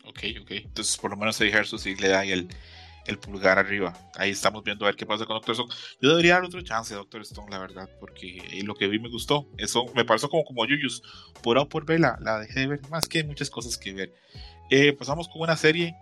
Ok, 0.05 0.23
ok. 0.41 0.51
Entonces, 0.51 0.97
por 0.97 1.11
lo 1.11 1.17
menos 1.17 1.39
a 1.39 1.45
Gerson 1.45 1.79
sí 1.79 1.95
le 1.95 2.07
da 2.07 2.23
el, 2.23 2.47
el 3.05 3.17
pulgar 3.17 3.57
arriba. 3.57 3.93
Ahí 4.15 4.31
estamos 4.31 4.63
viendo 4.63 4.85
a 4.85 4.89
ver 4.89 4.95
qué 4.95 5.05
pasa 5.05 5.25
con 5.25 5.35
Doctor 5.35 5.53
Stone. 5.53 5.73
Yo 6.01 6.09
debería 6.09 6.35
dar 6.35 6.43
otro 6.43 6.61
chance 6.61 6.93
a 6.93 6.97
Doctor 6.97 7.21
Stone, 7.21 7.49
la 7.51 7.59
verdad, 7.59 7.89
porque 7.99 8.37
eh, 8.51 8.63
lo 8.63 8.75
que 8.75 8.87
vi 8.87 8.99
me 8.99 9.09
gustó. 9.09 9.47
Eso 9.57 9.85
me 9.95 10.05
pareció 10.05 10.29
como, 10.29 10.43
como 10.43 10.65
Yuyus. 10.65 11.01
Por 11.41 11.57
A 11.57 11.65
por 11.65 11.85
B 11.85 11.99
la, 11.99 12.17
dejé 12.39 12.61
de 12.61 12.67
ver. 12.67 12.81
Más 12.89 13.07
que 13.07 13.19
hay 13.19 13.23
muchas 13.23 13.49
cosas 13.49 13.77
que 13.77 13.93
ver. 13.93 14.13
Eh, 14.69 14.93
pasamos 14.93 15.27
con 15.27 15.41
una 15.41 15.55
serie 15.55 15.95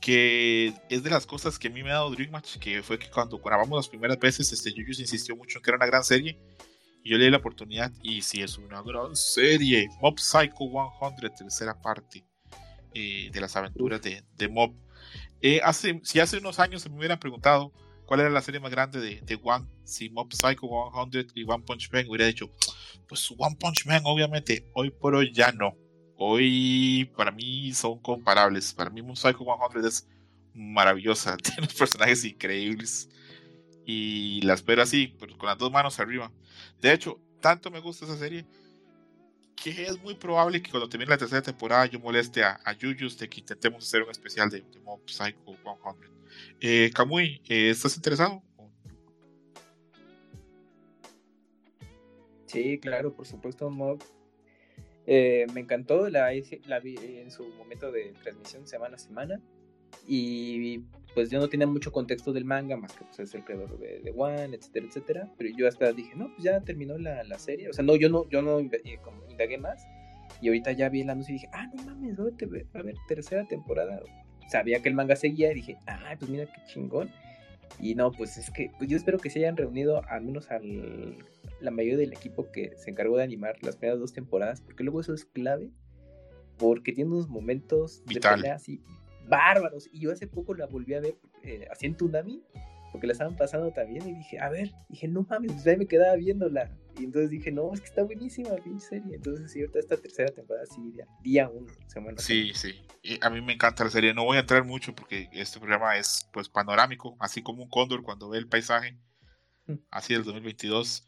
que 0.00 0.72
es 0.88 1.02
de 1.02 1.10
las 1.10 1.26
cosas 1.26 1.58
que 1.58 1.68
a 1.68 1.70
mí 1.70 1.82
me 1.82 1.90
ha 1.90 1.94
dado 1.94 2.10
Dream 2.10 2.30
Match, 2.30 2.56
que 2.58 2.82
fue 2.82 2.98
que 2.98 3.10
cuando 3.10 3.38
grabamos 3.38 3.76
las 3.76 3.88
primeras 3.88 4.18
veces, 4.18 4.52
este 4.52 4.72
Yuyus 4.72 5.00
insistió 5.00 5.36
mucho 5.36 5.58
en 5.58 5.62
que 5.62 5.70
era 5.70 5.76
una 5.76 5.86
gran 5.86 6.04
serie. 6.04 6.38
Yo 7.04 7.16
le 7.16 7.24
di 7.24 7.30
la 7.30 7.38
oportunidad 7.38 7.92
y 8.02 8.22
sí 8.22 8.42
es 8.42 8.58
una 8.58 8.82
gran 8.82 9.16
serie. 9.16 9.88
Mob 10.00 10.18
Psycho 10.18 10.68
100, 11.18 11.34
tercera 11.36 11.80
parte 11.80 12.24
eh, 12.94 13.30
de 13.32 13.40
las 13.40 13.56
aventuras 13.56 14.02
de, 14.02 14.22
de 14.36 14.48
Mob. 14.48 14.74
Eh, 15.40 15.60
hace, 15.62 16.00
si 16.02 16.20
hace 16.20 16.38
unos 16.38 16.58
años 16.58 16.88
me 16.90 16.96
hubieran 16.96 17.18
preguntado 17.18 17.72
cuál 18.04 18.20
era 18.20 18.30
la 18.30 18.42
serie 18.42 18.60
más 18.60 18.70
grande 18.70 19.00
de, 19.00 19.20
de 19.20 19.38
One, 19.42 19.66
si 19.84 20.10
Mob 20.10 20.32
Psycho 20.32 20.68
100 21.10 21.28
y 21.34 21.44
One 21.44 21.64
Punch 21.64 21.92
Man, 21.92 22.06
hubiera 22.08 22.26
dicho, 22.26 22.50
pues 23.06 23.30
One 23.36 23.56
Punch 23.58 23.86
Man, 23.86 24.02
obviamente, 24.04 24.68
hoy 24.74 24.90
por 24.90 25.14
hoy 25.14 25.32
ya 25.32 25.52
no. 25.52 25.76
Hoy 26.16 27.10
para 27.16 27.30
mí 27.30 27.72
son 27.72 28.00
comparables. 28.00 28.74
Para 28.74 28.90
mí 28.90 29.02
Mob 29.02 29.16
Psycho 29.16 29.44
100 29.72 29.84
es 29.84 30.08
maravillosa, 30.54 31.36
tiene 31.42 31.60
unos 31.60 31.74
personajes 31.74 32.24
increíbles 32.24 33.08
y 33.86 34.42
la 34.42 34.54
espero 34.54 34.82
así, 34.82 35.16
pero 35.18 35.36
con 35.38 35.48
las 35.48 35.56
dos 35.56 35.72
manos 35.72 35.98
arriba. 35.98 36.30
De 36.80 36.92
hecho, 36.92 37.20
tanto 37.40 37.70
me 37.70 37.80
gusta 37.80 38.04
esa 38.04 38.18
serie 38.18 38.46
que 39.62 39.82
es 39.86 40.00
muy 40.02 40.14
probable 40.14 40.62
que 40.62 40.70
cuando 40.70 40.88
termine 40.88 41.10
la 41.10 41.18
tercera 41.18 41.42
temporada 41.42 41.86
yo 41.86 41.98
moleste 41.98 42.42
a, 42.42 42.60
a 42.64 42.72
Yuyus 42.72 43.18
de 43.18 43.28
que 43.28 43.40
intentemos 43.40 43.84
hacer 43.84 44.02
un 44.02 44.10
especial 44.10 44.50
de, 44.50 44.64
Mob 44.84 45.00
Psycho 45.06 45.38
100. 45.44 46.18
Eh, 46.60 46.90
Kamui, 46.94 47.40
eh, 47.48 47.70
¿estás 47.70 47.96
interesado? 47.96 48.42
Sí, 52.46 52.78
claro, 52.78 53.14
por 53.14 53.26
supuesto, 53.26 53.68
Mob. 53.68 54.02
Eh, 55.06 55.46
me 55.54 55.60
encantó, 55.60 56.08
la, 56.08 56.30
la 56.66 56.80
vi 56.80 56.96
en 56.96 57.30
su 57.30 57.46
momento 57.54 57.90
de 57.92 58.14
transmisión 58.22 58.66
semana 58.66 58.96
a 58.96 58.98
semana. 58.98 59.40
Y 60.06 60.84
pues 61.18 61.30
yo 61.30 61.40
no 61.40 61.48
tenía 61.48 61.66
mucho 61.66 61.90
contexto 61.90 62.32
del 62.32 62.44
manga, 62.44 62.76
más 62.76 62.92
que 62.92 63.04
pues 63.04 63.18
es 63.18 63.34
el 63.34 63.42
creador 63.44 63.76
de, 63.80 63.98
de 63.98 64.12
One, 64.16 64.54
etcétera, 64.54 64.86
etcétera. 64.86 65.32
Pero 65.36 65.50
yo 65.56 65.66
hasta 65.66 65.92
dije, 65.92 66.14
no, 66.14 66.28
pues 66.28 66.44
ya 66.44 66.60
terminó 66.60 66.96
la, 66.96 67.24
la 67.24 67.40
serie. 67.40 67.68
O 67.68 67.72
sea, 67.72 67.84
no, 67.84 67.96
yo 67.96 68.08
no, 68.08 68.28
yo 68.30 68.40
no 68.40 68.60
eh, 68.60 69.00
como 69.02 69.28
indagué 69.28 69.58
más. 69.58 69.84
Y 70.40 70.46
ahorita 70.46 70.70
ya 70.70 70.88
vi 70.90 71.00
el 71.00 71.10
anuncio 71.10 71.32
y 71.34 71.38
dije, 71.38 71.48
ah, 71.52 71.66
no 71.74 71.82
mames, 71.82 72.20
a 72.20 72.30
te- 72.36 72.46
va 72.46 72.60
a 72.74 72.78
haber 72.78 72.94
tercera 73.08 73.44
temporada. 73.48 74.00
Sabía 74.48 74.80
que 74.80 74.88
el 74.88 74.94
manga 74.94 75.16
seguía 75.16 75.50
y 75.50 75.56
dije, 75.56 75.76
ah, 75.88 76.14
pues 76.16 76.30
mira 76.30 76.46
qué 76.46 76.60
chingón. 76.72 77.10
Y 77.80 77.96
no, 77.96 78.12
pues 78.12 78.38
es 78.38 78.48
que 78.52 78.70
pues 78.78 78.88
yo 78.88 78.96
espero 78.96 79.18
que 79.18 79.28
se 79.28 79.40
hayan 79.40 79.56
reunido 79.56 80.00
al 80.08 80.22
menos 80.22 80.52
al, 80.52 81.18
la 81.60 81.72
mayoría 81.72 81.96
del 81.98 82.12
equipo 82.12 82.48
que 82.52 82.76
se 82.76 82.90
encargó 82.92 83.16
de 83.16 83.24
animar 83.24 83.56
las 83.62 83.74
primeras 83.74 83.98
dos 83.98 84.12
temporadas, 84.12 84.60
porque 84.60 84.84
luego 84.84 85.00
eso 85.00 85.14
es 85.14 85.24
clave, 85.24 85.72
porque 86.58 86.92
tiene 86.92 87.10
unos 87.10 87.28
momentos 87.28 88.04
Vital. 88.06 88.36
de 88.36 88.42
pelea 88.42 88.54
así 88.54 88.80
bárbaros. 89.28 89.88
Y 89.92 90.00
yo 90.00 90.12
hace 90.12 90.26
poco 90.26 90.54
la 90.54 90.66
volví 90.66 90.94
a 90.94 91.00
ver 91.00 91.16
eh, 91.42 91.66
así 91.70 91.86
en 91.86 91.94
Tsunami, 91.96 92.42
porque 92.92 93.06
la 93.06 93.12
estaban 93.12 93.36
pasando 93.36 93.70
también, 93.72 94.08
y 94.08 94.14
dije, 94.14 94.38
a 94.40 94.48
ver, 94.48 94.72
dije, 94.88 95.08
no 95.08 95.26
mames, 95.28 95.52
pues 95.52 95.66
ahí 95.66 95.76
me 95.76 95.86
quedaba 95.86 96.16
viéndola. 96.16 96.70
Y 96.98 97.04
entonces 97.04 97.30
dije, 97.30 97.52
no, 97.52 97.72
es 97.72 97.80
que 97.80 97.86
está 97.86 98.02
buenísima, 98.02 98.50
pinche 98.56 98.86
serie. 98.86 99.16
Entonces, 99.16 99.52
sí, 99.52 99.60
ahorita 99.60 99.78
esta 99.78 99.96
tercera 99.96 100.32
temporada, 100.32 100.66
sí, 100.66 100.80
día, 100.90 101.06
día 101.22 101.48
uno, 101.48 101.70
semana 101.86 102.18
Sí, 102.18 102.52
sí. 102.54 102.74
Y 103.02 103.24
a 103.24 103.30
mí 103.30 103.40
me 103.40 103.52
encanta 103.52 103.84
la 103.84 103.90
serie. 103.90 104.12
No 104.14 104.24
voy 104.24 104.36
a 104.36 104.40
entrar 104.40 104.64
mucho 104.64 104.94
porque 104.94 105.28
este 105.32 105.60
programa 105.60 105.96
es 105.96 106.28
pues 106.32 106.48
panorámico, 106.48 107.16
así 107.20 107.42
como 107.42 107.62
un 107.62 107.68
cóndor 107.68 108.02
cuando 108.02 108.28
ve 108.30 108.38
el 108.38 108.48
paisaje, 108.48 108.98
Mm. 109.66 109.74
así 109.90 110.14
del 110.14 110.24
2022. 110.24 111.06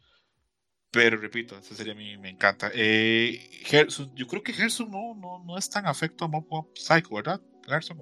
Pero 0.93 1.17
repito, 1.17 1.57
esta 1.57 1.75
serie 1.75 1.93
a 1.93 1.97
mí 1.97 2.17
me 2.19 2.29
encanta. 2.31 2.71
Eh, 2.75 3.39
Gerson, 3.65 4.15
yo 4.15 4.27
creo 4.27 4.43
que 4.43 4.53
Gerson 4.53 4.91
no, 4.91 5.15
no, 5.15 5.43
no 5.45 5.57
es 5.57 5.71
tan 5.71 5.87
afecto 5.87 6.25
a 6.25 6.29
Mob 6.29 6.69
Psycho, 6.75 7.15
¿verdad? 7.15 7.41
Gerson. 7.71 7.99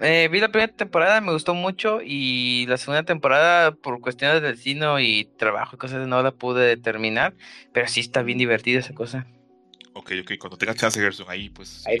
Eh, 0.00 0.28
vi 0.30 0.38
la 0.38 0.48
primera 0.48 0.72
temporada, 0.72 1.20
me 1.20 1.32
gustó 1.32 1.54
mucho 1.54 2.00
y 2.04 2.66
la 2.66 2.76
segunda 2.76 3.02
temporada 3.02 3.72
por 3.72 4.00
cuestiones 4.00 4.40
del 4.40 4.52
destino 4.52 5.00
y 5.00 5.24
trabajo 5.36 5.74
y 5.74 5.78
cosas 5.78 6.06
no 6.06 6.22
la 6.22 6.30
pude 6.30 6.76
terminar, 6.76 7.34
pero 7.72 7.88
sí 7.88 8.00
está 8.00 8.22
bien 8.22 8.38
divertida 8.38 8.78
esa 8.78 8.94
cosa. 8.94 9.26
Ok, 9.94 10.12
ok, 10.22 10.32
cuando 10.38 10.56
tenga 10.56 10.74
chance 10.74 11.00
Gerson 11.00 11.26
ahí, 11.28 11.48
pues. 11.50 11.84
Hay 11.86 11.96
eh, 11.96 12.00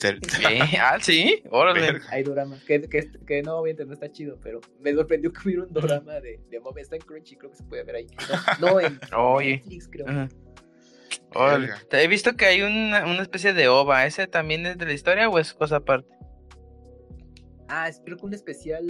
Eh, 0.00 0.78
ah, 0.80 0.98
sí, 1.00 1.42
órale. 1.50 2.00
Hay 2.10 2.22
drama, 2.22 2.58
que, 2.66 2.82
que, 2.82 3.10
que 3.26 3.42
no, 3.42 3.56
obviamente 3.56 3.84
no 3.86 3.94
está 3.94 4.12
chido, 4.12 4.38
pero 4.42 4.60
me 4.80 4.92
sorprendió 4.92 5.32
que 5.32 5.40
hubiera 5.44 5.62
un 5.64 5.72
drama 5.72 6.20
de, 6.20 6.40
de 6.50 6.60
Mob. 6.60 6.78
Está 6.78 6.96
en 6.96 7.02
Crunchy, 7.02 7.36
creo 7.36 7.50
que 7.50 7.56
se 7.56 7.64
puede 7.64 7.82
ver 7.82 7.96
ahí. 7.96 8.06
No, 8.60 8.72
no 8.72 8.80
en 8.80 9.00
Oye. 9.16 9.56
Netflix, 9.56 9.88
creo. 9.88 10.06
Verga. 11.46 11.82
He 11.92 12.08
visto 12.08 12.34
que 12.36 12.46
hay 12.46 12.62
una, 12.62 13.04
una 13.04 13.22
especie 13.22 13.52
de 13.52 13.68
ova, 13.68 14.06
¿ese 14.06 14.26
también 14.26 14.66
es 14.66 14.78
de 14.78 14.86
la 14.86 14.92
historia 14.92 15.28
o 15.28 15.38
es 15.38 15.52
cosa 15.54 15.76
aparte? 15.76 16.08
Ah, 17.68 17.88
es, 17.88 18.00
creo 18.04 18.16
que 18.16 18.26
un 18.26 18.34
especial. 18.34 18.86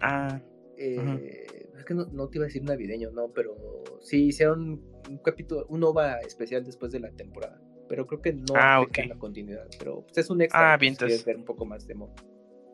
Ah, 0.00 0.40
eh, 0.78 1.66
Es 1.76 1.84
que 1.84 1.94
no, 1.94 2.06
no 2.06 2.28
te 2.28 2.38
iba 2.38 2.44
a 2.44 2.48
decir 2.48 2.62
navideño, 2.62 3.10
no, 3.10 3.28
pero 3.34 3.54
sí 4.00 4.26
hicieron 4.26 4.80
un 5.08 5.18
capítulo, 5.24 5.66
un 5.68 5.82
OVA 5.82 6.20
especial 6.20 6.64
después 6.64 6.92
de 6.92 7.00
la 7.00 7.10
temporada. 7.10 7.60
Pero 7.88 8.06
creo 8.06 8.22
que 8.22 8.32
no 8.32 8.54
Ah, 8.54 8.78
afecta 8.80 9.02
ok. 9.02 9.08
la 9.08 9.18
continuidad. 9.18 9.66
Pero 9.78 10.02
pues, 10.02 10.18
es 10.18 10.30
un 10.30 10.40
extra. 10.42 10.74
Ah, 10.74 10.76
pues, 10.76 10.80
bien, 10.82 10.94
quieres 10.94 11.14
entonces. 11.16 11.26
ver 11.26 11.36
un 11.36 11.44
poco 11.44 11.66
más 11.66 11.86
de 11.86 11.94
Mob. 11.94 12.10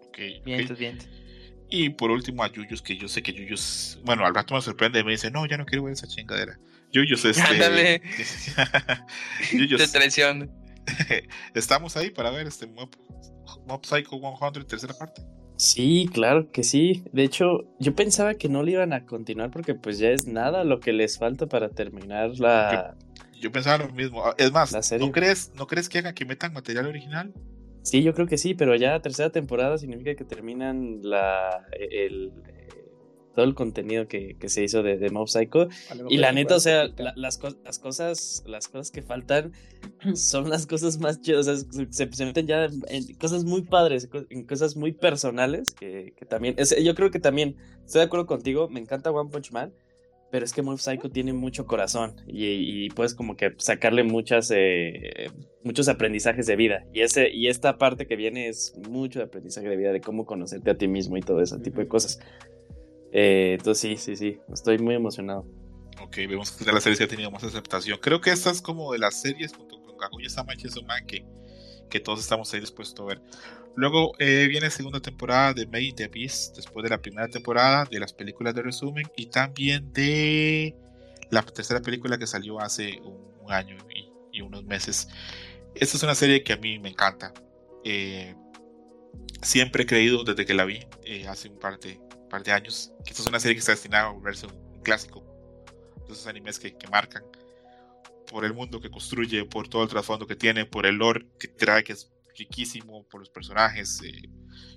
Ok, 0.09 0.19
bien, 0.19 0.39
ok. 0.41 0.47
entonces, 0.61 0.79
bien. 0.79 0.99
Y 1.69 1.91
por 1.91 2.11
último 2.11 2.45
a 2.45 2.53
Yuyos, 2.53 2.83
que 2.83 2.97
yo 2.97 3.09
sé 3.09 3.23
que 3.23 3.33
Yuyos, 3.33 4.01
bueno, 4.05 4.25
al 4.27 4.35
rato 4.35 4.55
me 4.55 4.61
sorprende 4.61 5.01
y 5.01 5.05
me 5.05 5.13
dice, 5.13 5.31
no, 5.31 5.47
ya 5.47 5.57
no 5.57 5.65
quiero 5.67 5.85
ver 5.85 5.95
esa 5.95 6.07
chingadera. 6.07 6.61
Yuyos, 6.97 7.25
este... 7.27 7.43
Ándale. 7.43 8.03
Yuyos, 9.53 9.81
De 9.81 9.89
traición. 9.89 10.51
estamos 11.55 11.97
ahí 11.97 12.11
para 12.11 12.31
ver 12.31 12.47
este 12.47 12.67
Mob, 12.67 12.91
Mob 13.67 13.85
Psycho 13.85 14.19
100, 14.19 14.65
tercera 14.67 14.95
parte. 14.95 15.23
Sí, 15.59 16.09
claro 16.13 16.51
que 16.51 16.63
sí. 16.63 17.05
De 17.13 17.25
hecho, 17.25 17.65
yo 17.79 17.95
pensaba 17.95 18.35
que 18.35 18.49
no 18.49 18.63
le 18.63 18.73
iban 18.73 18.93
a 18.93 19.05
continuar 19.07 19.51
porque 19.51 19.75
pues 19.75 19.99
ya 19.99 20.11
es 20.11 20.27
nada 20.27 20.65
lo 20.65 20.81
que 20.81 20.93
les 20.93 21.19
falta 21.19 21.47
para 21.47 21.71
terminar 21.71 22.39
la... 22.39 22.95
Yo 23.41 23.53
pensaba 23.53 23.85
lo 23.85 23.93
mismo. 23.93 24.25
Ah, 24.25 24.35
Es 24.39 24.53
más, 24.53 24.73
La 24.73 24.83
serie. 24.83 25.07
¿no 25.07 25.13
crees, 25.13 25.53
¿no 25.55 25.67
crees 25.67 25.89
que 25.89 25.99
hagan 25.99 26.15
que 26.15 26.25
metan 26.25 26.53
material 26.53 26.87
original? 26.87 27.33
Sí, 27.83 28.03
yo 28.03 28.15
creo 28.15 28.27
que 28.27 28.37
sí, 28.37 28.55
pero 28.55 28.75
ya 28.75 29.01
tercera 29.01 29.31
temporada 29.31 29.79
significa 29.79 30.15
que 30.15 30.25
terminan 30.25 31.01
la 31.03 31.67
el, 31.73 32.33
todo 33.37 33.45
el 33.45 33.55
contenido 33.55 34.09
que, 34.09 34.35
que 34.41 34.49
se 34.49 34.65
hizo 34.65 34.83
de, 34.83 34.97
de 34.99 35.11
Mob 35.11 35.29
Psycho. 35.29 35.69
Y 36.09 36.17
la 36.17 36.33
neta, 36.33 36.57
o 36.57 36.61
sea, 36.61 36.89
la- 36.97 37.13
las, 37.15 37.39
co- 37.39 37.55
las 37.65 37.79
cosas 37.79 38.43
las 38.47 38.67
cosas 38.67 38.91
que 38.91 39.03
faltan 39.03 39.53
son 40.17 40.51
las 40.51 40.67
cosas 40.67 40.99
más 40.99 41.21
chidas. 41.21 41.47
O 41.47 41.57
sea, 41.57 41.87
se, 41.91 42.13
se 42.13 42.25
meten 42.27 42.47
ya 42.49 42.65
en, 42.65 42.83
en 42.89 43.15
cosas 43.17 43.45
muy 43.45 43.63
padres, 43.63 44.09
en 44.31 44.45
cosas 44.45 44.75
muy 44.75 44.91
personales 44.93 45.71
que, 45.79 46.15
que 46.17 46.27
también. 46.27 46.55
es- 46.59 46.75
yo 46.83 46.95
creo 46.97 47.13
que 47.13 47.21
también 47.21 47.55
estoy 47.85 48.01
de 48.01 48.07
acuerdo 48.07 48.27
contigo. 48.27 48.69
Me 48.69 48.81
encanta 48.81 49.13
One 49.13 49.31
Punch 49.31 49.53
Man. 49.53 49.73
Pero 50.29 50.45
es 50.45 50.53
que 50.53 50.61
Mob 50.61 50.79
Psycho 50.81 51.09
tiene 51.09 51.33
mucho 51.33 51.67
corazón 51.67 52.17
y, 52.27 52.47
y 52.87 52.89
puedes 52.91 53.15
como 53.15 53.37
que 53.37 53.53
sacarle 53.59 54.03
muchas 54.03 54.51
eh, 54.53 55.31
muchos 55.63 55.87
aprendizajes 55.89 56.47
de 56.49 56.57
vida. 56.57 56.85
Y 56.93 57.03
ese 57.03 57.31
y 57.33 57.47
esta 57.47 57.79
parte 57.79 58.09
que 58.09 58.17
viene 58.17 58.49
es 58.49 58.75
mucho 58.89 59.21
de 59.21 59.27
aprendizaje 59.27 59.69
de 59.69 59.77
vida, 59.77 59.93
de 59.93 60.01
cómo 60.01 60.27
conocerte 60.27 60.71
a 60.73 60.77
ti 60.77 60.89
mismo 60.89 61.17
y 61.17 61.21
todo 61.21 61.41
ese 61.43 61.57
tipo 61.61 61.81
de 61.81 61.87
cosas. 61.87 62.19
Eh, 63.13 63.57
entonces 63.59 63.81
sí, 63.81 63.97
sí, 63.97 64.17
sí. 64.17 64.39
Estoy 64.53 64.79
muy 64.79 64.95
emocionado. 64.95 65.47
Ok, 66.03 66.17
vemos 66.29 66.53
que 66.53 66.71
las 66.71 66.83
series 66.83 66.99
que 66.99 67.05
ha 67.05 67.09
tenido 67.09 67.31
más 67.31 67.45
aceptación. 67.45 67.99
Creo 68.01 68.21
que 68.21 68.31
esta 68.31 68.51
es 68.51 68.61
como 68.61 68.93
de 68.93 68.99
las 68.99 69.21
series 69.21 69.55
junto 69.55 69.81
con 69.83 69.97
Kaguya-sama 69.97 70.55
y 70.55 70.59
Chainsaw 70.59 70.85
Man 70.85 71.07
que, 71.07 71.25
que 71.89 72.01
todos 72.01 72.21
estamos 72.21 72.53
ahí 72.53 72.61
dispuestos 72.61 73.01
a 73.01 73.09
ver. 73.09 73.23
Luego 73.75 74.13
eh, 74.19 74.47
viene 74.49 74.71
segunda 74.71 75.01
temporada 75.01 75.53
de 75.53 75.67
Made 75.67 75.93
the 75.97 76.05
Abyss, 76.05 76.53
después 76.57 76.83
de 76.83 76.91
la 76.91 76.99
primera 76.99 77.29
temporada 77.29 77.85
de 77.91 78.01
las 78.01 78.13
películas 78.13 78.55
de 78.55 78.63
resumen 78.63 79.07
y 79.17 79.27
también 79.27 79.93
de 79.93 80.75
la 81.31 81.43
tercera 81.43 81.81
película 81.81 82.17
que 82.19 82.27
salió 82.27 82.61
hace 82.61 83.01
un, 83.01 83.27
año 83.49 83.77
y, 83.95 84.11
y 84.33 84.41
unos 84.41 84.65
meses. 84.65 85.09
Esta 85.75 85.97
es 85.97 86.03
una 86.03 86.15
serie 86.15 86.43
que 86.43 86.55
a 86.55 86.57
mí 86.57 86.79
me 86.79 86.89
encanta. 86.89 87.33
Eh, 87.85 88.35
siempre 89.43 89.85
he 89.85 89.87
creído 89.87 90.25
desde 90.25 90.45
que 90.45 90.55
la 90.55 90.65
vi 90.65 90.81
eh, 91.05 91.29
hace 91.29 91.49
un 91.49 91.59
par 91.59 91.79
de, 91.79 92.01
par 92.37 92.45
de 92.45 92.53
años 92.53 92.93
que 93.03 93.11
esta 93.13 93.23
es 93.23 93.29
una 93.29 93.41
serie 93.41 93.55
que 93.55 93.61
está 93.61 93.73
destinada 93.73 94.09
a 94.09 94.13
volverse 94.13 94.47
un, 94.47 94.83
clásico 94.83 95.25
de 96.07 96.13
esos 96.13 96.27
animes 96.27 96.59
que, 96.59 96.77
que 96.77 96.87
marcan 96.89 97.25
por 98.31 98.45
el 98.45 98.53
mundo 98.53 98.79
que 98.79 98.91
construye, 98.91 99.45
por 99.47 99.69
todo 99.69 99.83
el 99.83 99.89
trasfondo 99.89 100.27
que 100.27 100.37
tiene, 100.37 100.67
por 100.67 100.85
el 100.85 100.97
lore 100.97 101.27
que 101.41 101.49
trae, 101.49 101.83
que 101.83 101.93
es 101.95 102.13
riquísimo, 102.37 103.05
por 103.05 103.21
los 103.21 103.31
personajes. 103.31 104.03
eh, 104.05 104.29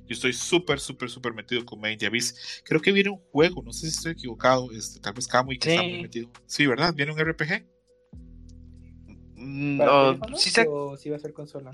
yo 0.07 0.14
estoy 0.14 0.32
súper, 0.34 0.80
súper, 0.80 1.10
súper 1.10 1.34
metido 1.34 1.66
con 1.66 1.80
Made 1.82 1.93
in 1.93 1.99
the 1.99 2.05
Abyss. 2.07 2.62
Creo 2.64 2.80
que 2.82 2.91
viene 2.93 3.10
un 3.10 3.18
juego, 3.18 3.62
no 3.62 3.74
sé 3.74 3.82
si 3.91 3.97
estoy 3.97 4.12
equivocado, 4.14 4.72
este, 4.72 4.99
tal 5.01 5.14
vez 5.14 5.28
Camuy 5.28 5.60
que 5.60 5.70
está 5.70 5.82
Sí. 5.84 5.89
muy 5.89 6.01
metido. 6.01 6.30
Sí, 6.45 6.66
¿verdad? 6.66 6.93
Viene 6.93 7.12
un 7.12 7.20
RPG. 7.20 7.68
Mm, 9.36 9.78
¿Para 9.80 9.91
o- 9.91 10.05
teléfono 10.05 10.38
sí, 10.38 10.49
se- 10.51 10.68
o 10.68 10.95
sí 10.97 11.10
va 11.10 11.18
a 11.18 11.20
ser 11.20 11.34
consola? 11.34 11.72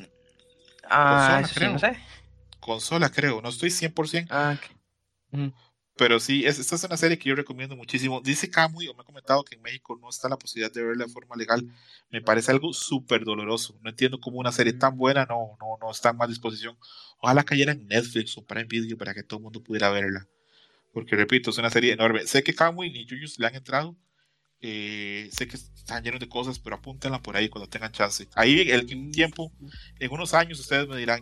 ah, 0.89 1.09
Consola, 1.09 1.41
eso 1.41 1.59
sí, 1.59 1.65
no 1.67 1.79
sé. 1.79 1.97
Consola, 2.59 3.11
creo, 3.11 3.41
no 3.41 3.49
estoy 3.49 3.69
100%, 3.69 4.33
Ah, 4.33 4.57
ok. 4.57 4.75
Pero 5.97 6.19
sí, 6.19 6.45
es- 6.45 6.59
esta 6.59 6.75
es 6.75 6.83
una 6.83 6.97
serie 6.97 7.17
que 7.17 7.29
yo 7.29 7.35
recomiendo 7.35 7.75
muchísimo. 7.75 8.21
Dice 8.21 8.49
Camuy, 8.49 8.87
o 8.87 8.93
me 8.93 9.01
ha 9.01 9.05
comentado 9.05 9.43
que 9.43 9.55
en 9.55 9.61
México 9.61 9.97
no 10.01 10.09
está 10.09 10.27
la 10.29 10.37
posibilidad 10.37 10.71
de 10.73 10.83
verla 10.83 11.05
de 11.05 11.11
forma 11.11 11.35
legal. 11.35 11.65
Me 12.11 12.21
parece 12.21 12.51
algo 12.51 12.73
súper 12.73 13.23
doloroso. 13.25 13.77
No 13.81 13.89
entiendo 13.89 14.19
cómo 14.19 14.39
una 14.39 14.51
serie 14.51 14.73
tan 14.73 14.97
buena 14.97 15.25
no, 15.25 15.57
no, 15.59 15.77
no 15.81 15.91
está 15.91 16.09
en 16.09 16.17
más 16.17 16.29
disposición. 16.29 16.77
Ojalá 17.19 17.43
cayera 17.43 17.71
en 17.71 17.87
Netflix 17.87 18.37
o 18.37 18.45
Prime 18.45 18.65
Video 18.65 18.97
para 18.97 19.13
que 19.13 19.23
todo 19.23 19.37
el 19.39 19.43
mundo 19.43 19.63
pudiera 19.63 19.89
verla. 19.89 20.27
Porque 20.93 21.15
repito, 21.15 21.49
es 21.51 21.57
una 21.57 21.69
serie 21.69 21.93
enorme. 21.93 22.25
Sé 22.27 22.43
que 22.43 22.53
Kamui 22.55 22.89
ni 22.91 23.05
Yuyus 23.05 23.39
le 23.39 23.47
han 23.47 23.55
entrado. 23.55 23.95
eh, 24.61 25.29
sé 25.31 25.47
que 25.47 25.57
están 25.57 26.03
llenos 26.03 26.19
de 26.19 26.29
cosas, 26.29 26.59
pero 26.59 26.77
apúntenla 26.77 27.21
por 27.21 27.37
ahí 27.37 27.49
cuando 27.49 27.69
tengan 27.69 27.91
chance. 27.91 28.27
Ahí 28.35 28.71
en 28.71 28.79
un 28.99 29.11
tiempo, 29.11 29.51
en 29.99 30.11
unos 30.11 30.33
años, 30.33 30.59
ustedes 30.59 30.87
me 30.87 30.97
dirán, 30.97 31.21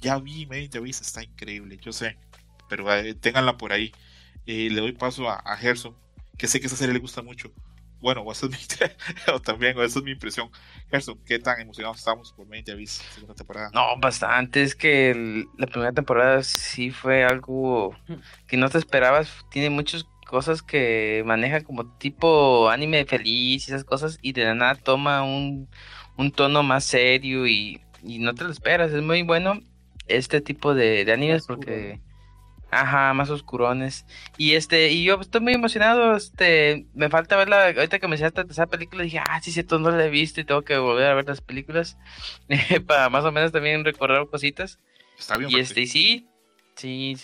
ya 0.00 0.18
vi 0.18 0.46
Made 0.46 0.64
in 0.64 0.70
the 0.70 0.78
Abyss, 0.78 1.00
está 1.00 1.22
increíble, 1.24 1.78
yo 1.82 1.92
sé. 1.92 2.16
Pero 2.68 2.92
eh, 2.92 3.14
ténganla 3.14 3.56
por 3.56 3.72
ahí. 3.72 3.92
Eh, 4.46 4.68
le 4.70 4.80
doy 4.80 4.92
paso 4.92 5.28
a, 5.28 5.36
a 5.36 5.56
Gerson, 5.56 5.96
que 6.38 6.46
sé 6.46 6.60
que 6.60 6.66
esa 6.66 6.76
serie 6.76 6.94
le 6.94 7.00
gusta 7.00 7.22
mucho. 7.22 7.52
Bueno, 8.00 8.20
o 8.22 8.30
esa 8.30 8.46
es 8.46 8.52
mi, 8.52 8.58
o 9.34 9.40
también, 9.40 9.76
o 9.78 9.82
esa 9.82 9.98
es 9.98 10.04
mi 10.04 10.12
impresión. 10.12 10.50
Gerson, 10.90 11.18
¿qué 11.24 11.38
tan 11.38 11.60
emocionados 11.60 11.98
estamos 11.98 12.32
por 12.32 12.46
Made 12.46 12.58
in 12.58 12.64
the 12.66 12.72
Abyss, 12.72 13.02
segunda 13.14 13.34
temporada? 13.34 13.70
No, 13.72 13.98
bastante. 13.98 14.62
Es 14.62 14.74
que 14.76 15.10
el- 15.10 15.46
la 15.56 15.66
primera 15.66 15.92
temporada 15.92 16.42
sí 16.42 16.90
fue 16.90 17.24
algo 17.24 17.96
que 18.46 18.56
no 18.56 18.68
te 18.68 18.78
esperabas. 18.78 19.30
Tiene 19.50 19.70
muchas 19.70 20.04
cosas 20.26 20.62
que 20.62 21.22
maneja 21.24 21.62
como 21.62 21.96
tipo 21.98 22.68
anime 22.68 23.06
feliz 23.06 23.66
y 23.66 23.70
esas 23.72 23.84
cosas. 23.84 24.18
Y 24.22 24.32
de 24.32 24.44
la 24.44 24.54
nada 24.54 24.74
toma 24.74 25.22
un, 25.22 25.68
un 26.16 26.30
tono 26.32 26.62
más 26.62 26.84
serio 26.84 27.46
y, 27.46 27.80
y 28.04 28.18
no 28.18 28.34
te 28.34 28.44
lo 28.44 28.50
esperas. 28.50 28.92
Es 28.92 29.02
muy 29.02 29.22
bueno 29.22 29.60
este 30.06 30.40
tipo 30.42 30.74
de, 30.74 31.04
de 31.04 31.12
animes 31.12 31.46
porque... 31.46 32.00
Ajá, 32.70 33.14
más 33.14 33.30
oscurones. 33.30 34.04
Y 34.36 34.54
este, 34.54 34.90
y 34.90 35.04
yo 35.04 35.20
estoy 35.20 35.40
muy 35.40 35.54
emocionado, 35.54 36.16
este, 36.16 36.86
me 36.94 37.08
falta 37.08 37.36
verla, 37.36 37.66
ahorita 37.66 37.98
que 37.98 38.08
me 38.08 38.14
enseñaste 38.14 38.44
esa 38.50 38.66
película, 38.66 39.04
dije, 39.04 39.20
ah, 39.20 39.40
sí, 39.40 39.52
cierto, 39.52 39.78
no 39.78 39.90
la 39.90 40.04
he 40.04 40.10
visto 40.10 40.40
y 40.40 40.44
tengo 40.44 40.62
que 40.62 40.76
volver 40.76 41.06
a 41.06 41.14
ver 41.14 41.26
las 41.26 41.40
películas 41.40 41.96
para 42.86 43.08
más 43.08 43.24
o 43.24 43.32
menos 43.32 43.52
también 43.52 43.84
recordar 43.84 44.26
cositas. 44.28 44.80
Está 45.18 45.36
bien 45.36 45.50
Y 45.50 45.60
este, 45.60 45.82
y 45.82 45.86
sí, 45.86 46.28
sí. 46.74 47.16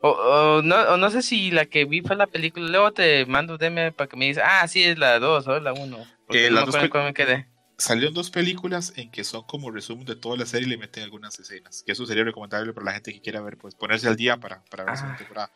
O, 0.00 0.10
o 0.10 0.62
no, 0.62 0.74
o 0.74 0.96
no 0.96 1.10
sé 1.10 1.22
si 1.22 1.52
la 1.52 1.66
que 1.66 1.84
vi 1.84 2.00
fue 2.00 2.16
la 2.16 2.26
película, 2.26 2.68
luego 2.68 2.92
te 2.92 3.24
mando 3.26 3.58
DM 3.58 3.92
para 3.92 4.08
que 4.08 4.16
me 4.16 4.24
digas, 4.24 4.44
ah, 4.44 4.66
sí, 4.66 4.82
es 4.82 4.98
la 4.98 5.20
2 5.20 5.46
o 5.46 5.60
la 5.60 5.72
1. 5.72 6.06
Eh, 6.30 6.48
no 6.50 6.56
las 6.56 6.66
dos 6.66 6.92
me 6.94 7.14
quedé. 7.14 7.51
Salieron 7.82 8.14
dos 8.14 8.30
películas 8.30 8.92
en 8.94 9.10
que 9.10 9.24
son 9.24 9.42
como 9.42 9.68
resumen 9.72 10.04
de 10.04 10.14
toda 10.14 10.36
la 10.36 10.46
serie 10.46 10.68
y 10.68 10.70
le 10.70 10.78
meten 10.78 11.02
algunas 11.02 11.36
escenas. 11.40 11.82
Que 11.84 11.90
eso 11.90 12.06
sería 12.06 12.22
recomendable 12.22 12.72
para 12.72 12.84
la 12.84 12.92
gente 12.92 13.12
que 13.12 13.20
quiera 13.20 13.40
ver, 13.40 13.58
pues 13.58 13.74
ponerse 13.74 14.06
al 14.06 14.14
día 14.14 14.36
para, 14.38 14.62
para 14.66 14.84
ver 14.84 14.94
Ah. 14.96 15.16
temporada. 15.18 15.50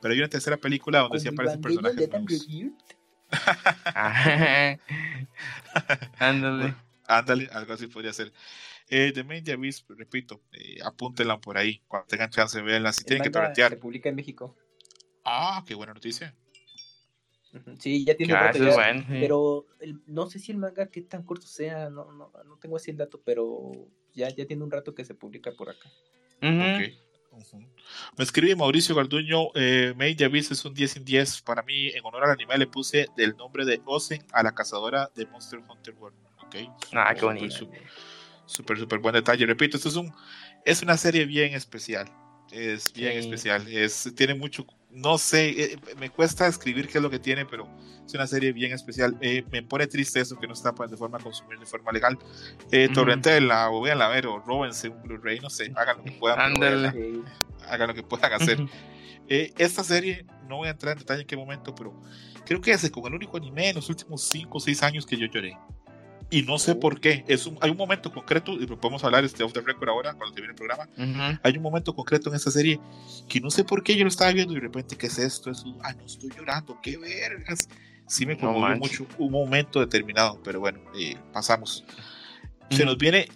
Pero 0.00 0.14
hay 0.14 0.20
una 0.20 0.28
tercera 0.28 0.56
película 0.58 1.00
donde 1.00 1.18
sí 1.18 1.26
aparecen 1.26 1.60
personajes 1.60 2.08
nuevos. 2.08 2.46
Ándale. 6.20 6.74
Ándale, 7.08 7.48
algo 7.52 7.72
así 7.72 7.88
podría 7.88 8.12
ser. 8.12 8.32
Eh, 8.88 9.10
The 9.12 9.24
Main 9.24 9.50
Abyss, 9.50 9.84
repito, 9.88 10.40
eh, 10.52 10.78
apúntenla 10.84 11.40
por 11.40 11.58
ahí. 11.58 11.82
Cuando 11.88 12.06
tengan 12.06 12.30
chance, 12.30 12.62
véanla. 12.62 12.92
Si 12.92 13.00
El 13.00 13.06
tienen 13.06 13.24
que 13.24 13.30
torrentear. 13.30 13.70
se 13.72 13.76
publica 13.78 14.08
en 14.08 14.14
México. 14.14 14.56
Ah, 15.24 15.64
qué 15.66 15.74
buena 15.74 15.94
noticia. 15.94 16.32
Sí, 17.78 18.04
ya 18.04 18.16
tiene 18.16 18.32
un 18.32 18.38
Ah, 18.38 18.50
es 18.50 18.58
ya, 18.60 18.72
bueno. 18.74 19.00
sí. 19.00 19.06
Pero 19.20 19.66
el- 19.80 20.00
no 20.06 20.28
sé 20.30 20.38
si 20.38 20.52
el 20.52 20.58
manga 20.58 20.86
qué 20.88 21.02
tan 21.02 21.22
corto 21.22 21.46
sea, 21.46 21.90
no, 21.90 22.10
no, 22.12 22.32
no 22.46 22.56
tengo 22.58 22.76
así 22.76 22.90
el 22.90 22.96
dato, 22.96 23.20
pero 23.24 23.72
ya, 24.14 24.28
ya 24.30 24.46
tiene 24.46 24.62
un 24.64 24.70
rato 24.70 24.94
que 24.94 25.04
se 25.04 25.14
publica 25.14 25.52
por 25.52 25.68
acá. 25.70 25.90
Me 28.16 28.24
escribe 28.24 28.54
Mauricio 28.56 28.94
Garduño, 28.94 29.48
eh, 29.54 29.94
the 30.16 30.24
Abyss 30.24 30.50
es 30.50 30.64
un 30.64 30.74
10 30.74 30.96
en 30.96 31.04
10. 31.04 31.40
Para 31.42 31.62
mí, 31.62 31.88
en 31.88 32.04
honor 32.04 32.24
al 32.24 32.30
anime, 32.32 32.58
le 32.58 32.66
puse 32.66 33.06
del 33.16 33.36
nombre 33.36 33.64
de 33.64 33.80
Ozen 33.84 34.22
a 34.32 34.42
la 34.42 34.54
cazadora 34.54 35.10
de 35.14 35.26
Monster 35.26 35.60
Hunter 35.66 35.94
World. 35.94 36.16
Ok. 36.44 36.56
Ah, 36.92 37.14
qué 37.14 37.24
bonito. 37.24 37.50
súper, 37.50 37.82
Súper, 38.44 38.78
súper 38.78 38.98
buen 38.98 39.14
detalle. 39.14 39.46
Repito, 39.46 39.76
esto 39.76 39.88
es 39.88 39.96
un 39.96 40.12
es 40.64 40.82
una 40.82 40.96
serie 40.96 41.24
bien 41.24 41.54
especial. 41.54 42.08
Es 42.50 42.92
bien 42.92 43.12
Sí. 43.12 43.18
especial. 43.20 43.66
Es, 43.68 44.12
tiene 44.14 44.34
mucho, 44.34 44.66
no 44.92 45.16
sé, 45.18 45.50
eh, 45.50 45.78
me 45.98 46.10
cuesta 46.10 46.46
escribir 46.46 46.86
qué 46.88 46.98
es 46.98 47.02
lo 47.02 47.10
que 47.10 47.18
tiene, 47.18 47.46
pero 47.46 47.66
es 48.04 48.14
una 48.14 48.26
serie 48.26 48.52
bien 48.52 48.72
especial. 48.72 49.16
Eh, 49.20 49.44
me 49.50 49.62
pone 49.62 49.86
triste 49.86 50.20
eso 50.20 50.38
que 50.38 50.46
no 50.46 50.52
está 50.52 50.74
pues, 50.74 50.90
de 50.90 50.96
forma 50.96 51.18
a 51.18 51.20
consumir 51.20 51.58
de 51.58 51.66
forma 51.66 51.92
legal. 51.92 52.18
Eh, 52.70 52.86
Ujú. 52.86 52.94
Torrentenla 52.94 53.70
o 53.70 53.80
véanla 53.80 54.06
a 54.06 54.08
ver 54.10 54.26
o 54.26 54.38
róbense 54.40 54.88
un 54.88 55.02
Blu-ray, 55.02 55.40
no 55.40 55.50
sé, 55.50 55.72
hagan 55.76 55.98
lo 55.98 56.04
que 56.04 56.12
puedan. 56.12 56.38
hagan 57.68 57.88
lo 57.88 57.94
que 57.94 58.02
puedan 58.02 58.32
hacer. 58.34 58.58
Eh, 59.28 59.52
esta 59.56 59.82
serie, 59.82 60.26
no 60.46 60.58
voy 60.58 60.68
a 60.68 60.72
entrar 60.72 60.92
en 60.92 60.98
detalle 60.98 61.22
en 61.22 61.26
qué 61.26 61.36
momento, 61.36 61.74
pero 61.74 61.98
creo 62.44 62.60
que 62.60 62.72
es 62.72 62.90
con 62.90 63.06
el 63.06 63.14
único 63.14 63.36
anime 63.36 63.70
en 63.70 63.76
los 63.76 63.88
últimos 63.88 64.22
5 64.28 64.58
o 64.58 64.60
6 64.60 64.82
años 64.82 65.06
que 65.06 65.16
yo 65.16 65.26
lloré. 65.26 65.56
Y 66.32 66.42
no 66.44 66.58
sé 66.58 66.74
por 66.74 66.98
qué. 66.98 67.24
Es 67.28 67.44
un, 67.46 67.58
hay 67.60 67.70
un 67.70 67.76
momento 67.76 68.10
concreto, 68.10 68.52
y 68.54 68.64
podemos 68.64 69.04
hablar 69.04 69.22
este 69.22 69.44
off 69.44 69.52
the 69.52 69.60
record 69.60 69.90
ahora, 69.90 70.14
cuando 70.14 70.32
termine 70.34 70.52
el 70.52 70.56
programa. 70.56 70.88
Ujú. 70.96 71.38
Hay 71.42 71.56
un 71.58 71.62
momento 71.62 71.94
concreto 71.94 72.30
en 72.30 72.36
esta 72.36 72.50
serie 72.50 72.80
que 73.28 73.38
no 73.38 73.50
sé 73.50 73.64
por 73.64 73.82
qué 73.82 73.94
yo 73.94 74.02
lo 74.04 74.08
estaba 74.08 74.32
viendo 74.32 74.52
y 74.52 74.56
de 74.56 74.62
repente, 74.62 74.96
¿qué 74.96 75.08
es 75.08 75.18
esto? 75.18 75.50
Es 75.50 75.62
un, 75.62 75.78
ah, 75.82 75.92
no 75.92 76.06
estoy 76.06 76.30
llorando, 76.34 76.78
qué 76.82 76.96
vergas. 76.96 77.68
Sí 78.08 78.24
me 78.24 78.32
No 78.34 78.40
conmovió 78.40 78.60
manches. 78.78 79.00
mucho 79.00 79.14
un 79.18 79.30
momento 79.30 79.78
determinado, 79.80 80.40
pero 80.42 80.58
bueno, 80.58 80.80
eh, 80.98 81.16
pasamos. 81.34 81.84
Se 82.70 82.76
Ujú. 82.76 82.86
nos 82.86 82.96
viene, 82.96 83.28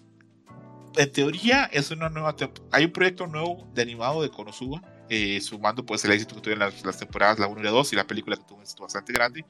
en 0.97 1.13
teoría, 1.13 1.65
es 1.67 1.91
una 1.91 2.09
nueva 2.09 2.35
hay 2.73 2.87
un 2.87 2.93
proyecto 2.93 3.27
nuevo 3.27 3.67
de 3.75 3.83
animado 3.83 4.23
de 4.23 4.31
Konosuba, 4.31 4.81
eh, 5.11 5.39
sumando 5.43 5.85
pues 5.85 6.03
el 6.07 6.13
éxito 6.13 6.35
que 6.35 6.41
tuvieron 6.41 6.61
las, 6.71 6.83
las 6.83 6.99
temporadas, 6.99 7.39
la 7.39 7.47
1 7.47 7.61
y 7.61 7.65
la 7.65 7.71
2 7.73 7.93
y 7.93 7.97
la 7.97 8.07
película 8.07 8.37
que 8.37 8.43
tuvo 8.45 8.57
un 8.57 8.63
éxito 8.63 8.85
bastante 8.85 9.13
grande, 9.13 9.45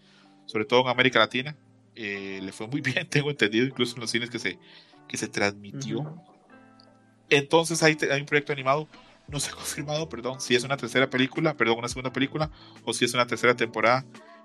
sobre 0.46 0.64
todo 0.64 0.80
en 0.82 0.88
América 0.88 1.20
Latina. 1.20 1.56
Eh, 1.96 2.40
le 2.42 2.52
fue 2.52 2.68
muy 2.68 2.80
bien, 2.82 3.08
tengo 3.08 3.30
entendido, 3.30 3.66
incluso 3.66 3.96
en 3.96 4.02
los 4.02 4.10
cines 4.10 4.30
que 4.30 4.38
se, 4.38 4.58
que 5.08 5.16
se 5.16 5.28
transmitió. 5.28 6.22
Entonces 7.28 7.82
hay, 7.82 7.96
hay 8.10 8.20
un 8.20 8.26
proyecto 8.26 8.52
animado, 8.52 8.88
no 9.28 9.40
se 9.40 9.50
ha 9.50 9.54
confirmado, 9.56 10.08
perdón, 10.08 10.40
si 10.40 10.54
es 10.54 10.62
una 10.64 10.76
tercera 10.76 11.10
película, 11.10 11.56
perdón, 11.56 11.78
una 11.78 11.88
segunda 11.88 12.12
película, 12.12 12.50
o 12.84 12.92
si 12.92 13.04
es 13.04 13.14
una 13.14 13.26
tercera 13.26 13.56
temporada. 13.56 14.04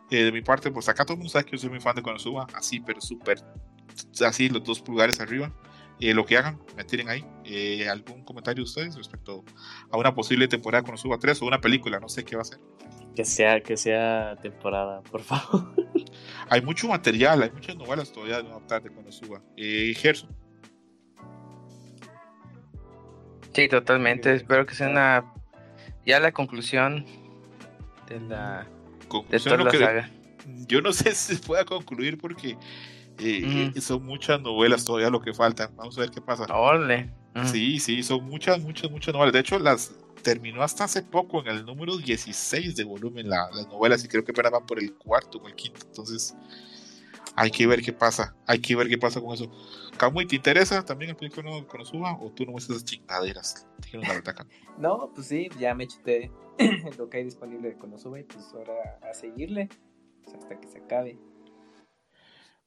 Eh, 0.10 0.26
de 0.26 0.32
mi 0.32 0.42
parte, 0.42 0.70
pues 0.72 0.90
acá 0.90 1.06
todo 1.06 1.14
el 1.14 1.20
mundo 1.20 1.32
sabe 1.32 1.46
que 1.46 1.52
yo 1.52 1.58
soy 1.58 1.70
muy 1.70 1.80
fan 1.80 1.96
de 1.96 2.02
Konosuba, 2.02 2.46
así, 2.54 2.82
pero 2.82 3.00
súper, 3.00 3.42
así, 4.26 4.50
los 4.50 4.62
dos 4.64 4.82
pulgares 4.82 5.22
arriba. 5.22 5.54
Eh, 6.02 6.14
lo 6.16 6.26
que 6.26 6.36
hagan, 6.38 6.60
me 6.76 6.84
tiren 6.84 7.08
ahí. 7.10 7.24
Eh, 7.46 7.88
¿Algún 7.88 8.24
comentario 8.26 8.64
de 8.64 8.68
ustedes 8.70 8.96
respecto 8.96 9.44
a 9.92 9.98
una 9.98 10.14
posible 10.16 10.48
temporada 10.48 10.82
de 10.82 10.86
Konosuba 10.88 11.18
3 11.20 11.42
o 11.42 11.46
una 11.46 11.62
película? 11.62 12.00
No 12.00 12.10
sé 12.10 12.26
qué 12.26 12.36
va 12.36 12.42
a 12.42 12.46
ser. 12.46 12.60
Que 13.16 13.24
sea, 13.26 13.62
que 13.62 13.78
sea 13.78 14.36
temporada, 14.42 15.02
por 15.04 15.22
favor. 15.22 15.74
Hay 16.50 16.62
mucho 16.62 16.88
material, 16.88 17.44
hay 17.44 17.52
muchas 17.52 17.76
novelas 17.78 18.12
todavía 18.12 18.38
de 18.38 18.44
no 18.44 18.50
adaptar 18.52 18.82
de 18.84 18.90
Konosuba. 18.92 19.42
Eh, 19.56 19.94
Gerson, 19.96 20.30
Sí, 23.54 23.68
totalmente. 23.68 24.34
Espero 24.34 24.66
que 24.66 24.74
sea 24.76 24.88
una. 24.90 25.34
Ya 26.06 26.20
la 26.20 26.32
conclusión 26.32 27.06
de 28.08 28.20
la. 28.22 28.68
De 29.30 29.40
toda 29.40 29.58
lo 29.58 29.66
la 29.66 29.72
que- 29.72 29.78
saga. 29.78 30.10
yo 30.68 30.82
no 30.82 30.94
sé 30.94 31.14
si 31.14 31.36
se 31.36 31.42
pueda 31.46 31.66
concluir 31.66 32.18
porque 32.18 32.58
eh, 33.20 33.70
Ujú. 33.72 33.82
son 33.82 34.06
muchas 34.06 34.42
novelas 34.42 34.86
todavía 34.86 35.10
lo 35.10 35.22
que 35.22 35.34
faltan. 35.34 35.76
Vamos 35.76 35.98
a 35.98 36.02
ver 36.02 36.12
qué 36.12 36.22
pasa. 36.22 36.46
Órale. 36.54 37.10
Ujú. 37.36 37.48
Sí, 37.48 37.80
sí, 37.80 38.04
son 38.04 38.26
muchas, 38.26 38.60
muchas, 38.62 38.92
muchas 38.92 39.14
novelas. 39.14 39.34
De 39.34 39.40
hecho, 39.40 39.58
las 39.60 39.94
terminó 40.22 40.62
hasta 40.64 40.84
hace 40.84 41.02
poco 41.02 41.40
en 41.42 41.48
el 41.48 41.66
número 41.66 41.98
16 41.98 42.76
de 42.76 42.84
volumen 42.84 43.30
la- 43.30 43.50
las 43.54 43.68
novelas 43.68 44.04
y 44.04 44.08
creo 44.08 44.24
que 44.24 44.32
apenas 44.32 44.52
van 44.52 44.66
por 44.66 44.80
el 44.80 44.94
cuarto 44.96 45.40
o 45.40 45.48
el 45.48 45.56
quinto. 45.56 45.80
Entonces, 45.88 46.36
hay 47.36 47.50
que 47.52 47.66
ver 47.66 47.82
qué 47.82 47.94
pasa. 47.94 48.36
Hay 48.46 48.60
que 48.60 48.76
ver 48.76 48.88
qué 48.88 48.98
pasa 48.98 49.22
con 49.22 49.34
eso. 49.34 49.50
Kamui, 49.98 50.26
¿te 50.28 50.36
interesa 50.36 50.84
también 50.84 51.12
el 51.12 51.16
película 51.16 51.56
de 51.56 51.66
Konosuba 51.66 52.18
o 52.20 52.30
tú 52.32 52.46
no 52.46 52.54
ves 52.54 52.70
esas 52.70 52.84
chingaderas? 52.84 53.68
Dijeron 53.80 54.08
la 54.08 54.14
verdad, 54.14 54.36
Kamui. 54.36 54.54
No, 54.78 55.12
pues 55.14 55.28
sí, 55.28 55.50
ya 55.60 55.74
me 55.74 55.88
chuté 55.88 56.32
lo 56.98 57.10
que 57.10 57.18
hay 57.18 57.24
disponible 57.24 57.70
de 57.70 57.78
Konosuba 57.78 58.20
y 58.20 58.24
pues 58.24 58.46
ahora 58.54 58.74
a 59.10 59.14
seguirle 59.14 59.70
pues, 60.24 60.36
hasta 60.36 60.60
que 60.60 60.68
se 60.68 60.80
acabe. 60.80 61.18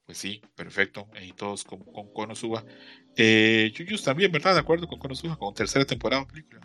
Pues 0.06 0.18
sí, 0.18 0.43
perfecto. 0.55 1.06
Y 1.22 1.32
todos 1.32 1.64
con, 1.64 1.81
con 1.81 2.12
Konosuba. 2.12 2.64
Eh, 3.16 3.72
Yuyus 3.74 4.02
también, 4.02 4.31
¿verdad? 4.31 4.55
De 4.55 4.60
acuerdo 4.60 4.86
con 4.86 4.98
Konosuba, 4.98 5.36
con 5.36 5.55
tercera 5.55 5.85
temporada 5.85 6.22
de 6.22 6.31
película. 6.31 6.60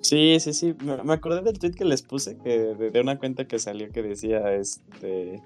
Sí, 0.00 0.38
sí, 0.40 0.52
sí. 0.52 0.74
Me, 0.82 1.02
me 1.02 1.12
acordé 1.12 1.42
del 1.42 1.58
tweet 1.58 1.72
que 1.72 1.84
les 1.84 2.02
puse, 2.02 2.36
que 2.38 2.58
de, 2.74 2.90
de 2.90 3.00
una 3.00 3.18
cuenta 3.18 3.46
que 3.46 3.58
salió 3.60 3.90
que 3.92 4.02
decía, 4.02 4.52
este, 4.54 5.40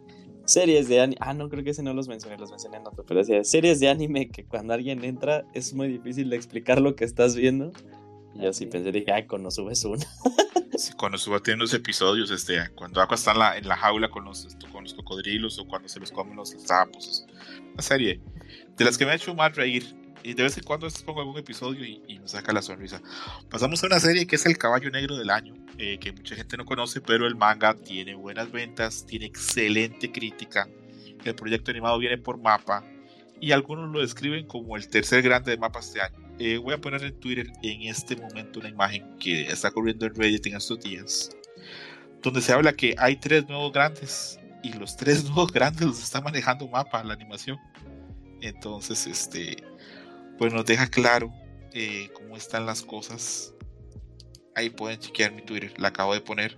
series 0.47 0.89
de 0.89 1.01
anime. 1.01 1.19
Ah, 1.21 1.35
no, 1.35 1.51
creo 1.51 1.63
que 1.63 1.71
ese 1.71 1.83
no 1.83 1.93
los 1.93 2.09
mencioné, 2.09 2.39
los 2.39 2.51
mencioné 2.51 2.79
en 2.79 2.87
otro, 2.87 3.05
pero 3.05 3.21
decía, 3.21 3.45
series 3.45 3.81
de 3.81 3.89
anime 3.91 4.31
que 4.31 4.47
cuando 4.47 4.73
alguien 4.73 5.05
entra 5.05 5.45
es 5.53 5.75
muy 5.75 5.89
difícil 5.89 6.31
de 6.31 6.37
explicar 6.37 6.81
lo 6.81 6.97
que 6.97 7.05
estás 7.05 7.37
viendo. 7.37 7.71
Y 8.35 8.43
yo 8.43 8.53
sí 8.55 8.65
Así. 8.65 8.67
pensé, 8.67 8.93
dije, 8.93 9.13
ay, 9.13 9.27
con 9.27 9.51
subes 9.51 9.85
una. 9.85 10.07
Sí, 10.77 10.93
Konosuba 10.95 11.41
tiene 11.41 11.61
unos 11.63 11.73
episodios, 11.75 12.31
este, 12.31 12.59
cuando 12.75 13.01
Aqua 13.01 13.15
está 13.15 13.33
en 13.33 13.39
la, 13.39 13.57
en 13.57 13.67
la 13.67 13.77
jaula 13.77 14.11
con 14.11 14.25
los, 14.25 14.47
los 14.87 14.95
cocodrilos 14.95 15.59
o 15.59 15.67
cuando 15.67 15.89
se 15.89 16.01
los 16.01 16.11
comen 16.11 16.37
los 16.37 16.51
sapos. 16.51 17.27
Una 17.73 17.83
serie 17.83 18.21
de 18.77 18.85
las 18.85 18.97
que 18.97 19.05
me 19.05 19.13
ha 19.13 19.15
hecho 19.15 19.35
más 19.35 19.55
reír. 19.55 19.95
Y 20.23 20.35
de 20.35 20.43
vez 20.43 20.57
en 20.59 20.65
cuando 20.65 20.89
pongo 21.05 21.21
algún 21.21 21.39
episodio 21.39 21.85
y, 21.85 22.03
y 22.09 22.19
me 22.19 22.27
saca 22.27 22.53
la 22.53 22.61
sonrisa. 22.61 23.01
Pasamos 23.49 23.83
a 23.85 23.87
una 23.87 24.01
serie 24.01 24.27
que 24.27 24.35
es 24.35 24.45
El 24.45 24.59
Caballo 24.59 24.91
Negro 24.91 25.17
del 25.17 25.31
Año, 25.31 25.55
eh, 25.79 25.99
que 26.01 26.11
mucha 26.11 26.35
gente 26.35 26.57
no 26.57 26.65
conoce, 26.65 27.01
pero 27.01 27.29
el 27.29 27.37
manga 27.37 27.75
tiene 27.75 28.17
buenas 28.17 28.51
ventas, 28.51 29.07
tiene 29.07 29.27
excelente 29.27 30.11
crítica. 30.11 30.69
El 31.25 31.35
proyecto 31.37 31.71
animado 31.71 31.99
viene 31.99 32.19
por 32.19 32.39
mapa 32.39 32.85
y 33.41 33.53
algunos 33.53 33.91
lo 33.91 34.01
describen 34.01 34.47
como 34.47 34.77
el 34.77 34.89
tercer 34.89 35.23
grande 35.23 35.53
de 35.53 35.59
mapas 35.59 35.89
este 35.89 36.01
año. 36.01 36.17
Eh, 36.39 36.59
voy 36.59 36.75
a 36.75 36.81
poner 36.81 37.03
en 37.03 37.19
Twitter 37.19 37.51
en 37.63 37.83
este 37.83 38.17
momento 38.17 38.61
una 38.61 38.69
imagen 38.69 39.17
que 39.19 39.43
está 39.43 39.71
corriendo 39.71 40.07
en 40.07 40.15
Reddit 40.15 40.47
en 40.47 40.57
estos 40.57 40.81
días, 40.81 41.31
donde 42.23 42.41
se 42.41 42.53
habla 42.53 42.73
que 42.73 42.95
hay 42.99 43.17
tres 43.17 43.49
nuevos 43.49 43.73
grandes 43.73 44.39
y 44.67 44.73
los 44.73 44.97
tres 44.97 45.25
nuevos 45.31 45.53
grandes 45.53 45.87
los 45.87 46.03
está 46.03 46.21
manejando 46.21 46.67
mapa 46.69 47.03
la 47.05 47.15
animación. 47.15 47.59
Entonces, 48.41 49.07
este, 49.07 49.57
pues 50.39 50.53
nos 50.53 50.67
deja 50.67 50.89
claro 50.89 51.33
eh, 51.73 52.11
cómo 52.15 52.37
están 52.37 52.67
las 52.67 52.83
cosas. 52.83 53.55
Ahí 54.55 54.71
pueden 54.71 54.99
chequear 54.99 55.33
mi 55.33 55.43
Twitter, 55.43 55.73
la 55.79 55.89
acabo 55.89 56.15
de 56.15 56.21
poner. 56.21 56.57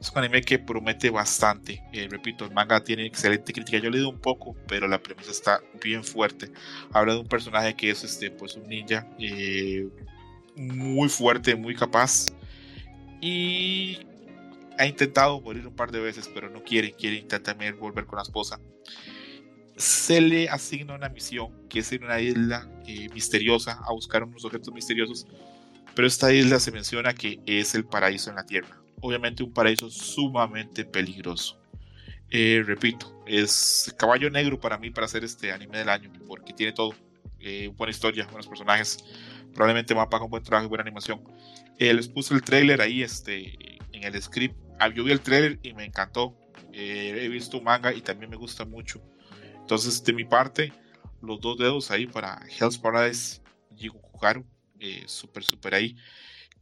Es 0.00 0.10
un 0.10 0.18
anime 0.18 0.42
que 0.42 0.58
promete 0.58 1.10
bastante. 1.10 1.80
Eh, 1.92 2.08
repito, 2.10 2.44
el 2.44 2.50
manga 2.50 2.82
tiene 2.82 3.06
excelente 3.06 3.52
crítica. 3.52 3.78
Yo 3.78 3.88
he 3.88 3.92
leído 3.92 4.08
un 4.08 4.18
poco, 4.18 4.56
pero 4.66 4.88
la 4.88 5.00
premisa 5.00 5.30
está 5.30 5.60
bien 5.80 6.02
fuerte. 6.02 6.50
Habla 6.92 7.14
de 7.14 7.20
un 7.20 7.28
personaje 7.28 7.74
que 7.74 7.90
es 7.90 8.02
este, 8.02 8.30
pues 8.32 8.56
un 8.56 8.66
ninja 8.66 9.06
eh, 9.20 9.88
muy 10.56 11.08
fuerte, 11.08 11.54
muy 11.54 11.76
capaz. 11.76 12.26
Y 13.20 14.00
ha 14.78 14.86
intentado 14.86 15.40
morir 15.40 15.66
un 15.66 15.74
par 15.74 15.90
de 15.92 16.00
veces, 16.00 16.30
pero 16.32 16.50
no 16.50 16.62
quiere. 16.62 16.92
Quiere 16.92 17.16
intentar 17.16 17.40
también 17.40 17.78
volver 17.78 18.06
con 18.06 18.16
la 18.16 18.22
esposa. 18.22 18.60
Se 19.76 20.20
le 20.20 20.48
asigna 20.48 20.94
una 20.94 21.08
misión, 21.08 21.68
que 21.68 21.80
es 21.80 21.92
ir 21.92 22.02
a 22.02 22.06
una 22.06 22.20
isla 22.20 22.68
eh, 22.86 23.08
misteriosa 23.14 23.80
a 23.84 23.92
buscar 23.92 24.22
unos 24.24 24.44
objetos 24.44 24.72
misteriosos. 24.72 25.26
Pero 25.94 26.08
esta 26.08 26.32
isla 26.32 26.58
se 26.60 26.72
menciona 26.72 27.14
que 27.14 27.40
es 27.46 27.74
el 27.74 27.84
paraíso 27.84 28.30
en 28.30 28.36
la 28.36 28.46
Tierra. 28.46 28.80
Obviamente 29.00 29.42
un 29.42 29.52
paraíso 29.52 29.90
sumamente 29.90 30.84
peligroso. 30.84 31.60
Eh, 32.30 32.62
repito, 32.64 33.22
es 33.26 33.94
caballo 33.98 34.30
negro 34.30 34.58
para 34.58 34.78
mí 34.78 34.90
para 34.90 35.04
hacer 35.04 35.22
este 35.22 35.52
anime 35.52 35.78
del 35.78 35.90
año, 35.90 36.10
porque 36.26 36.54
tiene 36.54 36.72
todo. 36.72 36.94
Eh, 37.40 37.70
buena 37.76 37.90
historia, 37.90 38.24
buenos 38.26 38.46
personajes. 38.46 38.98
Probablemente 39.52 39.94
mapa 39.94 40.18
con 40.18 40.30
buen 40.30 40.42
trabajo 40.42 40.66
y 40.66 40.68
buena 40.68 40.82
animación. 40.82 41.20
Eh, 41.78 41.92
les 41.92 42.08
puse 42.08 42.32
el 42.32 42.42
trailer 42.42 42.80
ahí 42.80 43.02
este, 43.02 43.78
el 44.04 44.20
script. 44.22 44.56
Ah, 44.78 44.88
yo 44.88 45.04
vi 45.04 45.12
el 45.12 45.20
trailer 45.20 45.58
y 45.62 45.72
me 45.74 45.84
encantó. 45.84 46.36
Eh, 46.72 47.16
he 47.20 47.28
visto 47.28 47.60
manga 47.60 47.92
y 47.92 48.00
también 48.00 48.30
me 48.30 48.36
gusta 48.36 48.64
mucho. 48.64 49.02
Entonces, 49.60 50.02
de 50.02 50.12
mi 50.12 50.24
parte, 50.24 50.72
los 51.20 51.40
dos 51.40 51.58
dedos 51.58 51.90
ahí 51.90 52.06
para 52.06 52.40
Hell's 52.58 52.78
Paradise, 52.78 53.40
Jigo 53.76 54.00
Kugaru. 54.00 54.44
Eh, 54.80 55.04
súper, 55.06 55.44
súper 55.44 55.74
ahí. 55.74 55.96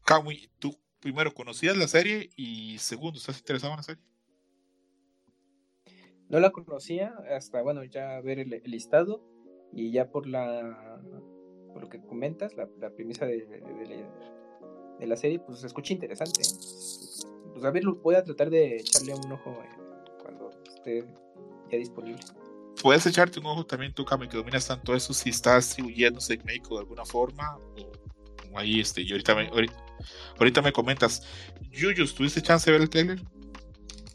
Kamui, 0.04 0.50
tú 0.58 0.76
primero 1.00 1.32
conocías 1.32 1.76
la 1.76 1.88
serie 1.88 2.30
y 2.36 2.76
segundo, 2.78 3.18
¿estás 3.18 3.38
interesado 3.38 3.72
en 3.72 3.76
la 3.78 3.82
serie? 3.82 4.02
No 6.28 6.38
la 6.38 6.50
conocía 6.50 7.14
hasta, 7.34 7.62
bueno, 7.62 7.82
ya 7.84 8.20
ver 8.20 8.38
el, 8.38 8.62
listado 8.64 9.24
y 9.72 9.90
ya 9.90 10.10
por 10.10 10.26
la 10.26 11.00
por 11.72 11.82
lo 11.82 11.88
que 11.88 12.00
comentas, 12.00 12.54
la, 12.56 12.68
la 12.80 12.90
premisa 12.90 13.26
de, 13.26 13.46
de- 13.46 13.60
de 13.60 14.06
de 15.00 15.06
la 15.06 15.16
serie, 15.16 15.40
pues 15.40 15.60
se 15.60 15.66
escucha 15.66 15.92
interesante. 15.92 16.42
¿eh? 16.42 17.30
Pues 17.52 17.64
a 17.64 17.70
ver, 17.70 17.84
voy 18.02 18.14
a 18.14 18.22
tratar 18.22 18.50
de 18.50 18.76
echarle 18.76 19.14
un 19.14 19.32
ojo 19.32 19.50
eh, 19.50 20.12
cuando 20.22 20.50
esté 20.68 21.04
ya 21.70 21.78
disponible. 21.78 22.20
Puedes 22.82 23.04
echarte 23.06 23.40
un 23.40 23.46
ojo 23.46 23.66
también 23.66 23.92
tú, 23.92 24.04
Kamui, 24.04 24.28
que 24.28 24.36
dominas 24.36 24.66
tanto 24.66 24.94
eso, 24.94 25.12
si 25.12 25.30
está 25.30 25.56
distribuyéndose 25.56 26.34
en 26.34 26.44
México 26.44 26.76
de 26.76 26.80
alguna 26.80 27.04
forma 27.04 27.58
o 28.52 28.58
ahí, 28.58 28.80
este, 28.80 29.02
y 29.02 29.10
ahorita 29.12 29.34
me, 29.34 29.48
ahorita, 29.48 29.74
ahorita 30.38 30.62
me 30.62 30.72
comentas. 30.72 31.22
Yuyus, 31.70 32.14
¿tuviste 32.14 32.42
chance 32.42 32.66
de 32.66 32.72
ver 32.72 32.82
el 32.82 32.90
trailer? 32.90 33.20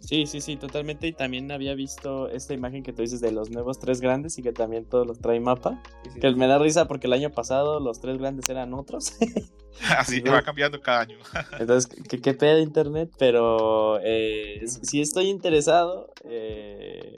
Sí, 0.05 0.27
sí, 0.27 0.41
sí, 0.41 0.55
totalmente. 0.55 1.07
Y 1.07 1.13
también 1.13 1.51
había 1.51 1.73
visto 1.73 2.29
esta 2.29 2.53
imagen 2.53 2.83
que 2.83 2.93
tú 2.93 3.01
dices 3.01 3.21
de 3.21 3.31
los 3.31 3.49
nuevos 3.49 3.79
tres 3.79 4.01
grandes 4.01 4.37
y 4.37 4.43
que 4.43 4.51
también 4.51 4.85
todos 4.85 5.07
los 5.07 5.19
trae 5.19 5.39
mapa. 5.39 5.81
Sí, 6.03 6.09
sí. 6.13 6.19
Que 6.19 6.31
me 6.35 6.47
da 6.47 6.59
risa 6.59 6.87
porque 6.87 7.07
el 7.07 7.13
año 7.13 7.31
pasado 7.31 7.79
los 7.79 7.99
tres 7.99 8.17
grandes 8.17 8.47
eran 8.49 8.73
otros. 8.73 9.13
Así 9.97 10.21
va 10.21 10.41
cambiando 10.41 10.79
cada 10.79 11.01
año. 11.01 11.17
Entonces, 11.59 11.87
que 12.07 12.21
qué 12.21 12.33
pedo 12.33 12.59
internet, 12.59 13.11
pero 13.17 13.99
eh, 14.03 14.63
sí 14.65 15.01
estoy 15.01 15.27
interesado. 15.27 16.13
eh, 16.23 17.15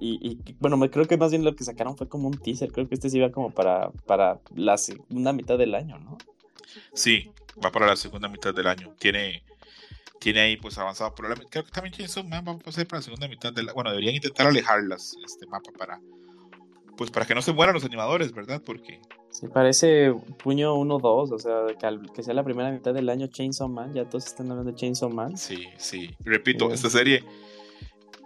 y, 0.00 0.38
y, 0.44 0.56
bueno, 0.58 0.76
me 0.76 0.90
creo 0.90 1.06
que 1.06 1.16
más 1.16 1.30
bien 1.30 1.44
lo 1.44 1.54
que 1.54 1.64
sacaron 1.64 1.96
fue 1.96 2.08
como 2.08 2.28
un 2.28 2.36
teaser. 2.36 2.72
Creo 2.72 2.88
que 2.88 2.94
este 2.94 3.08
sí 3.08 3.18
iba 3.18 3.30
como 3.30 3.50
para, 3.50 3.90
para 4.06 4.40
la 4.54 4.76
segunda 4.76 5.32
mitad 5.32 5.56
del 5.56 5.74
año, 5.74 5.98
¿no? 5.98 6.18
Sí, 6.92 7.30
va 7.64 7.70
para 7.70 7.86
la 7.86 7.96
segunda 7.96 8.28
mitad 8.28 8.54
del 8.54 8.66
año. 8.66 8.94
Tiene, 8.98 9.44
tiene 10.20 10.40
ahí 10.40 10.56
pues 10.56 10.78
avanzado. 10.78 11.14
Probablemente, 11.14 11.50
creo 11.50 11.64
que 11.64 11.70
también 11.70 11.94
Chainsaw 11.94 12.24
Man 12.24 12.44
va 12.46 12.52
a 12.52 12.58
pasar 12.58 12.86
para 12.86 12.98
la 12.98 13.02
segunda 13.04 13.28
mitad 13.28 13.52
del 13.52 13.68
Bueno, 13.74 13.90
deberían 13.90 14.14
intentar 14.14 14.46
alejarlas, 14.46 15.16
este 15.24 15.46
mapa, 15.46 15.70
para 15.78 16.00
pues 16.96 17.10
para 17.10 17.26
que 17.26 17.34
no 17.34 17.42
se 17.42 17.52
mueran 17.52 17.74
los 17.74 17.84
animadores, 17.84 18.32
¿verdad? 18.32 18.62
Porque 18.64 19.00
Sí, 19.30 19.48
parece 19.48 20.14
puño 20.44 20.76
1-2, 20.76 21.32
o 21.32 21.38
sea, 21.40 21.62
que, 21.76 21.84
al- 21.86 22.12
que 22.12 22.22
sea 22.22 22.34
la 22.34 22.44
primera 22.44 22.70
mitad 22.70 22.94
del 22.94 23.08
año 23.08 23.26
Chainsaw 23.26 23.68
Man, 23.68 23.92
ya 23.92 24.08
todos 24.08 24.26
están 24.26 24.48
hablando 24.50 24.70
de 24.70 24.76
Chainsaw 24.76 25.10
Man. 25.10 25.36
sí, 25.36 25.66
sí. 25.76 26.14
Repito, 26.20 26.72
esta 26.72 26.88
serie 26.88 27.24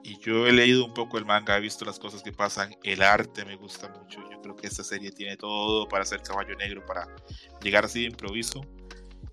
y 0.05 0.19
yo 0.21 0.47
he 0.47 0.53
leído 0.53 0.85
un 0.85 0.93
poco 0.93 1.17
el 1.17 1.25
manga, 1.25 1.57
he 1.57 1.61
visto 1.61 1.85
las 1.87 1.99
cosas 1.99 2.23
que 2.23 2.33
pasan, 2.33 2.75
el 2.83 3.01
arte 3.03 3.45
me 3.47 3.57
gusta 3.57 3.89
mucho. 3.89 4.21
Yo 4.31 4.41
creo 4.43 4.55
que 4.55 4.67
esta 4.67 4.85
serie 4.85 5.11
tiene 5.13 5.37
todo 5.39 5.89
para 5.89 6.05
ser 6.05 6.21
caballo 6.21 6.55
negro, 6.57 6.85
para 6.85 7.07
llegar 7.63 7.87
así 7.87 8.01
de 8.01 8.07
improviso 8.07 8.61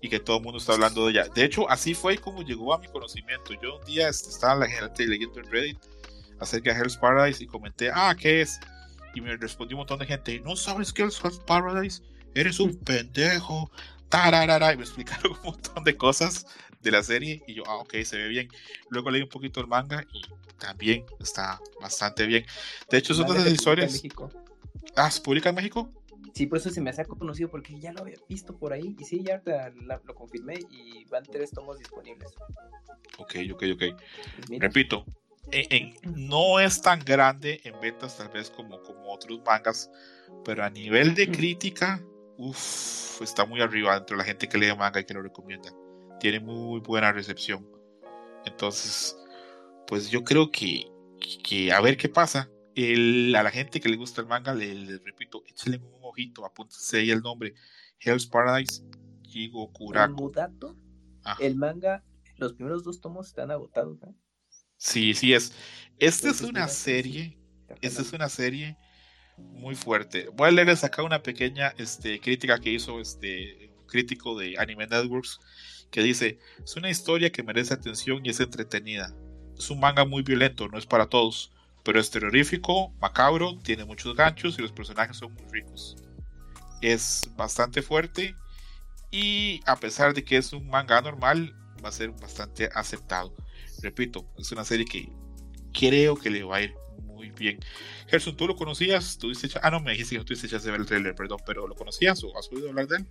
y 0.00 0.08
que 0.08 0.20
todo 0.20 0.38
el 0.38 0.42
mundo 0.42 0.58
está 0.58 0.74
hablando 0.74 1.06
de 1.06 1.12
ella. 1.12 1.26
De 1.34 1.44
hecho, 1.44 1.68
así 1.70 1.94
fue 1.94 2.18
como 2.18 2.42
llegó 2.42 2.74
a 2.74 2.78
mi 2.78 2.88
conocimiento. 2.88 3.54
Yo 3.62 3.78
un 3.78 3.84
día 3.84 4.08
estaba 4.08 4.54
la 4.56 4.68
gente 4.68 5.06
leyendo 5.06 5.40
en 5.40 5.50
Reddit 5.50 5.78
acerca 6.40 6.72
de 6.72 6.80
Hell's 6.80 6.96
Paradise 6.96 7.42
y 7.42 7.46
comenté, 7.46 7.90
ah, 7.92 8.14
¿qué 8.18 8.42
es? 8.42 8.60
Y 9.14 9.20
me 9.20 9.36
respondió 9.36 9.76
un 9.76 9.80
montón 9.80 9.98
de 9.98 10.06
gente, 10.06 10.40
¿no 10.40 10.56
sabes 10.56 10.92
qué 10.92 11.04
es 11.04 11.22
Hell's 11.22 11.40
Paradise? 11.46 12.02
Eres 12.34 12.60
un 12.60 12.76
pendejo. 12.76 13.70
Tararara, 14.08 14.72
y 14.72 14.76
me 14.76 14.82
explicaron 14.84 15.32
un 15.32 15.42
montón 15.42 15.82
de 15.82 15.96
cosas 15.96 16.46
de 16.80 16.90
la 16.92 17.02
serie 17.02 17.42
y 17.46 17.54
yo, 17.54 17.64
ah, 17.66 17.76
ok, 17.76 17.94
se 18.04 18.16
ve 18.16 18.28
bien. 18.28 18.48
Luego 18.90 19.10
leí 19.10 19.22
un 19.22 19.28
poquito 19.28 19.60
el 19.60 19.66
manga 19.66 20.04
y 20.12 20.22
también 20.58 21.04
está 21.20 21.60
bastante 21.80 22.26
bien. 22.26 22.46
De 22.90 22.98
hecho, 22.98 23.14
son 23.14 23.26
Manga 23.26 23.42
de 23.42 23.48
en 23.48 23.54
historias. 23.54 23.92
México. 23.92 24.30
Ah, 24.94 25.10
¿se 25.10 25.20
publica 25.20 25.48
en 25.48 25.56
México? 25.56 25.90
Sí, 26.36 26.46
por 26.46 26.58
eso 26.58 26.68
se 26.68 26.82
me 26.82 26.90
hace 26.90 27.02
conocido 27.06 27.48
porque 27.48 27.80
ya 27.80 27.94
lo 27.94 28.02
había 28.02 28.18
visto 28.28 28.58
por 28.58 28.74
ahí. 28.74 28.94
Y 28.98 29.04
sí, 29.04 29.22
ya 29.22 29.36
ahorita 29.36 29.72
la- 29.86 30.02
lo 30.04 30.14
confirmé 30.14 30.58
y 30.70 31.06
van 31.06 31.22
tres 31.24 31.50
tomos 31.50 31.78
disponibles. 31.78 32.28
Ok, 33.16 33.36
ok, 33.54 33.62
ok. 33.72 33.82
Pues 34.46 34.60
Repito, 34.60 35.06
en- 35.50 35.94
en- 36.04 36.28
no 36.28 36.60
es 36.60 36.82
tan 36.82 37.00
grande 37.02 37.62
en 37.64 37.80
ventas 37.80 38.18
tal 38.18 38.28
vez 38.28 38.50
como, 38.50 38.82
como 38.82 39.14
otros 39.14 39.40
mangas, 39.46 39.90
pero 40.44 40.62
a 40.62 40.68
nivel 40.68 41.14
de 41.14 41.30
crítica, 41.30 42.04
uff, 42.36 43.22
está 43.22 43.46
muy 43.46 43.62
arriba 43.62 43.96
entre 43.96 44.14
la 44.18 44.24
gente 44.24 44.46
que 44.46 44.58
lee 44.58 44.76
manga 44.76 45.00
y 45.00 45.04
que 45.04 45.14
lo 45.14 45.22
recomienda. 45.22 45.70
Tiene 46.20 46.40
muy 46.40 46.80
buena 46.80 47.12
recepción. 47.12 47.66
Entonces, 48.44 49.16
pues 49.86 50.10
yo 50.10 50.22
creo 50.22 50.50
que, 50.50 50.84
que 51.42 51.72
a 51.72 51.80
ver 51.80 51.96
qué 51.96 52.10
pasa. 52.10 52.50
El- 52.74 53.34
a 53.34 53.42
la 53.42 53.50
gente 53.50 53.80
que 53.80 53.88
le 53.88 53.96
gusta 53.96 54.20
el 54.20 54.26
manga, 54.26 54.52
le, 54.52 54.74
les 54.74 55.02
repito, 55.02 55.42
échenle 55.46 55.78
un 55.78 55.95
ojito, 56.16 56.50
ahí 56.94 57.10
el 57.10 57.20
nombre. 57.20 57.54
Hell's 57.98 58.26
Paradise, 58.26 58.82
Jigo 59.22 59.72
Kurako. 59.72 60.14
como 60.14 60.30
dato, 60.30 60.76
Ajá. 61.24 61.42
el 61.42 61.56
manga, 61.56 62.04
los 62.36 62.54
primeros 62.54 62.84
dos 62.84 63.00
tomos 63.00 63.28
están 63.28 63.50
agotados. 63.50 64.02
¿eh? 64.02 64.14
Sí, 64.76 65.14
sí 65.14 65.32
es. 65.34 65.52
Esta 65.98 66.30
es 66.30 66.42
una 66.42 66.68
serie 66.68 67.38
Esta 67.80 68.02
es 68.02 68.12
una 68.12 68.28
serie 68.28 68.76
muy 69.38 69.74
fuerte. 69.74 70.28
Voy 70.34 70.48
a 70.48 70.52
leerles 70.52 70.84
acá 70.84 71.02
una 71.02 71.22
pequeña 71.22 71.74
este, 71.78 72.20
crítica 72.20 72.58
que 72.58 72.70
hizo 72.70 73.00
este 73.00 73.72
un 73.78 73.86
crítico 73.86 74.38
de 74.38 74.56
Anime 74.58 74.86
Networks 74.86 75.40
que 75.90 76.02
dice, 76.02 76.38
es 76.62 76.76
una 76.76 76.90
historia 76.90 77.30
que 77.30 77.42
merece 77.42 77.74
atención 77.74 78.20
y 78.24 78.30
es 78.30 78.40
entretenida. 78.40 79.14
Es 79.56 79.70
un 79.70 79.80
manga 79.80 80.04
muy 80.04 80.22
violento, 80.22 80.68
no 80.68 80.78
es 80.78 80.86
para 80.86 81.06
todos, 81.06 81.52
pero 81.84 82.00
es 82.00 82.10
terrorífico, 82.10 82.90
macabro, 83.00 83.58
tiene 83.62 83.84
muchos 83.84 84.14
ganchos 84.14 84.58
y 84.58 84.62
los 84.62 84.72
personajes 84.72 85.16
son 85.16 85.32
muy 85.34 85.44
ricos. 85.52 85.96
Es 86.80 87.30
bastante 87.36 87.82
fuerte 87.82 88.34
y 89.10 89.60
a 89.66 89.76
pesar 89.76 90.14
de 90.14 90.24
que 90.24 90.36
es 90.36 90.52
un 90.52 90.68
manga 90.68 91.00
normal, 91.00 91.54
va 91.84 91.88
a 91.88 91.92
ser 91.92 92.10
bastante 92.10 92.68
aceptado. 92.74 93.34
Repito, 93.82 94.26
es 94.38 94.50
una 94.52 94.64
serie 94.64 94.84
que 94.84 95.10
creo 95.72 96.16
que 96.16 96.30
le 96.30 96.42
va 96.42 96.56
a 96.56 96.62
ir 96.62 96.74
muy 97.02 97.30
bien. 97.30 97.58
Gerson, 98.08 98.36
¿tú 98.36 98.46
lo 98.46 98.56
conocías? 98.56 99.18
¿Tuviste 99.18 99.48
Ah, 99.62 99.70
no, 99.70 99.80
me 99.80 99.92
dijiste 99.92 100.18
que 100.18 100.24
tuviste 100.24 100.48
chance 100.48 100.66
de 100.66 100.72
ver 100.72 100.80
el 100.80 100.86
trailer, 100.86 101.14
perdón, 101.14 101.38
pero 101.46 101.66
¿lo 101.66 101.74
conocías 101.74 102.22
o 102.24 102.36
has 102.36 102.50
oído 102.50 102.68
hablar 102.68 102.88
de 102.88 102.96
él? 102.96 103.06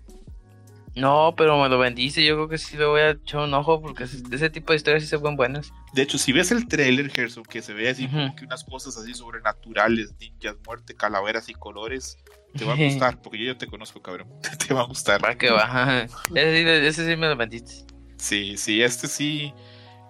No, 0.95 1.34
pero 1.35 1.61
me 1.61 1.67
lo 1.67 1.77
bendice. 1.77 2.26
Yo 2.26 2.35
creo 2.35 2.47
que 2.47 2.57
sí 2.57 2.77
le 2.77 2.85
voy 2.85 3.01
a 3.01 3.09
echar 3.11 3.41
un 3.41 3.53
ojo 3.53 3.81
porque 3.81 4.05
ese- 4.05 4.49
tipo 4.49 4.72
de 4.72 4.77
historias 4.77 5.03
sí 5.03 5.09
se 5.09 5.17
ven 5.17 5.35
buenas. 5.35 5.72
De 5.93 6.01
hecho, 6.01 6.17
si 6.17 6.31
ves 6.31 6.51
el 6.51 6.67
trailer, 6.67 7.11
Gerson, 7.11 7.43
que 7.43 7.61
se 7.61 7.73
ve 7.73 7.89
así 7.89 8.07
como 8.07 8.34
que 8.35 8.45
unas 8.45 8.63
cosas 8.63 8.95
así 8.97 9.13
sobrenaturales, 9.13 10.15
ninjas, 10.19 10.55
muerte, 10.65 10.95
calaveras 10.95 11.49
y 11.49 11.53
colores, 11.53 12.17
te 12.57 12.63
va 12.65 12.73
a 12.73 12.76
gustar, 12.77 13.22
porque 13.22 13.39
yo 13.39 13.51
ya 13.51 13.57
te 13.57 13.67
conozco, 13.67 14.01
cabrón. 14.01 14.30
te 14.67 14.73
va 14.73 14.81
a 14.81 14.85
gustar. 14.85 15.23
Va 15.23 15.35
que 15.35 15.49
va. 15.51 16.07
Ese 16.34 16.63
sí, 16.63 16.69
ese 16.88 17.05
sí 17.09 17.15
me 17.17 17.27
lo 17.27 17.35
vendiste. 17.35 17.85
Sí, 18.17 18.55
sí, 18.57 18.81
este 18.81 19.07
sí, 19.07 19.53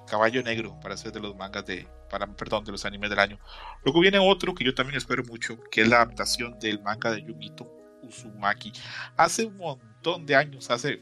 caballo 0.07 0.43
negro 0.43 0.79
para 0.79 0.95
ser 0.97 1.11
de 1.11 1.19
los 1.19 1.35
mangas 1.35 1.65
de, 1.65 1.87
para, 2.11 2.27
perdón, 2.27 2.63
de 2.63 2.71
los 2.71 2.85
animes 2.85 3.09
del 3.09 3.17
año. 3.19 3.39
Luego 3.83 4.01
viene 4.01 4.19
otro 4.19 4.53
que 4.53 4.63
yo 4.63 4.75
también 4.75 4.97
espero 4.97 5.23
mucho, 5.23 5.57
que 5.71 5.81
es 5.81 5.87
la 5.87 5.97
adaptación 5.97 6.59
del 6.59 6.79
manga 6.83 7.09
de 7.11 7.23
Yumito 7.23 7.67
Uzumaki. 8.03 8.71
Hace 9.17 9.45
un 9.45 9.57
montón 9.57 9.94
de 10.13 10.35
años, 10.35 10.69
hace, 10.69 11.01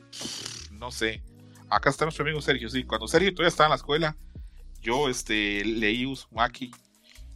no 0.72 0.92
sé, 0.92 1.22
acá 1.70 1.90
está 1.90 2.06
nuestro 2.06 2.24
amigo 2.24 2.42
Sergio, 2.42 2.70
sí, 2.70 2.84
cuando 2.84 3.08
Sergio 3.08 3.34
todavía 3.34 3.50
estaba 3.50 3.68
en 3.68 3.72
la 3.72 3.76
escuela, 3.76 4.18
yo 4.82 5.10
este, 5.10 5.64
leí 5.66 6.06
Uzumaki 6.06 6.72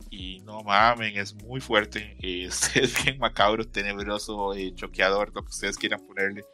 y 0.09 0.39
no 0.41 0.63
mamen, 0.63 1.17
es 1.17 1.33
muy 1.35 1.59
fuerte, 1.59 2.15
este, 2.21 2.83
es 2.83 3.03
bien 3.03 3.17
macabro, 3.19 3.67
tenebroso, 3.67 4.53
eh, 4.53 4.73
choqueador, 4.73 5.33
lo 5.35 5.43
que 5.43 5.49
ustedes 5.49 5.77
quieran 5.77 6.05
ponerle. 6.05 6.45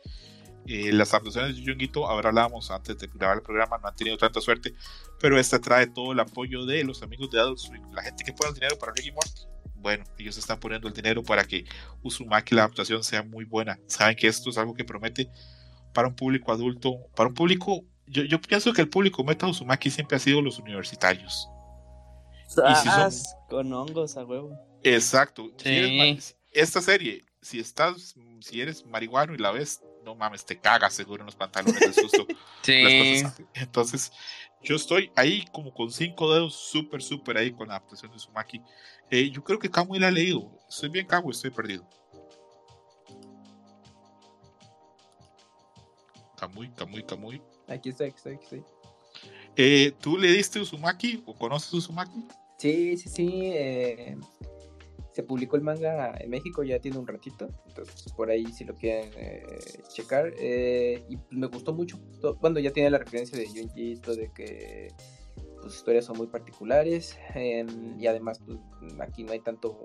Eh, 0.66 0.94
las 0.94 1.14
adaptaciones 1.14 1.58
de 1.58 1.72
Junguito, 1.72 2.08
ahora 2.08 2.30
hablábamos 2.30 2.72
antes 2.72 2.98
de 2.98 3.08
grabar 3.08 3.38
el 3.38 3.44
programa, 3.44 3.78
no 3.78 3.90
han 3.90 3.96
tenido 3.96 4.18
tanta 4.18 4.40
suerte, 4.40 4.74
pero 5.20 5.38
esta 5.38 5.60
trae 5.60 5.88
todo 5.88 6.14
el 6.14 6.20
apoyo 6.22 6.66
de 6.66 6.86
los 6.86 7.04
amigos 7.04 7.30
de 7.32 7.40
Adult 7.40 7.60
Swim, 7.60 7.84
la 7.92 8.02
gente 8.02 8.24
que 8.24 8.32
pone 8.32 8.50
el 8.50 8.56
dinero 8.56 8.78
para 8.80 8.94
Ricky 8.94 9.12
Morty. 9.12 9.53
Bueno, 9.84 10.04
ellos 10.18 10.38
están 10.38 10.60
poniendo 10.60 10.88
el 10.88 10.94
dinero 10.94 11.22
para 11.22 11.44
que 11.44 11.66
Uzumaki 12.02 12.56
la 12.56 12.64
adaptación 12.64 13.04
sea 13.04 13.22
muy 13.22 13.44
buena. 13.46 13.78
Saben 13.86 14.16
que 14.16 14.28
esto 14.28 14.50
es 14.50 14.58
algo 14.58 14.74
que 14.74 14.86
promete 14.86 15.30
para 15.94 16.08
un 16.08 16.16
público 16.16 16.52
adulto, 16.54 16.96
para 17.16 17.28
un 17.30 17.36
público. 17.36 17.84
Yo, 18.08 18.24
yo 18.24 18.40
pienso 18.42 18.72
que 18.74 18.82
el 18.82 18.90
público 18.90 19.24
meta 19.24 19.46
Uzumaki 19.46 19.90
siempre 19.92 20.16
ha 20.18 20.20
sido 20.20 20.42
los 20.42 20.58
universitarios. 20.58 21.48
Y 22.48 22.76
si 22.76 22.90
son- 22.90 23.12
Con 23.50 23.74
hongos 23.74 24.16
a 24.18 24.24
huevo. 24.24 24.58
Exacto. 24.84 25.50
Si 25.58 25.64
Sí. 25.66 25.70
eres 26.00 26.24
si- 26.24 26.34
esta 26.54 26.82
serie, 26.82 27.26
si 27.42 27.60
estás, 27.60 28.16
si 28.42 28.62
eres 28.62 28.86
marihuano 28.86 29.34
y 29.34 29.38
la 29.38 29.52
ves, 29.52 29.82
no 30.06 30.16
mames, 30.16 30.46
te 30.46 30.60
cagas 30.60 30.94
seguro 30.94 31.22
en 31.24 31.26
los 31.28 31.36
pantalones 31.36 31.80
del 31.80 31.94
susto. 31.94 32.26
Sí. 32.64 33.22
Entonces, 33.56 34.12
yo 34.64 34.76
estoy 34.76 35.12
ahí 35.16 35.46
como 35.52 35.74
con 35.74 35.92
cinco 35.92 36.34
dedos, 36.34 36.56
súper, 36.56 37.02
súper 37.02 37.38
ahí 37.38 37.52
con 37.52 37.68
la 37.68 37.76
adaptación 37.76 38.12
de 38.12 38.20
Sumaki. 38.20 38.62
Eh, 39.12 39.30
yo 39.30 39.44
creo 39.44 39.60
que 39.60 39.70
Kamui 39.70 40.00
la 40.00 40.08
ha 40.08 40.12
leído. 40.12 40.50
Estoy 40.68 40.90
bien 40.90 41.06
Kamui, 41.06 41.32
estoy 41.32 41.52
perdido. 41.52 41.86
Kamui, 46.38 46.70
Kamui, 46.72 47.04
Kamui. 47.04 47.42
Aquí 47.68 47.90
estoy, 47.90 48.08
aquí 48.08 48.18
estoy, 48.18 48.34
aquí 48.34 48.44
estoy. 48.44 48.64
Eh, 49.56 49.94
¿Tú 50.02 50.18
le 50.18 50.32
diste 50.32 50.60
Uzumaki 50.60 51.22
o 51.26 51.36
conoces 51.36 51.74
Uzumaki? 51.74 52.26
Sí, 52.58 52.98
sí, 52.98 53.10
sí. 53.10 53.42
eh, 53.44 54.18
se 55.14 55.24
publicó 55.24 55.56
el 55.56 55.62
manga 55.62 56.16
en 56.20 56.30
México 56.30 56.64
ya 56.64 56.80
tiene 56.80 56.98
un 56.98 57.08
ratito. 57.08 57.48
Entonces, 57.68 58.12
por 58.14 58.30
ahí 58.32 58.46
si 58.48 58.66
lo 58.66 58.74
quieren 58.74 59.12
eh, 59.16 59.60
checar. 59.94 60.34
eh, 60.40 61.04
y 61.10 61.18
me 61.36 61.48
gustó 61.48 61.72
mucho. 61.74 62.00
to- 62.20 62.36
Bueno, 62.42 62.60
ya 62.60 62.72
tiene 62.72 62.90
la 62.90 62.98
referencia 62.98 63.38
de 63.38 63.48
Junji, 63.48 63.96
de 63.96 64.32
que 64.34 64.88
sus 65.62 65.76
historias 65.76 66.06
son 66.06 66.18
muy 66.18 66.28
particulares. 66.28 67.18
em, 67.36 68.00
y 68.00 68.08
además, 68.08 68.40
pues 68.46 68.58
aquí 69.00 69.24
no 69.24 69.32
hay 69.34 69.40
tanto 69.40 69.78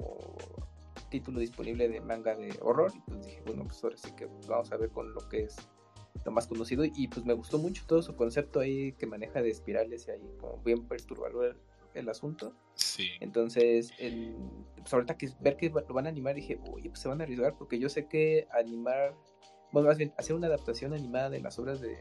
título 1.11 1.41
disponible 1.41 1.89
de 1.89 2.01
manga 2.01 2.35
de 2.35 2.55
horror. 2.63 2.93
Y 2.97 3.01
pues 3.11 3.25
dije, 3.27 3.43
bueno, 3.47 3.65
pues 3.65 3.83
ahora 3.85 3.97
sí 3.97 4.11
que 4.17 4.27
vamos 4.49 4.73
a 4.73 4.77
ver 4.77 4.91
con 4.91 5.13
lo 5.13 5.21
que 5.29 5.43
es 5.45 5.57
lo 6.25 6.33
más 6.33 6.47
conocido. 6.47 6.85
Y 6.85 7.09
pues 7.09 7.25
me 7.27 7.35
gustó 7.35 7.59
mucho 7.59 7.85
todo 7.87 8.01
su 8.03 8.17
concepto 8.17 8.61
ahí 8.61 8.93
que 8.93 9.07
maneja 9.07 9.43
de 9.43 9.51
espirales 9.51 10.07
y 10.09 10.11
ahí 10.13 10.23
como 10.41 10.57
bien 10.63 10.87
perturbador 10.89 11.57
el, 11.99 12.09
asunto. 12.09 12.55
Sí. 12.75 13.11
Entonces, 13.21 13.93
el, 13.99 14.37
pues 14.77 14.93
ahorita 14.93 15.17
que 15.17 15.31
ver 15.41 15.57
que 15.57 15.71
lo 15.71 15.95
van 15.95 16.07
a 16.07 16.09
animar, 16.09 16.35
dije, 16.35 16.59
oye, 16.73 16.89
pues 16.89 17.01
se 17.01 17.09
van 17.09 17.21
a 17.21 17.25
arriesgar, 17.25 17.57
porque 17.57 17.79
yo 17.79 17.89
sé 17.89 18.07
que 18.07 18.47
animar, 18.53 19.15
bueno, 19.73 19.89
más 19.89 19.99
bien, 19.99 20.13
hacer 20.17 20.35
una 20.35 20.47
adaptación 20.47 20.95
animada 20.95 21.31
de 21.31 21.41
las 21.41 21.59
obras 21.59 21.81
de, 21.81 21.97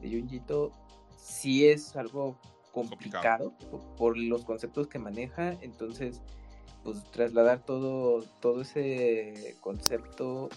de 0.00 0.10
Junji 0.10 0.36
Ito 0.36 0.72
sí 1.16 1.66
es 1.66 1.96
algo 1.96 2.38
complicado 2.72 3.52
por, 3.70 3.80
por 3.96 4.18
los 4.18 4.44
conceptos 4.44 4.88
que 4.88 4.98
maneja, 4.98 5.52
entonces, 5.60 6.20
pues 6.82 7.02
trasladar 7.10 7.64
todo, 7.64 8.22
todo 8.40 8.62
ese 8.62 9.56
concepto 9.60 10.48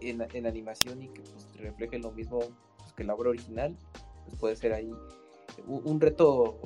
en, 0.00 0.26
en 0.32 0.46
animación 0.46 1.02
y 1.02 1.08
que 1.08 1.22
pues, 1.22 1.56
refleje 1.56 1.98
lo 1.98 2.12
mismo 2.12 2.40
pues, 2.78 2.92
que 2.92 3.04
la 3.04 3.14
obra 3.14 3.30
original, 3.30 3.76
pues 4.26 4.38
puede 4.38 4.56
ser 4.56 4.72
ahí 4.72 4.92
un, 5.66 5.82
un 5.84 6.00
reto 6.00 6.58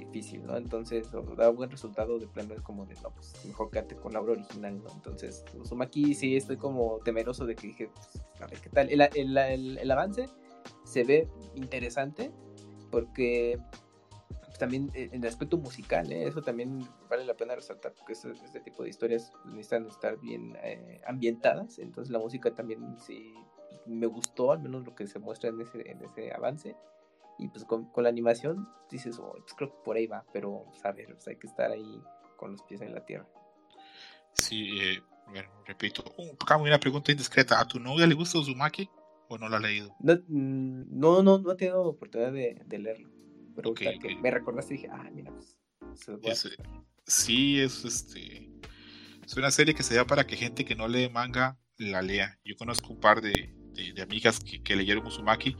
difícil, 0.00 0.44
¿no? 0.44 0.56
Entonces, 0.56 1.12
o 1.14 1.22
da 1.36 1.48
buen 1.50 1.70
resultado 1.70 2.18
de 2.18 2.26
plano 2.26 2.54
es 2.54 2.60
como 2.60 2.84
de, 2.86 2.94
no, 3.02 3.10
pues 3.10 3.32
mejor 3.46 3.70
quédate 3.70 3.94
con 3.96 4.12
la 4.12 4.20
obra 4.20 4.32
original, 4.32 4.82
¿no? 4.82 4.90
Entonces, 4.92 5.44
Uzumaki 5.58 6.14
sí 6.14 6.36
estoy 6.36 6.56
como 6.56 6.98
temeroso 7.04 7.46
de 7.46 7.54
que 7.54 7.68
dije, 7.68 7.88
pues, 7.94 8.22
a 8.40 8.46
ver 8.46 8.58
qué 8.60 8.68
tal. 8.70 8.90
El, 8.90 9.00
el- 9.14 9.78
el- 9.78 9.90
avance 9.90 10.28
se 10.84 11.04
ve 11.04 11.28
interesante 11.54 12.30
porque 12.90 13.58
también 14.58 14.90
eh, 14.94 15.08
en 15.12 15.22
el 15.22 15.28
aspecto 15.28 15.56
musical, 15.56 16.12
¿eh? 16.12 16.26
eso 16.26 16.42
también 16.42 16.86
vale 17.08 17.24
la 17.24 17.34
pena 17.34 17.54
resaltar, 17.54 17.94
porque 17.94 18.12
este, 18.12 18.30
este 18.32 18.60
tipo 18.60 18.82
de 18.82 18.90
historias 18.90 19.32
necesitan 19.46 19.86
estar 19.86 20.18
bien 20.20 20.54
eh, 20.62 21.00
ambientadas, 21.06 21.78
entonces 21.78 22.10
la 22.12 22.18
música 22.18 22.54
también 22.54 22.98
sí 22.98 23.32
me 23.86 24.06
gustó, 24.06 24.52
al 24.52 24.60
menos 24.60 24.84
lo 24.84 24.94
que 24.94 25.06
se 25.06 25.18
muestra 25.18 25.48
en 25.48 25.60
ese, 25.62 25.90
en 25.90 26.02
ese 26.04 26.30
avance, 26.32 26.76
y 27.40 27.48
pues 27.48 27.64
con, 27.64 27.86
con 27.86 28.04
la 28.04 28.10
animación 28.10 28.68
dices, 28.90 29.18
oh, 29.18 29.32
pues 29.32 29.54
creo 29.54 29.70
que 29.70 29.78
por 29.84 29.96
ahí 29.96 30.06
va, 30.06 30.24
pero 30.32 30.66
pues, 30.70 31.26
hay 31.26 31.36
que 31.36 31.46
estar 31.46 31.70
ahí 31.70 32.02
con 32.36 32.52
los 32.52 32.62
pies 32.62 32.80
en 32.82 32.94
la 32.94 33.04
tierra. 33.04 33.26
Sí, 34.34 34.78
eh, 34.78 35.02
bueno, 35.28 35.48
repito, 35.66 36.04
un, 36.18 36.36
una 36.60 36.78
pregunta 36.78 37.10
indiscreta, 37.10 37.60
¿a 37.60 37.66
tu 37.66 37.80
novia 37.80 38.06
le 38.06 38.14
gusta 38.14 38.38
Uzumaki 38.38 38.88
o 39.28 39.38
no 39.38 39.48
la 39.48 39.56
ha 39.56 39.60
leído? 39.60 39.96
No, 40.00 40.14
mm, 40.28 40.98
no, 40.98 41.22
no, 41.22 41.38
no 41.38 41.52
he 41.52 41.56
tenido 41.56 41.82
oportunidad 41.82 42.32
de, 42.32 42.62
de 42.66 42.78
leerlo. 42.78 43.10
Pero 43.54 43.74
me 44.20 44.30
recordaste 44.30 44.74
y 44.74 44.76
dije, 44.76 44.88
ah, 44.92 45.08
mira, 45.12 45.32
pues. 45.32 45.56
Es, 46.22 46.46
eh, 46.46 46.56
sí, 47.06 47.60
es 47.60 47.84
este. 47.84 48.50
Es 49.24 49.36
una 49.36 49.50
serie 49.50 49.74
que 49.74 49.82
se 49.82 49.94
da 49.94 50.06
para 50.06 50.26
que 50.26 50.36
gente 50.36 50.64
que 50.64 50.76
no 50.76 50.88
lee 50.88 51.08
manga 51.08 51.58
la 51.78 52.02
lea. 52.02 52.38
Yo 52.44 52.56
conozco 52.56 52.92
un 52.92 53.00
par 53.00 53.20
de, 53.20 53.54
de- 53.80 53.92
de 53.92 54.02
amigas 54.02 54.40
que, 54.40 54.62
que 54.62 54.76
leyeron 54.76 55.06
Uzumaki. 55.06 55.56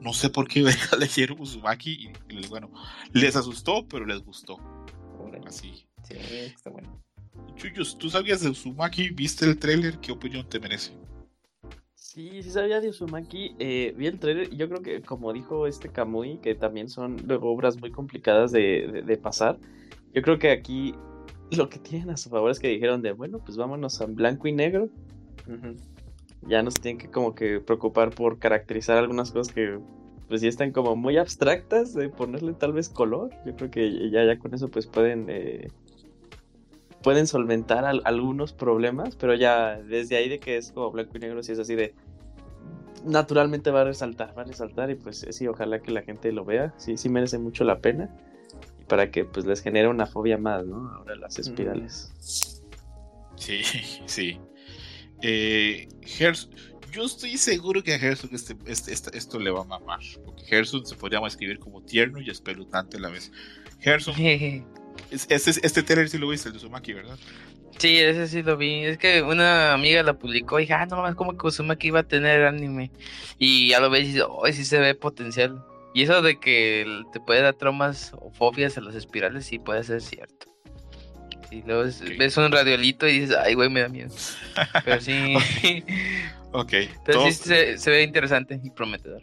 No 0.00 0.12
sé 0.12 0.30
por 0.30 0.46
qué 0.48 0.62
leyeron 0.98 1.40
Uzumaki 1.40 1.90
y, 2.28 2.34
y, 2.36 2.46
bueno, 2.48 2.70
les 3.12 3.36
asustó, 3.36 3.86
pero 3.88 4.04
les 4.06 4.22
gustó. 4.22 4.58
Así. 5.46 5.86
Sí, 6.02 6.14
está 6.54 6.70
bueno. 6.70 7.00
Chuyos, 7.56 7.98
¿tú 7.98 8.08
sabías 8.10 8.40
de 8.42 8.50
Uzumaki? 8.50 9.10
¿Viste 9.10 9.44
el 9.44 9.58
tráiler? 9.58 9.98
¿Qué 9.98 10.12
opinión 10.12 10.48
te 10.48 10.60
merece? 10.60 10.92
Sí, 11.94 12.42
sí 12.42 12.50
sabía 12.50 12.80
de 12.80 12.90
Uzumaki. 12.90 13.56
eh, 13.58 13.92
vi 13.96 14.06
el 14.06 14.18
trailer 14.20 14.50
yo 14.54 14.68
creo 14.68 14.82
que, 14.82 15.00
como 15.02 15.32
dijo 15.32 15.66
este 15.66 15.88
Kamui, 15.88 16.38
que 16.38 16.54
también 16.54 16.88
son 16.88 17.16
luego 17.26 17.50
obras 17.52 17.76
muy 17.80 17.90
complicadas 17.90 18.52
de, 18.52 18.88
de- 18.92 19.02
de 19.02 19.16
pasar. 19.16 19.58
Yo 20.12 20.22
creo 20.22 20.38
que 20.38 20.50
aquí 20.52 20.94
lo 21.50 21.68
que 21.68 21.78
tienen 21.80 22.10
a 22.10 22.16
su 22.16 22.30
favor 22.30 22.50
es 22.52 22.60
que 22.60 22.68
dijeron 22.68 23.02
de, 23.02 23.12
bueno, 23.12 23.38
pues 23.44 23.56
vámonos 23.56 24.00
a 24.00 24.06
blanco 24.06 24.46
y 24.46 24.52
negro. 24.52 24.88
Ya 26.48 26.62
nos 26.62 26.74
tienen 26.74 26.98
que 26.98 27.10
como 27.10 27.34
que 27.34 27.60
preocupar 27.60 28.10
por 28.10 28.38
caracterizar 28.38 28.96
algunas 28.98 29.30
cosas 29.32 29.52
que 29.54 29.78
pues 30.28 30.40
ya 30.40 30.48
están 30.48 30.72
como 30.72 30.96
muy 30.96 31.16
abstractas, 31.18 31.94
de 31.94 32.08
ponerle 32.08 32.54
tal 32.54 32.72
vez 32.72 32.88
color. 32.88 33.30
Yo 33.44 33.54
creo 33.56 33.70
que 33.70 34.10
ya, 34.10 34.24
ya 34.24 34.38
con 34.38 34.54
eso 34.54 34.68
pues 34.68 34.86
pueden... 34.86 35.26
eh, 35.28 35.68
pueden 37.02 37.26
solventar 37.26 37.84
al- 37.84 38.00
algunos 38.04 38.52
problemas, 38.54 39.14
pero 39.16 39.34
ya 39.34 39.76
desde 39.78 40.16
ahí 40.16 40.28
de 40.30 40.38
que 40.40 40.56
es 40.56 40.72
como 40.72 40.90
blanco 40.90 41.12
y 41.16 41.20
negro, 41.20 41.42
si 41.42 41.52
es 41.52 41.58
así 41.58 41.74
de 41.74 41.94
naturalmente 43.04 43.70
va 43.70 43.82
a 43.82 43.84
resaltar, 43.84 44.32
va 44.36 44.40
a 44.42 44.44
resaltar 44.46 44.90
y 44.90 44.94
pues 44.94 45.26
sí, 45.28 45.46
ojalá 45.46 45.80
que 45.80 45.90
la 45.90 46.00
gente 46.00 46.32
lo 46.32 46.46
vea, 46.46 46.72
sí, 46.78 46.96
sí 46.96 47.10
merece 47.10 47.38
mucho 47.38 47.64
la 47.64 47.78
pena 47.80 48.08
para 48.88 49.10
que 49.10 49.26
pues 49.26 49.44
les 49.44 49.60
genere 49.60 49.88
una 49.88 50.06
fobia 50.06 50.38
más, 50.38 50.64
¿no? 50.64 50.88
Ahora 50.94 51.14
las 51.16 51.38
espirales. 51.38 52.10
Sí, 53.36 53.60
sí. 54.06 54.40
Eh, 55.26 55.88
yo 56.92 57.04
estoy 57.04 57.36
seguro 57.38 57.82
que 57.82 57.94
a 57.94 57.98
Gerson 57.98 58.30
este, 58.32 58.54
este- 58.66 59.16
esto 59.16 59.38
le 59.40 59.50
va 59.50 59.62
a 59.62 59.64
mamar. 59.64 60.00
Porque 60.24 60.44
Gerson 60.44 60.86
se 60.86 60.94
podría 60.94 61.18
escribir 61.26 61.58
como 61.58 61.82
tierno 61.82 62.20
y 62.20 62.30
espeluznante 62.30 62.98
a 62.98 63.00
la 63.00 63.08
vez. 63.08 63.32
Gerson, 63.80 64.14
Sí, 64.14 64.62
es- 65.10 65.26
este, 65.30 65.50
este 65.66 65.82
trailer 65.82 66.08
sí 66.08 66.18
lo 66.18 66.28
viste, 66.28 66.48
el 66.48 66.52
de 66.52 66.58
Uzumaki, 66.58 66.92
¿verdad? 66.92 67.18
ese 67.82 68.28
sí 68.28 68.42
lo 68.42 68.56
vi. 68.56 68.84
Es 68.84 68.98
que 68.98 69.22
una 69.22 69.72
amiga 69.72 70.02
la 70.02 70.16
publicó 70.16 70.58
y 70.58 70.62
dije, 70.62 70.74
ah, 70.74 70.86
no 70.86 70.96
mames, 70.96 71.16
como 71.16 71.36
que 71.36 71.46
Uzumaki 71.46 71.88
iba 71.88 72.00
a 72.00 72.06
tener 72.08 72.44
anime. 72.44 72.92
Y 73.38 73.70
ya 73.70 73.80
lo 73.80 73.90
ves 73.90 74.04
y 74.04 74.06
dices, 74.08 74.24
oh, 74.28 74.46
sí 74.52 74.64
se 74.64 74.78
ve 74.78 74.94
potencial. 74.94 75.64
Y 75.94 76.02
eso 76.02 76.22
de 76.22 76.38
que 76.38 76.86
te 77.12 77.20
puede 77.20 77.40
dar 77.42 77.54
traumas 77.54 78.12
o 78.20 78.30
fobias 78.30 78.76
a 78.78 78.80
las 78.80 78.94
espirales, 78.94 79.46
sí 79.46 79.58
puede 79.58 79.82
ser 79.84 80.00
cierto. 80.02 80.53
Y 81.58 81.62
luego 81.62 81.84
es- 81.84 82.00
Ok. 82.02 82.08
ves 82.18 82.36
un 82.36 82.50
radiolito 82.50 83.06
y 83.08 83.20
dices, 83.20 83.36
ay, 83.36 83.54
güey, 83.54 83.68
me 83.70 83.80
da 83.80 83.88
miedo. 83.88 84.10
Pero 84.84 85.00
sí, 85.00 85.34
Ok, 86.52 86.72
pero 87.04 87.30
sí 87.30 87.30
todos, 87.30 87.34
se, 87.36 87.78
se 87.78 87.90
ve 87.90 88.02
interesante 88.02 88.60
y 88.62 88.70
prometedor. 88.70 89.22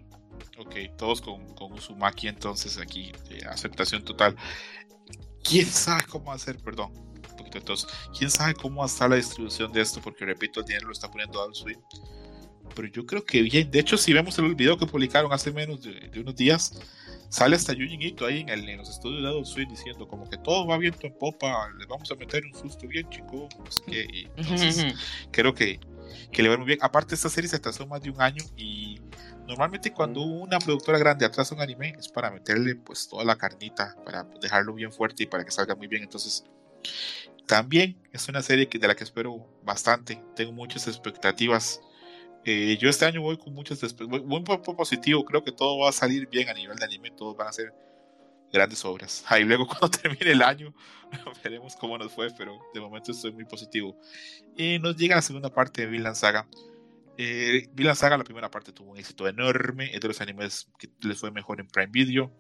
ok, 0.58 0.76
todos 0.98 1.22
con, 1.22 1.53
con 1.56 1.74
Uzumaki, 1.74 2.28
entonces 2.28 2.78
aquí, 2.78 3.12
eh, 3.30 3.41
aceptación 3.49 4.03
total. 4.03 4.36
¿Quién 5.44 5.66
sabe 5.66 6.03
cómo 6.10 6.32
hacer, 6.32 6.58
perdón, 6.58 6.91
un 6.95 7.38
poquito 7.38 7.62
tos. 7.62 7.88
¿Quién 8.18 8.30
sabe 8.30 8.53
cómo 8.53 8.86
está 8.86 9.08
la 9.08 9.16
distribución 9.16 9.72
de 9.72 9.82
esto? 9.82 9.99
Porque 10.02 10.26
repito, 10.26 10.60
el 10.60 10.66
dinero 10.68 10.88
lo 10.88 10.94
está 10.94 11.10
poniendo 11.10 11.41
Adult 11.41 11.56
Swim. 11.56 11.80
Pero 12.76 12.88
yo 12.90 13.06
creo 13.06 13.26
que 13.26 13.41
bien. 13.41 13.70
De 13.72 13.80
hecho, 13.80 13.98
si 13.98 14.14
vemos 14.14 14.38
el 14.40 14.53
video 14.56 14.78
que 14.78 14.86
publicaron 14.86 15.34
hace 15.34 15.52
menos 15.52 15.82
de, 15.82 15.94
de 15.94 16.20
unos 16.20 16.36
días, 16.36 16.80
sale 17.32 17.56
hasta 17.56 17.74
Yujin 17.74 18.02
Ito 18.02 18.26
ahí 18.26 18.41
en, 18.41 18.49
el- 18.49 18.68
en 18.70 18.78
los 18.78 18.90
estudios 18.90 19.24
de 19.24 19.28
Adult 19.30 19.45
Swim 19.48 19.70
diciendo 19.70 20.08
como 20.08 20.30
que 20.30 20.38
todo 20.38 20.68
va 20.68 20.78
viento 20.78 21.08
en 21.08 21.14
popa, 21.18 21.70
les 21.80 21.88
vamos 21.88 22.12
a 22.12 22.16
meter 22.16 22.44
un 22.45 22.53
susto 22.53 22.88
bien 22.88 23.10
chico, 23.10 23.48
qué. 23.88 24.06
Y 24.14 24.28
entonces, 24.36 24.78
creo 25.32 25.53
que, 25.53 25.80
que 26.32 26.44
le 26.44 26.49
va 26.49 26.58
muy 26.58 26.68
bien. 26.68 26.80
Aparte, 26.82 27.16
esta 27.16 27.30
serie 27.30 27.49
se 27.49 27.56
atrasó 27.56 27.88
más 27.88 28.02
de 28.02 28.10
un 28.12 28.22
año 28.22 28.44
y 28.58 28.99
normalmente 29.48 29.91
cuando 29.94 30.22
una 30.22 30.60
productora 30.60 30.98
grande 30.99 31.26
atrasa 31.26 31.56
un 31.56 31.62
anime 31.62 31.94
es 31.98 32.08
para 32.10 32.30
meterle 32.32 32.76
pues 32.76 33.08
toda 33.08 33.24
la 33.24 33.38
carnita, 33.38 33.95
para 34.06 34.24
dejarlo 34.41 34.74
bien 34.74 34.91
fuerte 34.91 35.24
y 35.24 35.26
para 35.26 35.44
que 35.45 35.52
salga 35.52 35.74
muy 35.76 35.88
bien. 35.88 36.03
Entonces, 36.03 36.44
también 37.48 37.98
es 38.12 38.28
una 38.30 38.41
serie 38.41 38.68
que, 38.68 38.78
de 38.80 38.88
la 38.88 38.95
que 38.95 39.03
espero 39.03 39.48
bastante. 39.64 40.22
Tengo 40.36 40.52
muchas 40.52 40.88
expectativas. 40.88 41.82
Eh, 42.43 42.77
yo 42.80 42.89
este 42.89 43.05
año 43.05 43.22
voy 43.22 43.38
con 43.38 43.53
muchas. 43.53 43.95
Voy 43.97 44.43
poco 44.43 44.76
positivo. 44.76 45.23
Creo 45.26 45.43
que 45.43 45.51
todo 45.51 45.80
va 45.80 45.89
a 45.89 45.93
salir 45.93 46.27
bien 46.27 46.49
a 46.49 46.53
nivel 46.53 46.77
de 46.77 46.85
anime. 46.85 47.11
Todos 47.11 47.38
van 47.38 47.47
a 47.47 47.53
ser 47.53 47.73
grandes 48.51 48.84
obras. 48.85 49.23
Ahí 49.27 49.43
luego 49.43 49.68
cuando 49.68 49.89
termine 49.89 50.31
el 50.31 50.41
año 50.41 50.73
veremos 51.43 51.76
cómo 51.76 51.97
nos 51.97 52.11
fue, 52.11 52.30
pero 52.38 52.59
de 52.73 52.80
momento 52.80 53.11
estoy 53.11 53.31
muy 53.31 53.45
positivo. 53.45 53.95
Y 54.55 54.80
nos 54.80 54.95
llega 54.95 55.15
la 55.15 55.22
segunda 55.22 55.49
parte 55.49 55.81
de 55.81 55.88
Vinland 55.88 56.15
Saga. 56.15 56.47
Eh, 57.18 57.69
Saga, 57.95 58.18
la 58.18 58.23
primera 58.23 58.49
parte 58.49 58.72
tuvo 58.72 58.91
un 58.91 58.97
éxito 58.97 59.27
enorme. 59.27 59.93
Es 59.93 60.01
de 60.01 60.07
los 60.07 60.22
animes 60.22 60.68
que 60.77 60.89
les 61.01 61.19
fue 61.19 61.31
mejor 61.31 61.59
en 61.59 61.68
Prime 61.68 61.91
Video. 61.91 62.31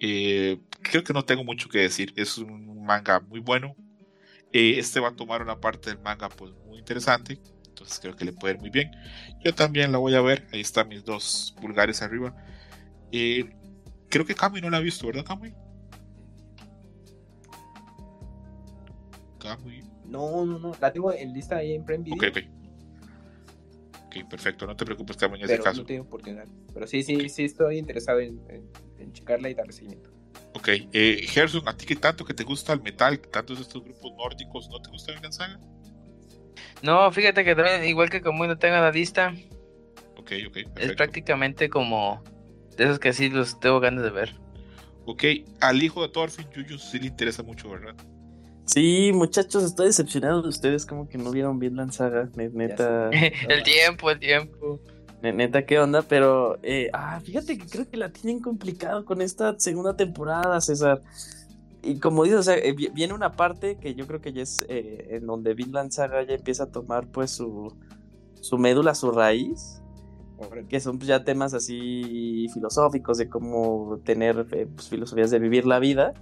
Eh, 0.00 0.60
creo 0.82 1.04
que 1.04 1.12
no 1.12 1.24
tengo 1.24 1.44
mucho 1.44 1.68
que 1.68 1.78
decir. 1.78 2.12
Es 2.16 2.38
un 2.38 2.84
manga 2.84 3.20
muy 3.20 3.40
bueno. 3.40 3.76
Eh, 4.52 4.78
este 4.78 5.00
va 5.00 5.08
a 5.08 5.16
tomar 5.16 5.42
una 5.42 5.60
parte 5.60 5.90
del 5.90 5.98
manga 5.98 6.28
pues 6.28 6.52
muy 6.66 6.78
interesante. 6.78 7.40
Entonces 7.74 7.98
creo 7.98 8.14
que 8.14 8.24
le 8.24 8.32
puede 8.32 8.54
ir 8.54 8.60
muy 8.60 8.70
bien. 8.70 8.92
Yo 9.44 9.52
también 9.52 9.90
la 9.90 9.98
voy 9.98 10.14
a 10.14 10.20
ver. 10.20 10.46
Ahí 10.52 10.60
están 10.60 10.88
mis 10.88 11.04
dos 11.04 11.56
pulgares 11.60 12.02
arriba. 12.02 12.32
Eh, 13.10 13.52
creo 14.08 14.24
que 14.24 14.36
Kami 14.36 14.60
no 14.60 14.70
la 14.70 14.76
ha 14.76 14.80
visto, 14.80 15.08
¿verdad, 15.08 15.24
Kami? 15.24 15.52
Kami. 19.40 19.80
No, 20.04 20.46
no, 20.46 20.60
no. 20.60 20.72
La 20.80 20.92
tengo 20.92 21.12
en 21.12 21.32
lista 21.32 21.56
ahí 21.56 21.74
en 21.74 21.84
Prime 21.84 22.04
Video. 22.04 22.16
Ok, 22.16 22.24
ok. 22.28 22.38
Ok, 24.06 24.30
perfecto. 24.30 24.66
No 24.68 24.76
te 24.76 24.84
preocupes, 24.84 25.16
Kami, 25.16 25.40
en 25.40 25.46
ese 25.46 25.58
caso. 25.58 25.80
no 25.80 25.86
tengo 25.86 26.04
oportunidad. 26.04 26.46
Pero 26.72 26.86
sí, 26.86 27.02
sí, 27.02 27.28
sí 27.28 27.44
estoy 27.44 27.78
interesado 27.78 28.20
en, 28.20 28.40
en, 28.48 28.70
en 29.00 29.12
checarla 29.12 29.50
y 29.50 29.54
darle 29.54 29.72
seguimiento. 29.72 30.10
Ok, 30.54 30.68
eh, 30.92 31.26
Gerson, 31.26 31.68
¿a 31.68 31.76
ti 31.76 31.86
que 31.86 31.96
tanto 31.96 32.24
que 32.24 32.34
te 32.34 32.44
gusta 32.44 32.72
el 32.72 32.82
metal, 32.82 33.18
tantos 33.18 33.56
de 33.56 33.62
estos 33.62 33.82
grupos 33.82 34.12
nórdicos, 34.16 34.68
no 34.70 34.80
te 34.80 34.90
gusta 34.90 35.10
Vinland 35.10 35.34
Saga? 35.34 35.58
No, 36.82 37.10
fíjate 37.12 37.44
que 37.44 37.54
también, 37.54 37.84
igual 37.84 38.10
que 38.10 38.20
como 38.20 38.46
no 38.46 38.58
tengo 38.58 38.76
la 38.76 38.90
lista, 38.90 39.34
Ok, 40.16 40.32
ok, 40.48 40.56
es 40.78 40.92
prácticamente 40.92 41.68
como 41.68 42.22
de 42.76 42.84
esos 42.84 42.98
que 42.98 43.12
sí 43.12 43.28
los 43.28 43.60
tengo 43.60 43.78
ganas 43.80 44.02
de 44.04 44.10
ver. 44.10 44.34
Ok, 45.06 45.24
al 45.60 45.82
hijo 45.82 46.00
de 46.02 46.08
Thorfinn, 46.08 46.46
Yuyu 46.50 46.78
sí 46.78 46.98
le 46.98 47.06
interesa 47.08 47.42
mucho, 47.42 47.68
¿verdad? 47.68 47.94
Sí, 48.64 49.10
muchachos, 49.12 49.62
estoy 49.64 49.86
decepcionado 49.88 50.40
de 50.40 50.48
ustedes, 50.48 50.86
como 50.86 51.06
que 51.08 51.18
no 51.18 51.30
vieron 51.30 51.58
Vinland 51.58 51.92
Saga, 51.92 52.30
ne- 52.36 52.48
neta. 52.48 53.10
el 53.48 53.62
tiempo, 53.62 54.10
el 54.10 54.18
tiempo. 54.18 54.80
Ne- 55.20 55.32
Neta, 55.34 55.66
¿qué 55.66 55.78
onda? 55.78 56.00
Pero, 56.02 56.58
eh, 56.62 56.88
ah, 56.94 57.20
fíjate 57.22 57.58
que 57.58 57.66
creo 57.66 57.88
que 57.88 57.98
la 57.98 58.10
tienen 58.10 58.40
complicado 58.40 59.04
con 59.04 59.20
esta 59.20 59.58
segunda 59.58 59.94
temporada, 59.96 60.58
César. 60.62 61.02
Y 61.84 61.98
como 61.98 62.24
dices, 62.24 62.40
o 62.40 62.42
sea, 62.42 62.56
eh, 62.56 62.72
vi- 62.72 62.90
viene 62.94 63.12
una 63.14 63.32
parte 63.32 63.76
que 63.76 63.94
yo 63.94 64.06
creo 64.06 64.20
que 64.20 64.32
ya 64.32 64.42
es 64.42 64.64
eh, 64.68 65.08
en 65.10 65.26
donde 65.26 65.54
Vinland 65.54 65.90
Saga 65.90 66.22
ya 66.22 66.34
empieza 66.34 66.64
a 66.64 66.70
tomar 66.70 67.06
pues 67.08 67.30
su, 67.32 67.72
su 68.40 68.58
médula, 68.58 68.94
su 68.94 69.10
raíz, 69.10 69.82
que 70.68 70.80
son 70.80 70.98
pues, 70.98 71.08
ya 71.08 71.24
temas 71.24 71.54
así 71.54 72.46
filosóficos 72.52 73.18
de 73.18 73.28
cómo 73.28 73.98
tener 74.04 74.46
eh, 74.52 74.66
pues, 74.74 74.88
filosofías 74.88 75.30
de 75.30 75.38
vivir 75.38 75.66
la 75.66 75.78
vida. 75.78 76.14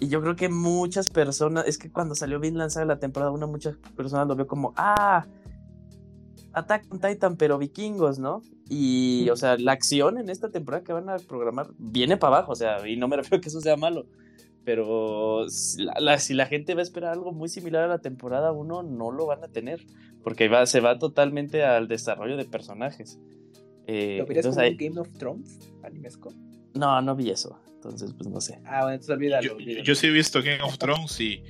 Y 0.00 0.08
yo 0.08 0.20
creo 0.20 0.36
que 0.36 0.48
muchas 0.48 1.08
personas, 1.08 1.66
es 1.66 1.78
que 1.78 1.90
cuando 1.90 2.14
salió 2.14 2.38
Vinland 2.40 2.70
Saga 2.70 2.86
la 2.86 2.98
temporada 2.98 3.32
1, 3.32 3.46
muchas 3.48 3.76
personas 3.96 4.26
lo 4.26 4.36
vio 4.36 4.46
como, 4.46 4.72
ah, 4.76 5.26
Attack 6.52 6.86
on 6.90 7.00
Titan, 7.00 7.36
pero 7.36 7.58
vikingos, 7.58 8.18
¿no? 8.18 8.40
Y, 8.68 9.28
o 9.30 9.36
sea, 9.36 9.56
la 9.58 9.72
acción 9.72 10.18
en 10.18 10.30
esta 10.30 10.50
temporada 10.50 10.82
que 10.82 10.92
van 10.92 11.08
a 11.10 11.16
programar 11.18 11.68
viene 11.78 12.16
para 12.16 12.36
abajo, 12.38 12.52
o 12.52 12.56
sea, 12.56 12.86
y 12.88 12.96
no 12.96 13.08
me 13.08 13.16
refiero 13.18 13.38
a 13.38 13.40
que 13.40 13.48
eso 13.48 13.60
sea 13.60 13.76
malo, 13.76 14.06
pero 14.66 15.48
si 15.48 15.84
la, 15.84 15.94
la- 16.00 16.18
si 16.18 16.34
la 16.34 16.44
gente 16.46 16.74
va 16.74 16.80
a 16.80 16.82
esperar 16.82 17.12
algo 17.12 17.32
muy 17.32 17.48
similar 17.48 17.84
a 17.84 17.88
la 17.88 18.00
temporada 18.00 18.50
1, 18.52 18.82
no 18.82 19.10
lo 19.12 19.24
van 19.24 19.42
a 19.42 19.48
tener, 19.48 19.86
porque 20.22 20.48
va, 20.48 20.66
se 20.66 20.80
va 20.80 20.98
totalmente 20.98 21.64
al 21.64 21.86
desarrollo 21.88 22.36
de 22.36 22.44
personajes. 22.44 23.18
Eh, 23.86 24.16
¿Lo 24.18 24.26
verías 24.26 24.44
entonces 24.46 24.76
como 24.76 24.76
Game 24.78 25.00
of 25.00 25.16
Thrones 25.18 25.58
animesco? 25.84 26.34
no, 26.74 27.00
no 27.00 27.14
vi 27.16 27.30
eso. 27.30 27.58
Entonces, 27.76 28.12
pues 28.18 28.28
no 28.28 28.40
sé. 28.40 28.58
Ah, 28.64 28.80
bueno, 28.82 28.94
entonces 28.94 29.14
olvídalo. 29.16 29.46
Yo, 29.46 29.54
olvídalo. 29.54 29.84
yo 29.84 29.94
sí 29.94 30.08
he 30.08 30.10
visto 30.10 30.42
Game 30.42 30.60
of 30.62 30.76
Thrones 30.76 31.20
y 31.20 31.44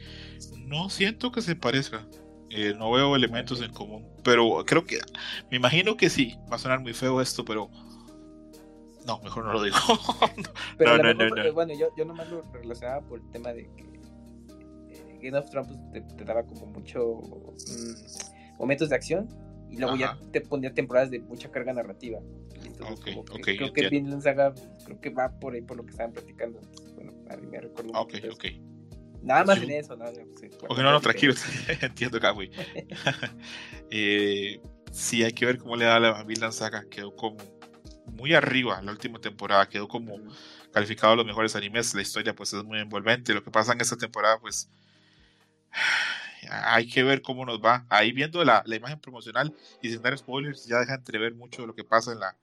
no 0.67 0.91
siento 0.91 1.33
que 1.33 1.41
se 1.41 1.57
parezca. 1.57 2.07
Eh, 2.51 2.75
no 2.77 2.93
veo 2.93 3.17
elementos 3.17 3.63
en 3.63 3.73
común. 3.73 4.07
Pero 4.23 4.63
creo 4.67 4.85
que. 4.85 4.99
Me 5.51 5.57
imagino 5.57 5.97
que 5.97 6.11
sí. 6.11 6.35
Va 6.53 6.57
a 6.57 6.59
sonar 6.59 6.81
muy 6.81 6.93
feo 6.93 7.21
esto, 7.23 7.45
pero. 7.45 7.71
No, 9.07 9.21
mejor 9.21 9.45
no 9.45 9.53
lo 9.53 9.63
digo. 9.63 9.77
Pero 10.79 10.99
no, 10.99 11.15
no, 11.15 11.25
mejor, 11.25 11.45
no. 11.47 11.53
bueno, 11.53 11.75
yo, 11.79 11.89
yo 11.97 12.05
nomás 12.05 12.29
lo 12.31 12.43
relacionaba 12.53 13.01
por 13.07 13.21
el 13.21 13.31
tema 13.31 13.53
de 13.53 13.63
que 13.77 13.85
eh, 14.91 15.19
Game 15.23 15.39
of 15.39 15.49
Thrones 15.51 15.71
pues, 15.93 16.07
te, 16.09 16.15
te 16.15 16.25
daba 16.25 16.43
como 16.45 16.67
mucho 16.67 17.21
mm, 17.21 18.59
momentos 18.59 18.89
de 18.89 18.97
acción 18.97 19.29
y 19.71 19.77
luego 19.79 19.95
Ajá. 19.95 20.19
ya 20.23 20.31
te 20.33 20.41
ponía 20.41 20.73
temporadas 20.75 21.11
de 21.11 21.21
mucha 21.21 21.51
carga 21.51 21.73
narrativa. 21.73 22.19
Entonces, 22.65 22.99
Ok, 22.99 23.05
como 23.05 23.25
que 23.25 23.33
ok, 23.53 23.59
creo 23.59 23.73
que. 23.73 23.89
Vinland 23.89 24.23
Saga 24.23 24.55
creo 24.85 25.01
que 25.01 25.11
va 25.11 25.31
por 25.39 25.55
ahí 25.55 25.63
por 25.63 25.77
lo 25.77 25.85
que 25.85 25.91
estaban 25.91 26.13
platicando. 26.13 26.59
Entonces, 26.61 26.95
bueno, 26.95 27.13
a 27.31 27.37
mí 27.37 27.47
me 27.47 27.61
recuerdo 27.61 27.93
Ah, 27.95 28.01
ok, 28.01 28.15
mucho 28.15 28.33
ok. 28.33 28.45
eso. 28.45 28.61
Nada 29.23 29.45
más 29.45 29.59
Sí. 29.59 29.65
en 29.65 29.71
eso, 29.73 29.97
nada. 29.97 30.13
sí, 30.15 30.49
Ok, 30.69 30.79
no, 30.79 30.91
no, 30.93 31.01
tranquilo. 31.01 31.35
Entiendo, 31.83 32.21
Cagüey. 32.21 32.51
eh, 33.91 34.61
sí, 34.93 35.25
hay 35.25 35.33
que 35.33 35.47
ver 35.47 35.59
cómo 35.59 35.77
le 35.77 35.85
da 35.85 35.99
la 36.01 36.23
Vinland 36.25 36.53
Saga. 36.53 36.85
Quedó 36.89 37.15
como 37.17 37.37
muy 38.07 38.35
arriba 38.35 38.81
la 38.83 38.93
última 38.93 39.21
temporada. 39.21 39.69
Quedó 39.69 39.89
como 39.89 40.19
calificado 40.73 41.13
a 41.15 41.17
los 41.17 41.27
mejores 41.27 41.57
animes. 41.57 41.95
La 41.95 42.03
historia, 42.03 42.35
pues, 42.35 42.53
es 42.53 42.65
muy 42.65 42.79
envolvente. 42.81 43.35
Lo 43.35 43.43
que 43.45 43.51
pasa 43.51 43.73
en 43.73 43.81
esta 43.81 43.97
temporada, 43.97 44.39
pues. 44.39 44.69
Hay 46.51 46.89
que 46.89 47.03
ver 47.03 47.23
cómo 47.23 47.45
nos 47.45 47.61
va. 47.61 47.87
Ahí 47.89 48.13
viendo 48.13 48.45
la, 48.45 48.63
la 48.67 48.77
imagen 48.77 49.01
promocional 49.01 49.55
y 49.83 49.91
sin 49.91 50.03
dar 50.03 50.17
spoilers, 50.17 50.67
ya 50.67 50.79
deja 50.79 50.95
entrever 50.95 51.35
mucho 51.35 51.63
de 51.63 51.69
lo 51.69 51.75
que 51.75 51.83
pasa 51.85 52.13
en 52.13 52.21
la, 52.21 52.37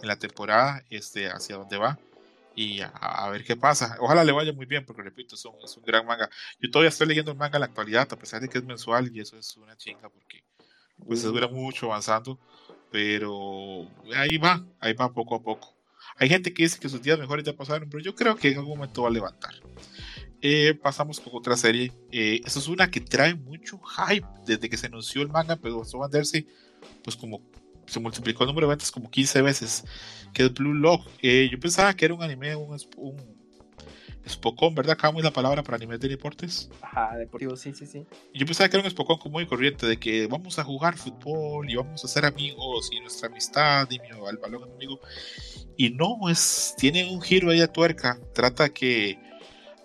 en 0.00 0.08
la 0.08 0.16
temporada, 0.16 0.82
este, 0.90 1.28
hacia 1.28 1.56
dónde 1.56 1.76
va. 1.76 1.98
Y 2.54 2.80
a, 2.80 2.88
a 2.88 3.30
ver 3.30 3.44
qué 3.44 3.56
pasa. 3.56 3.96
Ojalá 4.00 4.24
le 4.24 4.32
vaya 4.32 4.52
muy 4.52 4.66
bien, 4.66 4.84
porque 4.86 5.02
repito, 5.02 5.34
es 5.34 5.44
un, 5.44 5.54
es 5.62 5.76
un 5.76 5.84
gran 5.84 6.06
manga. 6.06 6.30
Yo 6.60 6.70
todavía 6.70 6.90
estoy 6.90 7.06
leyendo 7.08 7.32
el 7.32 7.38
manga 7.38 7.56
en 7.56 7.60
la 7.60 7.66
actualidad, 7.66 8.08
a 8.10 8.18
pesar 8.18 8.40
de 8.40 8.48
que 8.48 8.58
es 8.58 8.64
mensual, 8.64 9.10
y 9.14 9.20
eso 9.20 9.38
es 9.38 9.56
una 9.56 9.76
chinga, 9.76 10.08
porque 10.08 10.44
pues 11.06 11.20
se 11.20 11.26
dura 11.28 11.48
mucho 11.48 11.86
avanzando. 11.86 12.38
Pero 12.92 13.88
ahí 14.14 14.36
va, 14.38 14.64
ahí 14.78 14.92
va 14.92 15.12
poco 15.12 15.34
a 15.34 15.42
poco. 15.42 15.74
Hay 16.16 16.28
gente 16.28 16.52
que 16.52 16.64
dice 16.64 16.78
que 16.78 16.88
sus 16.88 17.02
días 17.02 17.18
mejores 17.18 17.44
ya 17.44 17.54
pasaron, 17.54 17.88
pero 17.88 18.02
yo 18.02 18.14
creo 18.14 18.36
que 18.36 18.48
en 18.48 18.58
algún 18.58 18.76
momento 18.76 19.02
va 19.02 19.08
a 19.08 19.12
levantar. 19.12 19.54
Eh, 20.42 20.74
pasamos 20.74 21.18
con 21.18 21.32
otra 21.34 21.56
serie. 21.56 21.92
Eh, 22.10 22.40
esta 22.44 22.58
es 22.58 22.68
una 22.68 22.90
que 22.90 23.00
trae 23.00 23.34
mucho 23.34 23.80
hype 23.80 24.26
desde 24.44 24.68
que 24.68 24.76
se 24.76 24.86
anunció 24.86 25.22
el 25.22 25.28
manga, 25.28 25.56
pero 25.56 25.76
empezó 25.76 26.04
a 26.04 26.10
pues 27.02 27.16
como 27.16 27.40
se 27.86 28.00
multiplicó 28.00 28.44
el 28.44 28.48
número 28.48 28.66
de 28.66 28.72
ventas 28.72 28.90
como 28.90 29.10
15 29.10 29.42
veces, 29.42 29.84
que 30.32 30.44
es 30.44 30.52
Blue 30.52 30.74
Lock. 30.74 31.06
Eh, 31.22 31.48
yo 31.50 31.58
pensaba 31.58 31.94
que 31.94 32.04
era 32.04 32.14
un 32.14 32.22
anime, 32.22 32.54
un 32.56 32.78
Spokon, 34.28 34.74
¿verdad? 34.74 34.92
Acá 34.92 35.12
la 35.12 35.32
palabra 35.32 35.62
para 35.62 35.76
animes 35.76 36.00
de 36.00 36.08
deportes. 36.08 36.70
Ajá, 36.80 37.16
deportivo, 37.16 37.56
sí, 37.56 37.72
sí, 37.74 37.86
sí. 37.86 38.06
Yo 38.32 38.46
pensaba 38.46 38.68
que 38.68 38.76
era 38.76 38.84
un 38.84 38.90
Spokon 38.90 39.18
común 39.18 39.42
y 39.42 39.46
corriente, 39.46 39.86
de 39.86 39.98
que 39.98 40.26
vamos 40.26 40.58
a 40.58 40.64
jugar 40.64 40.96
fútbol 40.96 41.68
y 41.70 41.76
vamos 41.76 42.04
a 42.04 42.08
ser 42.08 42.24
amigos 42.24 42.90
y 42.92 43.00
nuestra 43.00 43.28
amistad 43.28 43.88
y 43.90 43.98
mi 43.98 44.08
al 44.08 44.38
balón 44.38 44.64
amigo. 44.64 45.00
Y 45.76 45.90
no, 45.90 46.28
es, 46.28 46.74
tiene 46.78 47.10
un 47.10 47.20
giro 47.20 47.50
ahí 47.50 47.60
de 47.60 47.68
tuerca. 47.68 48.18
Trata 48.32 48.68
que 48.68 49.18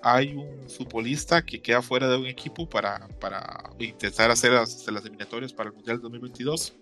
hay 0.02 0.34
un 0.34 0.70
futbolista 0.70 1.44
que 1.44 1.62
queda 1.62 1.82
fuera 1.82 2.08
de 2.08 2.18
un 2.18 2.28
equipo 2.28 2.70
para, 2.70 3.08
para 3.20 3.72
intentar 3.80 4.30
hacer 4.32 4.52
las, 4.52 4.86
las 4.88 5.04
eliminatorias 5.04 5.54
para 5.54 5.70
el 5.70 5.76
Mundial 5.76 6.00
2022 6.00 6.74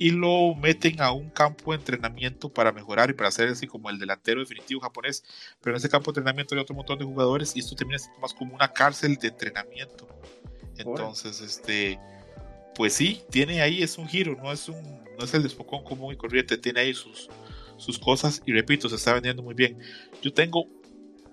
y 0.00 0.12
lo 0.12 0.54
meten 0.54 0.98
a 1.02 1.12
un 1.12 1.28
campo 1.28 1.72
de 1.72 1.76
entrenamiento 1.76 2.48
para 2.48 2.72
mejorar 2.72 3.10
y 3.10 3.12
para 3.12 3.30
ser 3.30 3.50
así 3.50 3.66
como 3.66 3.90
el 3.90 3.98
delantero 3.98 4.40
definitivo 4.40 4.80
japonés. 4.80 5.22
Pero 5.60 5.76
en 5.76 5.78
ese 5.78 5.90
campo 5.90 6.10
de 6.10 6.20
entrenamiento 6.20 6.54
hay 6.54 6.60
otro 6.62 6.74
montón 6.74 6.98
de 6.98 7.04
jugadores 7.04 7.54
y 7.54 7.58
esto 7.58 7.76
termina 7.76 7.98
siendo 7.98 8.18
más 8.18 8.32
como 8.32 8.54
una 8.54 8.72
cárcel 8.72 9.16
de 9.16 9.28
entrenamiento. 9.28 10.08
Entonces, 10.78 11.42
este, 11.42 12.00
pues 12.74 12.94
sí, 12.94 13.20
tiene 13.28 13.60
ahí, 13.60 13.82
es 13.82 13.98
un 13.98 14.08
giro, 14.08 14.34
no 14.42 14.50
es 14.50 14.70
un, 14.70 14.82
no 15.18 15.22
es 15.26 15.34
el 15.34 15.42
despocón 15.42 15.84
común 15.84 16.14
y 16.14 16.16
corriente, 16.16 16.56
tiene 16.56 16.80
ahí 16.80 16.94
sus, 16.94 17.28
sus 17.76 17.98
cosas 17.98 18.42
y 18.46 18.52
repito, 18.54 18.88
se 18.88 18.96
está 18.96 19.12
vendiendo 19.12 19.42
muy 19.42 19.52
bien. 19.52 19.78
Yo 20.22 20.32
tengo 20.32 20.66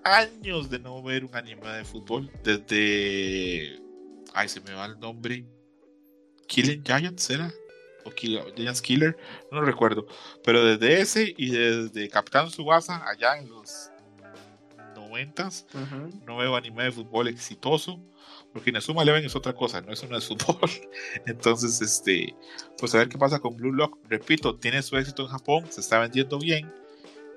años 0.04 0.68
de 0.68 0.78
no 0.78 1.02
ver 1.02 1.24
un 1.24 1.34
anime 1.34 1.68
de 1.68 1.86
fútbol, 1.86 2.30
desde, 2.44 3.80
ay, 4.34 4.46
se 4.50 4.60
me 4.60 4.74
va 4.74 4.84
el 4.84 5.00
nombre, 5.00 5.46
Killing 6.48 6.84
Giants, 6.84 7.30
¿era? 7.30 7.50
O 8.04 8.10
Giants 8.12 8.80
Killer, 8.80 9.16
no 9.50 9.60
recuerdo, 9.62 10.06
pero 10.44 10.64
desde 10.64 11.00
ese 11.00 11.34
y 11.36 11.50
desde 11.50 12.08
Capitán 12.08 12.50
Subasa, 12.50 13.06
allá 13.08 13.38
en 13.38 13.48
los 13.48 13.90
noventas, 14.94 15.66
Ujú. 15.74 16.20
no 16.26 16.36
veo 16.38 16.56
anime 16.56 16.84
de 16.84 16.92
fútbol 16.92 17.28
exitoso, 17.28 18.00
porque 18.52 18.70
Inazuma 18.70 19.02
Eleven 19.02 19.24
es 19.24 19.36
otra 19.36 19.52
cosa, 19.52 19.80
no 19.80 19.92
eso 19.92 20.06
no 20.06 20.16
es 20.16 20.26
fútbol. 20.26 20.70
Entonces, 21.26 21.80
este, 21.80 22.34
pues 22.78 22.94
a 22.94 22.98
ver 22.98 23.08
qué 23.08 23.18
pasa 23.18 23.38
con 23.40 23.56
Blue 23.56 23.72
Lock. 23.72 23.98
Repito, 24.08 24.56
tiene 24.56 24.82
su 24.82 24.96
éxito 24.96 25.22
en 25.22 25.28
Japón, 25.28 25.66
se 25.70 25.80
está 25.80 25.98
vendiendo 25.98 26.38
bien. 26.38 26.72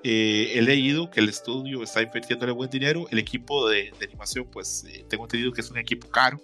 Eh, 0.04 0.52
he 0.58 0.62
leído 0.62 1.10
que 1.10 1.20
el 1.20 1.28
estudio 1.28 1.82
está 1.82 2.02
invirtiéndole 2.02 2.52
buen 2.52 2.70
dinero. 2.70 3.06
El 3.10 3.18
equipo 3.18 3.68
de, 3.68 3.92
de 3.98 4.04
animación, 4.06 4.48
pues 4.50 4.84
eh, 4.88 5.04
tengo 5.08 5.24
entendido 5.24 5.52
que 5.52 5.60
es 5.60 5.70
un 5.70 5.78
equipo 5.78 6.08
caro. 6.08 6.40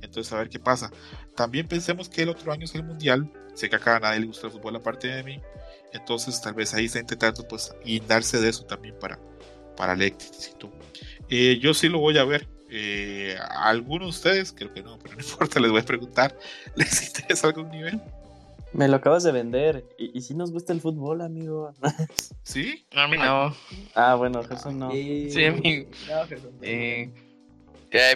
Entonces, 0.00 0.32
a 0.32 0.38
ver 0.38 0.48
qué 0.48 0.58
pasa. 0.58 0.90
También 1.40 1.66
pensemos 1.66 2.10
que 2.10 2.20
el 2.24 2.28
otro 2.28 2.52
año 2.52 2.66
es 2.66 2.74
el 2.74 2.82
mundial. 2.82 3.26
Sé 3.54 3.70
que 3.70 3.76
acá 3.76 3.96
a 3.96 4.00
nadie 4.00 4.20
le 4.20 4.26
gusta 4.26 4.46
el 4.48 4.52
fútbol 4.52 4.76
aparte 4.76 5.08
de 5.08 5.22
mí. 5.22 5.40
Entonces, 5.94 6.38
tal 6.42 6.52
vez 6.52 6.74
ahí 6.74 6.84
está 6.84 6.98
intentando, 6.98 7.48
pues, 7.48 7.74
guindarse 7.82 8.38
de 8.38 8.50
eso 8.50 8.66
también 8.66 8.94
para, 9.00 9.18
para 9.74 9.94
el 9.94 10.02
éxito. 10.02 10.70
Eh, 11.30 11.58
yo 11.58 11.72
sí 11.72 11.88
lo 11.88 11.98
voy 11.98 12.18
a 12.18 12.24
ver. 12.24 12.46
Eh, 12.68 13.36
a 13.40 13.70
algunos 13.70 14.08
de 14.08 14.10
ustedes, 14.10 14.52
creo 14.52 14.70
que 14.74 14.82
no, 14.82 14.98
pero 14.98 15.14
no 15.16 15.22
importa, 15.24 15.58
les 15.60 15.70
voy 15.70 15.80
a 15.80 15.84
preguntar. 15.84 16.36
¿Les 16.76 17.06
interesa 17.08 17.46
algún 17.46 17.70
nivel? 17.70 17.98
Me 18.74 18.86
lo 18.86 18.96
acabas 18.96 19.22
de 19.22 19.32
vender. 19.32 19.86
Y, 19.96 20.18
y 20.18 20.20
si 20.20 20.34
nos 20.34 20.52
gusta 20.52 20.74
el 20.74 20.82
fútbol, 20.82 21.22
amigo. 21.22 21.72
¿Sí? 22.42 22.84
A 22.94 23.08
mí 23.08 23.16
no. 23.16 23.56
ah, 23.94 24.14
bueno, 24.14 24.42
Jesús 24.44 24.74
no. 24.74 24.90
Eh, 24.92 25.28
Sí, 25.30 25.46
amigo. 25.46 25.88
no, 26.06 26.26
Jesús, 26.26 26.50
no. 26.52 26.58
Eh, 26.60 27.10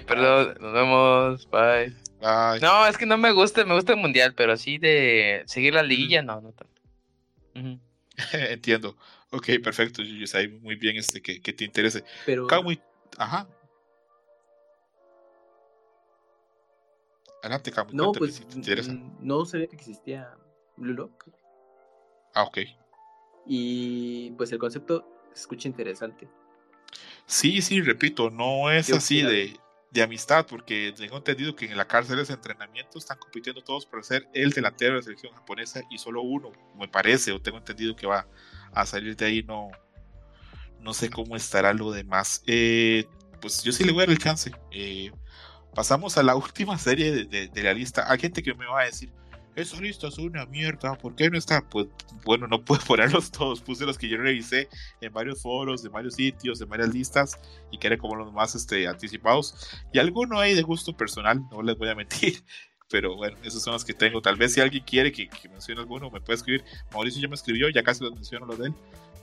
perdón, 0.06 0.59
nos 0.60 0.72
vemos, 0.74 1.48
bye. 1.51 2.03
Ay, 2.26 2.59
No, 2.60 2.86
es 2.86 2.96
que 2.96 3.05
no 3.05 3.18
me 3.18 3.32
gusta, 3.32 3.66
me 3.66 3.74
gusta 3.74 3.92
el 3.92 3.98
mundial, 3.98 4.34
pero 4.34 4.55
así 4.55 4.78
de 4.78 5.42
seguir 5.44 5.74
la 5.74 5.82
liguilla, 5.82 6.22
no, 6.22 6.40
no 6.40 6.52
tanto. 6.52 6.80
Entiendo. 8.32 8.96
Ok, 9.30 9.46
perfecto. 9.62 10.02
Yo 10.02 10.26
sé 10.26 10.48
muy 10.48 10.76
bien 10.76 10.96
este, 10.96 11.20
que, 11.20 11.42
que 11.42 11.52
te 11.52 11.64
interese. 11.64 12.02
Pero. 12.24 12.46
Ajá. 13.18 13.46
Adelante, 17.42 17.70
Camu. 17.70 17.90
no, 17.92 18.12
pues 18.12 18.36
si 18.36 18.44
te 18.46 18.56
interesa. 18.56 18.92
mm, 18.92 19.18
no 19.20 19.44
sabía 19.44 19.66
que 19.66 19.76
existía 19.76 20.34
Blue 20.78 20.94
Lock. 20.94 21.28
Ah, 22.32 22.44
ok. 22.44 22.59
Y 23.46 24.30
pues 24.30 24.51
el 24.52 24.59
concepto 24.59 25.06
se 25.34 25.40
escucha 25.40 25.68
interesante. 25.68 26.26
Sí, 27.26 27.60
sí, 27.60 27.82
repito, 27.82 28.30
no 28.30 28.70
es 28.70 28.86
Yo 28.86 28.96
así 28.96 29.20
de, 29.22 29.59
de 29.95 30.03
amistad, 30.03 30.45
porque 30.47 30.93
tengo 30.97 31.16
entendido 31.16 31.55
que 31.55 31.66
en 31.66 31.77
la 31.77 31.87
cárcel 31.87 32.16
de 32.27 32.33
entrenamiento 32.33 32.99
están 32.99 33.16
compitiendo 33.16 33.62
todos 33.62 33.87
por 33.87 34.05
ser 34.05 34.29
el 34.35 34.51
delantero 34.51 34.93
de 34.95 34.99
la 34.99 35.03
selección 35.05 35.33
japonesa 35.33 35.83
y 35.89 35.99
solo 35.99 36.21
uno, 36.21 36.51
me 36.77 36.89
parece, 36.89 37.31
o 37.31 37.41
tengo 37.41 37.59
entendido 37.59 37.95
que 37.95 38.07
va 38.09 38.27
a 38.73 38.85
salir 38.87 39.16
de 39.16 39.25
ahí, 39.25 39.43
no, 39.45 39.71
no 40.81 40.93
sé 40.93 41.09
cómo 41.11 41.37
estará 41.37 41.73
lo 41.73 41.93
demás. 41.93 42.43
Eh, 42.47 43.05
pues 43.41 43.62
yo 43.62 43.71
sí 43.73 43.85
le 43.85 43.93
voy 43.93 44.03
a 44.03 44.07
dar 44.07 44.11
el 44.11 44.19
chance. 44.19 44.51
Eh, 44.73 45.12
pasamos 45.75 46.19
a 46.19 46.25
la 46.25 46.35
última 46.45 46.77
serie 46.77 47.12
de, 47.12 47.25
de- 47.27 47.49
de 47.49 47.62
la 47.62 47.73
lista. 47.73 48.05
Hay 48.11 48.19
gente 48.19 48.43
que 48.43 48.53
me 48.55 48.66
va 48.66 48.81
a 48.81 48.85
decir, 48.87 49.12
esa 49.56 49.81
lista 49.81 50.09
es 50.09 50.18
una 50.18 50.47
mierda, 50.47 50.94
¿por 50.97 51.14
qué 51.14 51.31
no 51.31 51.39
está? 51.39 51.62
Pues 51.68 51.86
bueno, 52.24 52.47
no 52.48 52.64
puedo 52.64 52.81
ponerlos 52.86 53.31
todos, 53.31 53.60
puse 53.60 53.86
los 53.86 53.98
que 53.98 54.09
yo 54.09 54.16
revisé 54.16 54.68
en 55.01 55.12
varios 55.12 55.43
foros, 55.43 55.82
de 55.82 55.89
varios 55.89 56.14
sitios, 56.14 56.59
de 56.59 56.64
varias 56.64 56.93
listas 56.93 57.39
y 57.70 57.78
que 57.78 57.86
eran 57.86 57.98
como 57.98 58.16
los 58.16 58.32
más 58.32 58.55
este, 58.55 58.86
anticipados. 58.86 59.55
Y 59.93 59.98
alguno 59.98 60.40
hay 60.40 60.55
de 60.55 60.62
gusto 60.62 60.97
personal, 60.97 61.43
no 61.51 61.62
les 61.62 61.76
voy 61.76 61.89
a 61.89 61.94
mentir. 61.97 62.44
Pero 62.90 63.16
bueno, 63.16 63.36
esos 63.43 63.62
son 63.62 63.72
los 63.72 63.85
que 63.85 63.94
tengo. 63.94 64.20
Tal 64.20 64.36
vez 64.36 64.52
si 64.52 64.60
alguien 64.60 64.85
quiere 64.85 65.10
que, 65.10 65.28
que 65.28 65.48
mencione 65.48 65.81
alguno, 65.81 66.10
me 66.10 66.20
puede 66.20 66.36
escribir. 66.36 66.64
Mauricio 66.93 67.20
ya 67.20 67.28
me 67.28 67.35
escribió, 67.35 67.68
ya 67.70 67.82
casi 67.82 68.05
los 68.05 68.14
menciono 68.14 68.47
los 68.47 68.59
de 68.59 68.66
él. 68.66 68.74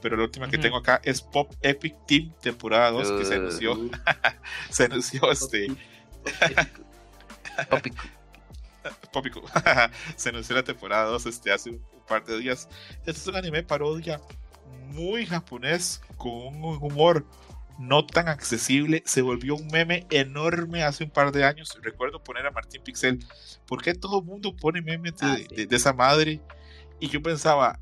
Pero 0.02 0.18
la 0.18 0.24
última 0.24 0.50
que 0.50 0.58
tengo 0.58 0.78
acá 0.78 1.00
es 1.04 1.22
Pop 1.22 1.54
Epic 1.62 1.96
Team 2.08 2.34
temporada 2.42 2.90
2, 2.90 3.12
que 3.12 3.26
se 3.26 3.36
Uh, 3.36 3.38
anunció, 3.38 3.90
se 4.70 4.86
anunció 4.86 5.32
este, 5.32 5.68
Tópico. 7.70 8.21
Pópico. 9.14 9.42
se 10.16 10.30
anunció 10.30 10.56
la 10.56 10.64
temporada 10.64 11.06
2 11.06 11.26
este, 11.28 11.52
hace 11.52 11.70
un, 11.72 11.82
par 12.08 12.26
de 12.26 12.38
días. 12.40 12.68
Este 13.00 13.12
es 13.12 13.28
un 13.28 13.36
anime 13.36 13.64
parodia 13.64 14.20
muy 14.90 15.26
japonés, 15.26 16.02
con 16.18 16.32
un 16.64 16.78
humor 16.82 17.26
no 17.80 18.06
tan 18.06 18.28
accesible. 18.28 19.02
Se 19.06 19.22
volvió 19.22 19.56
un 19.56 19.68
meme 19.68 20.06
enorme 20.10 20.84
hace 20.84 21.04
un 21.06 21.10
par 21.10 21.32
de 21.32 21.46
años. 21.46 21.78
Recuerdo 21.82 22.24
poner 22.24 22.46
a 22.46 22.52
Martín 22.52 22.84
Pixel. 22.84 23.20
¿Por 23.66 23.82
qué 23.82 23.94
todo 23.94 24.20
el 24.20 24.26
mundo 24.26 24.56
pone 24.56 24.82
memes 24.82 25.18
de, 25.18 25.26
Ah, 25.28 25.38
sí. 25.38 25.48
de- 25.56 25.66
de 25.68 25.76
esa 25.76 25.94
madre? 25.94 26.42
Y 27.00 27.08
yo 27.08 27.22
pensaba, 27.22 27.80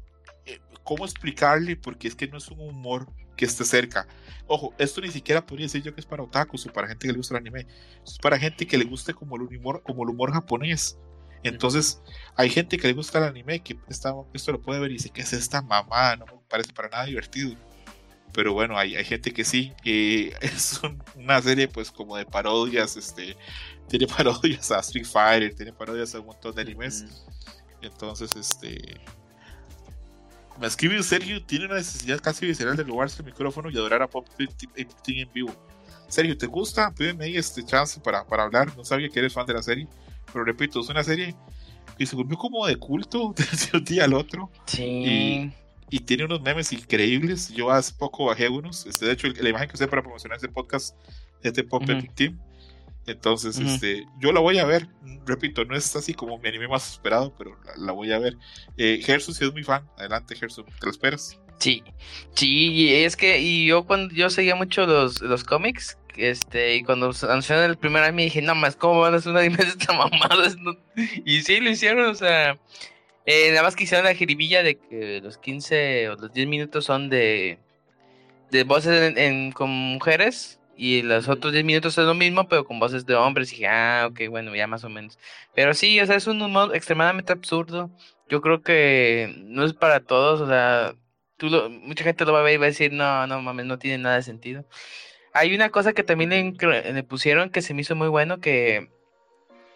cómo 0.90 1.06
explicarle, 1.06 1.76
porque 1.76 2.08
es 2.08 2.16
que 2.16 2.28
no 2.28 2.40
es 2.40 2.48
un 2.48 2.62
humor 2.62 3.06
que 3.38 3.46
esté 3.46 3.64
cerca. 3.64 4.08
Ojo, 4.48 4.74
esto 4.80 5.02
ni 5.02 5.10
siquiera 5.12 5.46
podría 5.46 5.66
decir 5.66 5.84
yo 5.84 5.94
que 5.94 6.02
es 6.02 6.06
para 6.08 6.24
otakus 6.24 6.66
o 6.66 6.74
para 6.74 6.88
gente 6.88 7.06
que 7.06 7.12
le 7.14 7.20
gusta 7.20 7.36
el 7.36 7.42
anime. 7.42 7.68
Es 8.04 8.18
para 8.18 8.40
gente 8.40 8.66
que 8.66 8.76
le 8.76 8.86
guste 8.86 9.14
como 9.14 9.36
el 9.36 9.44
humor, 9.44 9.84
como 9.84 10.02
el 10.02 10.10
humor 10.10 10.34
japonés. 10.34 10.98
Entonces, 11.44 12.02
hay 12.36 12.50
gente 12.50 12.76
que 12.80 12.88
le 12.88 12.94
gusta 12.94 13.20
el 13.20 13.26
anime 13.26 13.62
que 13.62 13.78
esto 13.88 14.52
lo 14.52 14.62
puede 14.64 14.80
ver 14.80 14.90
y 14.90 14.96
dice 14.96 15.12
que 15.12 15.22
es 15.22 15.32
esta 15.32 15.62
mamá, 15.62 16.16
no 16.16 16.26
me 16.26 16.34
parece 16.50 16.74
para 16.74 16.90
nada 16.90 17.06
divertido. 17.06 17.56
Pero 18.34 18.54
bueno, 18.54 18.76
hay, 18.76 18.96
hay 18.96 19.06
gente 19.06 19.32
que 19.32 19.46
sí. 19.46 19.72
es 19.86 20.82
una 21.16 21.40
serie 21.40 21.68
pues 21.68 21.92
como 21.92 22.18
de 22.18 22.26
parodias, 22.26 22.98
este, 22.98 23.38
tiene 23.88 24.08
parodias 24.18 24.72
a 24.72 24.80
Street 24.80 25.06
Fighter, 25.06 25.54
tiene 25.54 25.72
parodias 25.72 26.16
a 26.16 26.20
un 26.20 26.26
montón 26.26 26.56
de 26.56 26.64
animes. 26.64 27.06
Entonces, 27.80 28.36
este, 28.36 29.00
me 30.60 30.68
escribe 30.68 31.02
Sergio, 31.04 31.44
tiene 31.44 31.66
una 31.66 31.76
necesidad 31.76 32.20
casi 32.20 32.46
visceral 32.46 32.76
de 32.76 32.84
robarse 32.84 33.22
el 33.22 33.26
micrófono 33.26 33.70
y 33.70 33.78
adorar 33.78 34.02
a 34.02 34.08
Pop 34.08 34.28
en 34.38 35.30
vivo. 35.34 35.54
Sergio, 36.08 36.38
¿te 36.38 36.48
gusta? 36.48 36.92
Pídeme 36.92 37.26
ahí 37.26 37.38
este 37.38 37.64
chance 37.64 38.00
para, 38.02 38.26
para 38.26 38.44
hablar. 38.44 38.76
No 38.76 38.84
sabía 38.84 39.10
que 39.10 39.20
eres 39.20 39.34
fan 39.34 39.46
de 39.46 39.54
la 39.54 39.62
serie. 39.62 39.88
Pero 40.32 40.44
repito, 40.44 40.80
es 40.82 40.90
una 40.90 41.04
serie 41.04 41.36
que 41.98 42.06
se 42.06 42.16
volvió 42.16 42.38
como 42.38 42.66
de 42.66 42.76
culto 42.78 43.34
de 43.72 43.78
un 43.78 43.84
día 43.84 44.06
al 44.06 44.14
otro. 44.14 44.52
Sí. 44.66 45.52
Y, 45.90 46.00
tiene 46.02 46.26
unos 46.26 46.42
memes 46.42 46.72
increíbles. 46.74 47.50
Yo 47.50 47.72
hace 47.72 47.94
poco 47.94 48.26
bajé 48.26 48.50
unos. 48.50 48.86
Este, 48.86 49.06
de 49.06 49.14
hecho, 49.14 49.28
la 49.28 49.50
imagen 49.50 49.70
que 49.70 49.76
usé 49.76 49.88
para 49.88 50.02
promocionar 50.02 50.36
este 50.36 50.50
podcast 50.50 50.96
es 51.42 51.54
de 51.54 51.64
Pop 51.64 51.84
Epic 51.88 52.14
Team. 52.16 52.40
Entonces, 53.06 53.58
este, 53.58 54.06
yo 54.20 54.32
la 54.32 54.40
voy 54.40 54.60
a 54.60 54.66
ver. 54.66 54.88
Repito, 55.26 55.66
no 55.66 55.76
es 55.76 55.96
así 55.96 56.14
como 56.14 56.38
mi 56.38 56.48
anime 56.48 56.68
más 56.68 56.94
esperado, 56.94 57.34
pero 57.38 57.58
la, 57.78 57.92
voy 57.92 58.12
a 58.12 58.20
ver. 58.20 58.38
Eh, 58.78 59.02
Gerson, 59.04 59.34
si 59.34 59.46
es 59.46 59.52
muy 59.52 59.64
fan, 59.64 59.90
adelante, 59.98 60.36
Gerson, 60.36 60.66
¿te 60.66 60.86
lo 60.86 60.92
esperas? 60.92 61.40
Sí, 61.58 61.84
sí, 62.36 62.94
es 62.94 63.18
que 63.18 63.40
y 63.40 63.66
yo 63.66 63.86
cuando 63.86 64.14
yo 64.14 64.30
seguía 64.30 64.56
mucho 64.56 64.86
los, 64.86 65.22
los 65.22 65.44
cómics, 65.44 65.98
este, 66.16 66.76
y 66.76 66.84
cuando 66.84 67.12
anunciaron 67.30 67.66
el 67.70 67.78
primer 67.78 68.04
anime 68.04 68.24
dije, 68.24 68.42
no 68.42 68.56
más, 68.56 68.76
¿cómo 68.76 69.02
van 69.02 69.14
a 69.14 69.18
hacer 69.18 69.32
una 69.32 69.42
anime 69.42 69.58
de 69.58 69.70
esta 69.70 69.94
mamada? 69.98 70.54
Y 71.26 71.42
sí, 71.42 71.60
lo 71.60 71.70
hicieron, 71.70 72.06
o 72.10 72.16
sea, 72.16 72.58
eh, 73.26 73.50
nada 73.52 73.64
más 73.64 73.76
que 73.76 73.84
hicieron 73.84 74.06
la 74.06 74.16
jiribilla 74.16 74.64
de 74.64 74.78
que 74.78 75.22
los 75.22 75.38
15 75.38 76.10
o 76.10 76.16
los 76.16 76.34
10 76.34 76.48
minutos 76.48 76.86
son 76.86 77.10
de, 77.10 77.60
de 78.52 78.64
voces 78.64 79.16
en, 79.18 79.52
con 79.52 79.70
mujeres, 79.70 80.59
y 80.80 81.02
los 81.02 81.28
otros 81.28 81.52
10 81.52 81.66
minutos 81.66 81.98
es 81.98 82.06
lo 82.06 82.14
mismo, 82.14 82.48
pero 82.48 82.64
con 82.64 82.80
voces 82.80 83.06
de 83.06 83.14
hombres. 83.14 83.52
Y 83.52 83.58
dije, 83.58 83.68
ah, 83.68 84.08
ok, 84.10 84.30
bueno, 84.30 84.56
ya 84.56 84.66
más 84.66 84.86
o 84.86 84.90
menos. 84.90 85.20
Pero 85.54 85.74
sí, 85.74 86.00
o 86.00 86.06
sea, 86.06 86.16
es 86.16 86.26
un 86.26 86.42
humor 86.42 86.74
extremadamente 86.74 87.34
absurdo. 87.34 87.90
Yo 88.30 88.40
creo 88.40 88.62
que 88.62 89.36
no 89.40 89.66
es 89.66 89.74
para 89.74 90.00
todos, 90.00 90.40
o 90.40 90.48
sea, 90.48 90.96
tú 91.36 91.48
mucha 91.84 92.06
gente 92.06 92.24
lo 92.24 92.32
va 92.32 92.40
a 92.40 92.44
ver 92.44 92.54
y 92.54 92.58
va 92.58 92.68
a 92.68 92.70
decir, 92.70 92.94
no, 92.94 93.28
no 93.28 93.42
mames, 93.42 93.66
no 93.66 93.78
tiene 93.78 93.98
nada 93.98 94.16
de 94.16 94.24
sentido. 94.24 94.64
Hay 95.34 95.54
una 95.54 95.70
cosa 95.70 95.92
que 95.92 96.04
también 96.04 96.30
le, 96.58 97.04
pusieron 97.04 97.50
que 97.50 97.62
se 97.62 97.74
me 97.74 97.82
hizo 97.82 97.96
muy 97.96 98.08
bueno, 98.08 98.40
que 98.40 98.88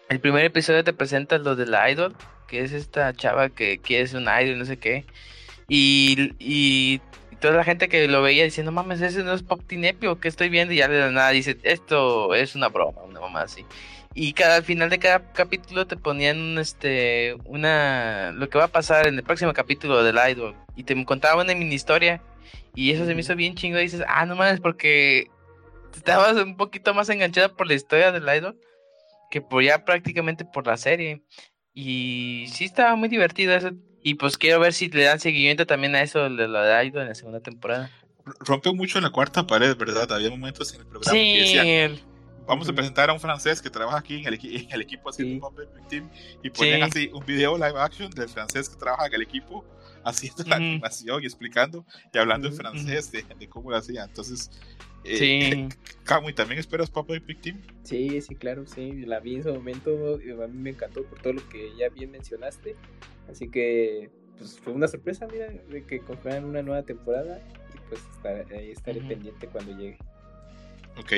el 0.08 0.20
primer 0.20 0.46
episodio 0.46 0.84
te 0.84 0.94
presenta 0.94 1.36
lo 1.36 1.54
de 1.54 1.66
la 1.66 1.90
idol, 1.90 2.16
que 2.48 2.62
es 2.62 2.72
esta 2.72 3.12
chava 3.12 3.50
que 3.50 3.78
quiere 3.78 4.06
ser 4.06 4.22
un 4.22 4.28
idol, 4.28 4.58
no 4.58 4.64
sé 4.64 4.78
qué. 4.78 5.04
Y, 5.68 6.32
y 6.38 7.02
toda 7.44 7.58
la 7.58 7.64
gente 7.64 7.90
que 7.90 8.08
lo 8.08 8.22
veía 8.22 8.42
diciendo, 8.44 8.72
mames, 8.72 9.02
ese 9.02 9.22
no 9.22 9.34
es 9.34 9.42
Pop 9.42 9.60
Epio 9.68 10.18
que 10.18 10.28
estoy 10.28 10.48
viendo, 10.48 10.72
y 10.72 10.78
ya 10.78 10.88
de 10.88 11.12
nada 11.12 11.28
dice, 11.28 11.58
esto 11.62 12.34
es 12.34 12.54
una 12.54 12.70
broma, 12.70 13.02
una 13.02 13.20
mamá 13.20 13.42
así. 13.42 13.66
Y 14.14 14.32
cada, 14.32 14.56
al 14.56 14.62
final 14.62 14.88
de 14.88 14.98
cada 14.98 15.30
capítulo 15.32 15.86
te 15.86 15.98
ponían 15.98 16.56
este 16.56 17.36
una 17.44 18.32
lo 18.32 18.48
que 18.48 18.56
va 18.56 18.64
a 18.64 18.68
pasar 18.68 19.06
en 19.06 19.16
el 19.16 19.24
próximo 19.24 19.52
capítulo 19.52 20.02
del 20.02 20.18
Idol. 20.30 20.54
Y 20.74 20.84
te 20.84 21.04
contaban 21.04 21.44
una 21.44 21.54
mini 21.54 21.74
historia. 21.74 22.22
Y 22.74 22.92
eso 22.92 23.04
se 23.04 23.14
me 23.14 23.20
hizo 23.20 23.36
bien 23.36 23.56
chingo. 23.56 23.78
Y 23.78 23.82
dices, 23.82 24.04
ah, 24.08 24.24
no 24.24 24.36
mames, 24.36 24.60
porque 24.60 25.28
estabas 25.94 26.36
un 26.36 26.56
poquito 26.56 26.94
más 26.94 27.10
enganchada 27.10 27.50
por 27.50 27.66
la 27.66 27.74
historia 27.74 28.10
del 28.10 28.24
Idol 28.34 28.58
que 29.30 29.42
por 29.42 29.62
ya 29.62 29.84
prácticamente 29.84 30.46
por 30.46 30.66
la 30.66 30.78
serie. 30.78 31.22
Y 31.74 32.46
sí 32.50 32.64
estaba 32.64 32.96
muy 32.96 33.10
divertido 33.10 33.52
eso 33.52 33.72
y 34.04 34.14
pues 34.14 34.36
quiero 34.36 34.60
ver 34.60 34.74
si 34.74 34.90
le 34.90 35.04
dan 35.04 35.18
seguimiento 35.18 35.66
también 35.66 35.94
a 35.96 36.02
eso 36.02 36.24
de 36.24 36.46
lo 36.46 36.62
de 36.62 36.74
Aido 36.74 37.00
en 37.00 37.08
la 37.08 37.14
segunda 37.14 37.40
temporada. 37.40 37.90
Rompe 38.40 38.70
mucho 38.72 38.98
en 38.98 39.04
la 39.04 39.10
cuarta 39.10 39.46
pared, 39.46 39.74
¿verdad? 39.76 40.12
Había 40.12 40.28
momentos 40.28 40.74
en 40.74 40.80
el 40.80 40.86
programa 40.86 41.10
que 41.10 41.40
decían, 41.40 42.00
vamos 42.46 42.68
a 42.68 42.74
presentar 42.74 43.08
a 43.08 43.14
un 43.14 43.20
francés 43.20 43.62
que 43.62 43.70
trabaja 43.70 43.98
aquí 43.98 44.16
en 44.16 44.26
el, 44.26 44.80
equipo 44.82 45.08
haciendo 45.08 45.50
sí. 45.56 45.80
Team 45.88 46.10
y 46.42 46.50
ponen 46.50 46.82
así 46.82 47.10
un 47.14 47.24
video 47.24 47.56
live 47.56 47.80
action 47.80 48.10
del 48.10 48.28
francés 48.28 48.68
que 48.68 48.76
trabaja 48.76 49.06
en 49.06 49.14
el 49.14 49.22
equipo 49.22 49.64
haciendo 50.04 50.44
la 50.44 50.56
animación 50.56 51.22
y 51.22 51.26
explicando 51.26 51.84
y 52.12 52.18
hablando 52.18 52.48
en 52.48 52.54
francés 52.54 53.10
de, 53.12 53.24
cómo 53.48 53.70
lo 53.70 53.76
hacía. 53.76 54.04
Entonces, 54.04 54.50
eh, 55.04 55.16
sí. 55.16 55.68
Camu, 56.04 56.30
¿y 56.30 56.34
también 56.34 56.58
esperas 56.58 56.90
Papa 56.90 57.14
Epic 57.14 57.40
Team? 57.40 57.62
Sí, 57.82 58.20
sí, 58.20 58.34
claro, 58.34 58.66
sí. 58.66 59.04
La 59.06 59.20
vi 59.20 59.36
en 59.36 59.42
su 59.42 59.52
momento, 59.52 60.18
a 60.42 60.46
mí 60.46 60.58
me 60.58 60.70
encantó 60.70 61.04
por 61.04 61.20
todo 61.20 61.34
lo 61.34 61.48
que 61.48 61.70
ya 61.76 61.88
bien 61.88 62.10
mencionaste. 62.10 62.76
Así 63.28 63.48
que 63.48 64.10
pues 64.36 64.58
fue 64.58 64.72
una 64.72 64.88
sorpresa, 64.88 65.26
mira, 65.30 65.48
de 65.48 65.84
que 65.84 66.00
confían 66.00 66.44
una 66.44 66.62
nueva 66.62 66.82
temporada 66.82 67.40
y 67.74 67.78
pues 67.88 68.00
ahí 68.52 68.70
estaré 68.70 69.00
pendiente 69.00 69.46
cuando 69.46 69.76
llegue. 69.76 69.98
Ok. 70.96 71.12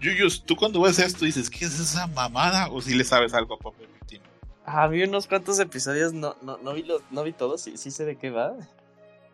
Yuyus, 0.00 0.44
¿tú 0.44 0.56
cuando 0.56 0.80
ves 0.80 0.98
esto 0.98 1.24
dices, 1.24 1.50
¿qué 1.50 1.64
es 1.64 1.78
esa 1.78 2.06
mamada? 2.06 2.68
¿O 2.70 2.80
si 2.80 2.94
le 2.94 3.04
sabes 3.04 3.34
algo 3.34 3.54
a 3.54 3.58
Pop 3.58 3.74
Team? 4.06 4.22
Ah, 4.72 4.86
vi 4.86 5.02
unos 5.02 5.26
cuantos 5.26 5.58
episodios, 5.58 6.12
no, 6.12 6.36
no, 6.42 6.58
no, 6.58 6.74
vi, 6.74 6.84
los, 6.84 7.02
no 7.10 7.24
vi 7.24 7.32
todos, 7.32 7.60
sí, 7.60 7.76
sí 7.76 7.90
sé 7.90 8.04
de 8.04 8.16
qué 8.16 8.30
va. 8.30 8.56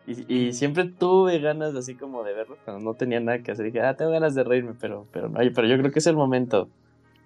Y, 0.07 0.53
siempre 0.53 0.85
tuve 0.85 1.37
ganas 1.39 1.75
así 1.75 1.93
como 1.93 2.23
de 2.23 2.33
verlo, 2.33 2.57
cuando 2.63 2.81
no 2.81 2.93
tenía 2.93 3.19
nada 3.19 3.39
que 3.39 3.51
hacer. 3.51 3.65
Dije, 3.65 3.81
ah, 3.81 3.95
tengo 3.95 4.11
ganas 4.11 4.33
de 4.35 4.43
reírme, 4.43 4.73
pero, 4.79 5.05
pero 5.11 5.27
no, 5.27 5.39
pero 5.53 5.67
yo 5.67 5.77
creo 5.77 5.91
que 5.91 5.99
es 5.99 6.07
el 6.07 6.15
momento. 6.15 6.69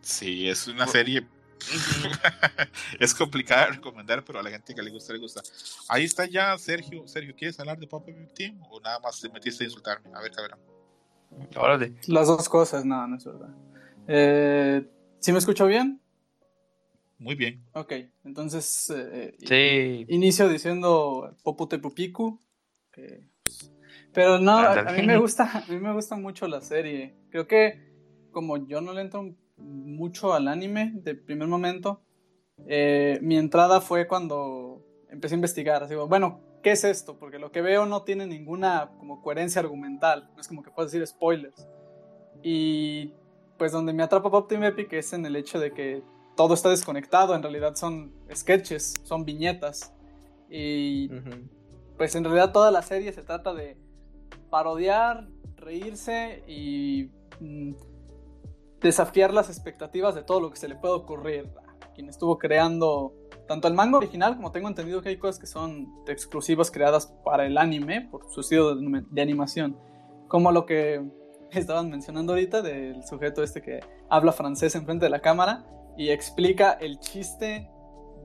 Sí, 0.02 0.50
es 0.50 0.68
una 0.68 0.88
serie 0.88 1.28
es 3.00 3.14
complicado 3.14 3.72
recomendar, 3.72 4.24
pero 4.24 4.40
a 4.40 4.44
la 4.44 4.50
gente 4.50 4.74
que 4.74 4.82
le 4.82 4.92
gusta, 4.92 5.14
le 5.14 5.20
gusta. 5.20 5.42
Ahí 5.88 6.04
está 6.06 6.26
ya 6.26 6.58
Sergio. 6.58 7.08
Sergio, 7.08 7.36
¿quieres 7.36 7.60
hablar 7.60 7.78
de 7.78 7.88
Pop 7.88 8.08
Team 8.36 8.60
o 8.70 8.80
nada 8.80 9.00
más 9.00 9.20
te 9.20 9.30
metiste 9.30 9.64
a 9.64 9.68
insultarme? 9.68 10.10
A 10.14 10.22
ver, 10.22 10.32
cabrón. 10.32 10.60
Órale. 11.56 11.94
Las 12.08 12.28
dos 12.28 12.50
cosas, 12.50 12.84
no, 12.84 13.08
no 13.08 13.16
es 13.16 13.26
verdad. 13.26 13.50
Eh, 14.08 14.86
¿Sí 15.20 15.32
me 15.32 15.40
escucho 15.40 15.66
bien? 15.66 16.02
Muy 17.22 17.36
bien. 17.36 17.64
Ok, 17.74 17.94
entonces 18.24 18.92
eh, 18.96 19.36
sí. 19.38 20.06
inicio 20.12 20.50
diciendo 20.50 21.38
Popute 21.44 21.78
Pupiku. 21.78 22.40
Pues, 22.96 23.72
pero 24.12 24.40
no, 24.40 24.58
a, 24.58 24.92
mí 24.92 25.06
me 25.06 25.20
gusta, 25.20 25.44
a 25.44 25.72
mí 25.72 25.78
me 25.78 25.94
gusta 25.94 26.16
mucho 26.16 26.48
la 26.48 26.62
serie. 26.62 27.14
Creo 27.30 27.46
que 27.46 27.80
como 28.32 28.66
yo 28.66 28.82
no 28.82 28.94
le 28.94 29.02
entro 29.02 29.36
mucho 29.58 30.34
al 30.34 30.48
anime 30.48 30.94
de 30.96 31.14
primer 31.14 31.48
momento. 31.48 32.02
Eh, 32.66 33.20
mi 33.22 33.38
entrada 33.38 33.82
fue 33.82 34.08
cuando 34.08 34.84
empecé 35.08 35.36
a 35.36 35.38
investigar. 35.38 35.84
Así, 35.84 35.94
bueno, 35.94 36.42
¿qué 36.64 36.72
es 36.72 36.84
esto? 36.84 37.20
Porque 37.20 37.38
lo 37.38 37.52
que 37.52 37.62
veo 37.62 37.86
no 37.86 38.02
tiene 38.02 38.26
ninguna 38.26 38.94
como 38.98 39.22
coherencia 39.22 39.62
argumental. 39.62 40.28
No 40.34 40.42
es 40.42 40.48
como 40.48 40.64
que 40.64 40.72
puedas 40.72 40.92
decir 40.92 41.06
spoilers. 41.06 41.68
Y 42.42 43.14
pues 43.60 43.72
donde 43.72 43.94
me 43.94 44.02
atrapa 44.02 44.32
Pop 44.32 44.50
Team 44.50 44.64
Epic 44.64 44.92
es 44.94 45.14
en 45.14 45.24
el 45.24 45.36
hecho 45.36 45.60
de 45.60 45.72
que 45.72 46.02
todo 46.42 46.54
está 46.56 46.70
desconectado. 46.70 47.36
En 47.36 47.44
realidad 47.44 47.76
son 47.76 48.14
sketches, 48.34 48.96
son 49.04 49.26
viñetas. 49.26 49.94
Y 50.50 51.10
pues 51.98 52.16
en 52.16 52.24
realidad 52.24 52.52
toda 52.52 52.72
la 52.72 52.82
serie 52.82 53.14
se 53.14 53.22
trata 53.22 53.54
de 53.54 53.78
parodiar, 54.50 55.28
reírse 55.56 56.44
y... 56.48 57.10
Mm, 57.40 57.74
desafiar 58.82 59.34
las 59.34 59.50
expectativas 59.50 60.16
de 60.16 60.24
todo 60.24 60.42
lo 60.42 60.50
que 60.50 60.58
se 60.58 60.68
le 60.68 60.76
puede 60.76 60.96
ocurrir 60.96 61.50
a 61.82 61.94
quien 61.94 62.10
estuvo 62.10 62.38
creando 62.38 63.14
tanto 63.48 63.68
el 63.68 63.74
manga 63.74 63.98
original, 63.98 64.36
como 64.36 64.52
tengo 64.52 64.68
entendido 64.68 65.02
que 65.02 65.10
hay 65.10 65.18
cosas 65.18 65.40
que 65.40 65.46
son 65.46 65.94
exclusivas 66.08 66.72
creadas 66.72 67.08
para 67.24 67.46
el 67.46 67.58
anime, 67.58 68.08
por 68.10 68.30
su 68.30 68.42
estilo 68.42 68.76
de, 68.76 69.22
animación, 69.22 69.78
como 70.28 70.52
lo 70.52 70.66
que 70.66 71.04
estaban 71.52 71.90
mencionando 71.90 72.34
ahorita 72.34 72.62
del 72.62 73.04
sujeto 73.06 73.44
este 73.44 73.62
que 73.62 73.82
habla 74.10 74.32
francés 74.32 74.74
enfrente 74.76 75.06
de 75.06 75.10
la 75.10 75.20
cámara 75.20 75.66
y 75.98 76.10
explica 76.10 76.74
el 76.74 77.00
chiste 77.00 77.70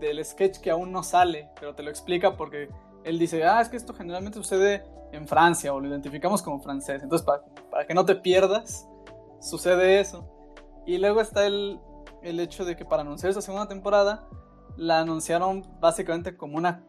del 0.00 0.24
sketch 0.24 0.58
que 0.58 0.70
aún 0.70 0.92
no 0.92 1.02
sale, 1.02 1.50
pero 1.58 1.74
te 1.74 1.82
lo 1.82 1.90
explica 1.90 2.36
porque 2.36 2.68
él 3.04 3.18
dice, 3.18 3.44
ah, 3.44 3.60
es 3.60 3.68
que 3.68 3.76
esto 3.76 3.94
generalmente 3.94 4.38
sucede 4.38 4.84
en 5.12 5.26
Francia 5.26 5.72
o 5.72 5.80
lo 5.80 5.88
identificamos 5.88 6.42
como 6.42 6.60
francés, 6.60 7.02
entonces 7.02 7.24
para, 7.24 7.44
para 7.70 7.86
que 7.86 7.94
no 7.94 8.04
te 8.04 8.16
pierdas, 8.16 8.88
sucede 9.40 10.00
eso. 10.00 10.28
Y 10.84 10.98
luego 10.98 11.20
está 11.20 11.46
el, 11.46 11.80
el 12.22 12.40
hecho 12.40 12.64
de 12.64 12.76
que 12.76 12.84
para 12.84 13.02
anunciar 13.02 13.30
esa 13.30 13.40
segunda 13.40 13.68
temporada, 13.68 14.28
la 14.76 15.00
anunciaron 15.00 15.64
básicamente 15.80 16.36
como 16.36 16.56
una, 16.56 16.84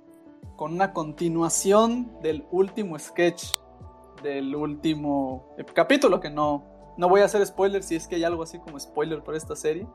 con 0.55 0.73
una 0.73 0.93
continuación 0.93 2.19
del 2.21 2.45
último 2.51 2.97
sketch 2.99 3.43
del 4.21 4.55
último 4.55 5.55
capítulo, 5.73 6.19
que 6.19 6.29
no, 6.29 6.63
no 6.97 7.09
voy 7.09 7.21
a 7.21 7.25
hacer 7.25 7.45
spoiler 7.45 7.83
si 7.83 7.95
es 7.95 8.07
que 8.07 8.15
hay 8.15 8.23
algo 8.23 8.43
así 8.43 8.59
como 8.59 8.79
spoiler 8.79 9.23
por 9.23 9.35
esta 9.35 9.55
serie, 9.55 9.87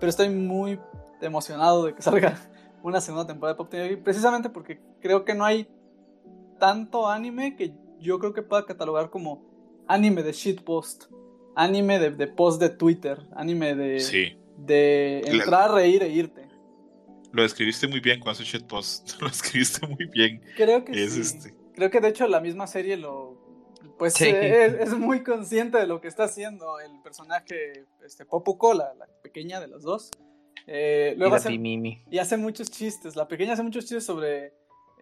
pero 0.00 0.10
estoy 0.10 0.30
muy 0.30 0.80
emocionado 1.20 1.84
de 1.84 1.94
que 1.94 2.02
salga 2.02 2.36
una 2.82 3.00
segunda 3.00 3.26
temporada 3.26 3.54
de 3.54 3.58
Pop 3.58 3.70
TV, 3.70 3.96
precisamente 3.98 4.48
porque 4.48 4.80
creo 5.00 5.24
que 5.24 5.34
no 5.34 5.44
hay 5.44 5.68
tanto 6.58 7.08
anime 7.08 7.54
que 7.54 7.74
yo 8.00 8.18
creo 8.18 8.32
que 8.32 8.42
pueda 8.42 8.64
catalogar 8.64 9.10
como 9.10 9.84
anime 9.86 10.22
de 10.22 10.32
shitpost, 10.32 11.04
anime 11.54 11.98
de, 11.98 12.26
post 12.26 12.60
de 12.60 12.70
Twitter, 12.70 13.26
anime 13.36 13.74
de, 13.74 14.36
de 14.56 15.22
entrar 15.26 15.70
a 15.70 15.74
reír 15.74 16.02
e 16.02 16.08
irte. 16.08 16.48
Lo 17.32 17.44
escribiste 17.44 17.86
muy 17.86 18.00
bien 18.00 18.20
con 18.20 18.32
ese 18.32 18.44
shitpost, 18.44 19.12
lo 19.20 19.28
escribiste 19.28 19.86
muy 19.86 20.06
bien. 20.06 20.42
Creo 20.56 20.84
que 20.84 20.94
sí. 21.08 21.20
Este. 21.20 21.54
Creo 21.74 21.90
que 21.90 22.00
de 22.00 22.08
hecho 22.08 22.26
la 22.26 22.40
misma 22.40 22.66
serie 22.66 22.96
lo... 22.96 23.39
Pues 23.98 24.20
eh, 24.20 24.82
es, 24.82 24.92
muy 24.94 25.22
consciente 25.22 25.78
de 25.78 25.86
lo 25.86 26.00
que 26.00 26.08
está 26.08 26.24
haciendo 26.24 26.80
el 26.80 27.00
personaje 27.02 27.84
este, 28.04 28.24
la, 28.24 28.94
la 28.94 29.06
pequeña 29.22 29.60
de 29.60 29.68
los 29.68 29.82
dos. 29.82 30.10
Eh, 30.66 31.14
luego 31.16 31.36
y, 31.48 32.02
y 32.10 32.18
hace 32.18 32.36
muchos 32.36 32.70
chistes. 32.70 33.16
La 33.16 33.26
pequeña 33.28 33.54
hace 33.54 33.62
muchos 33.62 33.84
chistes 33.84 34.04
sobre 34.04 34.52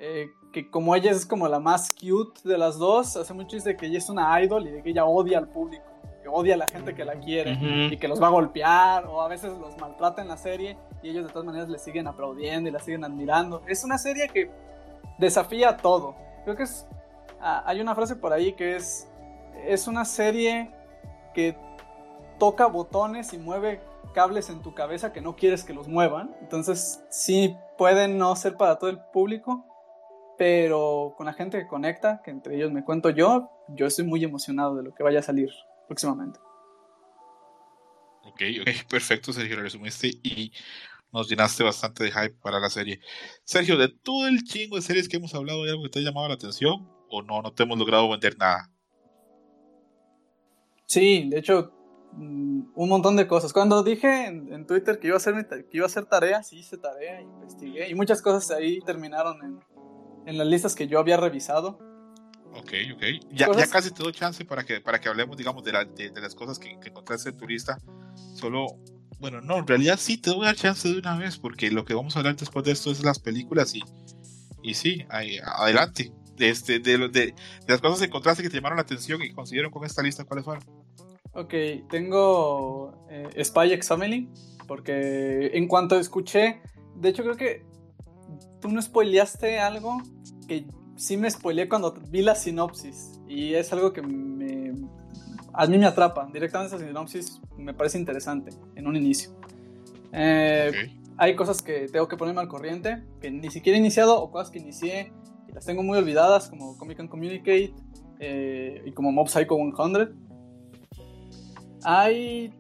eh, 0.00 0.30
que 0.52 0.70
como 0.70 0.94
ella 0.94 1.10
es 1.10 1.26
como 1.26 1.48
la 1.48 1.58
más 1.58 1.90
cute 1.92 2.48
de 2.48 2.56
las 2.56 2.78
dos, 2.78 3.16
hace 3.16 3.34
mucho 3.34 3.56
de 3.58 3.76
que 3.76 3.86
ella 3.86 3.98
es 3.98 4.08
una 4.08 4.40
idol 4.40 4.66
y 4.68 4.70
de 4.70 4.82
que 4.82 4.90
ella 4.90 5.04
odia 5.04 5.38
al 5.38 5.48
público, 5.48 5.84
que 6.22 6.28
odia 6.28 6.54
a 6.54 6.58
la 6.58 6.68
gente 6.68 6.94
que 6.94 7.04
la 7.04 7.18
quiere 7.18 7.58
y 7.90 7.96
que 7.96 8.06
los 8.06 8.22
va 8.22 8.28
a 8.28 8.30
golpear 8.30 9.06
o 9.06 9.20
a 9.20 9.28
veces 9.28 9.58
los 9.58 9.76
maltrata 9.78 10.22
en 10.22 10.28
la 10.28 10.36
serie 10.36 10.78
y 11.02 11.10
ellos 11.10 11.26
de 11.26 11.32
todas 11.32 11.46
maneras 11.46 11.68
le 11.68 11.78
siguen 11.78 12.06
aplaudiendo 12.06 12.68
y 12.68 12.72
la 12.72 12.78
siguen 12.78 13.04
admirando. 13.04 13.62
Es 13.66 13.82
una 13.82 13.98
serie 13.98 14.28
que 14.28 14.50
desafía 15.18 15.76
todo. 15.76 16.14
Creo 16.44 16.56
que 16.56 16.62
es... 16.62 16.86
Ah, 17.40 17.62
hay 17.66 17.80
una 17.80 17.94
frase 17.94 18.16
por 18.16 18.32
ahí 18.32 18.52
que 18.54 18.76
es... 18.76 19.08
Es 19.66 19.88
una 19.88 20.04
serie 20.04 20.70
que 21.34 21.56
toca 22.38 22.66
botones 22.66 23.32
y 23.32 23.38
mueve 23.38 23.80
cables 24.14 24.50
en 24.50 24.62
tu 24.62 24.74
cabeza 24.74 25.12
que 25.12 25.20
no 25.20 25.36
quieres 25.36 25.64
que 25.64 25.72
los 25.72 25.88
muevan. 25.88 26.34
Entonces 26.40 27.04
sí 27.10 27.56
pueden 27.76 28.18
no 28.18 28.34
ser 28.36 28.56
para 28.56 28.78
todo 28.78 28.90
el 28.90 29.00
público, 29.12 29.64
pero 30.36 31.14
con 31.16 31.26
la 31.26 31.32
gente 31.32 31.58
que 31.58 31.66
conecta, 31.66 32.22
que 32.24 32.30
entre 32.30 32.56
ellos 32.56 32.72
me 32.72 32.84
cuento 32.84 33.10
yo, 33.10 33.50
yo 33.68 33.86
estoy 33.86 34.04
muy 34.04 34.22
emocionado 34.24 34.76
de 34.76 34.82
lo 34.82 34.94
que 34.94 35.02
vaya 35.02 35.18
a 35.18 35.22
salir 35.22 35.50
próximamente. 35.86 36.38
Ok, 38.24 38.42
ok, 38.60 38.88
perfecto, 38.88 39.32
Sergio, 39.32 39.56
lo 39.56 39.62
resumiste 39.62 40.08
y 40.08 40.52
nos 41.12 41.28
llenaste 41.28 41.64
bastante 41.64 42.04
de 42.04 42.10
hype 42.10 42.36
para 42.42 42.60
la 42.60 42.70
serie. 42.70 43.00
Sergio, 43.42 43.76
de 43.76 43.88
todo 43.88 44.28
el 44.28 44.44
chingo 44.44 44.76
de 44.76 44.82
series 44.82 45.08
que 45.08 45.16
hemos 45.16 45.34
hablado, 45.34 45.64
¿hay 45.64 45.70
algo 45.70 45.84
que 45.84 45.88
te 45.88 45.98
haya 45.98 46.10
llamado 46.10 46.28
la 46.28 46.34
atención 46.34 46.97
o 47.10 47.22
no, 47.22 47.42
no 47.42 47.52
te 47.52 47.62
hemos 47.62 47.78
logrado 47.78 48.08
vender 48.08 48.36
nada? 48.38 48.70
Sí, 50.86 51.28
de 51.28 51.38
hecho, 51.38 51.72
mm, 52.12 52.62
un 52.74 52.88
montón 52.88 53.16
de 53.16 53.26
cosas. 53.26 53.52
Cuando 53.52 53.82
dije 53.82 54.26
en, 54.26 54.66
Twitter 54.66 54.98
que 54.98 55.08
iba, 55.08 55.16
a 55.16 55.18
hacer, 55.18 55.46
que 55.48 55.76
iba 55.76 55.84
a 55.84 55.88
hacer 55.88 56.06
tarea, 56.06 56.42
sí 56.42 56.58
hice 56.58 56.78
tarea, 56.78 57.20
investigué 57.20 57.88
y 57.88 57.94
muchas 57.94 58.22
cosas 58.22 58.50
ahí 58.50 58.80
terminaron 58.80 59.44
en, 59.44 59.60
en 60.26 60.38
las 60.38 60.46
listas 60.46 60.74
que 60.74 60.88
yo 60.88 60.98
había 60.98 61.16
revisado. 61.16 61.78
Ok, 62.54 62.72
ok. 62.94 63.02
Ya, 63.30 63.48
ya 63.52 63.66
casi 63.66 63.90
te 63.90 64.02
doy 64.02 64.12
chance 64.12 64.44
para 64.44 64.64
que, 64.64 64.80
para 64.80 65.00
que 65.00 65.08
hablemos, 65.08 65.36
digamos, 65.36 65.62
de, 65.62 65.72
de, 65.72 66.20
las 66.20 66.34
cosas 66.34 66.58
que, 66.58 66.78
que, 66.80 66.88
encontraste 66.88 67.30
en 67.30 67.36
tu 67.36 67.46
lista. 67.46 67.78
Solo, 68.34 68.66
bueno, 69.20 69.40
no, 69.40 69.58
en 69.58 69.66
realidad 69.66 69.98
sí 69.98 70.16
te 70.16 70.30
voy 70.30 70.44
a 70.44 70.46
dar 70.46 70.56
chance 70.56 70.88
de 70.88 70.98
una 70.98 71.16
vez, 71.18 71.38
porque 71.38 71.70
lo 71.70 71.84
que 71.84 71.94
vamos 71.94 72.16
a 72.16 72.20
hablar 72.20 72.36
después 72.36 72.64
de 72.64 72.72
esto 72.72 72.90
es 72.90 73.04
las 73.04 73.18
películas 73.18 73.74
y, 73.74 73.82
y 74.62 74.74
sí, 74.74 75.04
adelante. 75.10 76.12
De, 76.38 76.50
este, 76.50 76.78
de, 76.78 76.98
de, 76.98 77.08
de, 77.08 77.34
las 77.66 77.80
cosas 77.80 77.98
que 77.98 78.06
encontraste 78.06 78.42
que 78.42 78.48
te 78.48 78.56
llamaron 78.56 78.76
la 78.76 78.82
atención 78.82 79.20
y 79.22 79.32
consiguieron 79.32 79.72
con 79.72 79.84
esta 79.84 80.02
lista, 80.02 80.24
¿cuáles 80.24 80.44
fueron? 80.44 80.64
Ok, 81.32 81.54
tengo 81.90 83.06
eh, 83.10 83.44
Spy 83.44 83.80
Family, 83.82 84.28
porque 84.66 85.50
en 85.54 85.68
cuanto 85.68 85.98
escuché, 85.98 86.60
de 86.96 87.08
hecho 87.08 87.22
creo 87.22 87.36
que 87.36 87.64
tú 88.60 88.68
no 88.68 88.80
spoileaste 88.80 89.58
algo 89.58 90.02
que 90.46 90.64
sí 90.96 91.16
me 91.16 91.30
spoileé 91.30 91.68
cuando 91.68 91.94
vi 92.08 92.22
la 92.22 92.34
sinopsis. 92.34 93.20
Y 93.28 93.54
es 93.54 93.72
algo 93.72 93.92
que 93.92 94.02
me, 94.02 94.74
a 95.52 95.66
mí 95.66 95.78
me 95.78 95.86
atrapa. 95.86 96.28
Directamente 96.32 96.74
esa 96.74 96.84
sinopsis 96.84 97.40
me 97.56 97.74
parece 97.74 97.98
interesante 97.98 98.50
en 98.74 98.86
un 98.86 98.96
inicio. 98.96 99.30
Eh, 100.12 100.72
hay 101.16 101.36
cosas 101.36 101.62
que 101.62 101.88
tengo 101.88 102.08
que 102.08 102.16
ponerme 102.16 102.40
al 102.40 102.48
corriente, 102.48 103.02
que 103.20 103.30
ni 103.30 103.50
siquiera 103.50 103.76
he 103.76 103.80
iniciado, 103.80 104.20
o 104.20 104.30
cosas 104.30 104.50
que 104.50 104.58
inicié 104.58 105.12
y 105.48 105.52
las 105.52 105.64
tengo 105.64 105.82
muy 105.82 105.98
olvidadas, 105.98 106.48
como 106.48 106.76
Comic 106.76 107.00
and 107.00 107.08
Communicate 107.08 107.74
eh, 108.20 108.82
y 108.84 108.92
como 108.92 109.12
Mob 109.12 109.28
Psycho 109.28 109.56
100. 109.56 110.28
Hay 111.84 112.52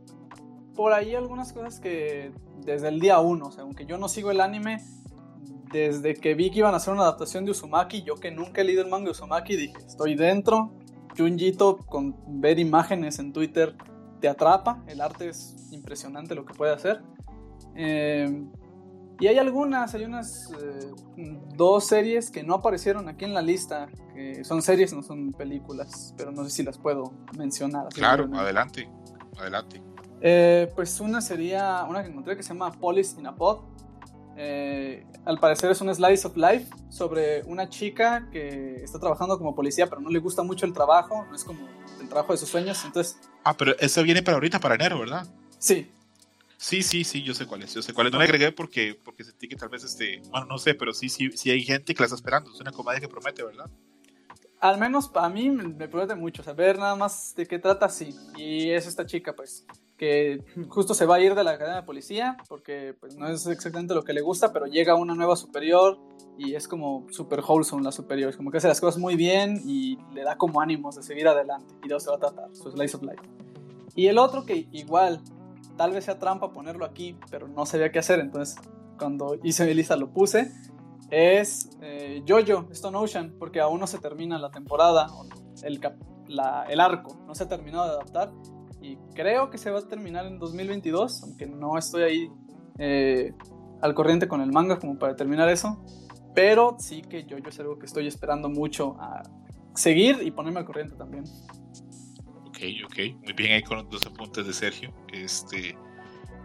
por 0.74 0.92
ahí 0.92 1.14
algunas 1.14 1.52
cosas 1.52 1.80
que 1.80 2.32
desde 2.64 2.88
el 2.88 3.00
día 3.00 3.18
1, 3.20 3.46
o 3.46 3.50
sea, 3.50 3.64
aunque 3.64 3.84
yo 3.84 3.98
no 3.98 4.08
sigo 4.08 4.30
el 4.30 4.40
anime, 4.40 4.78
desde 5.72 6.14
que 6.14 6.34
vi 6.34 6.50
que 6.50 6.60
iban 6.60 6.74
a 6.74 6.78
hacer 6.78 6.94
una 6.94 7.02
adaptación 7.02 7.44
de 7.44 7.50
Uzumaki, 7.50 8.02
yo 8.02 8.14
que 8.16 8.30
nunca 8.30 8.60
he 8.60 8.64
leído 8.64 8.82
el 8.82 8.88
manga 8.88 9.06
de 9.06 9.10
Uzumaki, 9.10 9.56
dije, 9.56 9.76
estoy 9.86 10.14
dentro. 10.14 10.72
Junjito, 11.16 11.78
con 11.78 12.14
ver 12.40 12.58
imágenes 12.58 13.18
en 13.18 13.32
Twitter, 13.32 13.74
te 14.20 14.28
atrapa. 14.28 14.82
El 14.86 15.00
arte 15.00 15.28
es 15.28 15.56
impresionante 15.72 16.34
lo 16.34 16.44
que 16.44 16.54
puede 16.54 16.72
hacer. 16.72 17.02
Em, 17.74 18.50
y 19.20 19.26
hay 19.26 19.38
algunas, 19.38 19.94
hay 19.94 20.04
unas 20.04 20.52
eh, 20.52 20.92
dos 21.56 21.86
series 21.86 22.30
que 22.30 22.42
no 22.44 22.54
aparecieron 22.54 23.08
aquí 23.08 23.24
en 23.24 23.34
la 23.34 23.42
lista, 23.42 23.88
que 24.14 24.44
son 24.44 24.62
series, 24.62 24.92
no 24.92 25.02
son 25.02 25.32
películas, 25.32 26.14
pero 26.16 26.30
no 26.30 26.44
sé 26.44 26.50
si 26.50 26.62
las 26.62 26.78
puedo 26.78 27.12
mencionar. 27.36 27.88
Claro, 27.88 28.28
adelante, 28.34 28.88
adelante. 29.38 29.82
Eh, 30.20 30.70
pues 30.74 31.00
una 31.00 31.20
sería, 31.20 31.84
una 31.88 32.02
que 32.02 32.10
encontré 32.10 32.36
que 32.36 32.42
se 32.42 32.50
llama 32.50 32.72
Police 32.72 33.18
in 33.18 33.26
a 33.26 33.34
Pod, 33.34 33.60
eh, 34.36 35.04
al 35.24 35.40
parecer 35.40 35.72
es 35.72 35.80
un 35.80 35.92
slice 35.92 36.24
of 36.28 36.36
life 36.36 36.66
sobre 36.88 37.42
una 37.42 37.68
chica 37.68 38.28
que 38.30 38.76
está 38.84 39.00
trabajando 39.00 39.36
como 39.36 39.52
policía, 39.52 39.88
pero 39.88 40.00
no 40.00 40.10
le 40.10 40.20
gusta 40.20 40.44
mucho 40.44 40.64
el 40.64 40.72
trabajo, 40.72 41.26
no 41.28 41.34
es 41.34 41.42
como 41.42 41.66
el 42.00 42.08
trabajo 42.08 42.32
de 42.32 42.38
sus 42.38 42.48
sueños, 42.48 42.84
entonces... 42.84 43.18
Ah, 43.42 43.56
pero 43.56 43.76
eso 43.80 44.00
viene 44.04 44.22
para 44.22 44.36
ahorita, 44.36 44.60
para 44.60 44.76
enero, 44.76 45.00
¿verdad? 45.00 45.26
Sí. 45.58 45.90
Sí, 46.60 46.82
sí, 46.82 47.04
sí, 47.04 47.22
yo 47.22 47.34
sé 47.34 47.46
cuál 47.46 47.62
es, 47.62 47.72
yo 47.72 47.82
sé 47.82 47.94
cuál 47.94 48.08
es. 48.08 48.12
No 48.12 48.18
le 48.18 48.24
agregué 48.24 48.50
porque, 48.50 48.98
porque 49.04 49.22
sentí 49.22 49.46
que 49.46 49.54
tal 49.54 49.68
vez, 49.68 49.84
este, 49.84 50.20
bueno, 50.30 50.46
no 50.46 50.58
sé, 50.58 50.74
pero 50.74 50.92
sí, 50.92 51.08
sí, 51.08 51.30
sí 51.36 51.50
hay 51.50 51.62
gente 51.62 51.94
que 51.94 52.00
la 52.00 52.06
está 52.06 52.16
esperando. 52.16 52.52
Es 52.52 52.60
una 52.60 52.72
comedia 52.72 53.00
que 53.00 53.08
promete, 53.08 53.44
¿verdad? 53.44 53.70
Al 54.58 54.76
menos 54.76 55.08
para 55.08 55.28
mí 55.28 55.50
me 55.50 55.86
promete 55.86 56.16
mucho, 56.16 56.42
saber 56.42 56.76
nada 56.76 56.96
más 56.96 57.32
de 57.36 57.46
qué 57.46 57.60
trata, 57.60 57.88
sí. 57.88 58.12
Y 58.36 58.70
es 58.70 58.88
esta 58.88 59.06
chica, 59.06 59.36
pues, 59.36 59.64
que 59.96 60.44
justo 60.68 60.94
se 60.94 61.06
va 61.06 61.16
a 61.16 61.20
ir 61.20 61.36
de 61.36 61.44
la 61.44 61.52
academia 61.52 61.80
de 61.80 61.86
policía 61.86 62.36
porque 62.48 62.94
pues, 62.98 63.16
no 63.16 63.28
es 63.28 63.46
exactamente 63.46 63.94
lo 63.94 64.04
que 64.04 64.12
le 64.12 64.20
gusta, 64.20 64.52
pero 64.52 64.66
llega 64.66 64.94
una 64.94 65.14
nueva 65.14 65.36
superior 65.36 65.98
y 66.38 66.54
es 66.54 66.68
como 66.68 67.06
super 67.10 67.40
wholesome 67.46 67.82
la 67.82 67.92
superior, 67.92 68.30
es 68.30 68.36
como 68.36 68.50
que 68.50 68.58
hace 68.58 68.68
las 68.68 68.80
cosas 68.80 68.98
muy 68.98 69.16
bien 69.16 69.60
y 69.66 69.98
le 70.14 70.22
da 70.22 70.36
como 70.36 70.60
ánimos 70.60 70.94
de 70.96 71.02
seguir 71.02 71.26
adelante 71.26 71.74
y 71.84 71.88
de 71.88 72.00
se 72.00 72.10
va 72.10 72.16
a 72.16 72.20
tratar, 72.20 72.54
su 72.54 72.70
slice 72.70 72.96
of 72.96 73.02
life. 73.02 73.22
Y 73.96 74.06
el 74.06 74.18
otro 74.18 74.46
que 74.46 74.68
igual, 74.70 75.20
tal 75.78 75.92
vez 75.92 76.04
sea 76.04 76.18
trampa 76.18 76.52
ponerlo 76.52 76.84
aquí, 76.84 77.16
pero 77.30 77.48
no 77.48 77.64
sabía 77.64 77.90
qué 77.90 78.00
hacer, 78.00 78.20
entonces 78.20 78.56
cuando 78.98 79.36
hice 79.42 79.64
mi 79.64 79.72
lista 79.72 79.96
lo 79.96 80.12
puse, 80.12 80.52
es 81.10 81.70
eh, 81.80 82.22
Jojo, 82.28 82.68
Stone 82.72 82.98
Ocean, 82.98 83.34
porque 83.38 83.60
aún 83.60 83.80
no 83.80 83.86
se 83.86 83.98
termina 83.98 84.38
la 84.38 84.50
temporada, 84.50 85.06
el, 85.62 85.80
el 86.68 86.80
arco 86.80 87.16
no 87.26 87.34
se 87.34 87.44
ha 87.44 87.48
terminado 87.48 87.86
de 87.86 87.92
adaptar 87.92 88.30
y 88.82 88.96
creo 89.14 89.50
que 89.50 89.58
se 89.58 89.70
va 89.70 89.78
a 89.78 89.82
terminar 89.82 90.26
en 90.26 90.38
2022, 90.38 91.22
aunque 91.22 91.46
no 91.46 91.78
estoy 91.78 92.02
ahí 92.02 92.30
eh, 92.78 93.32
al 93.80 93.94
corriente 93.94 94.28
con 94.28 94.40
el 94.40 94.52
manga 94.52 94.78
como 94.78 94.98
para 94.98 95.16
terminar 95.16 95.48
eso. 95.48 95.82
Pero 96.34 96.76
sí 96.78 97.02
que 97.02 97.24
yo 97.24 97.36
es 97.36 97.60
algo 97.60 97.78
que 97.78 97.86
estoy 97.86 98.06
esperando 98.06 98.48
mucho 98.48 98.96
a 99.00 99.22
seguir 99.74 100.18
y 100.22 100.30
ponerme 100.30 100.60
al 100.60 100.66
corriente 100.66 100.94
también. 100.94 101.24
Ok, 102.58 102.64
ok. 102.84 103.22
Muy 103.22 103.32
bien 103.34 103.52
ahí 103.52 103.62
con 103.62 103.78
los 103.78 103.88
dos 103.88 104.06
apuntes 104.06 104.46
de 104.46 104.52
Sergio. 104.52 104.92
Este, 105.12 105.76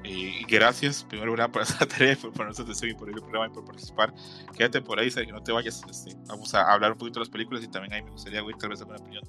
y 0.04 0.44
gracias, 0.46 1.04
primero 1.04 1.36
por 1.52 1.62
esa 1.64 1.86
tarea, 1.88 2.16
por 2.16 2.32
ponerse 2.34 2.62
atención 2.62 2.92
y 2.92 2.94
por 2.94 3.10
el 3.10 3.16
programa 3.16 3.48
y 3.48 3.50
por 3.50 3.66
participar. 3.66 4.14
Quédate 4.56 4.82
por 4.82 5.00
ahí, 5.00 5.10
Sergio, 5.10 5.34
no 5.34 5.42
te 5.42 5.52
vayas. 5.52 5.82
Este, 5.90 6.16
vamos 6.28 6.54
a 6.54 6.72
hablar 6.72 6.92
un 6.92 6.98
poquito 6.98 7.20
de 7.20 7.26
las 7.26 7.30
películas 7.30 7.64
y 7.64 7.68
también 7.68 7.94
ahí 7.94 8.04
me 8.04 8.12
gustaría 8.12 8.44
oír 8.44 8.56
tal 8.58 8.70
vez 8.70 8.82
alguna 8.82 9.00
opinión 9.00 9.24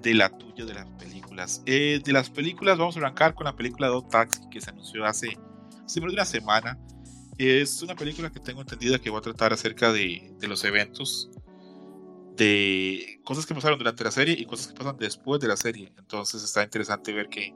de 0.00 0.14
la 0.14 0.28
tuya 0.30 0.64
de 0.64 0.74
las 0.74 0.86
películas. 0.98 1.62
Eh, 1.66 2.00
de 2.04 2.12
las 2.12 2.30
películas 2.30 2.78
vamos 2.78 2.96
a 2.96 3.00
arrancar 3.00 3.34
con 3.34 3.44
la 3.44 3.56
película 3.56 3.88
Dog 3.88 4.08
Taxi 4.08 4.48
que 4.50 4.60
se 4.60 4.70
anunció 4.70 5.04
hace, 5.04 5.38
hace 5.84 6.00
de 6.00 6.06
una 6.06 6.24
semana. 6.24 6.78
Es 7.38 7.82
una 7.82 7.96
película 7.96 8.30
que 8.30 8.38
tengo 8.38 8.60
entendida 8.60 9.00
que 9.00 9.10
va 9.10 9.18
a 9.18 9.22
tratar 9.22 9.52
acerca 9.52 9.92
de, 9.92 10.32
de, 10.38 10.46
los 10.46 10.62
eventos, 10.62 11.30
de 12.36 13.20
cosas 13.24 13.46
que 13.46 13.54
pasaron 13.54 13.78
durante 13.78 14.04
la 14.04 14.10
serie 14.10 14.34
y 14.38 14.46
cosas 14.46 14.68
que 14.68 14.74
pasan 14.74 14.96
después 14.98 15.40
de 15.40 15.48
la 15.48 15.56
serie. 15.56 15.92
Entonces 15.98 16.42
está 16.42 16.62
interesante 16.62 17.12
ver 17.12 17.28
qué, 17.28 17.54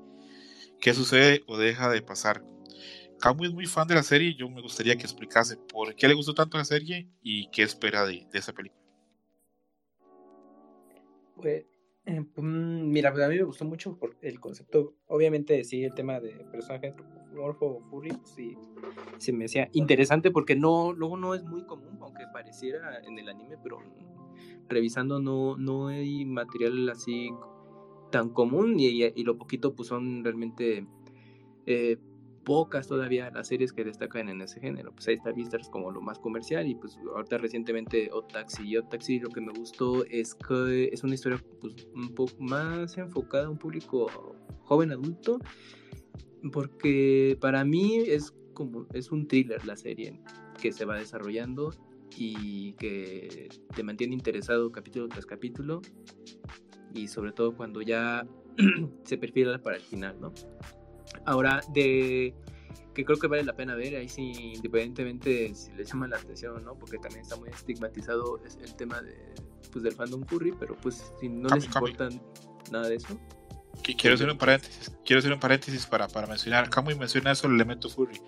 qué 0.80 0.94
sucede 0.94 1.42
o 1.46 1.56
deja 1.56 1.90
de 1.90 2.02
pasar. 2.02 2.44
Camu 3.20 3.44
es 3.44 3.52
muy 3.52 3.66
fan 3.66 3.88
de 3.88 3.96
la 3.96 4.02
serie 4.02 4.30
y 4.30 4.36
yo 4.36 4.48
me 4.48 4.62
gustaría 4.62 4.96
que 4.96 5.02
explicase 5.02 5.56
por 5.56 5.94
qué 5.96 6.06
le 6.06 6.14
gustó 6.14 6.34
tanto 6.34 6.56
la 6.56 6.64
serie 6.64 7.08
y 7.22 7.50
qué 7.50 7.62
espera 7.62 8.06
de, 8.06 8.26
de 8.30 8.38
esa 8.38 8.52
película. 8.52 8.80
Pues 11.34 11.64
eh, 12.08 12.24
pues, 12.34 12.46
mm, 12.46 12.88
mira, 12.90 13.12
pues, 13.12 13.22
a 13.22 13.28
mí 13.28 13.36
me 13.36 13.42
gustó 13.42 13.66
mucho 13.66 13.98
por 13.98 14.16
el 14.22 14.40
concepto, 14.40 14.94
obviamente 15.08 15.62
sí, 15.64 15.84
el 15.84 15.92
tema 15.92 16.20
de 16.20 16.30
personaje 16.50 16.88
antropomorfo 16.88 17.80
furry, 17.90 18.08
pues, 18.08 18.30
sí, 18.30 18.56
se 19.18 19.32
me 19.32 19.44
hacía 19.44 19.68
interesante 19.72 20.30
porque 20.30 20.56
no, 20.56 20.94
luego 20.94 21.18
no 21.18 21.34
es 21.34 21.44
muy 21.44 21.66
común, 21.66 21.98
aunque 22.00 22.24
pareciera 22.32 23.00
en 23.06 23.18
el 23.18 23.28
anime, 23.28 23.56
pero 23.62 23.80
revisando 24.68 25.20
no, 25.20 25.58
no 25.58 25.88
hay 25.88 26.24
material 26.24 26.88
así 26.88 27.28
tan 28.10 28.30
común 28.30 28.80
y, 28.80 29.04
y 29.04 29.24
lo 29.24 29.36
poquito 29.36 29.74
pues 29.74 29.88
son 29.88 30.24
realmente 30.24 30.86
eh, 31.66 31.98
pocas 32.48 32.88
todavía 32.88 33.30
las 33.30 33.48
series 33.48 33.74
que 33.74 33.84
destacan 33.84 34.30
en 34.30 34.40
ese 34.40 34.58
género. 34.58 34.90
Pues 34.94 35.06
ahí 35.06 35.16
está 35.16 35.32
Vistas 35.32 35.68
como 35.68 35.90
lo 35.90 36.00
más 36.00 36.18
comercial 36.18 36.66
y 36.66 36.74
pues 36.74 36.96
ahorita 37.14 37.36
recientemente 37.36 38.08
Otaxi. 38.10 38.66
Y 38.66 38.78
Otaxi 38.78 39.20
lo 39.20 39.28
que 39.28 39.42
me 39.42 39.52
gustó 39.52 40.02
es 40.06 40.34
que 40.34 40.88
es 40.90 41.04
una 41.04 41.14
historia 41.14 41.44
pues 41.60 41.74
un 41.94 42.14
poco 42.14 42.32
más 42.38 42.96
enfocada 42.96 43.48
a 43.48 43.50
un 43.50 43.58
público 43.58 44.06
joven 44.62 44.92
adulto 44.92 45.38
porque 46.50 47.36
para 47.38 47.66
mí 47.66 47.98
es 47.98 48.34
como 48.54 48.86
es 48.94 49.12
un 49.12 49.28
thriller 49.28 49.66
la 49.66 49.76
serie 49.76 50.18
que 50.58 50.72
se 50.72 50.86
va 50.86 50.96
desarrollando 50.96 51.74
y 52.16 52.72
que 52.74 53.50
te 53.76 53.82
mantiene 53.82 54.14
interesado 54.14 54.72
capítulo 54.72 55.06
tras 55.08 55.26
capítulo 55.26 55.82
y 56.94 57.08
sobre 57.08 57.32
todo 57.32 57.54
cuando 57.54 57.82
ya 57.82 58.26
se 59.04 59.18
perfila 59.18 59.60
para 59.60 59.76
el 59.76 59.82
final, 59.82 60.18
¿no? 60.18 60.32
Ahora, 61.28 61.60
de 61.74 62.34
que 62.94 63.04
creo 63.04 63.18
que 63.18 63.26
vale 63.26 63.44
la 63.44 63.54
pena 63.54 63.74
ver, 63.74 63.94
ahí 63.96 64.08
sí, 64.08 64.32
independientemente 64.54 65.54
si 65.54 65.70
les 65.72 65.86
llama 65.88 66.08
la 66.08 66.16
atención 66.16 66.64
no, 66.64 66.74
porque 66.74 66.96
también 66.98 67.20
está 67.20 67.36
muy 67.36 67.50
estigmatizado 67.50 68.40
el 68.42 68.74
tema 68.76 69.02
de, 69.02 69.14
pues, 69.70 69.84
del 69.84 69.92
fandom 69.92 70.24
curry, 70.24 70.52
pero 70.58 70.74
pues 70.76 71.12
si 71.20 71.28
no 71.28 71.48
les 71.50 71.66
importa 71.66 72.08
nada 72.72 72.88
de 72.88 72.96
eso. 72.96 73.20
Quiero 73.82 74.14
hacer 74.14 74.30
un 74.30 74.38
paréntesis, 74.38 74.90
quiero 75.04 75.20
hacer 75.20 75.32
un 75.32 75.38
paréntesis 75.38 75.86
para, 75.86 76.08
para 76.08 76.26
mencionar, 76.26 76.70
Camuy 76.70 76.94
menciona 76.94 77.32
eso 77.32 77.46
el 77.46 77.54
elemento 77.54 77.90
furry. 77.90 78.20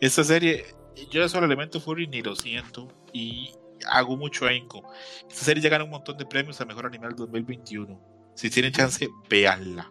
Esta 0.00 0.24
serie, 0.24 0.66
yo 1.10 1.22
eso 1.22 1.38
el 1.38 1.44
elemento 1.44 1.80
furry 1.80 2.08
ni 2.08 2.22
lo 2.22 2.34
siento 2.34 2.88
y 3.12 3.54
hago 3.88 4.16
mucho 4.16 4.46
ahínco. 4.46 4.82
Esta 5.30 5.44
serie 5.44 5.62
ya 5.62 5.70
gana 5.70 5.84
un 5.84 5.90
montón 5.90 6.18
de 6.18 6.26
premios 6.26 6.60
a 6.60 6.64
Mejor 6.64 6.86
Animal 6.86 7.14
2021. 7.14 7.98
Si 8.34 8.50
tienen 8.50 8.72
chance, 8.72 9.08
véanla. 9.30 9.88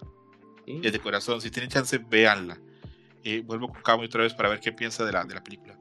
Desde 0.68 0.99
corazón, 0.99 1.39
si 1.41 1.49
tienen 1.49 1.69
chance, 1.69 1.98
véanla. 1.98 2.60
Eh, 3.23 3.41
vuelvo 3.45 3.69
con 3.69 3.81
Camo 3.81 4.03
otra 4.03 4.23
vez 4.23 4.34
para 4.34 4.49
ver 4.49 4.60
qué 4.60 4.72
piensa 4.72 5.06
de 5.06 5.14
la, 5.14 5.23
de 5.23 5.35
la 5.35 5.44
película. 5.44 5.80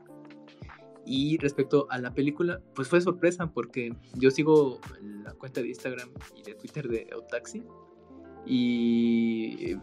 Y 1.04 1.38
respecto 1.38 1.86
a 1.90 1.98
la 1.98 2.12
película, 2.12 2.60
pues 2.74 2.88
fue 2.88 3.00
sorpresa 3.00 3.46
porque 3.52 3.94
yo 4.14 4.30
sigo 4.30 4.80
la 5.24 5.32
cuenta 5.34 5.60
de 5.60 5.68
Instagram 5.68 6.08
y 6.36 6.42
de 6.42 6.54
Twitter 6.54 6.88
de 6.88 7.08
Otaxi 7.14 7.64
y 8.46 9.76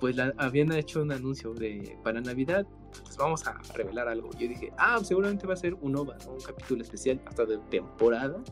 pues 0.00 0.16
habían 0.38 0.72
hecho 0.72 1.02
un 1.02 1.12
anuncio 1.12 1.52
de 1.52 1.98
para 2.02 2.20
Navidad, 2.20 2.66
pues 3.02 3.16
vamos 3.16 3.46
a 3.46 3.60
revelar 3.74 4.08
algo. 4.08 4.30
Yo 4.38 4.48
dije, 4.48 4.72
ah, 4.78 4.98
seguramente 5.02 5.46
va 5.46 5.54
a 5.54 5.58
ser 5.58 5.74
un 5.74 5.96
OVA, 5.96 6.16
un 6.26 6.40
capítulo 6.40 6.82
especial 6.82 7.20
hasta 7.26 7.44
de 7.44 7.58
temporada. 7.70 8.42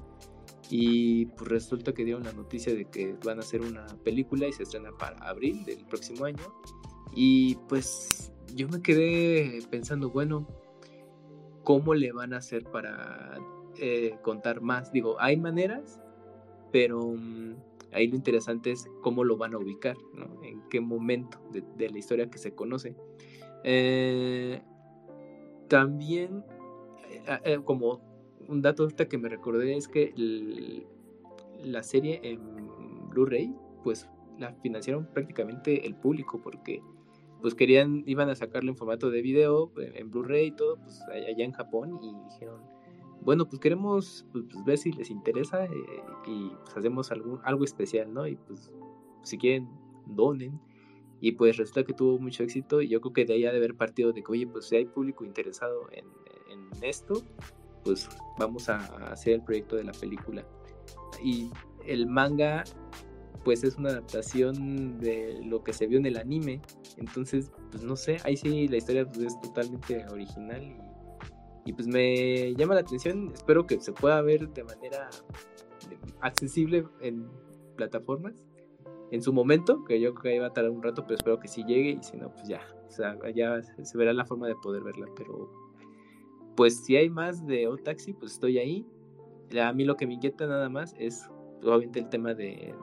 Y 0.74 1.26
pues 1.26 1.50
resulta 1.50 1.92
que 1.92 2.02
dieron 2.02 2.22
la 2.22 2.32
noticia 2.32 2.74
de 2.74 2.86
que 2.86 3.14
van 3.26 3.36
a 3.36 3.40
hacer 3.40 3.60
una 3.60 3.86
película 4.04 4.48
y 4.48 4.54
se 4.54 4.62
estrena 4.62 4.90
para 4.98 5.18
abril 5.18 5.66
del 5.66 5.84
próximo 5.84 6.24
año. 6.24 6.42
Y 7.14 7.56
pues 7.68 8.32
yo 8.54 8.70
me 8.70 8.80
quedé 8.80 9.60
pensando, 9.70 10.08
bueno, 10.08 10.48
¿cómo 11.62 11.92
le 11.92 12.10
van 12.12 12.32
a 12.32 12.38
hacer 12.38 12.64
para 12.64 13.38
eh, 13.78 14.16
contar 14.22 14.62
más? 14.62 14.90
Digo, 14.92 15.20
hay 15.20 15.36
maneras, 15.36 16.00
pero 16.72 17.02
mm, 17.02 17.54
ahí 17.92 18.08
lo 18.08 18.16
interesante 18.16 18.70
es 18.70 18.86
cómo 19.02 19.24
lo 19.24 19.36
van 19.36 19.52
a 19.52 19.58
ubicar, 19.58 19.98
¿no? 20.14 20.42
En 20.42 20.66
qué 20.70 20.80
momento 20.80 21.38
de, 21.50 21.90
la 21.90 21.98
historia 21.98 22.30
que 22.30 22.38
se 22.38 22.54
conoce. 22.54 22.96
Eh, 23.62 24.62
también, 25.68 26.42
eh, 27.44 27.60
como 27.62 28.11
un 28.48 28.62
dato 28.62 28.88
que 28.88 29.18
me 29.18 29.28
recordé 29.28 29.76
es 29.76 29.88
que 29.88 30.12
la 31.62 31.82
serie 31.82 32.20
en 32.22 32.40
Blu-ray, 33.10 33.54
pues 33.82 34.08
la 34.38 34.54
financiaron 34.54 35.06
prácticamente 35.06 35.86
el 35.86 35.94
público 35.94 36.40
porque 36.42 36.82
pues 37.40 37.54
querían, 37.54 38.04
iban 38.06 38.30
a 38.30 38.36
sacarlo 38.36 38.70
en 38.70 38.76
formato 38.76 39.10
de 39.10 39.20
video, 39.20 39.72
en 39.76 40.10
Blu-ray 40.10 40.46
y 40.46 40.50
todo, 40.52 40.76
pues 40.76 41.02
allá 41.02 41.44
en 41.44 41.52
Japón 41.52 41.98
y 42.00 42.14
dijeron, 42.30 42.60
bueno, 43.20 43.48
pues 43.48 43.60
queremos 43.60 44.26
pues, 44.32 44.44
pues, 44.50 44.64
ver 44.64 44.78
si 44.78 44.92
les 44.92 45.10
interesa 45.10 45.64
eh, 45.64 45.70
y 46.26 46.50
pues 46.62 46.76
hacemos 46.76 47.10
algún, 47.10 47.40
algo 47.44 47.64
especial, 47.64 48.12
¿no? 48.12 48.26
Y 48.26 48.36
pues 48.36 48.72
si 49.22 49.38
quieren, 49.38 49.68
donen. 50.06 50.60
Y 51.20 51.32
pues 51.32 51.56
resulta 51.56 51.84
que 51.84 51.92
tuvo 51.92 52.18
mucho 52.18 52.42
éxito 52.42 52.82
y 52.82 52.88
yo 52.88 53.00
creo 53.00 53.12
que 53.12 53.24
de 53.24 53.34
ahí 53.34 53.42
de 53.42 53.48
haber 53.48 53.76
partido 53.76 54.12
de 54.12 54.22
que, 54.24 54.32
oye, 54.32 54.46
pues 54.46 54.66
si 54.66 54.76
hay 54.76 54.86
público 54.86 55.24
interesado 55.24 55.88
en, 55.92 56.06
en 56.50 56.82
esto, 56.82 57.22
pues 57.84 58.08
vamos 58.38 58.68
a 58.68 58.78
hacer 59.10 59.34
el 59.34 59.42
proyecto 59.42 59.76
de 59.76 59.84
la 59.84 59.92
película. 59.92 60.44
Y 61.22 61.50
el 61.86 62.06
manga, 62.06 62.64
pues 63.44 63.64
es 63.64 63.76
una 63.76 63.90
adaptación 63.90 64.98
de 64.98 65.40
lo 65.44 65.62
que 65.62 65.72
se 65.72 65.86
vio 65.86 65.98
en 65.98 66.06
el 66.06 66.16
anime. 66.16 66.60
Entonces, 66.96 67.52
pues 67.70 67.82
no 67.82 67.96
sé, 67.96 68.18
ahí 68.24 68.36
sí 68.36 68.68
la 68.68 68.76
historia 68.76 69.06
pues, 69.06 69.26
es 69.26 69.40
totalmente 69.40 70.04
original 70.10 70.76
y, 71.64 71.72
pues 71.72 71.86
me 71.86 72.54
llama 72.54 72.74
la 72.74 72.80
atención. 72.80 73.30
Espero 73.32 73.66
que 73.66 73.80
se 73.80 73.92
pueda 73.92 74.20
ver 74.20 74.48
de 74.48 74.64
manera 74.64 75.10
accesible 76.20 76.84
en 77.00 77.28
plataformas. 77.76 78.34
En 79.12 79.22
su 79.22 79.32
momento, 79.32 79.84
que 79.84 80.00
yo 80.00 80.14
creo 80.14 80.34
que 80.34 80.40
va 80.40 80.46
a 80.46 80.52
tardar 80.52 80.70
un 80.70 80.82
rato, 80.82 81.02
pero 81.02 81.16
espero 81.16 81.38
que 81.38 81.46
sí 81.46 81.64
llegue 81.64 81.90
y 81.90 82.02
si 82.02 82.16
no, 82.16 82.32
pues 82.32 82.48
ya, 82.48 82.62
o 82.88 82.90
sea, 82.90 83.16
ya 83.34 83.60
se 83.62 83.98
verá 83.98 84.14
la 84.14 84.24
forma 84.24 84.48
de 84.48 84.54
poder 84.56 84.82
verla, 84.82 85.06
pero 85.14 85.50
pues 86.56 86.84
si 86.84 86.96
hay 86.96 87.08
más 87.08 87.46
de 87.46 87.66
O-Taxi, 87.66 88.12
pues 88.12 88.32
estoy 88.32 88.58
ahí. 88.58 88.86
A 89.60 89.72
mí 89.72 89.84
lo 89.84 89.96
que 89.96 90.06
me 90.06 90.14
inquieta 90.14 90.46
nada 90.46 90.68
más 90.68 90.94
es 90.98 91.28
obviamente 91.62 92.00
el 92.00 92.08
tema 92.08 92.34
de, 92.34 92.74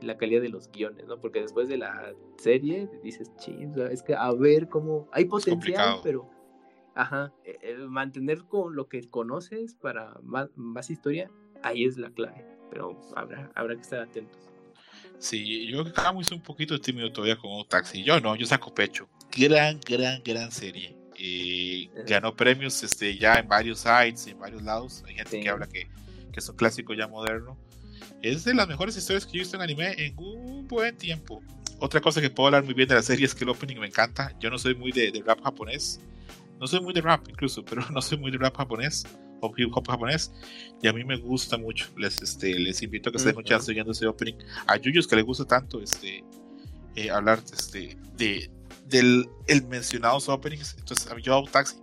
la 0.00 0.16
calidad 0.16 0.42
de 0.42 0.48
los 0.48 0.70
guiones, 0.70 1.06
¿no? 1.06 1.20
Porque 1.20 1.40
después 1.40 1.68
de 1.68 1.78
la 1.78 2.14
serie 2.36 2.88
dices, 3.02 3.32
ching, 3.36 3.74
es 3.90 4.02
que 4.02 4.14
a 4.14 4.32
ver 4.32 4.68
cómo 4.68 5.08
hay 5.12 5.24
potencial, 5.24 5.98
pero 6.02 6.30
ajá, 6.94 7.32
e, 7.44 7.74
mantener 7.88 8.44
con 8.44 8.76
lo 8.76 8.88
que 8.88 9.02
conoces 9.08 9.74
para 9.74 10.14
más, 10.22 10.90
historia, 10.90 11.30
ahí 11.62 11.84
es 11.84 11.98
la 11.98 12.10
clave, 12.10 12.46
pero 12.70 13.00
habrá, 13.16 13.50
habrá 13.54 13.74
que 13.74 13.82
estar 13.82 14.00
atentos. 14.00 14.38
Sí, 15.18 15.66
yo 15.66 15.84
que 15.84 15.92
hizo 16.20 16.34
un 16.34 16.42
poquito 16.42 16.78
tímido 16.80 17.10
todavía 17.10 17.36
con 17.36 17.50
O-Taxi. 17.52 18.02
Yo 18.04 18.20
no, 18.20 18.36
yo 18.36 18.46
saco 18.46 18.74
pecho. 18.74 19.08
Gran, 19.36 19.80
gran, 19.80 20.22
gran 20.22 20.50
serie 20.52 21.03
ganó 22.06 22.34
premios 22.34 22.82
este, 22.82 23.16
ya 23.16 23.34
en 23.34 23.48
varios 23.48 23.80
sites, 23.80 24.26
en 24.26 24.38
varios 24.38 24.62
lados. 24.62 25.02
Hay 25.06 25.14
gente 25.14 25.40
que 25.40 25.48
habla 25.48 25.66
que, 25.66 25.88
que, 26.32 26.40
es 26.40 26.48
un 26.48 26.56
clásico 26.56 26.94
ya 26.94 27.08
moderno. 27.08 27.56
Es 28.22 28.44
de 28.44 28.54
las 28.54 28.68
mejores 28.68 28.96
historias 28.96 29.26
que 29.26 29.32
yo 29.32 29.36
he 29.38 29.40
visto 29.40 29.56
en 29.56 29.62
anime 29.62 29.94
en 29.98 30.16
un 30.18 30.66
buen 30.66 30.96
tiempo. 30.96 31.42
Otra 31.78 32.00
cosa 32.00 32.20
que 32.20 32.30
puedo 32.30 32.46
hablar 32.46 32.64
muy 32.64 32.74
bien 32.74 32.88
de 32.88 32.94
la 32.94 33.02
serie 33.02 33.26
es 33.26 33.34
que 33.34 33.44
el 33.44 33.50
opening 33.50 33.76
me 33.76 33.86
encanta. 33.86 34.34
Yo 34.40 34.50
no 34.50 34.58
soy 34.58 34.74
muy 34.74 34.92
de, 34.92 35.22
rap 35.24 35.42
japonés. 35.42 36.00
No 36.60 36.66
soy 36.66 36.80
muy 36.80 36.94
de 36.94 37.00
rap 37.00 37.28
incluso, 37.28 37.64
pero 37.68 37.82
no 37.90 38.00
soy 38.00 38.18
muy 38.18 38.30
de 38.30 38.38
rap 38.38 38.56
japonés 38.56 39.04
o 39.40 39.52
hip 39.56 39.70
hop 39.74 39.86
japonés. 39.86 40.32
Y 40.80 40.88
a 40.88 40.92
mí 40.92 41.04
me 41.04 41.16
gusta 41.16 41.58
mucho. 41.58 41.88
Les, 41.96 42.22
este, 42.22 42.58
les 42.58 42.82
invito 42.82 43.10
a 43.10 43.12
que 43.12 43.18
se 43.18 43.26
den 43.26 43.36
un 43.36 43.44
chance 43.44 43.72
ese 43.72 44.06
opening. 44.06 44.34
A 44.66 44.76
Yuyos 44.76 45.06
que 45.06 45.16
les 45.16 45.24
gusta 45.24 45.44
tanto 45.44 45.80
este, 45.82 46.24
eh, 46.96 47.10
hablar 47.10 47.40
este, 47.52 47.96
de, 48.16 48.50
del 48.86 49.28
el 49.46 49.66
mencionado 49.66 50.18
openings. 50.26 50.76
Entonces, 50.78 51.10
yo 51.22 51.38
a 51.38 51.44
taxi 51.50 51.76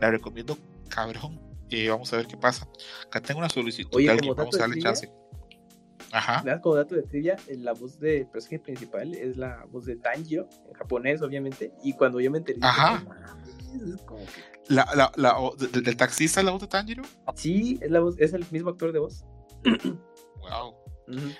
la 0.00 0.10
recomiendo 0.10 0.58
cabrón. 0.88 1.40
y 1.68 1.88
vamos 1.88 2.12
a 2.12 2.16
ver 2.16 2.26
qué 2.26 2.36
pasa. 2.36 2.68
Acá 3.06 3.20
tengo 3.20 3.40
una 3.40 3.48
solicitud 3.48 3.96
Oye, 3.96 4.16
vamos 4.34 4.56
a 4.56 4.58
darle 4.58 4.80
chance. 4.80 5.10
Ajá. 6.10 6.60
Como 6.62 6.76
dato 6.76 6.94
de 6.94 7.02
trivia, 7.02 7.36
la 7.58 7.72
voz 7.72 7.98
del 8.00 8.26
personaje 8.26 8.60
principal 8.60 9.14
es 9.14 9.36
la 9.36 9.66
voz 9.70 9.84
de 9.84 9.96
Tanjiro, 9.96 10.48
en 10.66 10.72
japonés, 10.72 11.20
obviamente. 11.20 11.72
Y 11.82 11.92
cuando 11.92 12.20
yo 12.20 12.30
me 12.30 12.38
enteré, 12.38 12.58
Ajá. 12.62 13.04
Es 13.74 14.02
como 14.02 14.24
que... 14.24 14.42
la, 14.68 14.88
la, 14.94 15.12
la, 15.16 15.36
¿Del 15.58 15.96
taxista 15.96 16.40
es 16.40 16.46
la 16.46 16.52
voz 16.52 16.62
de 16.62 16.68
Tanjiro? 16.68 17.02
Sí, 17.34 17.78
es, 17.82 17.90
la 17.90 18.00
voz, 18.00 18.14
es 18.18 18.32
el 18.32 18.46
mismo 18.50 18.70
actor 18.70 18.92
de 18.92 18.98
voz. 19.00 19.24
wow. 20.40 20.74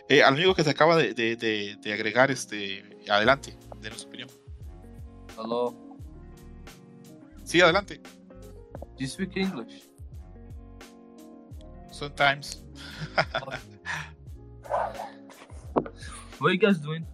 Eh, 0.09 0.22
al 0.22 0.35
amigo 0.35 0.55
que 0.55 0.64
se 0.64 0.70
acaba 0.70 0.97
de, 0.97 1.14
de, 1.14 1.36
de, 1.36 1.76
de 1.80 1.93
agregar, 1.93 2.30
este, 2.30 2.85
adelante, 3.09 3.56
de 3.80 3.90
su 3.93 4.06
opinión. 4.09 4.28
Hello. 5.39 5.73
Sí, 7.44 7.60
adelante. 7.60 8.01
Do 8.01 8.98
you 8.98 9.06
speak 9.06 9.36
English? 9.36 9.89
Sometimes. 11.93 12.65
What 16.40 16.51
are 16.51 16.55
you 16.55 16.59
guys 16.59 16.81
doing? 16.81 17.06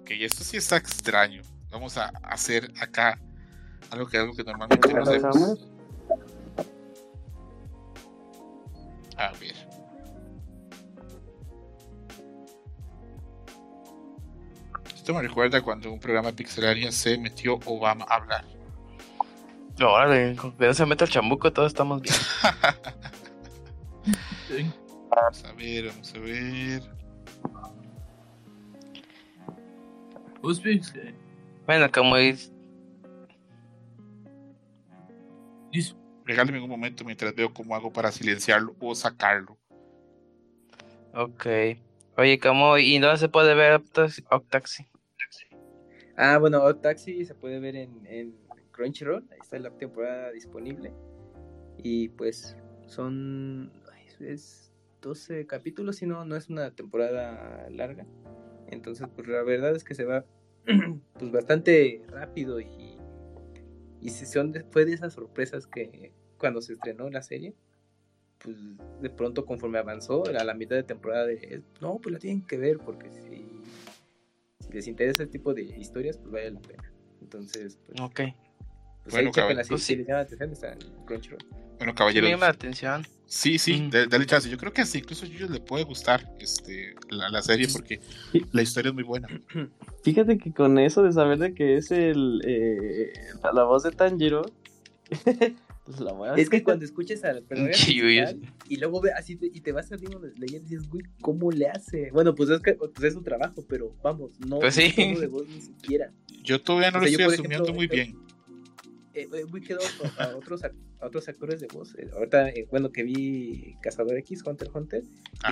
Ok, 0.00 0.10
esto 0.20 0.44
sí 0.44 0.56
está 0.56 0.76
extraño. 0.76 1.42
Vamos 1.70 1.98
a 1.98 2.12
hacer 2.22 2.72
acá 2.80 3.18
algo 3.90 4.06
que 4.06 4.18
algo 4.18 4.36
que 4.36 4.44
normalmente 4.44 4.94
no 4.94 5.02
hacemos. 5.02 5.68
Me 15.14 15.22
recuerda 15.22 15.62
cuando 15.62 15.92
un 15.92 16.00
programa 16.00 16.32
Pixelaria 16.32 16.92
se 16.92 17.18
metió 17.18 17.58
Obama 17.64 18.04
a 18.08 18.16
hablar. 18.16 18.44
Órale, 19.80 20.34
con 20.36 20.52
que 20.52 20.66
no 20.66 20.74
se 20.74 20.86
meta 20.86 21.04
el 21.04 21.10
chambuco, 21.10 21.52
todos 21.52 21.68
estamos 21.68 22.02
bien. 22.02 22.14
Vamos 25.10 25.44
a 25.44 25.52
ver, 25.52 25.86
vamos 25.86 26.14
a 26.14 26.18
ver. 26.18 26.82
Who 30.42 30.54
speaks? 30.54 30.92
uh, 30.94 31.12
Bueno, 31.66 31.90
como 31.90 32.16
es. 32.16 32.52
Regáleme 36.24 36.60
un 36.60 36.68
momento 36.68 37.04
mientras 37.04 37.34
veo 37.34 37.52
cómo 37.54 37.74
hago 37.74 37.90
para 37.90 38.12
silenciarlo 38.12 38.76
o 38.80 38.94
sacarlo. 38.94 39.56
Ok. 41.14 41.46
Oye, 42.18 42.38
como 42.38 42.76
¿y 42.76 42.98
dónde 42.98 43.16
se 43.16 43.28
puede 43.30 43.54
ver 43.54 43.82
Octaxi? 44.30 44.86
Ah, 46.20 46.36
bueno, 46.38 46.62
Odd 46.64 46.80
Taxi 46.80 47.24
se 47.24 47.34
puede 47.34 47.60
ver 47.60 47.76
en, 47.76 48.04
en 48.06 48.34
Crunchyroll. 48.72 49.24
Ahí 49.30 49.38
está 49.40 49.56
la 49.60 49.70
temporada 49.70 50.32
disponible. 50.32 50.92
Y 51.78 52.08
pues 52.08 52.56
son. 52.86 53.70
es 54.18 54.72
12 55.00 55.46
capítulos, 55.46 55.94
si 55.96 56.06
no, 56.06 56.24
no 56.24 56.34
es 56.34 56.48
una 56.48 56.72
temporada 56.72 57.70
larga. 57.70 58.04
Entonces, 58.66 59.06
pues 59.14 59.28
la 59.28 59.42
verdad 59.44 59.76
es 59.76 59.84
que 59.84 59.94
se 59.94 60.04
va 60.04 60.24
pues 61.18 61.30
bastante 61.30 62.02
rápido 62.08 62.60
y. 62.60 62.98
Y 64.00 64.10
si 64.10 64.26
son 64.26 64.50
de- 64.52 64.64
fue 64.64 64.84
de 64.84 64.94
esas 64.94 65.12
sorpresas 65.12 65.66
que 65.68 66.12
cuando 66.36 66.60
se 66.62 66.72
estrenó 66.72 67.08
la 67.10 67.22
serie, 67.22 67.54
pues 68.38 68.56
de 69.00 69.10
pronto 69.10 69.44
conforme 69.44 69.78
avanzó 69.78 70.24
a 70.26 70.44
la 70.44 70.54
mitad 70.54 70.74
de 70.76 70.82
temporada 70.84 71.26
de 71.26 71.62
no, 71.80 71.98
pues 71.98 72.12
la 72.12 72.18
tienen 72.18 72.42
que 72.44 72.58
ver 72.58 72.78
porque 72.78 73.10
si, 73.10 73.57
si 74.68 74.74
les 74.74 74.86
interesa 74.88 75.22
ese 75.22 75.32
tipo 75.32 75.52
de 75.54 75.62
historias, 75.62 76.16
pues 76.18 76.30
vale 76.30 76.50
la 76.52 76.60
pena. 76.60 76.84
Entonces, 77.20 77.78
pues, 77.86 78.00
Ok. 78.00 78.20
pues 79.02 79.14
Bueno, 79.14 79.30
si, 79.64 79.68
pues 79.70 79.82
sí. 79.82 79.96
les 79.96 80.06
llama 80.06 80.18
la 80.20 80.24
atención, 80.24 80.50
está 80.52 80.72
en 80.72 80.78
Crunchyroll. 81.04 81.44
Bueno, 81.78 81.92
Sí 81.92 81.96
caballeros. 81.96 82.40
la 82.40 82.48
atención. 82.48 83.06
Sí, 83.26 83.58
sí, 83.58 83.82
Mm. 83.82 83.90
de- 83.90 84.06
dale 84.06 84.24
chance. 84.26 84.48
Yo 84.48 84.56
creo 84.56 84.72
que 84.72 84.80
hasta 84.80 84.96
incluso 84.98 85.26
a 85.26 85.28
ellos 85.28 85.50
le 85.50 85.60
puede 85.60 85.84
gustar 85.84 86.28
este, 86.40 86.94
la, 87.10 87.28
la 87.28 87.42
serie 87.42 87.68
porque 87.72 88.00
Sí. 88.32 88.42
la 88.52 88.62
historia 88.62 88.88
es 88.88 88.94
muy 88.94 89.04
buena. 89.04 89.28
Fíjate 90.04 90.38
que 90.38 90.52
con 90.52 90.78
eso 90.78 91.02
de 91.02 91.12
saber 91.12 91.38
de 91.38 91.54
que 91.54 91.76
es 91.76 91.90
el 91.90 92.40
eh, 92.44 93.12
la, 93.42 93.52
la 93.52 93.64
voz 93.64 93.82
de 93.82 93.90
Tanjiro, 93.92 94.42
pues 95.88 96.00
la 96.00 96.12
voy 96.12 96.28
a 96.28 96.34
Es 96.34 96.50
que 96.50 96.62
cuando 96.62 96.84
escuches 96.84 97.24
al 97.24 97.42
personaje 97.48 98.36
y 98.68 98.76
luego 98.76 99.00
ve 99.00 99.10
así 99.12 99.36
te- 99.36 99.46
y 99.52 99.60
te 99.60 99.72
vas 99.72 99.90
a 99.90 99.96
Demon 99.96 100.22
Slayer 100.34 100.60
y 100.60 100.64
dices, 100.64 100.88
güey, 100.88 101.02
¿cómo 101.22 101.50
le 101.50 101.66
hace? 101.68 102.10
Bueno, 102.12 102.34
pues 102.34 102.50
es 102.50 102.60
que 102.60 102.74
pues 102.74 102.90
es 103.02 103.14
su 103.14 103.22
trabajo, 103.22 103.64
pero 103.68 103.94
vamos, 104.02 104.38
no 104.46 104.58
Pues 104.58 104.74
sí. 104.74 104.92
de 104.96 105.26
voz 105.26 105.48
ni 105.48 105.60
siquiera. 105.62 106.12
Yo 106.44 106.60
todavía 106.60 106.90
no 106.90 106.98
O 106.98 107.00
lo 107.00 107.06
sea, 107.06 107.12
estoy 107.18 107.34
asumiendo 107.34 107.64
ejemplo, 107.64 107.74
muy 107.74 107.86
eh, 107.86 107.88
bien. 107.88 108.16
Eh, 109.14 109.28
eh, 109.32 109.44
voy 109.50 109.60
quedó 109.62 109.80
a, 110.18 110.36
otros 110.36 110.62
a 110.64 110.70
otros 111.00 111.28
actores 111.28 111.60
de 111.60 111.66
voz. 111.68 111.94
Eh, 111.96 112.08
ahorita, 112.12 112.50
eh, 112.50 112.66
bueno, 112.70 112.90
que 112.92 113.02
vi 113.02 113.76
Cazador 113.82 114.16
X, 114.18 114.42
Hunter 114.46 114.68
x 114.68 114.76
Hunter, 114.76 115.02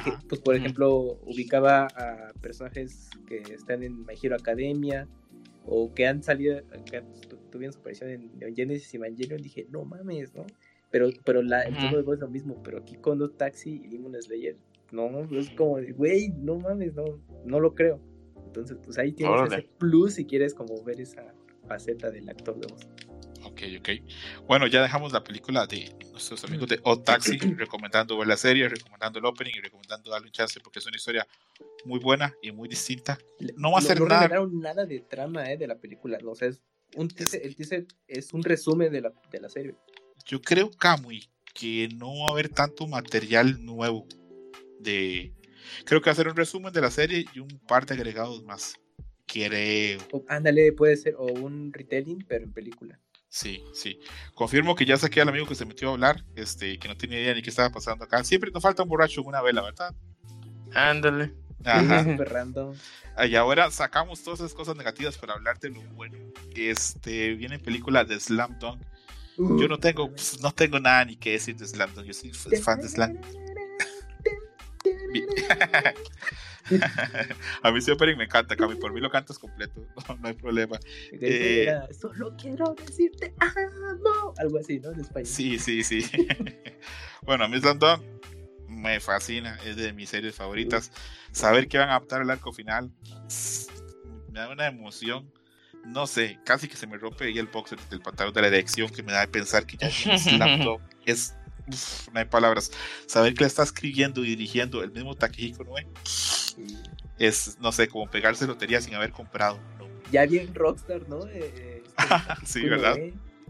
dije, 0.04 0.12
pues 0.28 0.40
por 0.40 0.54
ejemplo, 0.54 1.18
ubicaba 1.24 1.86
a 1.86 2.32
personajes 2.40 3.08
que 3.26 3.38
están 3.54 3.82
en 3.82 4.04
My 4.06 4.14
Hero 4.22 4.36
Academia 4.36 5.08
o 5.66 5.92
que 5.92 6.06
han 6.06 6.22
salido, 6.22 6.60
que 6.90 7.02
tuvieron 7.50 7.72
su 7.72 7.80
aparición 7.80 8.10
en 8.10 8.38
Neon 8.38 8.54
Genesis 8.54 8.94
y 8.94 8.96
Evangelion, 8.96 9.42
dije, 9.42 9.66
no 9.70 9.84
mames, 9.84 10.34
¿no? 10.34 10.46
Pero, 10.90 11.08
pero 11.24 11.42
la, 11.42 11.62
el 11.62 11.74
tono 11.74 11.96
de 11.96 12.02
voz 12.02 12.14
es 12.14 12.20
lo 12.20 12.28
mismo, 12.28 12.62
pero 12.62 12.78
aquí 12.78 12.96
con 12.96 13.18
los 13.18 13.36
Taxi 13.36 13.82
y 13.84 13.88
Demon 13.88 14.14
Slayer, 14.20 14.56
no, 14.92 15.24
es 15.36 15.50
como 15.50 15.78
güey, 15.96 16.28
no 16.28 16.56
mames, 16.56 16.94
no, 16.94 17.04
no 17.44 17.60
lo 17.60 17.74
creo. 17.74 18.00
Entonces, 18.46 18.78
pues 18.82 18.96
ahí 18.98 19.12
tienes 19.12 19.34
Órale. 19.34 19.56
ese 19.56 19.68
plus 19.78 20.14
si 20.14 20.24
quieres 20.24 20.54
como 20.54 20.82
ver 20.84 21.00
esa 21.00 21.34
faceta 21.66 22.10
del 22.10 22.28
actor 22.28 22.58
de 22.58 22.68
voz. 22.72 22.88
Ok, 23.46 23.62
ok. 23.78 23.88
Bueno, 24.46 24.66
ya 24.66 24.82
dejamos 24.82 25.12
la 25.12 25.22
película 25.22 25.66
de 25.66 25.94
nuestros 26.10 26.42
amigos 26.44 26.68
de 26.68 26.80
Odd 26.82 27.04
Taxi, 27.04 27.38
recomendando 27.38 28.18
ver 28.18 28.26
la 28.26 28.36
serie, 28.36 28.68
recomendando 28.68 29.18
el 29.18 29.24
opening 29.24 29.52
y 29.56 29.60
recomendando 29.60 30.10
darle 30.10 30.26
un 30.26 30.32
chance 30.32 30.58
porque 30.60 30.80
es 30.80 30.86
una 30.86 30.96
historia 30.96 31.26
muy 31.84 32.00
buena 32.00 32.34
y 32.42 32.50
muy 32.50 32.68
distinta. 32.68 33.18
No 33.56 33.72
va 33.72 33.78
a 33.78 33.82
ser 33.82 34.00
no 34.00 34.06
nada. 34.06 34.22
revelaron 34.22 34.60
nada 34.60 34.84
de 34.84 35.00
trama 35.00 35.50
eh, 35.50 35.56
de 35.56 35.66
la 35.66 35.78
película. 35.78 36.18
No, 36.22 36.32
o 36.32 36.34
sea, 36.34 36.48
es 36.48 36.60
un 36.96 37.08
teaser- 37.08 37.40
el 37.42 37.54
teaser 37.54 37.86
es 38.08 38.32
un 38.32 38.42
resumen 38.42 38.92
de 38.92 39.00
la, 39.02 39.12
de 39.30 39.40
la 39.40 39.48
serie. 39.48 39.74
Yo 40.26 40.40
creo, 40.42 40.70
Kamui, 40.72 41.28
que 41.54 41.88
no 41.94 42.20
va 42.20 42.28
a 42.28 42.32
haber 42.32 42.48
tanto 42.48 42.86
material 42.86 43.64
nuevo 43.64 44.06
de... 44.80 45.32
Creo 45.84 46.00
que 46.00 46.10
va 46.10 46.12
a 46.12 46.16
ser 46.16 46.28
un 46.28 46.36
resumen 46.36 46.72
de 46.72 46.80
la 46.80 46.90
serie 46.90 47.24
y 47.32 47.38
un 47.38 47.48
par 47.66 47.86
de 47.86 47.94
agregados 47.94 48.42
más. 48.42 48.74
Creo. 49.26 49.98
Ándale, 50.28 50.72
puede 50.72 50.96
ser, 50.96 51.14
o 51.18 51.26
un 51.26 51.72
retelling, 51.72 52.24
pero 52.28 52.44
en 52.44 52.52
película. 52.52 53.00
Sí, 53.36 53.62
sí. 53.74 54.00
Confirmo 54.34 54.74
que 54.74 54.86
ya 54.86 54.96
saqué 54.96 55.20
al 55.20 55.28
amigo 55.28 55.46
que 55.46 55.54
se 55.54 55.66
metió 55.66 55.90
a 55.90 55.92
hablar, 55.92 56.24
este, 56.36 56.78
que 56.78 56.88
no 56.88 56.96
tenía 56.96 57.20
idea 57.20 57.34
ni 57.34 57.42
qué 57.42 57.50
estaba 57.50 57.68
pasando 57.68 58.06
acá. 58.06 58.24
Siempre 58.24 58.50
nos 58.50 58.62
falta 58.62 58.82
un 58.82 58.88
borracho 58.88 59.20
en 59.20 59.26
una 59.26 59.42
vela, 59.42 59.60
¿verdad? 59.60 59.94
Ándale. 60.72 61.34
Ajá. 61.62 62.06
Y 63.28 63.34
ahora 63.34 63.70
sacamos 63.70 64.22
todas 64.22 64.40
esas 64.40 64.54
cosas 64.54 64.76
negativas 64.76 65.18
para 65.18 65.34
hablar 65.34 65.58
de 65.58 65.68
lo 65.70 65.82
bueno. 65.94 66.16
Este, 66.54 67.34
viene 67.34 67.58
película 67.58 68.04
de 68.04 68.18
Slam 68.18 68.58
Dunk. 68.58 68.80
Yo 69.36 69.68
no 69.68 69.78
tengo, 69.78 70.10
pues, 70.10 70.40
no 70.40 70.52
tengo 70.52 70.80
nada 70.80 71.04
ni 71.04 71.16
que 71.16 71.32
decir 71.32 71.56
de 71.56 71.66
Slam 71.66 71.94
Dunk. 71.94 72.06
Yo 72.06 72.14
soy 72.14 72.32
fan 72.32 72.80
de 72.80 72.88
Slam. 72.88 73.18
A 77.62 77.70
mí 77.70 77.80
siempre 77.80 78.16
me 78.16 78.24
encanta, 78.24 78.56
Cami. 78.56 78.74
Por 78.74 78.92
mí 78.92 79.00
lo 79.00 79.10
cantas 79.10 79.38
completo. 79.38 79.86
No, 80.08 80.16
no 80.16 80.28
hay 80.28 80.34
problema. 80.34 80.78
Eh. 81.12 81.62
era, 81.62 81.88
Solo 81.92 82.34
quiero 82.36 82.74
decirte 82.74 83.34
amo. 83.38 84.34
Algo 84.38 84.58
así, 84.58 84.80
¿no? 84.80 84.92
En 84.92 85.00
español. 85.00 85.26
Sí, 85.26 85.58
sí, 85.58 85.82
sí. 85.82 86.04
bueno, 87.22 87.44
a 87.44 87.48
mí 87.48 87.60
Slam 87.60 87.78
Dunk 87.78 88.02
me 88.68 89.00
fascina. 89.00 89.58
Es 89.64 89.76
de 89.76 89.92
mis 89.92 90.08
series 90.08 90.34
favoritas. 90.34 90.90
Saber 91.32 91.68
que 91.68 91.78
van 91.78 91.88
a 91.88 91.96
adaptar 91.96 92.22
el 92.22 92.30
arco 92.30 92.52
final 92.52 92.90
me 94.36 94.42
da 94.42 94.50
una 94.50 94.66
emoción. 94.66 95.32
No 95.84 96.06
sé, 96.06 96.38
casi 96.44 96.68
que 96.68 96.76
se 96.76 96.86
me 96.86 96.98
rompe 96.98 97.24
ahí 97.24 97.38
el 97.38 97.46
boxer 97.46 97.78
del 97.88 98.00
pantalón 98.00 98.34
de 98.34 98.42
la 98.42 98.48
erección 98.48 98.90
que 98.90 99.02
me 99.02 99.12
da 99.12 99.20
de 99.20 99.28
pensar 99.28 99.64
que 99.64 99.76
ya 99.76 99.88
es. 101.06 101.35
Uf, 101.68 102.08
no 102.12 102.18
hay 102.20 102.24
palabras. 102.26 102.70
Saber 103.06 103.34
que 103.34 103.42
la 103.44 103.48
está 103.48 103.62
escribiendo 103.62 104.24
y 104.24 104.28
dirigiendo 104.28 104.82
el 104.82 104.90
mismo 104.92 105.14
Takehiko 105.14 105.64
Noe 105.64 105.86
es, 107.18 107.58
no 107.60 107.72
sé, 107.72 107.88
como 107.88 108.10
pegarse 108.10 108.46
lotería 108.46 108.80
sin 108.80 108.94
haber 108.94 109.10
comprado. 109.12 109.58
¿no? 109.78 109.86
Ya 110.12 110.26
bien 110.26 110.54
Rockstar, 110.54 111.08
¿no? 111.08 111.26
Eh, 111.26 111.52
eh, 111.56 111.82
este, 112.42 112.46
Sí, 112.46 112.68
¿verdad? 112.68 112.96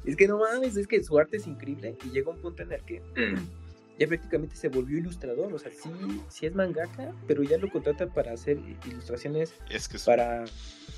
Es 0.05 0.17
que 0.17 0.29
no 0.29 0.39
mames, 0.39 0.77
es 0.77 0.87
que 0.87 1.03
su 1.03 1.19
arte 1.19 1.37
es 1.39 1.47
increíble 1.47 1.97
y 2.05 2.11
llega 2.11 2.31
un 2.31 2.39
punto 2.39 2.63
en 2.63 2.73
el 2.73 2.83
que 2.83 3.03
ya 3.99 4.07
prácticamente 4.07 4.55
se 4.57 4.69
volvió 4.69 4.99
ilustrador. 4.99 5.53
O 5.53 5.59
sea, 5.59 5.71
sí, 5.73 5.91
sí 6.29 6.47
es 6.47 6.55
mangaka, 6.55 7.13
pero 7.27 7.43
ya 7.43 7.59
lo 7.59 7.69
contrata 7.71 8.07
para 8.07 8.33
hacer 8.33 8.59
ilustraciones 8.87 9.55
Es 9.69 9.89
que 9.89 9.97
es- 9.97 10.05
para 10.05 10.45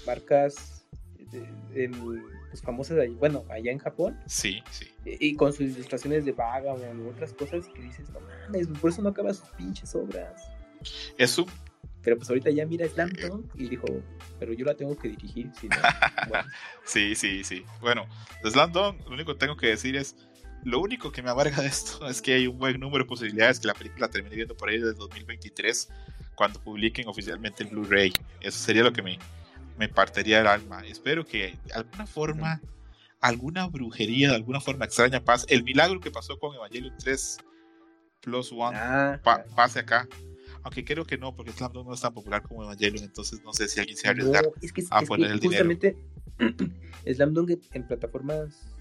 marcas 0.06 0.84
de- 1.30 1.84
en, 1.84 1.92
pues, 2.50 2.62
famosas, 2.62 2.98
ahí- 2.98 3.14
bueno, 3.14 3.44
allá 3.50 3.70
en 3.72 3.78
Japón, 3.78 4.18
Sí, 4.26 4.62
sí. 4.70 4.86
y, 5.04 5.28
y 5.28 5.34
con 5.36 5.52
sus 5.52 5.60
ilustraciones 5.70 6.24
de 6.24 6.32
Vagabond 6.32 7.00
u 7.00 7.08
otras 7.10 7.32
cosas 7.32 7.66
que 7.68 7.82
dices, 7.82 8.08
no 8.10 8.20
mames, 8.20 8.66
por 8.80 8.90
eso 8.90 9.02
no 9.02 9.10
acaba 9.10 9.32
sus 9.34 9.48
pinches 9.50 9.94
obras. 9.94 10.42
Es 11.16 11.36
un 11.38 11.46
Pero 12.02 12.16
pues 12.16 12.28
ahorita 12.30 12.50
ya 12.50 12.64
mira 12.64 12.86
Slam 12.88 13.10
Dunk 13.10 13.50
y 13.56 13.68
dijo, 13.68 13.86
pero 14.38 14.52
yo 14.52 14.64
la 14.64 14.74
tengo 14.74 14.96
que 14.96 15.08
dirigir, 15.08 15.50
si 15.60 15.68
no, 15.68 15.76
bueno. 16.28 16.48
Sí, 16.84 17.14
sí, 17.14 17.42
sí. 17.44 17.64
Bueno, 17.80 18.06
Slam 18.44 18.72
Dunk, 18.72 19.04
lo 19.06 19.14
único 19.14 19.32
que 19.34 19.38
tengo 19.40 19.56
que 19.56 19.66
decir 19.68 19.96
es, 19.96 20.14
lo 20.64 20.80
único 20.80 21.12
que 21.12 21.22
me 21.22 21.30
amarga 21.30 21.60
de 21.62 21.68
esto 21.68 22.08
es 22.08 22.20
que 22.22 22.34
hay 22.34 22.46
un 22.46 22.58
buen 22.58 22.78
número 22.80 23.04
de 23.04 23.08
posibilidades 23.08 23.60
que 23.60 23.66
la 23.66 23.74
película 23.74 24.08
termine 24.08 24.36
viendo 24.36 24.56
por 24.56 24.68
ahí 24.68 24.78
desde 24.78 24.94
2023, 24.94 25.88
cuando 26.34 26.60
publiquen 26.60 27.08
oficialmente 27.08 27.62
el 27.64 27.70
Blu-ray. 27.70 28.12
Eso 28.40 28.58
sería 28.58 28.82
lo 28.84 28.92
que 28.92 29.02
me, 29.02 29.18
me 29.78 29.88
partiría 29.88 30.40
el 30.40 30.46
alma. 30.46 30.84
Espero 30.86 31.24
que 31.24 31.56
de 31.66 31.72
alguna 31.74 32.06
forma, 32.06 32.60
alguna 33.20 33.66
brujería, 33.66 34.30
de 34.30 34.36
alguna 34.36 34.60
forma 34.60 34.84
extraña 34.84 35.20
pase. 35.24 35.46
El 35.48 35.62
milagro 35.64 36.00
que 36.00 36.10
pasó 36.10 36.38
con 36.38 36.54
Evangelion 36.54 36.94
3 36.98 37.38
Plus 38.20 38.52
One 38.52 38.76
Ah, 38.76 39.20
pa- 39.22 39.44
pase 39.54 39.78
acá. 39.80 40.08
Aunque 40.64 40.84
creo 40.84 41.04
que 41.04 41.16
no, 41.16 41.34
porque 41.34 41.52
Slam 41.52 41.72
no 41.72 41.94
es 41.94 42.00
tan 42.00 42.12
popular 42.12 42.42
como 42.42 42.64
Evangelion, 42.64 43.04
entonces 43.04 43.40
no 43.44 43.52
sé 43.52 43.68
si 43.68 43.78
alguien 43.80 43.96
se 43.96 44.04
va 44.04 44.10
a 44.10 44.12
arriesgar. 44.12 44.44
No, 44.44 44.50
es 44.60 44.72
que, 44.72 44.82
a 44.90 44.96
es 44.96 45.00
que 45.00 45.06
poner 45.06 45.30
el 45.30 45.40
dinero. 45.40 45.64
justamente 45.64 45.96
Slam 47.14 47.32
Dunk 47.34 47.50
en- 47.50 47.60
en 47.72 47.86
plataformas 47.86 48.74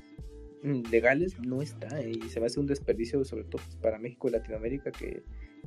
mm, 0.64 0.90
legales 0.90 1.38
no 1.40 1.62
está 1.62 2.02
eh, 2.02 2.12
y 2.26 2.30
se 2.30 2.40
me 2.40 2.48
hace 2.48 2.60
un 2.60 2.66
desperdicio 2.68 3.24
sobre 3.24 3.44
todo 3.44 3.62
pues, 3.64 3.76
para 3.78 4.00
México 4.00 4.28
y 4.28 4.32
Latinoamérica 4.32 4.92
que, 4.92 5.24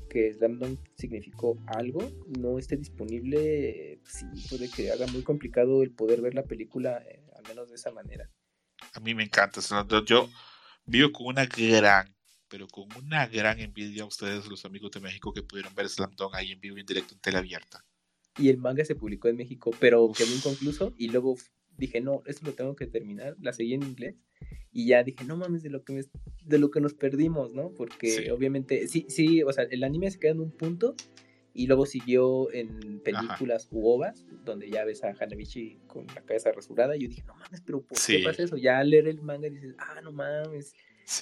que 0.08 0.32
Slam 0.34 0.58
Dunk 0.58 0.78
significó 0.96 1.58
algo 1.66 2.00
no 2.38 2.58
esté 2.58 2.76
disponible 2.76 4.00
sí 4.04 4.26
puede 4.48 4.70
que 4.70 4.90
haga 4.90 5.06
muy 5.08 5.22
complicado 5.22 5.82
el 5.82 5.90
poder 5.92 6.20
ver 6.20 6.34
la 6.34 6.44
película 6.44 7.02
eh, 7.08 7.22
al 7.36 7.42
menos 7.48 7.68
de 7.68 7.74
esa 7.76 7.90
manera 7.92 8.30
A 8.94 9.00
mí 9.00 9.14
me 9.14 9.24
encanta 9.24 9.60
Slam 9.60 9.86
Dunk. 9.86 10.06
Yo 10.06 10.28
vivo 10.86 11.12
con 11.12 11.26
una 11.26 11.46
gran, 11.46 12.14
pero 12.48 12.66
con 12.68 12.88
una 12.96 13.26
gran 13.26 13.60
envidia 13.60 14.02
a 14.02 14.06
ustedes, 14.06 14.46
los 14.48 14.64
amigos 14.64 14.90
de 14.90 15.00
México, 15.00 15.32
que 15.32 15.42
pudieron 15.42 15.74
ver 15.74 15.88
Slam 15.88 16.14
Dunk 16.16 16.34
ahí 16.34 16.52
en 16.52 16.60
vivo 16.60 16.76
y 16.76 16.80
en 16.80 16.86
directo 16.86 17.14
en 17.14 17.20
tele 17.20 17.38
abierta. 17.38 17.84
y 18.38 18.48
el 18.48 18.58
manga 18.58 18.84
se 18.84 18.94
publicó 18.94 19.28
en 19.28 19.36
México 19.36 19.70
pero 19.78 20.10
quedó 20.16 20.32
inconcluso 20.34 20.92
y 20.96 21.08
luego 21.08 21.36
dije, 21.76 22.00
no, 22.00 22.22
esto 22.26 22.46
lo 22.46 22.52
tengo 22.52 22.76
que 22.76 22.86
terminar, 22.86 23.36
la 23.40 23.52
seguí 23.52 23.74
en 23.74 23.82
inglés 23.82 24.16
y 24.72 24.86
ya 24.86 25.02
dije, 25.02 25.24
no 25.24 25.36
mames, 25.36 25.62
de 25.62 25.70
lo 25.70 25.82
que, 25.82 25.92
me, 25.92 26.02
de 26.44 26.58
lo 26.58 26.70
que 26.70 26.80
nos 26.80 26.94
perdimos, 26.94 27.52
¿no? 27.52 27.72
Porque 27.74 28.30
obviamente, 28.30 28.86
sí, 28.86 29.06
sí, 29.08 29.42
o 29.42 29.52
sea, 29.52 29.64
el 29.64 29.82
anime 29.82 30.10
se 30.10 30.20
queda 30.20 30.32
en 30.32 30.40
un 30.40 30.52
punto 30.52 30.94
y 31.52 31.66
luego 31.66 31.86
siguió 31.86 32.52
en 32.52 33.00
películas 33.00 33.68
u 33.72 33.88
ovas, 33.88 34.24
donde 34.44 34.70
ya 34.70 34.84
ves 34.84 35.02
a 35.02 35.12
Hanabishi 35.18 35.80
con 35.88 36.06
la 36.06 36.22
cabeza 36.22 36.52
rasurada. 36.52 36.96
Y 36.96 37.02
yo 37.02 37.08
dije, 37.08 37.24
no 37.26 37.34
mames, 37.34 37.60
pero 37.62 37.82
¿por 37.82 37.98
qué 37.98 38.22
pasa 38.24 38.44
eso? 38.44 38.56
Ya 38.56 38.78
al 38.78 38.90
leer 38.90 39.08
el 39.08 39.20
manga 39.20 39.48
dices, 39.48 39.74
ah, 39.78 40.00
no 40.02 40.12
mames. 40.12 40.74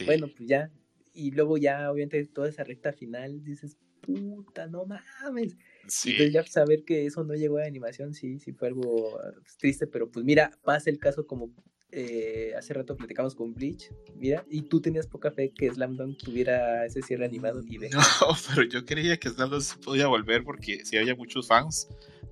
Bueno, 0.05 0.29
pues 0.37 0.47
ya. 0.47 0.71
Y 1.15 1.31
luego 1.31 1.57
ya, 1.57 1.91
obviamente, 1.91 2.23
toda 2.27 2.51
esa 2.51 2.65
recta 2.65 2.93
final 2.93 3.43
dices, 3.43 3.79
puta, 4.03 4.67
no 4.67 4.85
mames. 4.85 5.57
Sí. 5.89 6.13
Entonces 6.13 6.33
ya 6.33 6.45
saber 6.47 6.85
que 6.85 7.07
eso 7.07 7.25
no 7.25 7.35
llegó 7.35 7.59
a 7.59 7.65
animación, 7.65 8.15
sí, 8.15 8.39
sí 8.39 8.53
fue 8.53 8.69
algo 8.69 9.19
pues, 9.43 9.57
triste, 9.57 9.87
pero 9.87 10.11
pues 10.11 10.25
mira, 10.25 10.51
pasa 10.63 10.91
el 10.91 10.99
caso 10.99 11.27
como 11.27 11.53
eh, 11.91 12.53
hace 12.57 12.75
rato 12.75 12.97
platicamos 12.97 13.35
con 13.35 13.55
Bleach, 13.55 13.91
mira, 14.15 14.45
y 14.51 14.63
tú 14.63 14.81
tenías 14.81 15.07
poca 15.07 15.31
fe 15.31 15.53
que 15.55 15.71
Slam 15.71 15.97
Dunk 15.97 16.19
tuviera 16.19 16.85
ese 16.85 17.01
cierre 17.01 17.25
animado 17.25 17.63
y 17.67 17.79
No, 17.79 17.89
pero 18.49 18.63
yo 18.65 18.85
creía 18.85 19.17
que 19.17 19.31
Slam 19.31 19.51
Dunk 19.51 19.85
podía 19.85 20.07
volver 20.07 20.45
porque 20.45 20.85
si 20.85 20.99
había 20.99 21.15
muchos 21.15 21.47
fans 21.47 21.89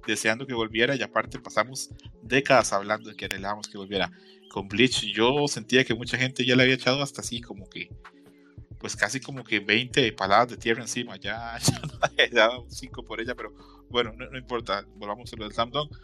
deseando 0.06 0.46
que 0.46 0.54
volviera 0.54 0.94
y 0.94 1.02
aparte 1.02 1.38
pasamos 1.38 1.90
décadas 2.22 2.72
hablando 2.72 3.10
de 3.10 3.16
que 3.16 3.24
anhelábamos 3.24 3.68
que 3.68 3.78
volviera. 3.78 4.10
Con 4.50 4.68
Bleach 4.68 5.02
yo 5.12 5.48
sentía 5.48 5.84
que 5.84 5.94
mucha 5.94 6.16
gente 6.16 6.44
ya 6.44 6.54
le 6.54 6.62
había 6.62 6.74
echado 6.74 7.02
hasta 7.02 7.20
así 7.20 7.40
como 7.40 7.68
que 7.68 7.88
pues 8.78 8.96
casi 8.96 9.20
como 9.20 9.44
que 9.44 9.60
20 9.60 10.12
paladas 10.12 10.48
de 10.48 10.56
tierra 10.56 10.82
encima, 10.82 11.16
ya, 11.16 11.58
ya 11.62 11.80
no 11.80 12.08
he 12.16 12.28
dado 12.28 12.66
5 12.68 13.04
por 13.04 13.20
ella, 13.20 13.34
pero 13.34 13.52
bueno, 13.88 14.12
no, 14.12 14.36
importa, 14.36 14.84
volvamos 14.96 15.32
a 15.32 15.36
lo 15.36 15.48
de 15.48 15.54
Slam 15.54 15.70
Dunk 15.70 15.96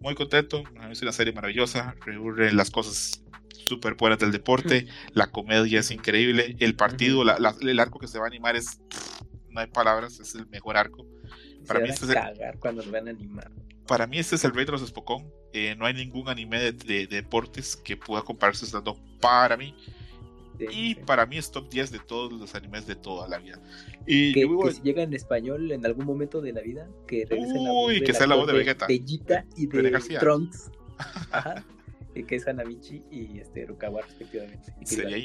muy 0.00 0.14
contento. 0.14 0.62
Es 0.90 1.02
una 1.02 1.12
serie 1.12 1.32
maravillosa. 1.32 1.94
Reúne 2.04 2.52
las 2.52 2.70
cosas 2.70 3.22
súper 3.66 3.94
buenas 3.94 4.18
del 4.18 4.32
deporte. 4.32 4.86
La 5.12 5.28
comedia 5.28 5.80
es 5.80 5.90
increíble. 5.90 6.56
El 6.60 6.74
partido, 6.74 7.22
el 7.22 7.80
arco 7.80 7.98
que 7.98 8.08
se 8.08 8.18
va 8.18 8.24
a 8.24 8.28
animar 8.28 8.56
es. 8.56 8.80
No 9.50 9.60
hay 9.60 9.68
palabras, 9.68 10.20
es 10.20 10.34
el 10.34 10.46
mejor 10.48 10.76
arco. 10.76 11.06
Para 11.66 11.80
mí, 11.80 11.88
este 11.88 12.04
es 12.04 12.10
el, 12.10 12.58
cuando 12.58 12.84
van 12.90 13.08
a 13.08 13.10
animar. 13.10 13.50
Para 13.86 14.06
mí, 14.06 14.18
este 14.18 14.36
es 14.36 14.44
el 14.44 14.54
rey 14.54 14.64
de 14.64 14.72
los 14.72 14.86
Spokon. 14.86 15.32
Eh, 15.52 15.74
no 15.76 15.86
hay 15.86 15.94
ningún 15.94 16.28
anime 16.28 16.72
de, 16.72 17.06
deportes 17.06 17.76
que 17.76 17.96
pueda 17.96 18.22
compararse 18.22 18.64
estando 18.64 18.96
para 19.20 19.56
mí. 19.56 19.74
Y 20.70 20.94
para 20.94 21.26
mí 21.26 21.38
es 21.38 21.50
top 21.50 21.68
10 21.68 21.90
de 21.90 21.98
todos 21.98 22.32
los 22.32 22.54
animes 22.54 22.86
de 22.86 22.96
toda 22.96 23.28
la 23.28 23.38
vida. 23.38 23.60
Y 24.06 24.32
que, 24.32 24.48
si 24.72 24.82
llega 24.82 25.02
en 25.02 25.14
español 25.14 25.72
en 25.72 25.84
algún 25.84 26.06
momento 26.06 26.40
de 26.40 26.52
la 26.52 26.60
vida, 26.60 26.88
que 27.06 27.26
regrese 27.28 27.54
la 27.54 27.70
voz 27.70 27.92
que 28.04 28.12
sea 28.12 28.26
la 28.26 28.36
voz 28.36 28.46
de 28.46 28.52
Vegeta. 28.52 28.86
y 28.88 29.66
de 29.66 30.18
Trunks. 30.18 30.70
que 32.24 32.36
es 32.36 32.46
Hanabichi 32.46 33.02
y 33.10 33.38
este 33.38 33.66
Rukawa 33.66 34.02
respectivamente. 34.02 34.72
sería, 34.84 35.18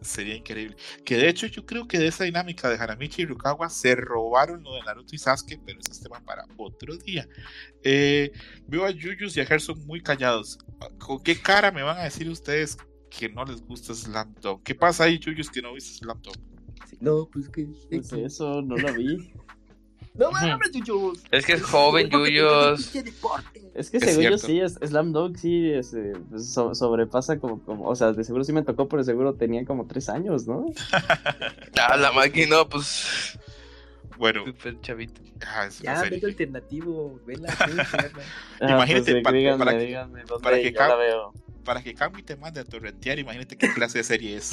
sería, 0.00 0.36
increíble. 0.36 0.76
Que 1.04 1.16
de 1.16 1.28
hecho 1.28 1.46
yo 1.46 1.66
creo 1.66 1.88
que 1.88 1.98
de 1.98 2.06
esa 2.06 2.24
dinámica 2.24 2.68
de 2.68 2.76
Hanamichi 2.76 3.22
y 3.22 3.26
Rukawa 3.26 3.68
se 3.68 3.96
robaron 3.96 4.62
lo 4.62 4.74
de 4.74 4.82
Naruto 4.82 5.14
y 5.14 5.18
Sasuke, 5.18 5.60
pero 5.64 5.80
ese 5.80 5.92
es 5.92 6.00
tema 6.00 6.20
para 6.24 6.44
otro 6.56 6.96
día. 6.96 7.26
Eh, 7.82 8.30
veo 8.66 8.84
a 8.84 8.90
Yuyus 8.90 9.36
y 9.36 9.40
a 9.40 9.46
Gerson 9.46 9.84
muy 9.86 10.02
callados. 10.02 10.58
¿Con 10.98 11.22
qué 11.22 11.40
cara 11.40 11.72
me 11.72 11.82
van 11.82 11.98
a 11.98 12.04
decir 12.04 12.28
ustedes 12.28 12.78
que 13.10 13.28
no 13.28 13.44
les 13.44 13.60
gusta 13.66 13.94
Slam 13.94 14.34
Dunk. 14.40 14.62
¿Qué 14.62 14.74
pasa 14.74 15.04
ahí, 15.04 15.18
Chuyus, 15.18 15.50
que 15.50 15.60
no 15.60 15.74
viste 15.74 15.98
Slam 15.98 16.22
Dunk? 16.22 16.36
no, 17.00 17.28
pues 17.32 17.48
que. 17.48 17.66
Pues 17.90 18.12
eso, 18.12 18.62
no 18.62 18.76
lo 18.76 18.92
vi. 18.94 19.32
No 20.12 20.32
mames, 20.32 20.72
Yuyos. 20.72 21.22
Es 21.30 21.46
que 21.46 21.52
es 21.52 21.62
joven, 21.62 22.10
Yuyos. 22.10 22.94
Es 23.74 23.90
que 23.90 24.00
seguro 24.00 24.38
sí, 24.38 24.60
es, 24.60 24.74
Slam 24.74 25.12
Dunk 25.12 25.36
sí 25.36 25.70
es, 25.70 25.94
eh, 25.94 26.14
pues, 26.28 26.52
sobrepasa 26.52 27.38
como, 27.38 27.62
como, 27.62 27.88
o 27.88 27.94
sea, 27.94 28.12
de 28.12 28.24
seguro 28.24 28.42
sí 28.42 28.52
me 28.52 28.62
tocó, 28.62 28.88
pero 28.88 29.04
seguro 29.04 29.34
tenía 29.34 29.64
como 29.64 29.86
tres 29.86 30.08
años, 30.08 30.48
¿no? 30.48 30.66
ah, 31.80 31.96
la 31.96 32.10
máquina, 32.10 32.64
pues. 32.68 33.38
Bueno. 34.18 34.44
Super 34.44 34.80
chavito. 34.80 35.22
Ah, 35.46 35.68
ya, 35.80 36.02
vete 36.02 36.26
alternativo, 36.26 37.20
vela. 37.24 37.48
Ah, 38.60 38.72
Imagínate, 38.72 39.12
pues, 39.12 39.24
para, 39.24 39.36
díganme, 39.36 40.24
para, 40.42 40.60
que, 40.60 40.72
la 40.72 40.96
veo 40.96 41.32
para 41.64 41.82
que 41.82 41.94
Cami 41.94 42.22
te 42.22 42.36
mande 42.36 42.60
a 42.60 42.64
torrentear, 42.64 43.18
imagínate 43.18 43.56
qué 43.56 43.72
clase 43.72 43.98
de 43.98 44.04
serie 44.04 44.36
es. 44.36 44.52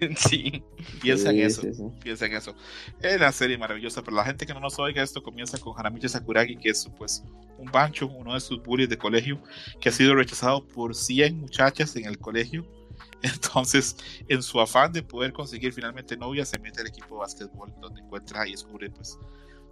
sí. 0.16 0.62
Piensa 1.00 1.30
en 1.30 1.40
eso. 1.40 1.62
Piensa 2.02 2.26
en 2.26 2.34
eso. 2.34 2.54
Es 3.00 3.16
una 3.16 3.32
serie 3.32 3.58
maravillosa, 3.58 4.02
pero 4.02 4.16
la 4.16 4.24
gente 4.24 4.46
que 4.46 4.54
no 4.54 4.60
nos 4.60 4.78
oiga 4.78 5.02
esto 5.02 5.22
comienza 5.22 5.58
con 5.58 5.74
Hanamichi 5.76 6.08
Sakuragi, 6.08 6.56
que 6.56 6.70
es 6.70 6.88
pues 6.96 7.24
un 7.58 7.70
bancho, 7.70 8.06
uno 8.08 8.34
de 8.34 8.40
sus 8.40 8.62
bullies 8.62 8.88
de 8.88 8.98
colegio, 8.98 9.42
que 9.80 9.88
ha 9.88 9.92
sido 9.92 10.14
rechazado 10.14 10.66
por 10.66 10.94
100 10.94 11.38
muchachas 11.38 11.96
en 11.96 12.04
el 12.06 12.18
colegio. 12.18 12.66
Entonces, 13.22 13.96
en 14.28 14.42
su 14.42 14.60
afán 14.60 14.92
de 14.92 15.02
poder 15.02 15.32
conseguir 15.32 15.72
finalmente 15.72 16.16
novia, 16.16 16.44
se 16.44 16.58
mete 16.58 16.80
al 16.80 16.88
equipo 16.88 17.14
de 17.16 17.20
básquetbol, 17.20 17.72
donde 17.80 18.00
encuentra 18.00 18.46
y 18.46 18.52
descubre 18.52 18.90
pues 18.90 19.18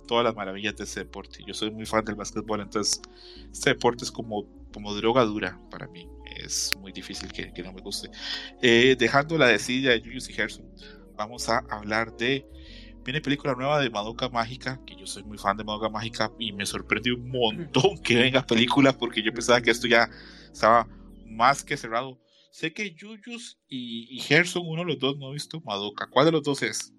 todas 0.06 0.24
las 0.24 0.34
maravillas 0.34 0.76
de 0.76 0.84
ese 0.84 1.00
deporte. 1.00 1.38
Yo 1.46 1.54
soy 1.54 1.70
muy 1.70 1.86
fan 1.86 2.04
del 2.04 2.14
básquetbol, 2.14 2.60
entonces 2.60 3.00
este 3.52 3.70
deporte 3.70 4.04
es 4.04 4.10
como, 4.10 4.44
como 4.72 4.94
droga 4.94 5.24
dura 5.24 5.58
para 5.70 5.86
mí 5.88 6.08
es 6.36 6.70
muy 6.80 6.92
difícil 6.92 7.30
que, 7.32 7.62
no 7.62 7.72
me 7.72 7.80
guste. 7.80 8.08
Eh, 8.62 8.96
dejando 8.98 9.38
la 9.38 9.48
decida 9.48 9.92
de 9.92 10.00
Julius 10.00 10.28
y 10.30 10.32
Gerson, 10.32 10.66
vamos 11.16 11.48
a 11.48 11.58
hablar 11.70 12.16
de. 12.16 12.46
Viene 13.04 13.20
película 13.20 13.54
nueva 13.54 13.80
de 13.80 13.90
Madoka 13.90 14.30
Mágica, 14.30 14.80
que 14.86 14.96
yo 14.96 15.06
soy 15.06 15.24
muy 15.24 15.36
fan 15.36 15.58
de 15.58 15.64
Madoka 15.64 15.90
Mágica 15.90 16.32
y 16.38 16.52
me 16.52 16.64
sorprendió 16.64 17.16
un 17.16 17.28
montón 17.28 17.98
que 18.02 18.16
venga 18.16 18.46
película 18.46 18.96
porque 18.96 19.22
yo 19.22 19.30
pensaba 19.30 19.60
que 19.60 19.70
esto 19.70 19.86
ya 19.86 20.08
estaba 20.50 20.88
más 21.26 21.62
que 21.62 21.76
cerrado. 21.76 22.18
Sé 22.50 22.72
que 22.72 22.94
Jujus 22.98 23.58
y, 23.68 24.20
Gerson, 24.20 24.62
uno 24.64 24.82
de 24.82 24.92
los 24.92 24.98
dos 25.00 25.18
no 25.18 25.28
ha 25.28 25.32
visto 25.32 25.60
Madoka. 25.60 26.06
¿Cuál 26.08 26.26
de 26.26 26.32
los 26.32 26.42
dos 26.44 26.62
es? 26.62 26.94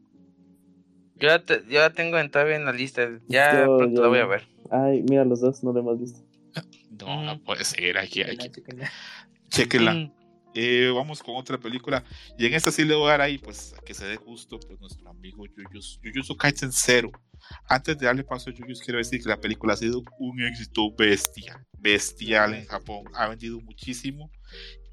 Yo 1.16 1.30
ya, 1.30 1.44
te, 1.44 1.62
tengo 1.95 2.18
entrada 2.20 2.56
en 2.56 2.66
la 2.66 2.74
lista. 2.74 3.10
Ya 3.28 3.64
pronto 3.64 4.02
la 4.02 4.07
voy 4.10 4.20
a 4.20 4.26
ver. 4.26 4.48
Ay, 4.70 5.02
mira, 5.10 5.24
los 5.24 5.40
dos 5.40 5.64
no 5.64 5.72
lo 5.72 5.80
hemos 5.80 5.99
visto. 5.99 6.20
No, 6.99 7.24
no 7.24 7.41
puede 7.41 7.64
ser. 7.64 7.98
Aquí, 7.98 8.22
aquí. 8.22 8.49
Chequenla. 9.50 9.94
Mm. 9.94 10.12
Eh, 10.58 10.90
vamos 10.96 11.22
con 11.22 11.36
otra 11.36 11.58
película. 11.58 12.04
Y 12.38 12.46
en 12.46 12.54
esta 12.54 12.72
sí 12.72 12.86
le 12.86 12.96
voy 12.96 13.08
a 13.08 13.12
dar 13.12 13.22
ahí, 13.22 13.38
pues, 13.38 13.76
que 13.86 13.94
se 13.94 14.06
dé 14.06 14.16
justo, 14.16 14.58
pues, 14.60 14.80
nuestro 14.80 15.10
amigo 15.10 15.46
Yuyus, 15.46 16.00
Yuyusu 16.02 16.38
Kaisen 16.38 16.72
Zero. 16.72 17.12
Antes 17.68 17.98
de 17.98 18.06
darle 18.06 18.24
paso 18.24 18.50
a 18.50 18.54
Yuyus, 18.54 18.82
quiero 18.82 18.98
decir 18.98 19.22
que 19.22 19.28
la 19.28 19.40
película 19.40 19.74
ha 19.74 19.78
sido 19.78 20.02
un 20.18 20.42
éxito 20.42 20.96
bestia, 20.96 21.62
bestial 21.78 22.54
en 22.54 22.66
Japón. 22.66 23.04
Ha 23.16 23.28
vendido 23.28 23.60
muchísimo. 23.60 24.32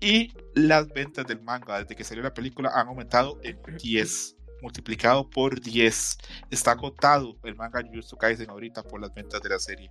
Y 0.00 0.32
las 0.54 0.88
ventas 0.88 1.26
del 1.28 1.40
manga, 1.40 1.78
desde 1.78 1.94
que 1.94 2.02
salió 2.02 2.24
la 2.24 2.34
película, 2.34 2.72
han 2.74 2.88
aumentado 2.88 3.38
en 3.44 3.56
10 3.80 4.36
multiplicado 4.62 5.28
por 5.28 5.60
10. 5.60 6.18
Está 6.50 6.72
acotado 6.72 7.36
el 7.42 7.56
manga 7.56 7.82
Jujutsu 7.82 8.16
Kaisen 8.16 8.48
ahorita 8.48 8.82
por 8.84 9.00
las 9.00 9.12
ventas 9.12 9.42
de 9.42 9.48
la 9.50 9.58
serie. 9.58 9.90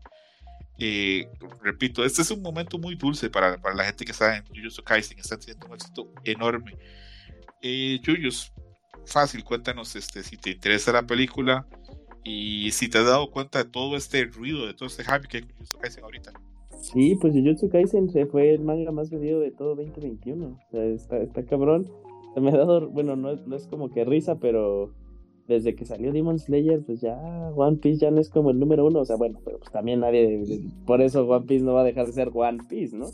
Eh, 0.77 1.27
repito, 1.61 2.03
este 2.03 2.22
es 2.22 2.31
un 2.31 2.41
momento 2.41 2.77
muy 2.80 2.95
dulce 2.95 3.30
para, 3.30 3.57
para 3.61 3.76
la 3.76 3.84
gente 3.84 4.06
que 4.06 4.11
está 4.11 4.38
en 4.38 4.45
Jujutsu 4.45 4.84
Kaisen, 4.84 5.19
está 5.19 5.38
teniendo 5.38 5.68
un 5.68 5.73
éxito 5.73 6.11
enorme. 6.23 6.76
Eh, 7.61 7.99
fácil, 9.06 9.43
cuéntanos 9.43 9.95
este, 9.95 10.23
si 10.23 10.38
te 10.38 10.52
interesa 10.52 10.91
la 10.91 11.03
película 11.03 11.68
y 12.23 12.72
si 12.72 12.89
te 12.89 12.98
has 12.98 13.06
dado 13.06 13.30
cuenta 13.31 13.64
de 13.64 13.69
todo 13.69 13.95
este 13.95 14.26
ruido, 14.26 14.65
de 14.65 14.73
todo 14.73 14.88
este 14.88 15.03
hype 15.03 15.27
que 15.27 15.38
hay 15.38 15.43
con 15.43 15.53
Jujutsu 15.53 15.77
Kaisen 15.77 16.03
ahorita. 16.03 16.34
Sí, 16.81 17.15
pues 17.22 17.34
Jujutsu 17.34 17.69
Kaisen 17.69 18.10
fue 18.31 18.53
el 18.53 18.61
manga 18.61 18.91
más 18.91 19.10
vendido 19.11 19.39
de 19.39 19.52
todo 19.52 19.76
2021. 19.76 20.45
O 20.45 20.72
sea, 20.72 20.84
está, 20.85 21.18
está 21.18 21.45
cabrón. 21.45 21.88
Me 22.35 22.49
ha 22.49 22.57
dado, 22.57 22.89
bueno, 22.89 23.15
no, 23.15 23.35
no 23.35 23.56
es 23.56 23.68
como 23.68 23.89
que 23.89 24.03
risa, 24.03 24.39
pero 24.39 24.93
desde 25.47 25.76
que 25.76 25.85
salió 25.85 26.11
Demon 26.11 26.39
Slayer, 26.39 26.81
pues 26.81 27.01
ya 27.01 27.15
One 27.55 27.77
Piece 27.77 27.99
ya 27.99 28.11
no 28.11 28.19
es 28.19 28.30
como 28.30 28.51
el 28.51 28.59
número 28.59 28.85
uno. 28.85 28.99
O 28.99 29.05
sea, 29.05 29.15
bueno, 29.15 29.39
pero 29.43 29.59
pues 29.59 29.72
también 29.72 29.99
nadie. 30.01 30.43
Por 30.85 31.01
eso 31.01 31.27
One 31.27 31.45
Piece 31.45 31.63
no 31.63 31.73
va 31.73 31.81
a 31.81 31.85
dejar 31.85 32.05
de 32.05 32.13
ser 32.13 32.31
One 32.34 32.59
Piece, 32.69 32.95
¿no? 32.95 33.07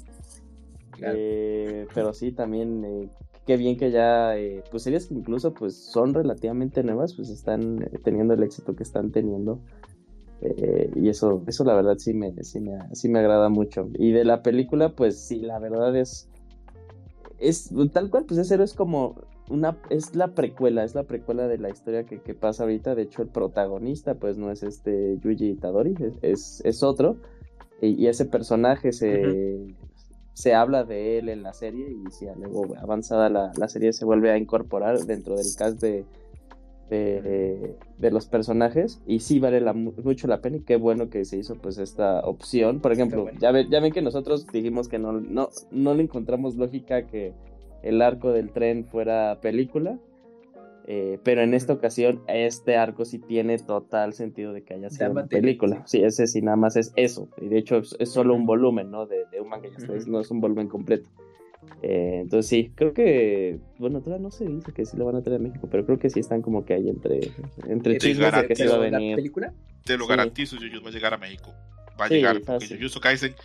Eh, 1.01 1.87
pero 1.93 2.13
sí, 2.13 2.31
también. 2.31 2.83
Eh, 2.85 3.09
qué 3.45 3.57
bien 3.57 3.77
que 3.77 3.91
ya. 3.91 4.37
Eh, 4.37 4.63
pues 4.69 4.83
series 4.83 5.07
que 5.07 5.15
incluso 5.15 5.53
pues 5.53 5.75
son 5.75 6.13
relativamente 6.13 6.83
nuevas, 6.83 7.13
pues 7.15 7.29
están 7.29 7.89
teniendo 8.03 8.33
el 8.33 8.43
éxito 8.43 8.75
que 8.75 8.83
están 8.83 9.11
teniendo. 9.11 9.59
y 10.95 11.09
eso, 11.09 11.41
eso 11.47 11.63
la 11.63 11.73
verdad 11.73 11.97
sí 11.97 12.13
me, 12.13 12.31
sí 12.43 12.59
me, 12.59 12.77
sí 12.93 13.09
me 13.09 13.19
agrada 13.19 13.49
mucho. 13.49 13.89
Y 13.97 14.11
de 14.11 14.25
la 14.25 14.43
película, 14.43 14.95
pues 14.95 15.19
sí, 15.19 15.39
la 15.39 15.59
verdad 15.59 15.95
es. 15.95 16.29
Es 17.39 17.71
tal 17.93 18.09
cual, 18.09 18.25
pues 18.25 18.39
ese 18.39 18.61
es 18.63 18.73
como 18.73 19.15
una, 19.49 19.77
es 19.89 20.15
la 20.15 20.29
precuela, 20.29 20.83
es 20.83 20.95
la 20.95 21.03
precuela 21.03 21.47
de 21.47 21.57
la 21.57 21.69
historia 21.69 22.03
que, 22.05 22.17
pasa 22.33 22.63
ahorita. 22.63 22.95
De 22.95 23.03
hecho, 23.03 23.21
el 23.21 23.29
protagonista, 23.29 24.15
pues 24.15 24.37
no 24.37 24.51
es 24.51 24.63
este 24.63 25.17
Yuji 25.19 25.51
Itadori, 25.51 25.95
es, 26.21 26.61
es, 26.65 26.83
otro. 26.83 27.17
Y, 27.81 28.07
ese 28.07 28.25
personaje 28.25 28.91
se, 28.91 29.75
se 30.33 30.53
habla 30.53 30.83
de 30.83 31.19
él 31.19 31.29
en 31.29 31.43
la 31.43 31.53
serie. 31.53 31.89
Y 31.89 32.11
si 32.11 32.25
luego 32.25 32.75
avanzada 32.77 33.29
la, 33.29 33.67
serie 33.67 33.93
se 33.93 34.05
vuelve 34.05 34.31
a 34.31 34.37
incorporar 34.37 34.99
dentro 34.99 35.35
del 35.35 35.47
cast 35.57 35.79
de, 35.79 36.05
de, 36.89 37.75
de 37.97 38.11
los 38.11 38.27
personajes 38.27 39.01
y 39.05 39.19
sí 39.19 39.39
vale 39.39 39.61
la, 39.61 39.73
mucho 39.73 40.27
la 40.27 40.41
pena 40.41 40.57
y 40.57 40.61
qué 40.61 40.77
bueno 40.77 41.09
que 41.09 41.25
se 41.25 41.37
hizo 41.37 41.55
pues 41.55 41.77
esta 41.77 42.19
opción. 42.21 42.79
Por 42.79 42.91
ejemplo, 42.91 43.23
bueno. 43.23 43.39
ya, 43.39 43.51
ve- 43.51 43.67
ya 43.69 43.79
ven 43.79 43.93
que 43.93 44.01
nosotros 44.01 44.47
dijimos 44.51 44.87
que 44.87 44.99
no, 44.99 45.13
no, 45.13 45.49
no 45.71 45.93
le 45.93 46.03
encontramos 46.03 46.55
lógica 46.55 47.03
que 47.03 47.33
el 47.83 48.01
arco 48.01 48.31
del 48.31 48.51
tren 48.51 48.85
fuera 48.85 49.39
película. 49.41 49.97
eh, 50.89 51.19
pero 51.23 51.41
en 51.41 51.53
esta 51.53 51.73
ocasión, 51.73 52.21
este 52.29 52.77
arco 52.77 53.03
sí 53.03 53.19
tiene 53.19 53.57
total 53.57 54.13
sentido 54.13 54.53
de 54.53 54.63
que 54.63 54.75
haya 54.75 54.89
sido 54.89 55.11
una 55.11 55.25
película. 55.27 55.83
Sí, 55.85 56.01
ese 56.01 56.27
sí, 56.27 56.41
nada 56.41 56.55
más 56.55 56.77
es 56.77 56.93
eso. 56.95 57.27
Y 57.41 57.47
de 57.49 57.57
hecho, 57.57 57.77
es, 57.79 57.93
es 57.99 58.09
solo 58.11 58.33
un 58.35 58.45
volumen, 58.45 58.89
¿no? 58.89 59.05
De, 59.05 59.25
de 59.31 59.41
un 59.41 59.49
manga, 59.49 59.67
ya 59.69 59.75
está, 59.77 59.93
es- 59.93 60.03
Ujú. 60.03 60.11
no 60.13 60.19
es 60.21 60.31
un 60.31 60.39
volumen 60.39 60.69
completo. 60.69 61.09
Eh, 61.81 62.19
entonces 62.21 62.47
sí, 62.47 62.71
creo 62.73 62.93
que, 62.93 63.59
bueno, 63.79 63.99
todavía 64.01 64.23
no 64.23 64.31
se 64.31 64.45
dice 64.45 64.71
que 64.71 64.85
sí 64.85 64.95
lo 64.95 65.03
van 65.05 65.17
a 65.17 65.21
traer 65.21 65.41
a 65.41 65.43
México, 65.43 65.67
pero 65.69 65.85
creo 65.85 65.99
que 65.99 66.09
sí 66.09 66.21
están 66.21 66.41
como 66.41 66.63
que 66.65 66.73
ahí 66.73 66.87
entre, 66.89 67.19
entre 67.67 67.97
chismes 67.97 68.33
de 68.33 68.47
que 68.47 68.55
sí 68.55 68.63
va 68.65 68.75
a 68.75 68.77
pero 68.79 68.89
¿La 68.91 68.97
venir. 68.97 69.15
película? 69.17 69.53
Te 69.83 69.97
lo 69.97 70.05
Sí. 70.05 70.09
garantizo, 70.09 70.55
Jujutsu 70.55 70.81
va 70.83 70.89
a 70.89 70.93
llegar 70.93 71.13
a 71.13 71.17
México. 71.17 71.53
Va 71.99 72.05
a 72.05 72.07
Sí, 72.07 72.15
llegar, 72.15 72.41
porque. 72.45 72.75
Jujutsu 72.77 72.99
Kaisen, 73.01 73.35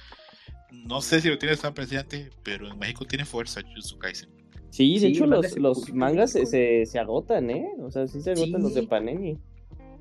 no 0.72 1.00
sé 1.00 1.20
si 1.20 1.28
lo 1.28 1.38
tiene 1.38 1.56
tan 1.56 1.74
presente, 1.74 2.30
pero 2.42 2.68
en 2.68 2.78
México 2.78 3.04
tiene 3.04 3.24
fuerza 3.24 3.60
Jujutsu 3.62 3.98
Kaisen. 3.98 4.30
Sí, 4.70 4.94
de 4.94 5.00
Sí, 5.00 5.06
hecho 5.08 5.26
los, 5.26 5.46
se 5.46 5.60
los 5.60 5.92
mangas 5.92 6.32
se, 6.32 6.46
se, 6.46 6.86
se 6.86 6.98
agotan, 6.98 7.50
¿eh? 7.50 7.68
O 7.80 7.90
sea, 7.90 8.06
sí 8.06 8.20
se 8.22 8.32
agotan 8.32 8.62
los 8.62 8.74
de. 8.74 8.82
Panini. 8.84 9.38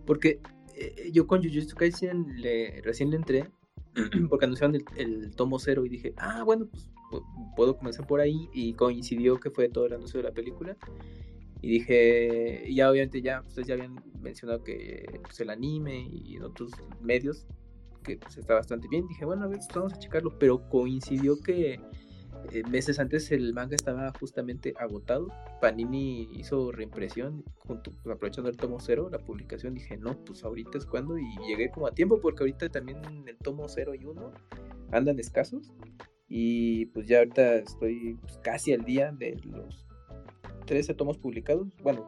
Porque 0.05 0.39
eh, 0.75 1.09
yo 1.11 1.27
con 1.27 1.43
Jujutsu 1.43 1.75
Kaisen 1.75 2.41
le, 2.41 2.81
recién 2.81 3.09
le 3.11 3.17
entré 3.17 3.47
porque 4.29 4.45
anunciaron 4.45 4.75
el, 4.75 4.85
el 4.97 5.35
tomo 5.35 5.59
cero 5.59 5.85
y 5.85 5.89
dije, 5.89 6.13
ah, 6.17 6.43
bueno, 6.43 6.67
pues 6.71 6.89
pu- 7.11 7.53
puedo 7.55 7.77
comenzar 7.77 8.07
por 8.07 8.21
ahí 8.21 8.47
y 8.53 8.73
coincidió 8.73 9.39
que 9.39 9.51
fue 9.51 9.67
todo 9.69 9.85
el 9.87 9.93
anuncio 9.93 10.19
de 10.19 10.23
la 10.29 10.33
película 10.33 10.77
y 11.61 11.67
dije, 11.69 12.63
y 12.67 12.75
ya 12.75 12.89
obviamente 12.89 13.21
ya 13.21 13.41
ustedes 13.45 13.67
ya 13.67 13.73
habían 13.75 14.01
mencionado 14.21 14.63
que 14.63 15.19
pues, 15.21 15.39
el 15.41 15.49
anime 15.49 16.07
y 16.09 16.37
en 16.37 16.43
otros 16.43 16.71
medios 17.01 17.45
que 18.01 18.17
pues, 18.17 18.37
está 18.37 18.55
bastante 18.55 18.87
bien, 18.87 19.07
dije, 19.07 19.25
bueno, 19.25 19.43
a 19.43 19.47
ver, 19.47 19.57
pues, 19.57 19.69
vamos 19.73 19.93
a 19.93 19.99
checarlo, 19.99 20.37
pero 20.37 20.67
coincidió 20.69 21.39
que 21.41 21.79
eh, 22.51 22.63
meses 22.69 22.99
antes 22.99 23.31
el 23.31 23.53
manga 23.53 23.75
estaba 23.75 24.11
justamente 24.19 24.73
agotado. 24.79 25.27
Panini 25.59 26.27
hizo 26.33 26.71
reimpresión 26.71 27.43
junto, 27.59 27.91
pues, 27.91 28.15
aprovechando 28.15 28.49
el 28.49 28.57
tomo 28.57 28.79
cero, 28.79 29.09
la 29.11 29.19
publicación. 29.19 29.75
Dije, 29.75 29.97
no, 29.97 30.17
pues 30.25 30.43
ahorita 30.43 30.77
es 30.77 30.85
cuando. 30.85 31.17
Y 31.17 31.25
llegué 31.47 31.69
como 31.69 31.87
a 31.87 31.91
tiempo 31.91 32.19
porque 32.19 32.43
ahorita 32.43 32.69
también 32.69 32.97
el 33.27 33.37
tomo 33.37 33.67
0 33.67 33.93
y 33.95 34.05
1 34.05 34.31
andan 34.91 35.19
escasos. 35.19 35.71
Y 36.27 36.87
pues 36.87 37.07
ya 37.07 37.19
ahorita 37.19 37.55
estoy 37.55 38.17
pues, 38.21 38.37
casi 38.39 38.73
al 38.73 38.85
día 38.85 39.11
de 39.11 39.39
los 39.43 39.85
13 40.65 40.93
tomos 40.93 41.17
publicados. 41.17 41.67
Bueno, 41.83 42.07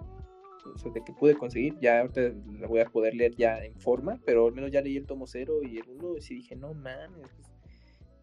o 0.65 0.77
sea, 0.77 0.91
de 0.91 1.03
que 1.03 1.13
pude 1.13 1.35
conseguir. 1.35 1.75
Ya 1.81 1.99
ahorita 2.01 2.21
la 2.59 2.67
voy 2.67 2.79
a 2.81 2.85
poder 2.85 3.15
leer 3.15 3.35
ya 3.35 3.63
en 3.63 3.75
forma, 3.75 4.19
pero 4.25 4.47
al 4.47 4.53
menos 4.53 4.71
ya 4.71 4.81
leí 4.81 4.97
el 4.97 5.05
tomo 5.05 5.27
0 5.27 5.61
y 5.63 5.77
el 5.77 5.89
1. 5.89 6.17
Y 6.17 6.21
sí 6.21 6.35
dije, 6.35 6.55
no 6.55 6.73
mames, 6.73 7.29
pues, 7.35 7.51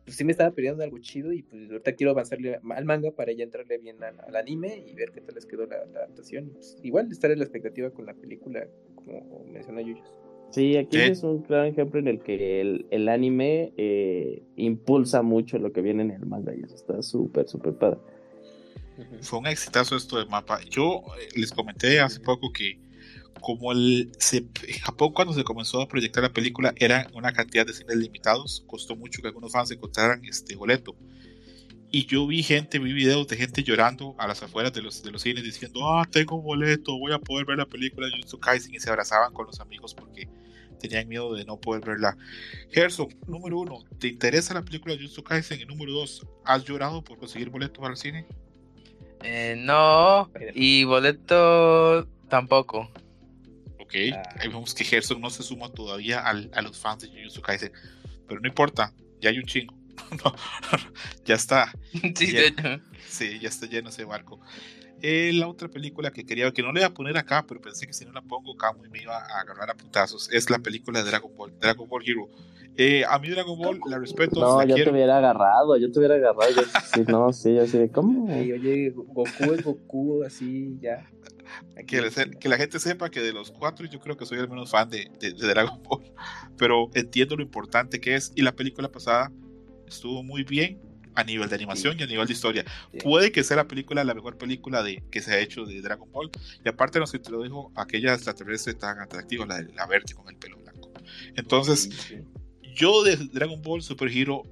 pues 0.04 0.16
sí 0.16 0.24
me 0.24 0.32
estaba 0.32 0.50
perdiendo 0.50 0.82
algo 0.82 0.98
chido 0.98 1.32
y 1.32 1.42
pues 1.42 1.70
ahorita 1.70 1.92
quiero 1.94 2.10
avanzarle 2.12 2.58
al 2.70 2.84
manga 2.84 3.10
para 3.12 3.32
ya 3.32 3.44
entrarle 3.44 3.78
bien 3.78 4.02
al, 4.02 4.18
al 4.20 4.36
anime 4.36 4.84
y 4.86 4.94
ver 4.94 5.10
qué 5.12 5.20
tal 5.20 5.34
les 5.34 5.46
quedó 5.46 5.66
la, 5.66 5.84
la 5.86 6.00
adaptación. 6.00 6.46
Y, 6.48 6.50
pues, 6.50 6.78
igual 6.82 7.10
estar 7.10 7.30
en 7.30 7.38
la 7.38 7.44
expectativa 7.44 7.90
con 7.90 8.06
la 8.06 8.14
película, 8.14 8.66
como 8.94 9.44
menciona 9.44 9.82
Yuyos. 9.82 10.12
Sí, 10.50 10.76
aquí 10.76 10.96
Sí. 10.96 11.02
es 11.12 11.22
un 11.22 11.42
claro 11.42 11.64
ejemplo 11.64 12.00
en 12.00 12.08
el 12.08 12.18
que 12.24 12.60
el, 12.60 12.86
el 12.90 13.08
anime 13.08 13.72
eh, 13.76 14.42
impulsa 14.56 15.22
mucho 15.22 15.58
lo 15.58 15.70
que 15.72 15.80
viene 15.80 16.02
en 16.02 16.10
el 16.10 16.26
manga 16.26 16.52
y 16.56 16.60
eso 16.64 16.74
está 16.74 17.02
súper, 17.02 17.46
súper 17.46 17.74
padre. 17.74 18.00
Fue 19.22 19.38
un 19.38 19.46
exitazo 19.46 19.96
esto 19.96 20.18
de 20.18 20.26
mapa. 20.26 20.60
Yo 20.68 21.02
eh, 21.20 21.28
les 21.36 21.52
comenté 21.52 22.00
hace 22.00 22.20
poco 22.20 22.52
que 22.52 22.78
como 23.40 23.72
el 23.72 24.12
se, 24.18 24.46
Japón 24.82 25.12
cuando 25.12 25.32
se 25.34 25.44
comenzó 25.44 25.80
a 25.80 25.88
proyectar 25.88 26.22
la 26.22 26.32
película 26.32 26.72
era 26.76 27.08
una 27.14 27.32
cantidad 27.32 27.66
de 27.66 27.72
cines 27.72 27.96
limitados, 27.96 28.64
costó 28.66 28.96
mucho 28.96 29.22
que 29.22 29.28
algunos 29.28 29.52
fans 29.52 29.70
encontraran 29.70 30.24
este 30.24 30.54
boleto. 30.56 30.96
Y 31.92 32.06
yo 32.06 32.24
vi 32.26 32.44
gente, 32.44 32.78
vi 32.78 32.92
videos 32.92 33.26
de 33.26 33.36
gente 33.36 33.64
llorando 33.64 34.14
a 34.16 34.28
las 34.28 34.42
afueras 34.42 34.72
de 34.72 34.80
los, 34.80 35.02
de 35.02 35.10
los 35.10 35.22
cines 35.22 35.42
diciendo, 35.42 35.80
ah, 35.88 36.06
tengo 36.08 36.36
un 36.36 36.44
boleto, 36.44 36.96
voy 36.96 37.12
a 37.12 37.18
poder 37.18 37.46
ver 37.46 37.58
la 37.58 37.66
película 37.66 38.06
de 38.06 38.12
Jujutsu 38.12 38.38
Kaisen 38.38 38.74
y 38.74 38.78
se 38.78 38.90
abrazaban 38.90 39.32
con 39.32 39.46
los 39.46 39.58
amigos 39.58 39.94
porque 39.94 40.28
tenían 40.78 41.08
miedo 41.08 41.34
de 41.34 41.44
no 41.44 41.58
poder 41.58 41.84
verla. 41.84 42.16
Gerson, 42.70 43.08
número 43.26 43.58
uno, 43.58 43.84
¿te 43.98 44.06
interesa 44.06 44.54
la 44.54 44.62
película 44.62 44.94
de 44.94 45.00
Jujutsu 45.00 45.24
Kaisen? 45.24 45.60
Y 45.60 45.64
número 45.64 45.92
dos, 45.92 46.24
¿has 46.44 46.64
llorado 46.64 47.02
por 47.02 47.18
conseguir 47.18 47.50
boleto 47.50 47.80
para 47.80 47.94
el 47.94 47.98
cine? 47.98 48.24
Eh, 49.22 49.54
no, 49.58 50.30
y 50.54 50.84
boleto 50.84 52.06
tampoco. 52.28 52.90
Ok, 53.78 53.94
Ah. 54.14 54.22
ahí 54.38 54.48
vemos 54.48 54.74
que 54.74 54.84
Gerson 54.84 55.20
no 55.20 55.30
se 55.30 55.42
suma 55.42 55.68
todavía 55.70 56.20
al- 56.20 56.50
a 56.54 56.62
los 56.62 56.78
fans 56.78 57.02
de 57.02 57.08
Jujutsu 57.08 57.42
Kaisen, 57.42 57.72
pero 58.28 58.40
no 58.40 58.48
importa, 58.48 58.92
ya 59.20 59.30
hay 59.30 59.38
un 59.38 59.44
chingo. 59.44 59.74
No, 60.24 60.34
ya 61.26 61.34
está, 61.34 61.72
Sí, 62.16 62.32
Ya. 62.32 62.80
sí, 63.06 63.38
ya 63.40 63.48
está 63.48 63.66
lleno 63.66 63.90
ese 63.90 64.04
barco. 64.04 64.40
Eh, 65.02 65.30
la 65.34 65.48
otra 65.48 65.68
película 65.68 66.10
que 66.10 66.24
quería, 66.24 66.50
que 66.52 66.62
no 66.62 66.72
le 66.72 66.80
iba 66.80 66.88
a 66.88 66.94
poner 66.94 67.16
acá, 67.16 67.44
pero 67.48 67.60
pensé 67.60 67.86
que 67.86 67.92
si 67.92 68.04
no 68.04 68.12
la 68.12 68.20
pongo, 68.22 68.54
Kamui 68.56 68.88
me 68.90 69.00
iba 69.02 69.16
a 69.16 69.40
agarrar 69.40 69.70
a 69.70 69.74
putazos, 69.74 70.28
es 70.32 70.50
la 70.50 70.58
película 70.58 71.02
de 71.02 71.08
Dragon 71.10 71.30
Ball, 71.36 71.52
Dragon 71.58 71.88
Ball 71.88 72.02
Hero. 72.06 72.28
Eh, 72.76 73.04
a 73.08 73.18
mí 73.18 73.28
Dragon 73.28 73.58
Ball 73.58 73.80
la 73.88 73.98
respeto, 73.98 74.40
No, 74.40 74.58
la 74.58 74.64
yo 74.64 74.68
te 74.68 74.74
quiero. 74.74 74.92
hubiera 74.92 75.18
agarrado, 75.18 75.76
yo 75.76 75.90
te 75.90 75.98
hubiera 75.98 76.14
agarrado. 76.16 76.50
Yo, 76.54 76.62
sí, 76.94 77.02
no, 77.08 77.32
sí, 77.32 77.54
yo 77.54 77.62
así 77.62 77.78
de, 77.78 77.90
¿cómo? 77.90 78.30
Y 78.42 78.52
oye, 78.52 78.90
Goku 78.94 79.52
es 79.54 79.62
Goku, 79.64 80.22
así 80.24 80.78
ya. 80.80 81.08
Que, 81.86 82.00
le- 82.00 82.10
que 82.38 82.48
la 82.48 82.56
gente 82.56 82.78
sepa 82.78 83.10
que 83.10 83.20
de 83.20 83.32
los 83.32 83.50
cuatro 83.50 83.84
yo 83.86 83.98
creo 84.00 84.16
que 84.16 84.24
soy 84.24 84.38
el 84.38 84.48
menos 84.48 84.70
fan 84.70 84.88
de, 84.88 85.10
de- 85.18 85.32
de 85.32 85.48
Dragon 85.48 85.82
Ball, 85.82 86.02
pero 86.56 86.88
entiendo 86.94 87.36
lo 87.36 87.42
importante 87.42 88.00
que 88.00 88.14
es 88.14 88.32
y 88.36 88.42
la 88.42 88.52
película 88.52 88.88
pasada 88.88 89.32
estuvo 89.88 90.22
muy 90.22 90.44
bien 90.44 90.78
a 91.20 91.24
nivel 91.24 91.48
de 91.48 91.54
animación 91.56 91.96
y 91.98 92.02
a 92.02 92.06
nivel 92.06 92.26
de 92.26 92.32
historia. 92.32 92.64
Sí. 92.92 92.98
Puede 93.02 93.30
que 93.32 93.44
sea 93.44 93.56
la 93.56 93.68
película 93.68 94.02
la 94.04 94.14
mejor 94.14 94.36
película 94.38 94.82
de, 94.82 95.02
que 95.10 95.20
se 95.22 95.32
ha 95.32 95.38
hecho 95.38 95.64
de 95.64 95.80
Dragon 95.80 96.10
Ball 96.10 96.30
y 96.64 96.68
aparte 96.68 96.98
nos 96.98 97.14
introdujo 97.14 97.72
aquella 97.76 98.14
extraterrestre 98.14 98.74
tan 98.74 98.98
atractiva, 99.00 99.46
la, 99.46 99.62
de- 99.62 99.72
la 99.74 99.86
verde 99.86 100.14
con 100.14 100.28
el 100.28 100.36
pelo 100.36 100.56
blanco. 100.58 100.90
Entonces, 101.36 101.88
Sí, 102.08 102.16
yo 102.74 103.02
de 103.02 103.16
Dragon 103.16 103.60
Ball 103.62 103.82
Super 103.82 104.08
Hero 104.08 104.42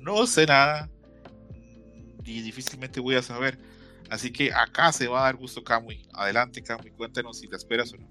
no 0.00 0.26
sé 0.26 0.46
nada 0.46 0.88
y 2.24 2.40
difícilmente 2.42 3.00
voy 3.00 3.14
a 3.16 3.22
saber. 3.22 3.58
Así 4.10 4.30
que 4.32 4.52
acá 4.52 4.92
se 4.92 5.08
va 5.08 5.20
a 5.20 5.24
dar 5.24 5.36
gusto 5.36 5.64
Kamui. 5.64 6.06
Adelante 6.12 6.62
Kamui, 6.62 6.90
cuéntanos 6.92 7.38
si 7.38 7.48
la 7.48 7.56
esperas 7.56 7.92
o 7.92 7.96
no. 7.96 8.08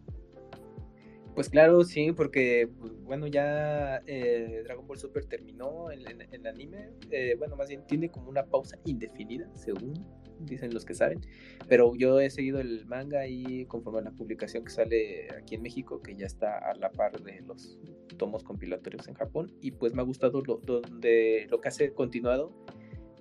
Pues 1.36 1.50
claro, 1.50 1.84
sí, 1.84 2.14
porque 2.14 2.70
pues, 2.80 2.94
bueno, 3.04 3.28
ya 3.28 4.02
eh, 4.08 4.62
Dragon 4.64 4.88
Ball 4.88 4.98
Super 4.98 5.26
terminó 5.26 5.92
el, 5.92 6.08
anime. 6.48 6.92
eh, 7.12 7.36
bueno, 7.38 7.58
más 7.58 7.68
bien 7.68 7.86
tiene 7.86 8.10
como 8.10 8.30
una 8.30 8.46
pausa 8.46 8.80
indefinida, 8.86 9.52
según 9.54 9.94
dicen 10.40 10.74
los 10.74 10.86
que 10.86 10.94
saben. 10.94 11.20
Pero 11.68 11.94
yo 11.96 12.22
he 12.22 12.30
seguido 12.30 12.60
el 12.60 12.86
manga 12.86 13.28
y 13.28 13.66
conforme 13.66 14.00
a 14.00 14.04
la 14.04 14.12
publicación 14.12 14.64
que 14.64 14.72
sale 14.72 15.28
aquí 15.38 15.56
en 15.56 15.62
México, 15.62 16.02
que 16.02 16.16
ya 16.16 16.26
está 16.26 16.58
a 16.58 16.74
la 16.76 16.90
par 16.90 17.22
de 17.22 17.42
los 17.42 17.78
tomos 18.18 18.44
compilatorios 18.44 19.06
en 19.10 19.16
Japón. 19.16 19.52
Y 19.60 19.72
pues 19.72 19.94
me 19.94 20.02
ha 20.02 20.06
gustado 20.06 20.42
lo, 20.42 20.58
donde, 20.58 21.48
lo 21.50 21.60
que 21.60 21.68
hace 21.68 21.92
continuado, 21.94 22.54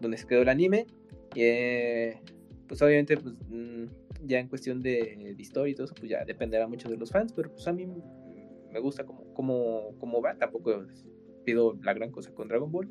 donde 0.01 0.19
se 0.19 0.27
quedó 0.29 0.43
el 0.43 0.49
anime. 0.49 0.87
eh, 1.35 2.21
pues 2.69 2.81
obviamente, 2.81 3.17
pues 3.17 3.35
mm, 3.49 3.87
ya 4.27 4.39
en 4.39 4.49
cuestión 4.49 4.83
de, 4.83 5.17
de 5.37 5.43
historia 5.43 5.73
y 5.73 5.75
todo 5.75 5.87
eso, 5.87 5.95
pues 5.95 6.11
ya 6.11 6.25
dependerá 6.25 6.67
mucho 6.67 6.89
de 6.89 6.97
los 6.97 7.11
fans, 7.11 7.33
pero 7.33 7.51
pues 7.51 7.67
a 7.69 7.73
mí 7.73 7.87
me 7.87 8.81
gusta 8.81 9.05
como, 9.05 9.33
como, 9.35 9.97
como 9.99 10.21
va, 10.21 10.37
tampoco 10.37 10.87
pido 11.45 11.79
la 11.83 11.95
gran 11.95 12.11
cosa 12.11 12.33
con 12.33 12.49
Dragon 12.49 12.71
Ball. 12.71 12.89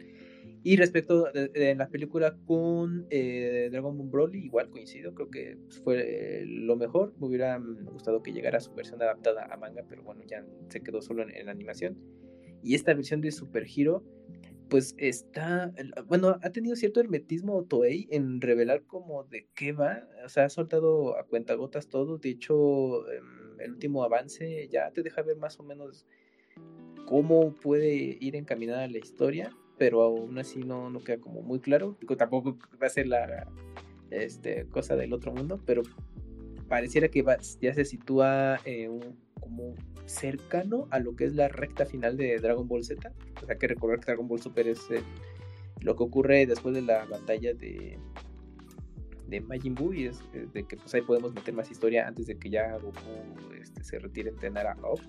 Y 0.65 0.77
respecto 0.77 1.29
de, 1.33 1.49
de 1.49 1.75
la 1.75 1.89
película 1.89 2.37
con 2.45 3.05
eh, 3.09 3.67
Dragon 3.69 3.97
Ball 3.97 4.09
Broly, 4.09 4.45
igual 4.45 4.69
coincido, 4.69 5.13
creo 5.13 5.29
que 5.29 5.57
pues, 5.65 5.81
fue 5.81 6.41
eh, 6.41 6.45
lo 6.45 6.77
mejor. 6.77 7.13
Me 7.19 7.27
hubiera 7.27 7.59
gustado 7.91 8.23
que 8.23 8.31
llegara 8.31 8.61
su 8.61 8.73
versión 8.73 9.01
adaptada 9.01 9.45
a 9.51 9.57
manga, 9.57 9.83
pero 9.89 10.03
bueno, 10.03 10.21
ya 10.25 10.45
se 10.69 10.81
quedó 10.81 11.01
solo 11.01 11.23
en, 11.23 11.35
en 11.35 11.49
animación. 11.49 11.97
Y 12.63 12.75
esta 12.75 12.93
versión 12.93 13.19
de 13.19 13.31
Super 13.31 13.65
Hero, 13.75 14.05
pues 14.69 14.95
está, 14.97 15.71
bueno, 16.07 16.39
ha 16.41 16.49
tenido 16.51 16.75
cierto 16.75 16.99
hermetismo 16.99 17.63
Toei 17.63 18.07
en 18.11 18.41
revelar 18.41 18.83
como 18.83 19.23
de 19.25 19.47
qué 19.53 19.71
va, 19.71 20.07
o 20.25 20.29
sea, 20.29 20.45
ha 20.45 20.49
soltado 20.49 21.17
a 21.17 21.25
cuentagotas 21.25 21.87
todo, 21.87 22.17
de 22.17 22.29
hecho, 22.29 23.09
em, 23.11 23.59
el 23.59 23.71
último 23.71 24.03
avance 24.03 24.67
ya 24.69 24.91
te 24.91 25.03
deja 25.03 25.21
ver 25.21 25.37
más 25.37 25.59
o 25.59 25.63
menos 25.63 26.05
cómo 27.05 27.53
puede 27.53 28.17
ir 28.19 28.35
encaminada 28.35 28.87
la 28.87 28.97
historia, 28.97 29.55
pero 29.77 30.01
aún 30.01 30.37
así 30.37 30.63
no, 30.63 30.89
no 30.89 31.03
queda 31.03 31.19
como 31.19 31.41
muy 31.41 31.59
claro, 31.59 31.97
tampoco 32.17 32.57
va 32.81 32.87
a 32.87 32.89
ser 32.89 33.07
la 33.07 33.47
este, 34.09 34.65
cosa 34.67 34.95
del 34.95 35.13
otro 35.13 35.33
mundo, 35.33 35.61
pero 35.65 35.83
pareciera 36.73 37.07
que 37.07 37.23
ya 37.61 37.71
se 37.75 37.85
sitúa 37.85 38.59
eh, 38.65 38.89
como 39.39 39.75
cercano 40.07 40.87
a 40.89 40.97
lo 40.97 41.15
que 41.15 41.25
es 41.25 41.35
la 41.35 41.47
recta 41.47 41.85
final 41.85 42.17
de 42.17 42.39
Dragon 42.39 42.67
Ball 42.67 42.83
Z. 42.83 43.11
O 43.43 43.45
sea, 43.45 43.59
que 43.59 43.67
recordar 43.67 43.99
que 43.99 44.07
Dragon 44.07 44.27
Ball 44.27 44.41
Super 44.41 44.67
es 44.67 44.79
eh, 44.89 45.03
lo 45.81 45.95
que 45.95 46.01
ocurre 46.01 46.47
después 46.47 46.73
de 46.73 46.81
la 46.81 47.05
batalla 47.05 47.53
de, 47.53 47.99
de 49.27 49.41
Majin 49.41 49.75
Buu 49.75 49.93
y 49.93 50.05
es 50.05 50.23
eh, 50.33 50.47
de 50.51 50.63
que 50.63 50.75
pues 50.75 50.91
ahí 50.95 51.01
podemos 51.01 51.31
meter 51.35 51.53
más 51.53 51.69
historia 51.69 52.07
antes 52.07 52.25
de 52.25 52.39
que 52.39 52.49
ya 52.49 52.75
Goku 52.79 53.53
este, 53.61 53.83
se 53.83 53.99
retire 53.99 54.31
a 54.31 54.33
entrenar 54.33 54.65
a 54.65 54.75
Up. 54.77 54.99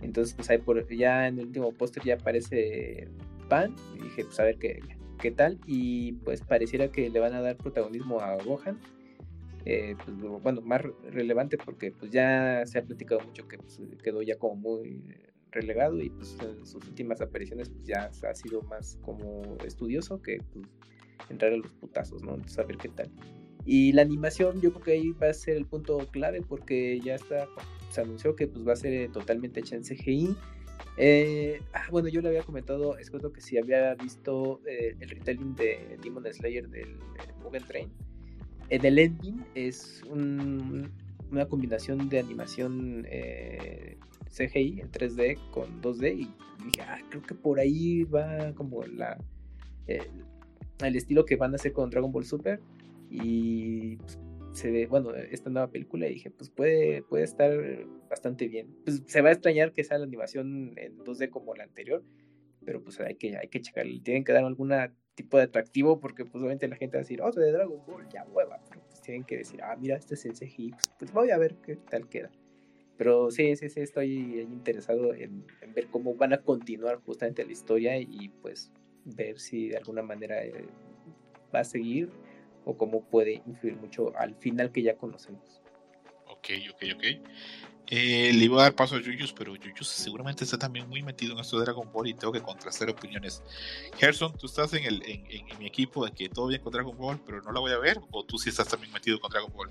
Entonces 0.00 0.32
pues 0.32 0.48
ahí 0.48 0.56
por, 0.56 0.88
ya 0.88 1.28
en 1.28 1.40
el 1.40 1.48
último 1.48 1.72
póster 1.72 2.04
ya 2.04 2.14
aparece 2.14 3.06
Pan 3.50 3.76
y 3.94 4.02
dije 4.02 4.24
pues 4.24 4.40
a 4.40 4.44
ver 4.44 4.56
qué, 4.56 4.80
qué 5.20 5.30
tal 5.30 5.58
y 5.66 6.12
pues 6.12 6.40
pareciera 6.40 6.88
que 6.88 7.10
le 7.10 7.20
van 7.20 7.34
a 7.34 7.42
dar 7.42 7.58
protagonismo 7.58 8.18
a 8.20 8.42
Gohan. 8.42 8.78
Eh, 9.68 9.96
pues, 10.04 10.16
bueno, 10.42 10.60
más 10.60 10.80
relevante 11.10 11.58
porque 11.58 11.90
pues 11.90 12.12
ya 12.12 12.62
se 12.66 12.78
ha 12.78 12.84
platicado 12.84 13.20
mucho 13.22 13.48
que 13.48 13.58
pues, 13.58 13.80
quedó 14.00 14.22
ya 14.22 14.38
como 14.38 14.54
muy 14.54 15.02
relegado 15.50 16.00
y 16.00 16.08
pues 16.08 16.38
en 16.40 16.64
sus 16.64 16.86
últimas 16.86 17.20
apariciones 17.20 17.68
pues 17.68 17.84
ya 17.84 18.04
ha 18.28 18.34
sido 18.34 18.62
más 18.62 18.96
como 19.02 19.56
estudioso 19.66 20.22
que 20.22 20.38
pues, 20.52 20.66
entrar 21.30 21.52
a 21.52 21.56
los 21.56 21.72
putazos, 21.72 22.22
¿no? 22.22 22.34
Entonces 22.34 22.58
a 22.60 22.62
ver 22.62 22.76
qué 22.76 22.90
tal. 22.90 23.10
Y 23.64 23.92
la 23.92 24.02
animación 24.02 24.60
yo 24.60 24.70
creo 24.72 24.84
que 24.84 24.92
ahí 24.92 25.10
va 25.10 25.30
a 25.30 25.34
ser 25.34 25.56
el 25.56 25.66
punto 25.66 25.98
clave 26.12 26.42
porque 26.42 27.00
ya 27.00 27.16
está, 27.16 27.48
se 27.90 28.02
anunció 28.02 28.36
que 28.36 28.46
pues 28.46 28.64
va 28.64 28.74
a 28.74 28.76
ser 28.76 29.10
totalmente 29.10 29.58
hecha 29.58 29.74
en 29.74 29.82
CGI. 29.82 30.36
Eh, 30.96 31.60
ah, 31.72 31.88
bueno, 31.90 32.08
yo 32.08 32.20
le 32.20 32.28
había 32.28 32.42
comentado, 32.44 32.96
es 32.98 33.10
que 33.10 33.40
si 33.40 33.58
había 33.58 33.96
visto 33.96 34.60
eh, 34.64 34.94
el 35.00 35.10
retelling 35.10 35.56
de 35.56 35.98
Demon 36.00 36.24
Slayer 36.32 36.68
del 36.68 37.00
Mugen 37.42 37.64
Train 37.64 38.05
en 38.68 38.84
el 38.84 38.98
ending 38.98 39.44
es 39.54 40.02
una 40.10 41.46
combinación 41.48 42.08
de 42.08 42.18
animación 42.18 43.06
eh, 43.08 43.96
CGI 44.30 44.80
en 44.80 44.90
3D 44.90 45.38
con 45.50 45.80
2D 45.82 46.12
y 46.14 46.34
dije, 46.64 46.82
ah, 46.82 46.98
creo 47.10 47.22
que 47.22 47.34
por 47.34 47.60
ahí 47.60 48.04
va 48.04 48.52
como 48.54 48.82
la 48.84 49.18
el 49.86 50.96
estilo 50.96 51.24
que 51.24 51.36
van 51.36 51.52
a 51.52 51.56
hacer 51.56 51.72
con 51.72 51.90
Dragon 51.90 52.12
Ball 52.12 52.24
Super 52.24 52.60
y 53.10 53.96
pues, 53.96 54.18
se 54.52 54.70
ve, 54.70 54.86
bueno, 54.86 55.14
esta 55.14 55.50
nueva 55.50 55.70
película 55.70 56.08
y 56.08 56.14
dije, 56.14 56.30
pues 56.30 56.50
puede, 56.50 57.02
puede 57.02 57.24
estar 57.24 57.52
bastante 58.08 58.48
bien. 58.48 58.74
Pues 58.84 59.02
se 59.06 59.20
va 59.20 59.28
a 59.28 59.32
extrañar 59.32 59.72
que 59.72 59.84
sea 59.84 59.98
la 59.98 60.04
animación 60.04 60.72
en 60.76 60.98
2D 60.98 61.28
como 61.28 61.54
la 61.54 61.64
anterior, 61.64 62.02
pero 62.64 62.82
pues 62.82 62.98
hay 63.00 63.16
que, 63.16 63.36
hay 63.36 63.48
que 63.48 63.60
checarle. 63.60 64.00
Tienen 64.00 64.24
que 64.24 64.32
dar 64.32 64.44
algún 64.44 64.72
tipo 65.16 65.38
de 65.38 65.44
atractivo 65.44 65.98
porque 65.98 66.24
pues 66.24 66.36
obviamente 66.36 66.68
la 66.68 66.76
gente 66.76 66.96
va 66.96 67.00
a 67.00 67.02
decir, 67.02 67.20
oh, 67.20 67.32
de 67.32 67.50
Dragon 67.50 67.80
Ball, 67.86 68.08
ya 68.08 68.24
hueva, 68.26 68.60
pero 68.68 68.82
pues 68.86 69.00
tienen 69.00 69.24
que 69.24 69.38
decir, 69.38 69.60
ah, 69.62 69.74
mira, 69.76 69.96
este 69.96 70.14
es 70.14 70.24
el 70.26 70.34
CGI, 70.34 70.70
pues, 70.70 70.90
pues, 70.98 71.12
voy 71.12 71.30
a 71.30 71.38
ver 71.38 71.56
qué 71.56 71.76
tal 71.76 72.08
queda. 72.08 72.30
Pero 72.96 73.30
sí, 73.30 73.56
sí, 73.56 73.68
sí, 73.68 73.80
estoy 73.80 74.40
interesado 74.40 75.12
en, 75.14 75.44
ver 75.74 75.88
cómo 75.88 76.14
van 76.14 76.32
a 76.32 76.42
continuar 76.42 77.00
justamente 77.04 77.44
la 77.44 77.52
historia 77.52 77.98
y 77.98 78.30
pues 78.40 78.72
ver 79.04 79.38
si 79.38 79.68
de 79.68 79.76
alguna 79.76 80.02
manera 80.02 80.42
eh, 80.44 80.66
va 81.54 81.60
a 81.60 81.64
seguir 81.64 82.10
o 82.64 82.76
cómo 82.76 83.04
puede 83.04 83.42
influir 83.46 83.76
mucho 83.76 84.16
al 84.16 84.34
final 84.36 84.72
que 84.72 84.82
ya 84.82 84.96
conocemos. 84.96 85.62
Ok, 86.26 86.48
ok, 86.72 86.82
ok. 86.94 87.04
Eh, 87.88 88.32
le 88.34 88.44
iba 88.44 88.60
a 88.60 88.64
dar 88.64 88.74
paso 88.74 88.96
a 88.96 89.00
Yuyus, 89.00 89.32
pero 89.32 89.54
Yuyus 89.54 89.86
seguramente 89.86 90.42
está 90.42 90.58
también 90.58 90.88
muy 90.88 91.02
metido 91.02 91.34
en 91.34 91.38
esto 91.38 91.58
de 91.58 91.66
Dragon 91.66 91.90
Ball 91.92 92.08
y 92.08 92.14
tengo 92.14 92.32
que 92.32 92.42
contrastar 92.42 92.90
opiniones. 92.90 93.42
Gerson, 93.96 94.36
¿tú 94.36 94.46
estás 94.46 94.72
en, 94.72 94.84
el, 94.84 95.02
en, 95.06 95.58
mi 95.58 95.66
equipo 95.66 96.04
de 96.04 96.12
que 96.12 96.28
todo 96.28 96.48
bien 96.48 96.60
con 96.60 96.72
Dragon 96.72 96.96
Ball, 96.96 97.20
pero 97.24 97.40
no 97.42 97.52
la 97.52 97.60
voy 97.60 97.72
a 97.72 97.78
ver? 97.78 98.00
¿O 98.10 98.24
tú 98.24 98.38
sí 98.38 98.48
estás 98.48 98.68
también 98.68 98.92
metido 98.92 99.20
con 99.20 99.30
Dragon 99.30 99.52
Ball? 99.52 99.70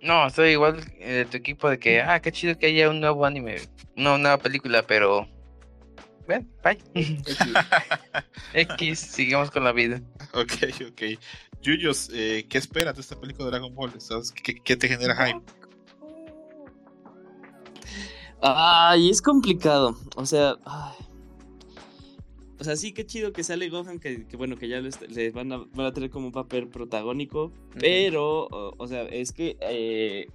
No, 0.00 0.26
estoy 0.26 0.50
igual 0.50 0.82
de 0.98 1.26
tu 1.26 1.36
equipo 1.36 1.68
de 1.68 1.78
que, 1.78 2.00
ah, 2.00 2.20
qué 2.20 2.32
chido 2.32 2.56
que 2.56 2.66
haya 2.66 2.88
un 2.88 3.00
nuevo 3.00 3.26
anime, 3.26 3.56
una 3.96 4.16
nueva 4.16 4.38
película, 4.38 4.86
pero... 4.86 5.28
Bueno, 6.26 6.46
bye. 6.62 6.78
X, 8.52 8.98
sigamos 8.98 9.50
con 9.50 9.64
la 9.64 9.72
vida. 9.72 10.00
Ok, 10.34 10.52
ok. 10.90 11.02
Yuyos, 11.62 12.10
eh, 12.12 12.46
¿qué 12.48 12.58
esperas 12.58 12.94
de 12.94 13.00
esta 13.00 13.18
película 13.18 13.46
de 13.46 13.50
Dragon 13.52 13.74
Ball? 13.74 13.92
¿Qué, 14.42 14.54
qué 14.62 14.76
te 14.76 14.88
genera 14.88 15.26
hype? 15.26 15.40
Ay, 18.40 19.10
es 19.10 19.20
complicado. 19.20 19.96
O 20.16 20.26
sea, 20.26 20.56
o 22.60 22.64
sea, 22.64 22.76
sí, 22.76 22.92
qué 22.92 23.06
chido 23.06 23.32
que 23.32 23.44
sale 23.44 23.68
Gohan, 23.68 24.00
que, 24.00 24.26
bueno, 24.36 24.56
que 24.56 24.68
ya 24.68 24.80
les, 24.80 24.98
van, 25.32 25.52
a, 25.52 25.92
tener 25.92 26.10
como 26.10 26.26
un 26.26 26.32
papel 26.32 26.68
protagónico. 26.68 27.52
Pero, 27.78 28.48
o, 28.50 28.86
sea, 28.88 29.02
es 29.04 29.32
que 29.32 29.56
eh, 29.60 30.26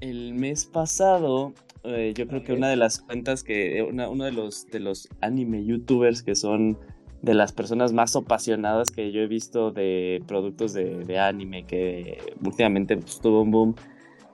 el 0.00 0.34
mes 0.34 0.64
pasado, 0.64 1.52
eh, 1.84 2.12
yo 2.16 2.26
creo 2.26 2.42
que 2.42 2.52
una 2.52 2.68
de 2.68 2.76
las 2.76 3.00
cuentas 3.00 3.44
que, 3.44 3.86
uno 3.88 4.24
de 4.24 4.32
los, 4.32 4.66
de 4.66 4.80
los 4.80 5.08
anime 5.20 5.64
youtubers 5.64 6.22
que 6.22 6.34
son 6.34 6.76
de 7.22 7.34
las 7.34 7.52
personas 7.52 7.92
más 7.92 8.16
apasionadas 8.16 8.90
que 8.90 9.12
yo 9.12 9.20
he 9.20 9.26
visto 9.26 9.70
de 9.70 10.22
productos 10.26 10.72
de, 10.72 11.18
anime, 11.18 11.66
que 11.66 12.18
últimamente 12.44 12.96
pues, 12.96 13.20
tuvo 13.20 13.42
un 13.42 13.50
boom 13.50 13.74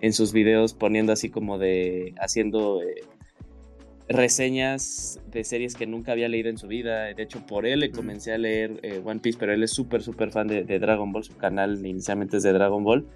en 0.01 0.13
sus 0.13 0.33
videos 0.33 0.75
poniendo 0.75 1.13
así 1.13 1.31
como 1.31 1.59
de 1.59 2.15
haciendo 2.19 2.83
eh, 2.83 3.03
reseñas 4.09 5.21
de 5.31 5.45
series 5.45 5.75
que 5.75 5.87
nunca 5.87 6.13
había 6.13 6.29
leído 6.29 6.49
en 6.49 6.59
su 6.59 6.67
vida. 6.67 7.05
De 7.13 7.23
hecho, 7.23 7.45
por 7.47 7.67
él 7.67 7.81
le 7.81 7.91
comencé 7.91 8.33
a 8.33 8.39
leer 8.39 8.79
eh, 8.83 9.01
One 9.05 9.21
Piece, 9.21 9.39
pero 9.39 9.53
él 9.53 9.63
es 9.63 9.73
súper, 9.73 10.03
súper 10.03 10.31
fan 10.31 10.47
de, 10.49 10.65
Dragon 10.65 11.13
Ball. 11.13 11.25
Su 11.25 11.37
canal 11.37 11.85
inicialmente 11.85 12.37
es 12.37 12.43
de 12.43 12.53
Dragon 12.53 12.85
Ball. 12.85 13.07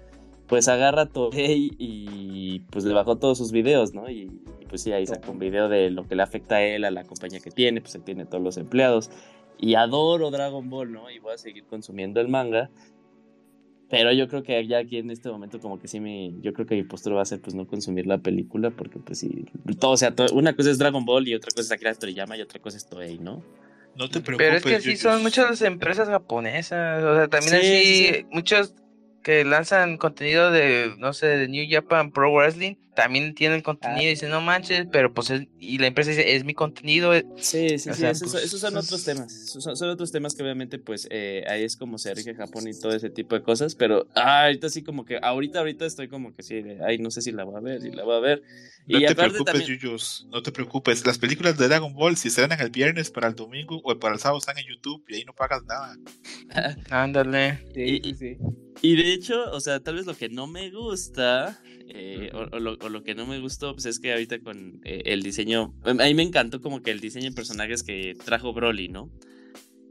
Pues 0.47 0.67
agarra 0.67 1.05
Toei 1.05 1.71
y 1.77 2.59
pues 2.71 2.83
le 2.83 2.93
bajó 2.93 3.17
todos 3.17 3.37
sus 3.37 3.53
videos, 3.53 3.93
¿no? 3.93 4.09
Y, 4.09 4.29
y 4.59 4.65
pues 4.67 4.81
sí, 4.81 4.91
ahí 4.91 5.07
sacó 5.07 5.31
un 5.31 5.39
video 5.39 5.69
de 5.69 5.91
lo 5.91 6.05
que 6.07 6.15
le 6.15 6.23
afecta 6.23 6.55
a 6.55 6.61
él, 6.61 6.83
a 6.83 6.91
la 6.91 7.05
compañía 7.05 7.39
que 7.39 7.51
tiene, 7.51 7.79
pues 7.79 7.95
él 7.95 8.03
tiene 8.03 8.25
todos 8.25 8.43
los 8.43 8.57
empleados. 8.57 9.09
Y 9.57 9.75
adoro 9.75 10.29
Dragon 10.29 10.69
Ball, 10.69 10.91
¿no? 10.91 11.09
Y 11.09 11.19
voy 11.19 11.33
a 11.33 11.37
seguir 11.37 11.63
consumiendo 11.65 12.19
el 12.19 12.27
manga. 12.27 12.69
Pero 13.91 14.13
yo 14.13 14.29
creo 14.29 14.41
que 14.41 14.65
ya 14.65 14.77
aquí 14.77 14.97
en 14.97 15.11
este 15.11 15.29
momento 15.29 15.59
como 15.59 15.77
que 15.77 15.89
sí 15.89 15.99
me... 15.99 16.31
Yo 16.39 16.53
creo 16.53 16.65
que 16.65 16.75
mi 16.75 16.83
postura 16.83 17.17
va 17.17 17.23
a 17.23 17.25
ser 17.25 17.41
pues 17.41 17.53
no 17.53 17.67
consumir 17.67 18.07
la 18.07 18.17
película 18.19 18.71
porque 18.71 18.99
pues 18.99 19.19
sí... 19.19 19.45
Todo, 19.79 19.91
o 19.91 19.97
sea, 19.97 20.15
una 20.31 20.55
cosa 20.55 20.71
es 20.71 20.77
Dragon 20.77 21.03
Ball 21.03 21.27
y 21.27 21.35
otra 21.35 21.51
cosa 21.51 21.61
es 21.61 21.71
Akira 21.73 21.93
Toriyama 21.93 22.37
y 22.37 22.41
otra 22.41 22.61
cosa 22.61 22.77
es 22.77 22.85
Toei, 22.87 23.19
¿no? 23.19 23.43
No 23.97 24.09
te 24.09 24.21
preocupes. 24.21 24.47
Pero 24.47 24.57
es 24.57 24.63
que 24.63 24.91
sí 24.91 24.95
son 24.95 25.21
muchas 25.21 25.61
empresas 25.61 26.07
japonesas, 26.07 27.03
o 27.03 27.15
sea, 27.15 27.27
también 27.27 27.55
así 27.55 28.25
muchos 28.31 28.73
que 29.21 29.43
lanzan 29.43 29.97
contenido 29.97 30.51
de, 30.51 30.93
no 30.97 31.11
sé, 31.11 31.27
de 31.27 31.47
New 31.49 31.65
Japan 31.69 32.11
Pro 32.11 32.31
Wrestling, 32.33 32.75
también 32.95 33.33
tienen 33.33 33.61
contenido 33.61 34.03
y 34.03 34.09
dicen, 34.09 34.29
no 34.29 34.41
manches, 34.41 34.87
pero 34.91 35.13
pues 35.13 35.31
y 35.59 35.77
la 35.77 35.87
empresa 35.87 36.09
dice, 36.09 36.35
es 36.35 36.43
mi 36.43 36.53
contenido. 36.53 37.13
Sí, 37.37 37.77
sí, 37.79 37.93
sí, 37.93 38.05
esos, 38.05 38.31
pues, 38.31 38.49
son 38.49 38.77
otros 38.77 39.03
temas, 39.03 39.51
son, 39.51 39.89
otros 39.89 40.11
temas 40.11 40.35
que 40.35 40.43
obviamente 40.43 40.79
pues 40.79 41.07
eh, 41.09 41.43
ahí 41.47 41.63
es 41.63 41.77
como 41.77 41.97
se 41.97 42.13
rige 42.13 42.35
Japón 42.35 42.67
y 42.67 42.79
todo 42.79 42.93
ese 42.93 43.09
tipo 43.09 43.35
de 43.35 43.43
cosas, 43.43 43.75
pero 43.75 44.07
ah, 44.15 44.45
ahorita 44.45 44.69
sí 44.69 44.83
como 44.83 45.05
que, 45.05 45.19
ahorita, 45.21 45.59
ahorita 45.59 45.85
estoy 45.85 46.07
como 46.07 46.35
que 46.35 46.43
sí, 46.43 46.63
ay, 46.85 46.97
no 46.97 47.11
sé 47.11 47.21
si 47.21 47.31
la 47.31 47.43
voy 47.43 47.55
a 47.57 47.59
ver, 47.61 47.81
si 47.81 47.91
la 47.91 48.03
voy 48.03 48.15
a 48.15 48.19
ver. 48.19 48.43
No 48.87 48.99
te 48.99 49.15
preocupes, 49.15 49.65
Yuyos, 49.67 50.27
no 50.29 50.41
te 50.41 50.51
preocupes, 50.51 51.05
las 51.05 51.17
películas 51.17 51.57
de 51.57 51.67
Dragon 51.67 51.93
Ball 51.93 52.17
si 52.17 52.29
se 52.29 52.41
dan 52.41 52.59
el 52.59 52.69
viernes 52.69 53.11
para 53.11 53.27
el 53.27 53.35
domingo 53.35 53.79
o 53.83 53.99
para 53.99 54.15
el 54.15 54.19
sábado 54.19 54.39
están 54.39 54.57
en 54.57 54.65
YouTube 54.65 55.03
y 55.07 55.15
ahí 55.15 55.25
no 55.25 55.33
pagas 55.33 55.63
nada. 55.65 55.95
Ándale. 56.89 57.59
Sí, 57.73 58.01
sí, 58.03 58.15
sí. 58.15 58.37
Y 58.81 58.95
de 58.95 59.13
hecho, 59.13 59.51
o 59.51 59.59
sea, 59.59 59.79
tal 59.79 59.95
vez 59.95 60.05
lo 60.05 60.15
que 60.15 60.29
no 60.29 60.47
me 60.47 60.69
gusta 60.71 61.61
eh, 61.93 62.31
o, 62.33 62.59
lo, 62.59 63.03
que 63.03 63.15
no 63.15 63.25
me 63.25 63.39
gustó, 63.39 63.73
pues 63.73 63.85
es 63.85 63.99
que 63.99 64.11
ahorita 64.11 64.39
con 64.39 64.81
eh, 64.83 65.03
el 65.05 65.23
diseño, 65.23 65.73
a 65.83 65.93
mí 65.93 66.13
me 66.13 66.23
encantó 66.23 66.61
como 66.61 66.81
que 66.81 66.91
el 66.91 66.99
diseño 66.99 67.29
de 67.29 67.35
personajes 67.35 67.83
que 67.83 68.15
trajo 68.25 68.53
Broly, 68.53 68.87
¿no? 68.89 69.11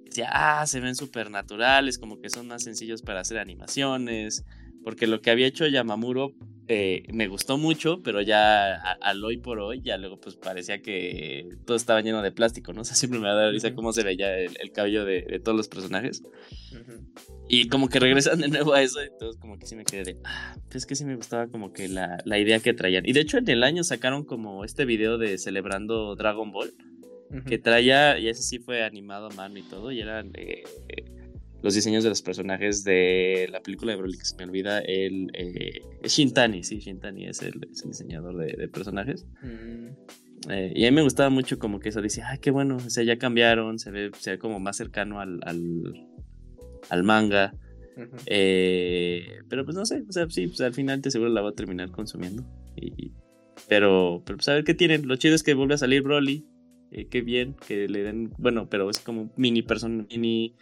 Decía, 0.04 0.30
ah, 0.32 0.66
se 0.66 0.80
ven 0.80 0.96
súper 0.96 1.30
naturales, 1.30 1.98
como 1.98 2.20
que 2.20 2.30
son 2.30 2.48
más 2.48 2.64
sencillos 2.64 3.02
para 3.02 3.20
hacer 3.20 3.38
animaciones, 3.38 4.44
porque 4.84 5.06
lo 5.06 5.20
que 5.20 5.30
había 5.30 5.46
hecho 5.46 5.66
Yamamuro 5.66 6.34
eh, 6.72 7.02
me 7.12 7.26
gustó 7.26 7.58
mucho, 7.58 8.00
pero 8.00 8.22
ya 8.22 8.76
al 8.76 9.24
hoy 9.24 9.38
por 9.38 9.58
hoy, 9.58 9.80
ya 9.82 9.98
luego 9.98 10.20
pues 10.20 10.36
parecía 10.36 10.80
que 10.80 11.48
todo 11.66 11.76
estaba 11.76 12.00
lleno 12.00 12.22
de 12.22 12.30
plástico, 12.30 12.72
¿no? 12.72 12.80
O 12.82 12.84
sea, 12.84 12.94
siempre 12.94 13.18
me 13.18 13.26
da 13.26 13.50
risa 13.50 13.74
cómo 13.74 13.92
se 13.92 14.04
veía 14.04 14.38
el, 14.38 14.70
cabello 14.72 15.04
de, 15.04 15.40
todos 15.44 15.56
los 15.56 15.66
personajes. 15.66 16.22
Y 17.48 17.66
como 17.68 17.88
que 17.88 17.98
regresan 17.98 18.38
de 18.38 18.46
nuevo 18.46 18.72
a 18.72 18.82
eso, 18.82 19.00
todos 19.18 19.36
como 19.38 19.58
que 19.58 19.66
sí 19.66 19.74
me 19.74 19.84
quedé 19.84 20.04
de, 20.04 20.18
ah, 20.22 20.56
pues 20.70 20.86
que 20.86 20.94
sí 20.94 21.04
me 21.04 21.16
gustaba 21.16 21.48
como 21.48 21.72
que 21.72 21.88
la, 21.88 22.22
la, 22.24 22.38
idea 22.38 22.60
que 22.60 22.72
traían. 22.72 23.04
Y 23.04 23.14
de 23.14 23.20
hecho 23.20 23.38
en 23.38 23.48
el 23.48 23.64
año 23.64 23.82
sacaron 23.82 24.24
como 24.24 24.64
este 24.64 24.84
video 24.84 25.18
de 25.18 25.38
celebrando 25.38 26.14
Dragon 26.14 26.52
Ball, 26.52 26.72
que 27.46 27.58
traía, 27.58 28.16
y 28.16 28.28
ese 28.28 28.42
sí 28.42 28.60
fue 28.60 28.84
animado 28.84 29.26
a 29.26 29.34
mano 29.34 29.58
y 29.58 29.62
todo, 29.62 29.90
y 29.90 30.00
eran... 30.00 30.30
Eh, 30.34 30.62
los 31.62 31.74
diseños 31.74 32.02
de 32.02 32.10
los 32.10 32.22
personajes 32.22 32.84
de 32.84 33.48
la 33.50 33.60
película 33.60 33.92
de 33.92 33.98
Broly, 33.98 34.16
que 34.16 34.24
se 34.24 34.36
me 34.36 34.44
olvida, 34.44 34.80
el 34.80 35.30
eh, 35.34 35.82
Shintani, 36.04 36.62
sí, 36.64 36.78
Shintani 36.78 37.26
es 37.26 37.42
el, 37.42 37.60
diseñador 37.84 38.36
de, 38.36 38.68
personajes. 38.68 39.26
Mm. 39.42 39.88
Eh, 40.48 40.72
y 40.74 40.86
a 40.86 40.90
mí 40.90 40.94
me 40.94 41.02
gustaba 41.02 41.28
mucho 41.28 41.58
como 41.58 41.80
que 41.80 41.90
eso, 41.90 42.00
dice, 42.00 42.22
ah, 42.22 42.38
qué 42.38 42.50
bueno, 42.50 42.76
o 42.76 42.90
sea, 42.90 43.04
ya 43.04 43.18
cambiaron, 43.18 43.78
se 43.78 43.90
ve, 43.90 44.10
se 44.18 44.32
ve 44.32 44.38
como 44.38 44.58
más 44.58 44.76
cercano 44.76 45.20
al, 45.20 45.40
al, 45.44 47.02
manga. 47.04 47.54
Eh, 48.24 49.40
pero 49.50 49.66
pues 49.66 49.76
no 49.76 49.84
sé, 49.84 50.02
o 50.08 50.12
sea, 50.12 50.28
sí, 50.30 50.46
pues 50.46 50.62
al 50.62 50.72
final 50.72 51.02
te 51.02 51.10
seguro 51.10 51.30
la 51.30 51.42
voy 51.42 51.52
a 51.52 51.54
terminar 51.54 51.90
consumiendo. 51.90 52.44
Y, 52.74 53.12
pero, 53.68 54.22
pero 54.24 54.38
pues 54.38 54.48
a 54.48 54.54
ver 54.54 54.64
qué 54.64 54.72
tienen. 54.72 55.06
Lo 55.06 55.16
chido 55.16 55.34
es 55.34 55.42
que 55.42 55.52
vuelve 55.52 55.74
a 55.74 55.78
salir 55.78 56.00
Broly. 56.00 56.46
qué 57.10 57.20
bien, 57.20 57.54
que 57.68 57.86
le 57.88 58.02
den, 58.02 58.32
bueno, 58.38 58.70
pero 58.70 58.88
es 58.88 58.98
como 58.98 59.30
mini 59.36 59.60
persona, 59.60 60.06
mini 60.10 60.56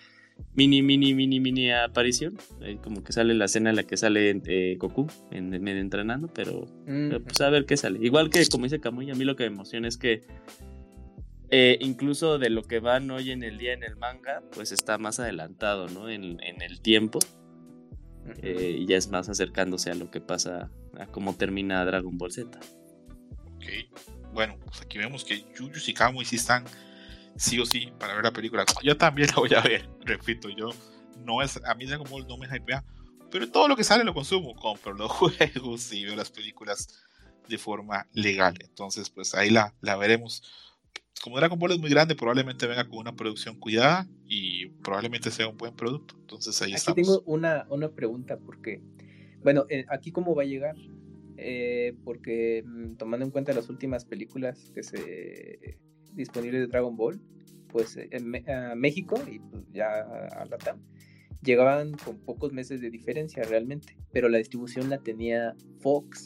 mini, 0.54 0.82
mini, 0.82 1.14
mini, 1.14 1.40
mini 1.40 1.70
aparición. 1.72 2.36
Eh, 2.62 2.78
como 2.82 3.02
que 3.04 3.12
sale 3.12 3.34
la 3.34 3.44
escena 3.46 3.70
en 3.70 3.76
la 3.76 3.84
que 3.84 3.96
sale 3.96 4.40
eh, 4.46 4.76
Goku 4.78 5.06
en, 5.30 5.50
medio 5.62 5.80
entrenando, 5.80 6.28
pero, 6.32 6.66
Mm, 6.86 7.08
pero, 7.10 7.22
pues 7.22 7.40
a 7.40 7.50
ver 7.50 7.66
qué 7.66 7.76
sale. 7.76 7.98
Igual 8.02 8.30
que 8.30 8.44
como 8.48 8.64
dice 8.64 8.80
Camuy, 8.80 9.10
a 9.10 9.14
mí 9.14 9.24
lo 9.24 9.36
que 9.36 9.44
me 9.44 9.54
emociona 9.54 9.88
es 9.88 9.96
que 9.98 10.22
eh, 11.50 11.78
incluso 11.80 12.38
de 12.38 12.50
lo 12.50 12.62
que 12.62 12.78
van 12.80 13.10
hoy 13.10 13.30
en 13.30 13.42
el 13.42 13.56
día 13.58 13.72
en 13.72 13.82
el 13.82 13.96
manga, 13.96 14.42
pues 14.54 14.70
está 14.72 14.98
más 14.98 15.18
adelantado, 15.20 15.88
¿no? 15.88 16.08
En, 16.10 16.42
en 16.42 16.60
el 16.62 16.80
tiempo. 16.80 17.18
eh, 18.42 18.76
y 18.80 18.86
ya 18.86 18.96
es 18.98 19.08
más 19.08 19.28
acercándose 19.30 19.90
a 19.90 19.94
lo 19.94 20.10
que 20.10 20.20
pasa, 20.20 20.70
a 20.98 21.06
cómo 21.06 21.34
termina 21.36 21.82
Dragon 21.86 22.18
Ball 22.18 22.30
Z. 22.32 22.58
Ok. 23.54 23.64
Bueno, 24.34 24.56
pues 24.66 24.82
aquí 24.82 24.98
vemos 24.98 25.24
que 25.24 25.42
Jujutsu 25.56 25.90
y 25.90 25.94
Kamui 25.94 26.24
sí 26.26 26.36
están 26.36 26.64
sí 27.38 27.58
o 27.60 27.66
sí 27.66 27.92
para 27.98 28.14
ver 28.14 28.24
la 28.24 28.32
película. 28.32 28.66
Yo 28.82 28.96
también 28.98 29.28
la 29.34 29.36
voy 29.36 29.54
a 29.54 29.62
ver, 29.62 29.88
repito, 30.02 30.48
yo 30.50 30.70
no 31.24 31.42
es, 31.42 31.60
a 31.64 31.74
mí 31.76 31.86
Dragon 31.86 32.08
Ball 32.10 32.26
no 32.28 32.38
me 32.38 32.46
hypea, 32.48 32.84
pero 33.30 33.50
todo 33.50 33.68
lo 33.68 33.76
que 33.76 33.84
sale 33.84 34.04
lo 34.04 34.14
consumo, 34.14 34.54
compro 34.56 34.94
los 34.94 35.10
juegos 35.12 35.92
y 35.92 36.04
veo 36.04 36.16
las 36.16 36.30
películas 36.30 36.88
de 37.48 37.58
forma 37.58 38.08
legal. 38.12 38.56
Entonces, 38.62 39.10
pues 39.10 39.34
ahí 39.34 39.50
la, 39.50 39.74
la 39.82 39.96
veremos. 39.96 40.42
Como 41.22 41.38
Dragon 41.38 41.58
Ball 41.58 41.72
es 41.72 41.78
muy 41.80 41.90
grande, 41.90 42.14
probablemente 42.14 42.66
venga 42.66 42.88
con 42.88 42.98
una 42.98 43.16
producción 43.16 43.58
cuidada 43.58 44.08
y 44.26 44.66
probablemente 44.84 45.30
sea 45.32 45.48
un 45.48 45.56
buen 45.58 45.74
producto. 45.74 46.16
Entonces 46.20 46.60
ahí 46.62 46.74
Aquí 46.74 46.76
estamos. 46.76 46.96
tengo 46.96 47.22
una, 47.26 47.66
una 47.70 47.90
pregunta 47.90 48.38
porque, 48.38 48.82
bueno, 49.42 49.66
eh, 49.68 49.84
aquí 49.90 50.12
cómo 50.12 50.34
va 50.34 50.42
a 50.44 50.46
llegar, 50.46 50.76
Eh, 51.36 51.96
porque 52.04 52.64
mm, 52.66 52.96
tomando 52.96 53.24
en 53.26 53.30
cuenta 53.32 53.52
las 53.52 53.68
últimas 53.68 54.04
películas 54.04 54.70
que 54.74 54.82
se 54.82 55.80
disponibles 56.18 56.60
de 56.60 56.66
Dragon 56.66 56.96
Ball, 56.96 57.20
pues 57.68 57.96
eh, 57.96 58.08
en 58.12 58.48
a 58.50 58.74
México 58.74 59.18
y 59.30 59.38
pues, 59.38 59.64
ya 59.72 59.88
a 59.90 60.44
Latam 60.44 60.80
llegaban 61.42 61.92
con 61.92 62.18
pocos 62.18 62.52
meses 62.52 62.80
de 62.80 62.90
diferencia 62.90 63.42
realmente, 63.44 63.96
pero 64.12 64.28
la 64.28 64.38
distribución 64.38 64.90
la 64.90 64.98
tenía 64.98 65.54
Fox 65.80 66.24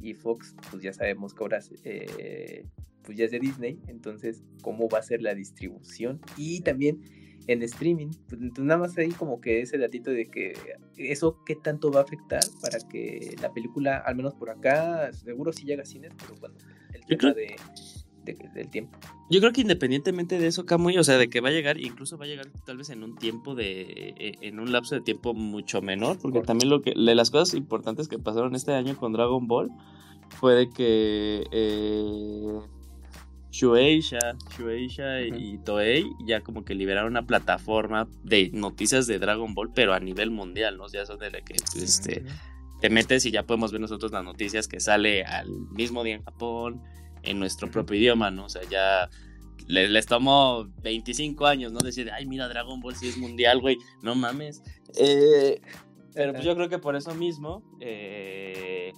y 0.00 0.14
Fox, 0.14 0.54
pues 0.70 0.82
ya 0.82 0.92
sabemos 0.92 1.34
que 1.34 1.42
ahora 1.42 1.58
eh, 1.84 2.64
pues 3.02 3.18
ya 3.18 3.24
es 3.24 3.30
de 3.30 3.40
Disney, 3.40 3.80
entonces 3.88 4.44
cómo 4.62 4.88
va 4.88 4.98
a 4.98 5.02
ser 5.02 5.22
la 5.22 5.34
distribución 5.34 6.20
y 6.36 6.60
también 6.60 7.00
en 7.48 7.62
streaming, 7.62 8.10
pues 8.28 8.42
entonces 8.42 8.64
nada 8.64 8.80
más 8.80 8.96
ahí 8.98 9.08
como 9.08 9.40
que 9.40 9.62
ese 9.62 9.78
datito 9.78 10.10
de 10.10 10.26
que 10.26 10.52
eso 10.96 11.42
qué 11.46 11.56
tanto 11.56 11.90
va 11.90 12.00
a 12.00 12.02
afectar 12.02 12.42
para 12.60 12.78
que 12.88 13.34
la 13.40 13.52
película, 13.52 13.96
al 13.98 14.16
menos 14.16 14.34
por 14.34 14.50
acá, 14.50 15.10
seguro 15.14 15.52
sí 15.52 15.64
llega 15.64 15.82
a 15.82 15.86
cines, 15.86 16.12
pero 16.20 16.38
bueno, 16.38 16.56
el 16.92 17.04
tema 17.06 17.32
de, 17.32 17.56
de- 18.34 18.48
del 18.54 18.68
tiempo. 18.70 18.98
Yo 19.30 19.40
creo 19.40 19.52
que 19.52 19.60
independientemente 19.60 20.38
de 20.38 20.46
eso, 20.46 20.64
Camuy, 20.66 20.96
o 20.98 21.04
sea, 21.04 21.18
de 21.18 21.28
que 21.28 21.40
va 21.40 21.48
a 21.48 21.52
llegar, 21.52 21.78
incluso 21.80 22.16
va 22.18 22.24
a 22.24 22.28
llegar 22.28 22.46
tal 22.64 22.76
vez 22.78 22.90
en 22.90 23.02
un 23.02 23.16
tiempo 23.16 23.54
de, 23.54 24.14
eh, 24.18 24.34
en 24.42 24.58
un 24.60 24.72
lapso 24.72 24.94
de 24.94 25.00
tiempo 25.02 25.34
mucho 25.34 25.82
menor, 25.82 26.18
porque 26.18 26.40
también 26.40 26.70
lo 26.70 26.80
que, 26.82 26.92
de 26.94 27.14
las 27.14 27.30
cosas 27.30 27.54
importantes 27.54 28.08
que 28.08 28.18
pasaron 28.18 28.54
este 28.54 28.72
año 28.72 28.96
con 28.96 29.12
Dragon 29.12 29.46
Ball 29.46 29.70
fue 30.40 30.54
de 30.54 30.70
que 30.70 31.44
eh, 31.52 32.60
Shueisha, 33.50 34.36
y 35.22 35.58
Toei 35.58 36.04
ya 36.26 36.40
como 36.42 36.64
que 36.64 36.74
liberaron 36.74 37.10
una 37.12 37.26
plataforma 37.26 38.06
de 38.22 38.50
noticias 38.52 39.06
de 39.06 39.18
Dragon 39.18 39.54
Ball, 39.54 39.70
pero 39.74 39.94
a 39.94 40.00
nivel 40.00 40.30
mundial, 40.30 40.76
¿no? 40.76 40.86
Ya 40.88 41.06
son 41.06 41.18
de 41.18 41.30
la 41.30 41.40
que, 41.40 41.54
este, 41.76 42.24
te 42.80 42.90
metes 42.90 43.24
y 43.26 43.30
ya 43.30 43.44
podemos 43.44 43.72
ver 43.72 43.80
nosotros 43.80 44.12
las 44.12 44.22
noticias 44.22 44.68
que 44.68 44.80
sale 44.80 45.24
al 45.24 45.48
mismo 45.72 46.04
día 46.04 46.16
en 46.16 46.22
Japón, 46.22 46.82
en 47.22 47.38
nuestro 47.38 47.70
propio 47.70 47.96
idioma, 47.96 48.30
¿no? 48.30 48.44
O 48.46 48.48
sea, 48.48 48.62
ya 48.70 49.08
le- 49.66 49.88
les 49.88 50.06
tomó 50.06 50.66
25 50.82 51.46
años, 51.46 51.72
¿no? 51.72 51.80
Decir, 51.80 52.10
ay, 52.12 52.26
mira, 52.26 52.48
Dragon 52.48 52.80
Ball 52.80 52.96
sí 52.96 53.08
es 53.08 53.16
mundial, 53.18 53.60
güey, 53.60 53.76
no 54.02 54.14
mames. 54.14 54.62
Eh, 54.96 55.60
pero 56.14 56.32
pues 56.32 56.44
yo 56.44 56.54
creo 56.56 56.68
que 56.68 56.78
por 56.78 56.96
eso 56.96 57.14
mismo, 57.14 57.62
eh, 57.80 58.92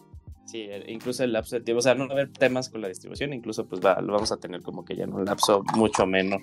sí, 0.47 0.61
eh, 0.63 0.85
incluso 0.89 1.23
el 1.25 1.33
lapso 1.33 1.57
de 1.57 1.63
tiempo, 1.63 1.81
o 1.81 1.83
sea, 1.83 1.95
no 1.95 2.05
va 2.07 2.11
a 2.11 2.13
haber 2.15 2.33
temas 2.33 2.69
con 2.71 2.81
la 2.81 2.89
distribución, 2.89 3.33
incluso 3.33 3.67
pues 3.67 3.81
va, 3.85 4.01
lo 4.01 4.13
vamos 4.13 4.33
a 4.33 4.39
tener 4.39 4.63
como 4.63 4.85
que 4.85 4.97
ya 4.97 5.05
en 5.05 5.13
un 5.13 5.25
lapso 5.25 5.63
mucho 5.75 6.07
menor. 6.07 6.41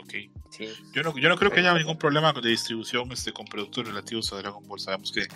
Ok. 0.00 0.14
Sí. 0.50 0.68
Yo 0.94 1.02
no, 1.02 1.16
yo 1.18 1.28
no 1.28 1.36
creo 1.36 1.50
que 1.50 1.60
haya 1.60 1.74
ningún 1.74 1.98
problema 1.98 2.32
de 2.32 2.48
distribución 2.48 3.10
este, 3.12 3.32
con 3.32 3.46
productos 3.46 3.86
relativos 3.86 4.32
a 4.32 4.36
Dragon 4.38 4.66
Ball. 4.66 4.80
Sabemos 4.80 5.12
que, 5.12 5.26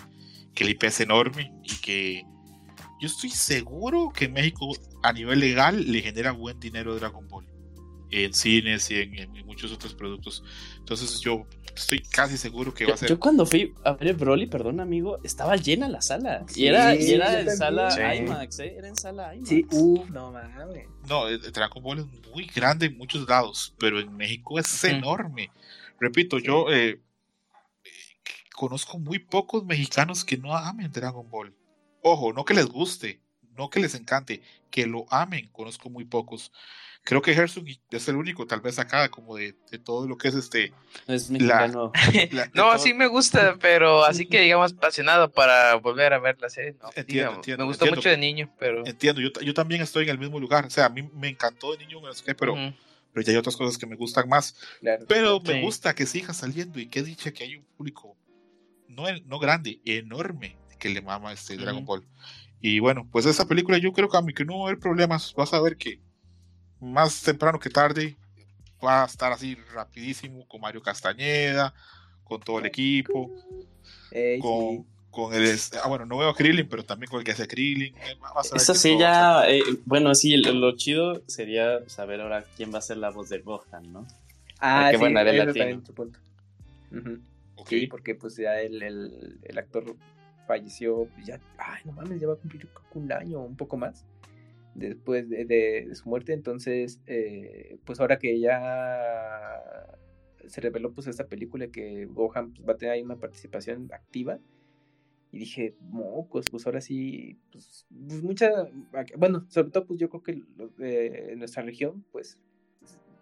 que 0.53 0.63
el 0.63 0.69
IP 0.71 0.83
es 0.85 0.99
enorme 1.01 1.53
y 1.63 1.75
que 1.81 2.23
yo 3.01 3.07
estoy 3.07 3.31
seguro 3.31 4.13
que 4.15 4.25
en 4.25 4.33
México 4.33 4.71
a 5.01 5.11
nivel 5.11 5.39
legal 5.39 5.91
le 5.91 6.01
genera 6.01 6.31
buen 6.33 6.59
dinero 6.59 6.95
Dragon 6.95 7.27
Ball 7.27 7.47
en 8.11 8.33
cines 8.33 8.91
y 8.91 8.95
en, 8.95 9.45
muchos 9.45 9.71
otros 9.71 9.95
productos. 9.95 10.43
Entonces 10.77 11.19
yo 11.19 11.47
estoy 11.75 11.99
casi 11.99 12.37
seguro 12.37 12.73
que 12.73 12.85
va 12.85 12.93
a 12.93 12.97
ser... 12.97 13.09
yo 13.09 13.19
cuando 13.19 13.45
fui 13.45 13.73
a 13.83 13.93
ver 13.93 14.15
Broly, 14.15 14.45
perdón 14.45 14.81
amigo, 14.81 15.17
estaba 15.23 15.55
llena 15.55 15.89
la 15.89 16.01
sala. 16.01 16.45
y 16.55 16.67
era, 16.67 16.93
y 16.93 17.11
era 17.11 17.39
en 17.39 17.47
también. 17.47 17.57
sala 17.57 17.91
Sí. 17.91 18.23
IMAX, 18.23 18.59
¿eh? 18.59 18.75
Era 18.77 18.87
en 18.87 18.95
sala 18.95 19.33
IMAX. 19.33 19.49
Sí, 19.49 19.65
uff, 19.71 20.09
no 20.11 20.31
mames. 20.31 20.87
No, 21.09 21.27
el 21.27 21.43
el 21.43 21.51
Dragon 21.51 21.81
Ball 21.81 21.99
es 21.99 22.05
muy 22.31 22.45
grande 22.45 22.85
en 22.85 22.97
muchos 22.97 23.27
lados, 23.27 23.73
pero 23.79 23.99
en 23.99 24.15
México 24.15 24.59
es 24.59 24.83
enorme. 24.83 25.49
Repito, 25.99 26.37
yo 26.37 26.71
eh, 26.71 26.89
eh, 26.89 26.99
conozco 28.53 28.99
muy 28.99 29.17
pocos 29.17 29.65
mexicanos 29.65 30.23
que 30.23 30.37
no 30.37 30.55
amen 30.55 30.91
Dragon 30.91 31.27
Ball. 31.27 31.55
Ojo, 32.01 32.33
no 32.33 32.45
que 32.45 32.53
les 32.53 32.65
guste, 32.67 33.21
no 33.57 33.69
que 33.69 33.79
les 33.79 33.95
encante, 33.95 34.41
que 34.69 34.85
lo 34.87 35.05
amen, 35.09 35.49
conozco 35.51 35.89
muy 35.89 36.05
pocos. 36.05 36.51
Creo 37.03 37.21
que 37.23 37.31
Herzog 37.31 37.65
es 37.89 38.07
el 38.09 38.15
único, 38.15 38.45
tal 38.45 38.61
vez 38.61 38.77
acá, 38.77 39.09
como 39.09 39.35
de, 39.35 39.55
de 39.71 39.79
todo 39.79 40.07
lo 40.07 40.17
que 40.19 40.27
es 40.27 40.35
este. 40.35 40.71
Es 41.07 41.31
mexicano. 41.31 41.91
la- 42.31 42.43
de 42.45 42.51
No, 42.53 42.69
todo- 42.71 42.77
sí 42.77 42.93
me 42.93 43.07
gusta, 43.07 43.55
pero 43.59 44.05
así 44.05 44.27
que 44.27 44.41
digamos 44.41 44.73
apasionado 44.73 45.31
para 45.31 45.75
volver 45.75 46.13
a 46.13 46.19
ver 46.19 46.39
la 46.39 46.49
serie. 46.49 46.75
No, 46.79 46.89
Entiendo, 46.89 47.11
digamos, 47.13 47.35
entiendo, 47.37 47.63
me 47.63 47.67
gustó 47.69 47.85
entiendo. 47.85 47.99
mucho 47.99 48.09
de 48.09 48.17
niño, 48.17 48.53
pero. 48.59 48.85
Entiendo, 48.85 49.19
yo, 49.21 49.29
yo 49.41 49.53
también 49.55 49.81
estoy 49.81 50.03
en 50.03 50.09
el 50.11 50.19
mismo 50.19 50.39
lugar. 50.39 50.65
O 50.65 50.69
sea, 50.69 50.85
a 50.85 50.89
mí 50.89 51.01
me 51.13 51.27
encantó 51.29 51.71
de 51.71 51.79
niño, 51.79 51.99
no 52.01 52.13
sé 52.13 52.23
qué, 52.23 52.35
pero, 52.35 52.53
pero 53.13 53.25
ya 53.25 53.31
hay 53.31 53.37
otras 53.37 53.57
cosas 53.57 53.79
que 53.79 53.87
me 53.87 53.95
gustan 53.95 54.29
más. 54.29 54.55
Claro. 54.79 55.05
Pero 55.07 55.39
me 55.41 55.53
Sí. 55.55 55.61
gusta 55.61 55.95
que 55.95 56.05
siga 56.05 56.33
saliendo 56.35 56.79
y 56.79 56.85
que 56.87 57.01
dicha 57.01 57.31
que 57.33 57.43
hay 57.45 57.55
un 57.55 57.65
público 57.77 58.15
no, 58.87 59.05
no 59.25 59.39
grande, 59.39 59.81
enorme 59.85 60.55
que 60.81 60.89
le 60.89 61.01
mama 61.01 61.31
este 61.31 61.55
Dragon 61.55 61.83
Ujú. 61.83 61.85
Ball. 61.85 62.03
Y 62.59 62.79
bueno, 62.79 63.07
pues 63.11 63.25
esa 63.25 63.47
película 63.47 63.77
yo 63.77 63.93
creo 63.93 64.09
que 64.09 64.17
a 64.17 64.21
mí 64.21 64.33
que 64.33 64.43
no 64.43 64.57
va 64.59 64.65
a 64.65 64.67
haber 64.69 64.79
problemas. 64.79 65.33
Vas 65.35 65.53
a 65.53 65.61
ver 65.61 65.77
que 65.77 66.01
más 66.79 67.21
temprano 67.21 67.59
que 67.59 67.69
tarde 67.69 68.17
va 68.83 69.03
a 69.03 69.05
estar 69.05 69.31
así 69.31 69.55
rapidísimo 69.73 70.47
con 70.47 70.59
Mario 70.59 70.81
Castañeda, 70.81 71.73
con 72.23 72.41
todo 72.41 72.59
el 72.59 72.65
equipo, 72.65 73.29
Ey, 74.11 74.39
con, 74.39 74.59
sí. 74.59 74.85
con 75.11 75.33
el... 75.33 75.57
Ah, 75.83 75.87
bueno, 75.87 76.05
no 76.05 76.17
veo 76.17 76.29
a 76.29 76.35
Krillin, 76.35 76.67
pero 76.67 76.83
también 76.83 77.09
con 77.09 77.19
el 77.19 77.25
que 77.25 77.31
hace 77.31 77.47
Krillin. 77.47 77.95
Eh, 77.95 78.17
vas 78.35 78.51
a 78.51 78.55
ver 78.55 78.61
Eso 78.61 78.73
sí, 78.73 78.97
ya. 78.99 79.47
eh, 79.47 79.61
bueno, 79.85 80.15
sí, 80.15 80.35
lo, 80.37 80.51
lo 80.53 80.75
chido 80.75 81.21
sería 81.27 81.87
saber 81.87 82.21
ahora 82.21 82.43
quién 82.55 82.73
va 82.73 82.79
a 82.79 82.81
ser 82.81 82.97
la 82.97 83.11
voz 83.11 83.29
de 83.29 83.39
Gohan, 83.39 83.91
¿no? 83.93 84.07
Ah, 84.59 84.89
sí, 84.91 84.97
buena 84.97 85.23
de 85.23 85.31
eso 85.31 85.45
latino. 85.45 85.63
también 85.65 85.83
tu 85.83 85.93
punto. 85.93 86.19
Ujú. 86.91 87.19
Ok. 87.55 87.69
Sí, 87.69 87.87
porque 87.87 88.15
pues 88.15 88.35
ya 88.37 88.59
el, 88.59 88.81
el, 88.81 89.39
el 89.43 89.57
actor 89.57 89.95
falleció, 90.47 91.07
pues, 91.13 91.27
ya, 91.27 91.39
ay, 91.57 91.81
no 91.85 91.91
mames, 91.93 92.19
ya 92.19 92.27
va 92.27 92.33
a 92.33 92.37
cumplir 92.37 92.67
un 92.93 93.11
año 93.11 93.41
un 93.41 93.55
poco 93.55 93.77
más 93.77 94.05
después 94.75 95.29
de, 95.29 95.89
su 95.93 96.07
muerte, 96.07 96.33
entonces, 96.33 97.01
eh, 97.05 97.77
pues 97.85 97.99
ahora 97.99 98.17
que 98.17 98.39
ya 98.39 99.61
se 100.47 100.61
reveló 100.61 100.93
pues 100.93 101.07
esta 101.07 101.27
película 101.27 101.67
que 101.67 102.05
Gohan 102.05 102.53
pues, 102.53 102.67
va 102.67 102.73
a 102.73 102.77
tener 102.77 102.93
ahí 102.93 103.01
una 103.01 103.17
participación 103.17 103.89
activa, 103.93 104.39
y 105.33 105.39
dije, 105.39 105.75
mocos, 105.79 106.45
pues 106.51 106.65
ahora 106.65 106.81
sí, 106.81 107.39
pues, 107.51 107.85
pues, 108.07 108.21
mucha, 108.21 108.49
bueno, 109.17 109.45
sobre 109.49 109.71
todo 109.71 109.85
pues 109.87 109.99
yo 109.99 110.09
creo 110.09 110.23
que 110.23 110.43
de 110.77 111.35
nuestra 111.37 111.63
región, 111.63 112.03
pues 112.11 112.37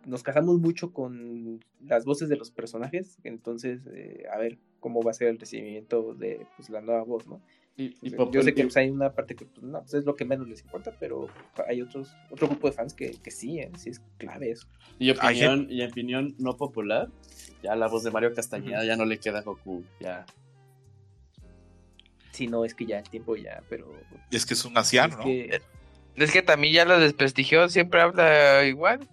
nos 0.08 0.24
casamos 0.24 0.60
mucho 0.60 0.92
con 0.92 1.64
las 1.82 2.06
voces 2.06 2.30
de 2.30 2.38
los 2.38 2.50
personajes, 2.50 3.20
entonces 3.24 3.82
eh, 3.94 4.24
a 4.32 4.38
ver 4.40 4.58
cómo 4.80 5.02
va 5.02 5.12
a 5.12 5.14
ser 5.14 5.28
el 5.28 5.40
recibimiento 5.40 6.14
de 6.14 6.46
pues, 6.58 6.70
la 6.70 6.82
nueva 6.82 7.04
voz, 7.04 7.28
¿no? 7.28 7.42
Y, 7.78 7.96
y 8.02 8.12
yo 8.32 8.42
sé 8.44 8.54
que 8.54 8.64
pues, 8.64 8.76
hay 8.76 8.90
una 8.90 9.14
parte 9.14 9.36
que 9.36 9.46
pues, 9.46 9.64
no, 9.64 9.80
pues, 9.80 9.94
es 9.94 10.06
lo 10.06 10.16
que 10.16 10.26
menos 10.26 10.48
les 10.50 10.62
importa, 10.62 10.92
pero 11.00 11.28
hay 11.68 11.82
otros 11.82 12.14
otro 12.30 12.48
grupo 12.50 12.68
de 12.68 12.74
fans 12.74 12.94
que, 12.94 13.12
que 13.12 13.32
sí, 13.32 13.60
¿eh? 13.60 13.72
sí 13.78 13.90
es 13.92 14.02
clave 14.18 14.52
eso. 14.52 14.68
Y 14.98 15.12
opinión, 15.12 15.68
y 15.70 15.84
opinión 15.84 16.36
no 16.40 16.58
popular, 16.58 17.10
ya 17.64 17.76
la 17.76 17.88
voz 17.88 18.04
de 18.04 18.12
Mario 18.12 18.34
Castañeda 18.34 18.84
ya 18.84 18.98
no 18.98 19.06
le 19.06 19.18
queda 19.20 19.40
a 19.40 19.42
Goku, 19.44 19.84
ya. 20.02 20.26
Sí, 22.32 22.48
no, 22.48 22.64
es 22.66 22.74
que 22.74 22.86
ya 22.86 23.00
el 23.00 23.10
tiempo 23.10 23.36
ya, 23.36 23.64
pero... 23.70 23.92
Es 24.32 24.46
que 24.46 24.54
es 24.54 24.64
un 24.66 24.78
anciano, 24.78 25.14
es 25.14 25.18
¿no? 25.18 25.24
que- 25.24 25.62
Es 26.16 26.32
que 26.32 26.42
también 26.42 26.74
ya 26.74 26.86
lo 26.86 27.00
desprestigió, 27.00 27.70
siempre 27.70 28.02
habla 28.02 28.66
igual. 28.66 29.08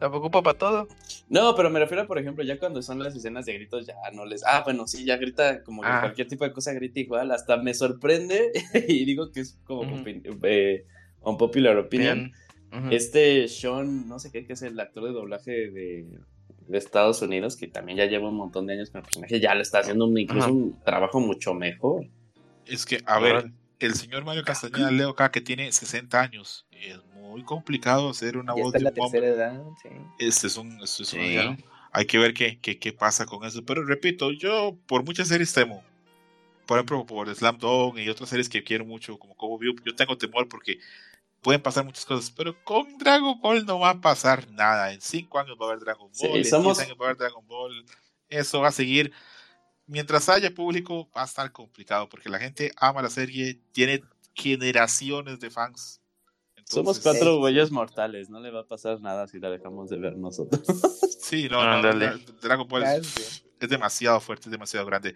Ocupa 0.00 0.42
para 0.42 0.56
todo. 0.58 0.88
No, 1.28 1.54
pero 1.56 1.70
me 1.70 1.80
refiero, 1.80 2.06
por 2.06 2.18
ejemplo, 2.18 2.44
ya 2.44 2.58
cuando 2.58 2.80
son 2.82 3.02
las 3.02 3.16
escenas 3.16 3.46
de 3.46 3.54
gritos, 3.54 3.86
ya 3.86 3.94
no 4.12 4.24
les. 4.24 4.44
Ah, 4.46 4.62
bueno, 4.64 4.86
sí, 4.86 5.04
ya 5.04 5.16
grita 5.16 5.62
como 5.64 5.82
que 5.82 5.88
Ah. 5.88 6.00
cualquier 6.02 6.28
tipo 6.28 6.44
de 6.44 6.52
cosa 6.52 6.72
grita 6.72 7.00
igual. 7.00 7.30
Hasta 7.32 7.56
me 7.56 7.74
sorprende 7.74 8.52
y 8.88 9.04
digo 9.04 9.32
que 9.32 9.40
es 9.40 9.58
como 9.64 9.82
eh, 10.42 10.84
unpopular 11.22 11.76
opinion. 11.76 12.30
Bien. 12.70 12.84
Ujú. 12.84 12.94
Este 12.94 13.48
Sean, 13.48 14.06
no 14.08 14.18
sé 14.18 14.30
qué, 14.30 14.46
que 14.46 14.52
es 14.52 14.62
el 14.62 14.78
actor 14.78 15.04
de 15.04 15.10
doblaje 15.12 15.50
de, 15.70 16.06
de 16.68 16.78
Estados 16.78 17.22
Unidos, 17.22 17.56
que 17.56 17.66
también 17.66 17.96
ya 17.98 18.04
lleva 18.04 18.28
un 18.28 18.36
montón 18.36 18.66
de 18.66 18.74
años 18.74 18.90
con 18.90 18.98
el 19.00 19.04
personaje, 19.04 19.40
ya 19.40 19.54
lo 19.54 19.62
está 19.62 19.78
haciendo 19.80 20.04
un, 20.06 20.16
incluso 20.18 20.52
un 20.52 20.78
trabajo 20.84 21.18
mucho 21.18 21.54
mejor. 21.54 22.06
Es 22.66 22.84
que, 22.84 23.00
a 23.06 23.18
ver, 23.18 23.52
el 23.78 23.94
señor 23.94 24.24
Mario 24.26 24.44
Castañeda 24.44 24.90
Leo 24.90 25.10
acá, 25.10 25.30
que 25.30 25.40
tiene 25.40 25.72
60 25.72 26.20
años, 26.20 26.66
es 26.70 26.98
muy 27.38 27.44
complicado 27.46 28.10
hacer 28.10 28.36
una 28.36 28.54
Ya 28.54 28.62
voz 28.62 28.74
está 28.74 28.78
de 28.78 28.84
la 28.84 28.90
un 28.90 29.00
hombre. 29.06 29.20
tercera 29.20 29.50
edad, 29.52 29.64
sí. 29.82 29.88
Este 30.18 30.46
es 30.48 30.56
un, 30.56 30.80
este 30.82 31.02
es 31.04 31.12
un 31.12 31.20
Sí. 31.20 31.64
Hay 31.92 32.04
que 32.06 32.18
ver 32.18 32.34
qué, 32.34 32.58
qué, 32.60 32.78
qué 32.78 32.92
pasa 32.92 33.24
con 33.26 33.44
eso. 33.46 33.64
Pero 33.64 33.84
repito, 33.84 34.30
yo 34.32 34.76
por 34.86 35.04
muchas 35.04 35.28
series 35.28 35.52
temo. 35.52 35.82
Por 36.66 36.76
ejemplo, 36.78 37.06
por 37.06 37.34
Slam 37.34 37.56
Dunk 37.58 37.98
y 37.98 38.08
otras 38.10 38.28
series 38.28 38.48
que 38.48 38.62
quiero 38.62 38.84
mucho, 38.84 39.18
como 39.18 39.34
Cowboy 39.34 39.58
Vivo, 39.60 39.76
yo 39.86 39.94
tengo 39.96 40.18
temor 40.18 40.48
porque 40.48 40.78
pueden 41.40 41.62
pasar 41.62 41.84
muchas 41.86 42.04
cosas. 42.04 42.30
Pero 42.30 42.62
con 42.62 42.98
Dragon 42.98 43.40
Ball 43.40 43.64
no 43.64 43.78
va 43.78 43.90
a 43.90 44.00
pasar 44.00 44.50
nada. 44.50 44.92
En 44.92 45.00
5 45.00 45.38
años 45.38 45.56
va 45.60 45.64
a 45.64 45.68
haber 45.70 45.80
Dragon 45.80 46.10
Sí, 46.12 46.26
Ball, 46.26 46.36
en 46.36 46.42
10 46.42 46.50
somos- 46.50 46.78
años 46.78 46.96
va 47.00 47.06
a 47.06 47.08
haber 47.08 47.16
Dragon 47.18 47.46
Ball. 47.46 47.84
Eso 48.28 48.60
va 48.60 48.68
a 48.68 48.72
seguir. 48.72 49.12
Mientras 49.86 50.28
haya 50.28 50.50
público, 50.54 51.08
va 51.16 51.22
a 51.22 51.24
estar 51.24 51.50
complicado 51.52 52.06
porque 52.10 52.28
la 52.28 52.38
gente 52.38 52.70
ama 52.76 53.00
la 53.00 53.08
serie, 53.08 53.58
tiene 53.72 54.02
generaciones 54.34 55.40
de 55.40 55.50
fans. 55.50 56.02
Somos 56.68 56.98
Entonces, 56.98 57.02
cuatro 57.22 57.38
güeyes 57.38 57.70
mortales, 57.70 58.28
no 58.28 58.40
le 58.40 58.50
va 58.50 58.60
a 58.60 58.66
pasar 58.66 59.00
nada 59.00 59.26
si 59.26 59.38
la 59.38 59.48
dejamos 59.50 59.88
de 59.88 59.96
ver 59.96 60.16
nosotros. 60.16 60.62
Sí, 61.20 61.46
no, 61.50 61.62
no. 61.62 61.82
Dra- 61.82 62.18
Dragon 62.40 62.66
Ball 62.66 62.84
es, 62.84 63.42
es 63.60 63.68
demasiado 63.68 64.18
fuerte, 64.20 64.46
es 64.46 64.50
demasiado 64.50 64.86
grande. 64.86 65.14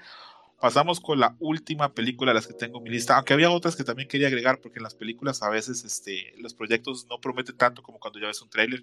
Pasamos 0.60 1.00
con 1.00 1.18
la 1.18 1.34
última 1.38 1.94
película 1.94 2.32
de 2.32 2.34
las 2.34 2.46
que 2.46 2.52
tengo 2.52 2.78
en 2.78 2.84
mi 2.84 2.90
lista, 2.90 3.16
aunque 3.16 3.32
había 3.32 3.50
otras 3.50 3.76
que 3.76 3.82
también 3.84 4.08
quería 4.08 4.26
agregar, 4.26 4.60
porque 4.60 4.78
en 4.78 4.82
las 4.82 4.94
películas 4.94 5.42
a 5.42 5.48
veces 5.48 5.84
este, 5.84 6.34
los 6.38 6.52
proyectos 6.54 7.06
no 7.08 7.18
prometen 7.18 7.56
tanto 7.56 7.82
como 7.82 7.98
cuando 7.98 8.20
ya 8.20 8.26
ves 8.26 8.42
un 8.42 8.50
tráiler, 8.50 8.82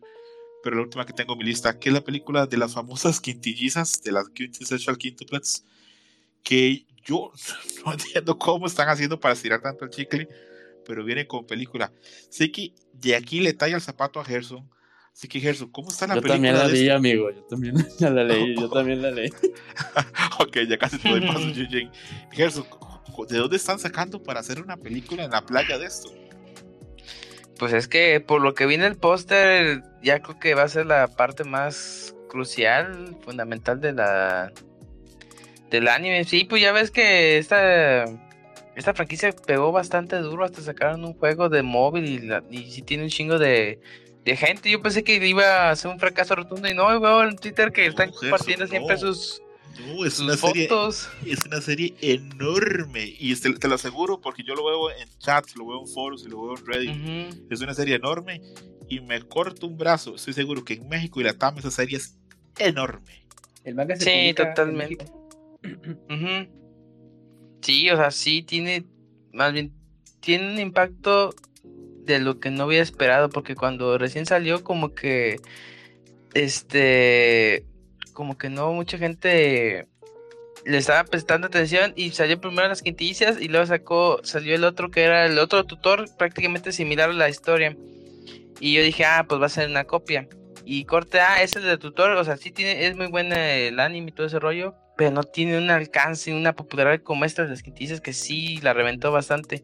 pero 0.63 0.75
la 0.77 0.81
última 0.81 1.05
que 1.05 1.13
tengo 1.13 1.33
en 1.33 1.39
mi 1.39 1.45
lista, 1.45 1.77
que 1.77 1.89
es 1.89 1.93
la 1.93 2.01
película 2.01 2.47
de 2.47 2.57
las 2.57 2.73
famosas 2.73 3.21
quintillizas, 3.21 4.01
de 4.01 4.11
las 4.11 4.27
Quintessential 4.29 4.97
Quintuplets, 4.97 5.63
que 6.43 6.85
yo 7.03 7.31
no 7.85 7.93
entiendo 7.93 8.37
cómo 8.39 8.65
están 8.65 8.89
haciendo 8.89 9.19
para 9.19 9.35
estirar 9.35 9.61
tanto 9.61 9.85
el 9.85 9.91
chicle, 9.91 10.27
pero 10.89 11.03
viene 11.05 11.27
con 11.27 11.45
película. 11.45 11.93
Sé 12.29 12.51
que 12.51 12.73
de 12.93 13.15
aquí 13.15 13.39
le 13.41 13.53
talla 13.53 13.75
el 13.75 13.81
zapato 13.81 14.19
a 14.19 14.25
Gerson, 14.25 14.67
así 15.13 15.27
que 15.27 15.39
Gerson, 15.39 15.69
¿cómo 15.69 15.89
está 15.89 16.07
la 16.07 16.15
Yo 16.15 16.21
película? 16.23 16.35
también 16.35 16.57
la 16.57 16.67
vi, 16.67 16.79
este- 16.79 16.91
amigo, 16.91 17.29
yo 17.29 17.43
también 17.43 17.75
ya 17.99 18.09
la 18.09 18.23
leí, 18.23 18.55
yo 18.59 18.67
también 18.71 19.01
la 19.03 19.11
leí. 19.11 19.29
Ok, 20.39 20.57
ya 20.67 20.77
casi 20.79 20.97
te 20.97 21.07
doy 21.09 21.21
paso, 21.21 21.47
Yujin. 21.51 21.91
Gerson, 22.31 22.65
¿de 23.29 23.37
dónde 23.37 23.57
están 23.57 23.77
sacando 23.77 24.21
para 24.23 24.39
hacer 24.39 24.59
una 24.61 24.77
película 24.77 25.23
en 25.25 25.29
la 25.31 25.45
playa 25.45 25.77
de 25.77 25.85
esto? 25.85 26.09
Pues 27.59 27.71
es 27.73 27.87
que 27.87 28.19
por 28.19 28.41
lo 28.41 28.55
que 28.55 28.65
vi 28.65 28.73
en 28.75 28.81
el 28.83 28.95
póster, 28.95 29.83
ya 30.01 30.21
creo 30.21 30.39
que 30.39 30.55
va 30.55 30.63
a 30.63 30.69
ser 30.69 30.87
la 30.87 31.07
parte 31.07 31.43
más 31.43 32.15
crucial, 32.29 33.15
fundamental 33.21 33.79
de 33.79 33.93
la 33.93 34.51
del 35.69 35.87
anime. 35.87 36.23
Sí, 36.23 36.45
pues 36.45 36.63
ya 36.63 36.71
ves 36.71 36.89
que 36.89 37.37
esta 37.37 38.05
esta 38.80 38.93
franquicia 38.93 39.31
pegó 39.45 39.72
bastante 39.72 40.15
duro 40.18 40.45
hasta 40.45 40.61
sacaron 40.61 41.03
un 41.06 41.14
juego 41.14 41.49
de 41.49 41.61
móvil 41.64 42.06
y, 42.06 42.19
la, 42.19 42.43
y 42.49 42.72
sí 42.72 42.81
tiene 42.81 43.03
un 43.03 43.10
chingo 43.10 43.38
de, 43.38 43.80
de 44.26 44.35
gente. 44.35 44.72
Yo 44.72 44.81
pensé 44.81 45.03
que 45.03 45.15
iba 45.27 45.69
a 45.69 45.76
ser 45.76 45.91
un 45.91 45.99
fracaso 45.99 46.35
rotundo 46.35 46.68
y 46.69 46.73
no, 46.73 46.88
veo 46.99 47.23
en 47.23 47.35
Twitter 47.35 47.72
que 47.72 47.84
No, 47.84 47.89
están 47.89 48.07
Gerson, 48.07 48.30
compartiendo 48.30 48.68
siempre 48.68 48.95
no. 48.95 48.99
sus, 49.01 49.41
No, 49.80 50.06
es 50.06 50.14
sus 50.14 50.26
una 50.26 50.38
serie, 50.38 50.68
fotos. 50.68 51.10
es 51.26 51.45
una 51.45 51.61
serie 51.61 51.93
enorme 52.01 53.14
y 53.19 53.35
te, 53.35 53.53
te 53.53 53.68
lo 53.68 53.76
aseguro 53.76 54.22
porque 54.22 54.43
yo 54.43 54.56
lo 54.56 54.65
veo 54.65 54.91
en 54.91 55.10
chats, 55.19 55.56
lo 55.57 55.68
veo 55.68 55.81
en 55.81 55.88
foros 55.88 56.23
y 56.26 56.30
lo 56.30 56.41
veo 56.43 56.57
en 56.57 56.65
Reddit. 56.65 57.51
Es 57.51 57.61
una 57.61 57.73
serie 57.73 57.95
enorme 57.95 58.41
y 58.88 59.01
me 59.01 59.22
corto 59.22 59.68
un 59.68 59.77
brazo. 59.77 60.15
Estoy 60.15 60.34
seguro 60.34 60.64
que 60.64 60.76
en 60.76 60.88
México 60.88 61.19
y 61.19 61.23
la 61.23 61.34
TAM 61.34 61.57
esa 61.60 61.69
serie 61.72 61.97
es 61.97 62.18
enorme. 62.57 63.26
El 63.64 63.76
manga 63.76 63.95
se 63.97 64.03
Sí, 64.06 64.34
totalmente. 64.34 65.06
Sí, 67.61 67.90
o 67.90 67.98
sea, 67.98 68.11
sí 68.11 68.41
tiene, 68.41 68.86
más 69.34 69.53
bien, 69.53 69.72
tiene 70.19 70.52
un 70.52 70.60
impacto 70.60 71.34
de 71.64 72.19
lo 72.19 72.40
que 72.40 72.49
no 72.49 72.64
había 72.64 72.81
esperado, 72.81 73.30
porque 73.30 73.56
cuando 73.56 73.98
recién 73.98 74.26
salió, 74.26 74.64
como 74.64 74.94
que, 74.94 75.40
este, 76.34 77.65
como 78.14 78.38
que 78.38 78.49
no 78.49 78.73
mucha 78.73 78.98
gente 78.98 79.88
le 80.65 80.77
estaba 80.77 81.03
prestando 81.06 81.48
atención 81.48 81.94
y 81.95 82.11
salió 82.11 82.40
primero 82.40 82.68
las 82.68 82.81
quintillizas 82.81 83.40
y 83.40 83.48
luego 83.48 83.65
sacó, 83.65 84.19
salió 84.23 84.56
el 84.56 84.64
otro 84.64 84.91
que 84.91 85.03
era 85.03 85.26
el 85.26 85.40
otro 85.40 85.65
tutor 85.65 86.10
prácticamente 86.18 86.72
similar 86.72 87.10
a 87.10 87.14
la 87.14 87.30
historia. 87.30 87.76
Y 88.60 88.73
yo 88.73 88.84
dije, 88.84 89.06
ah, 89.06 89.26
pues 89.27 89.41
va 89.41 89.45
a 89.45 89.49
ser 89.49 89.69
una 89.69 89.86
copia. 89.86 90.27
Y 90.71 90.85
corte, 90.85 91.17
ese 91.41 91.43
es 91.45 91.55
el 91.57 91.63
de 91.63 91.77
tutor, 91.79 92.11
o 92.11 92.23
sea, 92.23 92.37
sí 92.37 92.51
tiene, 92.51 92.85
es 92.85 92.95
muy 92.95 93.07
buena 93.07 93.53
el 93.55 93.79
anime 93.79 94.09
y 94.09 94.13
todo 94.13 94.27
ese 94.27 94.37
rollo, 94.37 94.75
pero 94.97 95.09
no 95.09 95.23
tiene 95.23 95.57
un 95.57 95.71
alcance, 95.71 96.31
una 96.31 96.53
popularidad 96.55 97.01
como 97.01 97.25
esta 97.25 97.41
de 97.41 97.49
las 97.49 97.63
quintillizas 97.63 98.01
que 98.01 98.13
sí 98.13 98.59
la 98.61 98.73
reventó 98.73 99.11
bastante. 99.11 99.63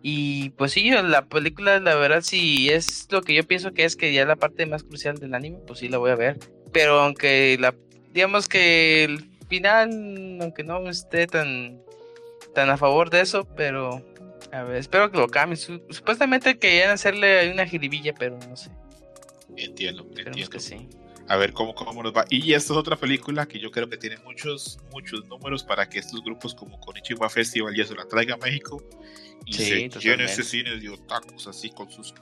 Y 0.00 0.50
pues 0.50 0.70
sí, 0.70 0.90
la 0.92 1.24
película, 1.26 1.80
la 1.80 1.96
verdad, 1.96 2.20
si 2.20 2.70
es 2.70 3.08
lo 3.10 3.22
que 3.22 3.34
yo 3.34 3.42
pienso 3.42 3.72
que 3.72 3.84
es 3.84 3.96
que 3.96 4.12
ya 4.12 4.22
es 4.22 4.28
la 4.28 4.36
parte 4.36 4.64
más 4.64 4.84
crucial 4.84 5.18
del 5.18 5.34
anime, 5.34 5.58
pues 5.66 5.80
sí 5.80 5.88
la 5.88 5.98
voy 5.98 6.12
a 6.12 6.14
ver. 6.14 6.38
Pero 6.72 7.00
aunque 7.00 7.56
la, 7.58 7.74
digamos 8.12 8.46
que 8.46 9.02
el 9.02 9.24
final, 9.48 10.38
aunque 10.40 10.62
no 10.62 10.88
esté 10.88 11.26
tan, 11.26 11.80
tan 12.54 12.70
a 12.70 12.76
favor 12.76 13.10
de 13.10 13.22
eso, 13.22 13.44
pero 13.56 14.04
a 14.52 14.62
ver, 14.62 14.76
espero 14.76 15.10
que 15.10 15.18
lo 15.18 15.26
cambien. 15.26 15.56
Su- 15.56 15.82
Supuestamente 15.90 16.58
querían 16.60 16.90
hacerle 16.90 17.50
una 17.50 17.66
jiribilla, 17.66 18.14
pero 18.16 18.38
no 18.48 18.56
sé. 18.56 18.70
Entiendo, 19.56 20.02
Esperemos 20.02 20.38
entiendo. 20.40 20.50
que 20.50 20.60
sí. 20.60 20.88
A 21.26 21.36
ver 21.36 21.52
cómo, 21.52 21.74
cómo 21.74 22.02
nos 22.02 22.12
va. 22.12 22.26
Y 22.28 22.52
esta 22.52 22.74
es 22.74 22.78
otra 22.78 22.96
película 22.96 23.46
que 23.46 23.58
yo 23.58 23.70
creo 23.70 23.88
que 23.88 23.96
tiene 23.96 24.18
muchos, 24.18 24.78
muchos 24.92 25.26
números 25.26 25.64
para 25.64 25.88
que 25.88 25.98
estos 25.98 26.22
grupos 26.22 26.54
como 26.54 26.78
Konichiwa 26.80 27.30
Festival 27.30 27.74
y 27.76 27.80
eso 27.80 27.94
la 27.94 28.06
traiga 28.06 28.34
a 28.34 28.38
México 28.38 28.82
y 29.46 29.54
Sí, 29.54 29.64
se 29.90 30.00
llene 30.00 30.24
ese 30.24 30.42
cine 30.42 30.76
de 30.76 30.88
otakus 30.90 31.46
así 31.46 31.70
con 31.70 31.90
sus 31.90 32.12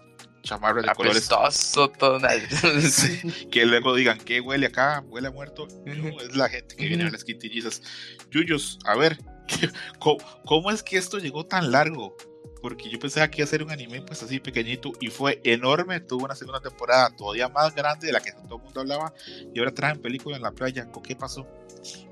chamarras 0.42 0.84
de 0.84 0.94
colores. 0.94 1.30
Apestoso. 1.30 1.92
Sí, 2.90 3.48
que 3.50 3.64
luego 3.66 3.94
digan 3.94 4.18
que 4.18 4.40
huele 4.40 4.66
acá, 4.66 5.04
huele 5.08 5.28
a 5.28 5.30
muerto. 5.30 5.66
No, 5.84 6.20
es 6.20 6.36
la 6.36 6.48
gente 6.48 6.76
que 6.76 6.86
viene 6.86 7.04
a 7.04 7.10
las 7.10 7.24
quintillizas. 7.24 7.82
Yuyos, 8.30 8.78
a 8.84 8.96
ver, 8.96 9.18
¿cómo, 9.98 10.18
cómo 10.44 10.70
es 10.70 10.82
que 10.82 10.96
esto 10.96 11.18
llegó 11.18 11.44
tan 11.44 11.72
largo? 11.72 12.16
Porque 12.62 12.88
yo 12.88 12.98
pensaba 12.98 13.28
que 13.28 13.42
iba 13.42 13.44
a 13.44 13.48
ser 13.48 13.62
un 13.62 13.70
anime 13.72 14.00
pues 14.02 14.22
así 14.22 14.38
pequeñito 14.40 14.92
y 15.00 15.08
fue 15.08 15.40
enorme. 15.44 16.00
Tuvo 16.00 16.24
una 16.24 16.34
segunda 16.36 16.60
temporada 16.60 17.10
todavía 17.14 17.48
más 17.48 17.74
grande 17.74 18.06
de 18.06 18.12
la 18.12 18.20
que 18.20 18.30
todo 18.32 18.56
el 18.56 18.62
mundo 18.62 18.80
hablaba 18.80 19.12
y 19.52 19.58
ahora 19.58 19.72
traen 19.74 20.00
película 20.00 20.36
en 20.36 20.42
la 20.42 20.52
playa. 20.52 20.86
¿Con 20.90 21.02
qué 21.02 21.16
pasó? 21.16 21.46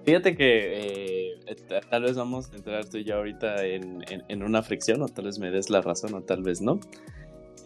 Fíjate 0.04 0.36
que 0.36 1.34
eh, 1.46 1.56
tal 1.88 2.02
vez 2.02 2.16
vamos 2.16 2.50
a 2.52 2.56
entrar 2.56 2.84
tú 2.86 2.96
y 2.98 3.04
yo 3.04 3.14
ahorita 3.16 3.64
en- 3.64 4.04
en 4.28 4.42
una 4.42 4.62
fricción, 4.62 5.00
o 5.02 5.08
tal 5.08 5.26
vez 5.26 5.38
me 5.38 5.50
des 5.52 5.70
la 5.70 5.80
razón, 5.80 6.12
o 6.14 6.22
tal 6.22 6.42
vez 6.42 6.60
no. 6.60 6.80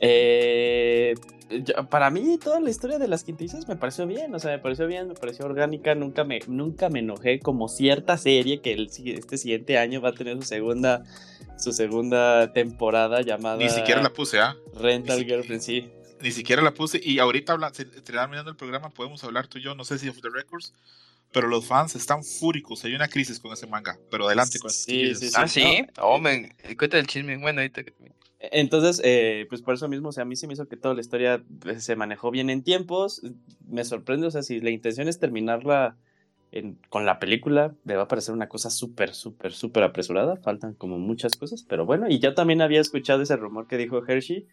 Eh, 0.07 1.15
yo- 1.51 1.89
para 1.89 2.11
mí, 2.11 2.39
toda 2.43 2.61
la 2.61 2.71
historia 2.71 2.99
de 2.99 3.09
las 3.09 3.25
quintillizas 3.25 3.69
me 3.69 3.77
pareció 3.77 4.07
bien, 4.07 4.35
o 4.35 4.39
sea, 4.39 4.51
me 4.53 4.59
pareció 4.59 4.87
bien, 4.87 5.09
me 5.09 5.15
pareció 5.15 5.45
orgánica. 5.45 5.95
Nunca 5.95 6.25
me, 6.25 6.41
nunca 6.47 6.89
me 6.89 7.01
enojé 7.01 7.41
como 7.41 7.69
cierta 7.69 8.17
serie 8.19 8.61
que 8.61 8.73
el, 8.73 8.91
este 9.07 9.39
siguiente 9.39 9.79
año 9.79 10.01
va 10.01 10.11
a 10.11 10.15
tener 10.15 10.37
su 10.37 10.43
segunda, 10.43 11.05
su 11.59 11.73
segunda 11.73 12.53
temporada 12.53 13.23
llamada 13.23 13.57
Ni 13.57 13.69
siquiera 13.71 14.03
la 14.03 14.13
puse, 14.13 14.41
¿ah? 14.41 14.57
Rental 14.75 15.19
ni 15.19 15.25
si- 15.25 15.31
Girlfriend, 15.31 15.63
sí. 15.63 15.91
Ni 16.21 16.31
siquiera 16.33 16.63
la 16.63 16.73
puse. 16.73 17.01
Y 17.03 17.19
ahorita 17.19 17.53
habla, 17.53 17.73
se- 17.75 17.85
terminando 17.85 18.51
el 18.51 18.57
programa 18.57 18.91
podemos 18.91 19.23
hablar 19.25 19.47
tú 19.47 19.59
y 19.59 19.63
yo, 19.63 19.75
no 19.75 19.85
sé 19.85 19.99
si 19.99 20.09
of 20.09 20.21
the 20.23 20.31
records, 20.31 20.73
pero 21.33 21.49
los 21.49 21.67
fans 21.67 21.95
están 21.97 22.25
fúricos. 22.25 22.85
Hay 22.85 22.95
una 22.95 23.09
crisis 23.09 23.39
con 23.41 23.53
ese 23.53 23.67
manga. 23.67 23.99
Pero 24.11 24.27
adelante 24.27 24.59
con 24.59 24.71
Sí, 24.71 25.15
sí, 25.15 25.29
sí. 25.29 25.35
ah, 25.37 25.47
sí. 25.49 25.85
Oh, 26.01 26.19
me 26.19 26.51
cuenta 26.79 26.99
el 26.99 27.07
chisme. 27.07 27.37
Bueno, 27.37 27.61
ahorita. 27.61 27.83
Entonces, 28.53 29.01
eh, 29.05 29.47
pues 29.49 29.63
por 29.63 29.75
eso 29.75 29.89
mismo, 29.89 30.09
o 30.09 30.13
sea, 30.13 30.23
a 30.23 30.27
mí 30.27 30.37
se 30.37 30.47
me 30.47 30.55
hizo 30.55 30.67
que 30.67 30.77
toda 30.77 30.95
la 30.95 31.01
historia 31.01 31.43
pues, 31.61 31.85
se 31.85 31.97
manejó 31.97 32.31
bien 32.31 32.51
en 32.51 32.63
tiempos. 32.63 33.23
Me 33.69 33.85
sorprende, 33.85 34.27
o 34.27 34.31
sea, 34.31 34.43
si 34.43 34.61
la 34.61 34.71
intención 34.71 35.09
es 35.09 35.19
terminarla 35.19 35.97
en- 36.53 36.79
con 36.89 37.05
la 37.07 37.19
película, 37.19 37.75
me 37.85 37.97
va 37.97 38.05
a 38.05 38.09
parecer 38.09 38.33
una 38.35 38.49
cosa 38.49 38.71
súper, 38.71 39.13
súper, 39.15 39.53
súper 39.53 39.83
apresurada. 39.83 40.37
Faltan 40.37 40.75
como 40.75 40.99
muchas 40.99 41.37
cosas, 41.37 41.65
pero 41.69 41.85
bueno, 41.87 42.09
y 42.09 42.19
yo 42.21 42.35
también 42.35 42.63
había 42.63 42.81
escuchado 42.81 43.23
ese 43.23 43.37
rumor 43.37 43.67
que 43.67 43.77
dijo 43.77 44.03
Hershey, 44.07 44.47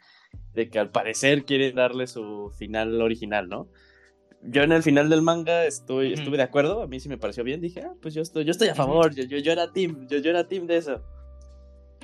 de 0.54 0.70
que 0.70 0.80
al 0.80 0.90
parecer 0.90 1.46
quiere 1.46 1.72
darle 1.72 2.08
su 2.08 2.52
final 2.58 3.02
original, 3.02 3.48
¿no? 3.50 3.68
Yo 4.44 4.64
en 4.64 4.72
el 4.72 4.82
final 4.82 5.08
del 5.10 5.22
manga 5.22 5.66
estoy, 5.66 6.14
estuve 6.14 6.38
de 6.38 6.44
acuerdo, 6.44 6.82
a 6.82 6.88
mí 6.88 7.00
sí 7.00 7.08
me 7.10 7.20
pareció 7.20 7.44
bien, 7.44 7.62
dije, 7.62 7.82
ah, 7.82 7.94
pues 8.02 8.16
yo 8.16 8.24
estoy, 8.24 8.44
yo 8.44 8.52
estoy 8.52 8.70
a 8.70 8.76
favor, 8.76 9.14
yo, 9.14 9.24
yo, 9.24 9.38
yo 9.38 9.52
era 9.52 9.72
team, 9.72 10.08
yo, 10.08 10.18
yo 10.18 10.32
era 10.32 10.48
team 10.48 10.66
de 10.66 10.78
eso. 10.78 11.02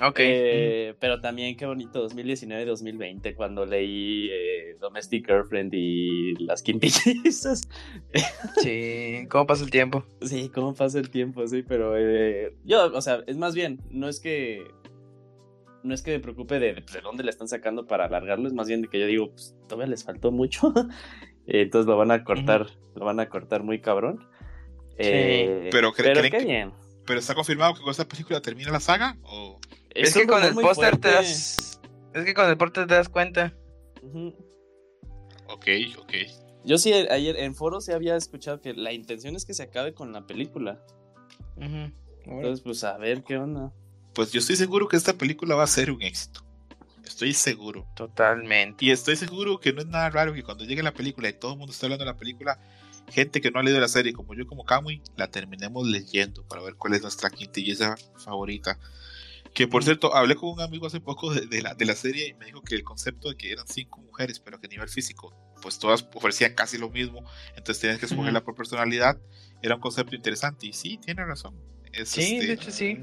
Ok. 0.00 0.16
Eh, 0.20 0.94
pero 1.00 1.20
también 1.20 1.56
qué 1.56 1.66
bonito 1.66 2.00
2019 2.00 2.62
y 2.62 2.66
2020 2.66 3.34
cuando 3.34 3.66
leí 3.66 4.28
eh, 4.30 4.76
Domestic 4.80 5.26
Girlfriend 5.26 5.72
y 5.74 6.34
las 6.44 6.62
quintillizas. 6.62 7.68
Sí. 8.62 9.26
¿Cómo 9.28 9.46
pasa 9.46 9.64
el 9.64 9.70
tiempo? 9.70 10.04
Sí, 10.22 10.50
cómo 10.54 10.74
pasa 10.74 10.98
el 10.98 11.10
tiempo, 11.10 11.46
sí, 11.46 11.62
pero 11.66 11.94
eh, 11.96 12.54
yo, 12.64 12.92
o 12.94 13.00
sea, 13.00 13.22
es 13.26 13.36
más 13.36 13.54
bien, 13.54 13.80
no 13.90 14.08
es 14.08 14.20
que 14.20 14.64
no 15.82 15.94
es 15.94 16.02
que 16.02 16.10
me 16.12 16.20
preocupe 16.20 16.58
de, 16.58 16.74
pues, 16.74 16.92
de 16.92 17.00
dónde 17.00 17.22
le 17.24 17.30
están 17.30 17.48
sacando 17.48 17.86
para 17.86 18.06
alargarlo, 18.06 18.46
es 18.48 18.52
más 18.54 18.68
bien 18.68 18.82
de 18.82 18.88
que 18.88 18.98
yo 19.00 19.06
digo, 19.06 19.30
pues 19.30 19.54
todavía 19.68 19.86
les 19.90 20.04
faltó 20.04 20.30
mucho. 20.32 20.72
entonces 21.46 21.86
lo 21.88 21.96
van 21.96 22.10
a 22.10 22.24
cortar, 22.24 22.66
lo 22.94 23.04
van 23.04 23.20
a 23.20 23.28
cortar 23.28 23.62
muy 23.62 23.80
cabrón. 23.80 24.26
Eh, 24.98 25.68
Pero, 25.70 25.92
¿creen- 25.92 26.12
pero 26.14 26.20
creen 26.28 26.32
que- 26.32 26.44
bien. 26.44 26.72
¿Pero 27.06 27.20
está 27.20 27.34
confirmado 27.34 27.72
que 27.74 27.80
con 27.80 27.90
esta 27.90 28.06
película 28.06 28.42
termina 28.42 28.70
la 28.70 28.80
saga? 28.80 29.16
¿O 29.22 29.58
Es 29.98 30.14
que 30.14 30.26
con 30.26 30.42
el 30.42 30.54
póster 30.54 30.96
te 30.96 31.10
das. 31.10 31.80
Es 32.14 32.24
que 32.24 32.34
con 32.34 32.48
el 32.48 32.56
póster 32.56 32.86
te 32.86 32.94
das 32.94 33.08
cuenta. 33.08 33.54
Ujú. 34.02 34.34
ok, 35.48 35.66
ok. 35.98 36.12
Yo 36.64 36.78
sí, 36.78 36.92
ayer 36.92 37.36
en 37.36 37.54
foros 37.54 37.84
sí 37.84 37.92
había 37.92 38.16
escuchado 38.16 38.60
que 38.60 38.74
la 38.74 38.92
intención 38.92 39.36
es 39.36 39.44
que 39.44 39.54
se 39.54 39.62
acabe 39.62 39.94
con 39.94 40.12
la 40.12 40.26
película. 40.26 40.84
Entonces, 41.56 42.60
pues 42.60 42.84
a 42.84 42.96
ver 42.98 43.24
qué 43.24 43.38
onda. 43.38 43.72
Pues 44.14 44.32
yo 44.32 44.40
estoy 44.40 44.56
seguro 44.56 44.88
que 44.88 44.96
esta 44.96 45.14
película 45.14 45.54
va 45.54 45.64
a 45.64 45.68
ser 45.68 45.90
un 45.90 46.02
éxito. 46.02 46.44
Estoy 47.04 47.32
seguro. 47.32 47.86
Totalmente. 47.96 48.84
Y 48.84 48.90
estoy 48.90 49.16
seguro 49.16 49.58
que 49.58 49.72
no 49.72 49.80
es 49.80 49.86
nada 49.86 50.10
raro 50.10 50.34
que 50.34 50.42
cuando 50.42 50.64
llegue 50.64 50.82
la 50.82 50.92
película 50.92 51.28
y 51.28 51.32
todo 51.32 51.52
el 51.52 51.58
mundo 51.58 51.72
está 51.72 51.86
hablando 51.86 52.04
de 52.04 52.10
la 52.10 52.18
película, 52.18 52.60
gente 53.10 53.40
que 53.40 53.50
no 53.50 53.60
ha 53.60 53.62
leído 53.62 53.80
la 53.80 53.88
serie, 53.88 54.12
como 54.12 54.34
yo, 54.34 54.46
como 54.46 54.64
Kamui, 54.64 55.02
la 55.16 55.28
terminemos 55.28 55.86
leyendo 55.86 56.46
para 56.46 56.62
ver 56.62 56.74
cuál 56.74 56.94
es 56.94 57.02
nuestra 57.02 57.30
quintilleza 57.30 57.96
favorita. 58.16 58.78
Que 59.58 59.66
por 59.66 59.82
cierto, 59.82 60.14
hablé 60.14 60.36
con 60.36 60.50
un 60.50 60.60
amigo 60.60 60.86
hace 60.86 61.00
poco 61.00 61.34
de, 61.34 61.46
de 61.46 61.62
la, 61.62 61.74
de 61.74 61.84
la 61.84 61.96
serie 61.96 62.28
y 62.28 62.34
me 62.34 62.46
dijo 62.46 62.62
que 62.62 62.76
el 62.76 62.84
concepto 62.84 63.28
de 63.28 63.36
que 63.36 63.50
eran 63.50 63.66
cinco 63.66 64.00
mujeres, 64.00 64.38
pero 64.38 64.60
que 64.60 64.68
a 64.68 64.70
nivel 64.70 64.88
físico, 64.88 65.34
pues 65.60 65.80
todas 65.80 66.08
ofrecían 66.14 66.54
casi 66.54 66.78
lo 66.78 66.90
mismo, 66.90 67.24
entonces 67.56 67.80
tenías 67.80 67.98
que 67.98 68.06
escogerla 68.06 68.44
por 68.44 68.54
personalidad, 68.54 69.18
era 69.60 69.74
un 69.74 69.80
concepto 69.80 70.14
interesante. 70.14 70.68
Y 70.68 70.72
sí, 70.74 70.96
tiene 70.98 71.24
razón. 71.24 71.60
Es, 71.92 72.10
Sí, 72.10 72.36
este, 72.36 72.46
de 72.46 72.52
hecho 72.52 72.70
sí. 72.70 73.00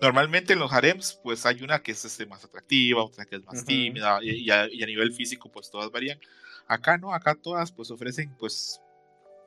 Normalmente 0.00 0.52
en 0.52 0.60
los 0.60 0.72
harems, 0.72 1.18
pues 1.24 1.44
hay 1.46 1.64
una 1.64 1.80
que 1.80 1.90
es 1.90 2.04
este, 2.04 2.26
más 2.26 2.44
atractiva, 2.44 3.02
otra 3.02 3.24
que 3.24 3.34
es 3.34 3.44
más 3.44 3.56
Ujú. 3.56 3.66
tímida, 3.66 4.20
y, 4.22 4.30
y 4.44 4.50
a, 4.52 4.72
y 4.72 4.80
a 4.84 4.86
nivel 4.86 5.12
físico, 5.12 5.50
pues 5.50 5.68
todas 5.68 5.90
varían. 5.90 6.20
Acá 6.68 6.96
no, 6.96 7.12
acá 7.12 7.34
todas 7.34 7.72
pues 7.72 7.90
ofrecen 7.90 8.36
pues 8.38 8.80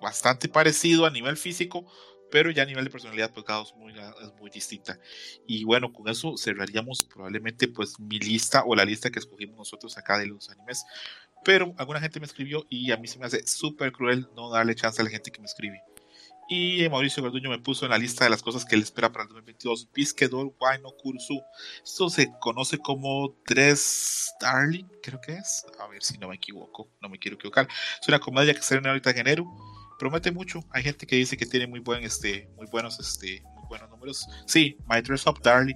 bastante 0.02 0.50
parecido 0.50 1.06
a 1.06 1.12
nivel 1.12 1.38
físico, 1.38 1.86
pero 2.32 2.50
ya 2.50 2.64
a 2.64 2.66
nivel 2.66 2.86
de 2.86 2.90
personalidad, 2.90 3.32
pues 3.34 3.46
cada 3.46 3.60
dos 3.60 3.76
muy, 3.76 3.94
es 3.94 4.34
muy 4.40 4.50
distinta. 4.50 5.00
Y 5.46 5.64
bueno, 5.64 5.92
con 5.92 6.08
eso 6.08 6.38
cerraríamos 6.38 7.04
probablemente 7.04 7.68
pues 7.68 8.00
mi 8.00 8.20
lista 8.20 8.64
o 8.66 8.76
la 8.76 8.86
lista 8.86 9.10
que 9.12 9.20
escogimos 9.20 9.58
nosotros 9.58 9.98
acá 9.98 10.18
de 10.18 10.28
los 10.28 10.50
animes. 10.50 10.86
Pero 11.44 11.74
alguna 11.78 12.00
gente 12.00 12.20
me 12.20 12.26
escribió 12.26 12.66
y 12.70 12.92
a 12.92 12.98
mí 12.98 13.08
se 13.08 13.20
me 13.20 13.26
hace 13.26 13.46
súper 13.46 13.92
cruel 13.92 14.28
no 14.36 14.50
darle 14.50 14.76
chance 14.76 15.02
a 15.02 15.06
la 15.06 15.10
gente 15.10 15.32
que 15.32 15.42
me 15.42 15.48
escribe. 15.48 15.84
Y 16.54 16.88
Mauricio 16.90 17.24
Garduño 17.24 17.50
me 17.50 17.60
puso 17.60 17.86
en 17.86 17.92
la 17.92 17.98
lista 17.98 18.26
de 18.26 18.30
las 18.30 18.42
cosas 18.42 18.66
que 18.66 18.76
él 18.76 18.82
espera 18.82 19.10
para 19.10 19.24
el 19.24 19.30
2022. 19.30 19.90
Bisquedor 19.94 20.54
Wino 20.60 20.92
Kursu. 21.02 21.42
Esto 21.82 22.10
se 22.10 22.30
conoce 22.42 22.78
como 22.78 23.38
Dress 23.48 24.34
Darling, 24.42 24.84
creo 25.02 25.22
que 25.22 25.34
es. 25.36 25.66
A 25.80 25.88
ver 25.88 26.04
si 26.04 26.18
no 26.18 26.28
me 26.28 26.36
equivoco, 26.36 26.90
no 27.02 27.08
me 27.08 27.18
quiero 27.18 27.36
equivocar. 27.36 27.70
Es 28.02 28.06
una 28.08 28.20
comedia 28.20 28.54
que 28.54 28.62
sale 28.62 28.86
ahorita 28.86 29.12
en 29.12 29.20
enero. 29.20 29.46
Promete 30.02 30.32
mucho. 30.32 30.66
Hay 30.72 30.82
gente 30.82 31.06
que 31.06 31.16
dice 31.16 31.38
que 31.38 31.46
tiene 31.46 31.68
muy 31.68 31.80
buen, 31.80 32.04
este, 32.04 32.50
muy 32.58 32.66
buenos, 32.66 33.00
este, 33.00 33.44
muy 33.54 33.68
buenos 33.70 33.88
números. 33.88 34.28
Sí, 34.48 34.76
My 34.90 35.00
Dress 35.00 35.28
Up 35.28 35.40
Darling. 35.44 35.76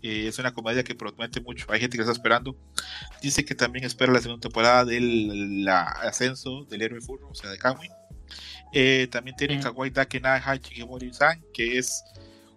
eh, 0.00 0.26
es 0.26 0.38
una 0.38 0.54
comedia 0.54 0.82
que 0.82 0.94
promete 0.94 1.38
mucho. 1.42 1.66
Hay 1.70 1.78
gente 1.78 1.98
que 1.98 2.02
la 2.02 2.04
está 2.04 2.12
esperando. 2.12 2.56
Dice 3.20 3.44
que 3.44 3.54
también 3.54 3.84
espera 3.84 4.10
la 4.10 4.22
segunda 4.22 4.40
temporada 4.40 4.86
del 4.86 5.66
la 5.66 5.82
ascenso 5.82 6.64
del 6.64 6.80
héroe 6.80 7.02
furro, 7.02 7.28
o 7.28 7.34
sea, 7.34 7.50
de 7.50 7.58
Kamui. 7.58 7.90
Eh, 8.72 9.06
también 9.10 9.36
tiene 9.36 9.58
Mm. 9.58 9.62
Kawaii 9.62 9.90
Dake 9.90 10.18
na 10.18 10.36
Hachigimori-san, 10.36 11.44
que 11.52 11.76
es 11.76 12.02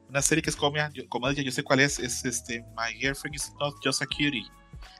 una 0.07 0.21
serie 0.21 0.41
que 0.41 0.49
es 0.49 0.55
comedia, 0.55 0.91
yo, 0.93 1.05
comedia, 1.09 1.43
yo 1.43 1.51
sé 1.51 1.61
cuál 1.61 1.81
es, 1.81 1.99
es 1.99 2.23
este 2.23 2.61
My 2.77 2.93
Girlfriend 2.97 3.35
is 3.35 3.51
Not 3.59 3.75
Just 3.83 4.01
a 4.01 4.05
Cutie. 4.05 4.45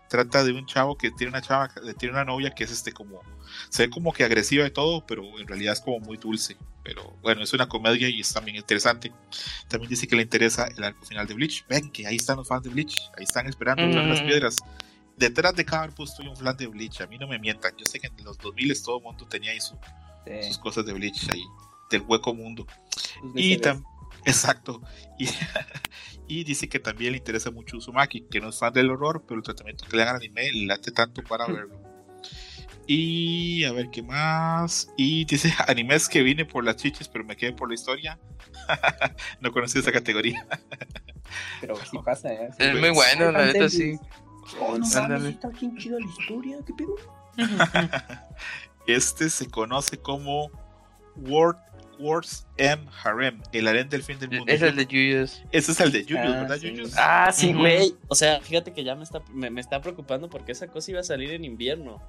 Trata 0.09 0.43
de 0.43 0.51
un 0.51 0.65
chavo 0.65 0.97
que 0.97 1.09
tiene 1.11 1.29
una 1.31 1.41
chava, 1.41 1.69
que 1.69 1.93
tiene 1.93 2.13
una 2.13 2.25
novia 2.25 2.51
que 2.51 2.65
es 2.65 2.71
este 2.71 2.91
como, 2.91 3.21
se 3.69 3.83
ve 3.87 3.89
como 3.89 4.11
que 4.11 4.23
agresiva 4.25 4.65
y 4.67 4.71
todo, 4.71 5.05
pero 5.05 5.23
en 5.39 5.47
realidad 5.47 5.73
es 5.73 5.79
como 5.81 5.99
muy 5.99 6.17
dulce. 6.17 6.57
Pero 6.83 7.15
bueno, 7.21 7.43
es 7.43 7.53
una 7.53 7.69
comedia 7.69 8.09
y 8.09 8.19
es 8.21 8.33
también 8.33 8.57
interesante. 8.57 9.11
También 9.69 9.89
dice 9.89 10.07
que 10.07 10.15
le 10.15 10.23
interesa 10.23 10.67
el 10.75 10.83
arco 10.83 11.05
final 11.05 11.27
de 11.27 11.33
Bleach. 11.35 11.65
Ven 11.69 11.89
que 11.91 12.07
ahí 12.07 12.15
están 12.17 12.37
los 12.37 12.47
fans 12.47 12.63
de 12.63 12.69
Bleach, 12.71 12.99
ahí 13.17 13.23
están 13.23 13.47
esperando 13.47 13.83
Mm. 13.85 14.09
las 14.09 14.21
piedras. 14.21 14.57
Detrás 15.15 15.55
de 15.55 15.63
cada 15.63 15.83
arco 15.83 16.03
estoy 16.03 16.27
un 16.27 16.35
fan 16.35 16.57
de 16.57 16.67
Bleach, 16.67 17.01
a 17.01 17.07
mí 17.07 17.17
no 17.17 17.27
me 17.27 17.37
mientan. 17.39 17.73
Yo 17.77 17.85
sé 17.85 17.99
que 17.99 18.07
en 18.07 18.23
los 18.25 18.37
2000 18.39 18.73
todo 18.81 18.97
el 18.97 19.03
mundo 19.03 19.27
tenía 19.27 19.51
ahí 19.51 19.61
su- 19.61 19.77
sus 20.47 20.57
cosas 20.57 20.85
de 20.85 20.93
Bleach 20.93 21.29
ahí, 21.31 21.43
del 21.91 22.01
hueco 22.01 22.33
mundo. 22.33 22.65
Y 23.35 23.57
tam- 23.57 23.83
exacto. 24.25 24.81
Y, 25.19 25.27
y 26.31 26.45
dice 26.45 26.69
que 26.69 26.79
también 26.79 27.11
le 27.11 27.17
interesa 27.17 27.51
mucho 27.51 27.75
Uzumaki, 27.75 28.21
que 28.21 28.39
no 28.39 28.47
es 28.49 28.57
fan 28.57 28.71
del 28.71 28.89
horror, 28.89 29.21
pero 29.27 29.39
el 29.39 29.43
tratamiento 29.43 29.83
que 29.85 29.97
le 29.97 30.05
dan 30.05 30.15
al 30.15 30.21
anime 30.21 30.49
le 30.53 30.65
late 30.65 30.89
tanto 30.91 31.21
para 31.23 31.45
verlo. 31.45 31.77
Y 32.87 33.65
a 33.65 33.73
ver 33.73 33.89
qué 33.89 34.01
más. 34.01 34.87
Y 34.95 35.25
dice 35.25 35.53
animes 35.67 36.07
que 36.07 36.23
vine 36.23 36.45
por 36.45 36.63
las 36.63 36.77
chiches, 36.77 37.09
pero 37.09 37.25
me 37.25 37.35
quedé 37.35 37.51
por 37.51 37.67
la 37.67 37.73
historia. 37.73 38.17
no 39.41 39.51
conocí 39.51 39.79
esa 39.79 39.91
categoría. 39.91 40.47
Pero 41.59 41.75
sí 41.75 41.97
pasa, 42.05 42.31
¿eh? 42.31 42.49
Es 42.57 42.79
muy 42.79 42.91
bueno, 42.91 43.29
la 43.33 43.47
neta 43.47 43.67
sí. 43.67 43.99
Oh, 44.61 44.77
no 44.77 44.85
está 45.27 45.49
bien 45.49 45.75
chida 45.75 45.97
la 45.99 46.07
historia, 46.07 46.59
¿qué 46.65 46.73
pedo? 46.73 46.95
Este 48.87 49.29
se 49.29 49.47
conoce 49.49 49.97
como 49.97 50.49
World 51.17 51.59
Wars 52.01 52.45
M 52.57 52.83
Harem, 53.03 53.41
el 53.53 53.67
harem 53.67 53.87
del 53.89 54.03
fin 54.03 54.19
del 54.19 54.29
mundo. 54.29 54.51
Es 54.51 54.61
el 54.61 54.75
de 54.75 54.85
Yuyos. 54.85 55.41
Ese 55.51 55.71
es 55.71 55.79
el 55.79 55.91
de 55.91 56.03
Yuyos, 56.05 56.25
Ah, 56.27 56.41
¿verdad, 56.41 56.57
sí. 56.57 56.69
Yuyos? 56.71 56.91
Ah, 56.97 57.31
sí, 57.33 57.53
güey. 57.53 57.93
O 58.07 58.15
sea, 58.15 58.41
fíjate 58.41 58.73
que 58.73 58.83
ya 58.83 58.95
me 58.95 59.03
está, 59.03 59.21
me, 59.31 59.49
me 59.49 59.61
está 59.61 59.81
preocupando 59.81 60.29
porque 60.29 60.51
esa 60.51 60.67
cosa 60.67 60.91
iba 60.91 60.99
a 60.99 61.03
salir 61.03 61.31
en 61.31 61.45
invierno. 61.45 62.01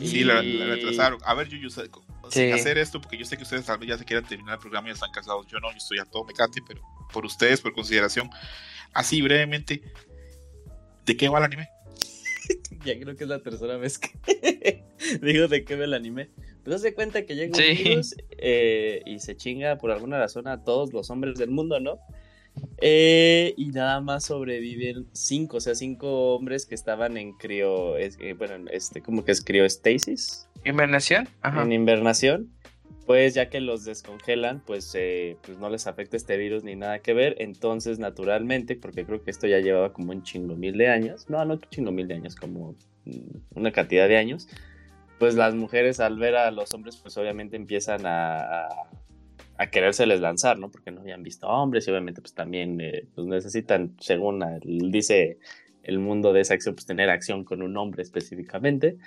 Sí, 0.00 0.18
Y- 0.20 0.24
la, 0.24 0.42
la 0.42 0.66
retrasaron. 0.66 1.18
A 1.24 1.34
ver, 1.34 1.48
Yuyos, 1.48 1.78
eh, 1.78 1.88
Sí. 2.30 2.40
sin 2.40 2.52
hacer 2.52 2.76
esto, 2.78 3.00
porque 3.00 3.16
yo 3.16 3.24
sé 3.24 3.36
que 3.36 3.42
ustedes 3.44 3.64
tal 3.64 3.78
vez 3.78 3.88
ya 3.88 3.96
se 3.98 4.04
quieran 4.04 4.26
terminar 4.26 4.54
el 4.54 4.60
programa 4.60 4.88
y 4.88 4.92
están 4.92 5.10
cansados. 5.12 5.46
Yo 5.46 5.60
no, 5.60 5.70
yo 5.70 5.76
estoy 5.78 5.98
a 5.98 6.04
todo 6.04 6.24
mecate, 6.24 6.60
pero 6.66 6.82
por 7.12 7.24
ustedes, 7.24 7.60
por 7.60 7.72
consideración. 7.72 8.28
Así 8.92 9.22
brevemente, 9.22 9.82
¿de 11.06 11.16
qué 11.16 11.28
va 11.28 11.38
el 11.38 11.44
anime? 11.44 11.68
Ya 12.84 12.98
creo 12.98 13.16
que 13.16 13.24
es 13.24 13.28
la 13.30 13.40
tercera 13.42 13.76
vez 13.76 13.98
que 13.98 14.84
digo 15.22 15.48
de 15.48 15.64
qué 15.64 15.74
ve 15.76 15.84
el 15.84 15.94
anime. 15.94 16.30
Pues 16.68 16.82
hace 16.82 16.92
cuenta 16.92 17.24
que 17.24 17.34
llega 17.34 17.48
un 17.48 17.54
Sí. 17.54 17.82
virus 17.82 18.14
eh, 18.36 19.00
y 19.06 19.20
se 19.20 19.34
chinga 19.38 19.78
por 19.78 19.90
alguna 19.90 20.18
razón 20.18 20.46
a 20.48 20.64
todos 20.64 20.92
los 20.92 21.08
hombres 21.08 21.38
del 21.38 21.48
mundo, 21.48 21.80
¿no? 21.80 21.98
Eh, 22.82 23.54
y 23.56 23.68
nada 23.70 24.02
más 24.02 24.24
sobreviven 24.26 25.06
cinco, 25.14 25.56
o 25.56 25.60
sea, 25.60 25.74
cinco 25.74 26.34
hombres 26.34 26.66
que 26.66 26.74
estaban 26.74 27.16
en 27.16 27.32
crio, 27.32 27.96
es- 27.96 28.18
eh, 28.20 28.34
bueno, 28.34 28.68
este, 28.70 29.00
como 29.00 29.24
que 29.24 29.32
es 29.32 29.42
criostasis, 29.42 30.46
¿Invernación? 30.62 31.26
Ajá. 31.40 31.62
en 31.62 31.72
invernación. 31.72 32.50
Pues 33.06 33.32
ya 33.32 33.48
que 33.48 33.62
los 33.62 33.86
descongelan, 33.86 34.62
pues, 34.66 34.92
eh, 34.94 35.38
pues 35.46 35.56
no 35.56 35.70
les 35.70 35.86
afecta 35.86 36.18
este 36.18 36.36
virus 36.36 36.64
ni 36.64 36.76
nada 36.76 36.98
que 36.98 37.14
ver. 37.14 37.36
Entonces, 37.38 37.98
naturalmente, 37.98 38.76
porque 38.76 39.06
creo 39.06 39.22
que 39.24 39.30
esto 39.30 39.46
ya 39.46 39.60
llevaba 39.60 39.94
como 39.94 40.12
un 40.12 40.22
chingo 40.22 40.54
mil 40.54 40.76
de 40.76 40.88
años, 40.88 41.30
no, 41.30 41.42
no 41.46 41.56
chingo 41.70 41.92
mil 41.92 42.06
de 42.08 42.16
años, 42.16 42.34
como 42.36 42.74
mm, 43.06 43.14
una 43.58 43.72
cantidad 43.72 44.06
de 44.06 44.18
años, 44.18 44.46
pues 45.18 45.34
las 45.34 45.54
mujeres 45.54 46.00
al 46.00 46.18
ver 46.18 46.36
a 46.36 46.50
los 46.50 46.72
hombres, 46.74 46.96
pues 46.96 47.16
obviamente 47.16 47.56
empiezan 47.56 48.06
a, 48.06 48.66
a, 49.58 49.66
querérseles 49.70 50.20
lanzar, 50.20 50.58
¿no? 50.58 50.70
Porque 50.70 50.90
no 50.90 51.00
habían 51.00 51.22
visto 51.22 51.48
hombres 51.48 51.86
y 51.86 51.90
obviamente 51.90 52.20
pues 52.20 52.34
también 52.34 52.80
eh, 52.80 53.06
pues 53.14 53.26
necesitan, 53.26 53.94
según 54.00 54.42
el- 54.42 54.90
dice 54.90 55.38
el 55.82 55.98
mundo 55.98 56.32
de 56.32 56.42
esa 56.42 56.54
acción, 56.54 56.74
pues 56.74 56.86
tener 56.86 57.10
acción 57.10 57.44
con 57.44 57.62
un 57.62 57.76
hombre 57.76 58.02
específicamente. 58.02 58.98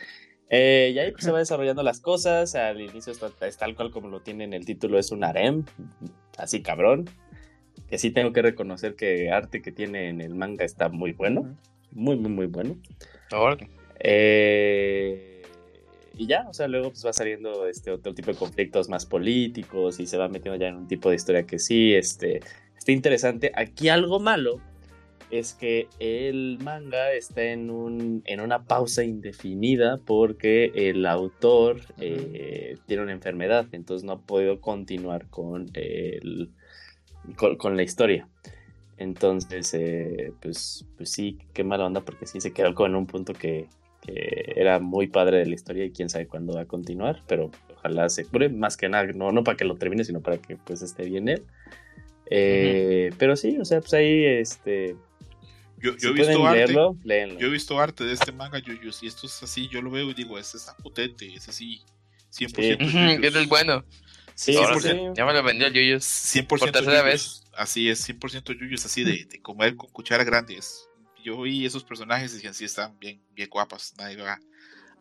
Eh, 0.49 0.91
y 0.93 0.99
ahí 0.99 1.11
pues, 1.11 1.23
se 1.23 1.31
va 1.31 1.39
desarrollando 1.39 1.83
las 1.83 2.01
cosas. 2.01 2.55
Al 2.55 2.81
inicio 2.81 3.13
es 3.13 3.57
tal 3.57 3.75
cual 3.75 3.91
como 3.91 4.09
lo 4.09 4.21
tiene 4.21 4.43
en 4.43 4.53
el 4.53 4.65
título, 4.65 4.99
es 4.99 5.11
un 5.11 5.23
harem, 5.23 5.63
así 6.37 6.61
cabrón. 6.61 7.09
Que 7.87 7.97
sí 7.97 8.11
tengo 8.11 8.33
que 8.33 8.41
reconocer 8.41 8.95
que 8.95 9.27
el 9.27 9.33
arte 9.33 9.61
que 9.61 9.71
tiene 9.71 10.09
en 10.09 10.19
el 10.21 10.35
manga 10.35 10.65
está 10.65 10.89
muy 10.89 11.13
bueno. 11.13 11.55
Muy, 11.91 12.17
muy, 12.17 12.31
muy 12.31 12.45
bueno. 12.47 12.77
Eh, 13.99 15.30
y 16.17 16.27
ya, 16.27 16.45
o 16.49 16.53
sea, 16.53 16.67
luego 16.67 16.89
pues 16.89 17.05
va 17.05 17.13
saliendo 17.13 17.67
este 17.67 17.91
otro 17.91 18.13
tipo 18.13 18.31
de 18.31 18.37
conflictos 18.37 18.89
más 18.89 19.05
políticos 19.05 19.99
y 19.99 20.05
se 20.05 20.17
va 20.17 20.27
metiendo 20.27 20.59
ya 20.59 20.67
en 20.67 20.75
un 20.75 20.87
tipo 20.87 21.09
de 21.09 21.15
historia 21.15 21.43
que 21.43 21.59
sí, 21.59 21.93
este, 21.93 22.41
está 22.77 22.91
interesante. 22.91 23.51
Aquí 23.55 23.89
algo 23.89 24.19
malo 24.19 24.59
es 25.29 25.53
que 25.53 25.87
el 25.99 26.59
manga 26.61 27.13
está 27.13 27.43
en, 27.43 27.69
un, 27.69 28.21
en 28.25 28.41
una 28.41 28.63
pausa 28.65 29.03
indefinida 29.03 29.97
porque 30.05 30.71
el 30.75 31.05
autor 31.05 31.81
eh, 31.99 32.77
tiene 32.85 33.03
una 33.03 33.13
enfermedad, 33.13 33.67
entonces 33.71 34.03
no 34.03 34.13
ha 34.13 34.21
podido 34.21 34.59
continuar 34.59 35.27
con, 35.29 35.69
el, 35.73 36.51
con, 37.37 37.55
con 37.55 37.77
la 37.77 37.83
historia. 37.83 38.27
Entonces, 38.97 39.73
eh, 39.73 40.33
pues, 40.41 40.85
pues 40.97 41.09
sí, 41.09 41.39
qué 41.53 41.63
mala 41.63 41.85
onda 41.85 42.01
porque 42.01 42.27
sí 42.27 42.41
se 42.41 42.51
quedó 42.51 42.75
con 42.75 42.93
un 42.95 43.07
punto 43.07 43.33
que, 43.33 43.67
que 44.01 44.53
era 44.55 44.79
muy 44.79 45.07
padre 45.07 45.37
de 45.37 45.45
la 45.45 45.53
historia 45.55 45.85
y 45.85 45.91
quién 45.91 46.09
sabe 46.09 46.27
cuándo 46.27 46.53
va 46.53 46.61
a 46.61 46.65
continuar, 46.65 47.23
pero 47.27 47.51
ojalá 47.75 48.09
se 48.09 48.25
cure, 48.25 48.49
más 48.49 48.75
que 48.77 48.89
nada, 48.89 49.05
no, 49.13 49.31
no 49.31 49.43
para 49.43 49.57
que 49.57 49.65
lo 49.65 49.75
termine, 49.75 50.03
sino 50.03 50.21
para 50.21 50.37
que 50.37 50.57
pues 50.57 50.81
esté 50.81 51.05
bien 51.05 51.29
él. 51.29 51.43
Eh, 52.29 53.11
Pero 53.17 53.35
sí, 53.35 53.57
o 53.59 53.65
sea, 53.65 53.79
pues 53.81 53.93
ahí, 53.93 54.23
este, 54.25 54.95
Yo, 55.77 55.91
yo 55.91 55.97
si 55.97 56.07
he 56.07 56.13
visto 56.13 56.23
pueden 56.23 56.45
arte. 56.45 56.73
leerlo. 57.03 57.39
Yo 57.39 57.47
he 57.47 57.49
visto 57.51 57.79
arte 57.79 58.03
de 58.03 58.13
este 58.13 58.31
manga, 58.31 58.59
Yuyos, 58.59 59.03
y 59.03 59.07
esto 59.07 59.27
es 59.27 59.43
así, 59.43 59.67
yo 59.67 59.81
lo 59.81 59.91
veo 59.91 60.09
y 60.09 60.13
digo, 60.13 60.39
este 60.39 60.57
está 60.57 60.75
potente, 60.77 61.33
es 61.33 61.47
así. 61.49 61.81
100% 62.29 62.85
Ujú, 62.85 62.97
yuyos. 62.97 63.35
Es 63.35 63.47
bueno. 63.49 63.83
Sí, 64.33 64.55
Ahora 64.55 64.75
sí, 64.75 64.81
sí, 64.81 64.87
sí. 64.93 65.09
Ya 65.15 65.25
me 65.25 65.33
lo 65.33 65.43
vendió 65.43 65.67
el 65.67 65.73
Yuyos. 65.73 66.05
100% 66.05 66.47
Por 66.47 66.71
tercera 66.71 67.03
yuyos. 67.05 67.43
Así 67.53 67.89
es, 67.89 67.99
100% 67.99 68.53
yuyos, 68.53 68.85
así 68.85 69.03
de, 69.03 69.25
de 69.25 69.41
comer 69.41 69.75
con 69.75 69.89
cuchara 69.91 70.23
grande. 70.23 70.55
Es- 70.55 70.87
Yo 71.23 71.41
vi 71.41 71.65
esos 71.65 71.83
personajes 71.83 72.31
y 72.31 72.35
decían, 72.35 72.53
sí, 72.53 72.65
están 72.65 72.97
bien, 72.99 73.21
bien 73.33 73.49
guapas, 73.49 73.93
nadie 73.97 74.17
va 74.17 74.39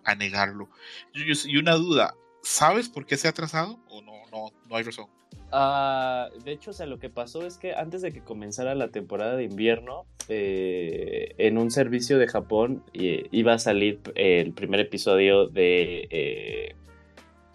a 0.05 0.15
negarlo. 0.15 0.69
Y 1.15 1.57
una 1.57 1.75
duda, 1.75 2.15
¿sabes 2.43 2.89
por 2.89 3.07
qué 3.07 3.17
se 3.17 3.27
ha 3.27 3.31
atrasado 3.31 3.79
o 3.89 4.03
no, 4.03 4.13
no, 4.31 4.53
no 4.69 4.77
hay 4.77 4.83
razón? 4.83 5.09
Ah, 5.53 6.29
de 6.45 6.53
hecho, 6.53 6.71
o 6.71 6.75
sea, 6.75 6.87
lo 6.87 6.99
que 6.99 7.11
pasó 7.11 7.45
es 7.47 7.59
que 7.59 7.75
antes 7.75 8.03
de 8.03 8.13
que 8.13 8.23
comenzara 8.23 8.75
la 8.75 8.89
temporada 8.89 9.37
de 9.37 9.45
invierno, 9.45 10.07
eh, 10.29 11.35
en 11.39 11.59
un 11.59 11.73
servicio 11.73 12.19
de 12.19 12.29
Japón 12.29 12.85
eh, 12.93 13.27
iba 13.33 13.53
a 13.55 13.59
salir 13.59 14.01
el 14.15 14.53
primer 14.53 14.79
episodio 14.79 15.49
de, 15.49 16.07
eh, 16.11 16.77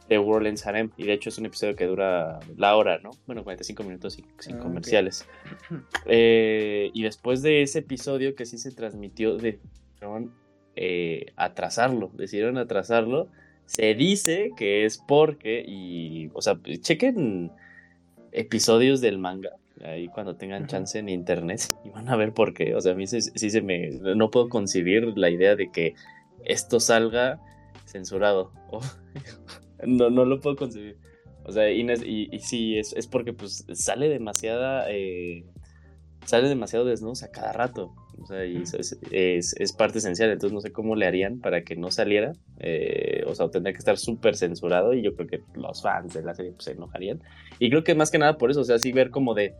de 0.09 0.19
World 0.19 0.47
Ends 0.47 0.65
Harem. 0.67 0.91
Y 0.97 1.05
de 1.05 1.13
hecho 1.13 1.29
es 1.29 1.37
un 1.37 1.45
episodio 1.47 1.75
que 1.75 1.85
dura 1.85 2.39
la 2.57 2.75
hora, 2.75 2.99
¿no? 2.99 3.11
Bueno, 3.25 3.43
45 3.43 3.83
minutos 3.83 4.17
y- 4.19 4.25
sin 4.39 4.57
Ah, 4.57 4.59
comerciales. 4.59 5.25
Eh, 6.05 6.91
y 6.93 7.01
después 7.03 7.41
de 7.41 7.61
ese 7.63 7.79
episodio 7.79 8.35
que 8.35 8.45
sí 8.45 8.57
se 8.57 8.71
transmitió, 8.71 9.35
decidieron 9.37 10.31
eh, 10.75 11.27
atrasarlo. 11.35 12.11
Decidieron 12.13 12.57
atrasarlo. 12.57 13.27
Se 13.65 13.95
dice 13.95 14.51
que 14.55 14.85
es 14.85 14.97
porque, 14.99 15.63
y, 15.67 16.29
o 16.33 16.41
sea, 16.41 16.59
chequen 16.81 17.51
episodios 18.31 19.01
del 19.01 19.17
manga, 19.17 19.51
ahí 19.83 20.07
cuando 20.09 20.35
tengan 20.35 20.67
chance 20.67 20.99
en 20.99 21.09
internet, 21.09 21.73
y 21.83 21.89
van 21.89 22.09
a 22.09 22.15
ver 22.15 22.33
por 22.33 22.53
qué. 22.53 22.75
O 22.75 22.81
sea, 22.81 22.91
a 22.91 22.95
mí 22.95 23.07
sí, 23.07 23.21
sí 23.21 23.49
se 23.49 23.61
me, 23.61 23.89
no 23.89 24.29
puedo 24.29 24.49
concebir 24.49 25.17
la 25.17 25.29
idea 25.31 25.55
de 25.55 25.71
que 25.71 25.95
esto 26.43 26.79
salga 26.79 27.39
censurado. 27.85 28.51
O- 28.71 28.81
no, 29.85 30.09
no 30.09 30.25
lo 30.25 30.39
puedo 30.39 30.55
concebir. 30.55 30.97
O 31.43 31.51
sea, 31.51 31.69
y, 31.71 31.81
y, 31.81 32.29
y 32.31 32.39
sí, 32.39 32.77
es, 32.77 32.93
es 32.93 33.07
porque 33.07 33.33
pues 33.33 33.65
sale 33.73 34.09
demasiada, 34.09 34.89
eh, 34.89 35.45
sale 36.25 36.49
demasiado 36.49 36.85
desnudos 36.85 37.23
a 37.23 37.29
cada 37.29 37.53
rato. 37.53 37.93
O 38.17 38.25
sea, 38.25 38.45
y 38.45 38.57
es, 38.57 38.97
es, 39.11 39.53
es 39.59 39.73
parte 39.73 39.99
esencial. 39.99 40.31
Entonces 40.31 40.53
no 40.53 40.61
sé 40.61 40.71
cómo 40.71 40.95
le 40.95 41.05
harían 41.05 41.39
para 41.39 41.63
que 41.63 41.75
no 41.75 41.91
saliera. 41.91 42.33
eh, 42.59 43.23
o 43.27 43.35
sea, 43.35 43.49
tendría 43.49 43.73
que 43.73 43.79
estar 43.79 43.97
súper 43.97 44.35
censurado 44.35 44.93
y 44.93 45.03
yo 45.03 45.15
creo 45.15 45.27
que 45.27 45.41
los 45.53 45.81
fans 45.81 46.13
de 46.13 46.23
la 46.23 46.33
serie 46.33 46.51
pues, 46.53 46.65
se 46.65 46.71
enojarían. 46.71 47.21
Y 47.59 47.69
creo 47.69 47.83
que 47.83 47.93
más 47.93 48.09
que 48.09 48.17
nada 48.17 48.37
por 48.37 48.49
eso, 48.49 48.61
o 48.61 48.65
sea, 48.65 48.79
sí 48.79 48.91
ver 48.91 49.09
como 49.11 49.33
de... 49.33 49.53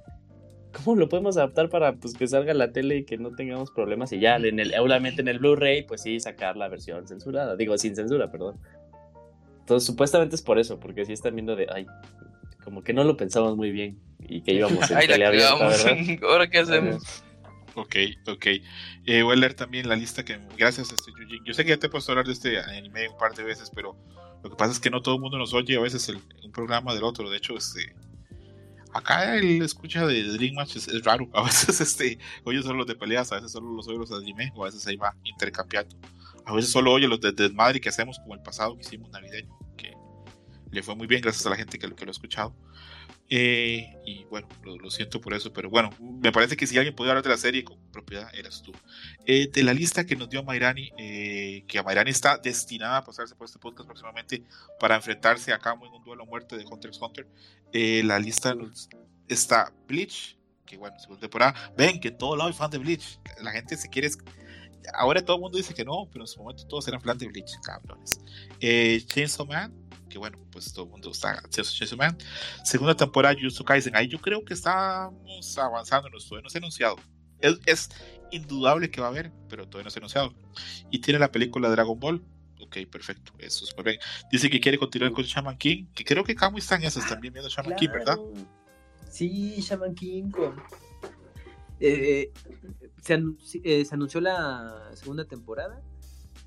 ¿Cómo 0.83 0.97
lo 0.97 1.07
podemos 1.07 1.37
adaptar 1.37 1.69
para 1.69 1.93
pues, 1.95 2.15
que 2.15 2.27
salga 2.27 2.53
la 2.53 2.73
tele 2.73 2.97
y 2.97 3.05
que 3.05 3.17
no 3.17 3.31
tengamos 3.31 3.71
problemas? 3.71 4.11
Y 4.11 4.19
ya, 4.19 4.35
en 4.35 4.59
el, 4.59 4.73
obviamente 4.77 5.21
en 5.21 5.29
el 5.29 5.39
Blu-ray, 5.39 5.83
pues 5.83 6.01
sí, 6.01 6.19
sacar 6.19 6.57
la 6.57 6.67
versión 6.67 7.07
censurada. 7.07 7.55
Digo, 7.55 7.77
sin 7.77 7.95
censura, 7.95 8.29
perdón. 8.29 8.57
Entonces, 9.65 9.87
supuestamente 9.87 10.35
es 10.35 10.43
por 10.43 10.59
eso, 10.59 10.79
porque 10.79 11.05
sí 11.05 11.13
están 11.13 11.33
viendo 11.33 11.55
de, 11.55 11.65
ay, 11.73 11.87
como 12.63 12.83
que 12.83 12.93
no 12.93 13.03
lo 13.03 13.17
pensamos 13.17 13.57
muy 13.57 13.71
bien 13.71 13.99
y 14.19 14.41
que 14.41 14.53
íbamos 14.53 14.91
en 14.91 14.97
Ay, 14.97 15.07
la 15.07 15.13
tele 15.13 15.25
abierta. 15.25 15.87
Ahora 16.27 16.47
qué 16.47 16.59
hacemos. 16.59 17.23
Ok, 17.73 17.95
ok. 18.27 18.45
Eh, 19.07 19.23
voy 19.23 19.33
a 19.33 19.39
leer 19.39 19.55
también 19.55 19.89
la 19.89 19.95
lista 19.95 20.23
que. 20.23 20.39
Gracias, 20.55 20.91
este, 20.91 21.11
Yujin. 21.19 21.43
Yo 21.45 21.55
sé 21.55 21.63
que 21.63 21.71
ya 21.71 21.77
te 21.77 21.87
he 21.87 21.89
puesto 21.89 22.11
a 22.11 22.13
hablar 22.13 22.27
de 22.27 22.33
este 22.33 22.59
anime 22.59 23.09
un 23.09 23.17
par 23.17 23.33
de 23.33 23.43
veces, 23.43 23.71
pero 23.73 23.97
lo 24.43 24.51
que 24.51 24.55
pasa 24.55 24.71
es 24.71 24.79
que 24.79 24.91
no 24.91 25.01
todo 25.01 25.15
el 25.15 25.21
mundo 25.21 25.39
nos 25.39 25.51
oye 25.55 25.77
a 25.77 25.81
veces 25.81 26.07
el, 26.09 26.19
un 26.43 26.51
programa 26.51 26.93
del 26.93 27.03
otro. 27.03 27.27
De 27.27 27.37
hecho, 27.37 27.57
este. 27.57 27.95
Acá 28.93 29.35
el 29.35 29.63
escucha 29.63 30.05
de 30.05 30.23
Dream 30.23 30.53
Match 30.53 30.75
es, 30.75 30.87
es 30.87 31.03
raro. 31.03 31.27
A 31.33 31.41
veces 31.41 31.81
este, 31.81 32.19
oye 32.43 32.61
solo 32.61 32.77
los 32.77 32.87
de 32.87 32.93
peleas, 32.93 33.31
a 33.31 33.37
veces 33.37 33.51
solo 33.51 33.73
los 33.73 33.87
oye 33.87 33.97
los 33.97 34.11
de 34.11 34.17
anime, 34.17 34.51
o 34.53 34.63
a 34.63 34.67
veces 34.67 34.85
ahí 34.85 34.95
va 34.95 35.15
intercambiando. 35.23 35.97
A 36.45 36.53
veces 36.53 36.71
solo 36.71 36.91
oye 36.91 37.07
los 37.07 37.19
de 37.21 37.31
desmadre 37.31 37.81
que 37.81 37.89
hacemos, 37.89 38.19
como 38.19 38.35
el 38.35 38.41
pasado 38.41 38.75
que 38.75 38.81
hicimos 38.81 39.09
navideño, 39.11 39.57
que 39.77 39.93
le 40.71 40.83
fue 40.83 40.95
muy 40.95 41.07
bien 41.07 41.21
gracias 41.21 41.45
a 41.45 41.49
la 41.49 41.55
gente 41.55 41.79
que, 41.79 41.93
que 41.93 42.05
lo 42.05 42.09
ha 42.09 42.11
escuchado. 42.11 42.55
Eh, 43.27 43.87
y 44.05 44.23
bueno, 44.25 44.47
lo, 44.63 44.77
lo 44.77 44.91
siento 44.91 45.19
por 45.19 45.33
eso, 45.33 45.51
pero 45.51 45.69
bueno, 45.69 45.89
me 45.99 46.31
parece 46.31 46.55
que 46.55 46.67
si 46.67 46.77
alguien 46.77 46.95
podía 46.95 47.11
hablar 47.11 47.23
de 47.23 47.31
la 47.31 47.37
serie 47.37 47.63
con 47.63 47.79
propiedad, 47.91 48.29
eras 48.35 48.61
tú. 48.61 48.71
Eh, 49.25 49.49
de 49.51 49.63
la 49.63 49.73
lista 49.73 50.05
que 50.05 50.15
nos 50.15 50.29
dio 50.29 50.43
Mairani, 50.43 50.91
eh, 50.97 51.63
que 51.67 51.81
Mairani 51.81 52.11
está 52.11 52.37
destinada 52.37 52.97
a 52.97 53.03
pasarse 53.03 53.33
por 53.33 53.45
este 53.45 53.57
podcast 53.57 53.87
próximamente 53.87 54.43
para 54.79 54.95
enfrentarse 54.95 55.51
a 55.53 55.57
Camo 55.57 55.87
en 55.87 55.93
un 55.93 56.03
duelo 56.03 56.23
a 56.23 56.25
muerte 56.27 56.55
de 56.55 56.65
Hunter 56.65 56.89
x 56.89 57.01
Hunter, 57.01 57.27
eh, 57.73 58.03
la 58.03 58.19
lista 58.19 58.55
está 59.27 59.73
Bleach, 59.87 60.37
que 60.65 60.77
bueno, 60.77 60.99
segunda 60.99 61.21
temporada. 61.21 61.73
Ven 61.75 61.99
que 61.99 62.09
en 62.09 62.17
todo 62.17 62.35
lado 62.35 62.49
hay 62.49 62.55
fan 62.55 62.69
de 62.69 62.77
Bleach. 62.77 63.19
La 63.41 63.51
gente 63.51 63.75
se 63.75 63.89
quiere. 63.89 64.09
Ahora 64.93 65.23
todo 65.23 65.37
el 65.37 65.41
mundo 65.41 65.57
dice 65.57 65.73
que 65.73 65.83
no, 65.83 66.07
pero 66.11 66.23
en 66.23 66.27
su 66.27 66.39
momento 66.39 66.65
todos 66.67 66.87
eran 66.87 67.01
fan 67.01 67.17
de 67.17 67.27
Bleach, 67.27 67.51
cabrones. 67.63 68.19
Eh, 68.59 69.03
Chainsaw 69.05 69.45
Man, 69.45 69.73
que 70.09 70.17
bueno, 70.17 70.37
pues 70.51 70.71
todo 70.71 70.85
el 70.85 70.91
mundo 70.91 71.11
está 71.11 71.41
Chainsaw 71.49 71.97
Man. 71.97 72.17
Segunda 72.63 72.95
temporada 72.95 73.35
Jujutsu 73.35 73.63
Kaisen. 73.63 73.95
Ahí 73.95 74.07
yo 74.07 74.19
creo 74.19 74.43
que 74.43 74.53
estamos 74.53 75.57
avanzando, 75.57 76.09
no, 76.09 76.17
todavía 76.17 76.43
no 76.43 76.49
se 76.49 76.57
ha 76.57 76.59
anunciado. 76.59 76.95
Es, 77.41 77.89
indudable 78.31 78.89
que 78.89 78.99
va 78.99 79.07
a 79.07 79.09
haber, 79.11 79.31
pero 79.47 79.67
todavía 79.67 79.85
no 79.85 79.89
se 79.91 79.99
ha 79.99 80.01
anunciado. 80.01 80.33
Y 80.89 80.99
tiene 80.99 81.19
la 81.19 81.31
película 81.31 81.69
Dragon 81.69 81.99
Ball. 81.99 82.23
Ok, 82.59 82.77
perfecto, 82.91 83.33
eso 83.37 83.65
es 83.65 83.75
muy 83.75 83.83
bien. 83.83 83.99
Dice 84.31 84.49
que 84.49 84.59
quiere 84.59 84.77
continuar 84.77 85.11
con 85.11 85.23
Shaman 85.23 85.57
King, 85.57 85.85
que 85.93 86.03
creo 86.03 86.23
que 86.23 86.35
Camu 86.35 86.57
están 86.57 86.83
esas 86.83 87.07
también 87.07 87.33
viendo 87.33 87.49
Shaman 87.49 87.75
King, 87.75 87.89
¿verdad? 87.89 88.17
Sí, 89.09 89.61
Shaman 89.61 89.93
King 89.93 90.31
con... 90.31 90.61
Eh, 91.79 92.31
eh, 93.13 93.85
se 93.85 93.95
anunció 93.95 94.21
la 94.21 94.89
segunda 94.93 95.25
temporada, 95.25 95.81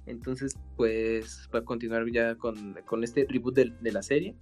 entonces 0.07 0.57
pues 0.77 1.49
va 1.55 1.61
a 1.61 1.65
continuar 1.65 2.05
ya 2.11 2.35
con, 2.37 2.75
con 2.85 3.05
este 3.05 3.27
reboot 3.29 3.55
de, 3.55 3.93
la 3.93 4.03
serie 4.03 4.35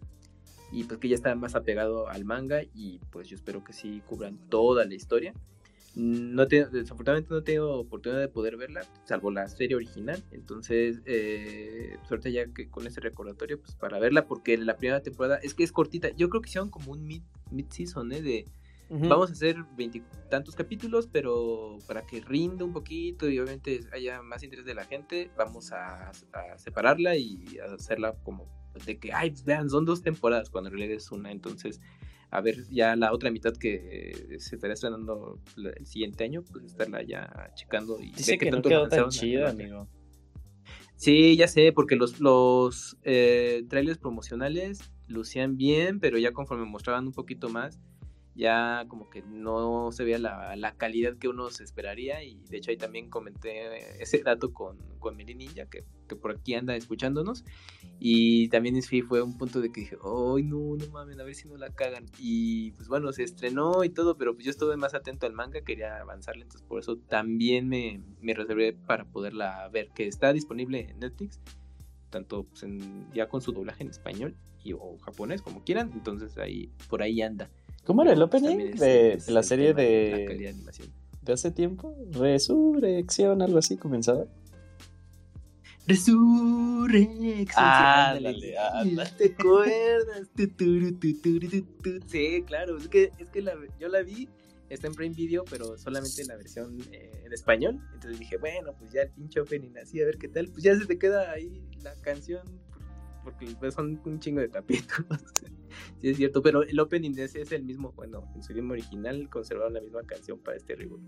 y 0.72 0.84
pues 0.84 0.98
que 0.98 1.08
ya 1.08 1.14
está 1.14 1.34
más 1.34 1.54
apegado 1.54 2.08
al 2.08 2.24
manga 2.24 2.62
y 2.74 2.98
pues 3.10 3.28
yo 3.28 3.36
espero 3.36 3.62
que 3.62 3.72
sí 3.72 4.02
cubran 4.06 4.38
toda 4.48 4.84
la 4.84 4.94
historia. 4.94 5.32
No 5.94 6.46
te- 6.46 6.66
desafortunadamente 6.66 7.32
no 7.32 7.42
tengo 7.42 7.74
oportunidad 7.78 8.20
de 8.20 8.28
poder 8.28 8.58
verla, 8.58 8.84
salvo 9.04 9.30
la 9.30 9.48
serie 9.48 9.76
original. 9.76 10.22
Entonces, 10.30 11.00
eh, 11.06 11.96
suerte 12.06 12.32
ya 12.32 12.46
que 12.52 12.68
con 12.68 12.86
ese 12.86 13.00
recordatorio, 13.00 13.58
pues 13.58 13.74
para 13.76 13.98
verla, 13.98 14.26
porque 14.26 14.58
la 14.58 14.76
primera 14.76 15.00
temporada 15.00 15.38
es 15.42 15.54
que 15.54 15.64
es 15.64 15.72
cortita. 15.72 16.10
Yo 16.14 16.28
creo 16.28 16.42
que 16.42 16.50
hicieron 16.50 16.68
como 16.68 16.92
un 16.92 17.06
mid- 17.08 17.24
mid-season, 17.50 18.12
¿eh? 18.12 18.20
De 18.20 18.44
vamos 18.88 19.30
a 19.30 19.32
hacer 19.32 19.56
veintitantos 19.76 20.54
capítulos, 20.54 21.08
pero 21.10 21.78
para 21.86 22.06
que 22.06 22.20
rinda 22.20 22.64
un 22.64 22.72
poquito 22.72 23.28
y 23.28 23.38
obviamente 23.38 23.80
haya 23.92 24.22
más 24.22 24.42
interés 24.42 24.64
de 24.64 24.74
la 24.74 24.84
gente, 24.84 25.30
vamos 25.36 25.72
a, 25.72 26.10
a 26.10 26.58
separarla 26.58 27.16
y 27.16 27.58
a 27.58 27.74
hacerla 27.74 28.14
como 28.22 28.46
de 28.84 28.98
que, 28.98 29.12
ay, 29.12 29.34
vean, 29.44 29.70
son 29.70 29.84
dos 29.84 30.02
temporadas, 30.02 30.50
cuando 30.50 30.68
en 30.68 30.76
realidad 30.76 30.96
es 30.96 31.10
una. 31.10 31.32
Entonces, 31.32 31.80
a 32.30 32.40
ver, 32.40 32.56
ya 32.70 32.96
la 32.96 33.12
otra 33.12 33.30
mitad 33.30 33.54
que 33.54 34.36
se 34.38 34.56
estará 34.56 34.74
estrenando 34.74 35.40
el 35.56 35.86
siguiente 35.86 36.24
año, 36.24 36.42
pues 36.42 36.64
estarla 36.64 37.02
ya 37.02 37.50
checando 37.54 37.98
y 38.00 38.12
Dice 38.12 38.32
ver 38.32 38.38
qué 38.38 38.44
que 38.46 38.50
no 38.50 38.56
tanto 38.56 38.68
quedó 38.68 38.88
tan 38.88 39.08
chida, 39.08 39.50
amigo. 39.50 39.88
Sí, 40.96 41.36
ya 41.36 41.46
sé, 41.46 41.72
porque 41.72 41.94
los, 41.94 42.20
los 42.20 42.96
eh, 43.02 43.64
trailers 43.68 43.98
promocionales 43.98 44.80
lucían 45.08 45.56
bien, 45.56 46.00
pero 46.00 46.18
ya 46.18 46.32
conforme 46.32 46.64
mostraban 46.64 47.06
un 47.06 47.12
poquito 47.12 47.48
más, 47.48 47.78
ya 48.36 48.84
como 48.88 49.08
que 49.08 49.22
no 49.22 49.90
se 49.92 50.04
veía 50.04 50.18
la, 50.18 50.54
la 50.56 50.74
calidad 50.76 51.16
que 51.16 51.28
uno 51.28 51.50
se 51.50 51.64
esperaría. 51.64 52.22
Y 52.22 52.44
de 52.50 52.58
hecho 52.58 52.70
ahí 52.70 52.76
también 52.76 53.08
comenté 53.10 54.02
ese 54.02 54.22
dato 54.22 54.52
con, 54.52 54.76
con 54.98 55.16
Meli 55.16 55.34
Ninja, 55.34 55.66
que, 55.66 55.84
que 56.08 56.16
por 56.16 56.32
aquí 56.32 56.54
anda 56.54 56.76
escuchándonos. 56.76 57.44
Y 57.98 58.48
también 58.48 58.80
sí 58.82 59.00
fue 59.00 59.22
un 59.22 59.38
punto 59.38 59.60
de 59.60 59.72
que 59.72 59.80
dije, 59.80 59.96
ay 60.04 60.42
no, 60.42 60.76
no 60.76 60.86
mames, 60.92 61.18
a 61.18 61.24
ver 61.24 61.34
si 61.34 61.48
no 61.48 61.56
la 61.56 61.70
cagan. 61.70 62.04
Y 62.18 62.72
pues 62.72 62.88
bueno, 62.88 63.10
se 63.12 63.22
estrenó 63.22 63.84
y 63.84 63.88
todo, 63.88 64.18
pero 64.18 64.34
pues 64.34 64.44
yo 64.44 64.50
estuve 64.50 64.76
más 64.76 64.92
atento 64.94 65.24
al 65.26 65.32
manga, 65.32 65.62
quería 65.62 65.96
avanzarle, 66.00 66.42
entonces 66.42 66.66
por 66.68 66.78
eso 66.80 66.96
también 66.98 67.68
me, 67.68 68.02
me 68.20 68.34
reservé 68.34 68.74
para 68.74 69.06
poderla 69.06 69.68
ver, 69.68 69.88
que 69.94 70.06
está 70.06 70.32
disponible 70.34 70.90
en 70.90 70.98
Netflix, 71.00 71.40
tanto 72.10 72.44
pues, 72.44 72.62
en- 72.64 73.10
ya 73.14 73.28
con 73.28 73.40
su 73.40 73.52
doblaje 73.52 73.82
en 73.82 73.90
español 73.90 74.36
y, 74.62 74.74
o 74.74 74.98
japonés, 74.98 75.40
como 75.40 75.64
quieran, 75.64 75.90
entonces 75.94 76.36
ahí 76.36 76.70
por 76.90 77.02
ahí 77.02 77.22
anda. 77.22 77.48
¿Cómo 77.86 78.02
era 78.02 78.12
el 78.12 78.28
pues, 78.28 78.42
opening 78.42 78.66
es- 78.74 78.80
de, 78.80 79.12
es 79.14 79.28
la 79.30 79.42
serie 79.42 79.72
de 79.72 80.10
la 80.10 80.16
de, 80.18 80.24
calidad 80.26 80.42
de 80.50 80.54
animación. 80.56 80.88
de 81.22 81.32
hace 81.32 81.50
tiempo? 81.52 81.96
Resurrección, 82.12 83.40
algo 83.42 83.58
así 83.58 83.76
comenzaba. 83.76 84.26
Resurrección. 85.86 87.46
Ah, 87.56 88.10
ándale, 88.12 88.58
ándale. 88.58 89.10
¿Te 89.16 89.34
acuerdas? 89.38 90.28
Sí, 92.08 92.42
claro. 92.46 92.76
Es 92.78 92.88
que, 92.88 93.12
es 93.18 93.30
que 93.30 93.40
la- 93.42 93.54
yo 93.78 93.88
la 93.88 94.02
vi, 94.02 94.28
está 94.68 94.88
en 94.88 94.94
Prime 94.94 95.14
Video, 95.14 95.44
pero 95.48 95.78
solamente 95.78 96.22
en 96.22 96.28
la 96.28 96.36
versión 96.36 96.76
eh, 96.92 97.12
en 97.24 97.32
español. 97.32 97.80
Entonces 97.94 98.18
dije, 98.18 98.36
bueno, 98.38 98.72
pues 98.78 98.92
ya 98.92 99.02
el 99.02 99.10
pinche 99.10 99.40
opening 99.40 99.76
así, 99.80 100.00
a 100.02 100.06
ver 100.06 100.18
qué 100.18 100.26
tal. 100.28 100.48
Pues 100.48 100.64
ya 100.64 100.76
se 100.76 100.86
te 100.86 100.98
queda 100.98 101.30
ahí 101.30 101.62
la 101.82 101.94
canción, 102.02 102.42
porque 103.26 103.72
son 103.72 104.00
un 104.04 104.20
chingo 104.20 104.40
de 104.40 104.48
capítulos. 104.48 105.18
sí, 106.00 106.10
es 106.10 106.16
cierto, 106.16 106.40
pero 106.42 106.62
el 106.62 106.78
opening 106.78 107.10
de 107.10 107.24
ese 107.24 107.40
es 107.40 107.50
el 107.50 107.64
mismo. 107.64 107.92
Bueno, 107.92 108.22
en 108.36 108.42
su 108.42 108.52
idioma 108.52 108.74
original 108.74 109.28
conservaron 109.28 109.74
la 109.74 109.80
misma 109.80 110.02
canción 110.06 110.38
para 110.38 110.56
este 110.56 110.76
reboot. 110.76 111.00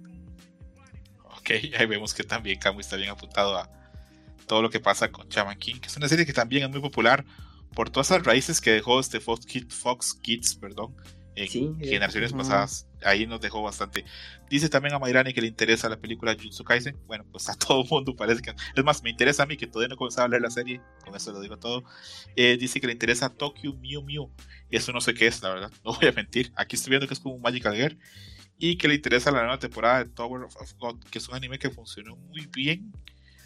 Ok, 1.39 1.51
ahí 1.79 1.87
vemos 1.87 2.13
que 2.13 2.25
también 2.25 2.59
Camu 2.59 2.81
está 2.81 2.97
bien 2.97 3.11
apuntado 3.11 3.57
a 3.57 3.71
todo 4.49 4.63
lo 4.63 4.71
que 4.71 4.81
pasa 4.81 5.13
con 5.13 5.29
Shaman 5.29 5.59
King, 5.59 5.77
que 5.77 5.87
es 5.87 5.97
una 5.97 6.09
serie 6.09 6.27
que 6.27 6.33
también 6.33 6.65
es 6.65 6.71
muy 6.71 6.81
popular 6.81 7.25
por 7.73 7.89
todas 7.89 8.11
las 8.11 8.25
raíces 8.25 8.61
que 8.61 8.73
dejó 8.73 8.99
este 8.99 9.21
Fox 9.21 9.47
Kids, 9.47 9.75
Fox 9.77 10.15
Kids 10.15 10.57
perdón, 10.57 10.97
en 11.39 11.49
Sí, 11.49 11.73
generaciones 11.81 12.33
pasadas. 12.33 12.89
Ahí 13.05 13.27
nos 13.27 13.41
dejó 13.41 13.63
bastante. 13.63 14.05
Dice 14.51 14.69
también 14.69 14.95
a 14.95 14.99
Mayrani 14.99 15.33
que 15.33 15.41
le 15.41 15.47
interesa 15.47 15.89
la 15.89 15.97
película 15.97 16.35
Jujutsu 16.35 16.65
Kaisen. 16.65 16.97
Bueno, 17.07 17.25
pues 17.31 17.49
a 17.49 17.55
todo 17.59 17.85
mundo 17.85 18.17
parece 18.17 18.43
que. 18.43 18.51
Es 18.75 18.85
más, 18.85 19.03
me 19.03 19.11
interesa 19.11 19.45
a 19.45 19.47
mí 19.47 19.57
que 19.57 19.67
todavía 19.67 19.89
no 19.89 19.95
he 19.95 19.99
comenzado 19.99 20.27
a 20.27 20.29
leer 20.29 20.43
la 20.43 20.51
serie. 20.51 20.81
Con 21.05 21.15
eso 21.15 21.33
lo 21.33 21.41
digo 21.41 21.57
todo. 21.59 21.85
Eh, 22.37 22.57
dice 22.59 22.81
que 22.81 22.87
le 22.87 22.93
interesa 22.93 23.31
Tokyo 23.31 23.73
Mew 23.75 24.03
Mew. 24.03 24.31
Eso 24.71 24.93
no 24.93 25.01
sé 25.01 25.15
qué 25.15 25.27
es, 25.27 25.43
la 25.43 25.51
verdad. 25.51 25.73
No 25.85 25.95
voy 25.95 26.09
a 26.09 26.13
mentir. 26.13 26.53
Aquí 26.57 26.77
estoy 26.77 26.91
viendo 26.91 27.07
que 27.07 27.15
es 27.15 27.21
como 27.21 27.37
un 27.37 27.43
Magical 27.43 27.75
Girl. 27.75 27.99
Y 28.59 28.77
que 28.77 28.89
le 28.89 28.97
interesa 28.97 29.31
la 29.31 29.43
nueva 29.43 29.59
temporada 29.61 30.03
de 30.03 30.11
Tower 30.11 30.43
of 30.43 30.75
God, 30.79 30.99
que 31.11 31.19
es 31.19 31.29
un 31.29 31.37
anime 31.37 31.61
que 31.61 31.71
funcionó 31.71 32.17
muy 32.17 32.47
bien. 32.47 32.93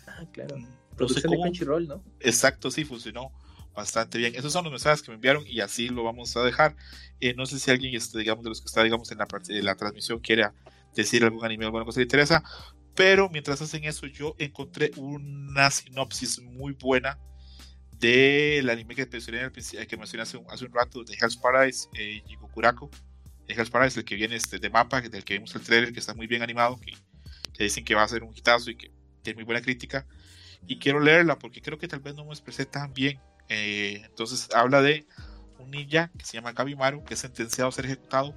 Ah, 0.07 0.25
claro. 0.33 0.57
No 0.57 0.67
sé 0.67 0.97
Producción 0.97 1.33
de. 1.33 1.39
Crunchyroll, 1.39 1.89
¿no? 1.89 2.05
Exacto, 2.21 2.71
sí, 2.71 2.85
funcionó 2.85 3.31
bastante 3.75 4.19
bien. 4.19 4.35
Esos 4.35 4.53
son 4.53 4.65
los 4.65 4.73
mensajes 4.73 5.03
que 5.03 5.11
me 5.11 5.17
enviaron 5.17 5.45
y 5.47 5.61
así 5.61 5.89
lo 5.89 6.05
vamos 6.05 6.37
a 6.37 6.43
dejar. 6.43 6.77
Eh, 7.21 7.35
no 7.35 7.47
sé 7.47 7.59
si 7.59 7.71
alguien, 7.71 7.95
este, 7.95 8.19
digamos, 8.19 8.45
de 8.45 8.51
los 8.51 8.61
que 8.61 8.67
está, 8.67 8.83
digamos, 8.83 9.11
en 9.13 9.19
la, 9.19 9.27
en 9.49 9.65
la 9.65 9.75
transmisión 9.77 10.21
quiera 10.21 10.55
decir 10.95 11.25
algún 11.25 11.45
anime 11.45 11.65
o 11.65 11.69
alguna 11.69 11.85
cosa 11.85 11.97
que 11.97 12.01
le 12.01 12.05
interesa. 12.05 12.43
Pero 12.95 13.31
mientras 13.31 13.63
hacen 13.63 13.85
eso, 13.85 14.07
yo 14.07 14.35
encontré 14.39 14.91
una 14.97 15.71
sinopsis 15.71 16.41
muy 16.43 16.75
buena 16.75 17.19
del 17.99 18.69
anime 18.69 18.95
que 18.95 19.07
mencioné, 19.07 19.51
principio- 19.51 19.87
que 19.87 19.97
mencioné 19.97 20.23
hace, 20.25 20.37
un, 20.37 20.45
hace 20.51 20.65
un 20.67 20.73
rato, 20.73 21.05
de 21.05 21.15
Hell's 21.15 21.37
Paradise, 21.37 21.89
eh. 21.95 22.23
De 23.47 23.55
Hell's 23.55 23.71
Paradise, 23.71 23.99
el 23.99 24.05
que 24.05 24.15
viene 24.17 24.37
este, 24.37 24.59
de 24.59 24.69
mapa, 24.69 25.01
del 25.01 25.25
que 25.25 25.35
vimos 25.35 25.55
el 25.55 25.63
trailer, 25.63 25.93
que 25.93 26.01
está 26.01 26.13
muy 26.15 26.27
bien 26.27 26.43
animado, 26.43 26.79
que, 26.81 26.93
que 27.55 27.65
dicen 27.65 27.85
que 27.85 27.95
va 27.95 28.03
a 28.03 28.09
ser 28.09 28.23
un 28.25 28.37
hitazo 28.37 28.71
y 28.71 28.77
que 28.77 28.91
tiene 29.23 29.37
muy 29.37 29.45
buena 29.45 29.63
crítica. 29.63 30.07
Y 30.67 30.79
quiero 30.79 31.01
leerla 31.01 31.39
porque 31.39 31.63
creo 31.63 31.79
que 31.79 31.89
tal 31.89 32.01
vez 32.01 32.15
no 32.15 32.25
me 32.25 32.33
expresé 32.33 32.67
tan 32.67 32.93
bien. 32.93 33.21
Eh, 33.49 34.03
entonces 34.05 34.49
habla 34.55 34.83
de 34.83 35.07
un 35.59 35.71
ninja 35.71 36.11
que 36.19 36.25
se 36.25 36.35
llama 36.35 36.53
Gabimaru, 36.53 37.05
que 37.05 37.15
es 37.15 37.21
sentenciado 37.21 37.69
a 37.69 37.73
ser 37.73 37.87
ejecutado, 37.87 38.35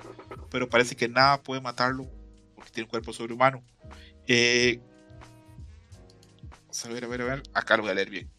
pero 0.50 0.70
parece 0.70 0.96
que 0.96 1.08
nada 1.08 1.42
puede 1.42 1.62
matarlo 1.62 2.10
porque 2.56 2.72
tiene 2.72 2.86
un 2.86 2.90
cuerpo 2.92 3.14
sobrehumano. 3.14 3.64
Eh, 4.28 4.80
vamos 6.62 6.86
a 6.86 6.90
ver, 6.90 7.06
a 7.06 7.08
ver, 7.08 7.22
a 7.22 7.26
ver. 7.26 7.44
Acá 7.54 7.78
lo 7.78 7.84
voy 7.84 7.92
a 7.92 7.96
leer 7.96 8.10
bien. 8.10 8.30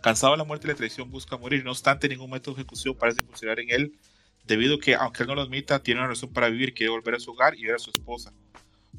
Cansado 0.00 0.32
de 0.32 0.38
la 0.38 0.44
muerte 0.44 0.66
y 0.66 0.70
la 0.70 0.76
traición, 0.76 1.10
busca 1.10 1.36
morir. 1.36 1.64
No 1.64 1.70
obstante, 1.70 2.08
ningún 2.08 2.30
método 2.30 2.54
de 2.54 2.62
ejecución 2.62 2.96
parece 2.96 3.22
funcionar 3.22 3.58
en 3.60 3.70
él, 3.70 3.98
debido 4.44 4.76
a 4.76 4.78
que, 4.78 4.94
aunque 4.94 5.22
él 5.22 5.28
no 5.28 5.34
lo 5.34 5.42
admita, 5.42 5.82
tiene 5.82 6.00
una 6.00 6.08
razón 6.08 6.32
para 6.32 6.48
vivir, 6.48 6.74
quiere 6.74 6.90
volver 6.90 7.14
a 7.14 7.20
su 7.20 7.30
hogar 7.30 7.56
y 7.56 7.64
ver 7.64 7.76
a 7.76 7.78
su 7.78 7.90
esposa. 7.90 8.32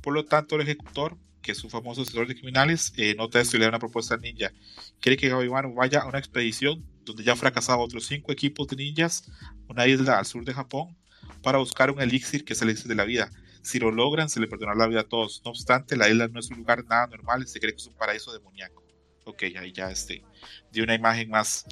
Por 0.01 0.14
lo 0.14 0.25
tanto, 0.25 0.55
el 0.55 0.61
ejecutor, 0.61 1.17
que 1.45 1.51
es 1.51 1.64
un 1.64 1.69
famoso 1.69 2.01
asesor 2.01 2.27
de 2.27 2.33
criminales, 2.33 2.91
eh, 2.98 3.14
nota 3.14 3.40
esto 3.40 3.56
y 3.56 3.59
le 3.59 3.65
da 3.65 3.69
una 3.69 3.80
propuesta 3.80 4.15
al 4.15 4.22
ninja. 4.22 4.51
Quiere 4.99 5.15
que 5.15 5.30
Gabimaru 5.30 5.75
vaya 5.75 5.99
a 5.99 6.07
una 6.07 6.17
expedición 6.17 6.83
donde 7.06 7.24
ya 7.24 7.33
han 7.33 7.38
fracasado 7.38 7.80
otros 7.82 8.07
cinco 8.07 8.32
equipos 8.32 8.67
de 8.67 8.77
ninjas, 8.77 9.30
una 9.69 9.85
isla 9.85 10.17
al 10.17 10.25
sur 10.25 10.43
de 10.43 10.56
Japón, 10.56 10.98
para 11.43 11.59
buscar 11.59 11.91
un 11.91 12.01
elixir 12.01 12.43
que 12.45 12.53
es 12.53 12.61
el 12.64 12.69
elixir 12.69 12.88
de 12.88 12.95
la 12.95 13.06
vida. 13.06 13.30
Si 13.61 13.77
lo 13.77 13.91
logran, 13.91 14.27
se 14.27 14.40
le 14.40 14.48
perdonará 14.48 14.75
la 14.75 14.88
vida 14.88 15.01
a 15.01 15.03
todos. 15.03 15.43
No 15.45 15.51
obstante, 15.51 15.95
la 15.95 16.09
isla 16.09 16.27
no 16.27 16.40
es 16.40 16.49
un 16.49 16.57
lugar 16.57 16.83
nada 16.85 17.06
normal, 17.06 17.48
se 17.48 17.59
cree 17.59 17.74
que 17.74 17.77
es 17.77 17.88
un 17.88 17.93
paraíso 17.93 18.33
demoníaco. 18.33 18.83
Ok, 19.25 19.43
ahí 19.59 19.72
ya 19.72 19.91
este, 19.91 20.24
dio 20.72 20.83
una 20.83 20.95
imagen 20.95 21.30
más 21.30 21.65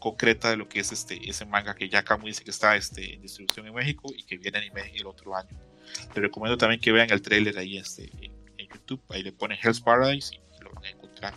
concreta 0.00 0.50
de 0.50 0.56
lo 0.56 0.68
que 0.68 0.80
es 0.80 0.90
este, 0.90 1.20
ese 1.30 1.46
manga 1.46 1.76
que 1.76 1.88
ya 1.88 2.02
Camu 2.02 2.26
dice 2.26 2.42
que 2.42 2.50
está 2.50 2.74
este, 2.74 3.14
en 3.14 3.22
distribución 3.22 3.68
en 3.68 3.74
México 3.74 4.12
y 4.16 4.24
que 4.24 4.38
viene 4.38 4.72
el 4.94 5.06
otro 5.06 5.36
año. 5.36 5.56
Les 6.14 6.22
recomiendo 6.22 6.58
también 6.58 6.80
que 6.80 6.90
vean 6.90 7.10
el 7.10 7.22
trailer 7.22 7.56
ahí 7.58 7.78
este, 7.78 8.10
YouTube, 8.72 9.02
ahí 9.08 9.22
le 9.22 9.32
ponen 9.32 9.58
Hell's 9.62 9.80
Paradise 9.80 10.34
y 10.34 10.62
lo 10.64 10.72
van 10.72 10.84
a 10.84 10.90
encontrar. 10.90 11.34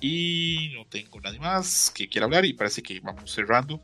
Y 0.00 0.72
no 0.74 0.86
tengo 0.86 1.20
nadie 1.20 1.38
más 1.38 1.90
que 1.90 2.08
quiera 2.08 2.26
hablar 2.26 2.44
y 2.44 2.52
parece 2.52 2.82
que 2.82 3.00
vamos 3.00 3.30
cerrando. 3.30 3.82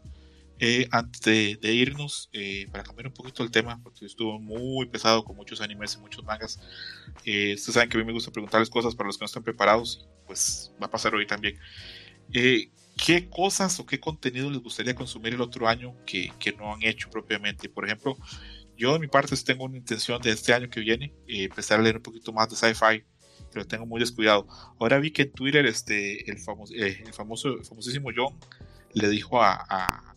Eh, 0.62 0.86
antes 0.90 1.22
de, 1.22 1.58
de 1.62 1.72
irnos, 1.72 2.28
eh, 2.34 2.66
para 2.70 2.84
cambiar 2.84 3.06
un 3.06 3.14
poquito 3.14 3.42
el 3.42 3.50
tema, 3.50 3.80
porque 3.82 4.04
estuvo 4.04 4.38
muy 4.38 4.84
pesado 4.86 5.24
con 5.24 5.34
muchos 5.34 5.62
animes 5.62 5.94
y 5.94 5.98
muchos 5.98 6.22
mangas. 6.22 6.60
Eh, 7.24 7.54
ustedes 7.54 7.72
saben 7.72 7.88
que 7.88 7.96
a 7.96 8.00
mí 8.00 8.04
me 8.04 8.12
gusta 8.12 8.30
preguntarles 8.30 8.68
cosas 8.68 8.94
para 8.94 9.06
los 9.06 9.16
que 9.16 9.22
no 9.22 9.26
están 9.26 9.42
preparados, 9.42 10.06
y 10.06 10.26
pues 10.26 10.70
va 10.80 10.86
a 10.86 10.90
pasar 10.90 11.14
hoy 11.14 11.26
también. 11.26 11.58
Eh, 12.34 12.70
¿Qué 13.02 13.30
cosas 13.30 13.80
o 13.80 13.86
qué 13.86 13.98
contenido 13.98 14.50
les 14.50 14.60
gustaría 14.60 14.94
consumir 14.94 15.32
el 15.32 15.40
otro 15.40 15.66
año 15.66 15.94
que, 16.04 16.30
que 16.38 16.52
no 16.52 16.74
han 16.74 16.82
hecho 16.82 17.08
propiamente? 17.08 17.70
Por 17.70 17.86
ejemplo, 17.86 18.18
yo 18.80 18.94
de 18.94 18.98
mi 18.98 19.08
parte 19.08 19.36
tengo 19.44 19.64
una 19.64 19.76
intención 19.76 20.22
de 20.22 20.30
este 20.30 20.54
año 20.54 20.70
que 20.70 20.80
viene 20.80 21.12
eh, 21.28 21.44
empezar 21.44 21.78
a 21.78 21.82
leer 21.82 21.96
un 21.96 22.02
poquito 22.02 22.32
más 22.32 22.48
de 22.48 22.56
sci-fi, 22.56 23.04
que 23.52 23.58
lo 23.58 23.66
tengo 23.66 23.84
muy 23.84 24.00
descuidado. 24.00 24.46
Ahora 24.78 24.98
vi 24.98 25.10
que 25.10 25.22
en 25.22 25.32
Twitter 25.32 25.66
este, 25.66 26.28
el, 26.30 26.38
famoso, 26.38 26.72
eh, 26.74 27.02
el 27.04 27.12
famoso, 27.12 27.62
famosísimo 27.62 28.08
John 28.16 28.34
le 28.94 29.10
dijo 29.10 29.42
a, 29.42 29.52
a, 29.52 30.14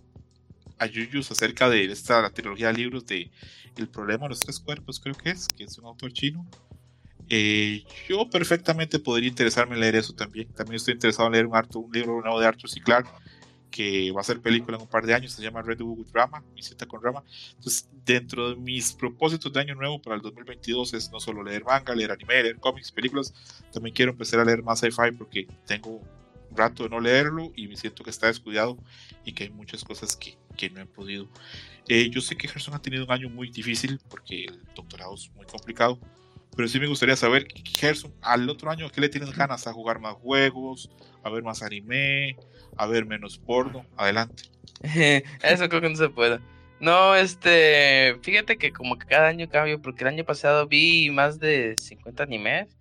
a 0.79 0.85
acerca 1.29 1.69
de 1.69 1.91
esta 1.91 2.21
la 2.21 2.29
trilogía 2.29 2.67
de 2.67 2.73
libros 2.73 3.05
de 3.05 3.29
El 3.75 3.89
problema 3.89 4.23
de 4.23 4.29
los 4.29 4.39
tres 4.39 4.61
cuerpos, 4.61 5.01
creo 5.01 5.15
que 5.15 5.31
es, 5.31 5.47
que 5.49 5.65
es 5.65 5.77
un 5.77 5.85
autor 5.85 6.13
chino. 6.13 6.47
Eh, 7.27 7.83
yo 8.07 8.29
perfectamente 8.29 8.97
podría 8.97 9.27
interesarme 9.27 9.75
en 9.75 9.81
leer 9.81 9.95
eso 9.95 10.13
también. 10.13 10.47
También 10.53 10.77
estoy 10.77 10.93
interesado 10.93 11.27
en 11.27 11.33
leer 11.33 11.47
un 11.47 11.91
libro 11.91 12.21
nuevo 12.21 12.39
de 12.39 12.47
Arthur 12.47 12.69
C. 12.69 12.79
Clarke 12.79 13.09
que 13.73 14.11
va 14.11 14.21
a 14.21 14.23
ser 14.23 14.39
película 14.39 14.77
en 14.77 14.83
un 14.83 14.87
par 14.87 15.03
de 15.03 15.15
años, 15.15 15.31
se 15.31 15.41
llama 15.41 15.63
Red 15.63 15.79
Bull 15.79 15.97
with 15.97 16.13
Rama, 16.13 16.43
mi 16.53 16.61
cita 16.61 16.85
con 16.85 17.01
Rama. 17.01 17.23
Entonces, 17.55 17.89
dentro 18.05 18.51
de 18.51 18.55
mis 18.55 18.93
propósitos 18.93 19.51
de 19.51 19.59
año 19.59 19.73
nuevo 19.73 19.99
para 19.99 20.15
el 20.15 20.21
2022 20.21 20.93
es 20.93 21.11
no 21.11 21.19
solo 21.19 21.43
leer 21.43 21.63
manga, 21.63 21.95
leer 21.95 22.11
anime, 22.11 22.43
leer 22.43 22.59
cómics, 22.59 22.91
películas, 22.91 23.33
también 23.71 23.95
quiero 23.95 24.11
empezar 24.11 24.39
a 24.39 24.45
leer 24.45 24.61
más 24.61 24.79
sci-fi 24.79 25.11
porque 25.17 25.47
tengo 25.65 25.89
un 25.89 26.55
rato 26.55 26.83
de 26.83 26.89
no 26.89 26.99
leerlo 26.99 27.51
y 27.55 27.67
me 27.67 27.75
siento 27.75 28.03
que 28.03 28.11
está 28.11 28.27
descuidado 28.27 28.77
y 29.25 29.33
que 29.33 29.45
hay 29.45 29.49
muchas 29.49 29.83
cosas 29.83 30.15
que, 30.15 30.37
que 30.55 30.69
no 30.69 30.79
he 30.79 30.85
podido. 30.85 31.27
Eh, 31.87 32.11
yo 32.11 32.21
sé 32.21 32.37
que 32.37 32.47
Gerson 32.47 32.75
ha 32.75 32.81
tenido 32.81 33.05
un 33.05 33.11
año 33.11 33.27
muy 33.27 33.49
difícil 33.49 33.99
porque 34.07 34.45
el 34.45 34.61
doctorado 34.75 35.15
es 35.15 35.31
muy 35.35 35.47
complicado, 35.47 35.97
pero 36.55 36.67
sí 36.67 36.79
me 36.79 36.87
gustaría 36.87 37.15
saber, 37.15 37.47
Gerson, 37.77 38.13
al 38.21 38.49
otro 38.49 38.69
año, 38.69 38.85
¿a 38.85 38.91
qué 38.91 39.01
le 39.01 39.09
tienes 39.09 39.35
ganas? 39.35 39.67
¿A 39.67 39.73
jugar 39.73 39.99
más 39.99 40.13
juegos? 40.15 40.89
¿A 41.23 41.29
ver 41.29 41.43
más 41.43 41.61
anime? 41.63 42.37
¿A 42.77 42.87
ver 42.87 43.05
menos 43.05 43.37
porno? 43.37 43.85
Adelante. 43.97 44.43
Eso 44.83 45.69
creo 45.69 45.81
que 45.81 45.89
no 45.89 45.95
se 45.95 46.09
puede. 46.09 46.39
No, 46.79 47.15
este, 47.15 48.17
fíjate 48.21 48.57
que 48.57 48.71
como 48.71 48.97
que 48.97 49.07
cada 49.07 49.29
año 49.29 49.47
cambio, 49.49 49.81
porque 49.81 50.03
el 50.03 50.09
año 50.09 50.25
pasado 50.25 50.67
vi 50.67 51.09
más 51.11 51.39
de 51.39 51.75
50 51.77 52.23
animes 52.23 52.75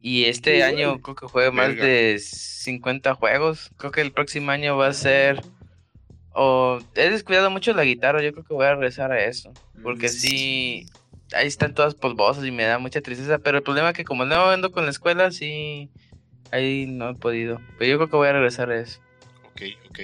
y 0.00 0.24
este 0.24 0.62
año 0.62 1.00
creo 1.00 1.14
que 1.14 1.26
juego 1.26 1.52
más 1.52 1.68
Verga. 1.68 1.84
de 1.84 2.18
50 2.18 3.14
juegos. 3.14 3.70
Creo 3.76 3.92
que 3.92 4.00
el 4.00 4.12
próximo 4.12 4.50
año 4.50 4.76
va 4.76 4.88
a 4.88 4.92
ser... 4.92 5.40
O 6.34 6.80
he 6.94 7.10
descuidado 7.10 7.50
mucho 7.50 7.72
la 7.72 7.84
guitarra, 7.84 8.22
yo 8.22 8.32
creo 8.32 8.44
que 8.44 8.54
voy 8.54 8.66
a 8.66 8.74
regresar 8.74 9.12
a 9.12 9.24
eso. 9.24 9.52
Porque 9.82 10.08
sí, 10.08 10.86
ahí 11.34 11.46
están 11.46 11.74
todas 11.74 11.94
polvosas 11.94 12.44
y 12.44 12.50
me 12.50 12.64
da 12.64 12.78
mucha 12.78 13.00
tristeza. 13.00 13.38
Pero 13.38 13.58
el 13.58 13.64
problema 13.64 13.90
es 13.90 13.96
que 13.96 14.04
como 14.04 14.24
no 14.24 14.50
ando 14.50 14.72
con 14.72 14.84
la 14.84 14.90
escuela, 14.90 15.30
sí, 15.30 15.90
ahí 16.50 16.86
no 16.86 17.10
he 17.10 17.14
podido. 17.14 17.60
Pero 17.78 17.90
yo 17.90 17.98
creo 17.98 18.10
que 18.10 18.16
voy 18.16 18.28
a 18.28 18.32
regresar 18.32 18.70
a 18.70 18.80
eso. 18.80 19.00
Ok, 19.44 19.62
ok. 19.88 19.98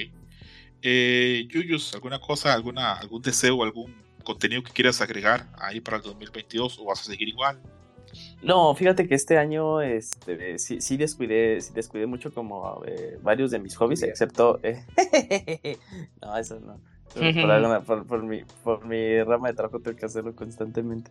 Eh, 0.83 1.47
Yuyus, 1.49 1.95
¿alguna 1.95 2.21
cosa, 2.21 2.55
alguna, 2.55 2.95
algún 2.95 3.23
deseo, 3.23 3.63
algún 3.63 3.95
contenido 4.23 4.63
que 4.63 4.73
quieras 4.73 5.01
agregar 5.01 5.47
ahí 5.59 5.81
para 5.81 5.97
el 5.97 6.03
2022 6.03 6.79
o 6.79 6.85
vas 6.85 7.01
a 7.01 7.05
seguir 7.05 7.29
igual? 7.29 7.61
No, 8.43 8.75
fíjate 8.75 9.09
que 9.09 9.15
este 9.15 9.37
año 9.37 9.81
este, 9.81 10.59
sí, 10.59 10.81
sí 10.81 10.97
descuidé, 10.97 11.61
sí 11.61 11.73
descuidé 11.75 12.07
mucho 12.07 12.33
como 12.33 12.83
eh, 12.87 13.19
varios 13.23 13.51
de 13.51 13.59
mis 13.59 13.77
hobbies, 13.77 14.03
excepto... 14.03 14.61
eh, 14.63 14.85
no, 16.23 16.37
eso 16.37 16.59
no. 16.61 16.81
Por, 17.15 17.23
por 17.41 17.51
alguna- 17.51 17.81
por- 17.83 18.07
por 18.07 18.23
mi, 18.23 18.43
por 18.63 18.85
mi 18.87 19.23
rama 19.23 19.49
de 19.49 19.55
trabajo 19.55 19.81
tengo 19.81 19.97
que 19.97 20.07
hacerlo 20.07 20.35
constantemente. 20.35 21.11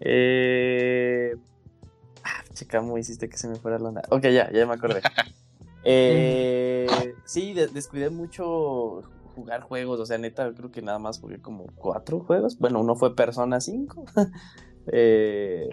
Eh... 0.00 1.34
Ah, 2.22 2.42
chica, 2.54 2.78
¿cómo 2.78 2.96
hiciste 2.98 3.28
que 3.28 3.36
se 3.36 3.48
me 3.48 3.56
fuera 3.56 3.78
la 3.78 3.88
onda? 3.88 4.02
Ok, 4.10 4.22
ya, 4.28 4.50
ya 4.52 4.66
me 4.66 4.74
acordé. 4.74 5.00
Eh, 5.86 7.14
sí, 7.26 7.52
de- 7.52 7.66
descuidé 7.68 8.08
mucho 8.08 9.02
jugar 9.34 9.60
juegos, 9.60 10.00
o 10.00 10.06
sea, 10.06 10.16
neta, 10.16 10.50
creo 10.54 10.70
que 10.70 10.80
nada 10.80 10.98
más 10.98 11.20
jugué 11.20 11.42
como 11.42 11.66
cuatro 11.74 12.20
juegos. 12.20 12.58
Bueno, 12.58 12.80
uno 12.80 12.96
fue 12.96 13.14
Persona 13.14 13.60
5. 13.60 14.04
Eh, 14.86 15.66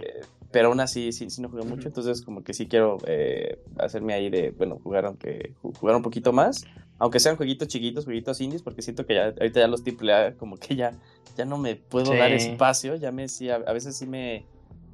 pero 0.52 0.70
aún 0.70 0.80
así 0.80 1.12
sí, 1.12 1.30
sí 1.30 1.42
no 1.42 1.50
jugué 1.50 1.64
mucho, 1.64 1.90
entonces 1.90 2.22
como 2.22 2.44
que 2.46 2.54
sí 2.54 2.68
quiero 2.68 2.98
eh, 3.06 3.58
hacerme 3.78 4.14
ahí 4.14 4.30
de, 4.30 4.52
bueno, 4.52 4.80
jugar 4.82 5.06
aunque 5.06 5.54
ju- 5.62 5.76
jugar 5.78 5.98
un 5.98 6.02
poquito 6.02 6.32
más, 6.32 6.64
aunque 7.02 7.20
sean 7.20 7.36
jueguitos 7.36 7.68
chiquitos, 7.68 8.06
jueguitos 8.06 8.40
indies, 8.42 8.62
porque 8.62 8.84
siento 8.84 9.08
que 9.08 9.16
ya 9.16 9.26
ahorita 9.26 9.60
ya 9.60 9.68
los 9.68 9.82
AAA 9.82 10.36
como 10.38 10.58
que 10.58 10.76
ya 10.76 10.94
ya 11.36 11.46
no 11.46 11.58
me 11.58 11.76
puedo 11.76 12.12
Sí. 12.12 12.18
dar 12.18 12.32
espacio, 12.32 12.96
ya 12.96 13.12
me 13.12 13.28
sí, 13.28 13.50
a, 13.50 13.56
a 13.56 13.74
veces 13.74 13.96
sí 13.98 14.06
me 14.06 14.46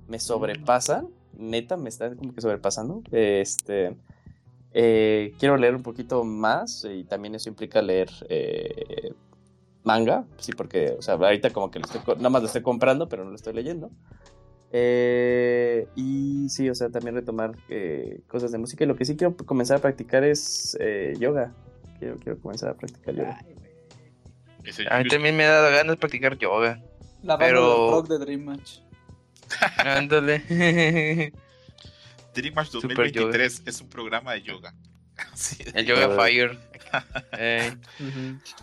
me 0.08 0.18
sobrepasan, 0.18 1.10
neta 1.38 1.76
me 1.76 1.90
están 1.90 2.16
como 2.16 2.34
que 2.34 2.40
sobrepasando. 2.40 3.02
Este 3.11 3.98
eh, 4.72 5.34
quiero 5.38 5.58
leer 5.58 5.76
un 5.76 5.84
poquito 5.84 6.24
más 6.24 6.86
y 6.90 7.03
también 7.03 7.36
eso 7.36 7.50
implica 7.50 7.82
leer 7.82 8.10
eh, 8.30 9.11
manga, 9.84 10.24
sí, 10.38 10.53
porque, 10.53 10.95
o 10.98 11.02
sea, 11.02 11.16
ahorita 11.16 11.50
como 11.50 11.72
que 11.72 11.80
lo 11.80 11.86
estoy 11.86 12.02
nada 12.16 12.30
más 12.30 12.42
lo 12.42 12.48
estoy 12.48 12.61
comprando, 12.61 13.10
pero 13.10 13.26
no 13.26 13.32
lo 13.32 13.36
estoy 13.36 13.53
leyendo. 13.53 13.90
Eh, 14.72 15.88
y 15.95 16.48
sí, 16.50 16.69
o 16.69 16.76
sea, 16.76 16.90
también 16.90 17.16
retomar 17.16 17.52
cosas 18.27 18.52
de 18.53 18.60
música. 18.60 18.86
Y 18.86 18.88
lo 18.88 18.95
que 18.95 19.03
sí 19.03 19.18
quiero 19.18 19.36
comenzar 19.36 19.77
a 19.77 19.82
practicar 19.82 20.24
es 20.24 20.77
yoga, 21.19 21.53
Quiero, 22.00 22.17
quiero 22.19 22.40
comenzar 22.40 22.69
a 22.69 22.74
practicar 22.76 23.16
yoga. 23.16 23.40
A 24.90 25.00
mí 25.00 25.08
también 25.09 25.35
me 25.35 25.45
ha 25.45 25.50
dado 25.51 25.72
ganas 25.72 25.93
de 25.95 25.98
practicar 25.98 26.38
yoga. 26.38 26.82
La 27.24 27.38
Pero- 27.38 27.85
de 27.85 27.92
rock 27.92 28.08
de 28.09 28.19
Dream 28.19 28.42
Match. 28.43 28.80
Ándale. 29.77 30.40
Dream 32.34 32.53
Match 32.53 32.67
Super 32.69 32.95
2023 32.98 33.64
es 33.66 33.82
un 33.82 33.90
programa 33.90 34.34
de 34.34 34.42
yoga. 34.43 34.74
El 35.74 35.85
Yoga 35.85 36.09
Fire. 36.16 36.58
Eh, 37.38 37.76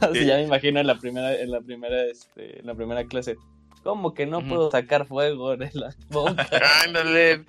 Así 0.00 0.24
ya 0.24 0.36
me 0.36 0.44
imagino 0.44 0.80
en 0.80 0.86
la 0.86 0.94
primera, 0.94 1.34
en 1.38 1.50
la 1.50 1.60
primera, 1.60 2.04
este, 2.04 2.58
en 2.60 2.66
la 2.66 2.74
primera 2.74 3.04
clase. 3.04 3.36
¿Cómo 3.82 4.14
que 4.14 4.24
no 4.24 4.40
puedo 4.48 4.70
sacar 4.70 5.06
fuego 5.06 5.58
de 5.58 5.70
la 5.74 5.94
boca? 6.08 6.48
ándale. 6.86 7.44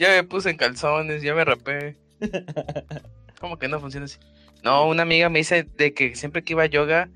Ya 0.00 0.08
me 0.08 0.24
puse 0.24 0.50
en 0.50 0.56
calzones, 0.56 1.22
ya 1.22 1.34
me 1.36 1.44
rapé. 1.44 1.96
¿Cómo 3.40 3.60
que 3.60 3.68
no 3.68 3.78
funciona 3.78 4.06
así? 4.06 4.18
No, 4.62 4.86
una 4.86 5.02
amiga 5.02 5.28
me 5.28 5.40
dice 5.40 5.64
de 5.76 5.92
que 5.92 6.14
siempre 6.14 6.42
que 6.44 6.52
iba 6.52 6.62
a 6.62 6.66
yoga, 6.66 7.08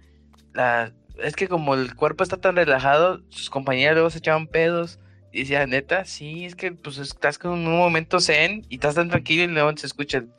la... 0.52 0.92
es 1.22 1.36
que 1.36 1.48
como 1.48 1.74
el 1.74 1.94
cuerpo 1.94 2.24
está 2.24 2.36
tan 2.38 2.56
relajado, 2.56 3.22
sus 3.28 3.50
compañeras 3.50 3.94
luego 3.94 4.10
se 4.10 4.18
echaban 4.18 4.46
pedos. 4.46 4.98
Y 5.32 5.40
decía, 5.40 5.66
neta, 5.66 6.04
sí, 6.04 6.46
es 6.46 6.54
que 6.54 6.72
pues 6.72 6.98
estás 6.98 7.38
con 7.38 7.52
un 7.52 7.76
momento 7.76 8.20
zen 8.20 8.64
y 8.70 8.76
estás 8.76 8.94
tan 8.94 9.10
tranquilo 9.10 9.44
y 9.44 9.48
luego 9.48 9.76
se 9.76 9.86
escucha 9.86 10.18
el... 10.18 10.30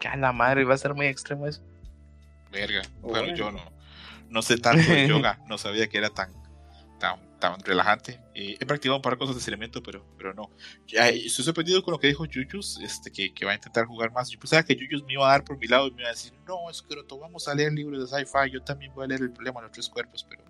Que 0.00 0.08
a 0.08 0.16
la 0.16 0.32
madre, 0.32 0.64
va 0.64 0.74
a 0.74 0.78
ser 0.78 0.94
muy 0.94 1.06
extremo 1.06 1.46
eso. 1.46 1.62
Verga. 2.50 2.82
Bueno. 3.00 3.18
Bueno, 3.20 3.36
yo 3.36 3.52
no, 3.52 3.60
no 4.28 4.42
sé 4.42 4.56
tanto 4.56 4.90
de 4.90 5.06
yoga, 5.06 5.38
no 5.46 5.58
sabía 5.58 5.88
que 5.88 5.98
era 5.98 6.10
tan, 6.10 6.32
tan, 6.98 7.20
tan 7.40 7.58
relajante. 7.60 8.20
Eh, 8.34 8.56
he 8.60 8.66
practicado 8.66 8.96
un 8.96 9.02
par 9.02 9.14
de 9.14 9.18
cosas 9.18 9.34
de 9.34 9.40
estiramiento, 9.40 9.82
pero, 9.82 10.06
pero 10.16 10.34
no. 10.34 10.50
Ya, 10.86 11.08
estoy 11.08 11.44
sorprendido 11.44 11.82
con 11.82 11.92
lo 11.92 11.98
que 11.98 12.06
dijo 12.08 12.24
Yuyus, 12.26 12.78
este, 12.82 13.10
que, 13.10 13.34
que 13.34 13.44
va 13.46 13.52
a 13.52 13.54
intentar 13.56 13.86
jugar 13.86 14.12
más. 14.12 14.30
Yo 14.30 14.38
pensaba 14.38 14.62
que 14.62 14.76
Yuyus 14.76 15.02
me 15.04 15.14
iba 15.14 15.26
a 15.26 15.32
dar 15.32 15.44
por 15.44 15.58
mi 15.58 15.66
lado 15.66 15.88
y 15.88 15.92
me 15.92 16.02
iba 16.02 16.10
a 16.10 16.12
decir, 16.12 16.32
no, 16.46 16.70
es 16.70 16.82
que 16.82 16.94
no 16.96 17.18
vamos 17.18 17.48
a 17.48 17.54
leer 17.54 17.72
libros 17.72 18.00
de 18.10 18.18
sci-fi, 18.18 18.50
yo 18.52 18.62
también 18.62 18.92
voy 18.94 19.04
a 19.04 19.08
leer 19.08 19.22
el 19.22 19.32
problema 19.32 19.60
de 19.60 19.66
los 19.66 19.72
tres 19.72 19.88
cuerpos, 19.88 20.26
pero 20.28 20.44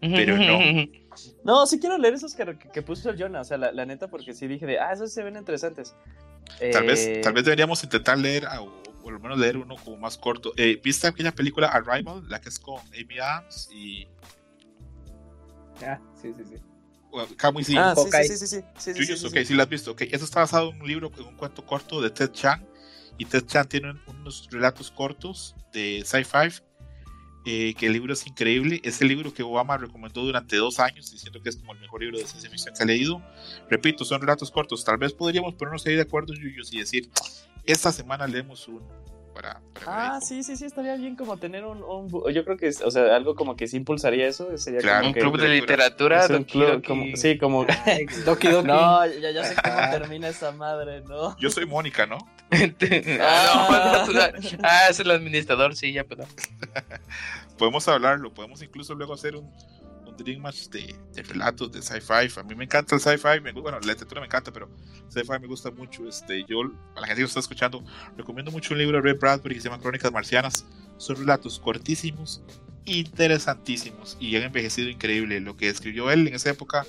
Pero 0.00 0.36
no. 0.36 0.58
No, 1.44 1.66
sí 1.66 1.78
quiero 1.78 1.98
leer 1.98 2.14
esos 2.14 2.34
que, 2.34 2.58
que, 2.72 2.82
puso 2.82 3.10
el 3.10 3.18
Jonah, 3.20 3.42
o 3.42 3.44
sea, 3.44 3.58
la, 3.58 3.70
la 3.72 3.84
neta, 3.84 4.08
porque 4.08 4.32
sí 4.32 4.46
dije 4.46 4.64
de, 4.66 4.78
ah, 4.78 4.92
esos 4.92 5.12
se 5.12 5.22
ven 5.22 5.36
interesantes. 5.36 5.94
Tal 6.72 6.84
Eh, 6.84 6.86
vez, 6.86 7.20
tal 7.22 7.32
vez 7.34 7.44
deberíamos 7.44 7.82
intentar 7.84 8.18
leer, 8.18 8.46
o 8.58 8.82
por 9.02 9.12
lo 9.12 9.20
menos 9.20 9.38
leer 9.38 9.56
uno 9.58 9.76
como 9.76 9.96
más 9.98 10.16
corto. 10.16 10.52
Eh, 10.56 10.80
¿Viste 10.82 11.06
aquella 11.06 11.32
película 11.32 11.68
Arrival? 11.68 12.22
La 12.28 12.40
que 12.40 12.48
es 12.48 12.58
con 12.58 12.80
Amy 12.98 13.18
Adams 13.18 13.68
y 13.72 14.08
Ah, 15.84 16.00
sí, 16.20 16.32
sí, 16.36 16.44
sí. 16.44 16.56
bueno, 17.10 17.28
Camuy 17.36 17.64
sí. 17.64 17.74
Ah, 17.76 17.94
sí, 17.96 18.02
sí, 18.10 18.36
sí, 18.36 18.46
sí, 18.46 18.46
sí, 18.78 18.94
sí, 19.04 19.16
sí, 19.16 19.26
ok, 19.26 19.36
sí. 19.46 19.54
la 19.54 19.62
has 19.64 19.68
visto. 19.68 19.90
Ok, 19.92 20.02
eso 20.10 20.24
está 20.24 20.40
basado 20.40 20.70
en 20.70 20.80
un 20.80 20.88
libro, 20.88 21.10
en 21.18 21.24
un 21.26 21.36
cuento 21.36 21.64
corto 21.66 22.00
de 22.00 22.10
Ted 22.10 22.30
Chiang. 22.32 22.64
Y 23.18 23.26
Ted 23.26 23.44
Chiang 23.46 23.66
tiene 23.68 23.90
un- 23.90 24.00
unos 24.20 24.48
relatos 24.50 24.90
cortos 24.90 25.54
de 25.72 26.02
sci-fi. 26.04 26.62
eh, 27.44 27.74
que 27.74 27.86
el 27.86 27.92
libro 27.94 28.12
es 28.12 28.24
increíble. 28.28 28.80
Es 28.84 29.00
el 29.02 29.08
libro 29.08 29.34
que 29.34 29.42
Obama 29.42 29.76
recomendó 29.76 30.22
durante 30.22 30.54
dos 30.58 30.78
años, 30.78 31.10
diciendo 31.10 31.42
que 31.42 31.48
es 31.48 31.56
como 31.56 31.72
el 31.72 31.80
mejor 31.80 32.00
libro 32.00 32.16
de 32.18 32.24
ciencia 32.24 32.48
ficción 32.48 32.72
que 32.72 32.84
ha 32.84 32.86
leído. 32.86 33.20
Repito, 33.68 34.04
son 34.04 34.20
relatos 34.20 34.52
cortos. 34.52 34.84
Tal 34.84 34.96
vez 34.96 35.12
podríamos 35.12 35.54
ponernos 35.54 35.84
ahí 35.86 35.96
de 35.96 36.02
acuerdo, 36.02 36.34
Yuyos, 36.34 36.72
y 36.72 36.78
decir: 36.78 37.10
Esta 37.64 37.90
semana 37.90 38.28
leemos 38.28 38.68
uno. 38.68 38.88
Para, 39.34 39.60
Ah, 39.86 40.20
sí, 40.20 40.42
sí, 40.42 40.56
sí, 40.56 40.66
estaría 40.66 40.94
bien 40.96 41.16
como 41.16 41.36
tener 41.38 41.64
un, 41.64 41.80
yo 42.32 42.44
creo 42.44 42.56
que, 42.56 42.68
o 42.68 42.90
sea, 42.90 43.16
algo 43.16 43.34
como 43.34 43.56
que 43.56 43.66
sí 43.66 43.76
impulsaría 43.78 44.28
eso, 44.28 44.56
sería 44.58 44.80
Claro, 44.80 44.98
como 44.98 45.08
Un 45.08 45.14
que... 45.14 45.20
club 45.20 45.40
de 45.40 45.48
literatura. 45.48 46.16
literatura. 46.16 46.24
es 46.24 46.30
un 46.30 46.36
Doki 46.36 46.52
club, 46.52 46.70
Doki. 46.72 46.86
como- 46.88 47.16
sí, 47.16 47.38
como... 47.38 47.66
Ay, 47.86 48.06
Doki 48.26 48.48
Doki. 48.48 48.66
No, 48.68 49.06
ya, 49.06 49.30
ya 49.30 49.44
sé 49.44 49.54
cómo 49.62 49.76
termina 49.90 50.28
esa 50.28 50.52
madre, 50.52 51.00
¿no? 51.02 51.36
Yo 51.38 51.50
soy 51.50 51.66
Mónica, 51.66 52.06
¿no? 52.06 52.18
ah, 52.52 54.04
no, 54.06 54.12
no, 54.12 54.12
no, 54.12 54.38
ah, 54.62 54.88
es 54.90 55.00
el 55.00 55.10
administrador, 55.10 55.74
sí, 55.74 55.92
ya, 55.92 56.04
pero. 56.04 56.24
podemos 57.58 57.86
hablarlo, 57.88 58.32
podemos 58.32 58.62
incluso 58.62 58.94
luego 58.94 59.14
hacer 59.14 59.36
un, 59.36 59.50
un 60.12 60.24
Dream 60.24 60.40
Match 60.40 60.68
de, 60.68 60.94
de 61.12 61.22
relatos 61.22 61.72
de 61.72 61.82
sci-fi. 61.82 62.38
A 62.38 62.42
mí 62.42 62.54
me 62.54 62.64
encanta 62.64 62.94
el 62.94 63.00
sci-fi, 63.00 63.40
bueno, 63.54 63.80
la 63.80 63.86
literatura 63.86 64.20
me 64.20 64.26
encanta, 64.26 64.52
pero 64.52 64.68
sci-fi 65.08 65.38
me 65.40 65.46
gusta 65.46 65.70
mucho. 65.70 66.06
Este, 66.08 66.44
yo, 66.44 66.60
a 66.94 67.00
la 67.00 67.06
gente 67.06 67.22
que 67.22 67.26
está 67.26 67.40
escuchando, 67.40 67.82
recomiendo 68.16 68.50
mucho 68.50 68.74
un 68.74 68.78
libro 68.78 68.98
de 68.98 69.02
Ray 69.02 69.18
Bradbury 69.18 69.54
que 69.54 69.60
se 69.60 69.68
llama 69.68 69.82
Crónicas 69.82 70.12
Marcianas. 70.12 70.66
Son 70.98 71.16
relatos 71.16 71.58
cortísimos, 71.58 72.42
interesantísimos 72.84 74.16
y 74.20 74.36
han 74.36 74.44
envejecido 74.44 74.88
increíble. 74.88 75.40
Lo 75.40 75.56
que 75.56 75.68
escribió 75.68 76.10
él 76.10 76.28
en 76.28 76.34
esa 76.34 76.50
época 76.50 76.86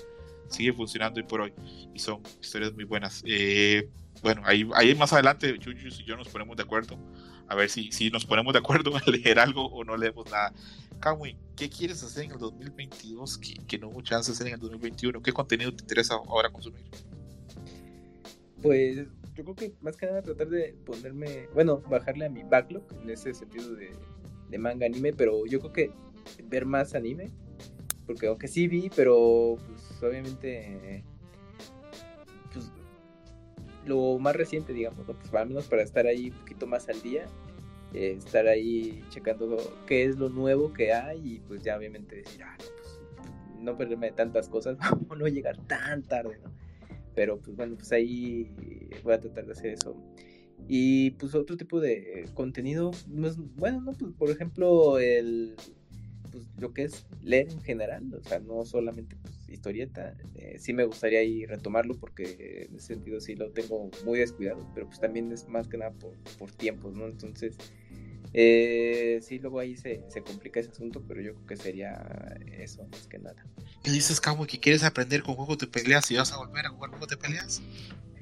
sigue 0.50 0.74
funcionando 0.74 1.20
hoy 1.20 1.28
por 1.28 1.42
hoy 1.42 1.54
y 1.94 2.00
son 2.00 2.22
historias 2.42 2.74
muy 2.74 2.84
buenas. 2.84 3.24
Eh, 3.26 3.90
bueno, 4.22 4.44
ahí, 4.46 4.70
ahí 4.76 4.96
más 4.96 5.12
adelante, 5.14 5.58
Yuyus 5.60 6.00
y 6.00 6.04
yo 6.04 6.16
nos 6.16 6.30
ponemos 6.30 6.56
de 6.56 6.64
acuerdo 6.64 6.98
a 7.48 7.56
ver 7.56 7.70
si, 7.70 7.92
si 7.92 8.10
nos 8.10 8.26
ponemos 8.26 8.54
de 8.54 8.60
acuerdo 8.60 8.92
en 9.06 9.14
leer 9.14 9.40
algo 9.40 9.66
o 9.68 9.84
no 9.84 9.98
leemos 9.98 10.30
nada. 10.32 10.54
Kamui, 11.00 11.38
¿qué 11.56 11.70
quieres 11.70 12.04
hacer 12.04 12.26
en 12.26 12.32
el 12.32 12.38
2022 12.38 13.38
que, 13.38 13.54
que 13.68 13.78
no 13.78 13.90
hubo 13.90 14.02
chance 14.02 14.32
de 14.32 14.36
hacer 14.36 14.48
en 14.48 14.54
el 14.54 14.60
2021? 14.60 15.22
¿Qué 15.22 15.34
contenido 15.34 15.74
te 15.74 15.84
interesa 15.84 16.16
ahora 16.16 16.50
consumir? 16.50 16.84
Pues 18.62 19.08
yo 19.36 19.44
creo 19.44 19.56
que 19.56 19.74
más 19.82 19.98
que 19.98 20.06
nada 20.06 20.22
tratar 20.22 20.48
de 20.50 20.74
ponerme, 20.86 21.48
bueno, 21.54 21.82
bajarle 21.90 22.26
a 22.26 22.30
mi 22.30 22.44
backlog 22.44 22.84
en 23.02 23.10
ese 23.10 23.34
sentido 23.34 23.76
de, 23.76 23.92
de 24.50 24.58
manga 24.58 24.86
anime, 24.86 25.12
pero 25.12 25.46
yo 25.46 25.60
creo 25.60 25.74
que 25.74 25.92
ver 26.46 26.66
más 26.66 26.96
anime, 26.96 27.32
porque 28.06 28.28
aunque 28.28 28.48
sí 28.48 28.68
vi, 28.68 28.90
pero 28.96 29.58
pues 29.68 30.04
obviamente 30.04 31.04
lo 33.86 34.18
más 34.20 34.36
reciente, 34.36 34.74
digamos, 34.74 35.08
¿no? 35.08 35.14
pues 35.14 35.34
al 35.34 35.48
menos 35.48 35.68
para 35.68 35.84
estar 35.84 36.06
ahí 36.06 36.30
un 36.30 36.38
poquito 36.38 36.68
más 36.68 36.90
al 36.90 37.02
día, 37.02 37.26
eh, 37.94 38.16
estar 38.18 38.48
ahí 38.48 39.04
checando 39.10 39.58
qué 39.86 40.06
es 40.06 40.18
lo 40.18 40.30
nuevo 40.30 40.74
que 40.74 40.94
hay 40.94 41.36
y 41.36 41.40
pues 41.40 41.64
ya 41.64 41.78
obviamente 41.78 42.18
decir, 42.18 42.42
ah, 42.44 42.56
pues 42.58 43.00
no 43.60 43.78
perderme 43.78 44.08
de 44.08 44.14
tantas 44.14 44.50
cosas, 44.50 44.78
o 45.10 45.16
no 45.16 45.28
llegar 45.28 45.58
tan 45.68 46.04
tarde, 46.04 46.40
¿no? 46.44 46.52
Pero 47.16 47.40
pues 47.40 47.56
bueno, 47.56 47.76
pues 47.76 47.92
ahí 47.92 48.52
voy 49.04 49.14
a 49.14 49.20
tratar 49.20 49.46
de 49.46 49.52
hacer 49.52 49.74
eso. 49.74 49.96
Y 50.68 51.12
pues 51.12 51.36
otro 51.36 51.58
tipo 51.58 51.80
de 51.80 52.26
contenido, 52.34 52.92
pues, 52.92 53.38
bueno, 53.56 53.82
no, 53.82 53.92
pues 53.94 54.14
por 54.14 54.30
ejemplo, 54.30 54.98
el 54.98 55.56
pues 56.32 56.46
lo 56.58 56.74
que 56.74 56.84
es 56.84 57.06
leer 57.22 57.52
en 57.52 57.62
general, 57.62 58.12
o 58.14 58.28
sea, 58.28 58.40
no 58.40 58.66
solamente 58.66 59.16
pues, 59.22 59.33
historieta, 59.54 60.16
eh, 60.36 60.58
sí 60.60 60.74
me 60.74 60.84
gustaría 60.86 61.20
ahí 61.20 61.46
retomarlo 61.46 61.96
porque 62.00 62.68
en 62.70 62.76
ese 62.76 62.88
sentido 62.96 63.20
sí 63.22 63.36
lo 63.36 63.52
tengo 63.52 63.90
muy 64.06 64.20
descuidado, 64.20 64.70
pero 64.74 64.88
pues 64.88 65.00
también 65.00 65.32
es 65.32 65.48
más 65.48 65.68
que 65.68 65.78
nada 65.78 65.92
por, 65.92 66.18
por 66.38 66.52
tiempos, 66.52 66.96
¿no? 66.96 67.06
Entonces, 67.06 67.58
eh, 68.34 69.20
sí, 69.22 69.38
luego 69.40 69.60
ahí 69.60 69.78
se, 69.78 70.04
se 70.10 70.22
complica 70.24 70.60
ese 70.60 70.72
asunto, 70.72 71.04
pero 71.08 71.22
yo 71.22 71.34
creo 71.36 71.46
que 71.46 71.56
sería 71.58 72.38
eso 72.58 72.88
más 72.92 73.08
que 73.08 73.20
nada. 73.20 73.46
¿Qué 73.84 73.92
dices, 73.92 74.20
Kamui, 74.20 74.48
que 74.48 74.60
quieres 74.60 74.84
aprender 74.84 75.22
con 75.24 75.36
juegos 75.36 75.58
de 75.60 75.68
peleas 75.68 76.10
y 76.10 76.16
vas 76.16 76.32
a 76.34 76.38
volver 76.38 76.66
a 76.66 76.70
jugar 76.70 76.90
juegos 76.90 77.10
de 77.10 77.18
peleas? 77.18 77.62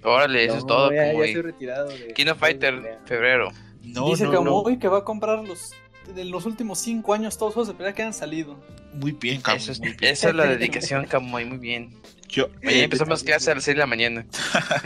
Órale, 0.03 0.45
eso 0.45 0.57
es 0.57 0.65
todo. 0.65 0.91
ya, 0.91 1.07
como 1.07 1.19
ya 1.19 1.25
estoy 1.27 1.41
retirado 1.43 1.89
de 1.89 2.13
Kino 2.13 2.33
de 2.33 2.39
Fighter, 2.39 2.99
febrero. 3.05 3.49
No, 3.83 4.09
Dice 4.09 4.25
no, 4.25 4.31
Kamui 4.31 4.73
no. 4.73 4.79
que 4.79 4.87
va 4.87 4.99
a 4.99 5.03
comprar 5.03 5.47
los 5.47 5.71
de 6.13 6.25
los 6.25 6.45
últimos 6.45 6.79
cinco 6.79 7.13
años 7.13 7.37
todos 7.37 7.49
los 7.49 7.53
juegos 7.53 7.67
de 7.69 7.73
pelea 7.75 7.93
que 7.93 8.03
han 8.03 8.13
salido. 8.13 8.59
Muy 8.93 9.11
bien, 9.11 9.41
Kamui, 9.41 9.61
Eso 9.61 9.71
es, 9.71 9.79
muy 9.79 9.93
bien. 9.93 10.13
esa 10.13 10.29
es 10.29 10.35
la 10.35 10.45
dedicación, 10.45 11.05
Camuy, 11.05 11.45
muy 11.45 11.57
bien. 11.57 11.95
Yo, 12.27 12.49
Mañana 12.63 12.71
eh, 12.71 12.83
empezamos 12.83 13.23
clases 13.23 13.47
a 13.49 13.55
las 13.55 13.63
6 13.63 13.75
de 13.75 13.79
la 13.79 13.87
mañana. 13.87 14.25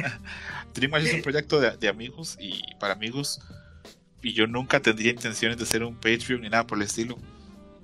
Dream 0.73 0.91
Match 0.91 1.03
es 1.03 1.13
un 1.13 1.21
proyecto 1.21 1.59
de, 1.59 1.77
de 1.77 1.87
amigos 1.87 2.37
y 2.39 2.61
para 2.79 2.93
amigos. 2.93 3.39
Y 4.21 4.33
yo 4.33 4.47
nunca 4.47 4.79
tendría 4.79 5.11
intenciones 5.11 5.57
de 5.57 5.63
hacer 5.63 5.83
un 5.83 5.95
Patreon 5.95 6.41
ni 6.41 6.49
nada 6.49 6.65
por 6.65 6.77
el 6.77 6.83
estilo. 6.83 7.17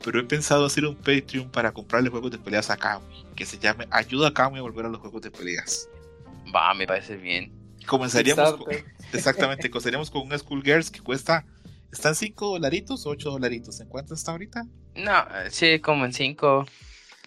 Pero 0.04 0.20
he 0.20 0.24
pensado 0.24 0.66
hacer 0.66 0.86
un 0.86 0.96
Patreon 0.96 1.52
para 1.52 1.72
comprarle 1.72 2.10
juegos 2.10 2.32
de 2.32 2.40
peleas 2.40 2.70
a 2.72 2.78
Kamui. 2.78 3.26
Que 3.36 3.46
se 3.46 3.60
llame 3.60 3.88
Ayuda 3.92 4.30
a 4.30 4.34
Kamui 4.34 4.60
a 4.60 4.64
volver 4.64 4.86
a 4.86 4.90
los 4.90 5.00
juegos 5.00 5.22
de 5.22 5.30
peleas. 5.30 5.88
Va, 6.54 6.74
me 6.74 6.88
parece 6.88 7.16
bien. 7.18 7.52
Comenzaríamos 7.86 8.56
con, 8.56 8.68
exactamente, 9.14 9.70
comenzaríamos 9.70 10.10
con 10.10 10.24
un 10.24 10.38
Schoolgirls 10.38 10.90
que 10.92 11.02
cuesta. 11.02 11.46
¿Están 11.92 12.16
5 12.16 12.50
dolaritos 12.50 13.06
o 13.06 13.10
8 13.10 13.32
dolaritos? 13.32 13.80
¿En 13.82 13.88
cuánto 13.90 14.14
está 14.14 14.32
ahorita? 14.32 14.64
No, 14.96 15.26
sí, 15.50 15.80
como 15.80 16.06
en 16.06 16.14
5, 16.14 16.66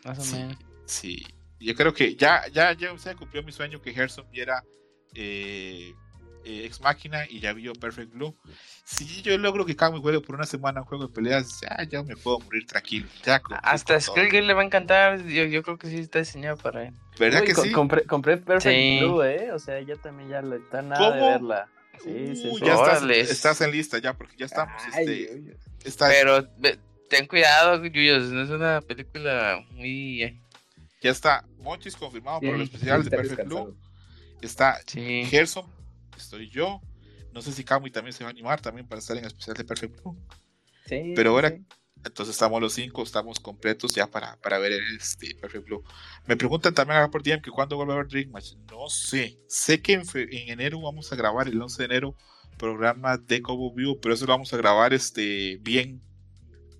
más 0.04 0.18
o 0.18 0.22
Sí. 0.22 0.36
menos. 0.36 0.56
Sí, 0.86 1.26
yo 1.60 1.74
creo 1.74 1.94
que 1.94 2.14
ya, 2.16 2.42
ya, 2.52 2.72
ya 2.74 2.96
se 2.98 3.14
cumplió 3.16 3.42
mi 3.42 3.52
sueño 3.52 3.80
que 3.80 3.92
Gerson 3.94 4.26
viera 4.30 4.62
eh, 5.14 5.92
eh, 6.44 6.64
Ex 6.66 6.80
Máquina 6.80 7.24
y 7.28 7.40
ya 7.40 7.52
vio 7.54 7.72
Perfect 7.72 8.12
Blue. 8.12 8.34
Si 8.84 9.22
yo 9.22 9.38
logro 9.38 9.64
que 9.64 9.74
Kamui 9.76 10.00
juegue 10.02 10.20
por 10.20 10.34
una 10.34 10.44
semana 10.44 10.80
un 10.80 10.86
juego 10.86 11.06
de 11.06 11.14
peleas, 11.14 11.60
ya, 11.62 11.84
ya 11.88 12.02
me 12.02 12.16
puedo 12.16 12.38
morir 12.40 12.66
tranquilo. 12.66 13.08
Ya 13.24 13.40
Hasta. 13.62 13.98
Skullgirl 14.00 14.46
le 14.46 14.52
va 14.54 14.60
a 14.62 14.64
encantar. 14.66 15.22
Yo, 15.24 15.44
yo 15.44 15.62
creo 15.62 15.78
que 15.78 15.88
sí 15.88 15.98
está 15.98 16.18
diseñado 16.18 16.56
para 16.58 16.84
él. 16.88 16.94
¿Verdad 17.18 17.40
Uy, 17.42 17.46
que 17.46 17.54
co- 17.54 17.62
sí? 17.62 17.72
compré, 17.72 18.04
compré 18.04 18.36
Perfect 18.36 18.76
Sí. 18.76 18.98
Blue, 18.98 19.22
¿eh? 19.22 19.52
O 19.52 19.58
sea, 19.58 19.80
ya 19.80 19.96
también 19.96 20.28
ya 20.28 20.42
le 20.42 20.56
está 20.56 20.82
nada 20.82 21.14
de 21.14 21.20
¿Cómo? 21.20 21.32
verla. 21.32 21.68
Sí, 22.02 22.36
sí, 22.36 22.48
Uh, 22.48 22.58
sí. 22.58 22.64
ya 22.64 22.74
estás, 22.74 23.02
estás 23.30 23.60
en 23.60 23.70
lista 23.72 23.98
ya, 23.98 24.12
porque 24.14 24.36
ya 24.36 24.46
estamos. 24.46 24.74
Ay, 24.92 25.54
este, 25.84 26.04
Pero 26.08 26.46
ten 27.08 27.26
cuidado, 27.26 27.84
Yuyos. 27.84 28.24
No 28.30 28.42
es 28.42 28.50
una 28.50 28.80
película 28.80 29.64
muy. 29.72 30.22
eh, 30.22 30.40
ya 31.00 31.10
está 31.10 31.44
Monchis 31.58 31.96
confirmado 31.96 32.40
por 32.40 32.54
el 32.54 32.62
especial 32.62 33.04
de 33.04 33.10
Perfect 33.10 33.44
Blue. 33.46 33.76
Está 34.40 34.80
Sí. 34.86 35.24
Gerson, 35.26 35.66
estoy 36.16 36.48
yo, 36.50 36.80
No 37.32 37.42
sé 37.42 37.52
si 37.52 37.64
Camuy 37.64 37.90
también 37.90 38.12
se 38.12 38.22
va 38.24 38.28
a 38.28 38.32
animar 38.32 38.60
también 38.60 38.86
para 38.86 39.00
estar 39.00 39.16
en 39.16 39.24
el 39.24 39.28
especial 39.28 39.56
de 39.56 39.64
Perfect 39.64 40.00
Blue. 40.02 40.16
Sí, 40.86 41.12
Pero 41.16 41.30
ahora, 41.30 41.50
sí. 41.50 41.64
Entonces 42.04 42.34
estamos 42.34 42.60
los 42.60 42.74
cinco, 42.74 43.02
estamos 43.02 43.40
completos 43.40 43.94
ya 43.94 44.06
para, 44.06 44.36
para 44.36 44.58
ver 44.58 44.72
este 44.72 45.34
Perfect 45.34 45.64
Blue. 45.64 45.82
Me 46.26 46.36
preguntan 46.36 46.74
también 46.74 46.98
acá 46.98 47.10
por 47.10 47.22
DM 47.22 47.40
que 47.40 47.50
cuándo 47.50 47.76
vuelve 47.76 47.92
a 47.92 47.96
haber 47.96 48.08
Dream 48.08 48.30
Match. 48.30 48.54
No 48.70 48.88
sé. 48.88 49.38
Sé 49.48 49.80
que 49.80 49.94
en, 49.94 50.02
en 50.14 50.50
enero 50.50 50.80
vamos 50.80 51.12
a 51.12 51.16
grabar, 51.16 51.48
el 51.48 51.60
11 51.60 51.78
de 51.78 51.84
enero, 51.84 52.16
programa 52.58 53.16
de 53.16 53.42
Cobo 53.42 53.72
Vivo, 53.72 53.98
pero 54.00 54.14
eso 54.14 54.26
lo 54.26 54.32
vamos 54.32 54.52
a 54.52 54.56
grabar 54.56 54.92
este, 54.92 55.58
bien. 55.62 56.02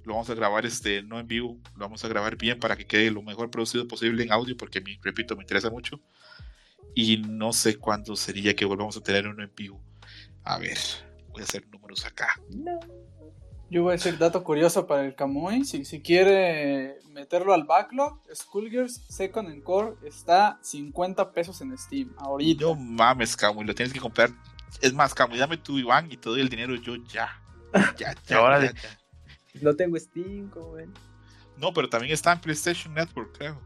Lo 0.05 0.13
vamos 0.13 0.29
a 0.29 0.35
grabar 0.35 0.67
este, 0.67 1.03
no 1.03 1.19
en 1.19 1.27
vivo, 1.27 1.59
lo 1.77 1.87
vamos 1.87 2.05
a 2.05 2.09
grabar 2.09 2.37
bien 2.37 2.61
para 2.61 2.77
que 2.77 2.87
quede 2.87 3.11
lo 3.11 3.23
mejor 3.23 3.51
producido 3.51 3.89
posible 3.89 4.23
en 4.23 4.33
audio, 4.33 4.55
porque, 4.55 4.83
me, 4.83 4.99
repito, 5.03 5.35
me 5.35 5.43
interesa 5.43 5.71
mucho. 5.71 5.99
Y 6.95 7.17
no 7.17 7.55
sé 7.55 7.77
cuándo 7.77 8.15
sería 8.15 8.55
que 8.55 8.67
volvamos 8.67 8.99
a 8.99 9.01
tener 9.01 9.27
uno 9.27 9.43
en 9.43 9.53
vivo. 9.57 9.81
A 10.43 10.59
ver, 10.59 10.77
voy 11.31 11.41
a 11.41 11.45
hacer 11.45 11.67
números 11.69 12.05
acá. 12.05 12.39
Yo 13.75 13.83
voy 13.83 13.91
a 13.91 13.93
decir 13.97 14.17
dato 14.19 14.45
curioso 14.45 14.87
para 14.87 15.05
el 15.05 15.17
Kamui. 15.17 15.65
Si, 15.65 15.85
si 15.85 16.01
quiere 16.01 17.01
meterlo 17.11 17.53
al 17.53 17.65
backlog, 17.65 18.21
Skullgirls 18.33 19.03
Second 19.09 19.49
Encore 19.51 19.97
está 20.05 20.61
50 20.63 21.33
pesos 21.33 21.61
en 21.61 21.77
Steam 21.77 22.15
ahorita. 22.19 22.63
No 22.67 22.77
mames, 22.77 23.37
Camuy, 23.37 23.65
lo 23.65 23.75
tienes 23.75 23.93
que 23.93 23.99
comprar. 23.99 24.31
Es 24.81 24.95
más, 24.95 25.13
Camuy, 25.13 25.39
dame 25.39 25.57
tu 25.57 25.77
Iván 25.77 26.07
y 26.13 26.17
te 26.17 26.29
doy 26.29 26.41
el 26.41 26.49
dinero 26.49 26.77
yo 26.77 26.95
ya. 27.13 27.43
Ya, 27.99 28.15
ya, 28.29 28.61
ya. 28.63 28.73
No 29.61 29.75
tengo 29.75 29.99
Steam, 29.99 30.51
como 30.51 30.75
ven. 30.75 30.95
No, 31.57 31.73
pero 31.73 31.89
también 31.89 32.13
está 32.15 32.31
en 32.33 32.41
PlayStation 32.41 32.95
Network, 32.95 33.37
creo. 33.37 33.61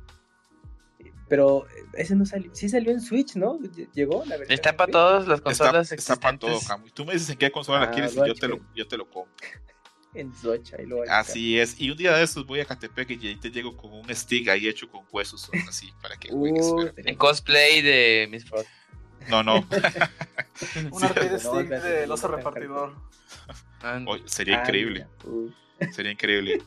Pero 1.29 1.67
eh, 1.69 1.85
ese 1.99 2.17
no 2.17 2.25
salió. 2.25 2.51
Sí 2.55 2.71
salió 2.71 2.93
en 2.93 3.03
Switch, 3.03 3.37
¿no? 3.37 3.59
Lle- 3.59 3.91
Llegó 3.93 4.25
la 4.25 4.39
versión. 4.39 4.55
Está 4.55 4.75
para 4.75 4.91
todas 4.91 5.29
las 5.29 5.41
Está, 5.41 5.45
consolas 5.51 5.93
está 5.93 6.17
para 6.17 6.39
todo. 6.39 6.59
Camuy. 6.67 6.91
Tú 6.93 7.05
me 7.05 7.13
dices 7.13 7.29
en 7.29 7.37
qué 7.37 7.53
consola 7.53 7.81
la 7.81 7.87
Ah, 7.89 7.91
quieres 7.91 8.15
y 8.15 8.27
yo 8.27 8.35
te, 8.35 8.49
lo, 8.49 8.59
yo 8.75 8.89
te 8.89 8.97
lo 8.97 9.05
compro. 9.11 9.35
En 10.15 10.33
lo 10.87 11.03
a 11.03 11.21
Así 11.21 11.59
es. 11.59 11.79
Y 11.81 11.91
un 11.91 11.97
día 11.97 12.17
de 12.17 12.23
estos 12.25 12.47
voy 12.47 12.61
a 12.61 12.65
Catepec 12.65 13.11
y 13.11 13.29
ahí 13.29 13.37
te 13.37 13.51
llego 13.51 13.77
con 13.77 13.93
un 13.93 14.15
stick 14.15 14.49
ahí 14.49 14.67
hecho 14.67 14.89
con 14.91 15.05
huesos, 15.13 15.49
o 15.49 15.69
así, 15.69 15.93
para 16.01 16.17
que 16.17 16.31
juegues. 16.31 16.67
Uh, 16.67 16.91
En 16.97 17.15
cosplay 17.17 17.83
de 17.83 18.29
Miss 18.31 18.45
Frost. 18.47 18.69
No, 19.29 19.43
no. 19.43 19.57
Un 20.91 21.05
arcade 21.05 21.31
No, 21.33 21.39
stick 21.39 22.11
oso 22.11 22.29
te 22.29 22.37
repartidor. 22.37 22.97
Ah, 23.83 24.03
Oye, 24.07 24.23
sería 24.27 24.59
Ah, 24.59 24.63
increíble. 24.63 25.07
Uh, 25.25 25.51
Sería 25.93 26.11
increíble. 26.11 26.63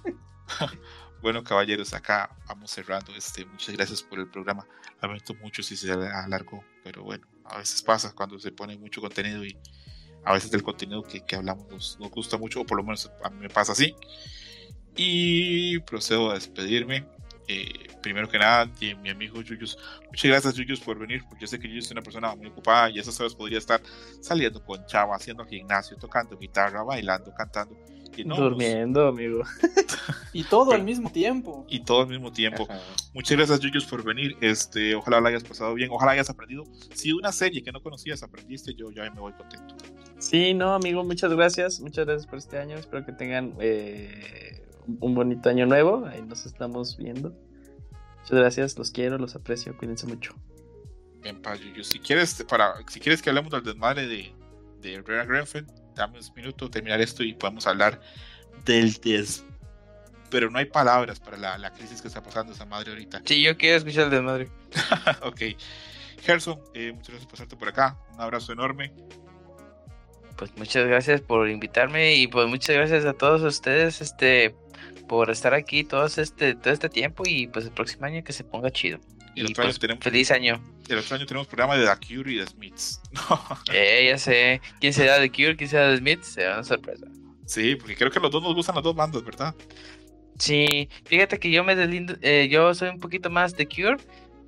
bueno, 1.22 1.44
caballeros, 1.44 1.94
acá 1.94 2.30
vamos 2.48 2.72
cerrando. 2.72 3.14
Este, 3.16 3.46
muchas 3.46 3.76
gracias 3.76 4.02
por 4.04 4.20
el 4.20 4.30
programa. 4.30 4.66
Lamento 5.02 5.34
mucho 5.36 5.64
si 5.64 5.76
se 5.76 5.92
alargó, 5.92 6.64
pero 6.84 7.04
bueno, 7.04 7.28
a 7.46 7.58
veces 7.58 7.82
pasa 7.82 8.14
cuando 8.14 8.40
se 8.40 8.52
pone 8.52 8.78
mucho 8.78 9.02
contenido 9.02 9.44
y 9.44 9.58
a 10.24 10.34
veces 10.34 10.52
del 10.52 10.64
contenido 10.64 11.04
que, 11.04 11.22
que 11.22 11.36
hablamos 11.36 11.68
nos, 11.70 12.00
nos 12.00 12.12
gusta 12.12 12.38
mucho, 12.38 12.62
o 12.62 12.66
por 12.66 12.78
lo 12.78 12.84
menos 12.84 13.12
a 13.24 13.30
mí 13.30 13.40
me 13.40 13.50
pasa 13.50 13.72
así. 13.72 13.96
Y 14.96 15.80
procedo 15.80 16.32
a 16.32 16.36
despedirme. 16.36 17.06
Eh, 17.48 17.88
primero 18.02 18.30
que 18.30 18.38
nada, 18.38 18.66
de 18.66 18.96
mi 18.96 19.10
amigo 19.10 19.42
Yuyus. 19.42 19.78
Muchas 20.08 20.32
gracias, 20.32 20.54
Yuyus, 20.56 20.80
por 20.80 20.98
venir, 20.98 21.24
porque 21.28 21.42
yo 21.42 21.48
sé 21.48 21.60
que 21.60 21.68
Yuyus 21.68 21.86
es 21.86 21.92
una 21.92 22.02
persona 22.02 22.36
muy 22.36 22.48
ocupada 22.48 22.90
y 22.90 23.00
esas 23.00 23.20
horas 23.20 23.36
podría 23.36 23.58
estar 23.58 23.82
saliendo 24.22 24.64
con 24.64 24.86
Chava, 24.86 25.16
haciendo 25.16 25.46
gimnasio, 25.46 25.98
tocando 25.98 26.38
guitarra, 26.38 26.84
bailando, 26.84 27.34
cantando. 27.34 27.76
Y 28.18 28.26
no, 28.26 28.36
pues, 28.36 28.50
Durmiendo, 28.50 29.08
amigo. 29.08 29.44
Y 30.34 30.46
todo 30.46 30.72
al 30.72 30.84
mismo 30.84 31.12
tiempo. 31.12 31.66
y 31.70 31.84
todo 31.84 32.04
al 32.04 32.08
mismo 32.08 32.32
tiempo. 32.32 32.66
Ajá. 32.70 32.80
Muchas 33.14 33.36
gracias, 33.38 33.60
Yuyus, 33.60 33.86
por 33.86 34.04
venir. 34.04 34.38
Este, 34.40 34.96
ojalá 34.96 35.20
la 35.20 35.30
hayas 35.30 35.44
pasado 35.44 35.74
bien, 35.74 35.90
ojalá 35.92 36.14
hayas 36.14 36.30
aprendido. 36.30 36.64
Si 36.94 37.12
una 37.12 37.34
serie 37.34 37.62
que 37.62 37.72
no 37.72 37.82
conocías 37.82 38.24
aprendiste, 38.24 38.74
yo 38.74 38.92
ya 38.92 39.10
me 39.12 39.20
voy 39.20 39.34
contento. 39.34 39.76
Sí, 40.20 40.54
no, 40.54 40.74
amigo, 40.74 41.04
muchas 41.04 41.34
gracias. 41.34 41.82
Muchas 41.82 42.06
gracias 42.06 42.28
por 42.28 42.40
este 42.40 42.60
año. 42.60 42.78
Espero 42.78 43.06
que 43.06 43.12
tengan 43.12 43.56
eh, 43.60 44.66
un 45.02 45.16
bonito 45.16 45.50
año 45.50 45.66
nuevo. 45.66 46.06
Ahí 46.06 46.22
nos 46.22 46.46
estamos 46.46 46.96
viendo. 46.98 47.34
Muchas 48.20 48.40
gracias, 48.40 48.78
los 48.78 48.92
quiero, 48.92 49.18
los 49.18 49.36
aprecio. 49.36 49.76
Cuídense 49.76 50.08
mucho. 50.08 50.34
Bien, 51.22 51.42
pa, 51.42 51.56
Yuyus. 51.56 51.88
Si 51.88 52.00
quieres, 52.00 52.46
para, 52.48 52.76
si 52.88 53.00
quieres 53.00 53.22
que 53.22 53.30
hablemos 53.30 53.52
del 53.52 53.64
desmadre 53.64 54.08
de, 54.08 54.34
de 54.80 55.02
Rhea 55.02 55.26
Grenfell, 55.26 55.66
dame 55.96 56.20
un 56.20 56.34
minuto, 56.36 56.70
terminar 56.70 57.02
esto 57.02 57.24
y 57.24 57.34
podemos 57.34 57.68
hablar 57.68 58.02
del 58.66 58.94
des. 58.94 59.44
Pero 60.30 60.50
no 60.50 60.60
hay 60.60 60.66
palabras 60.66 61.20
para 61.20 61.38
la, 61.38 61.58
la 61.58 61.72
crisis 61.72 62.02
que 62.02 62.08
está 62.08 62.24
pasando 62.24 62.54
esa 62.54 62.66
madre 62.66 62.92
ahorita. 62.92 63.22
Sí, 63.26 63.42
yo 63.42 63.58
quiero 63.58 63.78
escuchar 63.78 64.06
el 64.06 64.12
de 64.12 64.22
madre. 64.22 64.50
ok. 65.24 65.42
Gerson, 66.22 66.60
eh, 66.74 66.92
muchas 66.94 67.10
gracias 67.10 67.26
por 67.26 67.32
pasarte 67.32 67.56
por 67.58 67.68
acá. 67.68 67.98
Un 68.14 68.22
abrazo 68.22 68.54
enorme. 68.54 68.94
Pues 70.38 70.56
muchas 70.58 70.88
gracias 70.88 71.22
por 71.22 71.50
invitarme 71.50 72.16
y 72.16 72.28
pues 72.28 72.48
muchas 72.48 72.76
gracias 72.76 73.06
a 73.06 73.14
todos 73.14 73.42
ustedes 73.44 74.02
este 74.02 74.56
por 75.08 75.30
estar 75.30 75.54
aquí 75.54 75.84
todo 75.84 76.06
este 76.06 76.56
todo 76.56 76.74
este 76.74 76.90
tiempo 76.90 77.24
y 77.28 77.48
pues 77.48 77.66
el 77.66 77.72
próximo 77.72 78.06
año 78.06 78.24
que 78.24 78.34
se 78.34 78.44
ponga 78.44 78.72
chido. 78.72 79.00
El 79.36 79.48
otro, 79.48 79.64
año 79.64 79.74
tenemos, 79.74 80.04
feliz 80.04 80.32
año. 80.32 80.62
el 80.90 80.98
otro 80.98 81.16
año 81.16 81.26
tenemos 81.26 81.48
programa 81.48 81.76
de 81.78 81.86
The 81.86 82.08
Cure 82.16 82.34
y 82.34 82.38
The 82.40 82.48
Smiths. 82.48 83.02
Eh, 83.74 84.08
ya 84.10 84.18
sé. 84.18 84.62
¿Quién 84.80 84.94
será 84.94 85.20
de 85.20 85.30
Cure? 85.32 85.56
¿Quién 85.56 85.70
será 85.70 85.88
de 85.90 85.98
Smith? 85.98 86.22
Será 86.24 86.54
una 86.56 86.64
sorpresa. 86.64 87.06
sí, 87.46 87.76
porque 87.76 87.96
creo 87.96 88.12
que 88.12 88.20
los 88.20 88.32
dos 88.32 88.44
nos 88.44 88.54
gustan 88.56 88.76
las 88.76 88.84
dos 88.84 88.96
bandas, 88.96 89.24
¿verdad? 89.24 89.56
Sí, 90.38 90.90
fíjate 91.06 91.40
que 91.40 91.52
yo 91.52 91.64
me 91.64 91.76
deslindo, 91.76 92.16
eh, 92.22 92.48
yo 92.50 92.74
soy 92.74 92.90
un 92.90 93.00
poquito 93.00 93.30
más 93.30 93.56
de 93.56 93.68
Cure, 93.68 93.98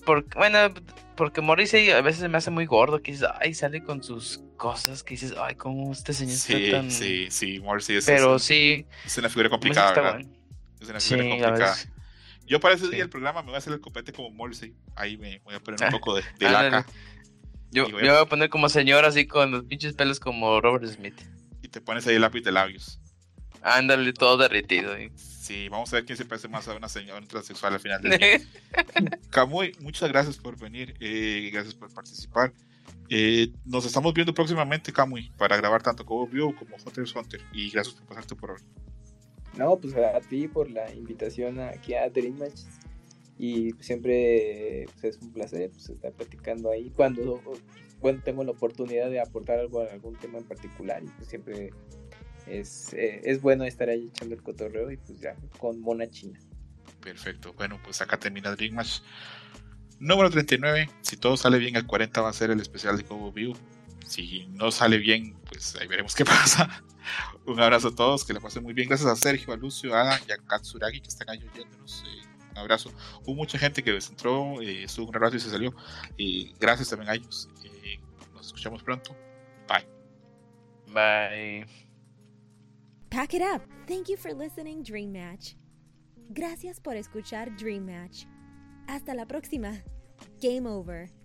porque, 0.06 0.38
bueno, 0.38 0.74
porque 1.16 1.40
Morrissey 1.42 1.92
a 1.92 2.02
veces 2.02 2.28
me 2.30 2.38
hace 2.40 2.50
muy 2.50 2.66
gordo, 2.66 3.02
que 3.02 3.12
dices, 3.12 3.28
ay, 3.40 3.54
sale 3.54 3.84
con 3.84 4.02
sus 4.04 4.42
cosas, 4.58 5.04
que 5.04 5.14
dices, 5.14 5.36
ay, 5.40 5.54
cómo 5.56 5.92
este 5.92 6.14
señor 6.14 6.36
Sí, 6.38 6.54
está 6.66 6.78
tan... 6.78 6.90
sí, 6.92 7.28
sí, 7.30 7.60
Morrissey 7.60 7.98
es, 7.98 8.06
Pero 8.06 8.38
es, 8.38 8.44
sí, 8.44 8.86
es 9.06 9.18
una 9.20 9.30
figura 9.30 9.50
complicada, 9.50 9.92
¿verdad? 9.94 10.22
Es 10.82 10.90
una 10.90 11.00
Sí, 11.00 11.16
figura 11.16 11.36
la 11.36 11.46
complicada. 11.48 11.76
Yo 12.46 12.60
para 12.60 12.76
ese 12.76 12.86
Sí. 12.86 12.92
día 12.92 13.00
del 13.00 13.10
programa 13.10 13.42
me 13.42 13.48
voy 13.48 13.56
a 13.56 13.58
hacer 13.60 13.74
el 13.74 13.80
copete 13.80 14.12
como 14.14 14.30
Morrissey. 14.32 14.76
Ahí 14.96 15.18
me 15.18 15.40
voy 15.40 15.56
a 15.56 15.60
poner 15.60 15.80
un 15.82 15.88
Ah, 15.88 15.92
poco 15.92 16.16
de, 16.16 16.24
de 16.40 16.46
ándale. 16.48 16.72
laca 16.72 16.92
Yo, 17.72 17.90
voy 17.90 18.08
a- 18.08 18.12
voy 18.14 18.22
a 18.22 18.26
poner 18.26 18.50
como 18.50 18.70
señor 18.70 19.06
así 19.06 19.26
con 19.26 19.52
los 19.52 19.64
pinches 19.64 19.94
pelos 19.94 20.20
como 20.20 20.60
Robert 20.62 20.86
Smith. 20.86 21.20
y 21.62 21.68
te 21.70 21.80
pones 21.82 22.06
ahí 22.08 22.16
el 22.16 22.22
lápiz 22.22 22.42
de 22.42 22.52
labios. 22.52 23.00
Ándale, 23.62 24.12
todo 24.12 24.36
derretido. 24.38 24.94
¿eh? 24.96 25.10
Sí, 25.16 25.70
vamos 25.70 25.92
a 25.94 25.96
ver 25.98 26.06
quién 26.06 26.18
se 26.18 26.26
parece 26.26 26.50
más 26.50 26.68
a 26.68 26.74
una 26.76 26.90
señora 26.90 27.20
un 27.20 27.28
transexual 27.28 27.74
al 27.74 27.80
final 27.80 28.02
del 28.02 28.20
día. 28.20 28.42
Camuy, 29.30 29.74
muchas 29.80 30.10
gracias 30.10 30.38
por 30.38 30.60
venir, 30.60 30.96
eh, 31.00 31.50
gracias 31.54 31.74
por 31.74 31.92
participar. 31.94 32.52
Eh, 33.10 33.52
nos 33.66 33.86
estamos 33.86 34.14
viendo 34.14 34.34
próximamente, 34.34 34.92
Camuy, 34.92 35.32
para 35.38 35.56
grabar 35.56 35.82
tanto 35.82 36.06
como 36.06 36.28
View 36.28 36.54
como 36.56 36.76
Hunter 36.76 37.04
x 37.04 37.16
Hunter. 37.16 37.42
Y 37.54 37.70
gracias 37.70 37.96
por 37.96 38.08
pasarte 38.08 38.36
por 38.36 38.52
hoy. 38.52 38.60
No, 39.58 39.78
pues 39.78 39.96
a 39.96 40.20
ti 40.22 40.48
por 40.48 40.70
la 40.72 40.92
invitación 40.94 41.60
aquí 41.60 41.94
a 41.94 42.10
Dream 42.10 42.38
Match. 42.38 42.62
Y 43.38 43.74
pues, 43.74 43.88
siempre 43.88 44.86
pues, 45.00 45.16
es 45.16 45.22
un 45.22 45.32
placer 45.32 45.70
pues, 45.72 45.90
estar 45.90 46.12
platicando 46.14 46.72
ahí. 46.72 46.92
Cuando 46.92 47.42
bueno, 48.04 48.22
tengo 48.24 48.44
la 48.44 48.52
oportunidad 48.52 49.10
de 49.10 49.22
aportar 49.22 49.60
algo 49.60 49.82
a 49.82 49.86
algún 49.86 50.16
tema 50.18 50.38
en 50.38 50.44
particular, 50.44 51.02
y 51.02 51.08
pues 51.08 51.30
siempre 51.30 51.72
es, 52.46 52.94
eh, 52.94 53.22
es 53.24 53.42
bueno 53.42 53.64
estar 53.64 53.88
ahí 53.88 54.10
echando 54.14 54.36
el 54.36 54.44
cotorreo 54.44 54.92
y 54.92 54.98
pues 54.98 55.22
ya 55.22 55.36
con 55.58 55.80
Mona 55.80 56.10
China. 56.10 56.38
Perfecto. 57.02 57.54
Bueno, 57.54 57.80
pues 57.82 58.02
acá 58.02 58.20
termina 58.20 58.54
Dream 58.56 58.76
Match 58.76 59.00
número 60.00 60.30
39. 60.30 60.90
Si 61.02 61.16
todo 61.16 61.38
sale 61.38 61.58
bien, 61.60 61.78
el 61.78 61.88
40 61.88 62.22
va 62.22 62.30
a 62.30 62.34
ser 62.34 62.52
el 62.52 62.60
especial 62.60 62.98
de 62.98 63.06
Cobo 63.06 63.32
View. 63.32 63.54
Si 64.06 64.48
no 64.48 64.70
sale 64.70 64.98
bien, 64.98 65.36
pues 65.48 65.78
ahí 65.78 65.88
veremos 65.88 66.14
qué 66.14 66.26
pasa. 66.26 66.84
Un 67.46 67.60
abrazo 67.60 67.90
a 67.90 67.96
todos, 67.96 68.26
que 68.26 68.34
la 68.34 68.40
pasen 68.40 68.64
muy 68.64 68.74
bien. 68.74 68.88
Gracias 68.88 69.10
a 69.10 69.16
Sergio, 69.16 69.54
a 69.54 69.58
Lucio, 69.58 69.96
a 69.96 70.02
Adam 70.02 70.20
y 70.28 70.32
a 70.32 70.38
Katsuragi 70.38 71.02
que 71.02 71.10
están 71.10 71.30
ahí 71.30 71.40
oyéndonos. 71.52 72.04
Eh, 72.08 72.28
un 72.52 72.58
abrazo. 72.58 72.92
Hubo 73.26 73.36
mucha 73.36 73.58
gente 73.58 73.84
que 73.84 74.00
se 74.00 74.12
entró, 74.12 74.62
eh, 74.62 74.84
estuvo 74.84 75.08
un 75.08 75.14
rato 75.14 75.36
y 75.36 75.40
se 75.40 75.50
salió. 75.50 75.74
Y 76.18 76.54
gracias 76.60 76.90
también 76.90 77.10
a 77.10 77.16
ellos. 77.16 77.50
Eh, 77.64 78.00
nos 78.34 78.48
escuchamos 78.48 78.84
pronto. 78.84 79.16
Bye. 79.68 79.88
Bye. 80.94 81.66
Pack 83.10 83.34
it 83.34 83.42
up. 83.42 83.62
Thank 83.88 84.08
you 84.08 84.18
for 84.18 84.34
listening, 84.34 84.84
Dream 84.84 85.12
Match. 85.12 85.56
Gracias 86.30 86.80
por 86.80 86.96
escuchar 86.96 87.56
Dream 87.58 87.86
Match. 87.86 88.26
Hasta 88.88 89.14
la 89.14 89.26
próxima. 89.26 89.84
Game 90.42 90.68
over. 90.68 91.23